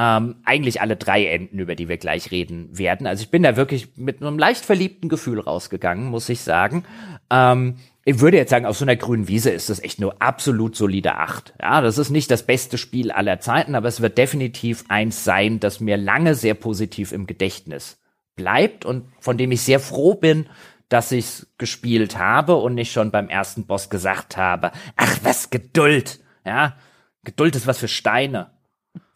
Ähm, 0.01 0.37
eigentlich 0.45 0.81
alle 0.81 0.95
drei 0.95 1.27
Enden, 1.27 1.59
über 1.59 1.75
die 1.75 1.89
wir 1.89 1.97
gleich 1.97 2.31
reden 2.31 2.79
werden. 2.79 3.09
Also 3.09 3.25
ich 3.25 3.31
bin 3.31 3.43
da 3.43 3.57
wirklich 3.57 3.97
mit 3.97 4.23
einem 4.23 4.39
leicht 4.39 4.65
verliebten 4.65 5.09
Gefühl 5.09 5.41
rausgegangen, 5.41 6.07
muss 6.07 6.29
ich 6.29 6.43
sagen. 6.43 6.85
Ähm, 7.31 7.79
ich 8.05 8.21
würde 8.21 8.37
jetzt 8.37 8.51
sagen, 8.51 8.65
auf 8.65 8.77
so 8.79 8.85
einer 8.85 8.95
grünen 8.95 9.27
Wiese 9.27 9.51
ist 9.51 9.71
das 9.71 9.83
echt 9.83 10.01
nur 10.01 10.23
absolut 10.23 10.77
solide 10.77 11.17
Acht. 11.17 11.53
Ja, 11.61 11.81
das 11.81 11.99
ist 11.99 12.11
nicht 12.11 12.31
das 12.31 12.45
beste 12.45 12.79
Spiel 12.79 13.11
aller 13.11 13.41
Zeiten, 13.41 13.75
aber 13.75 13.89
es 13.89 14.01
wird 14.01 14.19
definitiv 14.19 14.85
eins 14.89 15.25
sein, 15.25 15.59
das 15.59 15.81
mir 15.81 15.97
lange 15.97 16.37
sehr 16.37 16.55
positiv 16.55 17.11
im 17.11 17.27
Gedächtnis 17.27 17.99
bleibt 18.37 18.85
und 18.85 19.05
von 19.19 19.37
dem 19.37 19.51
ich 19.51 19.63
sehr 19.63 19.81
froh 19.81 20.15
bin, 20.15 20.47
dass 20.89 21.11
ich's 21.11 21.49
gespielt 21.59 22.17
habe 22.17 22.55
und 22.55 22.77
nicht 22.77 22.93
schon 22.93 23.11
beim 23.11 23.29
ersten 23.29 23.67
Boss 23.67 23.91
gesagt 23.91 24.37
habe, 24.37 24.71
ach 24.95 25.19
was 25.25 25.51
Geduld, 25.51 26.21
ja, 26.47 26.77
Geduld 27.25 27.57
ist 27.57 27.67
was 27.67 27.79
für 27.79 27.89
Steine. 27.89 28.53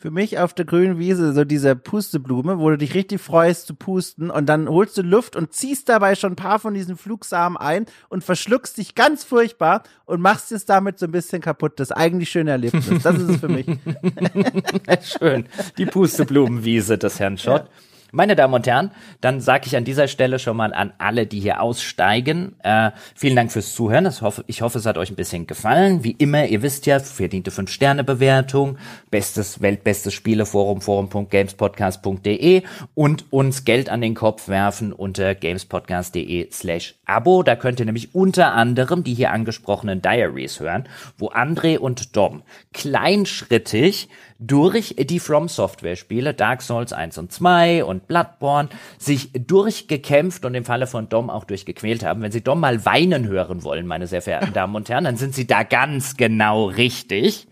Für 0.03 0.11
mich 0.11 0.39
auf 0.39 0.53
der 0.53 0.65
grünen 0.65 0.99
Wiese 0.99 1.33
so 1.33 1.45
diese 1.45 1.77
Pusteblume, 1.77 2.59
wo 2.59 2.71
du 2.71 2.79
dich 2.79 2.95
richtig 2.95 3.21
freust 3.21 3.69
zu 3.69 3.75
pusten 3.75 4.31
und 4.31 4.47
dann 4.47 4.69
holst 4.69 4.99
du 4.99 5.03
Luft 5.03 5.37
und 5.37 5.53
ziehst 5.53 5.89
dabei 5.89 6.17
schon 6.17 6.33
ein 6.33 6.37
paar 6.37 6.59
von 6.59 6.75
diesen 6.75 6.97
Flugsamen 6.97 7.57
ein 7.57 7.87
und 8.09 8.25
verschluckst 8.25 8.79
dich 8.79 8.97
ganz 8.97 9.23
furchtbar 9.23 9.85
und 10.05 10.21
machst 10.21 10.51
es 10.51 10.65
damit 10.65 10.99
so 10.99 11.07
ein 11.07 11.13
bisschen 11.13 11.41
kaputt. 11.41 11.79
Das 11.79 11.93
eigentlich 11.93 12.31
schöne 12.31 12.51
Erlebnis. 12.51 13.03
Das 13.03 13.17
ist 13.17 13.29
es 13.29 13.37
für 13.37 13.49
mich. 13.49 13.67
Schön. 15.03 15.47
Die 15.79 15.87
Pusteblumenwiese 15.87 16.99
des 16.99 17.21
Herrn 17.21 17.39
Schott. 17.39 17.67
Ja. 17.67 17.92
Meine 18.15 18.37
Damen 18.37 18.53
und 18.53 18.67
Herren, 18.67 18.91
dann 19.23 19.41
sage 19.41 19.67
ich 19.67 19.75
an 19.75 19.87
dieser 19.87 20.07
Stelle 20.07 20.39
schon 20.39 20.55
mal 20.55 20.75
an 20.75 20.93
alle, 20.99 21.27
die 21.27 21.41
hier 21.41 21.63
aussteigen, 21.63 22.55
äh, 22.63 22.91
vielen 23.15 23.37
Dank 23.37 23.51
fürs 23.51 23.75
Zuhören. 23.75 24.05
Ich 24.05 24.21
hoffe, 24.21 24.45
ich 24.49 24.61
hoffe, 24.61 24.79
es 24.79 24.85
hat 24.85 24.99
euch 24.99 25.11
ein 25.11 25.17
bisschen 25.17 25.47
gefallen. 25.47 26.05
Wie 26.05 26.11
immer, 26.11 26.45
ihr 26.45 26.61
wisst 26.61 26.85
ja, 26.85 27.01
verdiente 27.01 27.51
5-Sterne-Bewertung, 27.51 28.77
bestes, 29.11 29.63
weltbestes 29.63 30.13
Spieleforum, 30.13 30.83
forum.gamespodcast.de 30.83 32.65
und 32.95 33.33
uns 33.33 33.65
Geld 33.65 33.89
an 33.89 34.03
den 34.03 34.15
Kopf 34.15 34.47
werfen 34.49 34.93
unter 34.93 35.35
gamespodcast.de 35.35 36.51
slash 36.53 36.97
Abo. 37.13 37.43
Da 37.43 37.57
könnt 37.57 37.81
ihr 37.81 37.87
nämlich 37.87 38.15
unter 38.15 38.53
anderem 38.53 39.05
die 39.05 39.15
hier 39.15 39.31
angesprochenen 39.31 40.03
Diaries 40.03 40.61
hören, 40.61 40.89
wo 41.19 41.29
André 41.31 41.79
und 41.79 42.17
Dom 42.17 42.43
kleinschrittig 42.73 44.09
durch 44.39 44.97
die 44.99 45.21
From 45.21 45.49
Software 45.49 45.97
Spiele 45.97 46.35
Dark 46.35 46.63
Souls 46.63 46.93
1 46.93 47.19
und 47.19 47.33
2 47.33 47.85
und 47.85 48.09
Bloodborne 48.09 48.69
sich 48.99 49.31
durchgekämpft 49.33 50.45
und 50.45 50.55
im 50.55 50.65
Falle 50.65 50.87
von 50.87 51.09
Dom 51.09 51.31
auch 51.31 51.45
durchgequält 51.45 52.05
haben. 52.05 52.23
Wenn 52.23 52.33
Sie 52.33 52.43
Dom 52.43 52.61
mal 52.61 52.85
weinen 52.85 53.27
hören 53.27 53.63
wollen, 53.63 53.87
meine 53.87 54.07
sehr 54.07 54.23
verehrten 54.23 54.53
Damen 54.53 54.75
und 54.75 54.89
Herren, 54.89 55.05
dann 55.05 55.17
sind 55.17 55.35
Sie 55.35 55.47
da 55.47 55.63
ganz 55.63 56.17
genau 56.17 56.67
richtig. 56.67 57.47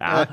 Ja. 0.00 0.26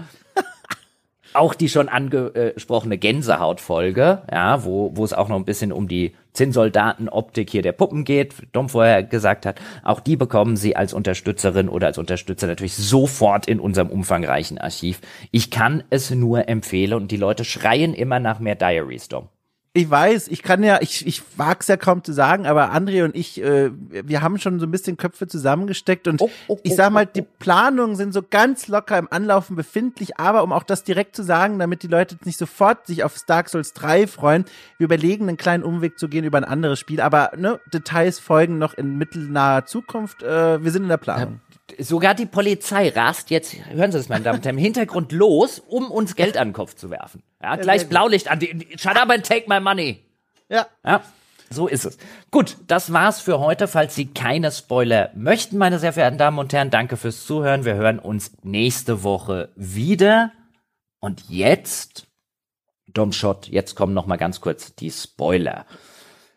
Auch 1.33 1.53
die 1.53 1.69
schon 1.69 1.89
angesprochene 1.89 2.97
Gänsehautfolge, 2.97 4.21
ja, 4.31 4.63
wo, 4.63 4.91
wo 4.95 5.03
es 5.03 5.13
auch 5.13 5.27
noch 5.27 5.35
ein 5.35 5.45
bisschen 5.45 5.71
um 5.71 5.87
die 5.87 6.13
Zinnsoldaten-Optik 6.33 7.49
hier 7.49 7.61
der 7.61 7.73
Puppen 7.73 8.03
geht, 8.03 8.35
Dom 8.53 8.69
vorher 8.69 9.03
gesagt 9.03 9.45
hat, 9.45 9.59
auch 9.83 9.99
die 9.99 10.15
bekommen 10.15 10.55
Sie 10.55 10.75
als 10.75 10.93
Unterstützerin 10.93 11.69
oder 11.69 11.87
als 11.87 11.97
Unterstützer 11.97 12.47
natürlich 12.47 12.75
sofort 12.75 13.47
in 13.47 13.59
unserem 13.59 13.89
umfangreichen 13.89 14.57
Archiv. 14.57 15.01
Ich 15.31 15.51
kann 15.51 15.83
es 15.89 16.09
nur 16.11 16.47
empfehlen 16.47 16.93
und 16.93 17.11
die 17.11 17.17
Leute 17.17 17.43
schreien 17.43 17.93
immer 17.93 18.19
nach 18.19 18.39
mehr 18.39 18.55
Diaries, 18.55 19.09
Dom. 19.09 19.29
Ich 19.73 19.89
weiß, 19.89 20.27
ich 20.27 20.43
kann 20.43 20.63
ja, 20.63 20.79
ich, 20.81 21.07
ich 21.07 21.23
wag's 21.37 21.69
ja 21.69 21.77
kaum 21.77 22.03
zu 22.03 22.11
sagen, 22.11 22.45
aber 22.45 22.73
André 22.73 23.05
und 23.05 23.15
ich, 23.15 23.41
äh, 23.41 23.71
wir 23.71 24.21
haben 24.21 24.37
schon 24.37 24.59
so 24.59 24.65
ein 24.65 24.71
bisschen 24.71 24.97
Köpfe 24.97 25.27
zusammengesteckt 25.27 26.09
und 26.09 26.21
oh, 26.21 26.29
oh, 26.49 26.59
ich 26.63 26.75
sag 26.75 26.91
mal, 26.91 27.05
die 27.05 27.21
Planungen 27.21 27.95
sind 27.95 28.11
so 28.11 28.21
ganz 28.21 28.67
locker 28.67 28.97
im 28.97 29.07
Anlaufen 29.09 29.55
befindlich, 29.55 30.17
aber 30.19 30.43
um 30.43 30.51
auch 30.51 30.63
das 30.63 30.83
direkt 30.83 31.15
zu 31.15 31.23
sagen, 31.23 31.57
damit 31.57 31.83
die 31.83 31.87
Leute 31.87 32.17
nicht 32.25 32.37
sofort 32.37 32.85
sich 32.85 33.05
auf 33.05 33.15
Dark 33.25 33.47
Souls 33.47 33.71
3 33.71 34.07
freuen, 34.07 34.43
wir 34.77 34.85
überlegen, 34.85 35.29
einen 35.29 35.37
kleinen 35.37 35.63
Umweg 35.63 35.97
zu 35.97 36.09
gehen 36.09 36.25
über 36.25 36.37
ein 36.37 36.43
anderes 36.43 36.77
Spiel, 36.77 36.99
aber 36.99 37.31
ne, 37.37 37.61
Details 37.73 38.19
folgen 38.19 38.57
noch 38.57 38.73
in 38.73 38.97
mittelnaher 38.97 39.65
Zukunft. 39.65 40.21
Äh, 40.21 40.61
wir 40.61 40.71
sind 40.71 40.83
in 40.83 40.89
der 40.89 40.97
Planung 40.97 41.39
sogar 41.79 42.15
die 42.15 42.25
Polizei 42.25 42.89
rast 42.89 43.29
jetzt, 43.29 43.55
hören 43.69 43.91
Sie 43.91 43.97
das, 43.97 44.09
meine 44.09 44.23
Damen 44.23 44.39
und 44.39 44.45
Herren, 44.45 44.57
im 44.57 44.63
Hintergrund 44.63 45.11
los, 45.11 45.59
um 45.59 45.91
uns 45.91 46.15
Geld 46.15 46.37
an 46.37 46.49
den 46.49 46.53
Kopf 46.53 46.75
zu 46.75 46.89
werfen. 46.89 47.23
Ja, 47.41 47.55
gleich 47.55 47.87
Blaulicht 47.87 48.29
an 48.29 48.39
die, 48.39 48.67
shut 48.77 48.97
up 48.97 49.09
and 49.09 49.25
take 49.25 49.45
my 49.47 49.59
money. 49.59 50.03
Ja. 50.49 50.67
Ja. 50.85 51.01
So 51.49 51.67
ist 51.67 51.85
es. 51.85 51.97
Gut, 52.31 52.57
das 52.67 52.93
war's 52.93 53.19
für 53.19 53.39
heute. 53.39 53.67
Falls 53.67 53.93
Sie 53.93 54.05
keine 54.05 54.51
Spoiler 54.51 55.11
möchten, 55.15 55.57
meine 55.57 55.79
sehr 55.79 55.91
verehrten 55.91 56.17
Damen 56.17 56.39
und 56.39 56.53
Herren, 56.53 56.69
danke 56.69 56.95
fürs 56.95 57.25
Zuhören. 57.25 57.65
Wir 57.65 57.75
hören 57.75 57.99
uns 57.99 58.31
nächste 58.43 59.03
Woche 59.03 59.49
wieder. 59.55 60.31
Und 61.01 61.25
jetzt, 61.27 62.07
Domshot, 62.87 63.49
jetzt 63.49 63.75
kommen 63.75 63.93
noch 63.93 64.05
mal 64.05 64.17
ganz 64.17 64.39
kurz 64.39 64.75
die 64.75 64.91
Spoiler. 64.91 65.65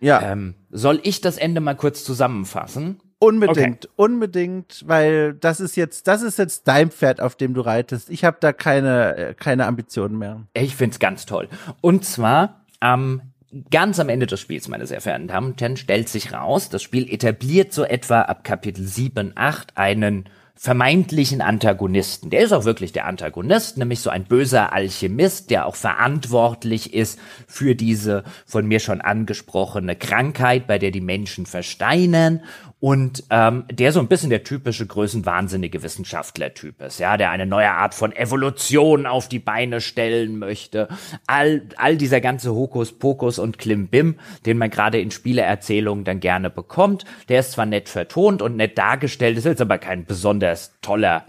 Ja. 0.00 0.20
Ähm, 0.20 0.54
soll 0.70 1.00
ich 1.04 1.20
das 1.20 1.36
Ende 1.36 1.60
mal 1.60 1.76
kurz 1.76 2.02
zusammenfassen? 2.02 3.00
Unbedingt, 3.18 3.86
okay. 3.86 3.94
unbedingt, 3.96 4.84
weil 4.86 5.34
das 5.34 5.60
ist 5.60 5.76
jetzt, 5.76 6.06
das 6.08 6.22
ist 6.22 6.38
jetzt 6.38 6.68
dein 6.68 6.90
Pferd, 6.90 7.20
auf 7.20 7.36
dem 7.36 7.54
du 7.54 7.60
reitest. 7.60 8.10
Ich 8.10 8.24
habe 8.24 8.36
da 8.40 8.52
keine, 8.52 9.16
äh, 9.16 9.34
keine 9.34 9.66
Ambitionen 9.66 10.18
mehr. 10.18 10.42
Ich 10.52 10.76
find's 10.76 10.98
ganz 10.98 11.24
toll. 11.24 11.48
Und 11.80 12.04
zwar 12.04 12.60
am 12.80 13.22
ganz 13.70 14.00
am 14.00 14.08
Ende 14.08 14.26
des 14.26 14.40
Spiels, 14.40 14.68
meine 14.68 14.86
sehr 14.86 15.00
verehrten 15.00 15.28
Damen 15.28 15.52
und 15.52 15.60
Herren, 15.60 15.76
stellt 15.76 16.08
sich 16.08 16.32
raus, 16.32 16.68
das 16.68 16.82
Spiel 16.82 17.12
etabliert 17.12 17.72
so 17.72 17.84
etwa 17.84 18.22
ab 18.22 18.44
Kapitel 18.44 18.84
7, 18.84 19.32
8 19.34 19.76
einen 19.76 20.28
vermeintlichen 20.56 21.40
Antagonisten. 21.40 22.30
Der 22.30 22.40
ist 22.40 22.52
auch 22.52 22.64
wirklich 22.64 22.92
der 22.92 23.06
Antagonist, 23.06 23.76
nämlich 23.76 24.00
so 24.00 24.10
ein 24.10 24.24
böser 24.24 24.72
Alchemist, 24.72 25.50
der 25.50 25.66
auch 25.66 25.74
verantwortlich 25.74 26.94
ist 26.94 27.18
für 27.46 27.74
diese 27.74 28.22
von 28.46 28.66
mir 28.66 28.78
schon 28.78 29.00
angesprochene 29.00 29.96
Krankheit, 29.96 30.66
bei 30.66 30.78
der 30.78 30.92
die 30.92 31.00
Menschen 31.00 31.46
versteinern 31.46 32.40
und 32.84 33.24
ähm, 33.30 33.64
der 33.72 33.92
so 33.92 34.00
ein 34.00 34.08
bisschen 34.08 34.28
der 34.28 34.44
typische 34.44 34.84
größenwahnsinnige 34.84 35.82
Wissenschaftler-Typ 35.82 36.82
ist, 36.82 36.98
ja, 36.98 37.16
der 37.16 37.30
eine 37.30 37.46
neue 37.46 37.70
Art 37.70 37.94
von 37.94 38.14
Evolution 38.14 39.06
auf 39.06 39.26
die 39.26 39.38
Beine 39.38 39.80
stellen 39.80 40.38
möchte. 40.38 40.88
All, 41.26 41.62
all 41.78 41.96
dieser 41.96 42.20
ganze 42.20 42.54
Hokuspokus 42.54 43.38
und 43.38 43.56
Klimbim, 43.56 44.16
den 44.44 44.58
man 44.58 44.68
gerade 44.68 45.00
in 45.00 45.10
Spieleerzählungen 45.10 46.04
dann 46.04 46.20
gerne 46.20 46.50
bekommt, 46.50 47.06
der 47.30 47.40
ist 47.40 47.52
zwar 47.52 47.64
nett 47.64 47.88
vertont 47.88 48.42
und 48.42 48.56
nett 48.56 48.76
dargestellt, 48.76 49.38
ist 49.38 49.46
jetzt 49.46 49.62
aber 49.62 49.78
kein 49.78 50.04
besonders 50.04 50.74
toller 50.82 51.24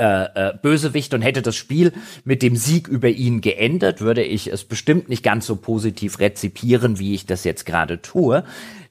äh, 0.00 0.48
äh, 0.48 0.54
Bösewicht 0.60 1.12
und 1.12 1.20
hätte 1.20 1.42
das 1.42 1.56
Spiel 1.56 1.92
mit 2.24 2.40
dem 2.42 2.56
Sieg 2.56 2.88
über 2.88 3.08
ihn 3.08 3.42
geendet, 3.42 4.00
würde 4.00 4.22
ich 4.22 4.46
es 4.46 4.64
bestimmt 4.64 5.10
nicht 5.10 5.22
ganz 5.22 5.46
so 5.46 5.56
positiv 5.56 6.20
rezipieren, 6.20 6.98
wie 6.98 7.14
ich 7.14 7.26
das 7.26 7.44
jetzt 7.44 7.66
gerade 7.66 8.00
tue. 8.00 8.44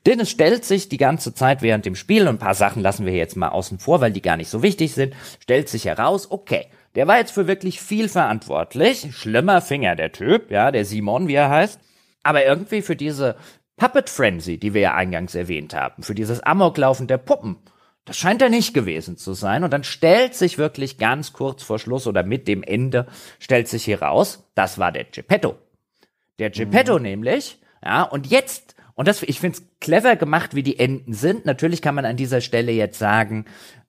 Denn 0.06 0.20
es 0.20 0.30
stellt 0.30 0.64
sich 0.64 0.90
die 0.90 0.98
ganze 0.98 1.34
Zeit 1.34 1.62
während 1.62 1.86
dem 1.86 1.96
Spiel, 1.96 2.24
und 2.24 2.36
ein 2.36 2.40
paar 2.40 2.56
Sachen 2.56 2.82
lassen 2.82 3.06
wir 3.06 3.14
jetzt 3.14 3.36
mal 3.36 3.50
außen 3.50 3.80
vor, 3.80 4.02
weil 4.02 4.12
die 4.12 4.22
gar 4.22 4.38
nicht 4.38 4.50
so 4.50 4.64
wichtig 4.64 4.94
sind, 4.94 5.14
stellt 5.42 5.70
sich 5.70 5.86
heraus, 5.86 6.32
okay, 6.32 6.68
der 6.96 7.08
war 7.08 7.18
jetzt 7.18 7.32
für 7.32 7.48
wirklich 7.48 7.82
viel 7.82 8.10
verantwortlich. 8.10 9.08
Schlimmer 9.12 9.62
Finger, 9.62 9.96
der 9.96 10.12
Typ, 10.12 10.50
ja, 10.52 10.72
der 10.72 10.86
Simon, 10.86 11.28
wie 11.28 11.36
er 11.36 11.50
heißt. 11.50 11.80
Aber 12.24 12.46
irgendwie 12.46 12.82
für 12.82 12.96
diese 12.96 13.36
Puppet 13.78 14.10
Frenzy, 14.10 14.58
die 14.58 14.74
wir 14.74 14.82
ja 14.82 14.96
eingangs 14.96 15.36
erwähnt 15.36 15.74
haben, 15.74 16.04
für 16.04 16.16
dieses 16.16 16.42
Amoklaufen 16.42 17.08
der 17.08 17.18
Puppen, 17.18 17.58
das 18.06 18.18
scheint 18.18 18.42
er 18.42 18.50
nicht 18.50 18.74
gewesen 18.74 19.18
zu 19.18 19.34
sein. 19.34 19.64
Und 19.64 19.72
dann 19.72 19.84
stellt 19.84 20.34
sich 20.34 20.58
wirklich 20.58 20.98
ganz 20.98 21.32
kurz 21.32 21.62
vor 21.62 21.78
Schluss 21.78 22.08
oder 22.08 22.24
mit 22.24 22.48
dem 22.48 22.64
Ende, 22.64 23.06
stellt 23.38 23.68
sich 23.68 23.86
hier 23.86 24.02
raus, 24.02 24.50
das 24.56 24.80
war 24.80 24.92
der 24.92 25.04
Geppetto. 25.04 25.58
Der 26.40 26.50
Geppetto 26.50 26.98
mhm. 26.98 27.04
nämlich, 27.04 27.60
ja, 27.84 28.04
und 28.04 28.28
jetzt 28.28 28.76
und 29.00 29.08
das, 29.08 29.24
ich 29.24 29.40
finde 29.40 29.58
es 29.58 29.64
clever 29.80 30.18
gemacht, 30.18 30.56
wie 30.56 30.62
die 30.62 30.78
Enden 30.78 31.14
sind. 31.14 31.46
Natürlich 31.46 31.82
kann 31.82 31.96
man 31.96 32.04
an 32.04 32.18
dieser 32.18 32.42
Stelle 32.42 32.74
jetzt 32.74 33.00
sagen, 33.00 33.46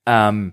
ähm, 0.06 0.52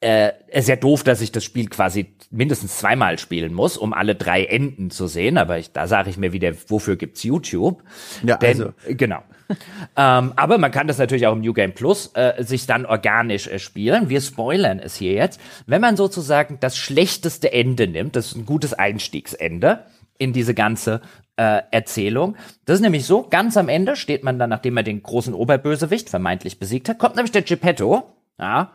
äh, 0.00 0.32
es 0.48 0.60
ist 0.60 0.68
ja 0.68 0.76
doof, 0.76 1.04
dass 1.04 1.20
ich 1.20 1.30
das 1.30 1.44
Spiel 1.44 1.68
quasi 1.68 2.14
mindestens 2.30 2.78
zweimal 2.78 3.18
spielen 3.18 3.52
muss, 3.52 3.76
um 3.76 3.92
alle 3.92 4.14
drei 4.14 4.44
Enden 4.44 4.90
zu 4.90 5.08
sehen. 5.08 5.36
Aber 5.36 5.58
ich, 5.58 5.72
da 5.72 5.86
sage 5.86 6.08
ich 6.08 6.16
mir 6.16 6.32
wieder, 6.32 6.54
wofür 6.68 6.96
gibt's 6.96 7.22
YouTube? 7.22 7.82
Ja, 8.24 8.38
Denn, 8.38 8.48
also. 8.62 8.72
Genau. 8.86 9.22
ähm, 9.94 10.32
aber 10.36 10.56
man 10.56 10.70
kann 10.70 10.86
das 10.86 10.96
natürlich 10.96 11.26
auch 11.26 11.34
im 11.34 11.42
New 11.42 11.52
Game 11.52 11.74
Plus 11.74 12.10
äh, 12.14 12.42
sich 12.42 12.66
dann 12.66 12.86
organisch 12.86 13.46
äh, 13.46 13.58
spielen. 13.58 14.08
Wir 14.08 14.22
spoilern 14.22 14.78
es 14.78 14.96
hier 14.96 15.12
jetzt. 15.12 15.38
Wenn 15.66 15.82
man 15.82 15.98
sozusagen 15.98 16.56
das 16.60 16.78
schlechteste 16.78 17.52
Ende 17.52 17.86
nimmt, 17.86 18.16
das 18.16 18.28
ist 18.28 18.36
ein 18.36 18.46
gutes 18.46 18.72
Einstiegsende 18.72 19.84
in 20.18 20.32
diese 20.32 20.54
ganze 20.54 21.00
äh, 21.36 21.62
Erzählung. 21.70 22.36
Das 22.64 22.76
ist 22.76 22.82
nämlich 22.82 23.06
so, 23.06 23.22
ganz 23.22 23.56
am 23.56 23.68
Ende 23.68 23.96
steht 23.96 24.24
man 24.24 24.38
dann, 24.38 24.50
nachdem 24.50 24.76
er 24.76 24.82
den 24.82 25.02
großen 25.02 25.34
Oberbösewicht 25.34 26.10
vermeintlich 26.10 26.58
besiegt 26.58 26.88
hat, 26.88 26.98
kommt 26.98 27.16
nämlich 27.16 27.32
der 27.32 27.42
Geppetto, 27.42 28.02
ja, 28.38 28.72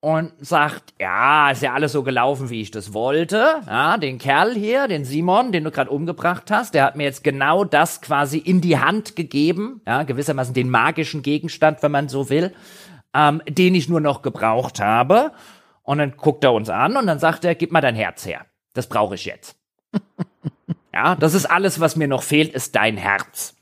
und 0.00 0.32
sagt, 0.38 0.94
ja, 0.98 1.50
ist 1.50 1.62
ja 1.62 1.74
alles 1.74 1.92
so 1.92 2.02
gelaufen, 2.02 2.48
wie 2.48 2.62
ich 2.62 2.70
das 2.70 2.94
wollte. 2.94 3.60
Ja, 3.66 3.98
den 3.98 4.18
Kerl 4.18 4.54
hier, 4.54 4.88
den 4.88 5.04
Simon, 5.04 5.52
den 5.52 5.64
du 5.64 5.70
gerade 5.70 5.90
umgebracht 5.90 6.50
hast, 6.50 6.74
der 6.74 6.84
hat 6.84 6.96
mir 6.96 7.04
jetzt 7.04 7.22
genau 7.22 7.64
das 7.64 8.00
quasi 8.00 8.38
in 8.38 8.62
die 8.62 8.78
Hand 8.78 9.14
gegeben, 9.14 9.82
ja, 9.86 10.02
gewissermaßen 10.04 10.54
den 10.54 10.70
magischen 10.70 11.22
Gegenstand, 11.22 11.82
wenn 11.82 11.92
man 11.92 12.08
so 12.08 12.30
will, 12.30 12.54
ähm, 13.14 13.42
den 13.46 13.74
ich 13.74 13.90
nur 13.90 14.00
noch 14.00 14.22
gebraucht 14.22 14.80
habe. 14.80 15.32
Und 15.82 15.98
dann 15.98 16.16
guckt 16.16 16.44
er 16.44 16.54
uns 16.54 16.70
an 16.70 16.96
und 16.96 17.06
dann 17.06 17.18
sagt 17.18 17.44
er, 17.44 17.54
gib 17.54 17.70
mal 17.70 17.80
dein 17.80 17.96
Herz 17.96 18.24
her. 18.24 18.46
Das 18.72 18.88
brauche 18.88 19.16
ich 19.16 19.26
jetzt. 19.26 19.56
Ja, 20.92 21.14
das 21.14 21.34
ist 21.34 21.46
alles, 21.46 21.80
was 21.80 21.96
mir 21.96 22.08
noch 22.08 22.22
fehlt, 22.22 22.52
ist 22.52 22.74
dein 22.74 22.96
Herz. 22.96 23.54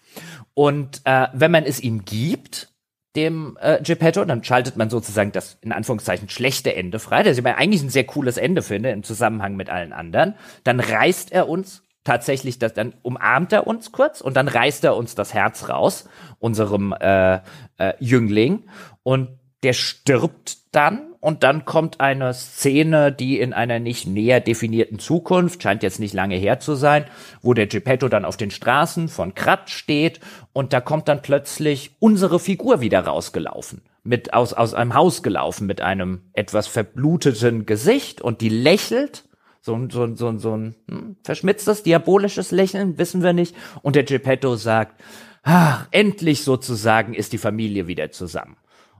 Und 0.55 1.03
äh, 1.05 1.29
wenn 1.33 1.51
man 1.51 1.65
es 1.65 1.81
ihm 1.81 2.05
gibt, 2.05 2.73
dem 3.17 3.59
äh, 3.61 3.81
Geppetto, 3.83 4.25
dann 4.25 4.45
schaltet 4.45 4.77
man 4.77 4.91
sozusagen 4.91 5.33
das 5.33 5.59
in 5.61 5.73
Anführungszeichen 5.73 6.29
schlechte 6.29 6.75
Ende 6.75 6.99
frei, 6.99 7.23
das 7.23 7.39
ich 7.39 7.45
aber 7.45 7.57
eigentlich 7.57 7.83
ein 7.83 7.91
sehr 7.91 8.05
cooles 8.05 8.37
Ende 8.37 8.63
finde 8.63 8.91
im 8.91 9.03
Zusammenhang 9.03 9.57
mit 9.57 9.71
allen 9.71 9.93
anderen. 9.93 10.35
Dann 10.65 10.81
reißt 10.81 11.33
er 11.33 11.49
uns 11.49 11.83
tatsächlich 12.05 12.59
das, 12.59 12.75
dann 12.75 12.95
umarmt 13.03 13.53
er 13.53 13.67
uns 13.67 13.93
kurz 13.93 14.21
und 14.21 14.37
dann 14.37 14.49
reißt 14.49 14.85
er 14.85 14.97
uns 14.97 15.15
das 15.15 15.35
Herz 15.35 15.69
raus, 15.69 16.09
unserem 16.39 16.93
äh, 16.93 17.41
äh, 17.77 17.95
Jüngling, 17.99 18.69
und 19.03 19.39
der 19.63 19.73
stirbt 19.73 20.59
dann 20.75 21.08
und 21.21 21.43
dann 21.43 21.65
kommt 21.65 22.01
eine 22.01 22.33
Szene, 22.33 23.11
die 23.13 23.41
in 23.41 23.53
einer 23.53 23.81
nicht 23.81 24.07
näher 24.07 24.41
definierten 24.41 24.99
Zukunft, 24.99 25.63
scheint 25.63 25.83
jetzt 25.83 25.99
nicht 25.99 26.15
lange 26.15 26.37
her 26.37 26.61
zu 26.61 26.75
sein, 26.75 27.05
wo 27.43 27.55
der 27.55 27.67
Geppetto 27.67 28.09
dann 28.09 28.25
auf 28.25 28.37
den 28.37 28.51
Straßen 28.51 29.09
von 29.09 29.35
Krat 29.35 29.71
steht 29.71 30.21
und 30.53 30.73
da 30.73 30.81
kommt 30.81 31.09
dann 31.09 31.23
plötzlich 31.23 31.97
unsere 31.99 32.39
Figur 32.39 32.81
wieder 32.81 33.01
rausgelaufen. 33.01 33.83
Mit 34.05 34.33
aus, 34.33 34.53
aus 34.53 34.75
einem 34.75 34.95
Haus 34.95 35.23
gelaufen 35.23 35.67
mit 35.67 35.81
einem 35.81 36.31
etwas 36.33 36.67
verbluteten 36.67 37.67
Gesicht 37.67 38.21
und 38.21 38.41
die 38.41 38.49
lächelt 38.49 39.25
so 39.61 39.75
ein, 39.75 39.91
so 39.91 40.05
ein, 40.05 40.17
so 40.17 40.29
ein, 40.29 40.39
so 40.39 40.57
ein 40.57 40.77
hm, 40.89 41.17
verschmitztes, 41.25 41.83
diabolisches 41.83 42.53
Lächeln, 42.53 42.97
wissen 42.97 43.23
wir 43.23 43.33
nicht. 43.33 43.55
Und 43.83 43.97
der 43.97 44.05
Geppetto 44.05 44.55
sagt, 44.55 45.01
ach, 45.43 45.89
endlich 45.91 46.45
sozusagen 46.45 47.13
ist 47.13 47.33
die 47.33 47.39
Familie 47.39 47.87
wieder 47.87 48.11
zusammen. 48.11 48.57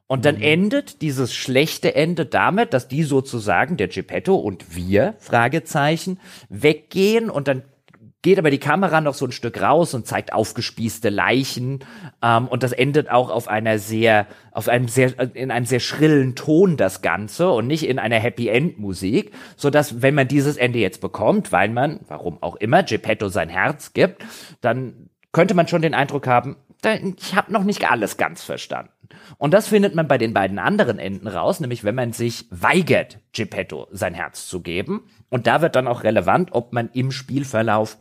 Und 0.09 0.25
dann 0.25 0.37
mhm. 0.37 0.43
endet 0.43 1.03
dieses 1.03 1.35
schlechte 1.35 1.95
Ende 1.95 2.27
damit, 2.27 2.73
dass 2.73 2.89
die 2.89 3.05
sozusagen, 3.05 3.77
der 3.77 3.89
Geppetto 3.89 4.35
und 4.35 4.75
wir, 4.75 5.15
Fragezeichen, 5.19 6.19
weggehen 6.49 7.31
und 7.31 7.47
dann 7.47 7.63
geht 8.23 8.39
aber 8.39 8.51
die 8.51 8.59
Kamera 8.59 9.01
noch 9.01 9.15
so 9.15 9.27
ein 9.27 9.33
Stück 9.33 9.61
raus 9.61 9.95
und 9.95 10.07
zeigt 10.07 10.33
aufgespießte 10.33 11.09
Leichen 11.09 11.85
ähm, 12.23 12.49
und 12.49 12.63
das 12.63 12.73
endet 12.73 13.11
auch 13.11 13.31
auf 13.31 13.49
einer 13.49 13.79
sehr 13.79 14.27
auf 14.51 14.69
einem 14.69 14.89
sehr 14.89 15.13
in 15.37 15.51
einem 15.51 15.67
sehr 15.67 15.79
schrillen 15.79 16.35
Ton 16.35 16.77
das 16.77 17.01
Ganze 17.01 17.51
und 17.51 17.69
nicht 17.69 17.87
in 17.87 17.99
einer 17.99 18.19
Happy 18.19 18.49
End 18.49 18.79
Musik, 18.79 19.33
so 19.57 19.71
dass 19.71 20.03
wenn 20.03 20.15
man 20.15 20.27
dieses 20.27 20.57
Ende 20.57 20.81
jetzt 20.81 21.01
bekommt, 21.01 21.53
weil 21.53 21.69
man 21.69 22.01
warum 22.09 22.43
auch 22.43 22.57
immer 22.57 22.83
Geppetto 22.83 23.29
sein 23.29 23.51
Herz 23.51 23.93
gibt, 23.93 24.25
dann 24.63 25.11
könnte 25.31 25.55
man 25.55 25.69
schon 25.69 25.83
den 25.83 25.95
Eindruck 25.95 26.27
haben, 26.27 26.57
ich 27.19 27.37
habe 27.37 27.53
noch 27.53 27.65
nicht 27.65 27.89
alles 27.91 28.17
ganz 28.17 28.43
verstanden. 28.43 28.98
Und 29.37 29.55
das 29.55 29.69
findet 29.69 29.95
man 29.95 30.09
bei 30.09 30.19
den 30.19 30.35
beiden 30.35 30.59
anderen 30.59 30.99
Enden 30.99 31.29
raus, 31.29 31.61
nämlich 31.61 31.85
wenn 31.85 31.95
man 31.95 32.13
sich 32.13 32.47
weigert, 32.51 33.19
Geppetto 33.33 33.89
sein 33.91 34.15
Herz 34.15 34.47
zu 34.47 34.61
geben. 34.61 35.09
Und 35.31 35.47
da 35.47 35.61
wird 35.63 35.77
dann 35.77 35.89
auch 35.89 36.05
relevant, 36.05 36.51
ob 36.53 36.73
man 36.73 36.91
im 36.93 37.11
Spielverlauf 37.11 37.99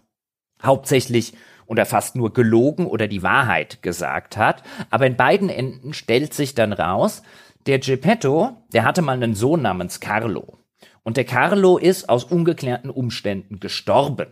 hauptsächlich 0.63 1.34
oder 1.65 1.85
fast 1.85 2.15
nur 2.15 2.34
gelogen 2.34 2.88
oder 2.88 3.07
die 3.07 3.23
Wahrheit 3.23 3.81
gesagt 3.84 4.38
hat. 4.38 4.63
Aber 4.89 5.05
in 5.05 5.15
beiden 5.15 5.49
Enden 5.49 5.93
stellt 5.93 6.34
sich 6.34 6.55
dann 6.55 6.73
raus, 6.73 7.21
der 7.67 7.79
Geppetto, 7.79 8.55
der 8.71 8.85
hatte 8.85 9.01
mal 9.01 9.13
einen 9.13 9.35
Sohn 9.35 9.61
namens 9.61 9.99
Carlo. 9.99 10.59
Und 11.03 11.17
der 11.17 11.25
Carlo 11.25 11.77
ist 11.77 12.09
aus 12.09 12.23
ungeklärten 12.23 12.89
Umständen 12.89 13.59
gestorben. 13.59 14.27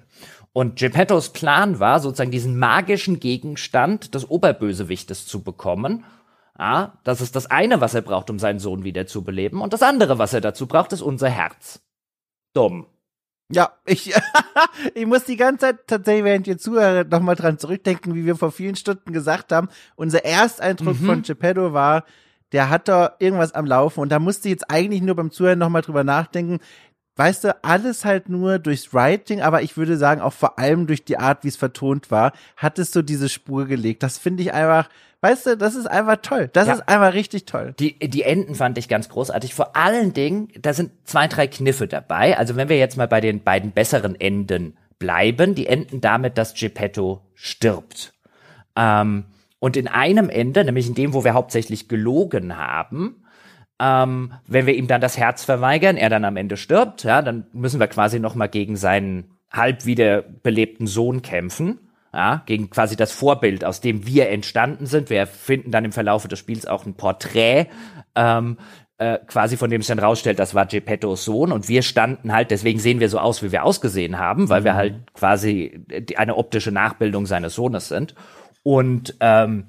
Und 0.53 0.77
Geppettos 0.77 1.33
Plan 1.33 1.79
war, 1.79 1.99
sozusagen 1.99 2.31
diesen 2.31 2.57
magischen 2.57 3.19
Gegenstand 3.19 4.15
des 4.15 4.29
Oberbösewichtes 4.29 5.27
zu 5.27 5.43
bekommen. 5.43 6.05
Ja, 6.57 6.93
das 7.03 7.21
ist 7.21 7.35
das 7.35 7.51
eine, 7.51 7.81
was 7.81 7.93
er 7.93 8.01
braucht, 8.01 8.29
um 8.29 8.39
seinen 8.39 8.59
Sohn 8.59 8.83
wieder 8.83 9.07
zu 9.07 9.23
beleben. 9.23 9.61
Und 9.61 9.73
das 9.73 9.83
andere, 9.83 10.17
was 10.17 10.33
er 10.33 10.41
dazu 10.41 10.67
braucht, 10.67 10.93
ist 10.93 11.01
unser 11.01 11.29
Herz. 11.29 11.81
Dumm. 12.53 12.87
Ja, 13.51 13.73
ich, 13.85 14.13
ich 14.95 15.05
muss 15.05 15.25
die 15.25 15.35
ganze 15.37 15.67
Zeit 15.67 15.87
tatsächlich, 15.87 16.23
während 16.23 16.47
ihr 16.47 16.57
zuhört, 16.57 17.11
nochmal 17.11 17.35
dran 17.35 17.59
zurückdenken, 17.59 18.15
wie 18.15 18.25
wir 18.25 18.35
vor 18.35 18.51
vielen 18.51 18.75
Stunden 18.75 19.11
gesagt 19.11 19.51
haben. 19.51 19.69
Unser 19.95 20.23
Ersteindruck 20.25 20.99
mhm. 20.99 21.05
von 21.05 21.21
Geppetto 21.21 21.73
war, 21.73 22.05
der 22.53 22.69
hat 22.69 22.87
da 22.87 23.15
irgendwas 23.19 23.53
am 23.53 23.65
Laufen 23.65 23.99
und 23.99 24.09
da 24.09 24.19
musste 24.19 24.47
ich 24.47 24.53
jetzt 24.53 24.71
eigentlich 24.71 25.01
nur 25.01 25.15
beim 25.15 25.31
Zuhören 25.31 25.59
nochmal 25.59 25.81
drüber 25.81 26.03
nachdenken. 26.03 26.59
Weißt 27.17 27.43
du, 27.43 27.63
alles 27.63 28.03
halt 28.03 28.29
nur 28.29 28.59
durchs 28.59 28.93
Writing, 28.93 29.41
aber 29.41 29.61
ich 29.61 29.77
würde 29.77 29.97
sagen 29.97 30.21
auch 30.21 30.33
vor 30.33 30.59
allem 30.59 30.87
durch 30.87 31.05
die 31.05 31.17
Art, 31.17 31.43
wie 31.43 31.47
es 31.47 31.55
vertont 31.55 32.11
war, 32.11 32.33
hat 32.57 32.79
es 32.79 32.91
so 32.91 33.01
diese 33.01 33.29
Spur 33.29 33.65
gelegt. 33.67 34.03
Das 34.03 34.17
finde 34.17 34.43
ich 34.43 34.53
einfach, 34.53 34.89
Weißt 35.25 35.47
du, 35.47 35.57
das 35.57 35.73
ist 35.73 35.87
einfach 35.87 36.17
toll. 36.21 36.51
Das 36.53 36.67
ja. 36.67 36.75
ist 36.75 36.87
einfach 36.87 37.15
richtig 37.15 37.45
toll. 37.45 37.73
Die, 37.79 37.97
die 37.97 38.21
Enden 38.21 38.53
fand 38.53 38.77
ich 38.77 38.87
ganz 38.87 39.09
großartig. 39.09 39.55
Vor 39.55 39.75
allen 39.75 40.13
Dingen, 40.13 40.49
da 40.61 40.71
sind 40.71 40.91
zwei, 41.05 41.27
drei 41.27 41.47
Kniffe 41.47 41.87
dabei. 41.87 42.37
Also 42.37 42.55
wenn 42.55 42.69
wir 42.69 42.77
jetzt 42.77 42.95
mal 42.95 43.07
bei 43.07 43.21
den 43.21 43.41
beiden 43.41 43.71
besseren 43.71 44.13
Enden 44.21 44.77
bleiben, 44.99 45.55
die 45.55 45.65
enden 45.65 45.99
damit, 45.99 46.37
dass 46.37 46.53
Geppetto 46.53 47.21
stirbt. 47.33 48.13
Ähm, 48.75 49.25
und 49.57 49.77
in 49.77 49.87
einem 49.87 50.29
Ende, 50.29 50.63
nämlich 50.63 50.85
in 50.85 50.93
dem, 50.93 51.15
wo 51.15 51.23
wir 51.23 51.33
hauptsächlich 51.33 51.87
gelogen 51.87 52.55
haben, 52.55 53.23
ähm, 53.79 54.31
wenn 54.45 54.67
wir 54.67 54.75
ihm 54.75 54.85
dann 54.85 55.01
das 55.01 55.17
Herz 55.17 55.43
verweigern, 55.43 55.97
er 55.97 56.11
dann 56.11 56.23
am 56.23 56.37
Ende 56.37 56.55
stirbt, 56.55 57.03
ja, 57.03 57.23
dann 57.23 57.47
müssen 57.51 57.79
wir 57.79 57.87
quasi 57.87 58.19
noch 58.19 58.35
mal 58.35 58.45
gegen 58.45 58.75
seinen 58.75 59.31
halb 59.51 59.87
wiederbelebten 59.87 60.85
Sohn 60.85 61.23
kämpfen 61.23 61.79
ja, 62.15 62.43
gegen 62.45 62.69
quasi 62.69 62.95
das 62.95 63.11
Vorbild, 63.11 63.65
aus 63.65 63.81
dem 63.81 64.07
wir 64.07 64.29
entstanden 64.29 64.85
sind. 64.85 65.09
Wir 65.09 65.27
finden 65.27 65.69
dann 65.69 65.83
im 65.83 65.91
Verlauf 65.91 66.25
des 66.27 66.39
Spiels 66.39 66.65
auch 66.65 66.85
ein 66.85 66.95
Porträt, 66.95 67.67
ähm, 68.15 68.57
äh, 68.97 69.19
quasi 69.27 69.57
von 69.57 69.69
dem 69.69 69.81
es 69.81 69.87
dann 69.87 69.99
rausstellt, 69.99 70.39
das 70.39 70.55
war 70.55 70.65
Geppettos 70.65 71.25
Sohn 71.25 71.51
und 71.51 71.67
wir 71.67 71.81
standen 71.81 72.31
halt, 72.31 72.51
deswegen 72.51 72.79
sehen 72.79 73.01
wir 73.01 73.09
so 73.09 73.19
aus, 73.19 73.43
wie 73.43 73.51
wir 73.51 73.65
ausgesehen 73.65 74.17
haben, 74.17 74.47
weil 74.47 74.61
mhm. 74.61 74.65
wir 74.65 74.75
halt 74.75 75.13
quasi 75.13 75.85
eine 76.15 76.37
optische 76.37 76.71
Nachbildung 76.71 77.25
seines 77.25 77.53
Sohnes 77.55 77.89
sind. 77.89 78.15
Und 78.63 79.15
ähm, 79.19 79.65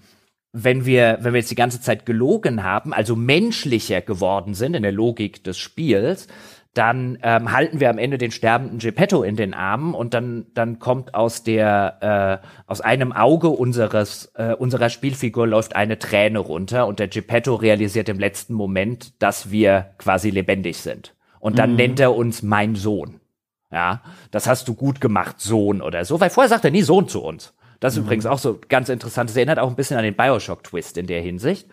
wenn 0.53 0.87
wir, 0.87 1.19
wenn 1.21 1.35
wir 1.35 1.41
jetzt 1.41 1.51
die 1.51 1.57
ganze 1.57 1.81
Zeit 1.81 2.07
gelogen 2.07 2.63
haben, 2.63 2.95
also 2.95 3.17
menschlicher 3.17 4.01
geworden 4.01 4.55
sind 4.55 4.75
in 4.75 4.85
der 4.85 4.93
Logik 4.93 5.43
des 5.43 5.59
Spiels, 5.59 6.29
dann 6.77 7.19
ähm, 7.23 7.53
halten 7.53 7.81
wir 7.81 7.89
am 7.89 7.97
Ende 7.97 8.19
den 8.19 8.31
sterbenden 8.31 8.79
Geppetto 8.79 9.23
in 9.23 9.35
den 9.35 9.55
Armen 9.55 9.95
und 9.95 10.13
dann 10.13 10.47
dann 10.53 10.79
kommt 10.79 11.15
aus 11.15 11.43
der 11.43 12.43
äh, 12.43 12.47
aus 12.67 12.83
einem 12.83 13.13
Auge 13.13 13.49
unseres 13.49 14.33
äh, 14.35 14.53
unserer 14.53 14.91
Spielfigur 14.91 15.47
läuft 15.47 15.75
eine 15.75 15.99
Träne 15.99 16.39
runter 16.39 16.87
und 16.87 16.99
der 16.99 17.09
Geppetto 17.09 17.55
realisiert 17.55 18.11
im 18.11 18.19
letzten 18.19 18.53
Moment, 18.53 19.21
dass 19.23 19.51
wir 19.51 19.95
quasi 19.97 20.29
lebendig 20.29 20.77
sind 20.77 21.15
und 21.41 21.59
dann 21.59 21.71
mhm. 21.71 21.77
nennt 21.77 22.01
er 22.01 22.15
uns 22.15 22.43
mein 22.43 22.75
Sohn. 22.75 23.21
Ja, 23.73 24.03
das 24.31 24.47
hast 24.47 24.69
du 24.69 24.75
gut 24.75 25.01
gemacht, 25.01 25.41
Sohn 25.41 25.81
oder 25.81 26.05
so, 26.05 26.21
weil 26.21 26.31
vorher 26.31 26.51
sagt 26.51 26.65
er 26.67 26.71
nie 26.71 26.83
Sohn 26.83 27.09
zu 27.09 27.23
uns. 27.23 27.55
Das 27.81 27.95
ist 27.95 28.01
mhm. 28.01 28.07
übrigens 28.07 28.27
auch 28.27 28.39
so 28.39 28.61
ganz 28.69 28.91
interessant. 28.91 29.31
Das 29.31 29.37
erinnert 29.37 29.59
auch 29.59 29.69
ein 29.69 29.77
bisschen 29.77 29.97
an 29.97 30.05
den 30.05 30.15
Bioshock-Twist 30.15 30.99
in 30.99 31.07
der 31.07 31.21
Hinsicht. 31.21 31.69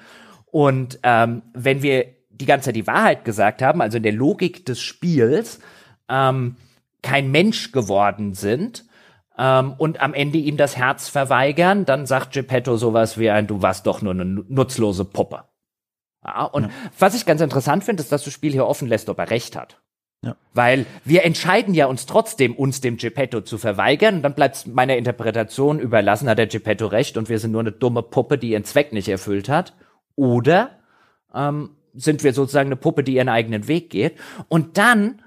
Und 0.46 1.00
ähm, 1.04 1.44
wenn 1.54 1.82
wir 1.82 2.06
die 2.44 2.48
ganze 2.48 2.65
Zeit 2.65 2.76
die 2.76 2.88
Wahrheit 2.88 3.26
gesagt 3.26 3.61
haben, 3.61 3.82
also 3.82 3.98
in 3.98 4.03
der 4.03 4.11
Logik 4.11 4.65
des 4.65 4.82
Spiels, 4.82 5.60
ähm, 6.10 6.57
kein 7.02 7.32
Mensch 7.32 7.72
geworden 7.72 8.34
sind 8.34 8.86
ähm, 9.38 9.74
und 9.78 10.02
am 10.02 10.14
Ende 10.14 10.38
ihm 10.38 10.57
das 10.57 10.78
Herz 10.78 11.10
verweigern, 11.10 11.86
dann 11.86 12.06
sagt 12.06 12.34
Geppetto 12.34 12.78
sowas 12.78 13.18
wie 13.18 13.30
ein, 13.30 13.48
du 13.48 13.61
warst 13.61 13.88
doch 13.88 14.02
nur 14.02 14.14
eine 14.14 14.26
nutzlose 14.26 15.06
Puppe. 15.06 15.44
Ja, 16.24 16.45
und 16.45 16.64
ja. 16.64 16.70
was 16.99 17.15
ich 17.15 17.26
ganz 17.26 17.41
interessant 17.41 17.84
finde, 17.84 18.02
ist, 18.02 18.11
dass 18.11 18.24
das 18.24 18.34
Spiel 18.34 18.52
hier 18.52 18.68
offen 18.68 18.88
lässt, 18.88 19.10
ob 19.10 19.20
er 19.20 19.30
recht 19.30 19.56
hat. 19.56 19.82
Ja. 20.22 20.38
Weil 20.53 20.86
wir 21.03 21.26
entscheiden 21.26 21.74
ja 21.74 21.88
uns 21.88 22.06
trotzdem, 22.06 22.56
uns 22.56 22.80
dem 22.80 22.95
Geppetto 22.95 23.41
zu 23.41 23.57
verweigern. 23.57 24.15
Und 24.15 24.22
dann 24.22 24.34
bleibt 24.34 24.65
meiner 24.68 24.95
Interpretation 24.95 25.80
überlassen, 25.80 26.30
hat 26.30 26.38
der 26.38 26.48
Geppetto 26.48 26.88
recht 26.88 27.18
und 27.18 27.28
wir 27.28 27.40
sind 27.40 27.52
nur 27.52 27.60
eine 27.60 27.74
dumme 27.74 28.03
Puppe, 28.03 28.38
die 28.38 28.52
ihren 28.52 28.64
Zweck 28.64 28.94
nicht 28.94 29.10
erfüllt 29.10 29.49
hat. 29.49 29.74
Oder 30.15 30.80
ähm, 31.36 31.72
sind 31.94 32.24
wir 32.24 32.34
sozusagen 32.34 32.68
eine 32.68 32.76
Puppe, 32.76 33.03
die 33.03 33.15
ihren 33.15 33.30
eigenen 33.30 33.68
Weg 33.68 33.90
geht. 33.90 34.15
Und 34.48 34.78
dann, 34.78 35.22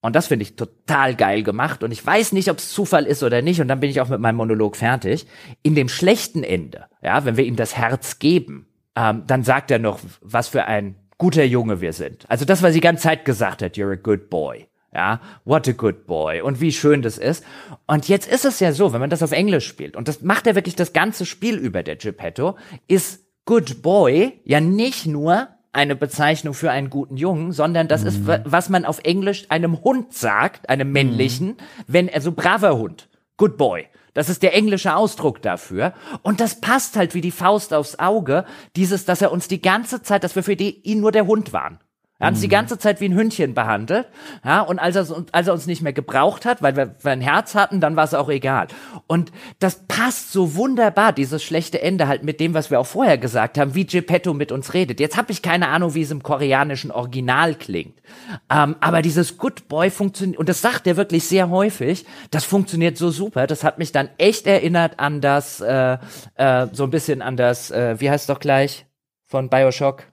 und 0.00 0.16
das 0.16 0.28
finde 0.28 0.44
ich 0.44 0.56
total 0.56 1.14
geil 1.14 1.42
gemacht, 1.42 1.82
und 1.82 1.90
ich 1.90 2.04
weiß 2.04 2.32
nicht, 2.32 2.50
ob 2.50 2.58
es 2.58 2.72
Zufall 2.72 3.06
ist 3.06 3.22
oder 3.22 3.42
nicht, 3.42 3.60
und 3.60 3.68
dann 3.68 3.80
bin 3.80 3.90
ich 3.90 4.00
auch 4.00 4.08
mit 4.08 4.20
meinem 4.20 4.36
Monolog 4.36 4.76
fertig. 4.76 5.26
In 5.62 5.74
dem 5.74 5.88
schlechten 5.88 6.42
Ende, 6.42 6.86
ja, 7.02 7.24
wenn 7.24 7.36
wir 7.36 7.44
ihm 7.44 7.56
das 7.56 7.76
Herz 7.76 8.18
geben, 8.18 8.66
ähm, 8.96 9.24
dann 9.26 9.42
sagt 9.42 9.70
er 9.70 9.78
noch, 9.78 10.00
was 10.20 10.48
für 10.48 10.64
ein 10.64 10.96
guter 11.18 11.44
Junge 11.44 11.80
wir 11.80 11.92
sind. 11.92 12.28
Also 12.28 12.44
das, 12.44 12.62
was 12.62 12.72
sie 12.72 12.80
die 12.80 12.84
ganze 12.84 13.04
Zeit 13.04 13.24
gesagt 13.24 13.62
hat, 13.62 13.76
you're 13.76 13.92
a 13.92 13.96
good 13.96 14.28
boy. 14.28 14.66
Ja, 14.94 15.20
what 15.44 15.66
a 15.68 15.72
good 15.72 16.06
boy. 16.06 16.42
Und 16.42 16.60
wie 16.60 16.72
schön 16.72 17.00
das 17.00 17.16
ist. 17.16 17.44
Und 17.86 18.08
jetzt 18.08 18.30
ist 18.30 18.44
es 18.44 18.60
ja 18.60 18.72
so, 18.72 18.92
wenn 18.92 19.00
man 19.00 19.08
das 19.08 19.22
auf 19.22 19.32
Englisch 19.32 19.66
spielt, 19.66 19.96
und 19.96 20.06
das 20.06 20.20
macht 20.20 20.46
er 20.46 20.54
wirklich 20.54 20.76
das 20.76 20.92
ganze 20.92 21.24
Spiel 21.24 21.56
über, 21.56 21.82
der 21.82 21.96
Geppetto, 21.96 22.56
ist 22.88 23.24
good 23.46 23.80
boy 23.80 24.40
ja 24.44 24.60
nicht 24.60 25.06
nur 25.06 25.48
eine 25.72 25.96
Bezeichnung 25.96 26.54
für 26.54 26.70
einen 26.70 26.90
guten 26.90 27.16
Jungen, 27.16 27.52
sondern 27.52 27.88
das 27.88 28.02
mhm. 28.02 28.08
ist, 28.08 28.20
was 28.44 28.68
man 28.68 28.84
auf 28.84 29.00
Englisch 29.04 29.46
einem 29.48 29.82
Hund 29.82 30.12
sagt, 30.12 30.68
einem 30.68 30.92
männlichen, 30.92 31.48
mhm. 31.48 31.56
wenn 31.86 32.08
er 32.08 32.20
so 32.20 32.32
braver 32.32 32.76
Hund, 32.76 33.08
good 33.36 33.56
boy. 33.56 33.86
Das 34.14 34.28
ist 34.28 34.42
der 34.42 34.54
englische 34.54 34.94
Ausdruck 34.94 35.40
dafür. 35.40 35.94
Und 36.20 36.40
das 36.40 36.60
passt 36.60 36.96
halt 36.96 37.14
wie 37.14 37.22
die 37.22 37.30
Faust 37.30 37.72
aufs 37.72 37.98
Auge, 37.98 38.44
dieses, 38.76 39.06
dass 39.06 39.22
er 39.22 39.32
uns 39.32 39.48
die 39.48 39.62
ganze 39.62 40.02
Zeit, 40.02 40.22
dass 40.22 40.36
wir 40.36 40.42
für 40.42 40.56
die, 40.56 40.80
ihn 40.82 41.00
nur 41.00 41.12
der 41.12 41.26
Hund 41.26 41.54
waren. 41.54 41.78
Er 42.22 42.28
hat 42.28 42.34
uns 42.34 42.40
die 42.40 42.46
mhm. 42.46 42.52
ganze 42.52 42.78
Zeit 42.78 43.00
wie 43.00 43.06
ein 43.06 43.16
Hündchen 43.16 43.52
behandelt. 43.52 44.06
Ja, 44.44 44.60
und 44.60 44.78
als 44.78 44.94
er, 44.94 45.24
als 45.32 45.48
er 45.48 45.52
uns 45.52 45.66
nicht 45.66 45.82
mehr 45.82 45.92
gebraucht 45.92 46.44
hat, 46.44 46.62
weil 46.62 46.76
wir, 46.76 46.94
wir 47.02 47.10
ein 47.10 47.20
Herz 47.20 47.56
hatten, 47.56 47.80
dann 47.80 47.96
war 47.96 48.04
es 48.04 48.14
auch 48.14 48.28
egal. 48.28 48.68
Und 49.08 49.32
das 49.58 49.82
passt 49.88 50.30
so 50.30 50.54
wunderbar, 50.54 51.12
dieses 51.12 51.42
schlechte 51.42 51.82
Ende 51.82 52.06
halt 52.06 52.22
mit 52.22 52.38
dem, 52.38 52.54
was 52.54 52.70
wir 52.70 52.78
auch 52.78 52.86
vorher 52.86 53.18
gesagt 53.18 53.58
haben, 53.58 53.74
wie 53.74 53.86
Geppetto 53.86 54.34
mit 54.34 54.52
uns 54.52 54.72
redet. 54.72 55.00
Jetzt 55.00 55.16
habe 55.16 55.32
ich 55.32 55.42
keine 55.42 55.66
Ahnung, 55.66 55.94
wie 55.94 56.02
es 56.02 56.12
im 56.12 56.22
koreanischen 56.22 56.92
Original 56.92 57.56
klingt. 57.56 58.00
Ähm, 58.48 58.76
aber 58.78 59.02
dieses 59.02 59.36
Good 59.36 59.66
Boy 59.66 59.90
funktioniert, 59.90 60.38
und 60.38 60.48
das 60.48 60.60
sagt 60.60 60.86
er 60.86 60.96
wirklich 60.96 61.24
sehr 61.24 61.50
häufig, 61.50 62.06
das 62.30 62.44
funktioniert 62.44 62.96
so 62.96 63.10
super. 63.10 63.48
Das 63.48 63.64
hat 63.64 63.78
mich 63.78 63.90
dann 63.90 64.08
echt 64.18 64.46
erinnert 64.46 65.00
an 65.00 65.20
das, 65.20 65.60
äh, 65.60 65.98
äh, 66.36 66.68
so 66.70 66.84
ein 66.84 66.90
bisschen 66.90 67.20
an 67.20 67.36
das, 67.36 67.72
äh, 67.72 67.98
wie 67.98 68.08
heißt 68.08 68.22
es 68.22 68.26
doch 68.32 68.38
gleich, 68.38 68.86
von 69.26 69.48
Bioshock? 69.48 70.11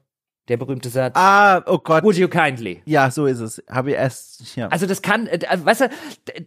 Der 0.50 0.58
berühmte 0.58 0.90
Satz. 0.90 1.14
Ah, 1.16 1.62
oh 1.68 1.78
Gott. 1.78 2.04
Would 2.04 2.18
you 2.18 2.28
kindly? 2.28 2.82
Ja, 2.86 3.12
so 3.12 3.28
ist 3.28 3.40
es. 3.40 3.64
Habe 3.70 3.92
ich 3.92 3.96
erst, 3.96 4.56
ja. 4.56 4.68
Also 4.68 4.88
das 4.88 5.04
kann, 5.04 5.28
äh, 5.28 5.40
weißt 5.64 5.82
du, 5.82 5.90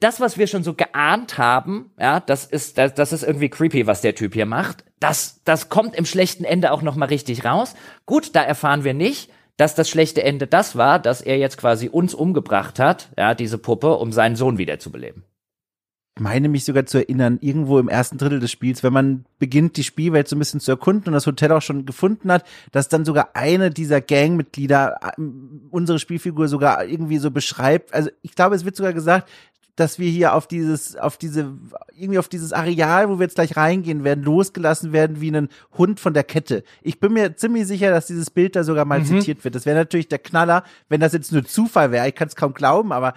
das, 0.01 0.21
was 0.21 0.37
wir 0.37 0.49
schon 0.49 0.65
so 0.65 0.75
geahnt 0.75 1.39
haben, 1.39 1.93
ja, 1.99 2.19
das 2.21 2.45
ist, 2.45 2.79
das, 2.79 2.95
das 2.95 3.13
ist 3.13 3.23
irgendwie 3.23 3.49
creepy, 3.49 3.87
was 3.87 4.01
der 4.01 4.17
Typ 4.17 4.35
hier 4.35 4.47
macht. 4.47 4.85
Das, 4.99 5.41
das 5.45 5.69
kommt 5.69 5.95
im 5.95 6.05
schlechten 6.05 6.45
Ende 6.45 6.73
auch 6.73 6.83
noch 6.83 6.97
mal 6.97 7.07
richtig 7.07 7.45
raus. 7.45 7.75
Gut, 8.05 8.35
da 8.35 8.43
erfahren 8.43 8.83
wir 8.83 8.93
nicht, 8.93 9.31
dass 9.57 9.77
das 9.77 9.89
schlechte 9.89 10.25
Ende 10.25 10.49
das 10.49 10.77
war, 10.77 10.99
dass 10.99 11.21
er 11.21 11.39
jetzt 11.39 11.57
quasi 11.57 11.89
uns 11.89 12.13
umgebracht 12.13 12.81
hat, 12.81 13.11
ja, 13.17 13.35
diese 13.35 13.59
Puppe, 13.59 13.95
um 13.95 14.13
seinen 14.13 14.35
Sohn 14.35 14.59
wiederzubeleben 14.59 15.25
meine 16.19 16.49
mich 16.49 16.65
sogar 16.65 16.85
zu 16.85 16.99
erinnern, 16.99 17.39
irgendwo 17.41 17.79
im 17.79 17.89
ersten 17.89 18.19
Drittel 18.19 18.39
des 18.39 18.51
Spiels, 18.51 18.83
wenn 18.83 18.93
man 18.93 19.25
beginnt, 19.39 19.77
die 19.77 19.85
Spielwelt 19.85 20.29
so 20.29 20.37
ein 20.37 20.39
bisschen 20.39 20.61
zu 20.61 20.71
erkunden 20.71 21.09
und 21.09 21.15
das 21.15 21.27
Hotel 21.27 21.51
auch 21.53 21.63
schon 21.63 21.87
gefunden 21.87 22.31
hat, 22.31 22.45
dass 22.71 22.89
dann 22.89 23.05
sogar 23.05 23.31
eine 23.35 23.71
dieser 23.71 24.01
Gangmitglieder 24.01 24.99
äh, 25.03 25.23
unsere 25.71 25.99
Spielfigur 25.99 26.49
sogar 26.49 26.85
irgendwie 26.85 27.19
so 27.19 27.31
beschreibt. 27.31 27.95
Also 27.95 28.11
ich 28.21 28.35
glaube, 28.35 28.55
es 28.55 28.65
wird 28.65 28.77
sogar 28.77 28.93
gesagt, 28.93 29.29
dass 29.75 29.99
wir 29.99 30.11
hier 30.11 30.35
auf 30.35 30.47
dieses, 30.47 30.97
auf 30.97 31.17
diese, 31.17 31.55
irgendwie 31.95 32.19
auf 32.19 32.29
dieses 32.29 32.53
Areal, 32.53 33.09
wo 33.09 33.19
wir 33.19 33.25
jetzt 33.25 33.37
gleich 33.37 33.57
reingehen 33.57 34.05
werden, 34.05 34.23
losgelassen 34.23 34.93
werden 34.93 35.23
wie 35.23 35.35
ein 35.35 35.49
Hund 35.79 35.99
von 35.99 36.13
der 36.13 36.25
Kette. 36.25 36.63
Ich 36.83 37.01
bin 37.01 37.15
mir 37.15 37.37
ziemlich 37.37 37.67
sicher, 37.67 37.91
dass 37.91 38.07
dieses 38.07 38.31
Bild 38.31 38.55
da 38.55 38.65
sogar 38.65 38.85
mal 38.85 39.01
mhm. 39.01 39.07
zitiert 39.07 39.45
wird. 39.45 39.55
Das 39.55 39.65
wäre 39.65 39.79
natürlich 39.79 40.09
der 40.09 40.19
Knaller, 40.19 40.65
wenn 40.91 41.01
das 41.01 41.15
jetzt 41.15 41.33
nur 41.33 41.45
Zufall 41.45 41.91
wäre. 41.91 42.07
Ich 42.07 42.15
kann 42.15 42.29
es 42.29 42.37
kaum 42.37 42.53
glauben, 42.53 42.93
aber 42.93 43.15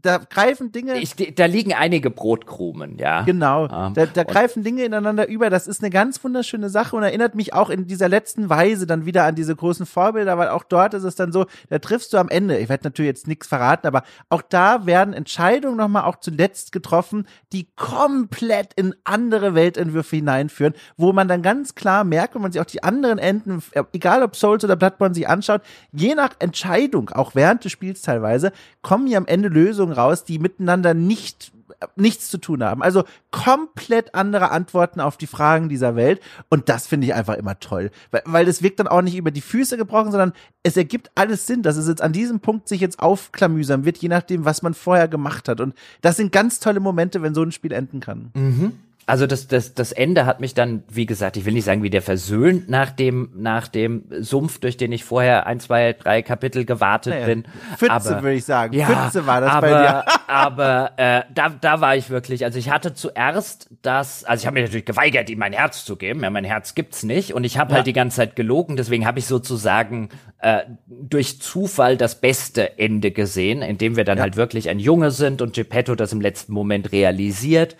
da 0.00 0.18
greifen 0.18 0.70
Dinge. 0.70 0.98
Ich, 0.98 1.14
da 1.34 1.46
liegen 1.46 1.74
einige 1.74 2.10
Brotkrumen, 2.10 2.98
ja. 2.98 3.22
Genau. 3.22 3.64
Ähm, 3.64 3.94
da, 3.94 4.06
da 4.06 4.22
greifen 4.22 4.62
Dinge 4.62 4.84
ineinander 4.84 5.28
über. 5.28 5.50
Das 5.50 5.66
ist 5.66 5.82
eine 5.82 5.90
ganz 5.90 6.22
wunderschöne 6.22 6.68
Sache 6.68 6.94
und 6.96 7.02
erinnert 7.02 7.34
mich 7.34 7.52
auch 7.52 7.68
in 7.68 7.86
dieser 7.86 8.08
letzten 8.08 8.48
Weise 8.48 8.86
dann 8.86 9.06
wieder 9.06 9.24
an 9.24 9.34
diese 9.34 9.56
großen 9.56 9.86
Vorbilder, 9.86 10.38
weil 10.38 10.48
auch 10.48 10.64
dort 10.64 10.94
ist 10.94 11.02
es 11.02 11.16
dann 11.16 11.32
so, 11.32 11.46
da 11.68 11.78
triffst 11.78 12.12
du 12.12 12.18
am 12.18 12.28
Ende, 12.28 12.58
ich 12.58 12.68
werde 12.68 12.84
natürlich 12.84 13.08
jetzt 13.08 13.26
nichts 13.26 13.48
verraten, 13.48 13.86
aber 13.86 14.04
auch 14.28 14.42
da 14.42 14.86
werden 14.86 15.14
Entscheidungen 15.14 15.76
nochmal 15.76 16.04
auch 16.04 16.16
zuletzt 16.16 16.72
getroffen, 16.72 17.26
die 17.52 17.66
komplett 17.74 18.74
in 18.74 18.94
andere 19.04 19.54
Weltentwürfe 19.54 20.16
hineinführen, 20.16 20.74
wo 20.96 21.12
man 21.12 21.26
dann 21.26 21.42
ganz 21.42 21.74
klar 21.74 22.04
merkt, 22.04 22.34
wenn 22.34 22.42
man 22.42 22.52
sich 22.52 22.60
auch 22.60 22.66
die 22.66 22.84
anderen 22.84 23.18
Enden, 23.18 23.62
egal 23.92 24.22
ob 24.22 24.36
Souls 24.36 24.64
oder 24.64 24.76
Bloodborne 24.76 25.14
sich 25.14 25.28
anschaut, 25.28 25.62
je 25.92 26.14
nach 26.14 26.34
Entscheidung, 26.38 27.10
auch 27.10 27.34
während 27.34 27.64
des 27.64 27.72
Spiels 27.72 28.02
teilweise, 28.02 28.52
kommen 28.80 29.06
hier 29.06 29.18
am 29.18 29.26
Ende 29.26 29.48
Lösungen 29.48 29.71
Lösungen 29.72 29.92
raus, 29.92 30.24
die 30.24 30.38
miteinander 30.38 30.92
nicht 30.94 31.52
nichts 31.96 32.30
zu 32.30 32.38
tun 32.38 32.62
haben. 32.62 32.80
Also 32.80 33.02
komplett 33.32 34.14
andere 34.14 34.52
Antworten 34.52 35.00
auf 35.00 35.16
die 35.16 35.26
Fragen 35.26 35.68
dieser 35.68 35.96
Welt. 35.96 36.20
Und 36.48 36.68
das 36.68 36.86
finde 36.86 37.08
ich 37.08 37.14
einfach 37.14 37.34
immer 37.34 37.58
toll. 37.58 37.90
Weil, 38.12 38.22
weil 38.26 38.44
das 38.44 38.62
wirkt 38.62 38.78
dann 38.78 38.86
auch 38.86 39.02
nicht 39.02 39.16
über 39.16 39.32
die 39.32 39.40
Füße 39.40 39.76
gebrochen, 39.76 40.12
sondern 40.12 40.32
es 40.62 40.76
ergibt 40.76 41.10
alles 41.16 41.48
Sinn, 41.48 41.62
dass 41.62 41.76
es 41.76 41.88
jetzt 41.88 42.02
an 42.02 42.12
diesem 42.12 42.38
Punkt 42.38 42.68
sich 42.68 42.80
jetzt 42.80 43.00
aufklamüsern 43.00 43.84
wird, 43.84 43.98
je 43.98 44.08
nachdem, 44.08 44.44
was 44.44 44.62
man 44.62 44.74
vorher 44.74 45.08
gemacht 45.08 45.48
hat. 45.48 45.60
Und 45.60 45.74
das 46.02 46.16
sind 46.16 46.30
ganz 46.30 46.60
tolle 46.60 46.78
Momente, 46.78 47.20
wenn 47.22 47.34
so 47.34 47.42
ein 47.42 47.50
Spiel 47.50 47.72
enden 47.72 47.98
kann. 47.98 48.30
Mhm 48.34 48.72
also 49.06 49.26
das, 49.26 49.48
das, 49.48 49.74
das 49.74 49.90
Ende 49.90 50.26
hat 50.26 50.40
mich 50.40 50.54
dann, 50.54 50.84
wie 50.88 51.06
gesagt, 51.06 51.36
ich 51.36 51.44
will 51.44 51.52
nicht 51.52 51.64
sagen, 51.64 51.82
wie 51.82 51.90
der 51.90 52.02
versöhnt 52.02 52.68
nach 52.68 52.90
dem, 52.90 53.30
nach 53.34 53.66
dem 53.66 54.04
Sumpf, 54.20 54.60
durch 54.60 54.76
den 54.76 54.92
ich 54.92 55.04
vorher 55.04 55.46
ein, 55.46 55.58
zwei, 55.58 55.92
drei 55.92 56.22
Kapitel 56.22 56.64
gewartet 56.64 57.14
naja, 57.14 57.26
bin. 57.26 57.44
Pfütze, 57.76 58.22
würde 58.22 58.34
ich 58.34 58.44
sagen. 58.44 58.74
Ja, 58.74 58.86
Pfütze 58.86 59.26
war 59.26 59.40
das 59.40 59.50
aber, 59.50 59.70
bei 59.70 59.82
dir. 59.82 60.04
aber 60.28 60.92
äh, 60.96 61.22
da, 61.34 61.48
da 61.48 61.80
war 61.80 61.96
ich 61.96 62.10
wirklich, 62.10 62.44
also 62.44 62.58
ich 62.58 62.70
hatte 62.70 62.94
zuerst 62.94 63.68
das, 63.82 64.24
also 64.24 64.42
ich 64.42 64.46
habe 64.46 64.54
mir 64.54 64.62
natürlich 64.62 64.86
geweigert, 64.86 65.28
ihm 65.30 65.40
mein 65.40 65.52
Herz 65.52 65.84
zu 65.84 65.96
geben. 65.96 66.22
Ja, 66.22 66.30
mein 66.30 66.44
Herz 66.44 66.76
gibt's 66.76 67.02
nicht. 67.02 67.34
Und 67.34 67.42
ich 67.42 67.58
habe 67.58 67.70
ja. 67.70 67.76
halt 67.78 67.88
die 67.88 67.92
ganze 67.92 68.18
Zeit 68.18 68.36
gelogen, 68.36 68.76
deswegen 68.76 69.04
habe 69.04 69.18
ich 69.18 69.26
sozusagen 69.26 70.10
äh, 70.38 70.60
durch 70.86 71.40
Zufall 71.40 71.96
das 71.96 72.20
beste 72.20 72.78
Ende 72.78 73.10
gesehen, 73.10 73.62
indem 73.62 73.96
wir 73.96 74.04
dann 74.04 74.18
ja. 74.18 74.22
halt 74.22 74.36
wirklich 74.36 74.68
ein 74.68 74.78
Junge 74.78 75.10
sind 75.10 75.42
und 75.42 75.54
Geppetto 75.54 75.96
das 75.96 76.12
im 76.12 76.20
letzten 76.20 76.52
Moment 76.52 76.92
realisiert 76.92 77.76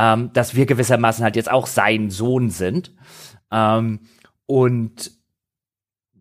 ähm, 0.00 0.30
dass 0.32 0.54
wir 0.54 0.64
gewissermaßen 0.64 1.22
halt 1.22 1.36
jetzt 1.36 1.50
auch 1.50 1.66
sein 1.66 2.08
Sohn 2.08 2.48
sind. 2.48 2.94
Ähm, 3.52 4.00
und 4.46 5.12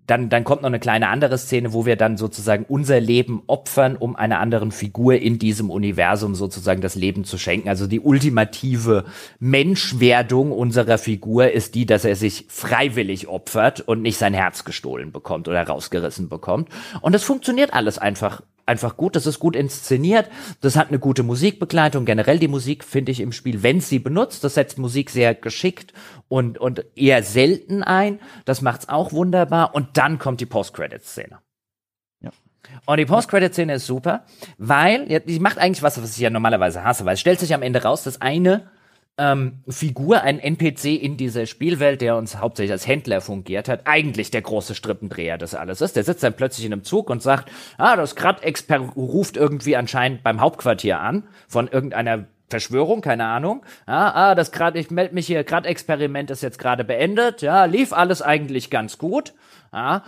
dann, 0.05 0.29
dann 0.29 0.43
kommt 0.43 0.63
noch 0.63 0.69
eine 0.69 0.79
kleine 0.79 1.07
andere 1.07 1.37
Szene, 1.37 1.71
wo 1.71 1.85
wir 1.85 1.95
dann 1.95 2.17
sozusagen 2.17 2.65
unser 2.67 2.99
Leben 2.99 3.43
opfern, 3.47 3.95
um 3.95 4.15
einer 4.15 4.39
anderen 4.39 4.71
Figur 4.71 5.15
in 5.15 5.39
diesem 5.39 5.69
Universum 5.69 6.35
sozusagen 6.35 6.81
das 6.81 6.95
Leben 6.95 7.23
zu 7.23 7.37
schenken. 7.37 7.69
Also 7.69 7.87
die 7.87 7.99
ultimative 7.99 9.05
Menschwerdung 9.39 10.51
unserer 10.51 10.97
Figur 10.97 11.51
ist 11.51 11.75
die, 11.75 11.85
dass 11.85 12.05
er 12.05 12.15
sich 12.15 12.47
freiwillig 12.49 13.27
opfert 13.27 13.81
und 13.81 14.01
nicht 14.01 14.17
sein 14.17 14.33
Herz 14.33 14.65
gestohlen 14.65 15.11
bekommt 15.11 15.47
oder 15.47 15.65
rausgerissen 15.65 16.27
bekommt. 16.27 16.69
Und 17.01 17.13
das 17.13 17.23
funktioniert 17.23 17.73
alles 17.73 17.97
einfach 17.97 18.41
einfach 18.69 18.95
gut, 18.95 19.15
das 19.15 19.25
ist 19.25 19.39
gut 19.39 19.55
inszeniert, 19.55 20.29
das 20.61 20.77
hat 20.77 20.87
eine 20.89 20.99
gute 20.99 21.23
Musikbegleitung. 21.23 22.05
Generell 22.05 22.39
die 22.39 22.47
Musik 22.47 22.85
finde 22.85 23.11
ich 23.11 23.19
im 23.19 23.33
Spiel, 23.33 23.63
wenn 23.63 23.81
sie 23.81 23.99
benutzt, 23.99 24.43
das 24.43 24.53
setzt 24.53 24.77
Musik 24.77 25.09
sehr 25.09 25.35
geschickt 25.35 25.93
und, 26.29 26.57
und 26.57 26.85
eher 26.95 27.23
selten 27.23 27.83
ein. 27.83 28.19
Das 28.45 28.61
macht's 28.61 28.87
auch 28.87 29.11
wunderbar. 29.11 29.75
Und 29.75 29.97
dann 29.97 30.19
kommt 30.19 30.39
die 30.39 30.45
Post-Credit-Szene. 30.45 31.39
Ja. 32.21 32.31
Und 32.85 32.97
die 32.97 33.05
Post-Credit-Szene 33.05 33.73
ist 33.73 33.87
super, 33.87 34.25
weil 34.57 35.11
ja, 35.11 35.19
die 35.19 35.39
macht 35.39 35.57
eigentlich 35.57 35.83
was, 35.83 36.01
was 36.01 36.15
ich 36.15 36.19
ja 36.19 36.29
normalerweise 36.29 36.83
hasse, 36.83 37.03
weil 37.05 37.15
es 37.15 37.19
stellt 37.19 37.39
sich 37.39 37.53
am 37.53 37.63
Ende 37.63 37.83
raus, 37.83 38.03
dass 38.03 38.21
eine 38.21 38.69
ähm, 39.19 39.59
Figur, 39.67 40.21
ein 40.21 40.39
NPC 40.39 40.85
in 40.85 41.17
dieser 41.17 41.45
Spielwelt, 41.45 42.01
der 42.01 42.15
uns 42.15 42.37
hauptsächlich 42.37 42.71
als 42.71 42.87
Händler 42.87 43.21
fungiert 43.21 43.67
hat, 43.67 43.81
eigentlich 43.85 44.31
der 44.31 44.41
große 44.41 44.73
Strippendreher 44.73 45.37
des 45.37 45.53
alles 45.53 45.81
ist. 45.81 45.95
Der 45.95 46.03
sitzt 46.03 46.23
dann 46.23 46.33
plötzlich 46.33 46.65
in 46.65 46.73
einem 46.73 46.83
Zug 46.83 47.09
und 47.09 47.21
sagt, 47.21 47.51
ah, 47.77 47.95
das 47.95 48.15
Grad-Exper 48.15 48.79
ruft 48.79 49.37
irgendwie 49.37 49.75
anscheinend 49.75 50.23
beim 50.23 50.39
Hauptquartier 50.41 50.99
an 50.99 51.23
von 51.47 51.67
irgendeiner 51.67 52.25
Verschwörung, 52.49 53.01
keine 53.01 53.25
Ahnung. 53.25 53.63
Ja, 53.87 54.13
ah, 54.15 54.35
das 54.35 54.51
gerade, 54.51 54.79
ich 54.79 54.89
melde 54.89 55.13
mich 55.13 55.27
hier, 55.27 55.43
Grad-Experiment 55.43 56.31
ist 56.31 56.41
jetzt 56.41 56.57
gerade 56.57 56.83
beendet. 56.83 57.41
Ja, 57.41 57.65
lief 57.65 57.93
alles 57.93 58.21
eigentlich 58.21 58.69
ganz 58.69 58.97
gut. 58.97 59.33
Ja, 59.71 60.03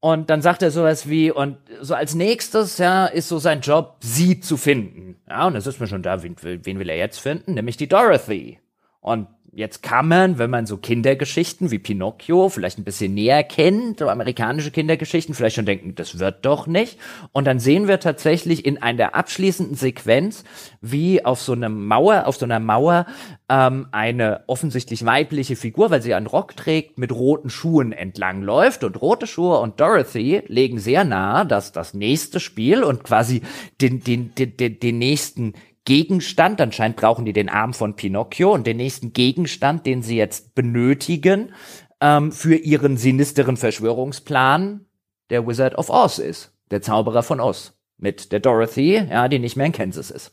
und 0.00 0.30
dann 0.30 0.42
sagt 0.42 0.62
er 0.62 0.70
sowas 0.70 1.08
wie, 1.08 1.30
und 1.30 1.58
so 1.80 1.94
als 1.94 2.14
nächstes, 2.14 2.78
ja, 2.78 3.06
ist 3.06 3.28
so 3.28 3.38
sein 3.38 3.60
Job, 3.60 3.96
sie 4.00 4.40
zu 4.40 4.56
finden. 4.56 5.16
Ja, 5.28 5.46
und 5.46 5.54
das 5.54 5.66
ist 5.66 5.80
mir 5.80 5.86
schon 5.86 6.02
da, 6.02 6.22
wen, 6.22 6.36
wen 6.40 6.78
will 6.78 6.88
er 6.88 6.96
jetzt 6.96 7.18
finden? 7.18 7.54
Nämlich 7.54 7.76
die 7.76 7.88
Dorothy. 7.88 8.60
Und 9.00 9.28
Jetzt 9.56 9.82
kann 9.82 10.06
man, 10.06 10.36
wenn 10.36 10.50
man 10.50 10.66
so 10.66 10.76
Kindergeschichten 10.76 11.70
wie 11.70 11.78
Pinocchio 11.78 12.50
vielleicht 12.50 12.76
ein 12.76 12.84
bisschen 12.84 13.14
näher 13.14 13.42
kennt, 13.42 14.00
so 14.00 14.10
amerikanische 14.10 14.70
Kindergeschichten, 14.70 15.34
vielleicht 15.34 15.56
schon 15.56 15.64
denken, 15.64 15.94
das 15.94 16.18
wird 16.18 16.44
doch 16.44 16.66
nicht. 16.66 16.98
Und 17.32 17.46
dann 17.46 17.58
sehen 17.58 17.88
wir 17.88 17.98
tatsächlich 17.98 18.66
in 18.66 18.82
einer 18.82 19.14
abschließenden 19.14 19.74
Sequenz, 19.74 20.44
wie 20.82 21.24
auf 21.24 21.40
so 21.40 21.52
einer 21.52 21.70
Mauer, 21.70 22.26
auf 22.26 22.36
so 22.36 22.44
einer 22.44 22.60
Mauer 22.60 23.06
ähm, 23.48 23.88
eine 23.92 24.44
offensichtlich 24.46 25.06
weibliche 25.06 25.56
Figur, 25.56 25.90
weil 25.90 26.02
sie 26.02 26.12
einen 26.12 26.26
Rock 26.26 26.54
trägt, 26.54 26.98
mit 26.98 27.12
roten 27.12 27.48
Schuhen 27.48 27.92
entlang 27.92 28.42
läuft. 28.42 28.84
Und 28.84 29.00
rote 29.00 29.26
Schuhe 29.26 29.60
und 29.60 29.80
Dorothy 29.80 30.42
legen 30.48 30.78
sehr 30.78 31.04
nahe, 31.04 31.46
dass 31.46 31.72
das 31.72 31.94
nächste 31.94 32.40
Spiel 32.40 32.84
und 32.84 33.04
quasi 33.04 33.40
den, 33.80 34.04
den, 34.04 34.34
den, 34.34 34.54
den, 34.58 34.80
den 34.80 34.98
nächsten 34.98 35.54
Gegenstand, 35.86 36.60
anscheinend 36.60 36.98
brauchen 36.98 37.24
die 37.24 37.32
den 37.32 37.48
Arm 37.48 37.72
von 37.72 37.96
Pinocchio 37.96 38.52
und 38.52 38.66
den 38.66 38.76
nächsten 38.76 39.14
Gegenstand, 39.14 39.86
den 39.86 40.02
sie 40.02 40.18
jetzt 40.18 40.54
benötigen 40.54 41.54
ähm, 42.02 42.32
für 42.32 42.56
ihren 42.56 42.98
sinisteren 42.98 43.56
Verschwörungsplan, 43.56 44.84
der 45.30 45.46
Wizard 45.46 45.78
of 45.78 45.88
Oz 45.88 46.18
ist, 46.18 46.52
der 46.70 46.82
Zauberer 46.82 47.22
von 47.22 47.40
Oz, 47.40 47.72
mit 47.96 48.32
der 48.32 48.40
Dorothy, 48.40 48.96
ja, 48.96 49.28
die 49.28 49.38
nicht 49.38 49.56
mehr 49.56 49.66
in 49.66 49.72
Kansas 49.72 50.10
ist. 50.10 50.32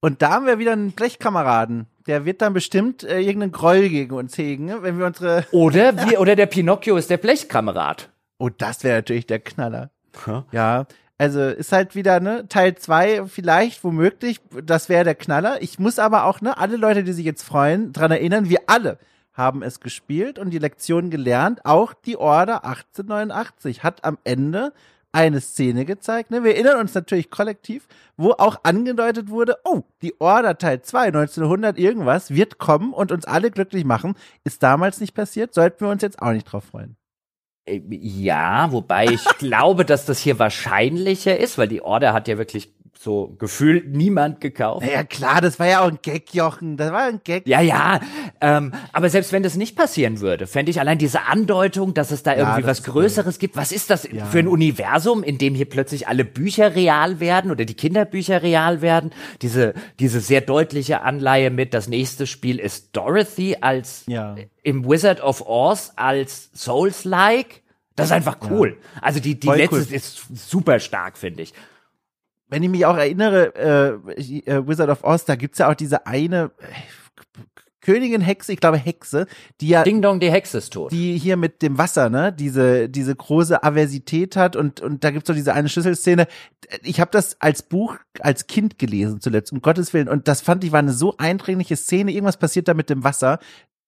Und 0.00 0.22
da 0.22 0.30
haben 0.30 0.46
wir 0.46 0.58
wieder 0.58 0.72
einen 0.72 0.92
Blechkameraden. 0.92 1.86
Der 2.06 2.24
wird 2.24 2.40
dann 2.40 2.52
bestimmt 2.52 3.02
äh, 3.02 3.18
irgendeinen 3.18 3.52
Groll 3.52 3.88
gegen 3.88 4.14
uns 4.14 4.38
hegen, 4.38 4.82
wenn 4.82 4.98
wir 4.98 5.06
unsere. 5.06 5.44
Oder 5.52 5.96
wir, 6.06 6.20
oder 6.20 6.36
der 6.36 6.46
Pinocchio 6.46 6.96
ist 6.96 7.10
der 7.10 7.16
Blechkamerad. 7.16 8.10
Oh, 8.38 8.48
das 8.48 8.84
wäre 8.84 8.98
natürlich 8.98 9.26
der 9.26 9.40
Knaller. 9.40 9.90
Huh? 10.26 10.44
Ja, 10.52 10.86
also 11.18 11.40
ist 11.42 11.72
halt 11.72 11.94
wieder, 11.94 12.20
ne, 12.20 12.46
Teil 12.48 12.74
zwei 12.76 13.24
vielleicht, 13.26 13.84
womöglich, 13.84 14.40
das 14.64 14.88
wäre 14.88 15.04
der 15.04 15.14
Knaller. 15.14 15.62
Ich 15.62 15.78
muss 15.78 15.98
aber 15.98 16.24
auch, 16.24 16.40
ne, 16.40 16.58
alle 16.58 16.76
Leute, 16.76 17.04
die 17.04 17.12
sich 17.12 17.24
jetzt 17.24 17.42
freuen, 17.42 17.92
dran 17.92 18.10
erinnern, 18.10 18.48
wir 18.48 18.60
alle 18.66 18.98
haben 19.32 19.62
es 19.62 19.80
gespielt 19.80 20.38
und 20.38 20.50
die 20.50 20.58
Lektion 20.58 21.10
gelernt. 21.10 21.64
Auch 21.64 21.92
die 21.94 22.16
Order 22.16 22.64
1889 22.64 23.82
hat 23.82 24.04
am 24.04 24.18
Ende 24.24 24.72
eine 25.12 25.40
Szene 25.40 25.84
gezeigt. 25.86 26.30
Ne? 26.30 26.44
Wir 26.44 26.54
erinnern 26.54 26.78
uns 26.78 26.94
natürlich 26.94 27.30
kollektiv, 27.30 27.86
wo 28.16 28.32
auch 28.32 28.60
angedeutet 28.64 29.30
wurde, 29.30 29.56
oh, 29.64 29.82
die 30.02 30.20
Order 30.20 30.58
Teil 30.58 30.82
2 30.82 31.06
1900 31.06 31.78
irgendwas 31.78 32.30
wird 32.30 32.58
kommen 32.58 32.92
und 32.92 33.12
uns 33.12 33.24
alle 33.24 33.50
glücklich 33.50 33.84
machen. 33.84 34.14
Ist 34.44 34.62
damals 34.62 35.00
nicht 35.00 35.14
passiert, 35.14 35.54
sollten 35.54 35.84
wir 35.84 35.90
uns 35.90 36.02
jetzt 36.02 36.20
auch 36.20 36.32
nicht 36.32 36.44
drauf 36.44 36.64
freuen. 36.64 36.96
Äh, 37.66 37.82
ja, 37.90 38.70
wobei 38.72 39.06
ich 39.06 39.24
glaube, 39.38 39.84
dass 39.84 40.06
das 40.06 40.20
hier 40.20 40.38
wahrscheinlicher 40.38 41.36
ist, 41.36 41.58
weil 41.58 41.68
die 41.68 41.82
Order 41.82 42.12
hat 42.12 42.28
ja 42.28 42.38
wirklich 42.38 42.72
so 42.98 43.34
gefühlt 43.38 43.88
niemand 43.94 44.40
gekauft. 44.40 44.86
Ja 44.90 45.04
klar, 45.04 45.40
das 45.40 45.58
war 45.58 45.66
ja 45.66 45.80
auch 45.82 45.88
ein 45.88 45.98
Gag, 46.02 46.34
Jochen. 46.34 46.76
Das 46.76 46.92
war 46.92 47.04
ein 47.04 47.20
Gag. 47.22 47.46
Ja, 47.46 47.60
ja. 47.60 48.00
Ähm, 48.40 48.72
aber 48.92 49.08
selbst 49.10 49.32
wenn 49.32 49.42
das 49.42 49.56
nicht 49.56 49.76
passieren 49.76 50.20
würde, 50.20 50.46
fände 50.46 50.70
ich 50.70 50.80
allein 50.80 50.98
diese 50.98 51.22
Andeutung, 51.26 51.94
dass 51.94 52.10
es 52.10 52.22
da 52.22 52.32
Ja, 52.32 52.38
irgendwie 52.38 52.66
was 52.66 52.82
Größeres 52.82 53.38
gibt. 53.38 53.56
Was 53.56 53.72
ist 53.72 53.90
das 53.90 54.08
für 54.30 54.38
ein 54.38 54.48
Universum, 54.48 55.22
in 55.22 55.38
dem 55.38 55.54
hier 55.54 55.68
plötzlich 55.68 56.08
alle 56.08 56.24
Bücher 56.24 56.74
real 56.74 57.20
werden 57.20 57.50
oder 57.50 57.64
die 57.64 57.74
Kinderbücher 57.74 58.42
real 58.42 58.80
werden? 58.80 59.10
Diese, 59.42 59.74
diese 60.00 60.20
sehr 60.20 60.40
deutliche 60.40 61.02
Anleihe 61.02 61.50
mit, 61.50 61.74
das 61.74 61.88
nächste 61.88 62.26
Spiel 62.26 62.58
ist 62.58 62.96
Dorothy 62.96 63.56
als 63.60 64.04
Ja. 64.06 64.36
im 64.62 64.88
Wizard 64.88 65.22
of 65.22 65.42
Oz 65.46 65.92
als 65.96 66.50
Souls-like. 66.54 67.62
Das 67.94 68.06
ist 68.06 68.12
einfach 68.12 68.38
cool. 68.50 68.76
Also 69.00 69.20
die, 69.20 69.40
die 69.40 69.46
Voll 69.46 69.56
letzte 69.56 69.76
cool. 69.76 69.86
ist 69.94 70.22
super 70.34 70.80
stark, 70.80 71.16
finde 71.16 71.42
ich. 71.42 71.54
Wenn 72.48 72.62
ich 72.62 72.70
mich 72.70 72.86
auch 72.86 72.96
erinnere, 72.96 73.54
äh, 73.56 74.20
äh, 74.20 74.66
Wizard 74.66 74.90
of 74.90 75.04
Oz, 75.04 75.24
da 75.24 75.34
gibt's 75.36 75.58
ja 75.58 75.70
auch 75.70 75.74
diese 75.74 76.06
eine 76.06 76.52
äh, 76.58 76.64
Königin 77.86 78.20
Hexe, 78.20 78.52
ich 78.52 78.58
glaube 78.58 78.78
Hexe, 78.78 79.26
die 79.60 79.68
ja 79.68 79.84
Ding 79.84 80.02
Dong, 80.02 80.18
die 80.18 80.30
Hexe 80.30 80.58
ist 80.58 80.72
tot. 80.72 80.90
die 80.90 81.16
hier 81.18 81.36
mit 81.36 81.62
dem 81.62 81.78
Wasser, 81.78 82.10
ne, 82.10 82.32
diese 82.32 82.88
diese 82.88 83.14
große 83.14 83.62
Aversität 83.62 84.34
hat 84.34 84.56
und 84.56 84.80
und 84.80 85.04
da 85.04 85.12
gibt's 85.12 85.28
so 85.28 85.34
diese 85.34 85.54
eine 85.54 85.68
Schlüsselszene. 85.68 86.26
Ich 86.82 87.00
habe 87.00 87.12
das 87.12 87.40
als 87.40 87.62
Buch 87.62 87.96
als 88.18 88.48
Kind 88.48 88.80
gelesen 88.80 89.20
zuletzt, 89.20 89.52
um 89.52 89.62
Gottes 89.62 89.94
willen 89.94 90.08
und 90.08 90.26
das 90.26 90.40
fand 90.40 90.64
ich 90.64 90.72
war 90.72 90.80
eine 90.80 90.92
so 90.92 91.16
eindringliche 91.18 91.76
Szene, 91.76 92.10
irgendwas 92.10 92.38
passiert 92.38 92.66
da 92.66 92.74
mit 92.74 92.90
dem 92.90 93.04
Wasser. 93.04 93.38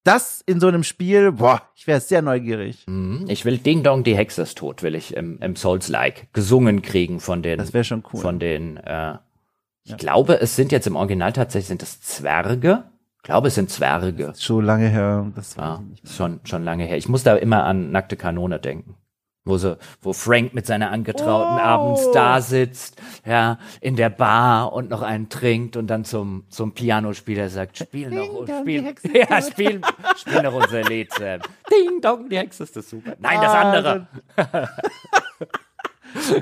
Das 0.09 0.43
in 0.47 0.59
so 0.59 0.69
einem 0.69 0.85
Spiel, 0.85 1.33
boah, 1.33 1.61
ich 1.77 1.87
wäre 1.87 2.01
sehr 2.01 2.23
neugierig. 2.23 2.85
Mhm. 2.87 3.27
Ich 3.29 3.45
will 3.45 3.59
Ding 3.59 3.83
Dong, 3.83 4.05
die 4.05 4.17
Hexe 4.17 4.43
ist 4.43 4.57
tot, 4.59 4.83
will 4.83 4.95
ich 4.95 5.15
im, 5.15 5.39
im 5.41 5.55
Souls-like 5.55 6.33
gesungen 6.33 6.81
kriegen 6.81 7.21
von 7.21 7.43
den, 7.43 7.59
Das 7.59 7.75
wäre 7.75 7.85
schon 7.85 8.03
cool. 8.13 8.21
von 8.21 8.39
den, 8.39 8.79
äh, 8.79 9.19
ich 9.85 9.97
glaube, 9.99 10.41
es 10.41 10.57
sind 10.57 10.73
jetzt 10.73 10.87
im 10.87 10.97
Original 10.97 11.33
tatsächlich, 11.33 11.69
sind 11.69 11.83
es 11.83 12.01
Zwerge? 12.01 12.85
Ich 13.19 13.23
glaube, 13.25 13.49
es 13.49 13.55
sind 13.57 13.69
Zwerge. 13.71 14.33
Schon 14.39 14.65
lange 14.65 14.89
her, 14.89 15.31
das 15.35 15.57
war 15.59 15.83
Ja, 16.05 16.11
schon, 16.11 16.41
schon 16.45 16.65
lange 16.65 16.85
her. 16.85 16.97
Ich 16.97 17.09
muss 17.09 17.23
da 17.23 17.37
immer 17.37 17.65
an 17.65 17.91
nackte 17.91 18.17
Kanone 18.17 18.59
denken. 18.59 18.95
Wo 19.49 19.57
so, 19.57 19.77
wo 20.03 20.12
Frank 20.12 20.53
mit 20.53 20.66
seiner 20.66 20.91
Angetrauten 20.91 21.57
Oh. 21.57 21.61
abends 21.61 22.11
da 22.12 22.41
sitzt, 22.43 23.01
ja, 23.25 23.59
in 23.81 23.97
der 23.97 24.11
Bar 24.11 24.75
und 24.75 24.91
noch 24.91 25.01
einen 25.01 25.31
trinkt 25.31 25.77
und 25.79 25.87
dann 25.87 26.05
zum, 26.05 26.45
zum 26.51 26.73
Pianospieler 26.75 27.49
sagt, 27.49 27.79
spiel 27.79 28.11
noch, 28.11 28.45
die 28.45 28.53
spiel, 28.61 28.95
ja, 29.31 29.41
spiel, 29.41 29.81
spiel 30.19 30.43
noch 30.43 30.53
unser 30.53 30.83
Lied, 30.83 31.12
Sam. 31.15 31.41
Ding 31.70 32.01
dong, 32.03 32.29
die 32.29 32.37
Hexe 32.37 32.65
ist 32.65 32.77
das 32.77 32.91
super. 32.91 33.15
Nein, 33.19 33.39
das 33.41 33.53
Ah, 33.55 33.73
andere. 33.73 34.09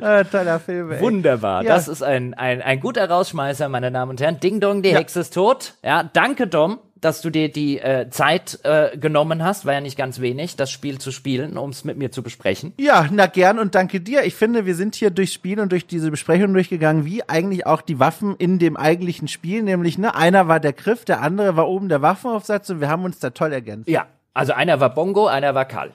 äh, 0.01 0.25
toller 0.25 0.61
Film. 0.61 0.93
Ey. 0.93 1.01
Wunderbar. 1.01 1.63
Ja. 1.63 1.75
Das 1.75 1.89
ist 1.89 2.03
ein, 2.03 2.35
ein, 2.35 2.63
ein 2.63 2.81
guter 2.81 3.09
Rausschmeißer, 3.09 3.69
meine 3.69 3.91
Damen 3.93 4.11
und 4.11 4.21
Herren. 4.21 4.41
Ding 4.41 4.61
Dong, 4.61 4.83
die 4.83 4.91
Ja. 4.91 4.99
Hexe 4.99 5.21
ist 5.21 5.35
tot. 5.35 5.75
Ja, 5.85 6.03
danke, 6.03 6.47
Dom, 6.47 6.79
dass 7.01 7.21
du 7.21 7.31
dir 7.31 7.51
die 7.51 7.79
äh, 7.79 8.09
Zeit 8.11 8.61
äh, 8.63 8.97
genommen 8.97 9.43
hast. 9.43 9.67
War 9.67 9.75
ja 9.75 9.81
nicht 9.81 9.97
ganz 9.97 10.21
wenig, 10.21 10.57
das 10.57 10.71
Spiel 10.71 10.99
zu 10.99 11.13
spielen, 11.13 11.57
um 11.59 11.71
es 11.71 11.85
mit 11.85 11.97
mir 11.97 12.11
zu 12.11 12.23
besprechen. 12.23 12.73
Ja, 12.79 13.09
na 13.11 13.27
gern 13.27 13.59
und 13.59 13.75
danke 13.75 14.01
dir. 14.01 14.25
Ich 14.25 14.35
finde, 14.35 14.67
wir 14.67 14.75
sind 14.75 14.95
hier 14.95 15.11
durchs 15.11 15.33
Spiel 15.33 15.61
und 15.61 15.73
durch 15.73 15.87
diese 15.87 16.11
Besprechung 16.11 16.53
durchgegangen, 16.53 17.05
wie 17.05 17.29
eigentlich 17.29 17.67
auch 17.67 17.83
die 17.83 18.01
Waffen 18.01 18.37
in 18.37 18.59
dem 18.59 18.77
eigentlichen 18.77 19.29
Spiel, 19.29 19.63
nämlich 19.63 19.99
ne, 19.99 20.15
einer 20.15 20.49
war 20.49 20.61
der 20.61 20.73
Griff, 20.73 21.05
der 21.05 21.21
andere 21.21 21.57
war 21.57 21.69
oben 21.69 21.89
der 21.89 22.03
Waffenaufsatz 22.03 22.71
und 22.71 22.81
wir 22.81 22.89
haben 22.89 23.05
uns 23.05 23.19
da 23.19 23.31
toll 23.31 23.53
ergänzt. 23.53 23.89
Ja, 23.89 24.07
also 24.35 24.53
einer 24.53 24.81
war 24.81 24.95
Bongo, 24.95 25.27
einer 25.27 25.55
war 25.55 25.65
Karl. 25.65 25.93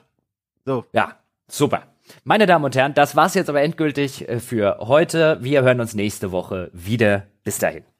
So, 0.64 0.84
Ja, 0.92 1.16
super. 1.48 1.82
Meine 2.24 2.46
Damen 2.46 2.64
und 2.64 2.76
Herren, 2.76 2.94
das 2.94 3.16
war's 3.16 3.34
jetzt 3.34 3.48
aber 3.48 3.62
endgültig 3.62 4.28
äh, 4.28 4.40
für 4.40 4.78
heute. 4.80 5.38
Wir 5.40 5.62
hören 5.62 5.80
uns 5.80 5.94
nächste 5.94 6.32
Woche 6.32 6.70
wieder. 6.72 7.24
Bis 7.44 7.58
dahin. 7.58 7.91